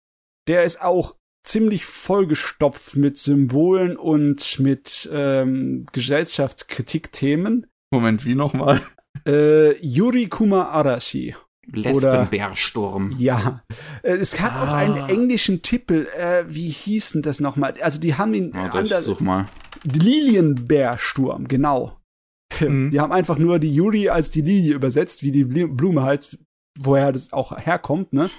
Der 0.48 0.64
ist 0.64 0.80
auch 0.80 1.14
ziemlich 1.44 1.84
vollgestopft 1.84 2.97
mit 2.97 3.18
Symbolen 3.18 3.98
und 3.98 4.60
mit 4.60 5.10
ähm, 5.12 5.84
Gesellschaftskritikthemen. 5.93 7.66
Moment, 7.93 8.24
wie 8.24 8.34
nochmal? 8.34 8.80
Äh, 9.26 9.76
Yuri 9.86 10.26
Kuma 10.28 10.68
Arashi. 10.68 11.36
Lesbenbärsturm. 11.66 13.14
Ja. 13.18 13.62
Äh, 14.02 14.14
es 14.14 14.40
hat 14.40 14.52
ah. 14.55 14.64
auch 14.64 14.74
einen 14.74 14.98
ah. 14.98 15.09
englischen 15.09 15.62
Titel. 15.62 16.06
Äh, 16.18 16.44
wie 16.48 16.68
hießen 16.68 17.22
das 17.22 17.40
nochmal? 17.40 17.74
Also 17.80 18.01
die 18.01 18.14
haben 18.14 18.34
ihn 18.34 18.52
ja, 18.55 18.70
anders. 18.70 19.05
Such 19.05 19.20
mal. 19.20 19.47
Lilienbärsturm, 19.84 21.48
genau. 21.48 21.98
Mhm. 22.60 22.90
Die 22.90 23.01
haben 23.01 23.12
einfach 23.12 23.39
nur 23.39 23.59
die 23.59 23.74
Yuri 23.74 24.09
als 24.09 24.30
die 24.30 24.43
Lilie 24.43 24.74
übersetzt, 24.74 25.22
wie 25.22 25.32
die 25.32 25.44
Blume 25.44 26.02
halt, 26.02 26.39
woher 26.78 27.12
das 27.12 27.32
auch 27.32 27.56
herkommt, 27.59 28.12
ne? 28.12 28.30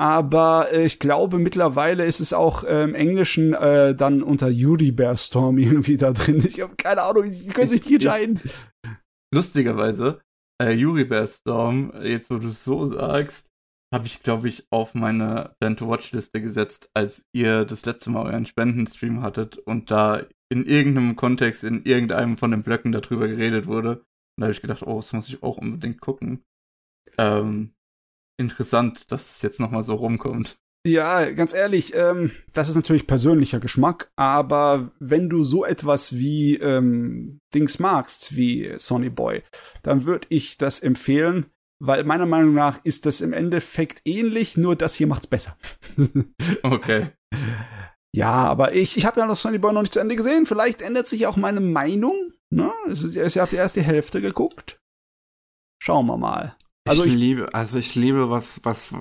aber 0.00 0.68
äh, 0.72 0.86
ich 0.86 0.98
glaube 0.98 1.38
mittlerweile 1.38 2.06
ist 2.06 2.20
es 2.20 2.32
auch 2.32 2.64
äh, 2.64 2.84
im 2.84 2.94
Englischen 2.94 3.52
äh, 3.52 3.94
dann 3.94 4.22
unter 4.22 4.48
Yuri 4.48 4.92
Bear 4.92 5.16
Storm 5.18 5.58
irgendwie 5.58 5.98
da 5.98 6.12
drin. 6.12 6.42
Ich 6.46 6.60
habe 6.60 6.74
keine 6.76 7.02
Ahnung, 7.02 7.24
wie 7.24 7.48
können 7.48 7.68
sich 7.68 7.82
die 7.82 7.94
entscheiden? 7.94 8.40
Lustigerweise, 9.32 10.20
äh, 10.60 10.72
Yuri 10.72 11.04
Bear 11.04 11.26
Storm, 11.26 11.92
jetzt 12.02 12.30
wo 12.30 12.38
du 12.38 12.48
es 12.48 12.64
so 12.64 12.86
sagst, 12.86 13.48
habe 13.92 14.06
ich, 14.06 14.22
glaube 14.22 14.48
ich, 14.48 14.66
auf 14.70 14.94
meine 14.94 15.56
Band-to-Watch-Liste 15.58 16.40
gesetzt, 16.40 16.90
als 16.94 17.26
ihr 17.32 17.64
das 17.64 17.84
letzte 17.86 18.10
Mal 18.10 18.26
euren 18.26 18.46
Spendenstream 18.46 19.22
hattet 19.22 19.58
und 19.58 19.90
da 19.90 20.26
in 20.52 20.64
irgendeinem 20.64 21.16
Kontext, 21.16 21.64
in 21.64 21.84
irgendeinem 21.84 22.38
von 22.38 22.52
den 22.52 22.62
Blöcken 22.62 22.92
darüber 22.92 23.26
geredet 23.26 23.66
wurde. 23.66 23.98
Und 23.98 24.06
da 24.36 24.44
habe 24.44 24.52
ich 24.52 24.60
gedacht, 24.60 24.82
oh, 24.84 24.96
das 24.96 25.12
muss 25.12 25.28
ich 25.28 25.42
auch 25.42 25.58
unbedingt 25.58 26.00
gucken. 26.00 26.44
Ähm, 27.18 27.74
interessant, 28.38 29.10
dass 29.10 29.30
es 29.30 29.42
jetzt 29.42 29.60
nochmal 29.60 29.82
so 29.82 29.94
rumkommt. 29.94 30.56
Ja, 30.86 31.30
ganz 31.30 31.52
ehrlich, 31.52 31.94
ähm, 31.94 32.30
das 32.54 32.70
ist 32.70 32.74
natürlich 32.74 33.06
persönlicher 33.06 33.60
Geschmack, 33.60 34.10
aber 34.16 34.92
wenn 34.98 35.28
du 35.28 35.44
so 35.44 35.64
etwas 35.64 36.16
wie 36.16 36.56
ähm, 36.56 37.40
Dings 37.54 37.78
magst, 37.78 38.34
wie 38.34 38.72
Sonny 38.76 39.10
Boy, 39.10 39.42
dann 39.82 40.04
würde 40.04 40.26
ich 40.30 40.56
das 40.56 40.80
empfehlen, 40.80 41.46
weil 41.82 42.04
meiner 42.04 42.24
Meinung 42.24 42.54
nach 42.54 42.82
ist 42.82 43.04
das 43.04 43.20
im 43.20 43.34
Endeffekt 43.34 44.00
ähnlich, 44.06 44.56
nur 44.56 44.74
das 44.74 44.94
hier 44.94 45.06
macht's 45.06 45.26
besser. 45.26 45.58
okay. 46.62 47.10
Ja, 48.14 48.32
aber 48.32 48.74
ich, 48.74 48.96
ich 48.96 49.04
habe 49.04 49.20
ja 49.20 49.26
noch 49.26 49.36
Sonny 49.36 49.58
Boy 49.58 49.74
noch 49.74 49.82
nicht 49.82 49.92
zu 49.92 50.00
Ende 50.00 50.16
gesehen. 50.16 50.46
Vielleicht 50.46 50.82
ändert 50.82 51.08
sich 51.08 51.26
auch 51.26 51.36
meine 51.36 51.60
Meinung. 51.60 52.32
Ne? 52.50 52.72
Ich 52.88 53.38
habe 53.38 53.54
erst 53.54 53.76
die 53.76 53.82
Hälfte 53.82 54.20
geguckt. 54.20 54.80
Schauen 55.82 56.06
wir 56.06 56.16
mal. 56.16 56.56
Also 56.88 57.04
ich, 57.04 57.12
ich, 57.12 57.18
liebe, 57.18 57.54
also 57.54 57.78
ich 57.78 57.94
liebe, 57.94 58.30
was, 58.30 58.60
was, 58.64 58.92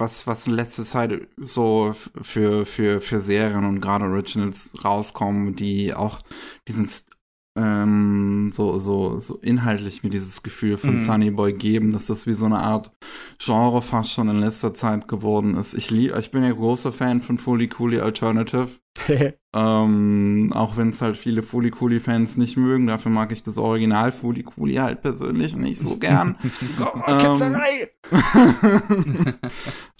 was, 0.00 0.26
was 0.26 0.46
in 0.46 0.54
letzter 0.54 0.84
Zeit 0.84 1.28
so 1.36 1.94
für, 2.20 2.66
für, 2.66 3.00
für 3.00 3.20
Serien 3.20 3.64
und 3.64 3.80
gerade 3.80 4.06
Originals 4.06 4.74
rauskommen, 4.84 5.54
die 5.54 5.94
auch 5.94 6.18
diesen 6.66 6.88
ähm, 7.56 8.50
so, 8.52 8.78
so, 8.78 9.18
so 9.18 9.38
inhaltlich 9.38 10.02
mir 10.02 10.10
dieses 10.10 10.42
Gefühl 10.42 10.76
von 10.76 10.94
mhm. 10.94 11.00
Sunny 11.00 11.30
Boy 11.30 11.52
geben, 11.52 11.92
dass 11.92 12.06
das 12.06 12.26
wie 12.26 12.32
so 12.32 12.46
eine 12.46 12.60
Art 12.60 12.92
Genre 13.38 13.82
fast 13.82 14.12
schon 14.12 14.28
in 14.28 14.40
letzter 14.40 14.72
Zeit 14.72 15.08
geworden 15.08 15.56
ist. 15.56 15.74
Ich 15.74 15.90
lieb, 15.90 16.16
ich 16.16 16.30
bin 16.30 16.44
ja 16.44 16.52
großer 16.52 16.92
Fan 16.92 17.20
von 17.22 17.38
Fully 17.38 17.68
Cooley 17.68 18.00
Alternative. 18.00 18.68
ähm, 19.54 20.52
auch 20.54 20.76
wenn 20.76 20.90
es 20.90 21.00
halt 21.00 21.16
viele 21.16 21.42
Fully 21.42 21.70
Cooley 21.70 22.00
Fans 22.00 22.36
nicht 22.36 22.56
mögen, 22.56 22.86
dafür 22.86 23.10
mag 23.10 23.32
ich 23.32 23.42
das 23.42 23.58
Original 23.58 24.12
Fully 24.12 24.42
Cooley 24.42 24.74
halt 24.74 25.02
persönlich 25.02 25.56
nicht 25.56 25.78
so 25.78 25.96
gern. 25.96 26.36
ähm, 27.06 27.56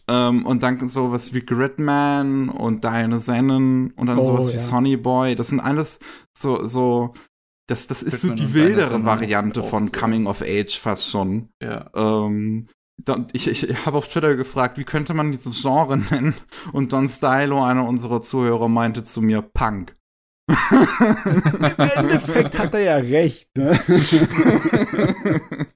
ähm, 0.09 0.47
und 0.47 0.63
dann 0.63 0.89
sowas 0.89 1.35
wie 1.35 1.41
Gridman 1.41 2.49
und 2.49 2.85
Diana 2.85 3.19
Zenon 3.19 3.93
und 3.97 4.07
dann 4.07 4.19
oh, 4.19 4.25
sowas 4.25 4.49
ja. 4.49 4.55
wie 4.55 4.59
Sonny 4.59 4.97
Boy. 4.97 5.35
Das 5.37 5.49
sind 5.49 5.61
alles 5.61 5.99
so, 6.37 6.67
so, 6.67 7.15
das, 7.71 7.87
das 7.87 8.03
ist 8.03 8.21
so 8.21 8.35
die 8.35 8.53
wildere 8.53 9.05
Variante 9.05 9.63
von. 9.63 9.93
Coming 9.93 10.27
of 10.27 10.43
Age 10.43 10.77
fast 10.77 11.09
schon. 11.09 11.51
Ja. 11.63 11.91
Ähm, 11.95 12.67
ich, 13.33 13.47
ich 13.47 13.87
habe 13.87 13.97
auf 13.97 14.09
Twitter 14.09 14.37
gefragt, 14.37 14.77
wie 14.77 14.85
könnte 14.85 15.15
man 15.15 15.31
dieses 15.31 15.63
Genre 15.63 15.97
nennen? 16.11 16.35
Und 16.73 16.93
Don 16.93 17.09
Stylo, 17.09 17.63
einer 17.65 17.87
unserer 17.87 18.23
Zuhörer, 18.23 18.69
meinte 18.69 19.03
zu 19.05 19.23
mir 19.23 19.43
Punk. 19.43 19.97
Im 20.49 21.77
Endeffekt 21.79 22.59
hat 22.59 22.75
er 22.75 22.81
ja 22.81 22.97
recht. 22.97 23.49
Ne? 23.57 23.79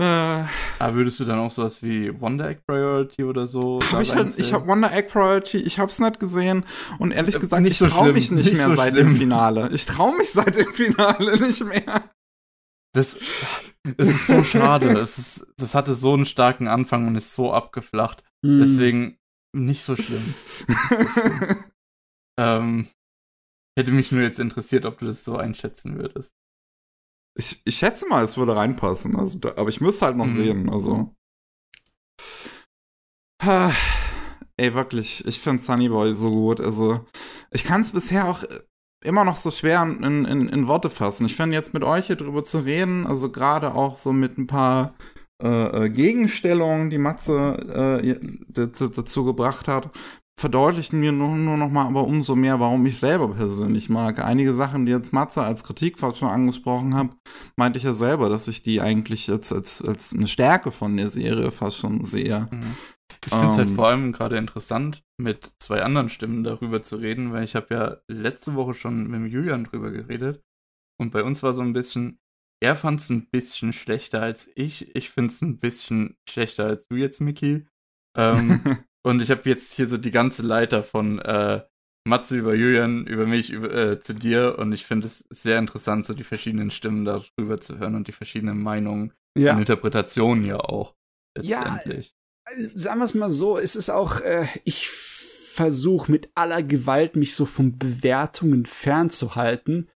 Äh, 0.00 0.44
Aber 0.78 0.94
würdest 0.94 1.18
du 1.20 1.24
dann 1.24 1.38
auch 1.38 1.50
sowas 1.50 1.82
wie 1.82 2.20
Wonder 2.20 2.48
Egg 2.48 2.60
Priority 2.66 3.24
oder 3.24 3.46
so? 3.46 3.80
Hab 3.90 4.02
ich 4.02 4.14
halt, 4.14 4.38
ich 4.38 4.52
habe 4.52 4.66
Wonder 4.66 4.92
Egg 4.92 5.08
Priority, 5.08 5.58
ich 5.58 5.78
hab's 5.78 5.98
nicht 5.98 6.20
gesehen 6.20 6.64
und 6.98 7.10
ehrlich 7.10 7.34
äh, 7.36 7.38
gesagt, 7.40 7.66
ich 7.66 7.78
so 7.78 7.88
traue 7.88 8.12
mich 8.12 8.30
nicht, 8.30 8.44
nicht 8.46 8.56
mehr 8.56 8.68
so 8.68 8.76
seit 8.76 8.94
schlimm. 8.94 9.08
dem 9.08 9.16
Finale. 9.16 9.70
Ich 9.72 9.86
traue 9.86 10.16
mich 10.16 10.30
seit 10.30 10.56
dem 10.56 10.72
Finale 10.72 11.38
nicht 11.38 11.64
mehr. 11.64 12.10
Das, 12.94 13.18
das 13.96 14.08
ist 14.08 14.26
so 14.26 14.42
schade. 14.44 14.94
Das, 14.94 15.18
ist, 15.18 15.46
das 15.56 15.74
hatte 15.74 15.94
so 15.94 16.14
einen 16.14 16.26
starken 16.26 16.68
Anfang 16.68 17.06
und 17.06 17.16
ist 17.16 17.34
so 17.34 17.52
abgeflacht. 17.52 18.22
Hm. 18.44 18.60
Deswegen 18.60 19.18
nicht 19.54 19.82
so 19.82 19.96
schlimm. 19.96 20.34
ähm, 22.38 22.88
hätte 23.78 23.92
mich 23.92 24.12
nur 24.12 24.22
jetzt 24.22 24.40
interessiert, 24.40 24.84
ob 24.86 24.98
du 24.98 25.06
das 25.06 25.24
so 25.24 25.36
einschätzen 25.36 25.98
würdest. 25.98 26.34
Ich, 27.38 27.62
ich 27.64 27.76
schätze 27.76 28.08
mal, 28.08 28.24
es 28.24 28.36
würde 28.36 28.56
reinpassen. 28.56 29.16
Also, 29.16 29.38
da, 29.38 29.50
aber 29.50 29.68
ich 29.68 29.80
müsste 29.80 30.06
halt 30.06 30.16
noch 30.16 30.26
mhm. 30.26 30.34
sehen. 30.34 30.68
Also. 30.68 31.14
ey, 34.56 34.74
wirklich, 34.74 35.24
ich 35.24 35.38
finde 35.38 35.62
Sunny 35.62 35.88
Boy 35.88 36.14
so 36.14 36.30
gut. 36.30 36.60
Also, 36.60 37.06
ich 37.52 37.62
kann 37.62 37.82
es 37.82 37.92
bisher 37.92 38.28
auch 38.28 38.42
immer 39.04 39.24
noch 39.24 39.36
so 39.36 39.50
schwer 39.50 39.82
in, 39.82 40.24
in, 40.24 40.48
in 40.48 40.68
Worte 40.68 40.90
fassen. 40.90 41.26
Ich 41.26 41.36
finde 41.36 41.54
jetzt 41.54 41.74
mit 41.74 41.84
euch 41.84 42.06
hier 42.08 42.16
drüber 42.16 42.42
zu 42.42 42.58
reden, 42.58 43.06
also 43.06 43.30
gerade 43.30 43.74
auch 43.74 43.98
so 43.98 44.12
mit 44.12 44.38
ein 44.38 44.46
paar 44.46 44.94
äh, 45.40 45.84
äh 45.84 45.88
Gegenstellungen, 45.88 46.90
die 46.90 46.98
Matze 46.98 48.02
äh, 48.02 48.18
dazu 48.48 49.24
gebracht 49.24 49.68
hat, 49.68 49.90
verdeutlichen 50.38 51.00
mir 51.00 51.10
nur, 51.10 51.34
nur 51.34 51.56
noch 51.56 51.68
mal 51.68 51.86
aber 51.86 52.04
umso 52.04 52.36
mehr, 52.36 52.60
warum 52.60 52.86
ich 52.86 52.98
selber 52.98 53.28
persönlich 53.34 53.88
mag. 53.88 54.20
Einige 54.20 54.54
Sachen, 54.54 54.86
die 54.86 54.92
jetzt 54.92 55.12
Matze 55.12 55.42
als 55.42 55.64
Kritik 55.64 55.98
fast 55.98 56.18
schon 56.18 56.28
angesprochen 56.28 56.94
hat, 56.94 57.10
meinte 57.56 57.78
ich 57.78 57.84
ja 57.84 57.92
selber, 57.92 58.28
dass 58.28 58.46
ich 58.46 58.62
die 58.62 58.80
eigentlich 58.80 59.26
jetzt 59.26 59.52
als, 59.52 59.82
als 59.82 60.14
eine 60.14 60.28
Stärke 60.28 60.70
von 60.70 60.96
der 60.96 61.08
Serie 61.08 61.50
fast 61.50 61.78
schon 61.78 62.04
sehe. 62.04 62.48
Mhm. 62.52 62.76
Ich 63.24 63.30
finde 63.30 63.48
es 63.48 63.56
halt 63.56 63.66
ähm, 63.66 63.68
halt 63.68 63.76
vor 63.76 63.88
allem 63.88 64.12
gerade 64.12 64.38
interessant, 64.38 65.02
mit 65.20 65.52
zwei 65.58 65.82
anderen 65.82 66.08
Stimmen 66.08 66.44
darüber 66.44 66.84
zu 66.84 66.96
reden, 66.96 67.32
weil 67.32 67.42
ich 67.42 67.56
habe 67.56 67.74
ja 67.74 67.96
letzte 68.06 68.54
Woche 68.54 68.74
schon 68.74 69.08
mit 69.08 69.32
Julian 69.32 69.64
drüber 69.64 69.90
geredet 69.90 70.40
und 71.00 71.10
bei 71.10 71.24
uns 71.24 71.42
war 71.42 71.52
so 71.52 71.62
ein 71.62 71.72
bisschen, 71.72 72.20
er 72.62 72.76
fand 72.76 73.00
es 73.00 73.10
ein 73.10 73.28
bisschen 73.28 73.72
schlechter 73.72 74.22
als 74.22 74.52
ich, 74.54 74.94
ich 74.94 75.10
finde 75.10 75.32
es 75.32 75.42
ein 75.42 75.58
bisschen 75.58 76.16
schlechter 76.28 76.66
als 76.66 76.86
du 76.86 76.94
jetzt, 76.94 77.20
Miki. 77.20 77.66
Ähm, 78.16 78.60
Und 79.04 79.22
ich 79.22 79.30
habe 79.30 79.42
jetzt 79.44 79.72
hier 79.74 79.86
so 79.86 79.96
die 79.96 80.10
ganze 80.10 80.42
Leiter 80.42 80.82
von 80.82 81.18
äh, 81.18 81.62
Matze 82.04 82.36
über 82.36 82.54
Julian, 82.54 83.06
über 83.06 83.26
mich, 83.26 83.50
über, 83.50 83.72
äh, 83.72 84.00
zu 84.00 84.14
dir. 84.14 84.56
Und 84.58 84.72
ich 84.72 84.86
finde 84.86 85.06
es 85.06 85.24
sehr 85.30 85.58
interessant, 85.58 86.04
so 86.04 86.14
die 86.14 86.24
verschiedenen 86.24 86.70
Stimmen 86.70 87.04
darüber 87.04 87.60
zu 87.60 87.78
hören 87.78 87.94
und 87.94 88.08
die 88.08 88.12
verschiedenen 88.12 88.60
Meinungen 88.60 89.12
ja. 89.36 89.52
und 89.52 89.60
Interpretationen 89.60 90.44
ja 90.44 90.58
auch. 90.58 90.94
Letztendlich. 91.36 92.14
Ja, 92.46 92.56
äh, 92.56 92.68
sagen 92.74 93.00
wir 93.00 93.04
es 93.04 93.14
mal 93.14 93.30
so, 93.30 93.58
es 93.58 93.76
ist 93.76 93.90
auch, 93.90 94.20
äh, 94.20 94.46
ich 94.64 94.88
versuche 94.88 96.10
mit 96.10 96.30
aller 96.34 96.62
Gewalt, 96.62 97.16
mich 97.16 97.34
so 97.34 97.44
von 97.44 97.78
Bewertungen 97.78 98.66
fernzuhalten. 98.66 99.88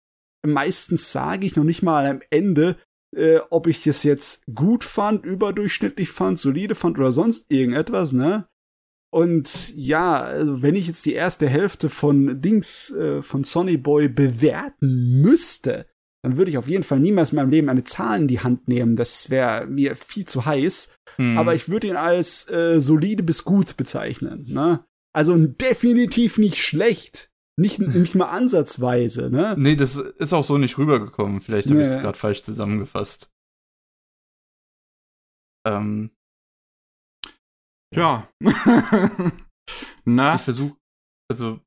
Meistens 0.45 1.11
sage 1.11 1.45
ich 1.45 1.55
noch 1.55 1.63
nicht 1.63 1.83
mal 1.83 2.07
am 2.07 2.21
Ende, 2.29 2.77
äh, 3.15 3.39
ob 3.49 3.67
ich 3.67 3.85
es 3.85 4.03
jetzt 4.03 4.43
gut 4.53 4.83
fand, 4.83 5.25
überdurchschnittlich 5.25 6.09
fand, 6.09 6.39
solide 6.39 6.75
fand 6.75 6.97
oder 6.97 7.11
sonst 7.11 7.45
irgendetwas, 7.49 8.11
ne? 8.11 8.47
Und 9.13 9.75
ja, 9.75 10.21
also 10.21 10.61
wenn 10.61 10.75
ich 10.75 10.87
jetzt 10.87 11.05
die 11.05 11.13
erste 11.13 11.47
Hälfte 11.47 11.89
von 11.89 12.41
Dings 12.41 12.91
äh, 12.91 13.21
von 13.21 13.43
Sonny 13.43 13.77
Boy 13.77 14.07
bewerten 14.07 15.21
müsste, 15.21 15.85
dann 16.23 16.37
würde 16.37 16.51
ich 16.51 16.57
auf 16.57 16.67
jeden 16.67 16.83
Fall 16.83 16.99
niemals 16.99 17.31
in 17.31 17.37
meinem 17.37 17.49
Leben 17.49 17.69
eine 17.69 17.83
Zahl 17.83 18.21
in 18.21 18.27
die 18.27 18.39
Hand 18.39 18.67
nehmen. 18.67 18.95
Das 18.95 19.29
wäre 19.29 19.65
mir 19.65 19.95
viel 19.95 20.25
zu 20.25 20.45
heiß. 20.45 20.93
Hm. 21.17 21.37
Aber 21.37 21.55
ich 21.55 21.67
würde 21.67 21.87
ihn 21.87 21.95
als 21.95 22.49
äh, 22.49 22.79
solide 22.79 23.23
bis 23.23 23.43
gut 23.43 23.75
bezeichnen. 23.75 24.45
Ne? 24.47 24.85
Also 25.13 25.35
definitiv 25.35 26.37
nicht 26.37 26.63
schlecht. 26.63 27.29
Nicht, 27.57 27.79
nicht 27.79 28.15
mal 28.15 28.27
ansatzweise, 28.27 29.29
ne? 29.29 29.55
Nee, 29.57 29.75
das 29.75 29.97
ist 29.97 30.31
auch 30.31 30.45
so 30.45 30.57
nicht 30.57 30.77
rübergekommen. 30.77 31.41
Vielleicht 31.41 31.67
habe 31.67 31.79
nee. 31.79 31.83
ich 31.83 31.89
es 31.89 31.99
gerade 31.99 32.17
falsch 32.17 32.41
zusammengefasst. 32.41 33.29
Ähm, 35.67 36.11
ja. 37.93 38.27
Na? 40.05 40.35
Ich 40.35 40.41
versuche, 40.41 40.77
also 41.29 41.59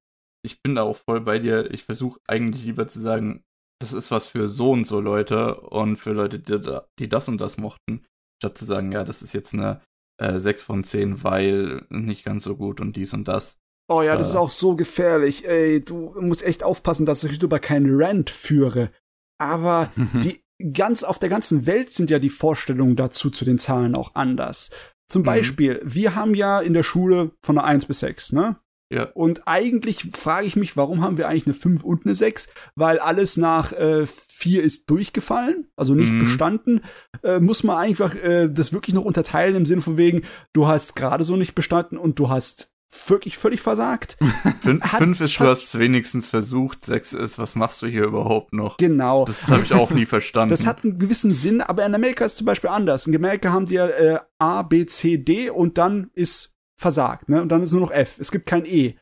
ich 0.44 0.62
bin 0.62 0.74
da 0.74 0.82
auch 0.82 0.98
voll 1.08 1.20
bei 1.20 1.38
dir. 1.38 1.72
Ich 1.72 1.84
versuche 1.84 2.20
eigentlich 2.26 2.64
lieber 2.64 2.88
zu 2.88 3.00
sagen, 3.00 3.42
das 3.80 3.92
ist 3.92 4.10
was 4.10 4.26
für 4.26 4.46
so 4.48 4.72
und 4.72 4.86
so 4.86 5.00
Leute 5.00 5.60
und 5.60 5.96
für 5.96 6.12
Leute, 6.12 6.38
die, 6.38 6.78
die 6.98 7.08
das 7.08 7.28
und 7.28 7.40
das 7.40 7.58
mochten, 7.58 8.04
statt 8.42 8.56
zu 8.58 8.64
sagen, 8.64 8.92
ja, 8.92 9.04
das 9.04 9.22
ist 9.22 9.32
jetzt 9.32 9.54
eine 9.54 9.80
äh, 10.20 10.38
6 10.38 10.62
von 10.62 10.84
10, 10.84 11.24
weil 11.24 11.86
nicht 11.90 12.24
ganz 12.24 12.44
so 12.44 12.56
gut 12.56 12.80
und 12.80 12.96
dies 12.96 13.12
und 13.12 13.26
das. 13.26 13.58
Oh 13.90 14.02
ja, 14.02 14.16
das 14.16 14.28
äh, 14.28 14.30
ist 14.30 14.36
auch 14.36 14.50
so 14.50 14.76
gefährlich. 14.76 15.46
Ey, 15.46 15.84
du 15.84 16.14
musst 16.20 16.42
echt 16.42 16.62
aufpassen, 16.62 17.06
dass 17.06 17.24
ich 17.24 17.38
darüber 17.38 17.58
keinen 17.58 18.00
Rant 18.00 18.30
führe. 18.30 18.90
Aber 19.38 19.90
die 19.96 20.40
ganz 20.72 21.02
auf 21.02 21.18
der 21.18 21.28
ganzen 21.28 21.66
Welt 21.66 21.92
sind 21.92 22.10
ja 22.10 22.18
die 22.18 22.30
Vorstellungen 22.30 22.96
dazu 22.96 23.30
zu 23.30 23.44
den 23.44 23.58
Zahlen 23.58 23.94
auch 23.94 24.14
anders. 24.14 24.70
Zum 25.08 25.22
mhm. 25.22 25.26
Beispiel, 25.26 25.80
wir 25.84 26.14
haben 26.14 26.34
ja 26.34 26.60
in 26.60 26.72
der 26.72 26.82
Schule 26.82 27.32
von 27.42 27.58
einer 27.58 27.66
1 27.66 27.86
bis 27.86 28.00
6, 28.00 28.32
ne? 28.32 28.56
Ja. 28.90 29.04
Und 29.14 29.48
eigentlich 29.48 30.10
frage 30.12 30.46
ich 30.46 30.56
mich, 30.56 30.76
warum 30.76 31.02
haben 31.02 31.18
wir 31.18 31.28
eigentlich 31.28 31.46
eine 31.46 31.54
5 31.54 31.82
und 31.82 32.04
eine 32.04 32.14
6? 32.14 32.48
Weil 32.76 32.98
alles 32.98 33.36
nach 33.36 33.72
äh, 33.72 34.06
4 34.06 34.62
ist 34.62 34.90
durchgefallen, 34.90 35.68
also 35.74 35.94
nicht 35.94 36.12
mhm. 36.12 36.20
bestanden. 36.20 36.80
Äh, 37.22 37.40
muss 37.40 37.64
man 37.64 37.78
einfach 37.78 38.14
äh, 38.14 38.48
das 38.48 38.72
wirklich 38.72 38.94
noch 38.94 39.04
unterteilen 39.04 39.56
im 39.56 39.66
Sinne 39.66 39.80
von 39.80 39.96
wegen, 39.96 40.22
du 40.52 40.66
hast 40.66 40.94
gerade 40.94 41.24
so 41.24 41.36
nicht 41.36 41.54
bestanden 41.54 41.96
und 41.96 42.18
du 42.18 42.28
hast 42.28 42.73
wirklich 43.08 43.38
völlig 43.38 43.60
versagt. 43.60 44.16
Fün 44.62 44.80
hat, 44.82 44.98
fünf 44.98 45.20
ist, 45.20 45.38
du 45.38 45.44
hast 45.44 45.78
wenigstens 45.78 46.28
versucht, 46.28 46.84
sechs 46.84 47.12
ist, 47.12 47.38
was 47.38 47.54
machst 47.54 47.82
du 47.82 47.86
hier 47.86 48.04
überhaupt 48.04 48.52
noch? 48.52 48.76
Genau. 48.76 49.24
Das 49.24 49.48
habe 49.48 49.62
ich 49.62 49.72
auch 49.72 49.90
nie 49.90 50.06
verstanden. 50.06 50.50
Das 50.50 50.66
hat 50.66 50.84
einen 50.84 50.98
gewissen 50.98 51.32
Sinn, 51.32 51.60
aber 51.60 51.84
in 51.84 51.94
Amerika 51.94 52.24
ist 52.24 52.32
es 52.32 52.38
zum 52.38 52.46
Beispiel 52.46 52.70
anders. 52.70 53.06
In 53.06 53.14
Amerika 53.14 53.52
haben 53.52 53.66
die 53.66 53.74
ja 53.74 53.88
äh, 53.88 54.18
A, 54.38 54.62
B, 54.62 54.86
C, 54.86 55.18
D 55.18 55.50
und 55.50 55.78
dann 55.78 56.10
ist 56.14 56.56
versagt, 56.76 57.28
ne? 57.28 57.42
Und 57.42 57.50
dann 57.50 57.62
ist 57.62 57.72
nur 57.72 57.80
noch 57.80 57.90
F. 57.92 58.16
Es 58.18 58.30
gibt 58.30 58.46
kein 58.46 58.66
E. 58.66 58.96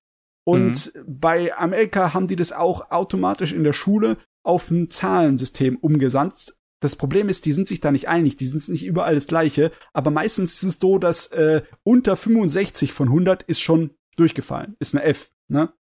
Und 0.45 0.95
mhm. 0.95 1.05
bei 1.07 1.57
Amerika 1.57 2.15
haben 2.15 2.27
die 2.27 2.37
das 2.37 2.53
auch 2.53 2.91
automatisch 2.91 3.53
in 3.53 3.65
der 3.65 3.73
Schule 3.73 4.17
auf 4.43 4.71
ein 4.71 4.91
Zahlensystem 4.91 5.77
umgesandt, 5.77 6.55
das 6.83 6.97
Problem 6.97 7.29
ist, 7.29 7.47
die 7.47 7.53
sind 7.53 7.69
sich 7.69 7.81
da 7.81 7.93
nicht 7.93 8.09
einig, 8.09 8.37
die 8.37 8.47
sind 8.47 8.69
nicht 8.69 8.85
überall 8.85 9.15
das 9.15 9.29
gleiche, 9.29 9.71
aber 9.93 10.11
meistens 10.11 10.55
ist 10.55 10.63
es 10.65 10.79
so, 10.81 10.99
dass 10.99 11.29
äh, 11.29 11.63
unter 11.85 12.17
65 12.17 12.93
von 12.93 13.09
100 13.09 13.45
ist 13.45 13.61
schon 13.61 13.91
durchgefallen, 14.17 14.75
ist 14.81 14.95
eine 14.95 15.05
F, 15.05 15.31
ne? 15.49 15.73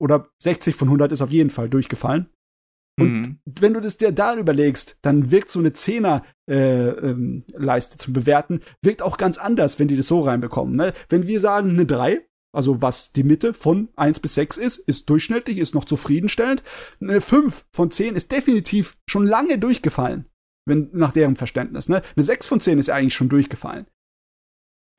Oder 0.00 0.28
60 0.40 0.76
von 0.76 0.88
100 0.88 1.10
ist 1.10 1.22
auf 1.22 1.30
jeden 1.30 1.50
Fall 1.50 1.68
durchgefallen. 1.68 2.28
Und 2.98 3.12
mhm. 3.12 3.38
wenn 3.44 3.74
du 3.74 3.80
das 3.80 3.96
dir 3.96 4.12
da 4.12 4.36
überlegst, 4.36 4.98
dann 5.02 5.32
wirkt 5.32 5.50
so 5.50 5.58
eine 5.58 5.72
Zehner 5.72 6.24
äh, 6.48 6.88
ähm, 6.88 7.44
Leiste 7.48 7.96
zum 7.96 8.12
Bewerten, 8.12 8.60
wirkt 8.80 9.02
auch 9.02 9.16
ganz 9.16 9.38
anders, 9.38 9.80
wenn 9.80 9.88
die 9.88 9.96
das 9.96 10.06
so 10.06 10.20
reinbekommen. 10.20 10.76
Ne? 10.76 10.92
Wenn 11.08 11.26
wir 11.26 11.40
sagen 11.40 11.70
eine 11.70 11.86
3, 11.86 12.24
also 12.52 12.80
was 12.80 13.12
die 13.12 13.24
Mitte 13.24 13.54
von 13.54 13.88
1 13.96 14.20
bis 14.20 14.34
6 14.34 14.58
ist, 14.58 14.76
ist 14.76 15.10
durchschnittlich, 15.10 15.58
ist 15.58 15.74
noch 15.74 15.84
zufriedenstellend. 15.84 16.62
Eine 17.00 17.20
5 17.20 17.66
von 17.72 17.90
10 17.90 18.14
ist 18.14 18.30
definitiv 18.30 18.96
schon 19.08 19.26
lange 19.26 19.58
durchgefallen 19.58 20.26
wenn 20.66 20.90
nach 20.92 21.12
deren 21.12 21.36
Verständnis. 21.36 21.88
Ne? 21.88 22.02
Eine 22.16 22.22
6 22.22 22.46
von 22.46 22.60
10 22.60 22.78
ist 22.78 22.90
eigentlich 22.90 23.14
schon 23.14 23.28
durchgefallen. 23.28 23.86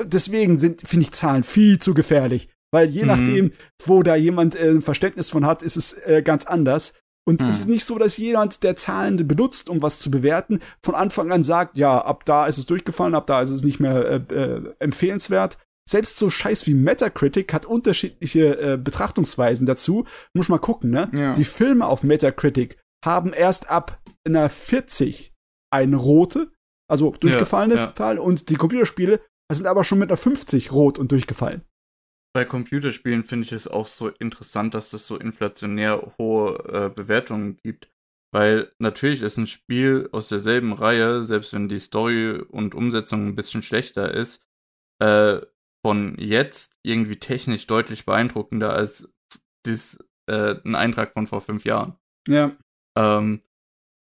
Deswegen 0.04 0.60
finde 0.60 1.04
ich 1.04 1.12
Zahlen 1.12 1.44
viel 1.44 1.80
zu 1.80 1.94
gefährlich, 1.94 2.50
weil 2.74 2.90
je 2.90 3.04
mhm. 3.04 3.08
nachdem, 3.08 3.52
wo 3.84 4.04
da 4.04 4.16
jemand 4.16 4.56
äh, 4.56 4.70
ein 4.70 4.82
Verständnis 4.82 5.30
von 5.30 5.46
hat, 5.46 5.64
ist 5.64 5.78
es 5.78 5.94
äh, 5.94 6.22
ganz 6.24 6.46
anders. 6.46 6.94
Und 7.28 7.42
hm. 7.42 7.50
es 7.50 7.62
ist 7.62 7.68
nicht 7.68 7.86
so, 7.86 7.98
dass 7.98 8.18
jemand, 8.18 8.64
der 8.64 8.76
Zahlen 8.76 9.28
benutzt, 9.28 9.70
um 9.70 9.82
was 9.82 10.00
zu 10.00 10.12
bewerten, 10.12 10.60
von 10.84 10.96
Anfang 10.96 11.32
an 11.32 11.44
sagt, 11.44 11.76
ja, 11.76 12.00
ab 12.00 12.24
da 12.26 12.46
ist 12.46 12.60
es 12.60 12.68
durchgefallen, 12.68 13.16
ab 13.16 13.26
da 13.26 13.42
ist 13.42 13.50
es 13.50 13.64
nicht 13.64 13.80
mehr 13.80 14.24
äh, 14.30 14.34
äh, 14.34 14.74
empfehlenswert. 14.80 15.58
Selbst 15.90 16.18
so 16.18 16.30
Scheiß 16.30 16.66
wie 16.68 16.74
Metacritic 16.74 17.54
hat 17.54 17.66
unterschiedliche 17.66 18.60
äh, 18.60 18.78
Betrachtungsweisen 18.78 19.66
dazu. 19.66 20.06
Muss 20.34 20.50
mal 20.50 20.60
gucken, 20.60 20.90
ne? 20.90 21.10
Ja. 21.16 21.34
Die 21.34 21.46
Filme 21.46 21.86
auf 21.86 22.04
Metacritic 22.04 22.78
haben 23.04 23.34
erst 23.34 23.70
ab 23.70 24.00
einer 24.24 24.50
40 24.50 25.35
eine 25.72 25.96
rote, 25.96 26.52
also 26.90 27.12
durchgefallenes 27.12 27.78
ja, 27.78 27.86
ja. 27.88 27.94
Fall, 27.94 28.20
und 28.20 28.50
die 28.50 28.56
Computerspiele 28.56 29.22
sind 29.52 29.68
aber 29.68 29.84
schon 29.84 30.00
mit 30.00 30.10
einer 30.10 30.18
50 30.18 30.72
rot 30.72 30.98
und 30.98 31.12
durchgefallen. 31.12 31.64
Bei 32.36 32.44
Computerspielen 32.44 33.24
finde 33.24 33.46
ich 33.46 33.54
es 33.54 33.68
auch 33.68 33.86
so 33.86 34.10
interessant, 34.10 34.74
dass 34.74 34.92
es 34.92 35.08
so 35.08 35.18
inflationär 35.18 36.14
hohe 36.20 36.58
äh, 36.68 36.90
Bewertungen 36.90 37.58
gibt. 37.64 37.90
Weil 38.34 38.74
natürlich 38.80 39.22
ist 39.22 39.38
ein 39.38 39.48
Spiel 39.48 40.10
aus 40.12 40.28
derselben 40.28 40.74
Reihe, 40.74 41.24
selbst 41.24 41.54
wenn 41.54 41.70
die 41.70 41.80
Story 41.80 42.34
und 42.42 42.76
Umsetzung 42.76 43.26
ein 43.26 43.36
bisschen 43.36 43.62
schlechter 43.62 44.14
ist, 44.14 44.46
äh, 45.02 45.40
von 45.86 46.18
jetzt 46.18 46.76
irgendwie 46.84 47.16
technisch 47.16 47.68
deutlich 47.68 48.06
beeindruckender 48.06 48.74
als 48.74 49.08
dies, 49.66 50.04
äh, 50.30 50.56
ein 50.66 50.76
Eintrag 50.76 51.14
von 51.14 51.28
vor 51.28 51.40
fünf 51.40 51.64
Jahren. 51.64 51.96
Ja. 52.28 52.58
Ähm, 52.98 53.42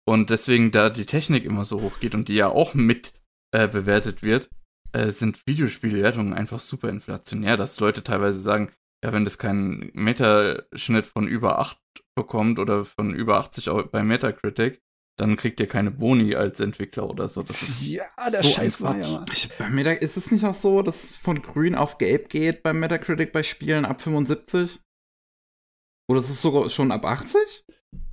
und 0.07 0.30
deswegen, 0.30 0.72
da 0.72 0.90
die 0.90 1.06
Technik 1.06 1.45
immer 1.45 1.65
so 1.65 1.82
hoch 1.82 1.99
geht 1.99 2.15
und 2.15 2.27
die 2.27 2.36
ja 2.36 2.48
auch 2.48 2.73
mit 2.73 3.14
äh, 3.52 3.68
bewertet 3.68 4.23
wird, 4.23 4.49
äh, 4.94 5.10
sind 5.11 5.45
Videospielwertungen 5.45 6.34
einfach 6.34 6.60
super 6.60 6.90
inflationär, 6.90 7.57
dass 7.57 7.80
Leute 7.80 8.03
teilweise 8.03 8.40
sagen, 8.40 8.72
ja, 9.03 9.14
wenn 9.14 9.26
das 9.26 9.38
keinen 9.38 9.91
Metaschnitt 9.94 11.07
von 11.07 11.27
über 11.27 11.60
8 11.60 11.77
bekommt 12.15 12.60
oder 12.60 12.86
von 12.86 13.14
über 13.14 13.38
80 13.38 13.69
bei 13.91 14.03
Metacritic, 14.03 14.82
dann 15.18 15.38
kriegt 15.38 15.60
ihr 15.60 15.68
keine 15.68 15.91
Boni 15.91 16.36
als 16.36 16.60
Entwickler 16.60 17.10
oder 17.10 17.30
so. 17.30 17.41
Das 17.44 17.61
ist 17.61 17.86
ja, 17.86 18.06
der 18.32 18.41
so 18.41 18.49
Scheiß 18.49 18.82
war 18.82 18.98
ja. 18.98 19.26
Ich, 19.32 19.49
bei 19.57 19.69
Meta 19.69 19.91
ist 19.91 20.18
es 20.18 20.32
nicht 20.32 20.44
auch 20.44 20.56
so, 20.56 20.82
dass 20.82 21.07
von 21.07 21.41
grün 21.41 21.76
auf 21.76 21.98
gelb 21.98 22.30
geht 22.30 22.64
bei 22.64 22.73
Metacritic 22.73 23.32
bei 23.32 23.44
Spielen 23.44 23.86
ab 23.86 24.02
75? 24.02 24.80
Oder 26.10 26.19
ist 26.19 26.30
es 26.30 26.41
sogar 26.41 26.69
schon 26.69 26.91
ab 26.91 27.06
80? 27.06 27.65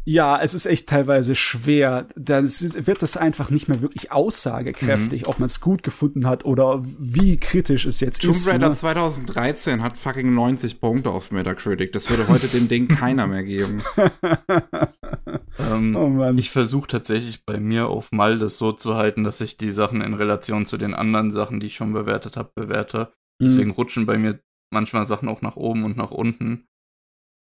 Ja, 0.05 0.41
es 0.41 0.53
ist 0.53 0.67
echt 0.67 0.89
teilweise 0.89 1.37
schwer. 1.37 2.09
Dann 2.17 2.47
wird 2.47 3.03
das 3.03 3.17
einfach 3.17 3.51
nicht 3.51 3.69
mehr 3.69 3.83
wirklich 3.83 4.11
aussagekräftig, 4.11 5.23
mhm. 5.23 5.29
ob 5.29 5.39
man 5.39 5.47
es 5.47 5.61
gut 5.61 5.85
gefunden 5.85 6.27
hat 6.27 6.45
oder 6.45 6.83
wie 6.83 7.37
kritisch 7.37 7.87
es 7.87 8.01
jetzt 8.01 8.23
Tomb 8.23 8.35
ist. 8.35 8.45
Tomb 8.45 8.55
Raider 8.55 8.69
ne? 8.71 8.75
2013 8.75 9.81
hat 9.81 9.97
fucking 9.97 10.35
90 10.35 10.81
Punkte 10.81 11.11
auf 11.11 11.31
Metacritic. 11.31 11.93
Das 11.93 12.11
würde 12.11 12.27
heute 12.27 12.49
dem 12.49 12.67
Ding 12.67 12.89
keiner 12.97 13.29
mehr 13.29 13.45
geben. 13.45 13.83
ähm, 15.59 15.95
oh 15.95 16.33
ich 16.37 16.51
versuche 16.51 16.89
tatsächlich 16.89 17.45
bei 17.45 17.61
mir 17.61 17.87
auf 17.87 18.11
Mal 18.11 18.41
das 18.41 18.59
so 18.59 18.73
zu 18.73 18.97
halten, 18.97 19.23
dass 19.23 19.41
ich 19.41 19.57
die 19.57 19.71
Sachen 19.71 20.01
in 20.01 20.15
Relation 20.15 20.67
zu 20.67 20.79
den 20.79 20.95
anderen 20.95 21.31
Sachen, 21.31 21.61
die 21.61 21.67
ich 21.67 21.77
schon 21.77 21.93
bewertet 21.93 22.37
habe, 22.37 22.51
bewerte. 22.57 23.13
Mhm. 23.39 23.45
Deswegen 23.45 23.71
rutschen 23.71 24.07
bei 24.07 24.19
mir 24.19 24.41
manchmal 24.73 25.07
Sachen 25.07 25.29
auch 25.29 25.43
nach 25.43 25.55
oben 25.55 25.85
und 25.85 25.97
nach 25.97 26.11
unten. 26.11 26.67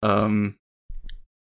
Ähm, 0.05 0.57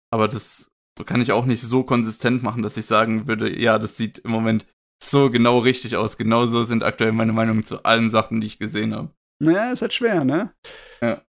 aber 0.10 0.28
das 0.30 0.71
kann 1.06 1.22
ich 1.22 1.32
auch 1.32 1.46
nicht 1.46 1.62
so 1.62 1.84
konsistent 1.84 2.44
machen, 2.44 2.62
dass 2.62 2.78
ich 2.78 2.86
sagen 2.86 3.28
würde, 3.28 3.58
ja, 3.60 3.80
das 3.80 3.98
sieht 3.98 4.20
im 4.20 4.32
Moment 4.32 4.66
so 5.04 5.30
genau 5.30 5.60
richtig 5.60 5.96
aus. 5.96 6.18
Genauso 6.18 6.64
sind 6.64 6.84
aktuell 6.84 7.12
meine 7.12 7.34
Meinungen 7.34 7.64
zu 7.64 7.84
allen 7.84 8.10
Sachen, 8.10 8.42
die 8.42 8.48
ich 8.48 8.60
gesehen 8.60 8.96
habe. 8.96 9.10
Naja, 9.40 9.72
ist 9.72 9.82
halt 9.82 9.94
schwer, 9.94 10.24
ne? 10.24 10.54
Ja. 11.02 11.22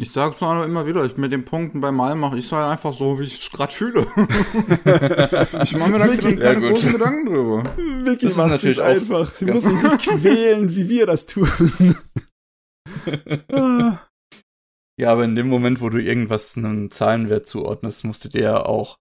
Ich 0.00 0.12
sag's 0.12 0.40
mal 0.40 0.64
immer 0.64 0.86
wieder, 0.86 1.04
ich 1.04 1.16
mit 1.16 1.32
den 1.32 1.44
Punkten 1.44 1.80
bei 1.80 1.90
Mal 1.90 2.14
mache 2.14 2.38
ich 2.38 2.52
halt 2.52 2.66
einfach 2.66 2.94
so, 2.94 3.18
wie 3.18 3.24
ich 3.24 3.34
es 3.34 3.50
gerade 3.50 3.72
fühle. 3.72 4.02
ich 5.64 5.76
mache 5.76 5.90
mir 5.90 5.98
da 5.98 6.06
Mickey, 6.06 6.36
keine 6.36 6.62
ja, 6.62 6.68
großen 6.68 6.92
Gedanken 6.92 7.26
drüber. 7.26 7.64
Vicky 7.76 8.26
macht 8.26 8.50
natürlich 8.50 8.80
einfach. 8.80 9.34
Sie 9.34 9.46
muss 9.46 9.64
sich 9.64 9.82
nicht 9.82 9.98
quälen, 10.02 10.74
wie 10.76 10.88
wir 10.88 11.06
das 11.06 11.26
tun. 11.26 11.96
ja, 14.96 15.12
aber 15.12 15.24
in 15.24 15.34
dem 15.34 15.48
Moment, 15.48 15.80
wo 15.80 15.88
du 15.88 16.00
irgendwas 16.00 16.56
einem 16.56 16.92
Zahlenwert 16.92 17.48
zuordnest, 17.48 18.04
musst 18.04 18.24
du 18.24 18.28
dir 18.28 18.42
ja 18.42 18.64
auch 18.64 18.98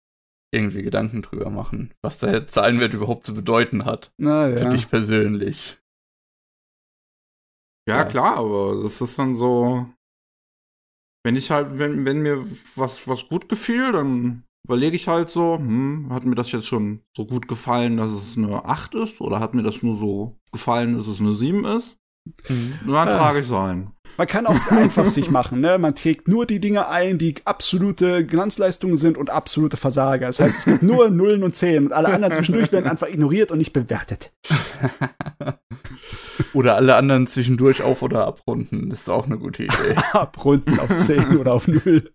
irgendwie 0.57 0.83
Gedanken 0.83 1.21
drüber 1.21 1.49
machen, 1.49 1.93
was 2.01 2.19
der 2.19 2.47
Zahlenwert 2.47 2.93
überhaupt 2.93 3.25
zu 3.25 3.33
bedeuten 3.33 3.85
hat. 3.85 4.11
Na, 4.17 4.49
ja. 4.49 4.57
Für 4.57 4.69
dich 4.69 4.89
persönlich. 4.89 5.77
Ja, 7.87 7.97
ja, 7.97 8.05
klar, 8.05 8.37
aber 8.37 8.83
das 8.83 8.99
ist 8.99 9.17
dann 9.17 9.35
so. 9.35 9.87
Wenn 11.23 11.35
ich 11.35 11.51
halt, 11.51 11.77
wenn, 11.79 12.05
wenn 12.05 12.21
mir 12.21 12.45
was, 12.75 13.07
was 13.07 13.27
gut 13.27 13.49
gefiel, 13.49 13.91
dann 13.91 14.43
überlege 14.65 14.95
ich 14.95 15.07
halt 15.07 15.29
so, 15.29 15.57
hm, 15.57 16.07
hat 16.11 16.25
mir 16.25 16.35
das 16.35 16.51
jetzt 16.51 16.67
schon 16.67 17.01
so 17.15 17.25
gut 17.25 17.47
gefallen, 17.47 17.97
dass 17.97 18.11
es 18.11 18.37
eine 18.37 18.65
8 18.65 18.95
ist? 18.95 19.21
Oder 19.21 19.39
hat 19.39 19.53
mir 19.53 19.63
das 19.63 19.81
nur 19.81 19.97
so 19.97 20.37
gefallen, 20.51 20.97
dass 20.97 21.07
es 21.07 21.21
eine 21.21 21.33
7 21.33 21.63
ist? 21.65 21.97
Mhm. 22.49 22.79
Dann 22.85 23.07
trage 23.07 23.39
ich 23.39 23.45
es 23.45 23.51
ein. 23.51 23.91
Man 24.17 24.25
kann 24.25 24.47
auch 24.47 24.71
einfach 24.71 25.05
sich 25.05 25.29
machen, 25.29 25.61
ne? 25.61 25.77
Man 25.77 25.93
trägt 25.93 26.27
nur 26.27 26.47
die 26.47 26.59
Dinge 26.59 26.89
ein, 26.89 27.19
die 27.19 27.35
absolute 27.45 28.25
Glanzleistungen 28.25 28.95
sind 28.95 29.15
und 29.15 29.29
absolute 29.29 29.77
Versager. 29.77 30.25
Das 30.25 30.39
heißt, 30.39 30.59
es 30.59 30.65
gibt 30.65 30.83
nur 30.83 31.09
Nullen 31.11 31.43
und 31.43 31.55
Zehn 31.55 31.85
und 31.85 31.93
alle 31.93 32.07
anderen 32.07 32.33
zwischendurch 32.33 32.71
werden 32.71 32.89
einfach 32.89 33.07
ignoriert 33.07 33.51
und 33.51 33.59
nicht 33.59 33.73
bewertet. 33.73 34.31
oder 36.53 36.75
alle 36.75 36.95
anderen 36.95 37.27
zwischendurch 37.27 37.83
auf- 37.83 38.01
oder 38.01 38.25
abrunden. 38.25 38.89
Das 38.89 39.01
ist 39.01 39.09
auch 39.09 39.25
eine 39.25 39.37
gute 39.37 39.65
Idee. 39.65 39.95
abrunden 40.13 40.79
auf 40.79 40.97
Zehn 40.97 41.37
oder 41.37 41.53
auf 41.53 41.67
Null. 41.67 42.11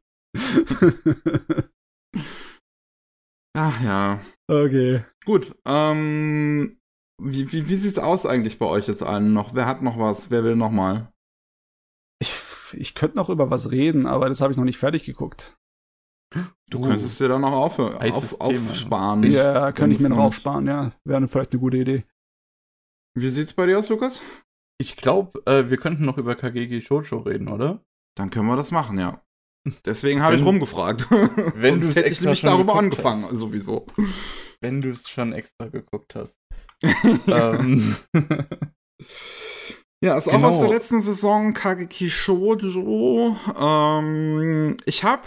Ach 3.57 3.83
ja. 3.83 4.21
Okay. 4.51 5.05
Gut. 5.25 5.55
Ähm, 5.65 6.79
wie, 7.23 7.53
wie, 7.53 7.69
wie 7.69 7.77
sieht's 7.77 8.01
aus 8.01 8.27
eigentlich 8.27 8.59
bei 8.59 8.67
euch 8.67 8.89
jetzt 8.89 9.05
allen 9.05 9.33
noch? 9.33 9.55
Wer 9.55 9.67
hat 9.67 9.83
noch 9.83 9.99
was? 9.99 10.31
Wer 10.31 10.45
will 10.45 10.57
noch 10.57 10.71
mal? 10.71 11.11
Ich 12.75 12.94
könnte 12.94 13.17
noch 13.17 13.28
über 13.28 13.51
was 13.51 13.70
reden, 13.70 14.07
aber 14.07 14.28
das 14.28 14.41
habe 14.41 14.52
ich 14.52 14.57
noch 14.57 14.65
nicht 14.65 14.78
fertig 14.78 15.05
geguckt. 15.05 15.57
Du 16.70 16.78
uh. 16.78 16.83
könntest 16.83 17.20
dir 17.20 17.28
dann 17.28 17.42
noch 17.42 17.52
auf, 17.52 17.78
auf, 17.78 18.41
aufsparen. 18.41 19.23
Ja, 19.25 19.73
könnte 19.73 19.97
ich 19.97 20.02
mir 20.02 20.09
noch 20.09 20.18
aufsparen, 20.18 20.67
ja. 20.67 20.92
Wäre 21.05 21.28
vielleicht 21.28 21.52
eine 21.52 21.60
gute 21.60 21.76
Idee. 21.76 22.05
Wie 23.15 23.28
sieht's 23.28 23.52
bei 23.52 23.67
dir 23.67 23.78
aus, 23.78 23.89
Lukas? 23.89 24.20
Ich 24.78 24.97
glaube, 24.97 25.42
äh, 25.47 25.68
wir 25.70 25.76
könnten 25.76 26.05
noch 26.05 26.18
über 26.18 26.34
Kageki 26.34 26.81
Shoujo 26.81 27.18
reden, 27.18 27.49
oder? 27.49 27.84
Dann 28.17 28.31
können 28.31 28.47
wir 28.47 28.57
das 28.57 28.70
machen, 28.70 28.99
ja. 28.99 29.23
Deswegen 29.84 30.23
habe 30.23 30.36
ich 30.36 30.44
rumgefragt. 30.44 31.10
Wenn 31.10 31.81
du 31.81 31.86
hätte 31.89 32.09
ich 32.09 32.20
nämlich 32.20 32.41
darüber 32.41 32.76
angefangen, 32.76 33.25
hast. 33.25 33.36
sowieso. 33.36 33.86
Wenn 34.60 34.81
du 34.81 34.91
es 34.91 35.09
schon 35.09 35.33
extra 35.33 35.68
geguckt 35.68 36.15
hast. 36.15 36.41
ähm. 37.26 37.94
Ja, 40.03 40.19
ist 40.19 40.29
genau. 40.29 40.39
auch 40.39 40.51
aus 40.51 40.59
der 40.59 40.67
genau. 40.67 40.75
letzten 40.75 41.01
Saison 41.01 41.55
Kageki 41.55 42.11
Shoujo. 42.11 43.37
Ähm, 43.57 44.77
ich 44.85 45.05
habe 45.05 45.23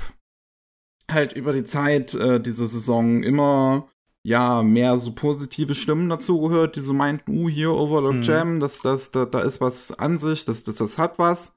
halt 1.09 1.31
über 1.31 1.53
die 1.53 1.63
Zeit 1.63 2.13
äh, 2.13 2.41
diese 2.41 2.67
Saison 2.67 3.23
immer 3.23 3.87
ja 4.25 4.63
mehr 4.63 4.97
so 4.99 5.13
positive 5.13 5.75
Stimmen 5.75 6.09
dazu 6.09 6.41
gehört, 6.41 6.75
die 6.75 6.81
so 6.81 6.93
meinten, 6.93 7.31
uh, 7.31 7.47
hier 7.47 7.71
Overlook 7.71 8.15
mhm. 8.15 8.21
Jam, 8.23 8.59
das, 8.59 8.81
das, 8.81 9.11
da, 9.11 9.25
da 9.25 9.39
ist 9.39 9.61
was 9.61 9.97
an 9.97 10.17
sich, 10.17 10.43
das, 10.43 10.63
das, 10.63 10.75
das 10.75 10.97
hat 10.97 11.19
was. 11.19 11.55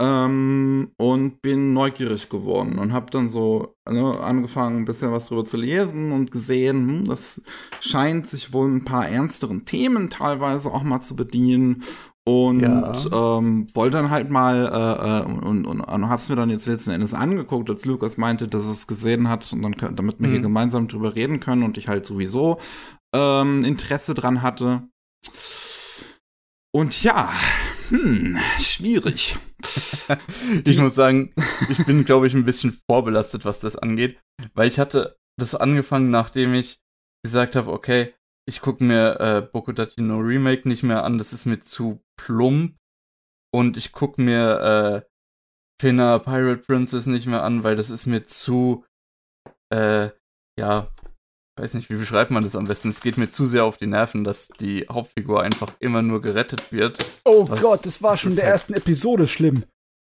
Ähm, 0.00 0.90
und 0.96 1.40
bin 1.40 1.72
neugierig 1.72 2.28
geworden 2.28 2.78
und 2.78 2.92
habe 2.92 3.10
dann 3.10 3.28
so 3.28 3.76
ne, 3.88 4.20
angefangen, 4.20 4.78
ein 4.78 4.84
bisschen 4.84 5.12
was 5.12 5.26
drüber 5.26 5.44
zu 5.44 5.56
lesen 5.56 6.12
und 6.12 6.30
gesehen, 6.30 6.88
hm, 6.88 7.04
das 7.06 7.40
scheint 7.80 8.26
sich 8.26 8.52
wohl 8.52 8.68
ein 8.68 8.84
paar 8.84 9.08
ernsteren 9.08 9.64
Themen 9.64 10.10
teilweise 10.10 10.72
auch 10.72 10.82
mal 10.82 11.00
zu 11.00 11.16
bedienen 11.16 11.84
und 12.26 12.60
ja. 12.60 13.38
ähm, 13.38 13.66
wollte 13.74 13.98
dann 13.98 14.10
halt 14.10 14.30
mal 14.30 14.66
äh, 14.66 15.20
äh, 15.20 15.46
und, 15.46 15.66
und, 15.66 15.80
und 15.80 16.08
hab's 16.08 16.30
mir 16.30 16.36
dann 16.36 16.48
jetzt 16.48 16.66
letzten 16.66 16.92
Endes 16.92 17.12
angeguckt, 17.12 17.68
als 17.68 17.84
Lukas 17.84 18.16
meinte, 18.16 18.48
dass 18.48 18.66
es 18.66 18.86
gesehen 18.86 19.28
hat 19.28 19.52
und 19.52 19.62
dann 19.62 19.94
damit 19.94 20.20
wir 20.20 20.28
mhm. 20.28 20.32
hier 20.32 20.40
gemeinsam 20.40 20.88
drüber 20.88 21.14
reden 21.14 21.40
können 21.40 21.62
und 21.62 21.76
ich 21.76 21.88
halt 21.88 22.06
sowieso 22.06 22.58
ähm, 23.14 23.62
Interesse 23.62 24.14
dran 24.14 24.40
hatte. 24.40 24.88
Und 26.72 27.02
ja, 27.02 27.30
hm, 27.88 28.38
schwierig. 28.58 29.36
ich 30.66 30.78
muss 30.78 30.94
sagen, 30.94 31.32
ich 31.68 31.84
bin, 31.84 32.04
glaube 32.04 32.26
ich, 32.26 32.34
ein 32.34 32.44
bisschen 32.44 32.80
vorbelastet, 32.90 33.44
was 33.44 33.60
das 33.60 33.76
angeht, 33.76 34.18
weil 34.54 34.68
ich 34.68 34.78
hatte 34.78 35.16
das 35.38 35.54
angefangen, 35.54 36.10
nachdem 36.10 36.54
ich 36.54 36.78
gesagt 37.22 37.54
habe, 37.54 37.70
okay, 37.70 38.14
ich 38.46 38.60
gucke 38.60 38.84
mir 38.84 39.20
äh, 39.20 39.40
Bokudati 39.42 40.02
no 40.02 40.18
Remake 40.18 40.68
nicht 40.68 40.82
mehr 40.82 41.04
an, 41.04 41.18
das 41.18 41.32
ist 41.32 41.46
mir 41.46 41.60
zu 41.60 42.02
plump. 42.16 42.76
Und 43.52 43.76
ich 43.76 43.92
gucke 43.92 44.20
mir 44.20 45.04
äh, 45.04 45.08
Finna 45.80 46.18
Pirate 46.18 46.62
Princess 46.62 47.06
nicht 47.06 47.26
mehr 47.26 47.42
an, 47.42 47.62
weil 47.62 47.76
das 47.76 47.90
ist 47.90 48.06
mir 48.06 48.24
zu, 48.26 48.84
äh, 49.72 50.10
ja, 50.58 50.90
weiß 51.58 51.74
nicht, 51.74 51.88
wie 51.90 51.96
beschreibt 51.96 52.30
man 52.30 52.42
das 52.42 52.56
am 52.56 52.66
besten? 52.66 52.88
Es 52.88 53.00
geht 53.00 53.16
mir 53.16 53.30
zu 53.30 53.46
sehr 53.46 53.64
auf 53.64 53.76
die 53.76 53.86
Nerven, 53.86 54.24
dass 54.24 54.48
die 54.48 54.86
Hauptfigur 54.90 55.42
einfach 55.42 55.72
immer 55.78 56.02
nur 56.02 56.20
gerettet 56.20 56.72
wird. 56.72 56.98
Oh 57.24 57.44
Gott, 57.44 57.86
das 57.86 58.02
war 58.02 58.16
schon 58.16 58.30
in 58.30 58.36
der 58.36 58.46
halt 58.46 58.54
ersten 58.54 58.74
Episode 58.74 59.26
schlimm. 59.26 59.64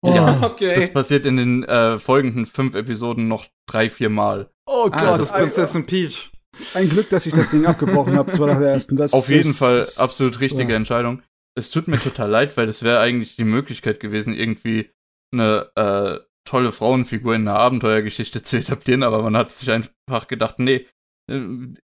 Oh. 0.05 0.13
Ja, 0.15 0.43
okay. 0.43 0.81
Das 0.81 0.93
passiert 0.93 1.27
in 1.27 1.37
den 1.37 1.65
äh, 1.65 1.99
folgenden 1.99 2.47
fünf 2.47 2.75
Episoden 2.75 3.29
noch 3.29 3.47
drei, 3.69 3.89
vier 3.89 4.09
Mal. 4.09 4.51
Oh 4.67 4.85
Gott, 4.85 4.95
ah, 4.95 5.19
das 5.19 5.21
ist 5.21 5.33
Prinzessin 5.33 5.87
Peach. 5.87 6.32
Ein 6.75 6.89
Glück, 6.89 7.09
dass 7.11 7.27
ich 7.27 7.35
das 7.35 7.51
Ding 7.51 7.67
abgebrochen 7.67 8.17
habe. 8.17 8.31
Das 8.31 8.41
war 8.41 8.47
nach 8.47 8.59
der 8.59 8.71
ersten. 8.71 8.97
Das 8.97 9.13
Auf 9.13 9.31
jeden 9.31 9.55
Fall 9.55 9.87
absolut 9.97 10.41
richtige 10.41 10.73
ja. 10.73 10.77
Entscheidung. 10.77 11.23
Es 11.55 11.71
tut 11.71 11.89
mir 11.89 11.99
total 11.99 12.31
leid, 12.31 12.57
weil 12.57 12.67
das 12.67 12.83
wäre 12.83 13.01
eigentlich 13.01 13.37
die 13.37 13.45
Möglichkeit 13.45 14.01
gewesen, 14.01 14.35
irgendwie 14.35 14.91
eine 15.33 15.71
äh, 15.77 16.21
tolle 16.45 16.73
Frauenfigur 16.73 17.35
in 17.35 17.47
einer 17.47 17.59
Abenteuergeschichte 17.59 18.43
zu 18.43 18.57
etablieren, 18.59 19.03
aber 19.03 19.23
man 19.23 19.37
hat 19.37 19.51
sich 19.51 19.71
einfach 19.71 20.29
gedacht, 20.29 20.59
nee, 20.59 20.87
äh, 21.31 21.41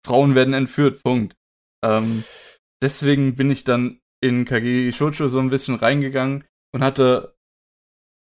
Frauen 0.05 0.35
werden 0.35 0.53
entführt, 0.53 1.03
Punkt. 1.03 1.35
Ähm, 1.83 2.23
deswegen 2.81 3.35
bin 3.35 3.51
ich 3.51 3.63
dann 3.63 3.99
in 4.21 4.45
Kageki 4.45 4.93
Shoujo 4.93 5.27
so 5.27 5.39
ein 5.39 5.49
bisschen 5.49 5.75
reingegangen 5.75 6.43
und 6.73 6.83
hatte 6.83 7.35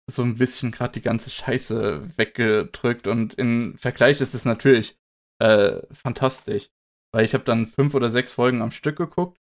so 0.09 0.23
ein 0.23 0.35
bisschen 0.35 0.71
gerade 0.71 0.93
die 0.93 1.01
ganze 1.01 1.29
Scheiße 1.29 2.17
weggedrückt 2.17 3.07
und 3.07 3.33
im 3.35 3.77
Vergleich 3.77 4.21
ist 4.21 4.35
es 4.35 4.45
natürlich 4.45 4.97
äh, 5.41 5.81
fantastisch, 5.91 6.69
weil 7.13 7.25
ich 7.25 7.33
habe 7.33 7.43
dann 7.43 7.67
fünf 7.67 7.95
oder 7.95 8.11
sechs 8.11 8.31
Folgen 8.31 8.61
am 8.61 8.71
Stück 8.71 8.97
geguckt 8.97 9.39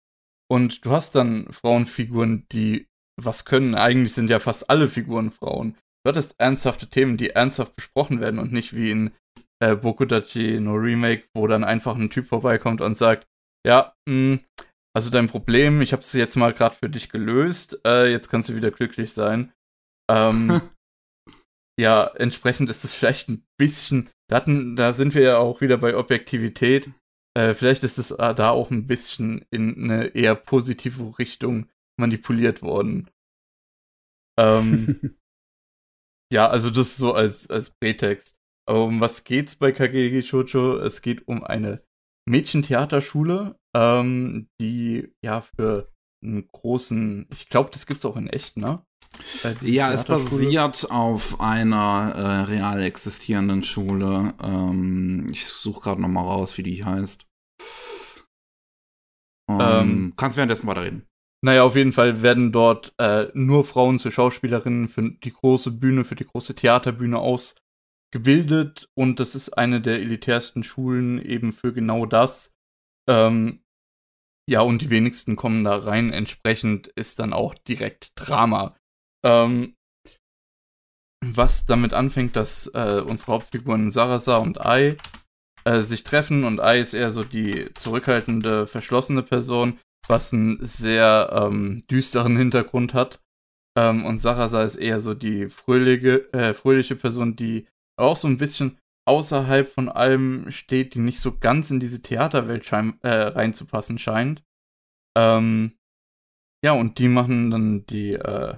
und 0.49 0.85
du 0.85 0.91
hast 0.91 1.15
dann 1.15 1.51
Frauenfiguren, 1.51 2.47
die 2.51 2.87
was 3.21 3.43
können. 3.45 3.75
Eigentlich 3.75 4.13
sind 4.13 4.29
ja 4.29 4.39
fast 4.39 4.69
alle 4.69 4.87
Figuren 4.87 5.31
Frauen. 5.31 5.75
Du 6.03 6.09
hattest 6.09 6.35
ernsthafte 6.37 6.89
Themen, 6.89 7.17
die 7.17 7.31
ernsthaft 7.31 7.75
besprochen 7.75 8.21
werden 8.21 8.39
und 8.39 8.53
nicht 8.53 8.73
wie 8.73 8.91
in 8.91 9.11
äh, 9.61 9.75
Bokudachi 9.75 10.61
no 10.61 10.75
Remake, 10.75 11.25
wo 11.33 11.45
dann 11.47 11.65
einfach 11.65 11.97
ein 11.97 12.09
Typ 12.09 12.27
vorbeikommt 12.27 12.79
und 12.79 12.95
sagt, 12.95 13.27
ja, 13.67 13.93
mh, 14.07 14.37
hm, 14.37 14.39
also 14.95 15.09
dein 15.11 15.27
Problem, 15.27 15.81
ich 15.81 15.91
habe 15.91 16.01
es 16.01 16.13
jetzt 16.13 16.37
mal 16.37 16.53
gerade 16.53 16.75
für 16.75 16.89
dich 16.89 17.09
gelöst, 17.09 17.79
äh, 17.85 18.09
jetzt 18.09 18.29
kannst 18.29 18.49
du 18.49 18.55
wieder 18.55 18.71
glücklich 18.71 19.13
sein. 19.13 19.51
Ähm, 20.09 20.61
ja, 21.79 22.07
entsprechend 22.15 22.69
ist 22.69 22.83
es 22.83 22.93
vielleicht 22.93 23.29
ein 23.29 23.47
bisschen, 23.57 24.09
da, 24.27 24.35
hatten, 24.35 24.75
da 24.75 24.93
sind 24.93 25.15
wir 25.15 25.21
ja 25.21 25.37
auch 25.37 25.61
wieder 25.61 25.77
bei 25.77 25.95
Objektivität. 25.95 26.91
Äh, 27.37 27.53
vielleicht 27.53 27.85
ist 27.85 27.97
es 27.97 28.11
äh, 28.11 28.35
da 28.35 28.49
auch 28.49 28.69
ein 28.69 28.85
bisschen 28.85 29.45
in 29.49 29.85
eine 29.85 30.07
eher 30.07 30.35
positive 30.35 31.17
Richtung 31.17 31.69
manipuliert 31.97 32.61
worden. 32.61 33.09
Ähm, 34.37 34.99
ja, 36.33 36.49
also 36.49 36.69
das 36.69 36.97
so 36.97 37.13
als, 37.13 37.49
als 37.49 37.71
Prätext. 37.71 38.35
Aber 38.67 38.83
um 38.83 38.99
was 38.99 39.23
geht's 39.23 39.55
bei 39.55 39.71
Kageki 39.71 40.21
Shoujo? 40.21 40.79
Es 40.79 41.01
geht 41.01 41.29
um 41.29 41.45
eine 41.45 41.81
Mädchentheaterschule, 42.27 43.57
ähm, 43.73 44.49
die 44.59 45.13
ja 45.23 45.39
für 45.41 45.93
einen 46.21 46.45
großen, 46.49 47.27
ich 47.31 47.47
glaube, 47.47 47.69
das 47.71 47.87
gibt's 47.87 48.03
auch 48.03 48.17
in 48.17 48.27
echt, 48.27 48.57
ne? 48.57 48.85
Ja, 49.61 49.91
es 49.91 50.05
basiert 50.05 50.89
auf 50.91 51.39
einer 51.39 52.13
äh, 52.15 52.51
real 52.51 52.81
existierenden 52.81 53.63
Schule. 53.63 54.33
Ähm, 54.41 55.27
ich 55.31 55.45
suche 55.45 55.81
gerade 55.81 56.01
noch 56.01 56.07
mal 56.07 56.21
raus, 56.21 56.57
wie 56.57 56.63
die 56.63 56.83
heißt. 56.83 57.25
Ähm, 59.49 59.59
ähm, 59.59 60.13
kannst 60.15 60.37
währenddessen 60.37 60.67
weiterreden. 60.67 61.07
Naja, 61.41 61.63
auf 61.63 61.75
jeden 61.75 61.93
Fall 61.93 62.21
werden 62.21 62.51
dort 62.51 62.93
äh, 62.97 63.27
nur 63.33 63.63
Frauen 63.63 63.97
zu 63.97 64.11
Schauspielerinnen 64.11 64.89
für 64.89 65.11
die 65.11 65.31
große 65.31 65.71
Bühne, 65.71 66.03
für 66.03 66.15
die 66.15 66.25
große 66.25 66.53
Theaterbühne 66.53 67.17
ausgebildet. 67.17 68.89
Und 68.93 69.19
das 69.19 69.35
ist 69.35 69.57
eine 69.57 69.79
der 69.79 69.99
elitärsten 69.99 70.63
Schulen 70.63 71.21
eben 71.21 71.53
für 71.53 71.73
genau 71.73 72.05
das. 72.05 72.53
Ähm, 73.09 73.63
ja, 74.49 74.61
und 74.61 74.81
die 74.81 74.89
wenigsten 74.89 75.35
kommen 75.35 75.63
da 75.63 75.77
rein. 75.77 76.11
Entsprechend 76.11 76.87
ist 76.87 77.19
dann 77.19 77.33
auch 77.33 77.53
direkt 77.53 78.11
Drama. 78.15 78.75
Ähm, 79.25 79.75
was 81.25 81.65
damit 81.65 81.93
anfängt, 81.93 82.35
dass 82.35 82.67
äh, 82.67 83.03
unsere 83.05 83.33
Hauptfiguren 83.33 83.91
Sarasa 83.91 84.37
und 84.37 84.65
Ai 84.65 84.97
äh, 85.65 85.81
sich 85.81 86.03
treffen 86.03 86.43
und 86.43 86.59
Ai 86.59 86.79
ist 86.79 86.93
eher 86.93 87.11
so 87.11 87.23
die 87.23 87.73
zurückhaltende, 87.73 88.67
verschlossene 88.67 89.23
Person, 89.23 89.79
was 90.07 90.33
einen 90.33 90.57
sehr 90.65 91.29
ähm, 91.33 91.83
düsteren 91.91 92.37
Hintergrund 92.37 92.93
hat. 92.93 93.19
Ähm, 93.77 94.05
und 94.05 94.19
Sarasa 94.19 94.63
ist 94.63 94.77
eher 94.77 94.99
so 94.99 95.13
die 95.13 95.49
fröhliche, 95.49 96.31
äh, 96.33 96.53
fröhliche 96.53 96.95
Person, 96.95 97.35
die 97.35 97.67
auch 97.97 98.15
so 98.15 98.27
ein 98.27 98.37
bisschen 98.37 98.77
außerhalb 99.05 99.67
von 99.67 99.89
allem 99.89 100.51
steht, 100.51 100.93
die 100.93 100.99
nicht 100.99 101.19
so 101.19 101.37
ganz 101.37 101.71
in 101.71 101.79
diese 101.79 102.01
Theaterwelt 102.01 102.65
schein, 102.65 102.99
äh, 103.01 103.09
reinzupassen 103.09 103.97
scheint. 103.97 104.43
Ähm, 105.17 105.73
ja, 106.63 106.73
und 106.73 106.99
die 106.99 107.07
machen 107.07 107.51
dann 107.51 107.85
die 107.87 108.13
äh, 108.13 108.55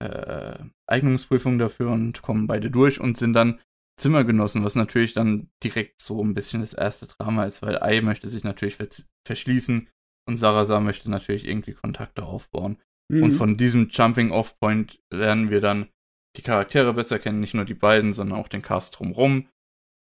äh, 0.00 0.58
Eignungsprüfung 0.86 1.58
dafür 1.58 1.90
und 1.90 2.22
kommen 2.22 2.46
beide 2.46 2.70
durch 2.70 3.00
und 3.00 3.16
sind 3.16 3.34
dann 3.34 3.60
Zimmergenossen, 3.98 4.64
was 4.64 4.74
natürlich 4.74 5.12
dann 5.12 5.50
direkt 5.62 6.00
so 6.00 6.22
ein 6.24 6.34
bisschen 6.34 6.62
das 6.62 6.72
erste 6.72 7.06
Drama 7.06 7.44
ist, 7.44 7.62
weil 7.62 7.82
Ai 7.82 8.00
möchte 8.00 8.28
sich 8.28 8.44
natürlich 8.44 8.78
verschließen 9.26 9.88
und 10.26 10.36
Sarasa 10.36 10.80
möchte 10.80 11.10
natürlich 11.10 11.46
irgendwie 11.46 11.74
Kontakte 11.74 12.24
aufbauen. 12.24 12.78
Mhm. 13.10 13.22
Und 13.22 13.32
von 13.32 13.56
diesem 13.56 13.88
Jumping-Off-Point 13.90 15.02
lernen 15.12 15.50
wir 15.50 15.60
dann 15.60 15.88
die 16.36 16.42
Charaktere 16.42 16.94
besser 16.94 17.18
kennen, 17.18 17.40
nicht 17.40 17.54
nur 17.54 17.64
die 17.64 17.74
beiden, 17.74 18.12
sondern 18.12 18.38
auch 18.38 18.48
den 18.48 18.62
Cast 18.62 18.98
drumrum. 18.98 19.48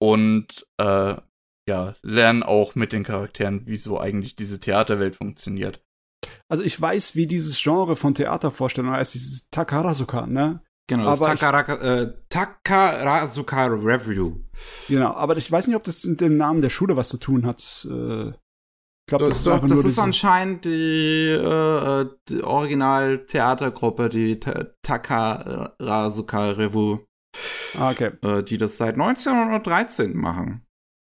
Und 0.02 0.66
äh, 0.78 1.16
ja, 1.68 1.96
lernen 2.02 2.44
auch 2.44 2.76
mit 2.76 2.94
den 2.94 3.04
Charakteren, 3.04 3.68
wie 3.68 3.76
so 3.76 4.00
eigentlich 4.00 4.36
diese 4.36 4.60
Theaterwelt 4.60 5.16
funktioniert. 5.16 5.82
Also 6.50 6.64
ich 6.64 6.80
weiß, 6.80 7.16
wie 7.16 7.28
dieses 7.28 7.62
Genre 7.62 7.96
von 7.96 8.14
Theatervorstellungen 8.14 8.96
heißt, 8.96 9.14
dieses 9.14 9.50
Takarazuka, 9.50 10.28
ne? 10.28 10.62
Genau, 10.88 11.06
das 11.06 11.20
Takaraka, 11.20 11.76
äh, 11.76 12.14
Takarazuka 12.28 13.66
Review. 13.68 14.42
Genau, 14.90 15.14
aber 15.14 15.38
ich 15.38 15.50
weiß 15.50 15.68
nicht, 15.68 15.78
ob 15.78 15.84
das 15.84 16.04
mit 16.04 16.20
dem 16.20 16.36
Namen 16.36 16.62
der 16.62 16.70
Schule 16.70 16.98
was 16.98 17.08
zu 17.08 17.18
tun 17.18 17.46
hat. 17.46 17.88
Äh, 17.90 18.30
ich 18.30 19.08
glaube, 19.08 19.26
das, 19.26 19.30
das, 19.30 19.40
ist 19.40 19.48
einfach 19.48 19.68
das 19.68 19.86
ist 19.86 20.00
anscheinend 20.00 20.66
die, 20.66 21.30
äh, 21.30 22.06
die 22.30 22.44
Original-Theatergruppe, 22.44 24.10
die 24.10 24.40
Takarazuka 24.40 26.52
Review. 26.52 27.00
Ah, 27.78 27.92
okay. 27.92 28.12
Äh, 28.22 28.44
die 28.44 28.58
das 28.58 28.78
seit 28.78 28.94
1913 28.94 30.16
machen. 30.16 30.66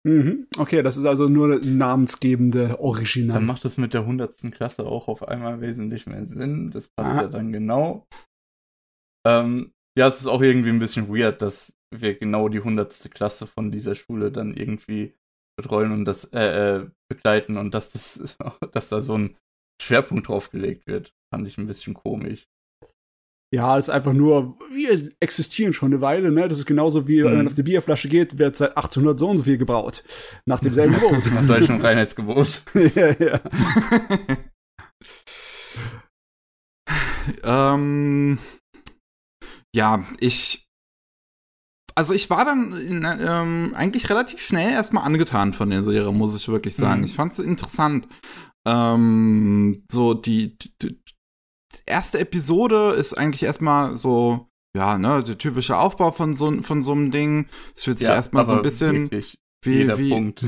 Mhm. 0.06 0.46
Okay, 0.56 0.82
das 0.82 0.96
ist 0.96 1.04
also 1.04 1.28
nur 1.28 1.60
namensgebende 1.64 2.80
Original. 2.80 3.34
Dann 3.34 3.46
macht 3.46 3.64
es 3.64 3.76
mit 3.76 3.92
der 3.92 4.02
100. 4.02 4.50
Klasse 4.52 4.86
auch 4.86 5.08
auf 5.08 5.26
einmal 5.26 5.60
wesentlich 5.60 6.06
mehr 6.06 6.24
Sinn. 6.24 6.70
Das 6.70 6.88
passt 6.88 7.10
Aha. 7.10 7.22
ja 7.22 7.28
dann 7.28 7.52
genau. 7.52 8.06
Ähm, 9.26 9.72
ja, 9.98 10.08
es 10.08 10.20
ist 10.20 10.26
auch 10.26 10.40
irgendwie 10.40 10.70
ein 10.70 10.78
bisschen 10.78 11.08
weird, 11.08 11.42
dass 11.42 11.76
wir 11.94 12.14
genau 12.14 12.48
die 12.48 12.58
100. 12.58 13.10
Klasse 13.10 13.46
von 13.46 13.70
dieser 13.70 13.94
Schule 13.94 14.32
dann 14.32 14.54
irgendwie 14.54 15.14
betreuen 15.58 15.92
und 15.92 16.04
das 16.06 16.24
äh, 16.32 16.78
äh, 16.78 16.90
begleiten 17.10 17.58
und 17.58 17.74
dass 17.74 17.90
das 17.90 18.36
dass 18.72 18.88
da 18.88 19.00
so 19.00 19.18
ein 19.18 19.36
Schwerpunkt 19.82 20.28
drauf 20.28 20.50
gelegt 20.50 20.86
wird, 20.86 21.12
fand 21.32 21.46
ich 21.46 21.58
ein 21.58 21.66
bisschen 21.66 21.94
komisch. 21.94 22.46
Ja, 23.52 23.74
das 23.74 23.88
ist 23.88 23.94
einfach 23.94 24.12
nur, 24.12 24.52
wir 24.72 25.10
existieren 25.18 25.72
schon 25.72 25.92
eine 25.92 26.00
Weile, 26.00 26.30
ne? 26.30 26.46
Das 26.46 26.58
ist 26.58 26.66
genauso 26.66 27.08
wie, 27.08 27.24
wenn 27.24 27.32
man 27.32 27.42
mhm. 27.42 27.48
auf 27.48 27.54
die 27.54 27.64
Bierflasche 27.64 28.08
geht, 28.08 28.38
wird 28.38 28.56
seit 28.56 28.76
1800 28.76 29.18
so 29.18 29.28
und 29.28 29.38
so 29.38 29.44
viel 29.44 29.58
gebraut. 29.58 30.04
Nach 30.46 30.60
demselben 30.60 30.94
Gebot. 31.00 31.32
Nach 31.34 31.46
deutschem 31.46 31.80
Reinheitsgebot. 31.80 32.62
ja, 32.94 33.10
ja. 33.18 33.40
ähm, 37.74 38.38
ja, 39.74 40.04
ich, 40.20 40.68
also 41.96 42.14
ich 42.14 42.30
war 42.30 42.44
dann 42.44 42.72
in, 42.78 43.04
ähm, 43.04 43.72
eigentlich 43.74 44.08
relativ 44.10 44.40
schnell 44.40 44.70
erstmal 44.70 45.04
angetan 45.04 45.54
von 45.54 45.70
der 45.70 45.82
Serie, 45.82 46.12
muss 46.12 46.36
ich 46.36 46.48
wirklich 46.48 46.76
sagen. 46.76 47.00
Mhm. 47.00 47.06
Ich 47.06 47.14
fand 47.14 47.32
es 47.32 47.40
interessant. 47.40 48.06
Ähm, 48.64 49.84
so 49.90 50.14
die, 50.14 50.56
die, 50.56 51.00
erste 51.90 52.18
Episode 52.18 52.90
ist 52.90 53.14
eigentlich 53.14 53.42
erstmal 53.42 53.96
so, 53.96 54.48
ja, 54.76 54.98
ne, 54.98 55.22
der 55.22 55.38
typische 55.38 55.76
Aufbau 55.76 56.12
von 56.12 56.34
so, 56.34 56.62
von 56.62 56.82
so 56.82 56.92
einem 56.92 57.10
Ding. 57.10 57.46
Es 57.74 57.84
fühlt 57.84 57.98
sich 57.98 58.08
ja, 58.08 58.14
erstmal 58.14 58.46
so 58.46 58.54
ein 58.54 58.62
bisschen 58.62 59.10
wie, 59.62 59.98
wie, 59.98 60.10
Punkt. 60.10 60.44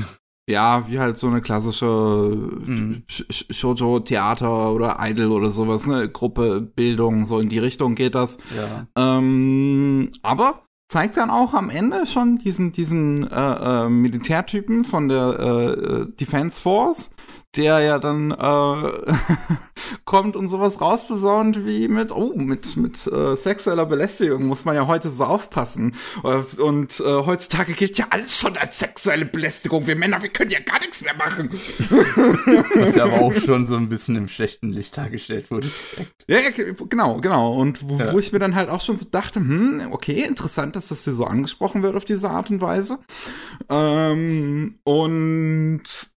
ja, 0.49 0.85
wie 0.89 0.99
halt 0.99 1.17
so 1.17 1.27
eine 1.27 1.41
klassische 1.41 1.85
mhm. 1.85 3.03
Shoujo-Theater 3.07 4.71
oder 4.71 4.97
Idol 4.99 5.31
oder 5.31 5.51
sowas, 5.51 5.85
ne, 5.85 6.09
Gruppe, 6.09 6.61
Bildung, 6.61 7.25
so 7.25 7.39
in 7.39 7.49
die 7.49 7.59
Richtung 7.59 7.95
geht 7.95 8.15
das. 8.15 8.37
Ja. 8.55 8.87
Ähm, 8.95 10.11
aber 10.21 10.63
zeigt 10.89 11.17
dann 11.17 11.31
auch 11.31 11.53
am 11.53 11.69
Ende 11.69 12.05
schon 12.05 12.37
diesen, 12.37 12.71
diesen 12.71 13.29
äh, 13.29 13.85
äh, 13.85 13.89
Militärtypen 13.89 14.85
von 14.85 15.09
der 15.09 15.39
äh, 15.39 16.07
Defense 16.19 16.61
Force, 16.61 17.11
der 17.55 17.79
ja 17.79 17.99
dann 17.99 18.31
äh, 18.31 19.13
kommt 20.05 20.35
und 20.35 20.49
sowas 20.49 20.81
rausbesaunt 20.81 21.65
wie 21.67 21.87
mit, 21.87 22.11
oh, 22.11 22.33
mit, 22.35 22.75
mit 22.77 23.05
äh, 23.07 23.35
sexueller 23.35 23.85
Belästigung 23.85 24.45
muss 24.45 24.65
man 24.65 24.75
ja 24.75 24.87
heute 24.87 25.09
so 25.09 25.25
aufpassen. 25.25 25.95
Und, 26.23 26.59
und 26.59 26.99
äh, 26.99 27.03
heutzutage 27.03 27.73
gilt 27.73 27.97
ja 27.97 28.07
alles 28.09 28.37
schon 28.37 28.57
als 28.57 28.79
sexuelle 28.79 29.25
Belästigung. 29.25 29.85
Wir 29.85 29.95
Männer, 29.95 30.21
wir 30.23 30.29
können 30.29 30.51
ja 30.51 30.59
gar 30.59 30.79
nichts 30.79 31.01
mehr 31.01 31.15
machen. 31.15 31.49
Was 32.75 32.95
ja 32.95 33.03
aber 33.03 33.21
auch 33.21 33.33
schon 33.45 33.65
so 33.65 33.75
ein 33.75 33.89
bisschen 33.89 34.15
im 34.15 34.27
schlechten 34.27 34.71
Licht 34.71 34.97
dargestellt 34.97 35.51
wurde. 35.51 35.69
Ja, 36.27 36.39
ja 36.39 36.49
genau, 36.49 37.21
genau. 37.21 37.53
Und 37.53 37.87
wo, 37.87 37.99
ja. 37.99 38.13
wo, 38.13 38.19
ich 38.19 38.31
mir 38.31 38.39
dann 38.39 38.55
halt 38.55 38.69
auch 38.69 38.81
schon 38.81 38.97
so 38.97 39.05
dachte, 39.09 39.39
hm, 39.39 39.89
okay, 39.91 40.23
interessant, 40.23 40.75
dass 40.75 40.87
das 40.87 41.03
hier 41.03 41.13
so 41.13 41.25
angesprochen 41.25 41.83
wird 41.83 41.95
auf 41.95 42.05
diese 42.05 42.29
Art 42.29 42.49
und 42.49 42.61
Weise. 42.61 42.99
Ähm, 43.69 44.79
und 44.83 46.12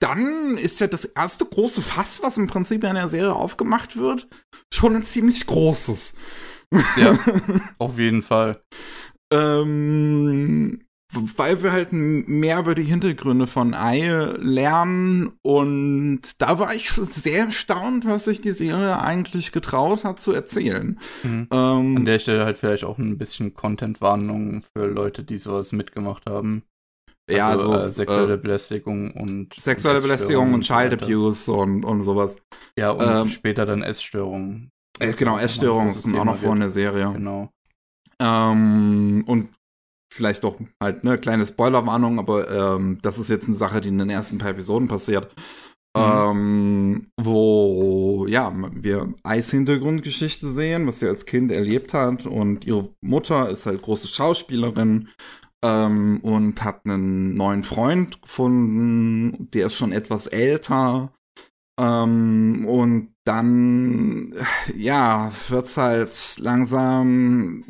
dann 0.00 0.56
ist 0.58 0.80
ja 0.80 0.86
das 0.86 1.04
erste 1.04 1.44
große 1.44 1.82
Fass, 1.82 2.22
was 2.22 2.36
im 2.38 2.46
Prinzip 2.48 2.82
in 2.84 2.94
der 2.94 3.08
Serie 3.08 3.34
aufgemacht 3.34 3.96
wird, 3.96 4.28
schon 4.72 4.96
ein 4.96 5.04
ziemlich 5.04 5.46
großes. 5.46 6.16
Ja, 6.96 7.18
auf 7.78 7.98
jeden 7.98 8.22
Fall. 8.22 8.62
ähm, 9.32 10.80
weil 11.12 11.62
wir 11.64 11.72
halt 11.72 11.88
mehr 11.92 12.60
über 12.60 12.76
die 12.76 12.84
Hintergründe 12.84 13.48
von 13.48 13.74
Ei 13.74 14.08
lernen 14.38 15.32
und 15.42 16.40
da 16.40 16.60
war 16.60 16.72
ich 16.72 16.88
schon 16.88 17.04
sehr 17.04 17.46
erstaunt, 17.46 18.04
was 18.06 18.26
sich 18.26 18.40
die 18.40 18.52
Serie 18.52 19.00
eigentlich 19.00 19.50
getraut 19.50 20.04
hat 20.04 20.20
zu 20.20 20.32
erzählen. 20.32 21.00
Mhm. 21.24 21.48
Ähm, 21.50 21.96
An 21.96 22.04
der 22.04 22.20
Stelle 22.20 22.44
halt 22.44 22.58
vielleicht 22.58 22.84
auch 22.84 22.98
ein 22.98 23.18
bisschen 23.18 23.54
Content-Warnung 23.54 24.62
für 24.62 24.86
Leute, 24.86 25.24
die 25.24 25.38
sowas 25.38 25.72
mitgemacht 25.72 26.26
haben. 26.26 26.62
Ja, 27.36 27.48
also, 27.48 27.72
also 27.72 27.86
äh, 27.86 27.90
sexuelle 27.90 28.38
Belästigung 28.38 29.12
und 29.12 29.54
sexuelle 29.54 30.00
Belästigung 30.00 30.54
und 30.54 30.62
Child 30.62 31.02
Abuse 31.02 31.52
und, 31.52 31.84
und 31.84 32.02
sowas. 32.02 32.36
Ja, 32.76 32.90
und 32.90 33.06
ähm, 33.06 33.28
später 33.28 33.66
dann 33.66 33.82
Essstörungen. 33.82 34.70
Äh, 34.98 35.12
genau, 35.12 35.38
Essstörungen 35.38 35.92
sind 35.92 36.18
auch 36.18 36.24
noch 36.24 36.36
vor 36.36 36.52
in 36.52 36.60
der 36.60 36.70
Serie. 36.70 37.12
Genau. 37.12 37.50
Ähm, 38.20 39.24
und 39.26 39.48
vielleicht 40.12 40.44
doch 40.44 40.58
halt 40.82 41.04
eine 41.04 41.18
kleine 41.18 41.46
Spoilerwarnung, 41.46 42.18
aber 42.18 42.50
ähm, 42.50 42.98
das 43.02 43.18
ist 43.18 43.30
jetzt 43.30 43.46
eine 43.46 43.56
Sache, 43.56 43.80
die 43.80 43.88
in 43.88 43.98
den 43.98 44.10
ersten 44.10 44.38
paar 44.38 44.50
Episoden 44.50 44.88
passiert. 44.88 45.34
Mhm. 45.96 46.02
Ähm, 46.02 47.06
wo 47.20 48.24
ja 48.28 48.54
wir 48.74 49.12
Eis-Hintergrundgeschichte 49.24 50.48
sehen, 50.48 50.86
was 50.86 51.00
sie 51.00 51.08
als 51.08 51.26
Kind 51.26 51.50
erlebt 51.50 51.94
hat 51.94 52.26
und 52.26 52.64
ihre 52.64 52.90
Mutter 53.00 53.48
ist 53.48 53.66
halt 53.66 53.82
große 53.82 54.06
Schauspielerin 54.06 55.08
ähm, 55.62 56.20
und 56.22 56.62
hat 56.64 56.84
einen 56.84 57.34
neuen 57.34 57.64
Freund 57.64 58.22
gefunden, 58.22 59.50
der 59.52 59.66
ist 59.66 59.74
schon 59.74 59.92
etwas 59.92 60.26
älter. 60.26 61.12
Ähm, 61.78 62.66
und 62.66 63.14
dann, 63.24 64.34
ja, 64.76 65.32
wird's 65.48 65.76
halt 65.76 66.14
langsam 66.38 67.64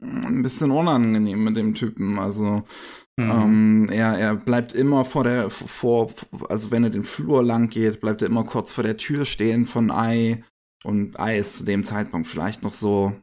ein 0.00 0.42
bisschen 0.42 0.70
unangenehm 0.70 1.44
mit 1.44 1.56
dem 1.56 1.74
Typen. 1.74 2.18
Also, 2.18 2.64
mhm. 3.16 3.30
ähm, 3.30 3.88
er, 3.90 4.18
er 4.18 4.34
bleibt 4.34 4.74
immer 4.74 5.04
vor 5.04 5.24
der, 5.24 5.50
vor, 5.50 6.12
also 6.48 6.70
wenn 6.70 6.84
er 6.84 6.90
den 6.90 7.04
Flur 7.04 7.42
lang 7.42 7.68
geht, 7.68 8.00
bleibt 8.00 8.22
er 8.22 8.28
immer 8.28 8.44
kurz 8.44 8.72
vor 8.72 8.84
der 8.84 8.96
Tür 8.96 9.24
stehen 9.24 9.66
von 9.66 9.90
Ei. 9.90 10.44
Und 10.82 11.18
Ei 11.18 11.38
ist 11.38 11.58
zu 11.58 11.64
dem 11.64 11.84
Zeitpunkt 11.84 12.26
vielleicht 12.26 12.62
noch 12.62 12.74
so 12.74 13.14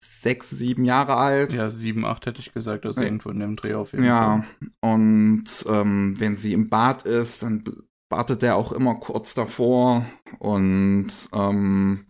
sechs, 0.00 0.50
sieben 0.50 0.84
Jahre 0.84 1.16
alt. 1.16 1.52
Ja, 1.52 1.70
sieben, 1.70 2.04
acht 2.04 2.26
hätte 2.26 2.40
ich 2.40 2.52
gesagt, 2.52 2.86
also 2.86 3.00
ja. 3.00 3.06
irgendwo 3.06 3.30
in 3.30 3.40
dem 3.40 3.56
Dreh 3.56 3.74
auf 3.74 3.92
jeden 3.92 4.04
ja. 4.04 4.24
Fall. 4.24 4.44
Ja, 4.60 4.92
und 4.92 5.44
ähm, 5.68 6.14
wenn 6.18 6.36
sie 6.36 6.52
im 6.52 6.68
Bad 6.68 7.04
ist, 7.04 7.42
dann 7.42 7.64
wartet 8.08 8.42
er 8.42 8.56
auch 8.56 8.72
immer 8.72 8.94
kurz 8.96 9.34
davor 9.34 10.06
und 10.38 11.08
ähm, 11.32 12.06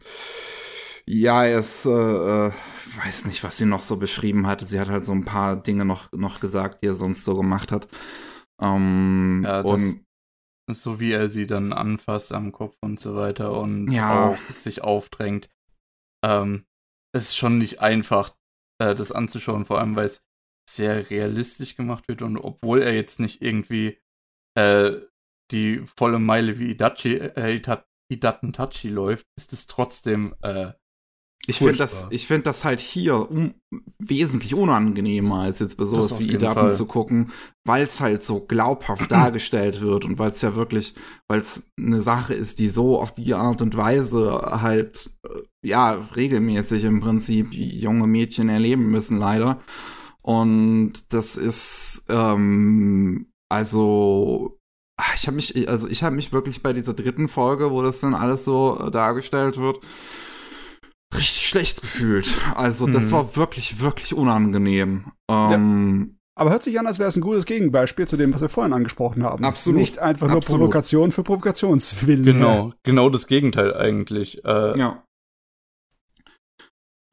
ja, 1.06 1.44
ist, 1.44 1.86
äh, 1.86 1.90
äh, 1.90 2.52
weiß 3.04 3.26
nicht, 3.26 3.44
was 3.44 3.58
sie 3.58 3.66
noch 3.66 3.82
so 3.82 3.96
beschrieben 3.96 4.46
hatte. 4.46 4.66
Sie 4.66 4.80
hat 4.80 4.88
halt 4.88 5.04
so 5.04 5.12
ein 5.12 5.24
paar 5.24 5.56
Dinge 5.56 5.84
noch, 5.84 6.10
noch 6.12 6.40
gesagt, 6.40 6.82
die 6.82 6.86
er 6.86 6.94
sonst 6.94 7.24
so 7.24 7.36
gemacht 7.36 7.70
hat. 7.70 7.88
Ähm, 8.60 9.42
ja, 9.44 9.60
und 9.60 10.04
so 10.68 10.98
wie 10.98 11.12
er 11.12 11.28
sie 11.28 11.46
dann 11.46 11.72
anfasst 11.72 12.32
am 12.32 12.50
Kopf 12.50 12.76
und 12.80 12.98
so 12.98 13.14
weiter 13.14 13.58
und 13.58 13.90
ja. 13.90 14.30
auch 14.30 14.50
sich 14.50 14.82
aufdrängt. 14.82 15.48
Ähm, 16.24 16.64
es 17.16 17.30
ist 17.30 17.36
schon 17.36 17.58
nicht 17.58 17.80
einfach, 17.80 18.36
äh, 18.78 18.94
das 18.94 19.12
anzuschauen, 19.12 19.64
vor 19.64 19.78
allem 19.78 19.96
weil 19.96 20.06
es 20.06 20.24
sehr 20.68 21.10
realistisch 21.10 21.76
gemacht 21.76 22.08
wird 22.08 22.22
und 22.22 22.38
obwohl 22.38 22.82
er 22.82 22.94
jetzt 22.94 23.20
nicht 23.20 23.42
irgendwie 23.42 23.98
äh, 24.56 24.92
die 25.52 25.78
volle 25.86 26.18
Meile 26.18 26.58
wie 26.58 26.70
Itachi, 26.72 27.16
äh, 27.16 27.60
Tachi 27.60 28.88
läuft, 28.88 29.26
ist 29.36 29.52
es 29.52 29.66
trotzdem 29.66 30.34
äh, 30.42 30.72
ich 31.46 31.58
finde 31.58 31.76
das, 31.76 32.06
ich 32.10 32.26
finde 32.26 32.44
das 32.44 32.64
halt 32.64 32.80
hier 32.80 33.30
um, 33.30 33.54
wesentlich 33.98 34.54
unangenehmer 34.54 35.40
als 35.40 35.60
jetzt 35.60 35.76
bei 35.76 35.84
sowas 35.84 36.18
wie 36.18 36.32
Idaten 36.32 36.72
zu 36.72 36.86
gucken, 36.86 37.30
weil 37.64 37.86
es 37.86 38.00
halt 38.00 38.22
so 38.22 38.40
glaubhaft 38.40 39.10
dargestellt 39.10 39.80
wird 39.80 40.04
und 40.04 40.18
weil 40.18 40.30
es 40.30 40.42
ja 40.42 40.54
wirklich, 40.54 40.94
weil 41.28 41.40
es 41.40 41.70
eine 41.78 42.02
Sache 42.02 42.34
ist, 42.34 42.58
die 42.58 42.68
so 42.68 43.00
auf 43.00 43.12
die 43.12 43.34
Art 43.34 43.62
und 43.62 43.76
Weise 43.76 44.32
halt, 44.60 45.18
äh, 45.24 45.42
ja, 45.68 45.92
regelmäßig 46.16 46.84
im 46.84 47.00
Prinzip 47.00 47.52
junge 47.52 48.06
Mädchen 48.06 48.48
erleben 48.48 48.90
müssen, 48.90 49.18
leider. 49.18 49.60
Und 50.22 51.12
das 51.12 51.36
ist, 51.36 52.04
ähm, 52.08 53.32
also, 53.48 54.58
ich 55.14 55.26
habe 55.26 55.36
mich, 55.36 55.68
also 55.68 55.86
ich 55.88 56.02
habe 56.02 56.16
mich 56.16 56.32
wirklich 56.32 56.62
bei 56.62 56.72
dieser 56.72 56.94
dritten 56.94 57.28
Folge, 57.28 57.70
wo 57.70 57.82
das 57.82 58.00
dann 58.00 58.14
alles 58.14 58.44
so 58.44 58.90
dargestellt 58.90 59.58
wird, 59.58 59.78
richtig 61.16 61.46
schlecht 61.46 61.80
gefühlt. 61.80 62.30
Also, 62.54 62.86
das 62.86 63.06
hm. 63.06 63.12
war 63.12 63.36
wirklich, 63.36 63.80
wirklich 63.80 64.14
unangenehm. 64.14 65.12
Ähm, 65.30 66.10
ja. 66.10 66.16
Aber 66.38 66.50
hört 66.50 66.62
sich 66.62 66.78
an, 66.78 66.86
als 66.86 66.98
wäre 66.98 67.08
es 67.08 67.16
ein 67.16 67.22
gutes 67.22 67.46
Gegenbeispiel 67.46 68.06
zu 68.06 68.18
dem, 68.18 68.34
was 68.34 68.42
wir 68.42 68.50
vorhin 68.50 68.74
angesprochen 68.74 69.22
haben. 69.22 69.44
Absolut. 69.44 69.80
Nicht 69.80 69.98
einfach 69.98 70.28
nur 70.28 70.36
Absolut. 70.36 70.60
Provokation 70.60 71.10
für 71.10 71.22
Provokationswillen. 71.22 72.24
Genau, 72.24 72.72
genau 72.82 73.08
das 73.08 73.26
Gegenteil 73.26 73.74
eigentlich. 73.74 74.44
Äh, 74.44 74.78
ja. 74.78 75.02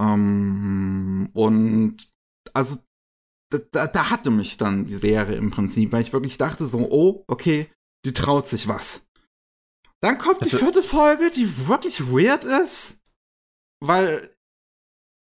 Ähm, 0.01 1.29
und 1.33 1.97
also 2.53 2.79
da, 3.71 3.87
da 3.87 4.09
hatte 4.09 4.29
mich 4.29 4.57
dann 4.57 4.85
die 4.85 4.95
Serie 4.95 5.37
im 5.37 5.51
Prinzip, 5.51 5.93
weil 5.93 6.01
ich 6.01 6.11
wirklich 6.11 6.37
dachte 6.37 6.65
so, 6.65 6.79
oh, 6.89 7.23
okay, 7.27 7.69
die 8.05 8.13
traut 8.13 8.47
sich 8.47 8.67
was. 8.67 9.07
Dann 10.01 10.17
kommt 10.17 10.43
die 10.45 10.49
vierte 10.49 10.83
Folge, 10.83 11.29
die 11.33 11.67
wirklich 11.67 12.07
weird 12.07 12.43
ist 12.43 13.02
weil 13.83 14.29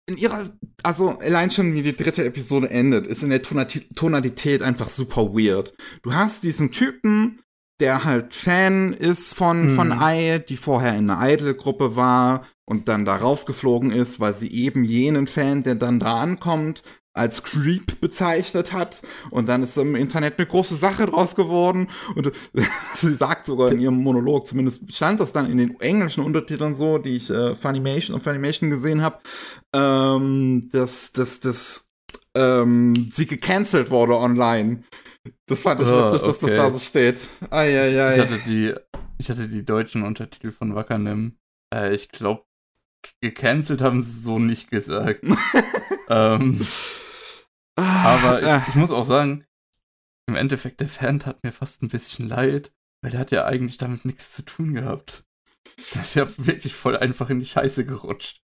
in 0.07 0.17
ihrer, 0.17 0.51
also 0.83 1.19
allein 1.20 1.53
schon 1.53 1.75
wie 1.75 1.83
die 1.83 1.97
dritte 1.97 2.25
Episode 2.25 2.69
endet, 2.69 3.07
ist 3.07 3.23
in 3.23 3.31
der 3.31 3.43
Tonalität 3.43 4.62
einfach 4.62 4.89
super 4.89 5.35
weird. 5.35 5.73
Du 6.03 6.15
hast 6.15 6.43
diesen 6.43 6.73
Typen, 6.73 7.41
der 7.79 8.05
halt 8.05 8.35
Fan 8.35 8.93
ist 8.93 9.35
von, 9.35 9.69
mhm. 9.69 9.77
von 9.77 9.93
Ei, 9.93 10.39
die 10.39 10.57
vorher 10.57 10.97
in 10.97 11.09
einer 11.11 11.33
Idol-Gruppe 11.33 11.95
war 11.95 12.45
und 12.65 12.89
dann 12.89 13.05
da 13.05 13.17
rausgeflogen 13.17 13.93
ist, 13.93 14.19
weil 14.19 14.35
sie 14.35 14.51
eben 14.53 14.83
jenen 14.83 15.29
Fan, 15.29 15.62
der 15.62 15.77
dann 15.77 16.01
da 16.01 16.20
ankommt, 16.20 16.83
als 17.13 17.43
Creep 17.43 18.01
bezeichnet 18.01 18.73
hat. 18.73 19.03
Und 19.31 19.49
dann 19.49 19.63
ist 19.63 19.77
im 19.77 19.95
Internet 19.97 20.39
eine 20.39 20.47
große 20.47 20.75
Sache 20.75 21.07
draus 21.07 21.35
geworden. 21.35 21.89
Und 22.15 22.33
sie 22.95 23.15
sagt 23.15 23.47
sogar 23.47 23.73
in 23.73 23.81
ihrem 23.81 23.97
Monolog, 23.97 24.47
zumindest 24.47 24.93
stand 24.93 25.21
das 25.21 25.33
dann 25.33 25.51
in 25.51 25.59
den 25.59 25.81
englischen 25.81 26.25
Untertiteln 26.25 26.75
so, 26.75 26.99
die 26.99 27.17
ich 27.17 27.31
äh, 27.31 27.55
Funimation 27.57 28.15
und 28.15 28.23
Funimation 28.23 28.71
gesehen 28.71 29.03
habe, 29.03 29.19
ähm, 29.75 30.69
dass, 30.73 31.13
dass, 31.13 31.41
dass 31.41 31.89
ähm, 32.37 33.09
sie 33.11 33.27
gecancelt 33.27 33.91
wurde 33.91 34.17
online. 34.17 34.85
Das 35.47 35.63
fand 35.63 35.81
ich 35.81 35.87
oh, 35.87 36.07
witzig, 36.07 36.23
dass 36.23 36.43
okay. 36.43 36.57
das 36.57 36.65
da 36.65 36.71
so 36.71 36.79
steht. 36.79 37.29
Ai, 37.51 37.79
ai, 37.79 38.03
ai. 38.03 38.15
Ich, 38.15 38.21
hatte 38.21 38.41
die, 38.47 38.75
ich 39.19 39.31
hatte 39.31 39.49
die 39.49 39.65
deutschen 39.65 40.03
Untertitel 40.03 40.53
von 40.53 40.75
Wackernim. 40.75 41.37
Äh, 41.75 41.95
ich 41.95 42.09
glaube, 42.09 42.45
gecancelt 43.21 43.81
haben 43.81 44.01
sie 44.01 44.19
so 44.21 44.39
nicht 44.39 44.71
gesagt. 44.71 45.25
ähm, 46.11 46.67
aber 47.77 48.43
ich, 48.43 48.47
ah. 48.47 48.67
ich, 48.69 48.75
muss 48.75 48.91
auch 48.91 49.05
sagen, 49.05 49.45
im 50.29 50.37
Endeffekt, 50.37 50.81
der 50.81 50.89
Fan 50.89 51.25
hat 51.25 51.43
mir 51.43 51.53
fast 51.53 51.83
ein 51.83 51.89
bisschen 51.89 52.29
leid, 52.29 52.73
weil 53.03 53.13
der 53.13 53.21
hat 53.21 53.31
ja 53.31 53.47
eigentlich 53.47 53.79
damit 53.79 54.05
nichts 54.05 54.33
zu 54.33 54.43
tun 54.43 54.75
gehabt. 54.75 55.25
Der 55.95 56.03
ist 56.03 56.15
ja 56.15 56.29
wirklich 56.39 56.75
voll 56.75 56.97
einfach 56.97 57.31
in 57.31 57.41
die 57.41 57.47
Scheiße 57.47 57.87
gerutscht. 57.87 58.43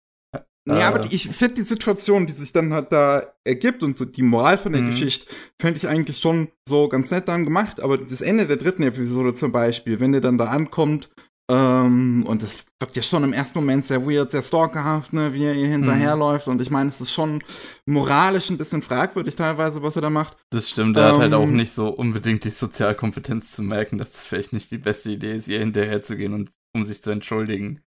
Ja, 0.68 0.80
äh, 0.80 0.84
aber 0.84 1.12
ich 1.12 1.30
finde 1.30 1.56
die 1.56 1.62
Situation, 1.62 2.28
die 2.28 2.34
sich 2.34 2.52
dann 2.52 2.74
halt 2.74 2.92
da 2.92 3.34
ergibt 3.44 3.82
und 3.82 3.98
so 3.98 4.06
die 4.06 4.22
Moral 4.22 4.58
von 4.58 4.74
der 4.74 4.82
mhm. 4.82 4.92
Geschichte, 4.92 5.28
fände 5.60 5.78
ich 5.78 5.88
eigentlich 5.88 6.20
schon 6.20 6.50
so 6.68 6.88
ganz 6.88 7.12
nett 7.12 7.28
dann 7.28 7.44
gemacht. 7.44 7.82
Aber 7.82 7.98
das 7.98 8.22
Ende 8.22 8.48
der 8.48 8.58
dritten 8.58 8.84
Episode 8.84 9.34
zum 9.34 9.52
Beispiel, 9.52 10.00
wenn 10.00 10.12
der 10.12 10.22
dann 10.22 10.38
da 10.38 10.46
ankommt 10.46 11.10
Ähm, 11.50 12.24
und 12.28 12.44
das 12.44 12.64
wirkt 12.80 12.96
ja 12.96 13.02
schon 13.02 13.24
im 13.24 13.34
ersten 13.34 13.58
Moment 13.58 13.84
sehr 13.84 14.06
weird, 14.06 14.30
sehr 14.30 14.44
stalkerhaft, 14.44 15.14
ne, 15.14 15.34
wie 15.34 15.46
er 15.46 15.56
ihr 15.56 15.68
hinterherläuft. 15.68 16.46
Mhm. 16.46 16.54
Und 16.54 16.62
ich 16.62 16.70
meine, 16.70 16.90
es 16.90 17.02
ist 17.02 17.12
schon 17.12 17.44
moralisch 17.88 18.52
ein 18.52 18.60
bisschen 18.60 18.84
fragwürdig 18.84 19.36
teilweise, 19.36 19.82
was 19.82 19.96
er 19.96 20.04
da 20.04 20.12
macht. 20.12 20.38
Das 20.52 20.70
stimmt, 20.70 20.96
er 20.96 21.08
ähm, 21.08 21.14
hat 21.14 21.22
halt 21.22 21.34
auch 21.34 21.44
ähm, 21.44 21.56
nicht 21.56 21.74
so 21.74 21.90
unbedingt 21.90 22.44
die 22.44 22.52
Sozialkompetenz 22.52 23.52
zu 23.52 23.64
merken, 23.64 23.98
dass 23.98 24.12
das 24.12 24.26
vielleicht 24.26 24.54
nicht 24.54 24.70
die 24.70 24.78
beste 24.78 25.10
Idee 25.10 25.36
ist, 25.36 25.48
ihr 25.48 25.60
hinterherzugehen 25.60 26.36
und 26.36 26.52
um 26.76 26.86
sich 26.86 27.02
zu 27.02 27.10
entschuldigen. 27.10 27.82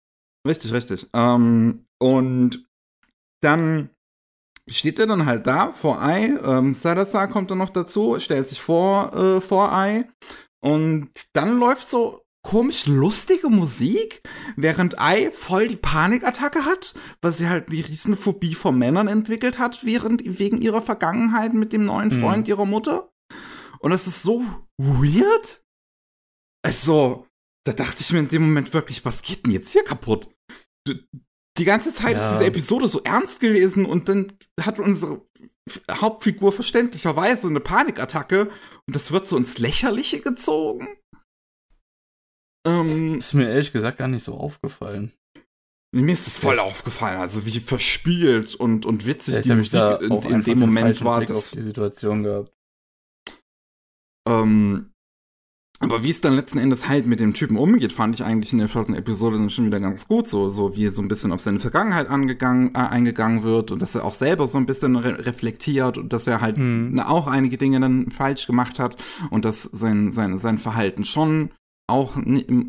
Richtig, 0.48 0.72
richtig. 0.72 1.06
Ähm, 1.12 1.84
und 1.98 2.64
dann 3.42 3.90
steht 4.68 4.98
er 4.98 5.06
dann 5.06 5.26
halt 5.26 5.46
da 5.46 5.72
vor 5.72 6.02
Ei. 6.02 6.34
Ähm, 6.42 6.74
Salazar 6.74 7.28
kommt 7.28 7.50
dann 7.50 7.58
noch 7.58 7.70
dazu, 7.70 8.18
stellt 8.20 8.48
sich 8.48 8.62
vor, 8.62 9.14
äh, 9.14 9.40
vor 9.42 9.70
Ei. 9.74 10.06
Und 10.62 11.10
dann 11.34 11.58
läuft 11.58 11.86
so 11.86 12.19
komisch 12.42 12.86
lustige 12.86 13.50
Musik, 13.50 14.22
während 14.56 15.00
Ei 15.00 15.30
voll 15.32 15.68
die 15.68 15.76
Panikattacke 15.76 16.64
hat, 16.64 16.94
weil 17.20 17.32
sie 17.32 17.48
halt 17.48 17.70
die 17.70 17.82
Riesenphobie 17.82 18.54
vor 18.54 18.72
Männern 18.72 19.08
entwickelt 19.08 19.58
hat, 19.58 19.84
während, 19.84 20.22
wegen 20.38 20.62
ihrer 20.62 20.82
Vergangenheit 20.82 21.54
mit 21.54 21.72
dem 21.72 21.84
neuen 21.84 22.08
mhm. 22.08 22.20
Freund 22.20 22.46
mhm. 22.46 22.50
ihrer 22.50 22.66
Mutter. 22.66 23.12
Und 23.80 23.92
es 23.92 24.06
ist 24.06 24.22
so 24.22 24.44
weird. 24.78 25.64
Also, 26.62 27.26
da 27.64 27.72
dachte 27.72 27.98
ich 28.00 28.12
mir 28.12 28.20
in 28.20 28.28
dem 28.28 28.42
Moment 28.42 28.72
wirklich, 28.72 29.04
was 29.04 29.22
geht 29.22 29.44
denn 29.44 29.52
jetzt 29.52 29.70
hier 29.70 29.84
kaputt? 29.84 30.28
Die 31.58 31.64
ganze 31.64 31.92
Zeit 31.92 32.16
ja. 32.16 32.22
ist 32.22 32.34
diese 32.34 32.46
Episode 32.46 32.88
so 32.88 33.02
ernst 33.02 33.40
gewesen 33.40 33.84
und 33.84 34.08
dann 34.08 34.32
hat 34.60 34.78
unsere 34.78 35.26
Hauptfigur 35.90 36.52
verständlicherweise 36.52 37.48
eine 37.48 37.60
Panikattacke 37.60 38.50
und 38.86 38.96
das 38.96 39.12
wird 39.12 39.26
so 39.26 39.36
ins 39.36 39.58
Lächerliche 39.58 40.20
gezogen. 40.20 40.88
Ähm, 42.66 43.18
ist 43.18 43.34
mir 43.34 43.48
ehrlich 43.48 43.72
gesagt 43.72 43.98
gar 43.98 44.08
nicht 44.08 44.24
so 44.24 44.34
aufgefallen. 44.34 45.12
Mir 45.92 46.12
ist 46.12 46.28
es 46.28 46.38
voll 46.38 46.56
ja. 46.56 46.62
aufgefallen, 46.62 47.18
also 47.18 47.46
wie 47.46 47.58
verspielt 47.58 48.54
und, 48.54 48.86
und 48.86 49.06
witzig 49.06 49.36
ja, 49.36 49.42
die 49.42 49.54
Musik 49.54 50.02
in, 50.02 50.22
in 50.34 50.42
dem 50.42 50.58
Moment 50.60 51.02
war. 51.02 51.24
Das, 51.24 51.36
auf 51.36 51.50
die 51.50 51.60
Situation 51.60 52.22
gehabt. 52.22 52.52
Ähm, 54.28 54.90
aber 55.82 56.02
wie 56.02 56.10
es 56.10 56.20
dann 56.20 56.36
letzten 56.36 56.58
Endes 56.58 56.88
halt 56.88 57.06
mit 57.06 57.20
dem 57.20 57.32
Typen 57.32 57.56
umgeht, 57.56 57.92
fand 57.92 58.14
ich 58.14 58.22
eigentlich 58.22 58.52
in 58.52 58.58
der 58.58 58.68
vierten 58.68 58.92
Episode 58.94 59.38
dann 59.38 59.48
schon 59.48 59.64
wieder 59.64 59.80
ganz 59.80 60.06
gut. 60.06 60.28
So, 60.28 60.50
so 60.50 60.76
wie 60.76 60.88
so 60.88 61.00
ein 61.00 61.08
bisschen 61.08 61.32
auf 61.32 61.40
seine 61.40 61.58
Vergangenheit 61.58 62.08
angegangen, 62.08 62.74
äh, 62.74 62.78
eingegangen 62.78 63.42
wird 63.42 63.72
und 63.72 63.80
dass 63.80 63.94
er 63.94 64.04
auch 64.04 64.14
selber 64.14 64.46
so 64.46 64.58
ein 64.58 64.66
bisschen 64.66 64.94
re 64.94 65.24
reflektiert 65.24 65.96
und 65.96 66.12
dass 66.12 66.26
er 66.26 66.42
halt 66.42 66.58
mhm. 66.58 67.00
auch 67.00 67.26
einige 67.26 67.56
Dinge 67.56 67.80
dann 67.80 68.10
falsch 68.10 68.46
gemacht 68.46 68.78
hat 68.78 68.96
und 69.30 69.46
dass 69.46 69.62
sein, 69.62 70.12
sein, 70.12 70.38
sein 70.38 70.58
Verhalten 70.58 71.02
schon 71.02 71.50
auch 71.90 72.16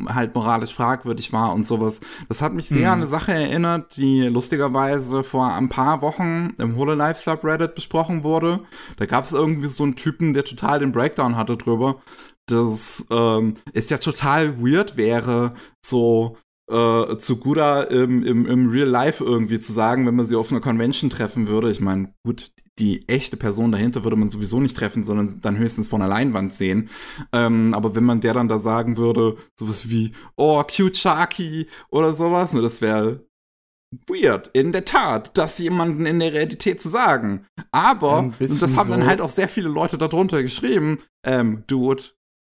halt 0.08 0.36
moralisch 0.36 0.74
fragwürdig 0.74 1.32
war 1.32 1.54
und 1.54 1.66
sowas. 1.68 2.02
Das 2.28 2.42
hat 2.42 2.54
mich 2.54 2.68
sehr 2.68 2.88
mhm. 2.88 2.94
an 2.94 3.00
eine 3.00 3.08
Sache 3.08 3.34
erinnert, 3.34 3.96
die 3.98 4.22
lustigerweise 4.24 5.24
vor 5.24 5.54
ein 5.54 5.70
paar 5.70 6.02
Wochen 6.02 6.54
im 6.58 6.76
Hololive 6.76 7.16
Subreddit 7.16 7.76
besprochen 7.76 8.24
wurde. 8.24 8.62
Da 8.98 9.06
gab 9.06 9.26
es 9.26 9.32
irgendwie 9.32 9.68
so 9.68 9.84
einen 9.84 9.96
Typen, 9.96 10.34
der 10.34 10.46
total 10.46 10.80
den 10.80 10.92
Breakdown 10.92 11.38
hatte 11.38 11.58
drüber, 11.58 12.02
dass 12.48 13.06
ähm, 13.10 13.56
es 13.74 13.90
ja 13.90 13.98
total 13.98 14.62
weird 14.62 14.98
wäre, 14.98 15.54
so 15.86 16.38
äh, 16.70 17.18
zu 17.18 17.38
Gura 17.38 17.84
im, 17.84 18.24
im, 18.24 18.46
im 18.46 18.70
Real 18.70 18.88
Life 18.88 19.24
irgendwie 19.24 19.60
zu 19.60 19.74
sagen, 19.74 20.08
wenn 20.08 20.16
man 20.16 20.28
sie 20.28 20.36
auf 20.36 20.52
einer 20.52 20.62
Convention 20.62 21.10
treffen 21.10 21.48
würde. 21.48 21.70
Ich 21.70 21.82
meine, 21.82 22.14
gut, 22.24 22.52
die 22.80 23.08
echte 23.08 23.38
Person 23.38 23.72
dahinter 23.72 24.04
würde 24.04 24.16
man 24.16 24.30
sowieso 24.30 24.60
nicht 24.60 24.78
treffen, 24.78 25.04
sondern 25.04 25.42
dann 25.42 25.58
höchstens 25.58 25.88
von 25.88 26.00
der 26.00 26.10
Leinwand 26.10 26.54
sehen. 26.54 26.90
Ähm, 27.34 27.74
aber 27.74 27.96
wenn 27.96 28.04
man 28.04 28.22
der 28.22 28.34
dann 28.34 28.48
da 28.48 28.60
sagen 28.60 28.98
würde, 28.98 29.38
sowas 29.60 29.90
wie, 29.90 30.14
oh, 30.36 30.64
cute 30.64 30.98
Sharky 30.98 31.68
oder 31.90 32.14
sowas, 32.14 32.54
ne, 32.54 32.62
das 32.62 32.82
wäre 32.82 33.26
weird, 34.08 34.50
in 34.54 34.72
der 34.72 34.86
Tat, 34.86 35.38
das 35.38 35.58
jemanden 35.60 36.06
in 36.06 36.20
der 36.20 36.34
Realität 36.34 36.80
zu 36.80 36.90
sagen. 36.90 37.46
Aber, 37.72 38.20
und 38.20 38.36
das 38.40 38.76
haben 38.76 38.88
so. 38.88 38.92
dann 38.94 39.06
halt 39.06 39.22
auch 39.22 39.30
sehr 39.30 39.50
viele 39.50 39.70
Leute 39.70 39.98
darunter 39.98 40.42
geschrieben, 40.42 41.00
ähm, 41.26 41.66
Dude, 41.68 42.04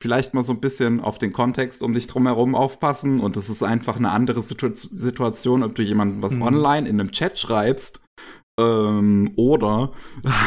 vielleicht 0.01 0.33
mal 0.33 0.43
so 0.43 0.53
ein 0.53 0.59
bisschen 0.59 0.99
auf 0.99 1.19
den 1.19 1.33
Kontext 1.33 1.81
um 1.83 1.93
dich 1.93 2.07
drumherum 2.07 2.55
aufpassen 2.55 3.19
und 3.19 3.37
es 3.37 3.49
ist 3.49 3.63
einfach 3.63 3.97
eine 3.97 4.11
andere 4.11 4.43
Situ 4.43 4.69
Situation, 4.73 5.63
ob 5.63 5.75
du 5.75 5.83
jemandem 5.83 6.21
was 6.21 6.33
mhm. 6.33 6.41
online 6.41 6.89
in 6.89 6.99
einem 6.99 7.11
Chat 7.11 7.39
schreibst 7.39 8.01
ähm, 8.59 9.31
oder 9.35 9.91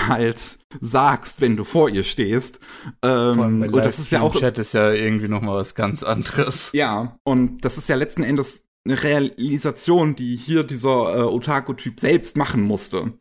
halt 0.09 0.59
sagst, 0.81 1.41
wenn 1.41 1.57
du 1.57 1.65
vor 1.65 1.89
ihr 1.89 2.05
stehst. 2.05 2.61
Ähm, 3.03 3.63
und 3.63 3.77
das 3.77 3.99
ist 3.99 4.11
ja 4.11 4.21
auch 4.21 4.35
Chat 4.35 4.59
ist 4.59 4.75
ja 4.75 4.93
irgendwie 4.93 5.29
noch 5.29 5.43
mal 5.43 5.57
was 5.57 5.75
ganz 5.75 6.03
anderes. 6.03 6.71
Ja, 6.73 7.19
und 7.25 7.65
das 7.65 7.79
ist 7.79 7.89
ja 7.89 7.97
letzten 7.97 8.23
Endes 8.23 8.67
eine 8.85 9.03
Realisation, 9.03 10.17
die 10.17 10.37
hier 10.37 10.65
dieser 10.65 11.19
äh, 11.19 11.23
Otaku-Typ 11.23 12.01
selbst 12.01 12.37
machen 12.37 12.63
musste. 12.63 13.13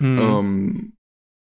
Mhm. 0.00 0.18
Ähm, 0.18 0.92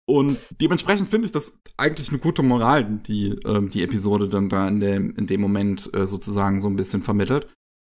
und 0.08 0.38
dementsprechend 0.62 1.10
finde 1.10 1.26
ich 1.26 1.32
das 1.32 1.60
eigentlich 1.78 2.10
eine 2.10 2.20
gute 2.20 2.44
Moral, 2.44 2.84
die 3.08 3.30
ähm, 3.46 3.70
die 3.70 3.82
Episode 3.82 4.30
dann 4.30 4.50
da 4.50 4.68
in 4.68 4.80
dem, 4.80 5.16
in 5.16 5.26
dem 5.26 5.42
Moment 5.42 5.90
äh, 5.94 6.06
sozusagen 6.06 6.62
so 6.62 6.68
ein 6.68 6.76
bisschen 6.76 7.02
vermittelt. 7.02 7.48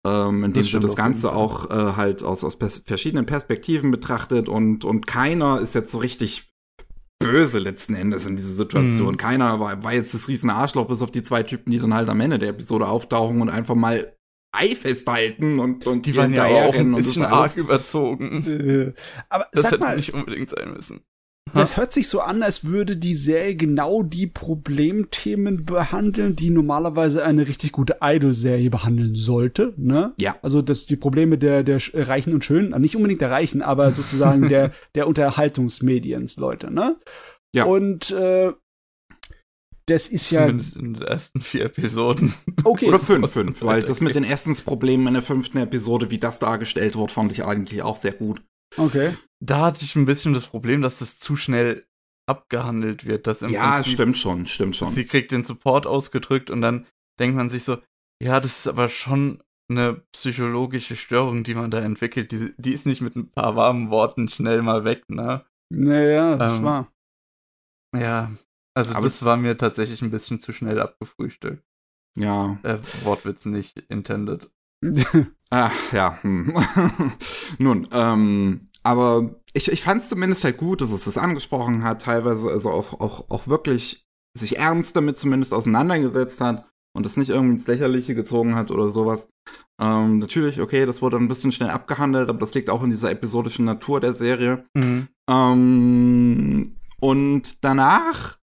Ähm, 0.07 0.45
indem 0.45 0.63
sie 0.63 0.79
das 0.79 0.95
Ganze 0.95 1.33
auch 1.33 1.69
äh, 1.69 1.97
halt 1.97 2.23
aus, 2.23 2.45
aus 2.45 2.57
pers 2.57 2.81
verschiedenen 2.85 3.25
Perspektiven 3.25 3.91
betrachtet 3.91 4.47
und, 4.47 4.85
und 4.85 5.07
keiner 5.07 5.59
ist 5.59 5.75
jetzt 5.75 5.91
so 5.91 5.97
richtig 5.97 6.49
böse 7.19 7.59
letzten 7.59 7.95
Endes 7.95 8.25
in 8.25 8.37
dieser 8.37 8.53
Situation. 8.53 9.13
Mhm. 9.13 9.17
Keiner 9.17 9.59
war, 9.59 9.83
war 9.83 9.93
jetzt 9.93 10.13
das 10.13 10.29
riesen 10.29 10.49
Arschloch, 10.49 10.87
bis 10.87 11.01
auf 11.01 11.11
die 11.11 11.21
zwei 11.21 11.43
Typen, 11.43 11.71
die 11.71 11.79
dann 11.79 11.93
halt 11.93 12.07
am 12.07 12.21
Ende 12.21 12.39
der 12.39 12.49
Episode 12.49 12.87
auftauchen 12.87 13.41
und 13.41 13.49
einfach 13.49 13.75
mal 13.75 14.15
Ei 14.51 14.73
festhalten 14.73 15.59
und, 15.59 15.85
und 15.85 16.07
die 16.07 16.15
waren 16.15 16.33
ja 16.33 16.45
auch 16.45 16.73
ein 16.73 16.95
bisschen 16.95 17.25
arg 17.25 17.55
überzogen. 17.57 18.95
Aber 19.29 19.47
das 19.51 19.65
hätte 19.65 19.79
mal, 19.79 19.95
nicht 19.95 20.13
unbedingt 20.13 20.49
sein 20.49 20.73
müssen. 20.73 21.01
Das 21.53 21.77
hört 21.77 21.93
sich 21.93 22.07
so 22.07 22.21
an, 22.21 22.43
als 22.43 22.65
würde 22.65 22.97
die 22.97 23.15
Serie 23.15 23.55
genau 23.55 24.03
die 24.03 24.27
Problemthemen 24.27 25.65
behandeln, 25.65 26.35
die 26.35 26.49
normalerweise 26.49 27.23
eine 27.23 27.47
richtig 27.47 27.71
gute 27.71 27.97
Idol-Serie 28.01 28.69
behandeln 28.69 29.15
sollte, 29.15 29.73
ne? 29.77 30.13
Ja. 30.17 30.35
Also, 30.41 30.61
dass 30.61 30.85
die 30.85 30.95
Probleme 30.95 31.37
der, 31.37 31.63
der 31.63 31.79
Reichen 31.93 32.33
und 32.33 32.45
Schönen, 32.45 32.79
nicht 32.81 32.95
unbedingt 32.95 33.21
der 33.21 33.31
Reichen, 33.31 33.61
aber 33.61 33.91
sozusagen 33.93 34.49
der, 34.49 34.71
der 34.95 35.07
Unterhaltungsmediens, 35.07 36.37
Leute, 36.37 36.71
ne? 36.71 36.97
Ja. 37.53 37.65
Und, 37.65 38.11
äh, 38.11 38.53
das 39.89 40.07
ist 40.07 40.29
ja. 40.29 40.45
Zumindest 40.45 40.75
in 40.75 40.93
den 40.93 41.01
ersten 41.01 41.41
vier 41.41 41.65
Episoden. 41.65 42.33
Okay. 42.63 42.87
Oder 42.87 42.99
fünf, 42.99 43.31
fünf, 43.31 43.61
weil 43.63 43.81
das 43.81 44.01
mit 44.01 44.13
den 44.13 44.23
ersten 44.23 44.53
Problemen 44.63 45.07
in 45.07 45.13
der 45.13 45.23
fünften 45.23 45.57
Episode, 45.57 46.11
wie 46.11 46.19
das 46.19 46.39
dargestellt 46.39 46.95
wird, 46.95 47.11
fand 47.11 47.31
ich 47.31 47.43
eigentlich 47.43 47.81
auch 47.81 47.97
sehr 47.97 48.11
gut. 48.11 48.41
Okay. 48.77 49.15
Da 49.39 49.67
hatte 49.67 49.83
ich 49.83 49.95
ein 49.95 50.05
bisschen 50.05 50.33
das 50.33 50.45
Problem, 50.45 50.81
dass 50.81 50.99
das 50.99 51.19
zu 51.19 51.35
schnell 51.35 51.85
abgehandelt 52.27 53.05
wird. 53.05 53.27
Dass 53.27 53.41
im 53.41 53.49
ja, 53.49 53.75
Prinzip, 53.75 53.93
stimmt 53.93 54.17
schon, 54.17 54.47
stimmt 54.47 54.75
schon. 54.75 54.91
Sie 54.91 55.05
kriegt 55.05 55.31
den 55.31 55.43
Support 55.43 55.87
ausgedrückt 55.87 56.49
und 56.49 56.61
dann 56.61 56.85
denkt 57.19 57.35
man 57.35 57.49
sich 57.49 57.63
so, 57.63 57.77
ja, 58.21 58.39
das 58.39 58.59
ist 58.59 58.67
aber 58.67 58.89
schon 58.89 59.41
eine 59.69 60.01
psychologische 60.11 60.95
Störung, 60.95 61.43
die 61.43 61.55
man 61.55 61.71
da 61.71 61.79
entwickelt. 61.79 62.31
Die, 62.31 62.53
die 62.57 62.73
ist 62.73 62.85
nicht 62.85 63.01
mit 63.01 63.15
ein 63.15 63.29
paar 63.29 63.55
warmen 63.55 63.89
Worten 63.89 64.29
schnell 64.29 64.61
mal 64.61 64.83
weg, 64.83 65.03
ne? 65.09 65.45
Naja, 65.71 66.35
das 66.37 66.57
ähm, 66.57 66.63
war. 66.63 66.91
Ja, 67.95 68.31
also 68.75 68.93
aber 68.93 69.03
das 69.03 69.23
war 69.23 69.37
mir 69.37 69.57
tatsächlich 69.57 70.01
ein 70.01 70.11
bisschen 70.11 70.39
zu 70.39 70.53
schnell 70.53 70.79
abgefrühstückt. 70.79 71.63
Ja. 72.17 72.59
Äh, 72.63 72.79
Wortwitz 73.03 73.45
nicht 73.45 73.79
intended. 73.89 74.49
Ach, 75.49 75.93
ja. 75.93 76.19
Hm. 76.21 76.53
Nun, 77.57 77.87
ähm, 77.91 78.61
aber 78.83 79.35
ich, 79.53 79.71
ich 79.71 79.81
fand 79.81 80.03
es 80.03 80.09
zumindest 80.09 80.43
halt 80.43 80.57
gut, 80.57 80.81
dass 80.81 80.91
es 80.91 81.05
das 81.05 81.17
angesprochen 81.17 81.83
hat, 81.83 82.03
teilweise 82.03 82.49
also 82.49 82.69
auch, 82.69 82.99
auch, 82.99 83.29
auch 83.29 83.47
wirklich 83.47 84.05
sich 84.37 84.57
ernst 84.57 84.95
damit 84.95 85.17
zumindest 85.17 85.53
auseinandergesetzt 85.53 86.39
hat 86.39 86.65
und 86.95 87.05
es 87.05 87.17
nicht 87.17 87.29
irgendwie 87.29 87.55
ins 87.55 87.67
Lächerliche 87.67 88.15
gezogen 88.15 88.55
hat 88.55 88.71
oder 88.71 88.89
sowas. 88.91 89.27
Ähm, 89.81 90.19
natürlich, 90.19 90.61
okay, 90.61 90.85
das 90.85 91.01
wurde 91.01 91.17
ein 91.17 91.27
bisschen 91.27 91.51
schnell 91.51 91.69
abgehandelt, 91.69 92.29
aber 92.29 92.39
das 92.39 92.53
liegt 92.53 92.69
auch 92.69 92.83
in 92.83 92.89
dieser 92.89 93.11
episodischen 93.11 93.65
Natur 93.65 93.99
der 93.99 94.13
Serie. 94.13 94.65
Mhm. 94.73 95.07
Ähm, 95.29 96.75
und 96.99 97.63
danach 97.63 98.38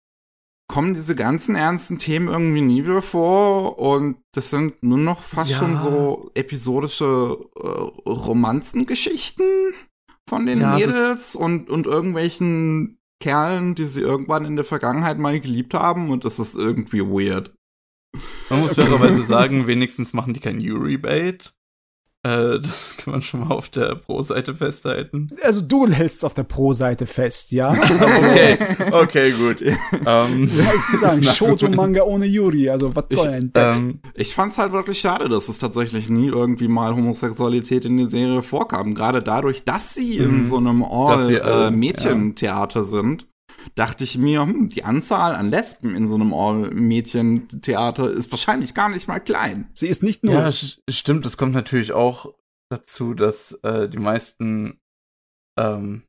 kommen 0.72 0.94
diese 0.94 1.14
ganzen 1.14 1.54
ernsten 1.54 1.98
Themen 1.98 2.28
irgendwie 2.28 2.62
nie 2.62 2.84
wieder 2.84 3.02
vor 3.02 3.78
und 3.78 4.16
das 4.34 4.48
sind 4.48 4.82
nur 4.82 4.96
noch 4.96 5.20
fast 5.20 5.50
ja. 5.50 5.58
schon 5.58 5.76
so 5.76 6.30
episodische 6.32 7.36
äh, 7.56 8.08
Romanzengeschichten 8.08 9.44
von 10.26 10.46
den 10.46 10.62
ja, 10.62 10.76
Mädels 10.76 11.36
und, 11.36 11.68
und 11.68 11.84
irgendwelchen 11.86 12.96
Kerlen, 13.20 13.74
die 13.74 13.84
sie 13.84 14.00
irgendwann 14.00 14.46
in 14.46 14.56
der 14.56 14.64
Vergangenheit 14.64 15.18
mal 15.18 15.38
geliebt 15.40 15.74
haben 15.74 16.08
und 16.08 16.24
das 16.24 16.38
ist 16.38 16.54
irgendwie 16.54 17.02
weird. 17.02 17.52
Man 18.48 18.62
muss 18.62 18.76
fairerweise 18.76 19.22
sagen, 19.24 19.66
wenigstens 19.66 20.14
machen 20.14 20.32
die 20.32 20.40
kein 20.40 20.58
Yuri-Bait. 20.58 21.52
Äh, 22.24 22.60
das 22.60 22.96
kann 22.96 23.14
man 23.14 23.22
schon 23.22 23.40
mal 23.40 23.52
auf 23.52 23.68
der 23.68 23.96
Pro-Seite 23.96 24.54
festhalten. 24.54 25.26
Also 25.42 25.60
du 25.60 25.88
hältst 25.88 26.24
auf 26.24 26.34
der 26.34 26.44
Pro-Seite 26.44 27.06
fest, 27.06 27.50
ja? 27.50 27.72
okay, 27.72 28.58
okay, 28.92 29.32
gut. 29.32 29.60
ähm, 30.06 30.48
ja, 30.56 30.72
ich 30.92 31.00
sagen, 31.00 31.24
Shoujo-Manga 31.24 32.04
ohne 32.04 32.26
Yuri, 32.26 32.70
also 32.70 32.94
was 32.94 33.06
soll 33.10 33.32
denn 33.32 33.50
das? 33.52 33.76
Ähm, 33.76 33.98
ich 34.14 34.34
fand's 34.34 34.56
halt 34.58 34.72
wirklich 34.72 35.00
schade, 35.00 35.28
dass 35.28 35.48
es 35.48 35.58
tatsächlich 35.58 36.08
nie 36.08 36.28
irgendwie 36.28 36.68
mal 36.68 36.94
Homosexualität 36.94 37.84
in 37.86 37.96
der 37.96 38.08
Serie 38.08 38.42
vorkam. 38.42 38.94
Gerade 38.94 39.20
dadurch, 39.20 39.64
dass 39.64 39.94
sie 39.94 40.18
in 40.18 40.38
mhm. 40.38 40.44
so 40.44 40.58
einem 40.58 40.84
All-Mädchentheater 40.84 42.80
äh, 42.80 42.82
ja. 42.82 42.88
sind 42.88 43.26
dachte 43.74 44.04
ich 44.04 44.18
mir, 44.18 44.42
hm, 44.42 44.68
die 44.68 44.84
Anzahl 44.84 45.34
an 45.34 45.50
Lesben 45.50 45.94
in 45.94 46.06
so 46.06 46.14
einem 46.14 46.70
Mädchentheater 46.86 48.10
ist 48.10 48.30
wahrscheinlich 48.30 48.74
gar 48.74 48.88
nicht 48.88 49.08
mal 49.08 49.20
klein. 49.20 49.68
Sie 49.74 49.88
ist 49.88 50.02
nicht 50.02 50.24
nur. 50.24 50.34
Ja, 50.34 50.52
stimmt. 50.52 51.26
Es 51.26 51.36
kommt 51.36 51.54
natürlich 51.54 51.92
auch 51.92 52.34
dazu, 52.70 53.14
dass 53.14 53.52
äh, 53.62 53.88
die 53.88 53.98
meisten, 53.98 54.80
ähm, 55.58 56.04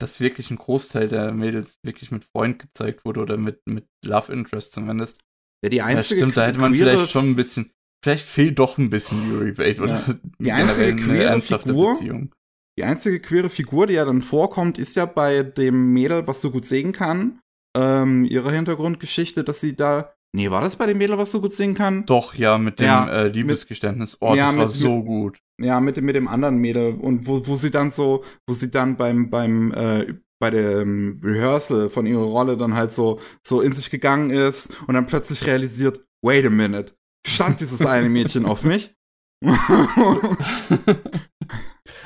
dass 0.00 0.20
wirklich 0.20 0.50
ein 0.50 0.56
Großteil 0.56 1.08
der 1.08 1.32
Mädels 1.32 1.78
wirklich 1.82 2.10
mit 2.10 2.24
Freund 2.24 2.58
gezeigt 2.58 3.04
wurde 3.04 3.20
oder 3.20 3.36
mit, 3.36 3.60
mit 3.66 3.86
Love 4.04 4.32
Interest 4.32 4.72
zumindest. 4.72 5.20
Ja, 5.64 5.70
die 5.70 5.82
einzige. 5.82 6.20
Ja, 6.20 6.26
stimmt, 6.26 6.36
da 6.36 6.46
hätte 6.46 6.58
man 6.58 6.74
vielleicht 6.74 7.10
schon 7.10 7.30
ein 7.30 7.36
bisschen, 7.36 7.70
vielleicht 8.04 8.26
fehlt 8.26 8.58
doch 8.58 8.78
ein 8.78 8.90
bisschen 8.90 9.30
Yuri 9.30 9.52
Bait 9.52 9.80
oder 9.80 10.02
ja. 10.06 10.14
die 10.40 10.52
einzige 10.52 10.96
queere 10.96 11.40
Figur, 11.40 11.92
Beziehung. 11.92 12.34
Die 12.78 12.84
einzige 12.84 13.20
queere 13.20 13.50
Figur, 13.50 13.86
die 13.86 13.94
ja 13.94 14.04
dann 14.04 14.22
vorkommt, 14.22 14.78
ist 14.78 14.96
ja 14.96 15.04
bei 15.04 15.42
dem 15.42 15.92
Mädel, 15.92 16.26
was 16.26 16.40
so 16.40 16.50
gut 16.50 16.64
singen 16.64 16.92
kann, 16.92 17.40
ähm, 17.76 18.24
ihre 18.24 18.52
Hintergrundgeschichte, 18.52 19.44
dass 19.44 19.60
sie 19.60 19.76
da. 19.76 20.14
Nee, 20.34 20.50
war 20.50 20.62
das 20.62 20.76
bei 20.76 20.86
dem 20.86 20.96
Mädel, 20.96 21.18
was 21.18 21.30
so 21.30 21.42
gut 21.42 21.52
singen 21.52 21.74
kann? 21.74 22.06
Doch, 22.06 22.34
ja, 22.34 22.56
mit 22.56 22.80
dem 22.80 22.86
ja, 22.86 23.06
äh, 23.08 23.28
Liebesgeständnis. 23.28 24.16
Oh, 24.20 24.34
ja, 24.34 24.46
das 24.46 24.56
war 24.56 24.66
mit, 24.66 24.74
so 24.74 25.02
gut. 25.02 25.38
Ja, 25.60 25.80
mit, 25.80 26.00
mit 26.00 26.14
dem 26.14 26.28
anderen 26.28 26.56
Mädel. 26.56 26.94
Und 26.94 27.26
wo, 27.26 27.46
wo 27.46 27.56
sie 27.56 27.70
dann 27.70 27.90
so, 27.90 28.24
wo 28.46 28.54
sie 28.54 28.70
dann 28.70 28.96
beim, 28.96 29.28
beim, 29.28 29.72
äh, 29.72 30.14
bei 30.40 30.50
dem 30.50 31.20
Rehearsal 31.22 31.90
von 31.90 32.06
ihrer 32.06 32.24
Rolle 32.24 32.56
dann 32.56 32.74
halt 32.74 32.92
so, 32.92 33.20
so 33.46 33.60
in 33.60 33.72
sich 33.72 33.90
gegangen 33.90 34.30
ist 34.30 34.70
und 34.86 34.94
dann 34.94 35.06
plötzlich 35.06 35.46
realisiert, 35.46 36.02
wait 36.24 36.46
a 36.46 36.50
minute, 36.50 36.94
stand 37.26 37.60
dieses 37.60 37.84
eine 37.84 38.08
Mädchen 38.08 38.46
auf 38.46 38.64
mich? 38.64 38.94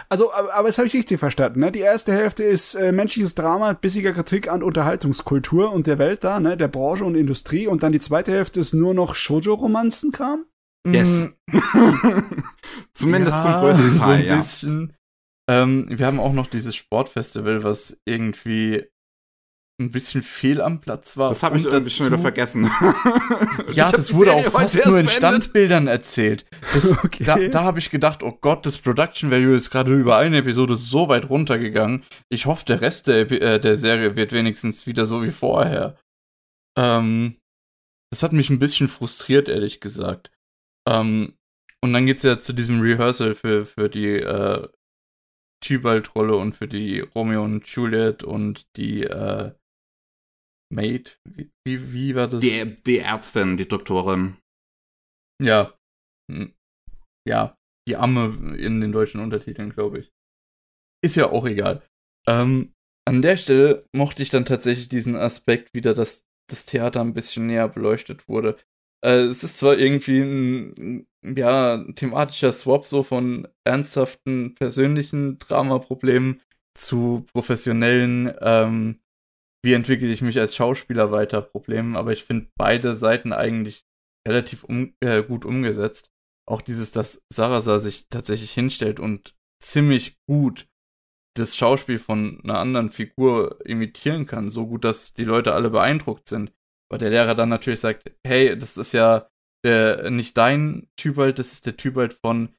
Also, 0.08 0.32
aber, 0.32 0.54
aber 0.54 0.68
das 0.68 0.78
habe 0.78 0.86
ich 0.86 0.94
richtig 0.94 1.18
verstanden. 1.18 1.60
Ne? 1.60 1.72
Die 1.72 1.80
erste 1.80 2.12
Hälfte 2.12 2.44
ist 2.44 2.74
äh, 2.74 2.92
menschliches 2.92 3.34
Drama, 3.34 3.72
bissiger 3.72 4.12
Kritik 4.12 4.48
an 4.50 4.62
Unterhaltungskultur 4.62 5.72
und 5.72 5.86
der 5.86 5.98
Welt 5.98 6.22
da, 6.24 6.40
ne, 6.40 6.56
der 6.56 6.68
Branche 6.68 7.04
und 7.04 7.14
Industrie. 7.14 7.66
Und 7.66 7.82
dann 7.82 7.92
die 7.92 8.00
zweite 8.00 8.32
Hälfte 8.32 8.60
ist 8.60 8.72
nur 8.72 8.94
noch 8.94 9.14
Shoujo-Romanzen 9.14 10.12
kam. 10.12 10.46
Yes. 10.86 11.34
Mm. 11.50 11.58
Zumindest 12.94 13.36
ja, 13.36 13.42
zum 13.42 13.60
größten 13.60 13.98
Teil, 13.98 14.28
so 14.28 14.32
ein 14.32 14.38
bisschen. 14.38 14.96
Ähm, 15.48 15.86
wir 15.88 16.06
haben 16.06 16.20
auch 16.20 16.32
noch 16.32 16.46
dieses 16.46 16.76
Sportfestival, 16.76 17.64
was 17.64 17.98
irgendwie 18.04 18.84
ein 19.78 19.90
bisschen 19.90 20.22
fehl 20.22 20.62
am 20.62 20.80
Platz 20.80 21.16
war. 21.18 21.28
Das 21.28 21.42
habe 21.42 21.58
ich 21.58 21.66
irgendwie 21.66 21.90
schon 21.90 22.06
wieder 22.06 22.18
vergessen. 22.18 22.64
ja, 23.72 23.90
das 23.90 24.14
wurde 24.14 24.32
auch 24.32 24.44
fast 24.44 24.86
nur 24.86 24.98
in 24.98 25.08
Standbildern 25.08 25.86
erzählt. 25.86 26.46
Das, 26.72 26.92
okay. 27.04 27.24
Da, 27.24 27.36
da 27.36 27.62
habe 27.64 27.78
ich 27.78 27.90
gedacht, 27.90 28.22
oh 28.22 28.32
Gott, 28.40 28.64
das 28.64 28.78
Production 28.78 29.30
Value 29.30 29.54
ist 29.54 29.70
gerade 29.70 29.94
über 29.94 30.16
eine 30.16 30.38
Episode 30.38 30.76
so 30.76 31.08
weit 31.08 31.28
runtergegangen. 31.28 32.04
Ich 32.30 32.46
hoffe, 32.46 32.64
der 32.64 32.80
Rest 32.80 33.06
der, 33.06 33.30
äh, 33.30 33.60
der 33.60 33.76
Serie 33.76 34.16
wird 34.16 34.32
wenigstens 34.32 34.86
wieder 34.86 35.04
so 35.04 35.22
wie 35.22 35.30
vorher. 35.30 35.98
Ähm, 36.78 37.36
das 38.10 38.22
hat 38.22 38.32
mich 38.32 38.48
ein 38.48 38.58
bisschen 38.58 38.88
frustriert, 38.88 39.48
ehrlich 39.50 39.80
gesagt. 39.80 40.30
Ähm, 40.88 41.34
und 41.82 41.92
dann 41.92 42.06
geht's 42.06 42.22
ja 42.22 42.40
zu 42.40 42.54
diesem 42.54 42.80
Rehearsal 42.80 43.34
für, 43.34 43.66
für 43.66 43.90
die 43.90 44.20
äh, 44.20 44.68
Tybalt-Rolle 45.60 46.36
und 46.36 46.54
für 46.54 46.66
die 46.66 47.00
Romeo 47.00 47.44
und 47.44 47.66
Juliet 47.68 48.24
und 48.24 48.66
die 48.76 49.04
äh, 49.04 49.52
Maid? 50.72 51.20
Wie, 51.64 51.92
wie, 51.92 52.14
war 52.14 52.28
das? 52.28 52.40
Die, 52.40 52.76
die 52.86 52.98
Ärztin, 52.98 53.56
die 53.56 53.68
Doktorin. 53.68 54.36
Ja. 55.42 55.74
Hm. 56.30 56.54
Ja, 57.28 57.56
die 57.88 57.96
Amme 57.96 58.56
in 58.56 58.80
den 58.80 58.92
deutschen 58.92 59.20
Untertiteln, 59.20 59.70
glaube 59.70 60.00
ich. 60.00 60.12
Ist 61.04 61.16
ja 61.16 61.30
auch 61.30 61.46
egal. 61.46 61.82
Ähm, 62.26 62.72
an 63.06 63.22
der 63.22 63.36
Stelle 63.36 63.86
mochte 63.92 64.22
ich 64.22 64.30
dann 64.30 64.44
tatsächlich 64.44 64.88
diesen 64.88 65.14
Aspekt 65.14 65.74
wieder, 65.74 65.94
dass 65.94 66.24
das 66.50 66.66
Theater 66.66 67.00
ein 67.00 67.14
bisschen 67.14 67.46
näher 67.46 67.68
beleuchtet 67.68 68.28
wurde. 68.28 68.56
Äh, 69.04 69.24
es 69.24 69.44
ist 69.44 69.58
zwar 69.58 69.78
irgendwie 69.78 70.20
ein, 70.20 71.06
ja, 71.22 71.84
thematischer 71.94 72.52
Swap 72.52 72.84
so 72.84 73.02
von 73.02 73.48
ernsthaften 73.64 74.54
persönlichen 74.54 75.38
Dramaproblemen 75.38 76.40
zu 76.74 77.24
professionellen 77.32 78.34
ähm, 78.40 79.00
wie 79.66 79.72
entwickle 79.72 80.06
ich 80.06 80.22
mich 80.22 80.38
als 80.38 80.54
Schauspieler 80.54 81.10
weiter 81.10 81.42
Problemen, 81.42 81.96
aber 81.96 82.12
ich 82.12 82.22
finde 82.22 82.48
beide 82.56 82.94
Seiten 82.94 83.32
eigentlich 83.32 83.84
relativ 84.26 84.62
um, 84.62 84.94
äh, 85.00 85.24
gut 85.24 85.44
umgesetzt. 85.44 86.08
Auch 86.48 86.62
dieses, 86.62 86.92
dass 86.92 87.20
Sarasa 87.32 87.80
sich 87.80 88.06
tatsächlich 88.08 88.52
hinstellt 88.52 89.00
und 89.00 89.34
ziemlich 89.60 90.18
gut 90.28 90.68
das 91.36 91.56
Schauspiel 91.56 91.98
von 91.98 92.40
einer 92.44 92.60
anderen 92.60 92.90
Figur 92.92 93.58
imitieren 93.66 94.26
kann, 94.26 94.48
so 94.48 94.68
gut, 94.68 94.84
dass 94.84 95.14
die 95.14 95.24
Leute 95.24 95.52
alle 95.52 95.70
beeindruckt 95.70 96.28
sind. 96.28 96.52
Weil 96.88 97.00
der 97.00 97.10
Lehrer 97.10 97.34
dann 97.34 97.48
natürlich 97.48 97.80
sagt, 97.80 98.12
hey, 98.24 98.56
das 98.56 98.76
ist 98.76 98.92
ja 98.92 99.28
der, 99.64 100.12
nicht 100.12 100.36
dein 100.36 100.86
Typalt, 100.96 101.40
das 101.40 101.52
ist 101.52 101.66
der 101.66 101.76
Typalt 101.76 102.12
von 102.12 102.54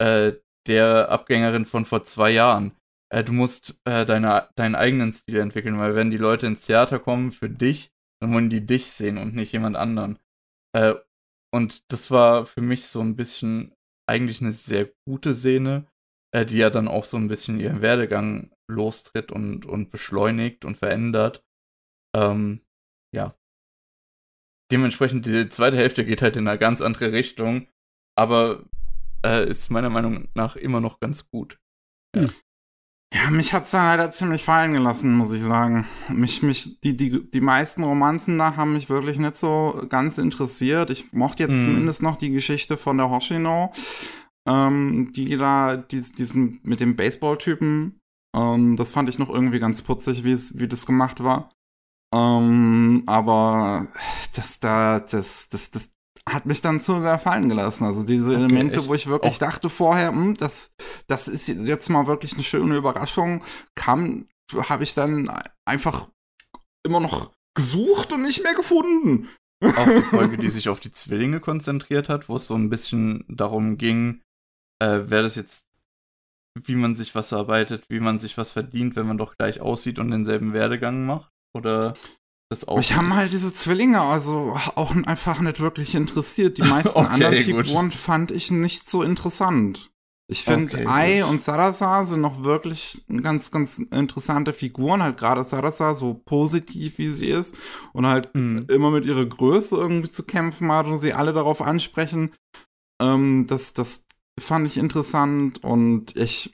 äh, 0.00 0.34
der 0.68 1.10
Abgängerin 1.10 1.66
von 1.66 1.84
vor 1.84 2.04
zwei 2.04 2.30
Jahren 2.30 2.76
äh, 3.14 3.22
du 3.22 3.32
musst 3.32 3.80
äh, 3.84 4.04
deine, 4.04 4.48
deinen 4.56 4.74
eigenen 4.74 5.12
Stil 5.12 5.38
entwickeln, 5.38 5.78
weil 5.78 5.94
wenn 5.94 6.10
die 6.10 6.18
Leute 6.18 6.48
ins 6.48 6.66
Theater 6.66 6.98
kommen 6.98 7.30
für 7.30 7.48
dich, 7.48 7.92
dann 8.20 8.34
wollen 8.34 8.50
die 8.50 8.66
dich 8.66 8.90
sehen 8.90 9.18
und 9.18 9.36
nicht 9.36 9.52
jemand 9.52 9.76
anderen. 9.76 10.18
Äh, 10.76 10.94
und 11.54 11.84
das 11.92 12.10
war 12.10 12.44
für 12.44 12.60
mich 12.60 12.88
so 12.88 13.00
ein 13.00 13.14
bisschen 13.14 13.72
eigentlich 14.10 14.40
eine 14.40 14.50
sehr 14.50 14.90
gute 15.06 15.32
Szene, 15.32 15.86
äh, 16.34 16.44
die 16.44 16.56
ja 16.56 16.70
dann 16.70 16.88
auch 16.88 17.04
so 17.04 17.16
ein 17.16 17.28
bisschen 17.28 17.60
ihren 17.60 17.82
Werdegang 17.82 18.50
lostritt 18.68 19.30
und, 19.30 19.64
und 19.64 19.92
beschleunigt 19.92 20.64
und 20.64 20.76
verändert. 20.76 21.44
Ähm, 22.16 22.62
ja. 23.14 23.36
Dementsprechend, 24.72 25.24
die 25.26 25.48
zweite 25.50 25.76
Hälfte 25.76 26.04
geht 26.04 26.20
halt 26.20 26.36
in 26.36 26.48
eine 26.48 26.58
ganz 26.58 26.80
andere 26.80 27.12
Richtung, 27.12 27.68
aber 28.18 28.64
äh, 29.24 29.48
ist 29.48 29.70
meiner 29.70 29.90
Meinung 29.90 30.30
nach 30.34 30.56
immer 30.56 30.80
noch 30.80 30.98
ganz 30.98 31.30
gut. 31.30 31.60
Ja. 32.16 32.22
Hm. 32.22 32.34
Ja, 33.14 33.30
mich 33.30 33.52
hat's 33.52 33.70
dann 33.70 33.86
leider 33.86 34.10
ziemlich 34.10 34.42
fallen 34.42 34.72
gelassen, 34.72 35.14
muss 35.14 35.32
ich 35.32 35.42
sagen. 35.42 35.86
Mich, 36.08 36.42
mich, 36.42 36.80
die, 36.80 36.96
die, 36.96 37.30
die 37.30 37.40
meisten 37.40 37.84
Romanzen 37.84 38.38
da 38.38 38.56
haben 38.56 38.72
mich 38.72 38.90
wirklich 38.90 39.20
nicht 39.20 39.36
so 39.36 39.86
ganz 39.88 40.18
interessiert. 40.18 40.90
Ich 40.90 41.12
mochte 41.12 41.44
jetzt 41.44 41.54
mm. 41.54 41.62
zumindest 41.62 42.02
noch 42.02 42.16
die 42.16 42.30
Geschichte 42.30 42.76
von 42.76 42.98
der 42.98 43.10
Hoshino, 43.10 43.72
ähm, 44.48 45.12
die 45.14 45.36
da, 45.36 45.76
die, 45.76 46.02
diesen, 46.02 46.58
mit 46.64 46.80
dem 46.80 46.96
Baseball-Typen. 46.96 48.00
Ähm, 48.34 48.76
das 48.76 48.90
fand 48.90 49.08
ich 49.08 49.20
noch 49.20 49.30
irgendwie 49.30 49.60
ganz 49.60 49.80
putzig, 49.82 50.24
wie 50.24 50.32
es, 50.32 50.58
wie 50.58 50.66
das 50.66 50.84
gemacht 50.84 51.22
war. 51.22 51.52
Ähm, 52.12 53.04
aber 53.06 53.86
das 54.34 54.58
da, 54.58 54.98
das, 54.98 55.48
das, 55.50 55.70
das, 55.70 55.93
hat 56.28 56.46
mich 56.46 56.60
dann 56.60 56.80
zu 56.80 57.00
sehr 57.00 57.18
fallen 57.18 57.48
gelassen. 57.48 57.84
Also 57.84 58.04
diese 58.04 58.32
okay, 58.32 58.36
Elemente, 58.36 58.80
echt? 58.80 58.88
wo 58.88 58.94
ich 58.94 59.06
wirklich 59.06 59.36
oh. 59.36 59.40
dachte 59.40 59.68
vorher, 59.68 60.08
hm, 60.08 60.34
das, 60.34 60.72
das 61.06 61.28
ist 61.28 61.48
jetzt 61.48 61.88
mal 61.90 62.06
wirklich 62.06 62.34
eine 62.34 62.42
schöne 62.42 62.76
Überraschung, 62.76 63.44
kam, 63.74 64.28
habe 64.52 64.84
ich 64.84 64.94
dann 64.94 65.30
einfach 65.66 66.08
immer 66.84 67.00
noch 67.00 67.32
gesucht 67.54 68.12
und 68.12 68.22
nicht 68.22 68.42
mehr 68.42 68.54
gefunden. 68.54 69.28
Auch 69.62 69.86
die 69.86 70.02
Folge, 70.10 70.36
die 70.36 70.50
sich 70.50 70.68
auf 70.68 70.80
die 70.80 70.92
Zwillinge 70.92 71.40
konzentriert 71.40 72.08
hat, 72.08 72.28
wo 72.28 72.36
es 72.36 72.46
so 72.46 72.54
ein 72.54 72.70
bisschen 72.70 73.24
darum 73.28 73.78
ging, 73.78 74.22
äh, 74.82 75.02
wer 75.04 75.22
das 75.22 75.36
jetzt, 75.36 75.66
wie 76.66 76.76
man 76.76 76.94
sich 76.94 77.14
was 77.14 77.32
erarbeitet, 77.32 77.86
wie 77.88 78.00
man 78.00 78.18
sich 78.18 78.36
was 78.36 78.50
verdient, 78.50 78.96
wenn 78.96 79.06
man 79.06 79.18
doch 79.18 79.36
gleich 79.36 79.60
aussieht 79.60 79.98
und 79.98 80.10
denselben 80.10 80.52
Werdegang 80.52 81.06
macht? 81.06 81.30
Oder 81.56 81.94
das 82.50 82.66
auch. 82.68 82.76
Mich 82.76 82.94
haben 82.94 83.14
halt 83.14 83.32
diese 83.32 83.52
Zwillinge 83.52 84.00
also 84.00 84.56
auch 84.74 84.94
einfach 84.94 85.40
nicht 85.40 85.60
wirklich 85.60 85.94
interessiert. 85.94 86.58
Die 86.58 86.62
meisten 86.62 86.88
okay, 86.98 87.08
anderen 87.08 87.36
Figuren 87.36 87.88
gut. 87.90 87.94
fand 87.94 88.30
ich 88.30 88.50
nicht 88.50 88.88
so 88.88 89.02
interessant. 89.02 89.90
Ich 90.26 90.44
finde, 90.44 90.74
okay, 90.74 90.86
Ai 90.86 91.20
gut. 91.20 91.30
und 91.30 91.42
Salazar 91.42 92.06
sind 92.06 92.22
noch 92.22 92.44
wirklich 92.44 93.04
ganz, 93.22 93.50
ganz 93.50 93.78
interessante 93.78 94.54
Figuren. 94.54 95.02
Halt 95.02 95.18
gerade 95.18 95.44
Salazar, 95.44 95.94
so 95.94 96.14
positiv 96.14 96.96
wie 96.96 97.08
sie 97.08 97.28
ist 97.28 97.54
und 97.92 98.06
halt 98.06 98.34
mhm. 98.34 98.66
immer 98.70 98.90
mit 98.90 99.04
ihrer 99.04 99.26
Größe 99.26 99.76
irgendwie 99.76 100.10
zu 100.10 100.22
kämpfen 100.22 100.72
hat 100.72 100.86
und 100.86 100.98
sie 100.98 101.12
alle 101.12 101.34
darauf 101.34 101.60
ansprechen. 101.60 102.32
Ähm, 103.02 103.46
das, 103.48 103.74
das 103.74 104.06
fand 104.40 104.66
ich 104.66 104.78
interessant 104.78 105.62
und 105.62 106.16
ich 106.16 106.52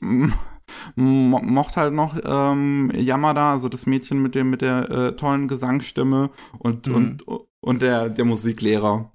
mochte 0.94 1.81
halt 1.81 1.94
noch 1.94 2.18
ähm, 2.24 2.90
Yamada, 2.94 3.52
also 3.52 3.68
das 3.68 3.86
Mädchen 3.86 4.23
mit 4.23 4.34
dem 4.34 4.50
mit 4.50 4.62
der 4.62 4.90
äh, 4.90 5.16
tollen 5.16 5.49
Gesangsstimme 5.49 6.31
und 6.58 6.86
mhm. 6.86 6.94
und 6.94 7.24
und 7.60 7.82
der 7.82 8.08
der 8.08 8.24
Musiklehrer 8.24 9.10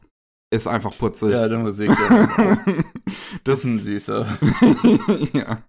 ist 0.52 0.68
einfach 0.68 0.98
putzig. 0.98 1.32
Ja, 1.32 1.48
der 1.48 1.60
Musiklehrer. 1.60 2.58
das 3.44 3.60
ist 3.60 3.66
ein 3.66 3.80
süßer. 3.80 4.26
ja. 5.34 5.64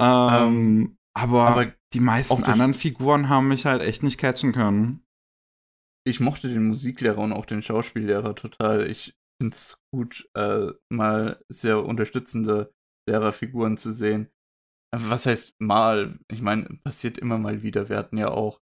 Ähm, 0.00 0.48
ähm, 0.48 0.96
aber, 1.14 1.48
aber, 1.48 1.72
die 1.92 2.00
meisten 2.00 2.44
anderen 2.44 2.74
Figuren 2.74 3.28
haben 3.28 3.48
mich 3.48 3.66
halt 3.66 3.82
echt 3.82 4.02
nicht 4.02 4.18
catchen 4.18 4.52
können. 4.52 5.04
Ich 6.04 6.20
mochte 6.20 6.48
den 6.48 6.66
Musiklehrer 6.66 7.18
und 7.18 7.32
auch 7.32 7.46
den 7.46 7.62
Schauspiellehrer 7.62 8.34
total. 8.34 8.90
Ich 8.90 9.14
finde 9.40 9.54
es 9.54 9.78
gut, 9.92 10.28
äh, 10.34 10.68
mal 10.88 11.40
sehr 11.48 11.84
unterstützende 11.84 12.72
Lehrerfiguren 13.08 13.76
zu 13.76 13.92
sehen. 13.92 14.28
Was 14.94 15.26
heißt 15.26 15.54
mal? 15.58 16.18
Ich 16.28 16.42
meine, 16.42 16.64
passiert 16.84 17.16
immer 17.18 17.38
mal 17.38 17.62
wieder. 17.62 17.88
Wir 17.88 17.96
hatten 17.96 18.18
ja 18.18 18.28
auch 18.28 18.60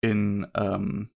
in, 0.00 0.46
ähm, 0.54 1.10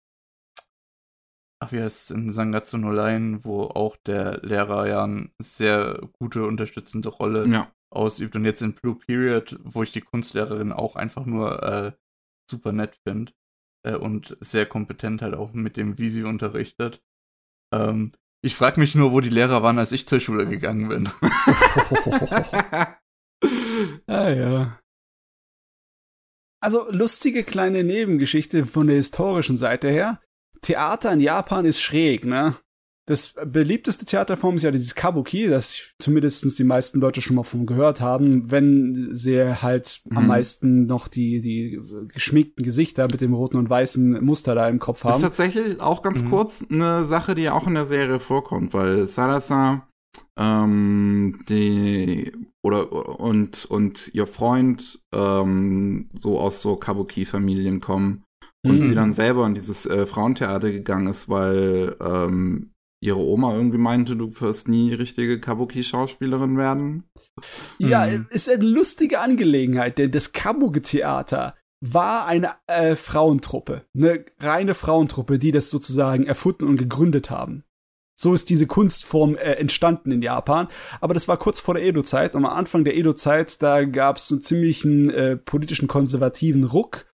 ach, 1.61 1.73
wie 1.73 1.81
heißt 1.81 2.11
es, 2.11 2.17
in 2.17 2.31
Sangatsu 2.31 2.79
no 2.79 2.93
Line, 2.93 3.45
wo 3.45 3.65
auch 3.65 3.97
der 3.97 4.39
Lehrer 4.43 4.87
ja 4.87 5.05
eine 5.05 5.31
sehr 5.41 6.01
gute 6.13 6.47
unterstützende 6.47 7.09
Rolle 7.09 7.49
ja. 7.49 7.73
ausübt. 7.91 8.37
Und 8.37 8.45
jetzt 8.45 8.63
in 8.63 8.75
Blue 8.75 8.95
Period, 8.95 9.59
wo 9.65 9.83
ich 9.83 9.91
die 9.93 10.01
Kunstlehrerin 10.01 10.73
auch 10.73 10.95
einfach 10.95 11.27
nur 11.27 11.63
äh, 11.65 11.93
super 12.49 12.71
nett 12.71 13.01
finde 13.03 13.33
äh, 13.85 13.97
und 13.97 14.37
sehr 14.41 14.67
kompetent 14.67 15.23
halt 15.23 15.35
auch 15.35 15.53
mit 15.55 15.77
dem, 15.77 15.99
wie 15.99 16.09
sie 16.09 16.23
unterrichtet. 16.23 17.03
Ähm, 17.75 18.13
ich 18.45 18.55
frage 18.55 18.79
mich 18.79 18.95
nur, 18.95 19.11
wo 19.11 19.21
die 19.21 19.31
Lehrer 19.31 19.65
waren, 19.65 19.79
als 19.81 19.91
ich 19.91 20.07
zur 20.07 20.21
Schule 20.21 20.47
gegangen 20.47 20.89
bin. 20.89 21.09
ah 24.07 24.31
ja. 24.31 24.81
Also 26.61 26.91
lustige 26.91 27.45
kleine 27.45 27.85
Nebengeschichte 27.85 28.67
von 28.67 28.87
der 28.87 28.97
historischen 28.97 29.57
Seite 29.57 29.89
her. 29.89 30.21
Theater 30.63 31.13
in 31.13 31.21
Japan 31.21 31.65
ist 31.65 31.81
schräg, 31.81 32.25
ne? 32.25 32.57
Das 33.09 33.35
beliebteste 33.45 34.05
Theaterform 34.05 34.57
ist 34.57 34.65
ja 34.65 34.73
dieses 34.73 34.97
Kabuki, 34.97 35.47
das 35.47 35.81
zumindest 36.01 36.59
die 36.59 36.65
meisten 36.65 36.99
Leute 36.99 37.23
schon 37.23 37.37
mal 37.37 37.45
von 37.45 37.65
gehört 37.65 38.01
haben, 38.01 38.51
wenn 38.51 39.15
sie 39.15 39.41
halt 39.63 40.01
mhm. 40.07 40.17
am 40.17 40.27
meisten 40.27 40.87
noch 40.87 41.07
die, 41.07 41.41
die 41.41 41.81
geschminkten 42.09 42.65
Gesichter 42.65 43.05
mit 43.05 43.21
dem 43.21 43.33
roten 43.33 43.59
und 43.59 43.71
weißen 43.71 44.25
Muster 44.25 44.57
da 44.57 44.69
im 44.69 44.81
Kopf 44.81 45.05
haben. 45.05 45.15
Ist 45.15 45.21
tatsächlich 45.21 45.81
auch 45.81 46.03
ganz 46.03 46.25
mhm. 46.25 46.31
kurz 46.31 46.65
eine 46.69 47.05
Sache, 47.05 47.37
die 47.37 47.43
ja 47.43 47.53
auch 47.53 47.69
in 47.69 47.75
der 47.75 47.87
Serie 47.87 48.19
vorkommt, 48.19 48.75
weil 48.75 49.07
Salazar 49.07 49.89
ähm, 50.39 51.45
die 51.49 52.33
oder 52.63 53.21
und 53.21 53.65
und 53.65 54.11
ihr 54.15 54.27
Freund 54.27 55.05
ähm, 55.15 56.09
so 56.21 56.39
aus 56.41 56.61
so 56.61 56.77
Kabuki-Familien 56.77 57.81
kommen 57.81 58.25
und 58.65 58.77
mhm. 58.77 58.81
sie 58.81 58.95
dann 58.95 59.13
selber 59.13 59.47
in 59.47 59.55
dieses 59.55 59.87
äh, 59.87 60.07
Frauentheater 60.07 60.71
gegangen 60.71 61.07
ist, 61.07 61.29
weil 61.29 61.97
ähm, 62.01 62.73
ihre 63.01 63.19
Oma 63.19 63.55
irgendwie 63.55 63.79
meinte, 63.79 64.17
du 64.17 64.33
wirst 64.41 64.69
nie 64.69 64.93
richtige 64.95 65.39
Kabuki-Schauspielerin 65.39 66.57
werden. 66.57 67.05
Ja, 67.79 68.07
mhm. 68.07 68.27
ist 68.31 68.49
eine 68.51 68.65
lustige 68.65 69.21
Angelegenheit, 69.21 69.99
denn 69.99 70.11
das 70.11 70.33
Kabuki-Theater 70.33 71.55
war 71.81 72.27
eine 72.27 72.55
äh, 72.67 72.97
Frauentruppe, 72.97 73.85
eine 73.95 74.25
reine 74.41 74.75
Frauentruppe, 74.75 75.39
die 75.39 75.53
das 75.53 75.71
sozusagen 75.71 76.25
erfunden 76.25 76.65
und 76.65 76.79
gegründet 76.79 77.31
haben. 77.31 77.65
So 78.19 78.33
ist 78.33 78.49
diese 78.49 78.67
Kunstform 78.67 79.37
äh, 79.37 79.53
entstanden 79.53 80.11
in 80.11 80.23
Japan. 80.23 80.69
Aber 81.01 81.15
das 81.15 81.29
war 81.29 81.37
kurz 81.37 81.61
vor 81.61 81.75
der 81.75 81.85
Edo-Zeit. 81.85 82.35
Am 82.35 82.47
Anfang 82.47 82.83
der 82.83 82.97
Edo-Zeit, 82.97 83.63
da 83.63 83.85
gab 83.85 84.17
es 84.17 84.31
einen 84.33 84.41
ziemlichen 84.41 85.11
äh, 85.11 85.37
politischen 85.37 85.87
konservativen 85.87 86.65
Ruck. 86.65 87.07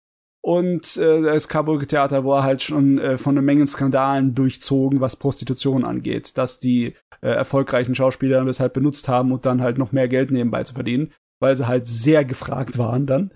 Und 0.45 0.97
äh, 0.97 1.23
das 1.23 1.49
Kabuki-Theater 1.49 2.25
war 2.25 2.43
halt 2.45 2.63
schon 2.63 2.99
äh, 2.99 3.19
von 3.19 3.35
einer 3.35 3.43
Menge 3.43 3.67
Skandalen 3.67 4.35
durchzogen, 4.35 5.01
was 5.01 5.17
Prostitution 5.17 5.85
angeht. 5.85 6.39
Dass 6.39 6.61
die 6.61 6.95
äh, 7.21 7.29
erfolgreichen 7.29 7.95
Schauspieler 7.95 8.45
das 8.45 8.61
halt 8.61 8.73
benutzt 8.73 9.09
haben 9.09 9.33
und 9.33 9.45
dann 9.45 9.61
halt 9.61 9.79
noch 9.79 9.93
mehr 9.93 10.09
Geld 10.09 10.31
nebenbei 10.31 10.63
zu 10.63 10.75
verdienen. 10.75 11.13
Weil 11.41 11.57
sie 11.57 11.67
halt 11.67 11.89
sehr 11.89 12.25
gefragt 12.25 12.79
waren 12.79 13.07
dann. 13.07 13.33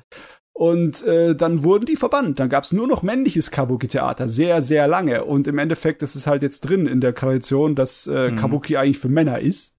Und 0.56 1.02
äh, 1.02 1.36
dann 1.36 1.64
wurden 1.64 1.84
die 1.84 1.96
verbannt. 1.96 2.40
Dann 2.40 2.48
gab 2.48 2.64
es 2.64 2.72
nur 2.72 2.88
noch 2.88 3.02
männliches 3.02 3.50
Kabuki-Theater, 3.50 4.26
sehr, 4.26 4.62
sehr 4.62 4.88
lange. 4.88 5.26
Und 5.26 5.46
im 5.48 5.58
Endeffekt 5.58 6.02
ist 6.02 6.14
es 6.14 6.26
halt 6.26 6.42
jetzt 6.42 6.60
drin 6.60 6.86
in 6.86 7.02
der 7.02 7.14
Tradition, 7.14 7.74
dass 7.74 8.06
äh, 8.06 8.30
mhm. 8.30 8.36
Kabuki 8.36 8.78
eigentlich 8.78 8.98
für 8.98 9.10
Männer 9.10 9.38
ist. 9.38 9.76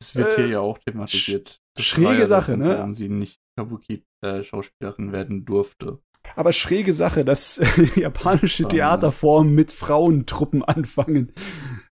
Das 0.00 0.14
wird 0.14 0.32
äh, 0.32 0.36
hier 0.36 0.46
ja 0.48 0.60
auch 0.60 0.78
thematisiert. 0.78 1.60
schräge 1.78 2.26
Sache, 2.26 2.56
ne? 2.56 2.78
Warum 2.78 2.94
sie 2.94 3.10
nicht 3.10 3.40
Kabuki-Schauspielerin 3.58 5.12
werden 5.12 5.44
durfte. 5.44 5.98
Aber 6.34 6.52
schräge 6.52 6.94
Sache, 6.94 7.22
dass 7.26 7.60
japanische 7.96 8.62
ja, 8.62 8.68
Theaterformen 8.70 9.54
mit 9.54 9.70
Frauentruppen 9.70 10.64
anfangen. 10.64 11.34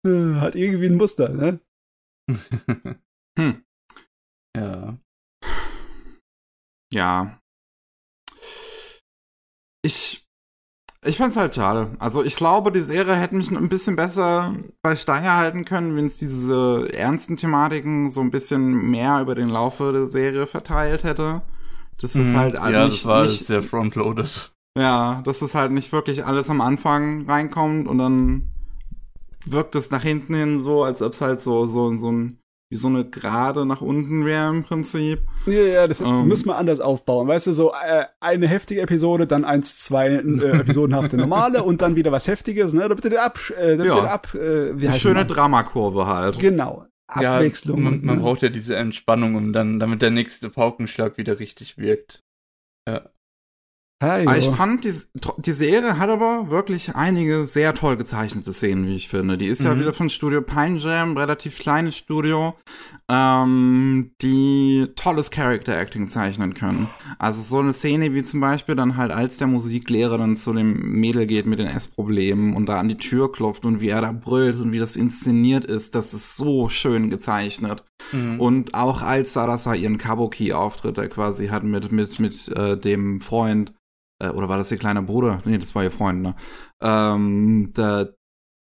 Äh, 0.03 0.39
hat 0.39 0.55
irgendwie 0.55 0.87
ein 0.87 0.95
Muster, 0.95 1.29
ne? 1.29 1.59
hm. 3.37 3.63
Ja. 4.55 4.97
Ja, 6.91 7.39
ich 9.87 10.27
ich 11.05 11.17
fand's 11.17 11.37
halt 11.37 11.55
schade. 11.55 11.91
Also 11.99 12.23
ich 12.23 12.35
glaube, 12.35 12.71
die 12.71 12.81
Serie 12.81 13.15
hätte 13.15 13.35
mich 13.35 13.51
ein 13.51 13.69
bisschen 13.69 13.95
besser 13.95 14.53
bei 14.81 14.95
Stange 14.95 15.31
halten 15.31 15.63
können, 15.63 15.95
wenn 15.95 16.07
es 16.07 16.17
diese 16.17 16.89
ernsten 16.91 17.37
Thematiken 17.37 18.11
so 18.11 18.21
ein 18.21 18.31
bisschen 18.31 18.89
mehr 18.89 19.21
über 19.21 19.35
den 19.35 19.47
Laufe 19.47 19.91
der 19.93 20.07
Serie 20.07 20.47
verteilt 20.47 21.03
hätte. 21.03 21.41
Das 21.99 22.15
ist 22.15 22.33
mhm. 22.33 22.37
halt 22.37 22.55
ja, 22.55 22.85
nicht, 22.85 22.97
das 22.97 23.05
war 23.05 23.23
nicht, 23.25 23.45
sehr 23.45 23.63
frontloaded. 23.63 24.51
Ja, 24.77 25.21
dass 25.23 25.41
es 25.41 25.55
halt 25.55 25.71
nicht 25.71 25.91
wirklich 25.91 26.25
alles 26.25 26.49
am 26.49 26.61
Anfang 26.61 27.27
reinkommt 27.27 27.87
und 27.87 27.97
dann 27.97 28.49
wirkt 29.45 29.75
es 29.75 29.91
nach 29.91 30.03
hinten 30.03 30.35
hin 30.35 30.59
so, 30.59 30.83
als 30.83 31.01
ob 31.01 31.13
es 31.13 31.21
halt 31.21 31.41
so, 31.41 31.67
so, 31.67 31.95
so 31.95 32.11
ein 32.11 32.39
wie 32.69 32.75
so 32.75 32.87
eine 32.87 33.05
Gerade 33.05 33.65
nach 33.65 33.81
unten 33.81 34.25
wäre 34.25 34.49
im 34.49 34.63
Prinzip. 34.63 35.21
Ja, 35.45 35.61
ja, 35.61 35.87
das 35.87 36.01
ähm, 36.01 36.27
müssen 36.27 36.47
wir 36.47 36.57
anders 36.57 36.79
aufbauen. 36.79 37.27
Weißt 37.27 37.47
du, 37.47 37.53
so 37.53 37.71
äh, 37.71 38.05
eine 38.19 38.47
heftige 38.47 38.81
Episode, 38.81 39.25
dann 39.25 39.45
eins, 39.45 39.79
zwei 39.79 40.09
äh, 40.09 40.59
episodenhafte 40.59 41.17
normale 41.17 41.63
und 41.63 41.81
dann 41.81 41.95
wieder 41.95 42.11
was 42.11 42.27
Heftiges, 42.27 42.73
ne? 42.73 42.89
Da 42.89 42.95
bitte 42.95 43.21
ab, 43.21 43.39
äh, 43.57 43.75
ja. 43.75 44.03
ab, 44.03 44.33
äh, 44.33 44.79
wie 44.79 44.87
Eine 44.87 44.99
schöne 44.99 45.25
Dramakurve 45.25 46.07
halt. 46.07 46.39
Genau. 46.39 46.85
Abwechslung. 47.07 47.77
Ja, 47.77 47.83
man, 47.83 48.05
man 48.05 48.21
braucht 48.21 48.41
ja 48.41 48.49
diese 48.49 48.75
Entspannung, 48.75 49.35
um 49.35 49.53
dann, 49.53 49.79
damit 49.79 50.01
der 50.01 50.11
nächste 50.11 50.49
Paukenschlag 50.49 51.17
wieder 51.17 51.39
richtig 51.39 51.77
wirkt. 51.77 52.21
Ja. 52.87 53.09
Hey, 53.99 54.37
ich 54.37 54.45
fand, 54.45 54.83
die, 54.83 54.93
die 55.37 55.53
Serie 55.53 55.97
hat 55.97 56.11
aber 56.11 56.51
wirklich 56.51 56.95
einige 56.95 57.47
sehr 57.47 57.73
toll 57.73 57.97
gezeichnete 57.97 58.53
Szenen, 58.53 58.85
wie 58.85 58.95
ich 58.95 59.09
finde. 59.09 59.39
Die 59.39 59.47
ist 59.47 59.61
mhm. 59.61 59.65
ja 59.65 59.79
wieder 59.79 59.93
von 59.93 60.11
Studio 60.11 60.43
Pine 60.43 60.77
Jam, 60.77 61.17
relativ 61.17 61.57
kleines 61.57 61.97
Studio, 61.97 62.53
ähm, 63.09 64.11
die 64.21 64.87
tolles 64.95 65.31
Character 65.31 65.75
Acting 65.75 66.09
zeichnen 66.09 66.53
können. 66.53 66.87
Also 67.17 67.41
so 67.41 67.57
eine 67.57 67.73
Szene 67.73 68.13
wie 68.13 68.21
zum 68.21 68.39
Beispiel 68.39 68.75
dann 68.75 68.97
halt, 68.97 69.11
als 69.11 69.39
der 69.39 69.47
Musiklehrer 69.47 70.19
dann 70.19 70.35
zu 70.35 70.53
dem 70.53 70.73
Mädel 70.99 71.25
geht 71.25 71.47
mit 71.47 71.57
den 71.57 71.67
Essproblemen 71.67 72.55
und 72.55 72.67
da 72.67 72.79
an 72.79 72.89
die 72.89 72.97
Tür 72.97 73.31
klopft 73.31 73.65
und 73.65 73.81
wie 73.81 73.89
er 73.89 74.01
da 74.01 74.11
brüllt 74.11 74.59
und 74.59 74.73
wie 74.73 74.79
das 74.79 74.95
inszeniert 74.95 75.65
ist, 75.65 75.95
das 75.95 76.13
ist 76.13 76.35
so 76.35 76.69
schön 76.69 77.09
gezeichnet. 77.09 77.83
Mhm. 78.11 78.39
Und 78.39 78.75
auch 78.75 79.01
als 79.01 79.33
Sarasa 79.33 79.73
ihren 79.73 79.97
Kabuki-Auftritt, 79.97 80.97
der 80.97 81.09
quasi 81.09 81.47
hat 81.47 81.63
mit, 81.63 81.91
mit, 81.91 82.19
mit 82.19 82.47
äh, 82.49 82.77
dem 82.77 83.21
Freund, 83.21 83.73
äh, 84.19 84.29
oder 84.29 84.49
war 84.49 84.57
das 84.57 84.71
ihr 84.71 84.77
kleiner 84.77 85.01
Bruder? 85.01 85.41
Nee, 85.45 85.57
das 85.57 85.75
war 85.75 85.83
ihr 85.83 85.91
Freund, 85.91 86.21
ne? 86.21 86.35
Ähm, 86.81 87.71
da, 87.73 88.09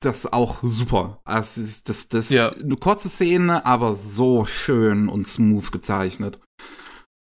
das 0.01 0.25
ist 0.25 0.33
auch 0.33 0.59
super. 0.63 1.21
Also, 1.25 1.61
das, 1.61 1.85
das, 1.85 2.09
das 2.09 2.31
ja. 2.31 2.51
eine 2.51 2.77
kurze 2.77 3.09
Szene, 3.09 3.65
aber 3.67 3.95
so 3.95 4.47
schön 4.47 5.09
und 5.09 5.27
smooth 5.27 5.71
gezeichnet. 5.73 6.41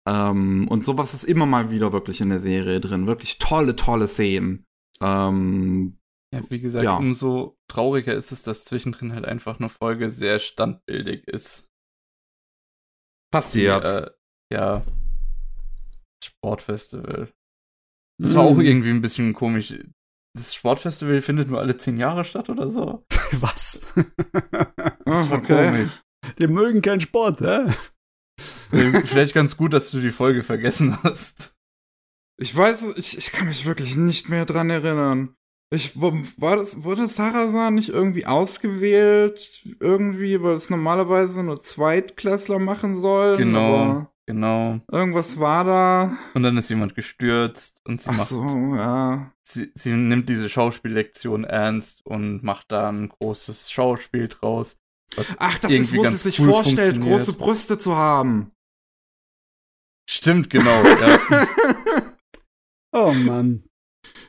Ähm, 0.07 0.67
und 0.67 0.85
sowas 0.85 1.13
ist 1.13 1.25
immer 1.25 1.45
mal 1.45 1.69
wieder 1.71 1.93
wirklich 1.93 2.21
in 2.21 2.29
der 2.29 2.39
Serie 2.39 2.79
drin. 2.79 3.07
Wirklich 3.07 3.37
tolle, 3.37 3.75
tolle 3.75 4.07
Szenen. 4.07 4.65
Ähm, 5.01 5.97
ja, 6.33 6.41
wie 6.49 6.59
gesagt, 6.59 6.85
ja. 6.85 6.97
umso 6.97 7.57
trauriger 7.67 8.13
ist 8.13 8.31
es, 8.31 8.43
dass 8.43 8.65
zwischendrin 8.65 9.13
halt 9.13 9.25
einfach 9.25 9.59
eine 9.59 9.69
Folge 9.69 10.09
sehr 10.09 10.39
standbildig 10.39 11.27
ist. 11.27 11.67
Passiert. 13.31 13.83
Die, 13.83 13.87
äh, 13.87 14.11
ja. 14.53 14.81
Sportfestival. 16.23 17.31
Das 18.19 18.35
war 18.35 18.43
auch 18.43 18.55
mhm. 18.55 18.61
irgendwie 18.61 18.89
ein 18.89 19.01
bisschen 19.01 19.33
komisch. 19.33 19.73
Das 20.35 20.53
Sportfestival 20.53 21.21
findet 21.21 21.49
nur 21.49 21.59
alle 21.59 21.77
zehn 21.77 21.97
Jahre 21.97 22.25
statt 22.25 22.49
oder 22.49 22.69
so. 22.69 23.05
Was? 23.31 23.87
das 23.95 25.29
war 25.29 25.39
okay. 25.39 25.67
komisch. 25.67 25.91
Die 26.37 26.47
mögen 26.47 26.81
keinen 26.81 27.01
Sport, 27.01 27.41
hä? 27.41 27.73
Vielleicht 28.71 29.33
ganz 29.33 29.57
gut, 29.57 29.73
dass 29.73 29.89
du 29.91 29.99
die 29.99 30.11
Folge 30.11 30.43
vergessen 30.43 31.01
hast. 31.03 31.55
Ich 32.37 32.55
weiß, 32.55 32.97
ich, 32.97 33.17
ich 33.17 33.31
kann 33.31 33.47
mich 33.47 33.65
wirklich 33.65 33.95
nicht 33.95 34.29
mehr 34.29 34.45
dran 34.45 34.69
erinnern. 34.69 35.35
Ich, 35.71 35.99
war 35.99 36.55
das, 36.55 36.83
wurde 36.83 37.07
Sarasan 37.07 37.75
nicht 37.75 37.89
irgendwie 37.89 38.25
ausgewählt? 38.25 39.61
Irgendwie, 39.79 40.41
weil 40.41 40.55
es 40.55 40.69
normalerweise 40.69 41.43
nur 41.43 41.61
Zweitklässler 41.61 42.59
machen 42.59 42.99
soll? 42.99 43.37
Genau. 43.37 44.07
Genau. 44.29 44.79
Irgendwas 44.91 45.39
war 45.39 45.63
da. 45.63 46.15
Und 46.35 46.43
dann 46.43 46.55
ist 46.55 46.69
jemand 46.69 46.93
gestürzt 46.93 47.81
und 47.83 47.99
sie 47.99 48.11
Ach 48.11 48.17
macht. 48.17 48.27
so, 48.27 48.75
ja. 48.75 49.33
Sie, 49.41 49.71
sie 49.73 49.89
nimmt 49.89 50.29
diese 50.29 50.51
Schauspiellektion 50.51 51.45
ernst 51.45 52.05
und 52.05 52.43
macht 52.43 52.71
da 52.71 52.89
ein 52.89 53.09
großes 53.09 53.71
Schauspiel 53.71 54.27
draus. 54.27 54.77
Ach, 55.39 55.57
das 55.57 55.73
ist, 55.73 55.95
wo 55.95 56.03
sie 56.03 56.15
sich 56.15 56.39
cool 56.41 56.51
vorstellt, 56.51 57.01
große 57.01 57.33
Brüste 57.33 57.79
zu 57.79 57.97
haben. 57.97 58.51
Stimmt, 60.07 60.51
genau, 60.51 60.83
ja. 60.83 61.47
oh 62.91 63.11
Mann. 63.11 63.63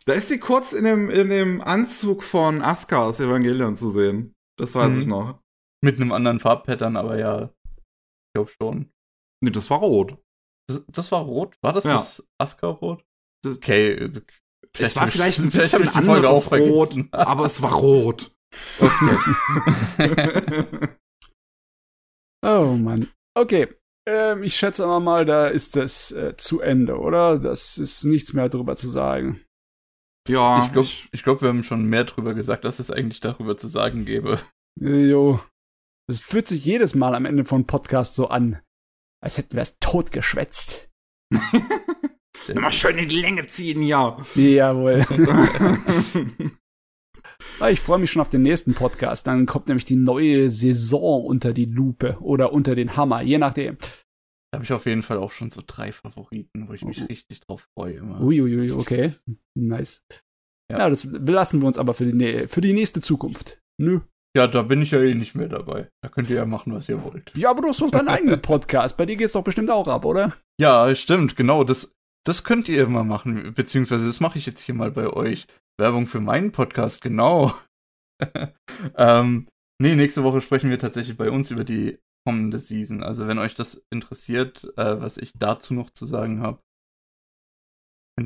Da 0.06 0.14
ist 0.14 0.28
sie 0.28 0.38
kurz 0.38 0.72
in 0.72 0.84
dem, 0.84 1.10
in 1.10 1.28
dem 1.28 1.60
Anzug 1.60 2.22
von 2.22 2.62
Asuka 2.62 3.02
aus 3.02 3.20
Evangelion 3.20 3.76
zu 3.76 3.90
sehen. 3.90 4.32
Das 4.56 4.74
weiß 4.74 4.94
mhm. 4.94 5.00
ich 5.00 5.06
noch. 5.06 5.42
Mit 5.82 5.96
einem 5.96 6.12
anderen 6.12 6.40
Farbpattern, 6.40 6.96
aber 6.96 7.18
ja. 7.18 7.50
Ich 7.74 8.32
glaube 8.32 8.50
schon. 8.58 8.90
Nee, 9.43 9.51
das 9.51 9.70
war 9.70 9.78
rot. 9.78 10.19
Das, 10.69 10.85
das 10.89 11.12
war 11.12 11.23
rot? 11.23 11.57
War 11.62 11.73
das 11.73 11.85
ja. 11.85 11.94
das 11.94 12.28
Asuka-Rot? 12.39 13.05
Okay. 13.44 13.99
Also, 13.99 14.20
es 14.78 14.97
war 14.97 15.09
vielleicht 15.09 15.41
ein 15.41 15.51
bisschen 15.51 15.81
vielleicht 15.81 15.97
anderes 15.97 16.51
Rot, 16.52 16.94
aber 17.12 17.47
es 17.47 17.60
war 17.62 17.73
rot. 17.73 18.33
Okay. 18.78 19.17
oh 22.44 22.77
Mann. 22.77 23.09
Okay. 23.35 23.69
Ähm, 24.09 24.43
ich 24.43 24.57
schätze 24.57 24.85
aber 24.85 25.01
mal, 25.01 25.25
da 25.25 25.47
ist 25.47 25.77
das 25.77 26.10
äh, 26.12 26.36
zu 26.36 26.60
Ende, 26.60 26.99
oder? 26.99 27.39
Das 27.39 27.78
ist 27.78 28.05
nichts 28.05 28.33
mehr 28.33 28.49
drüber 28.49 28.77
zu 28.77 28.89
sagen. 28.89 29.41
Ja. 30.28 30.65
Ich 30.65 30.73
glaube, 30.73 30.89
ich 31.12 31.23
glaub, 31.23 31.43
wir 31.43 31.49
haben 31.49 31.65
schon 31.65 31.85
mehr 31.85 32.05
drüber 32.05 32.35
gesagt, 32.35 32.65
dass 32.65 32.78
es 32.78 32.91
eigentlich 32.91 33.20
darüber 33.20 33.57
zu 33.57 33.69
sagen 33.69 34.05
gäbe. 34.05 34.41
Jo. 34.81 35.41
Das 36.09 36.20
fühlt 36.20 36.49
sich 36.49 36.65
jedes 36.65 36.94
Mal 36.94 37.15
am 37.15 37.25
Ende 37.25 37.44
von 37.44 37.67
Podcast 37.67 38.15
so 38.15 38.28
an, 38.28 38.60
als 39.23 39.39
hätten 39.39 39.55
wir 39.55 39.62
es 39.62 39.78
totgeschwätzt. 39.78 40.90
Immer 42.49 42.73
schön 42.73 42.99
in 42.99 43.08
die 43.08 43.20
Länge 43.20 43.47
ziehen, 43.47 43.82
ja. 43.82 44.16
Jawohl. 44.34 45.07
Ah, 47.58 47.70
ich 47.70 47.81
freue 47.81 47.99
mich 47.99 48.10
schon 48.10 48.23
auf 48.23 48.28
den 48.28 48.42
nächsten 48.42 48.74
Podcast. 48.74 49.26
Dann 49.26 49.47
kommt 49.47 49.68
nämlich 49.68 49.84
die 49.84 49.97
neue 49.97 50.50
Saison 50.50 51.24
unter 51.24 51.52
die 51.52 51.65
Lupe 51.65 52.16
oder 52.20 52.52
unter 52.52 52.74
den 52.74 52.97
Hammer, 52.97 53.23
je 53.23 53.39
nachdem. 53.39 53.76
Da 53.78 54.57
habe 54.57 54.65
ich 54.65 54.73
auf 54.73 54.86
jeden 54.86 55.02
Fall 55.02 55.18
auch 55.18 55.31
schon 55.31 55.50
so 55.50 55.62
drei 55.66 55.92
Favoriten, 55.92 56.68
wo 56.68 56.73
ich 56.73 56.84
mich 56.84 57.02
oh. 57.02 57.07
richtig 57.07 57.40
drauf 57.40 57.68
freue. 57.74 58.02
Uiuiui, 58.02 58.73
okay. 58.73 59.15
Nice. 59.55 60.02
Ja. 60.70 60.78
ja, 60.78 60.90
das 60.90 61.10
belassen 61.10 61.60
wir 61.60 61.66
uns 61.66 61.78
aber 61.78 61.94
für 61.94 62.07
die, 62.07 62.47
für 62.47 62.60
die 62.60 62.73
nächste 62.73 63.00
Zukunft. 63.00 63.60
Nö. 63.78 64.00
Ja, 64.36 64.47
da 64.47 64.62
bin 64.62 64.81
ich 64.81 64.92
ja 64.92 65.00
eh 65.00 65.15
nicht 65.15 65.34
mehr 65.34 65.49
dabei. 65.49 65.89
Da 66.02 66.09
könnt 66.09 66.31
ihr 66.31 66.36
ja 66.36 66.47
machen, 66.47 66.73
was 66.73 66.89
ihr 66.89 67.02
wollt. 67.02 67.33
Ja, 67.34 67.50
aber 67.50 67.62
du 67.62 67.68
hast 67.68 67.81
doch 67.81 67.91
deinen 67.91 68.09
eigenen 68.09 68.41
Podcast. 68.41 68.97
Bei 68.97 69.07
dir 69.07 69.17
geht's 69.17 69.33
doch 69.33 69.42
bestimmt 69.42 69.70
auch 69.70 69.89
ab, 69.89 70.05
oder? 70.05 70.36
Ja, 70.60 70.94
stimmt, 70.94 71.36
genau. 71.36 71.65
Das, 71.65 71.94
das 72.25 72.44
könnt 72.44 72.68
ihr 72.68 72.84
immer 72.84 73.02
machen. 73.02 73.55
Beziehungsweise 73.55 74.07
das 74.07 74.20
mache 74.20 74.39
ich 74.39 74.47
jetzt 74.47 74.60
hier 74.60 74.75
mal 74.75 74.92
bei 74.92 75.09
euch. 75.09 75.47
Werbung 75.81 76.07
für 76.07 76.20
meinen 76.20 76.52
Podcast, 76.52 77.00
genau. 77.00 77.55
ähm, 78.97 79.49
nee, 79.81 79.97
nächste 79.97 80.23
Woche 80.23 80.42
sprechen 80.42 80.70
wir 80.70 80.78
tatsächlich 80.78 81.17
bei 81.17 81.31
uns 81.31 81.50
über 81.50 81.65
die 81.65 81.99
kommende 82.25 82.59
Season. 82.59 83.02
Also 83.02 83.26
wenn 83.26 83.39
euch 83.39 83.55
das 83.55 83.86
interessiert, 83.91 84.65
äh, 84.76 85.00
was 85.00 85.17
ich 85.17 85.33
dazu 85.36 85.75
noch 85.75 85.91
zu 85.91 86.07
sagen 86.07 86.41
habe. 86.41 86.60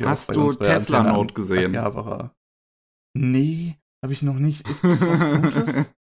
Hast 0.03 0.35
du 0.35 0.53
Tesla 0.53 1.05
Note 1.05 1.35
gesehen? 1.35 1.73
Ja, 1.73 2.33
Nee, 3.17 3.79
habe 4.05 4.13
ich 4.13 4.23
noch 4.23 4.35
nicht. 4.35 4.69
Ist 4.69 4.85
das 4.85 5.01
was 5.01 5.21
Gutes? 5.21 5.95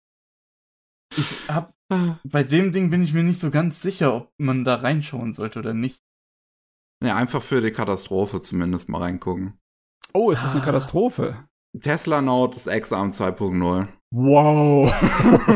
ich 1.16 1.48
hab, 1.48 1.74
bei 2.26 2.44
dem 2.44 2.74
Ding 2.74 2.90
bin 2.90 3.02
ich 3.02 3.14
mir 3.14 3.24
nicht 3.24 3.40
so 3.40 3.50
ganz 3.50 3.82
sicher, 3.82 4.14
ob 4.14 4.34
man 4.38 4.66
da 4.66 4.76
reinschauen 4.76 5.32
sollte 5.32 5.60
oder 5.60 5.74
nicht. 5.74 6.04
Ja, 7.02 7.16
einfach 7.16 7.42
für 7.42 7.62
die 7.62 7.72
Katastrophe 7.72 8.42
zumindest 8.42 8.90
mal 8.90 9.02
reingucken. 9.02 9.58
Oh, 10.14 10.32
ist 10.32 10.44
das 10.44 10.52
eine 10.52 10.62
ah. 10.62 10.66
Katastrophe? 10.66 11.48
Tesla 11.80 12.22
Note 12.22 12.58
ist 12.58 12.68
Exam 12.68 13.12
2.0. 13.12 13.88
Wow. 14.16 14.92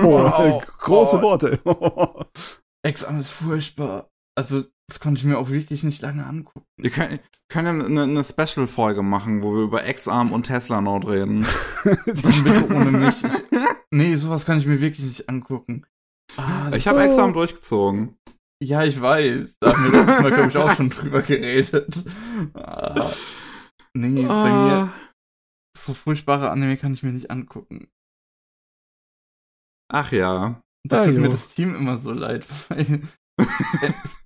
wow. 0.01 0.66
Große 0.80 1.22
Worte. 1.22 1.61
Exam 2.82 3.19
ist 3.19 3.30
furchtbar. 3.30 4.09
Also, 4.35 4.64
das 4.88 4.99
konnte 4.99 5.19
ich 5.19 5.25
mir 5.25 5.38
auch 5.38 5.49
wirklich 5.49 5.83
nicht 5.83 6.01
lange 6.01 6.25
angucken. 6.25 6.66
Wir 6.77 6.91
können, 6.91 7.19
können 7.49 7.82
eine, 7.82 8.03
eine 8.03 8.24
Special-Folge 8.24 9.03
machen, 9.03 9.43
wo 9.43 9.53
wir 9.53 9.64
über 9.64 9.88
X-Arm 9.88 10.32
und 10.32 10.43
Tesla 10.43 10.82
Note 10.82 11.09
reden. 11.09 11.45
bitte 11.83 12.67
ohne 12.74 12.91
mich. 12.91 13.24
Ich, 13.24 13.59
nee, 13.91 14.16
sowas 14.16 14.45
kann 14.45 14.59
ich 14.59 14.66
mir 14.66 14.80
wirklich 14.80 15.06
nicht 15.06 15.30
angucken. 15.30 15.85
Ah, 16.38 16.72
ich 16.74 16.88
habe 16.88 17.03
X-Arm 17.03 17.33
durchgezogen. 17.33 18.17
Ja, 18.64 18.83
ich 18.83 18.99
weiß. 18.99 19.57
Da 19.59 19.74
haben 19.74 19.83
wir 19.83 19.91
letztes 19.91 20.22
Mal, 20.22 20.32
glaube 20.32 20.49
ich, 20.49 20.57
auch 20.57 20.75
schon 20.75 20.90
drüber 20.90 21.22
geredet. 21.22 22.06
Ah. 22.53 23.11
Nee, 23.93 24.25
ah. 24.27 24.43
bei 24.43 24.51
mir 24.51 24.93
so 25.77 25.93
furchtbare 25.93 26.49
Anime 26.49 26.77
kann 26.77 26.93
ich 26.93 27.03
mir 27.03 27.11
nicht 27.11 27.30
angucken. 27.30 27.88
Ach 29.90 30.11
ja. 30.11 30.61
Da 30.83 31.06
tut 31.06 31.16
mir 31.16 31.30
das 31.30 31.53
Team 31.53 31.75
immer 31.75 31.98
so 31.98 32.14
leid. 32.14 32.45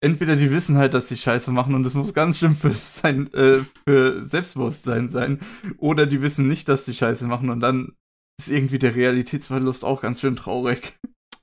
Entweder 0.00 0.36
die 0.36 0.52
wissen 0.52 0.78
halt, 0.78 0.94
dass 0.94 1.08
sie 1.08 1.16
Scheiße 1.16 1.50
machen 1.50 1.74
und 1.74 1.86
es 1.86 1.94
muss 1.94 2.14
ganz 2.14 2.38
schlimm 2.38 2.54
für, 2.54 2.70
sein, 2.70 3.32
äh, 3.32 3.60
für 3.86 4.24
Selbstbewusstsein 4.24 5.08
sein. 5.08 5.40
Oder 5.78 6.06
die 6.06 6.22
wissen 6.22 6.46
nicht, 6.46 6.68
dass 6.68 6.84
sie 6.84 6.94
Scheiße 6.94 7.26
machen 7.26 7.50
und 7.50 7.60
dann 7.60 7.94
ist 8.40 8.50
irgendwie 8.50 8.78
der 8.78 8.94
Realitätsverlust 8.94 9.84
auch 9.84 10.00
ganz 10.00 10.20
schön 10.20 10.36
traurig. 10.36 10.98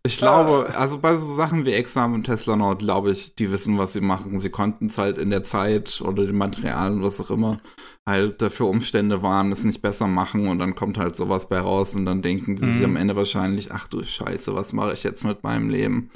Ich 0.06 0.18
glaube, 0.18 0.72
also 0.78 1.00
bei 1.00 1.18
so 1.18 1.34
Sachen 1.34 1.66
wie 1.66 1.74
Exam 1.74 2.14
und 2.14 2.26
Tesla 2.26 2.56
Nord, 2.56 2.80
glaube 2.80 3.12
ich, 3.12 3.34
die 3.34 3.52
wissen, 3.52 3.80
was 3.80 3.94
sie 3.94 4.02
machen. 4.02 4.38
Sie 4.38 4.52
konnten 4.52 4.86
es 4.86 5.00
halt 5.00 5.18
in 5.18 5.32
der 5.32 5.42
Zeit 5.42 6.00
oder 6.00 6.28
den 6.28 6.38
Materialien, 6.38 7.02
was 7.02 7.20
auch 7.20 7.32
immer, 7.32 7.60
halt 8.08 8.40
dafür 8.40 8.68
Umstände 8.68 9.24
waren, 9.24 9.52
es 9.52 9.64
nicht 9.64 9.82
besser 9.82 10.06
machen 10.06 10.48
und 10.48 10.60
dann 10.60 10.76
kommt 10.76 11.00
halt 11.00 11.16
sowas 11.16 11.50
bei 11.50 11.60
raus 11.60 11.96
und 11.96 12.06
dann 12.06 12.22
denken 12.22 12.56
sie 12.56 12.68
mhm. 12.68 12.74
sich 12.74 12.84
am 12.84 12.96
Ende 12.98 13.16
wahrscheinlich, 13.16 13.72
ach 13.72 13.88
du 13.88 14.04
Scheiße, 14.04 14.54
was 14.54 14.74
mache 14.74 14.94
ich 14.94 15.04
jetzt 15.04 15.24
mit 15.24 15.42
meinem 15.42 15.70
Leben? 15.70 16.12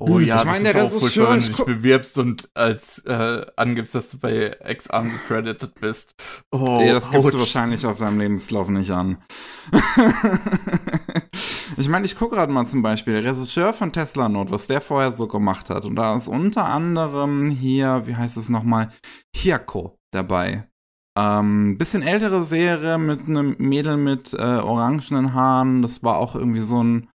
Oh 0.00 0.18
hm, 0.18 0.26
ja, 0.26 0.36
ich 0.36 0.44
meine, 0.44 0.72
der 0.72 0.84
Regisseur, 0.84 1.30
wenn 1.30 1.40
du 1.40 1.46
dich 1.48 1.64
bewirbst 1.64 2.18
und 2.18 2.48
als 2.54 3.00
äh, 3.00 3.44
angibst, 3.56 3.96
dass 3.96 4.10
du 4.10 4.18
bei 4.18 4.56
X-Arm 4.64 5.10
gecredited 5.10 5.74
bist. 5.80 6.14
Oh, 6.52 6.78
nee, 6.78 6.92
das 6.92 7.10
gibst 7.10 7.34
du 7.34 7.38
wahrscheinlich 7.40 7.84
auf 7.84 7.98
deinem 7.98 8.20
Lebenslauf 8.20 8.68
nicht 8.68 8.92
an. 8.92 9.18
ich 11.76 11.88
meine, 11.88 12.06
ich 12.06 12.16
gucke 12.16 12.36
gerade 12.36 12.52
mal 12.52 12.66
zum 12.66 12.80
Beispiel, 12.80 13.20
der 13.20 13.32
Regisseur 13.32 13.72
von 13.72 13.92
Tesla 13.92 14.28
Note, 14.28 14.52
was 14.52 14.68
der 14.68 14.80
vorher 14.80 15.10
so 15.10 15.26
gemacht 15.26 15.68
hat. 15.68 15.84
Und 15.84 15.96
da 15.96 16.16
ist 16.16 16.28
unter 16.28 16.66
anderem 16.66 17.50
hier, 17.50 18.04
wie 18.06 18.14
heißt 18.14 18.36
es 18.36 18.48
nochmal, 18.48 18.92
Hyako 19.34 19.98
dabei. 20.12 20.68
Ähm, 21.18 21.76
bisschen 21.76 22.02
ältere 22.02 22.44
Serie 22.44 22.98
mit 22.98 23.26
einem 23.26 23.56
Mädel 23.58 23.96
mit 23.96 24.32
äh, 24.32 24.36
orangenen 24.36 25.34
Haaren. 25.34 25.82
Das 25.82 26.04
war 26.04 26.18
auch 26.18 26.36
irgendwie 26.36 26.60
so 26.60 26.84
ein 26.84 27.08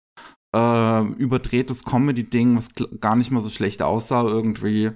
äh, 0.54 1.02
überdrehtes 1.14 1.84
Comedy-Ding, 1.84 2.56
was 2.56 2.70
gar 3.00 3.16
nicht 3.16 3.30
mal 3.30 3.42
so 3.42 3.48
schlecht 3.48 3.82
aussah 3.82 4.24
irgendwie. 4.24 4.90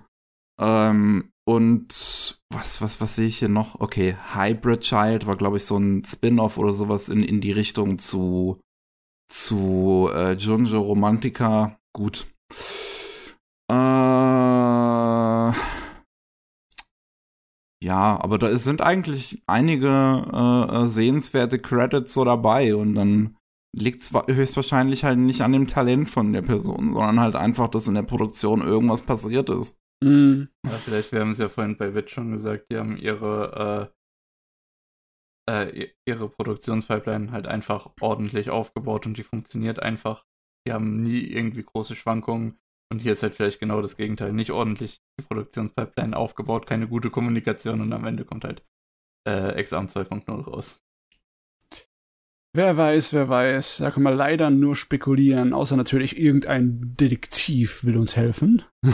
Ähm, 0.61 1.31
und 1.49 2.41
was, 2.51 2.81
was, 2.81 3.01
was 3.01 3.17
sehe 3.17 3.29
ich 3.29 3.39
hier 3.39 3.49
noch? 3.49 3.81
Okay, 3.81 4.17
Hybrid 4.35 4.81
Child 4.81 5.27
war, 5.27 5.37
glaube 5.37 5.59
ich, 5.59 5.65
so 5.65 5.79
ein 5.79 6.05
Spin-off 6.05 6.59
oder 6.59 6.73
sowas 6.73 7.09
in, 7.09 7.23
in 7.23 7.41
die 7.41 7.53
Richtung 7.53 7.99
zu, 7.99 8.61
zu 9.31 10.11
äh, 10.13 10.33
Junjo 10.33 10.81
Romantica. 10.81 11.79
Gut. 11.95 12.27
Äh, 13.71 13.75
ja, 13.75 15.55
aber 18.21 18.39
da 18.39 18.57
sind 18.59 18.81
eigentlich 18.81 19.43
einige 19.47 20.25
äh, 20.33 20.83
äh 20.83 20.87
sehenswerte 20.89 21.61
Credits 21.61 22.13
so 22.13 22.25
dabei 22.25 22.75
und 22.75 22.95
dann 22.95 23.36
liegt 23.77 24.01
es 24.03 24.11
höchstwahrscheinlich 24.13 25.05
halt 25.05 25.19
nicht 25.19 25.43
an 25.43 25.53
dem 25.53 25.69
Talent 25.69 26.09
von 26.09 26.33
der 26.33 26.43
Person, 26.43 26.95
sondern 26.95 27.21
halt 27.21 27.35
einfach, 27.35 27.69
dass 27.69 27.89
in 27.89 27.95
der 27.95 28.03
Produktion 28.03 28.63
irgendwas 28.63 29.03
passiert 29.03 29.51
ist. 29.51 29.79
Mhm. 30.03 30.49
Ja, 30.65 30.73
vielleicht, 30.79 31.13
wir 31.13 31.21
haben 31.21 31.31
es 31.31 31.39
ja 31.39 31.49
vorhin 31.49 31.77
bei 31.77 31.95
Wit 31.95 32.11
schon 32.11 32.33
gesagt, 32.33 32.67
die 32.71 32.79
haben 32.79 32.97
ihre, 32.97 33.93
äh, 35.47 35.69
äh, 35.69 35.91
ihre 36.07 36.29
Produktionspipeline 36.29 37.31
halt 37.33 37.47
einfach 37.47 37.91
ordentlich 38.01 38.51
aufgebaut 38.51 39.07
und 39.07 39.19
die 39.19 39.23
funktioniert 39.23 39.81
einfach. 39.83 40.25
Die 40.67 40.73
haben 40.73 41.03
nie 41.03 41.21
irgendwie 41.21 41.63
große 41.63 41.97
Schwankungen. 41.97 42.59
Und 42.91 43.01
hier 43.01 43.13
ist 43.13 43.23
halt 43.23 43.35
vielleicht 43.35 43.61
genau 43.61 43.83
das 43.83 43.97
Gegenteil. 43.97 44.33
Nicht 44.33 44.53
ordentlich 44.53 45.03
die 45.21 45.25
Produktionspipeline 45.25 46.17
aufgebaut, 46.17 46.67
keine 46.67 46.89
gute 46.89 47.11
Kommunikation 47.11 47.81
und 47.81 47.93
am 47.93 48.07
Ende 48.07 48.25
kommt 48.25 48.45
halt 48.45 48.65
äh, 49.29 49.55
Exam 49.55 49.87
2.0 49.87 50.31
raus. 50.45 50.81
Wer 52.57 52.75
weiß, 52.75 53.13
wer 53.13 53.29
weiß. 53.29 53.77
Da 53.79 53.91
kann 53.91 54.03
man 54.03 54.17
leider 54.17 54.49
nur 54.49 54.77
spekulieren, 54.77 55.53
außer 55.53 55.77
natürlich 55.77 56.19
irgendein 56.19 56.97
Detektiv 56.97 57.85
will 57.85 57.99
uns 57.99 58.17
helfen. 58.17 58.63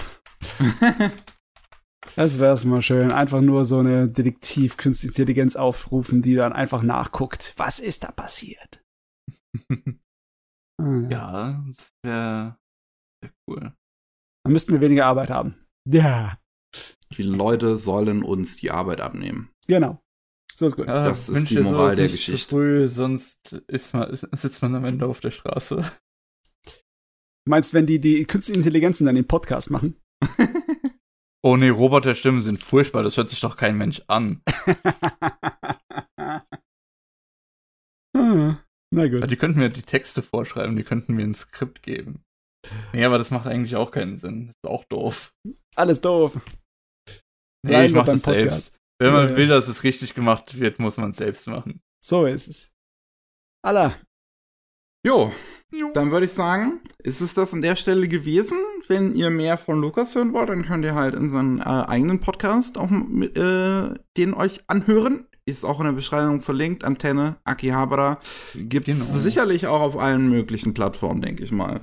das 2.17 2.41
wär's 2.41 2.65
mal 2.65 2.83
schön. 2.83 3.13
Einfach 3.13 3.41
nur 3.41 3.65
so 3.65 3.79
eine 3.79 4.11
Detektiv-Künstliche 4.11 5.13
Intelligenz 5.13 5.55
aufrufen, 5.55 6.23
die 6.23 6.35
dann 6.35 6.53
einfach 6.53 6.83
nachguckt. 6.83 7.55
Was 7.57 7.79
ist 7.79 8.03
da 8.03 8.11
passiert? 8.11 8.83
ah, 10.81 11.01
ja, 11.09 11.65
das 11.69 11.93
wäre 12.03 12.57
wär 13.23 13.31
cool. 13.47 13.73
Dann 14.43 14.53
müssten 14.53 14.73
wir 14.73 14.81
weniger 14.81 15.07
Arbeit 15.07 15.31
haben. 15.31 15.55
Ja. 15.89 16.37
Die 17.17 17.23
Leute 17.23 17.79
sollen 17.79 18.25
uns 18.25 18.57
die 18.57 18.73
Arbeit 18.73 19.01
abnehmen. 19.01 19.51
Genau. 19.69 20.03
So 20.55 20.67
ist 20.67 20.77
gut. 20.77 20.87
Ja, 20.87 21.09
das 21.09 21.29
ist 21.29 21.51
die 21.51 21.59
Moral 21.61 21.97
der 21.97 22.09
Geschichte. 22.09 22.39
Zu 22.39 22.49
früh, 22.49 22.89
sonst 22.89 23.53
ist 23.69 23.95
man, 23.95 24.15
sitzt 24.33 24.63
man 24.63 24.75
am 24.75 24.85
Ende 24.85 25.07
auf 25.07 25.21
der 25.21 25.31
Straße. 25.31 25.77
Du 27.45 27.51
meinst, 27.51 27.75
wenn 27.75 27.87
die, 27.87 28.01
die 28.01 28.25
künstliche 28.25 28.59
Intelligenzen 28.59 29.07
dann 29.07 29.15
den 29.15 29.27
Podcast 29.27 29.71
machen? 29.71 29.97
oh 31.43 31.57
nee, 31.57 31.71
Roboterstimmen 31.71 32.43
sind 32.43 32.63
furchtbar, 32.63 33.03
das 33.03 33.17
hört 33.17 33.31
sich 33.31 33.41
doch 33.41 33.57
kein 33.57 33.77
Mensch 33.77 34.03
an. 34.07 34.43
ah, 38.17 38.59
na 38.95 39.09
gut. 39.09 39.29
Die 39.29 39.37
könnten 39.37 39.59
mir 39.59 39.71
die 39.71 39.83
Texte 39.83 40.23
vorschreiben, 40.23 40.77
die 40.77 40.85
könnten 40.85 41.15
mir 41.15 41.25
ein 41.25 41.35
Skript 41.35 41.83
geben. 41.83 42.23
Nee, 42.93 43.05
aber 43.05 43.19
das 43.19 43.33
macht 43.33 43.49
eigentlich 43.49 43.75
auch 43.75 43.91
keinen 43.91 44.17
Sinn. 44.17 44.53
Das 44.63 44.71
ist 44.71 44.71
auch 44.71 44.85
doof. 44.85 45.33
Alles 45.75 46.01
doof. 46.01 46.39
Nee, 47.65 47.87
ich 47.87 47.93
mach 47.93 48.07
das 48.07 48.23
selbst. 48.23 48.77
Wenn 49.03 49.13
man 49.13 49.29
ja. 49.31 49.37
will, 49.37 49.49
dass 49.49 49.69
es 49.69 49.83
richtig 49.83 50.15
gemacht 50.15 50.59
wird, 50.59 50.79
muss 50.79 50.97
man 50.97 51.11
es 51.11 51.17
selbst 51.17 51.47
machen. 51.47 51.81
So 52.05 52.27
ist 52.27 52.49
es. 52.49 52.71
Allah. 53.65 53.95
Jo, 55.05 55.33
dann 55.95 56.11
würde 56.11 56.27
ich 56.27 56.33
sagen, 56.33 56.81
ist 56.99 57.21
es 57.21 57.35
das 57.35 57.55
an 57.55 57.63
der 57.63 57.77
Stelle 57.77 58.07
gewesen. 58.07 58.59
Wenn 58.87 59.15
ihr 59.15 59.31
mehr 59.31 59.59
von 59.59 59.81
Lukas 59.81 60.15
hören 60.15 60.33
wollt, 60.33 60.51
dann 60.51 60.65
könnt 60.65 60.85
ihr 60.85 60.95
halt 60.95 61.15
in 61.15 61.29
seinen 61.29 61.61
äh, 61.61 61.63
eigenen 61.63 62.21
Podcast 62.21 62.79
auch 62.79 62.91
äh, 62.91 63.95
den 64.17 64.35
euch 64.35 64.61
anhören. 64.69 65.27
Ist 65.45 65.65
auch 65.65 65.81
in 65.81 65.87
der 65.87 65.93
Beschreibung 65.93 66.41
verlinkt. 66.41 66.85
Antenne, 66.85 67.37
Akihabara. 67.43 68.21
Gibt 68.55 68.87
es 68.87 69.09
genau. 69.09 69.19
sicherlich 69.19 69.67
auch 69.67 69.81
auf 69.81 69.99
allen 69.99 70.29
möglichen 70.29 70.75
Plattformen, 70.75 71.21
denke 71.21 71.43
ich 71.43 71.51
mal. 71.51 71.81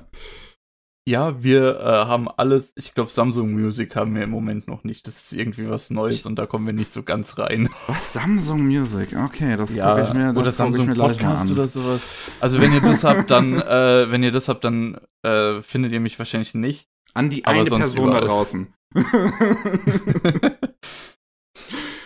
Ja, 1.08 1.42
wir 1.42 1.80
äh, 1.80 1.84
haben 1.84 2.28
alles, 2.28 2.72
ich 2.76 2.94
glaube, 2.94 3.10
Samsung 3.10 3.52
Music 3.52 3.96
haben 3.96 4.14
wir 4.14 4.22
im 4.22 4.30
Moment 4.30 4.68
noch 4.68 4.84
nicht. 4.84 5.06
Das 5.06 5.16
ist 5.16 5.32
irgendwie 5.32 5.68
was 5.68 5.90
Neues 5.90 6.26
und 6.26 6.36
da 6.36 6.46
kommen 6.46 6.66
wir 6.66 6.74
nicht 6.74 6.92
so 6.92 7.02
ganz 7.02 7.38
rein. 7.38 7.70
Was? 7.86 8.12
Samsung 8.12 8.66
Music? 8.66 9.16
Okay, 9.16 9.56
das 9.56 9.74
ja, 9.74 9.94
gucke 9.94 10.08
ich 10.08 10.14
mir, 10.14 10.26
das 10.26 10.36
oder 10.36 10.52
Samsung 10.52 10.90
ich 10.90 10.96
mir 10.96 11.02
Podcast 11.02 11.50
oder 11.50 11.66
sowas. 11.66 12.02
Also 12.38 12.60
wenn 12.60 12.72
ihr 12.72 12.82
das 12.82 13.02
habt, 13.02 13.30
dann, 13.30 13.54
äh, 13.60 14.10
wenn 14.10 14.22
ihr 14.22 14.30
das 14.30 14.48
habt, 14.48 14.62
dann 14.62 15.00
äh, 15.22 15.62
findet 15.62 15.92
ihr 15.92 16.00
mich 16.00 16.18
wahrscheinlich 16.18 16.54
nicht. 16.54 16.86
An 17.14 17.30
die 17.30 17.46
eine 17.46 17.64
Person 17.64 18.08
überall. 18.08 18.20
da 18.20 18.26
draußen. 18.26 18.72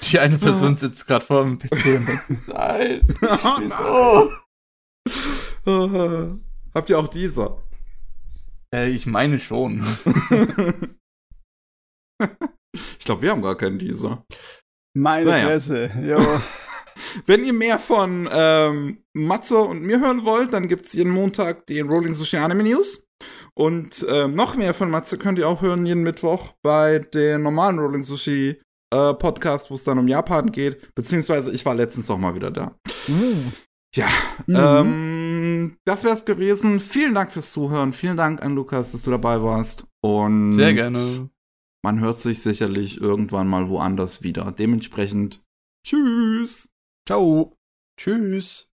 die 0.02 0.18
eine 0.18 0.38
Person 0.38 0.76
sitzt 0.76 1.06
gerade 1.06 1.26
vor 1.26 1.42
dem 1.42 1.58
PC 1.58 1.72
und 1.72 2.08
denkt, 2.08 2.30
nein, 2.46 3.00
oh, 3.90 4.30
nein. 5.66 6.40
Habt 6.72 6.90
ihr 6.90 6.98
auch 6.98 7.08
dieser? 7.08 7.58
Äh, 8.74 8.90
ich 8.90 9.06
meine 9.06 9.38
schon. 9.38 9.84
ich 12.18 13.04
glaube, 13.04 13.22
wir 13.22 13.30
haben 13.30 13.42
gar 13.42 13.56
keinen 13.56 13.78
Dieser. 13.78 14.24
Meine 14.96 15.30
naja. 15.30 15.46
Fresse, 15.46 15.90
jo. 16.02 16.18
Wenn 17.26 17.44
ihr 17.44 17.52
mehr 17.52 17.78
von 17.78 18.28
ähm, 18.32 19.04
Matze 19.12 19.58
und 19.58 19.82
mir 19.82 20.00
hören 20.00 20.24
wollt, 20.24 20.52
dann 20.52 20.66
gibt 20.68 20.86
es 20.86 20.92
jeden 20.94 21.12
Montag 21.12 21.66
den 21.66 21.88
Rolling 21.88 22.14
Sushi 22.14 22.36
Anime 22.36 22.64
News. 22.64 23.06
Und 23.54 24.04
ähm, 24.08 24.32
noch 24.32 24.56
mehr 24.56 24.74
von 24.74 24.90
Matze 24.90 25.18
könnt 25.18 25.38
ihr 25.38 25.48
auch 25.48 25.62
hören 25.62 25.86
jeden 25.86 26.02
Mittwoch 26.02 26.54
bei 26.62 26.98
den 26.98 27.42
normalen 27.42 27.78
Rolling 27.78 28.02
Sushi 28.02 28.60
äh, 28.92 29.14
Podcast, 29.14 29.70
wo 29.70 29.76
es 29.76 29.84
dann 29.84 29.98
um 29.98 30.08
Japan 30.08 30.50
geht. 30.50 30.94
Beziehungsweise 30.96 31.52
ich 31.52 31.64
war 31.64 31.74
letztens 31.74 32.10
auch 32.10 32.18
mal 32.18 32.34
wieder 32.34 32.50
da. 32.50 32.76
Mhm. 33.06 33.52
Ja, 33.94 34.08
mhm. 34.46 34.56
ähm, 34.56 35.23
das 35.84 36.04
wäre 36.04 36.14
es 36.14 36.24
gewesen. 36.24 36.80
Vielen 36.80 37.14
Dank 37.14 37.32
fürs 37.32 37.52
Zuhören. 37.52 37.92
Vielen 37.92 38.16
Dank 38.16 38.42
an 38.42 38.54
Lukas, 38.54 38.92
dass 38.92 39.02
du 39.02 39.10
dabei 39.10 39.42
warst. 39.42 39.86
Und 40.00 40.52
sehr 40.52 40.74
gerne. 40.74 41.30
Man 41.82 42.00
hört 42.00 42.18
sich 42.18 42.40
sicherlich 42.40 43.00
irgendwann 43.00 43.46
mal 43.46 43.68
woanders 43.68 44.22
wieder. 44.22 44.52
Dementsprechend, 44.52 45.42
tschüss. 45.86 46.70
Ciao. 47.06 47.56
Tschüss. 47.98 48.73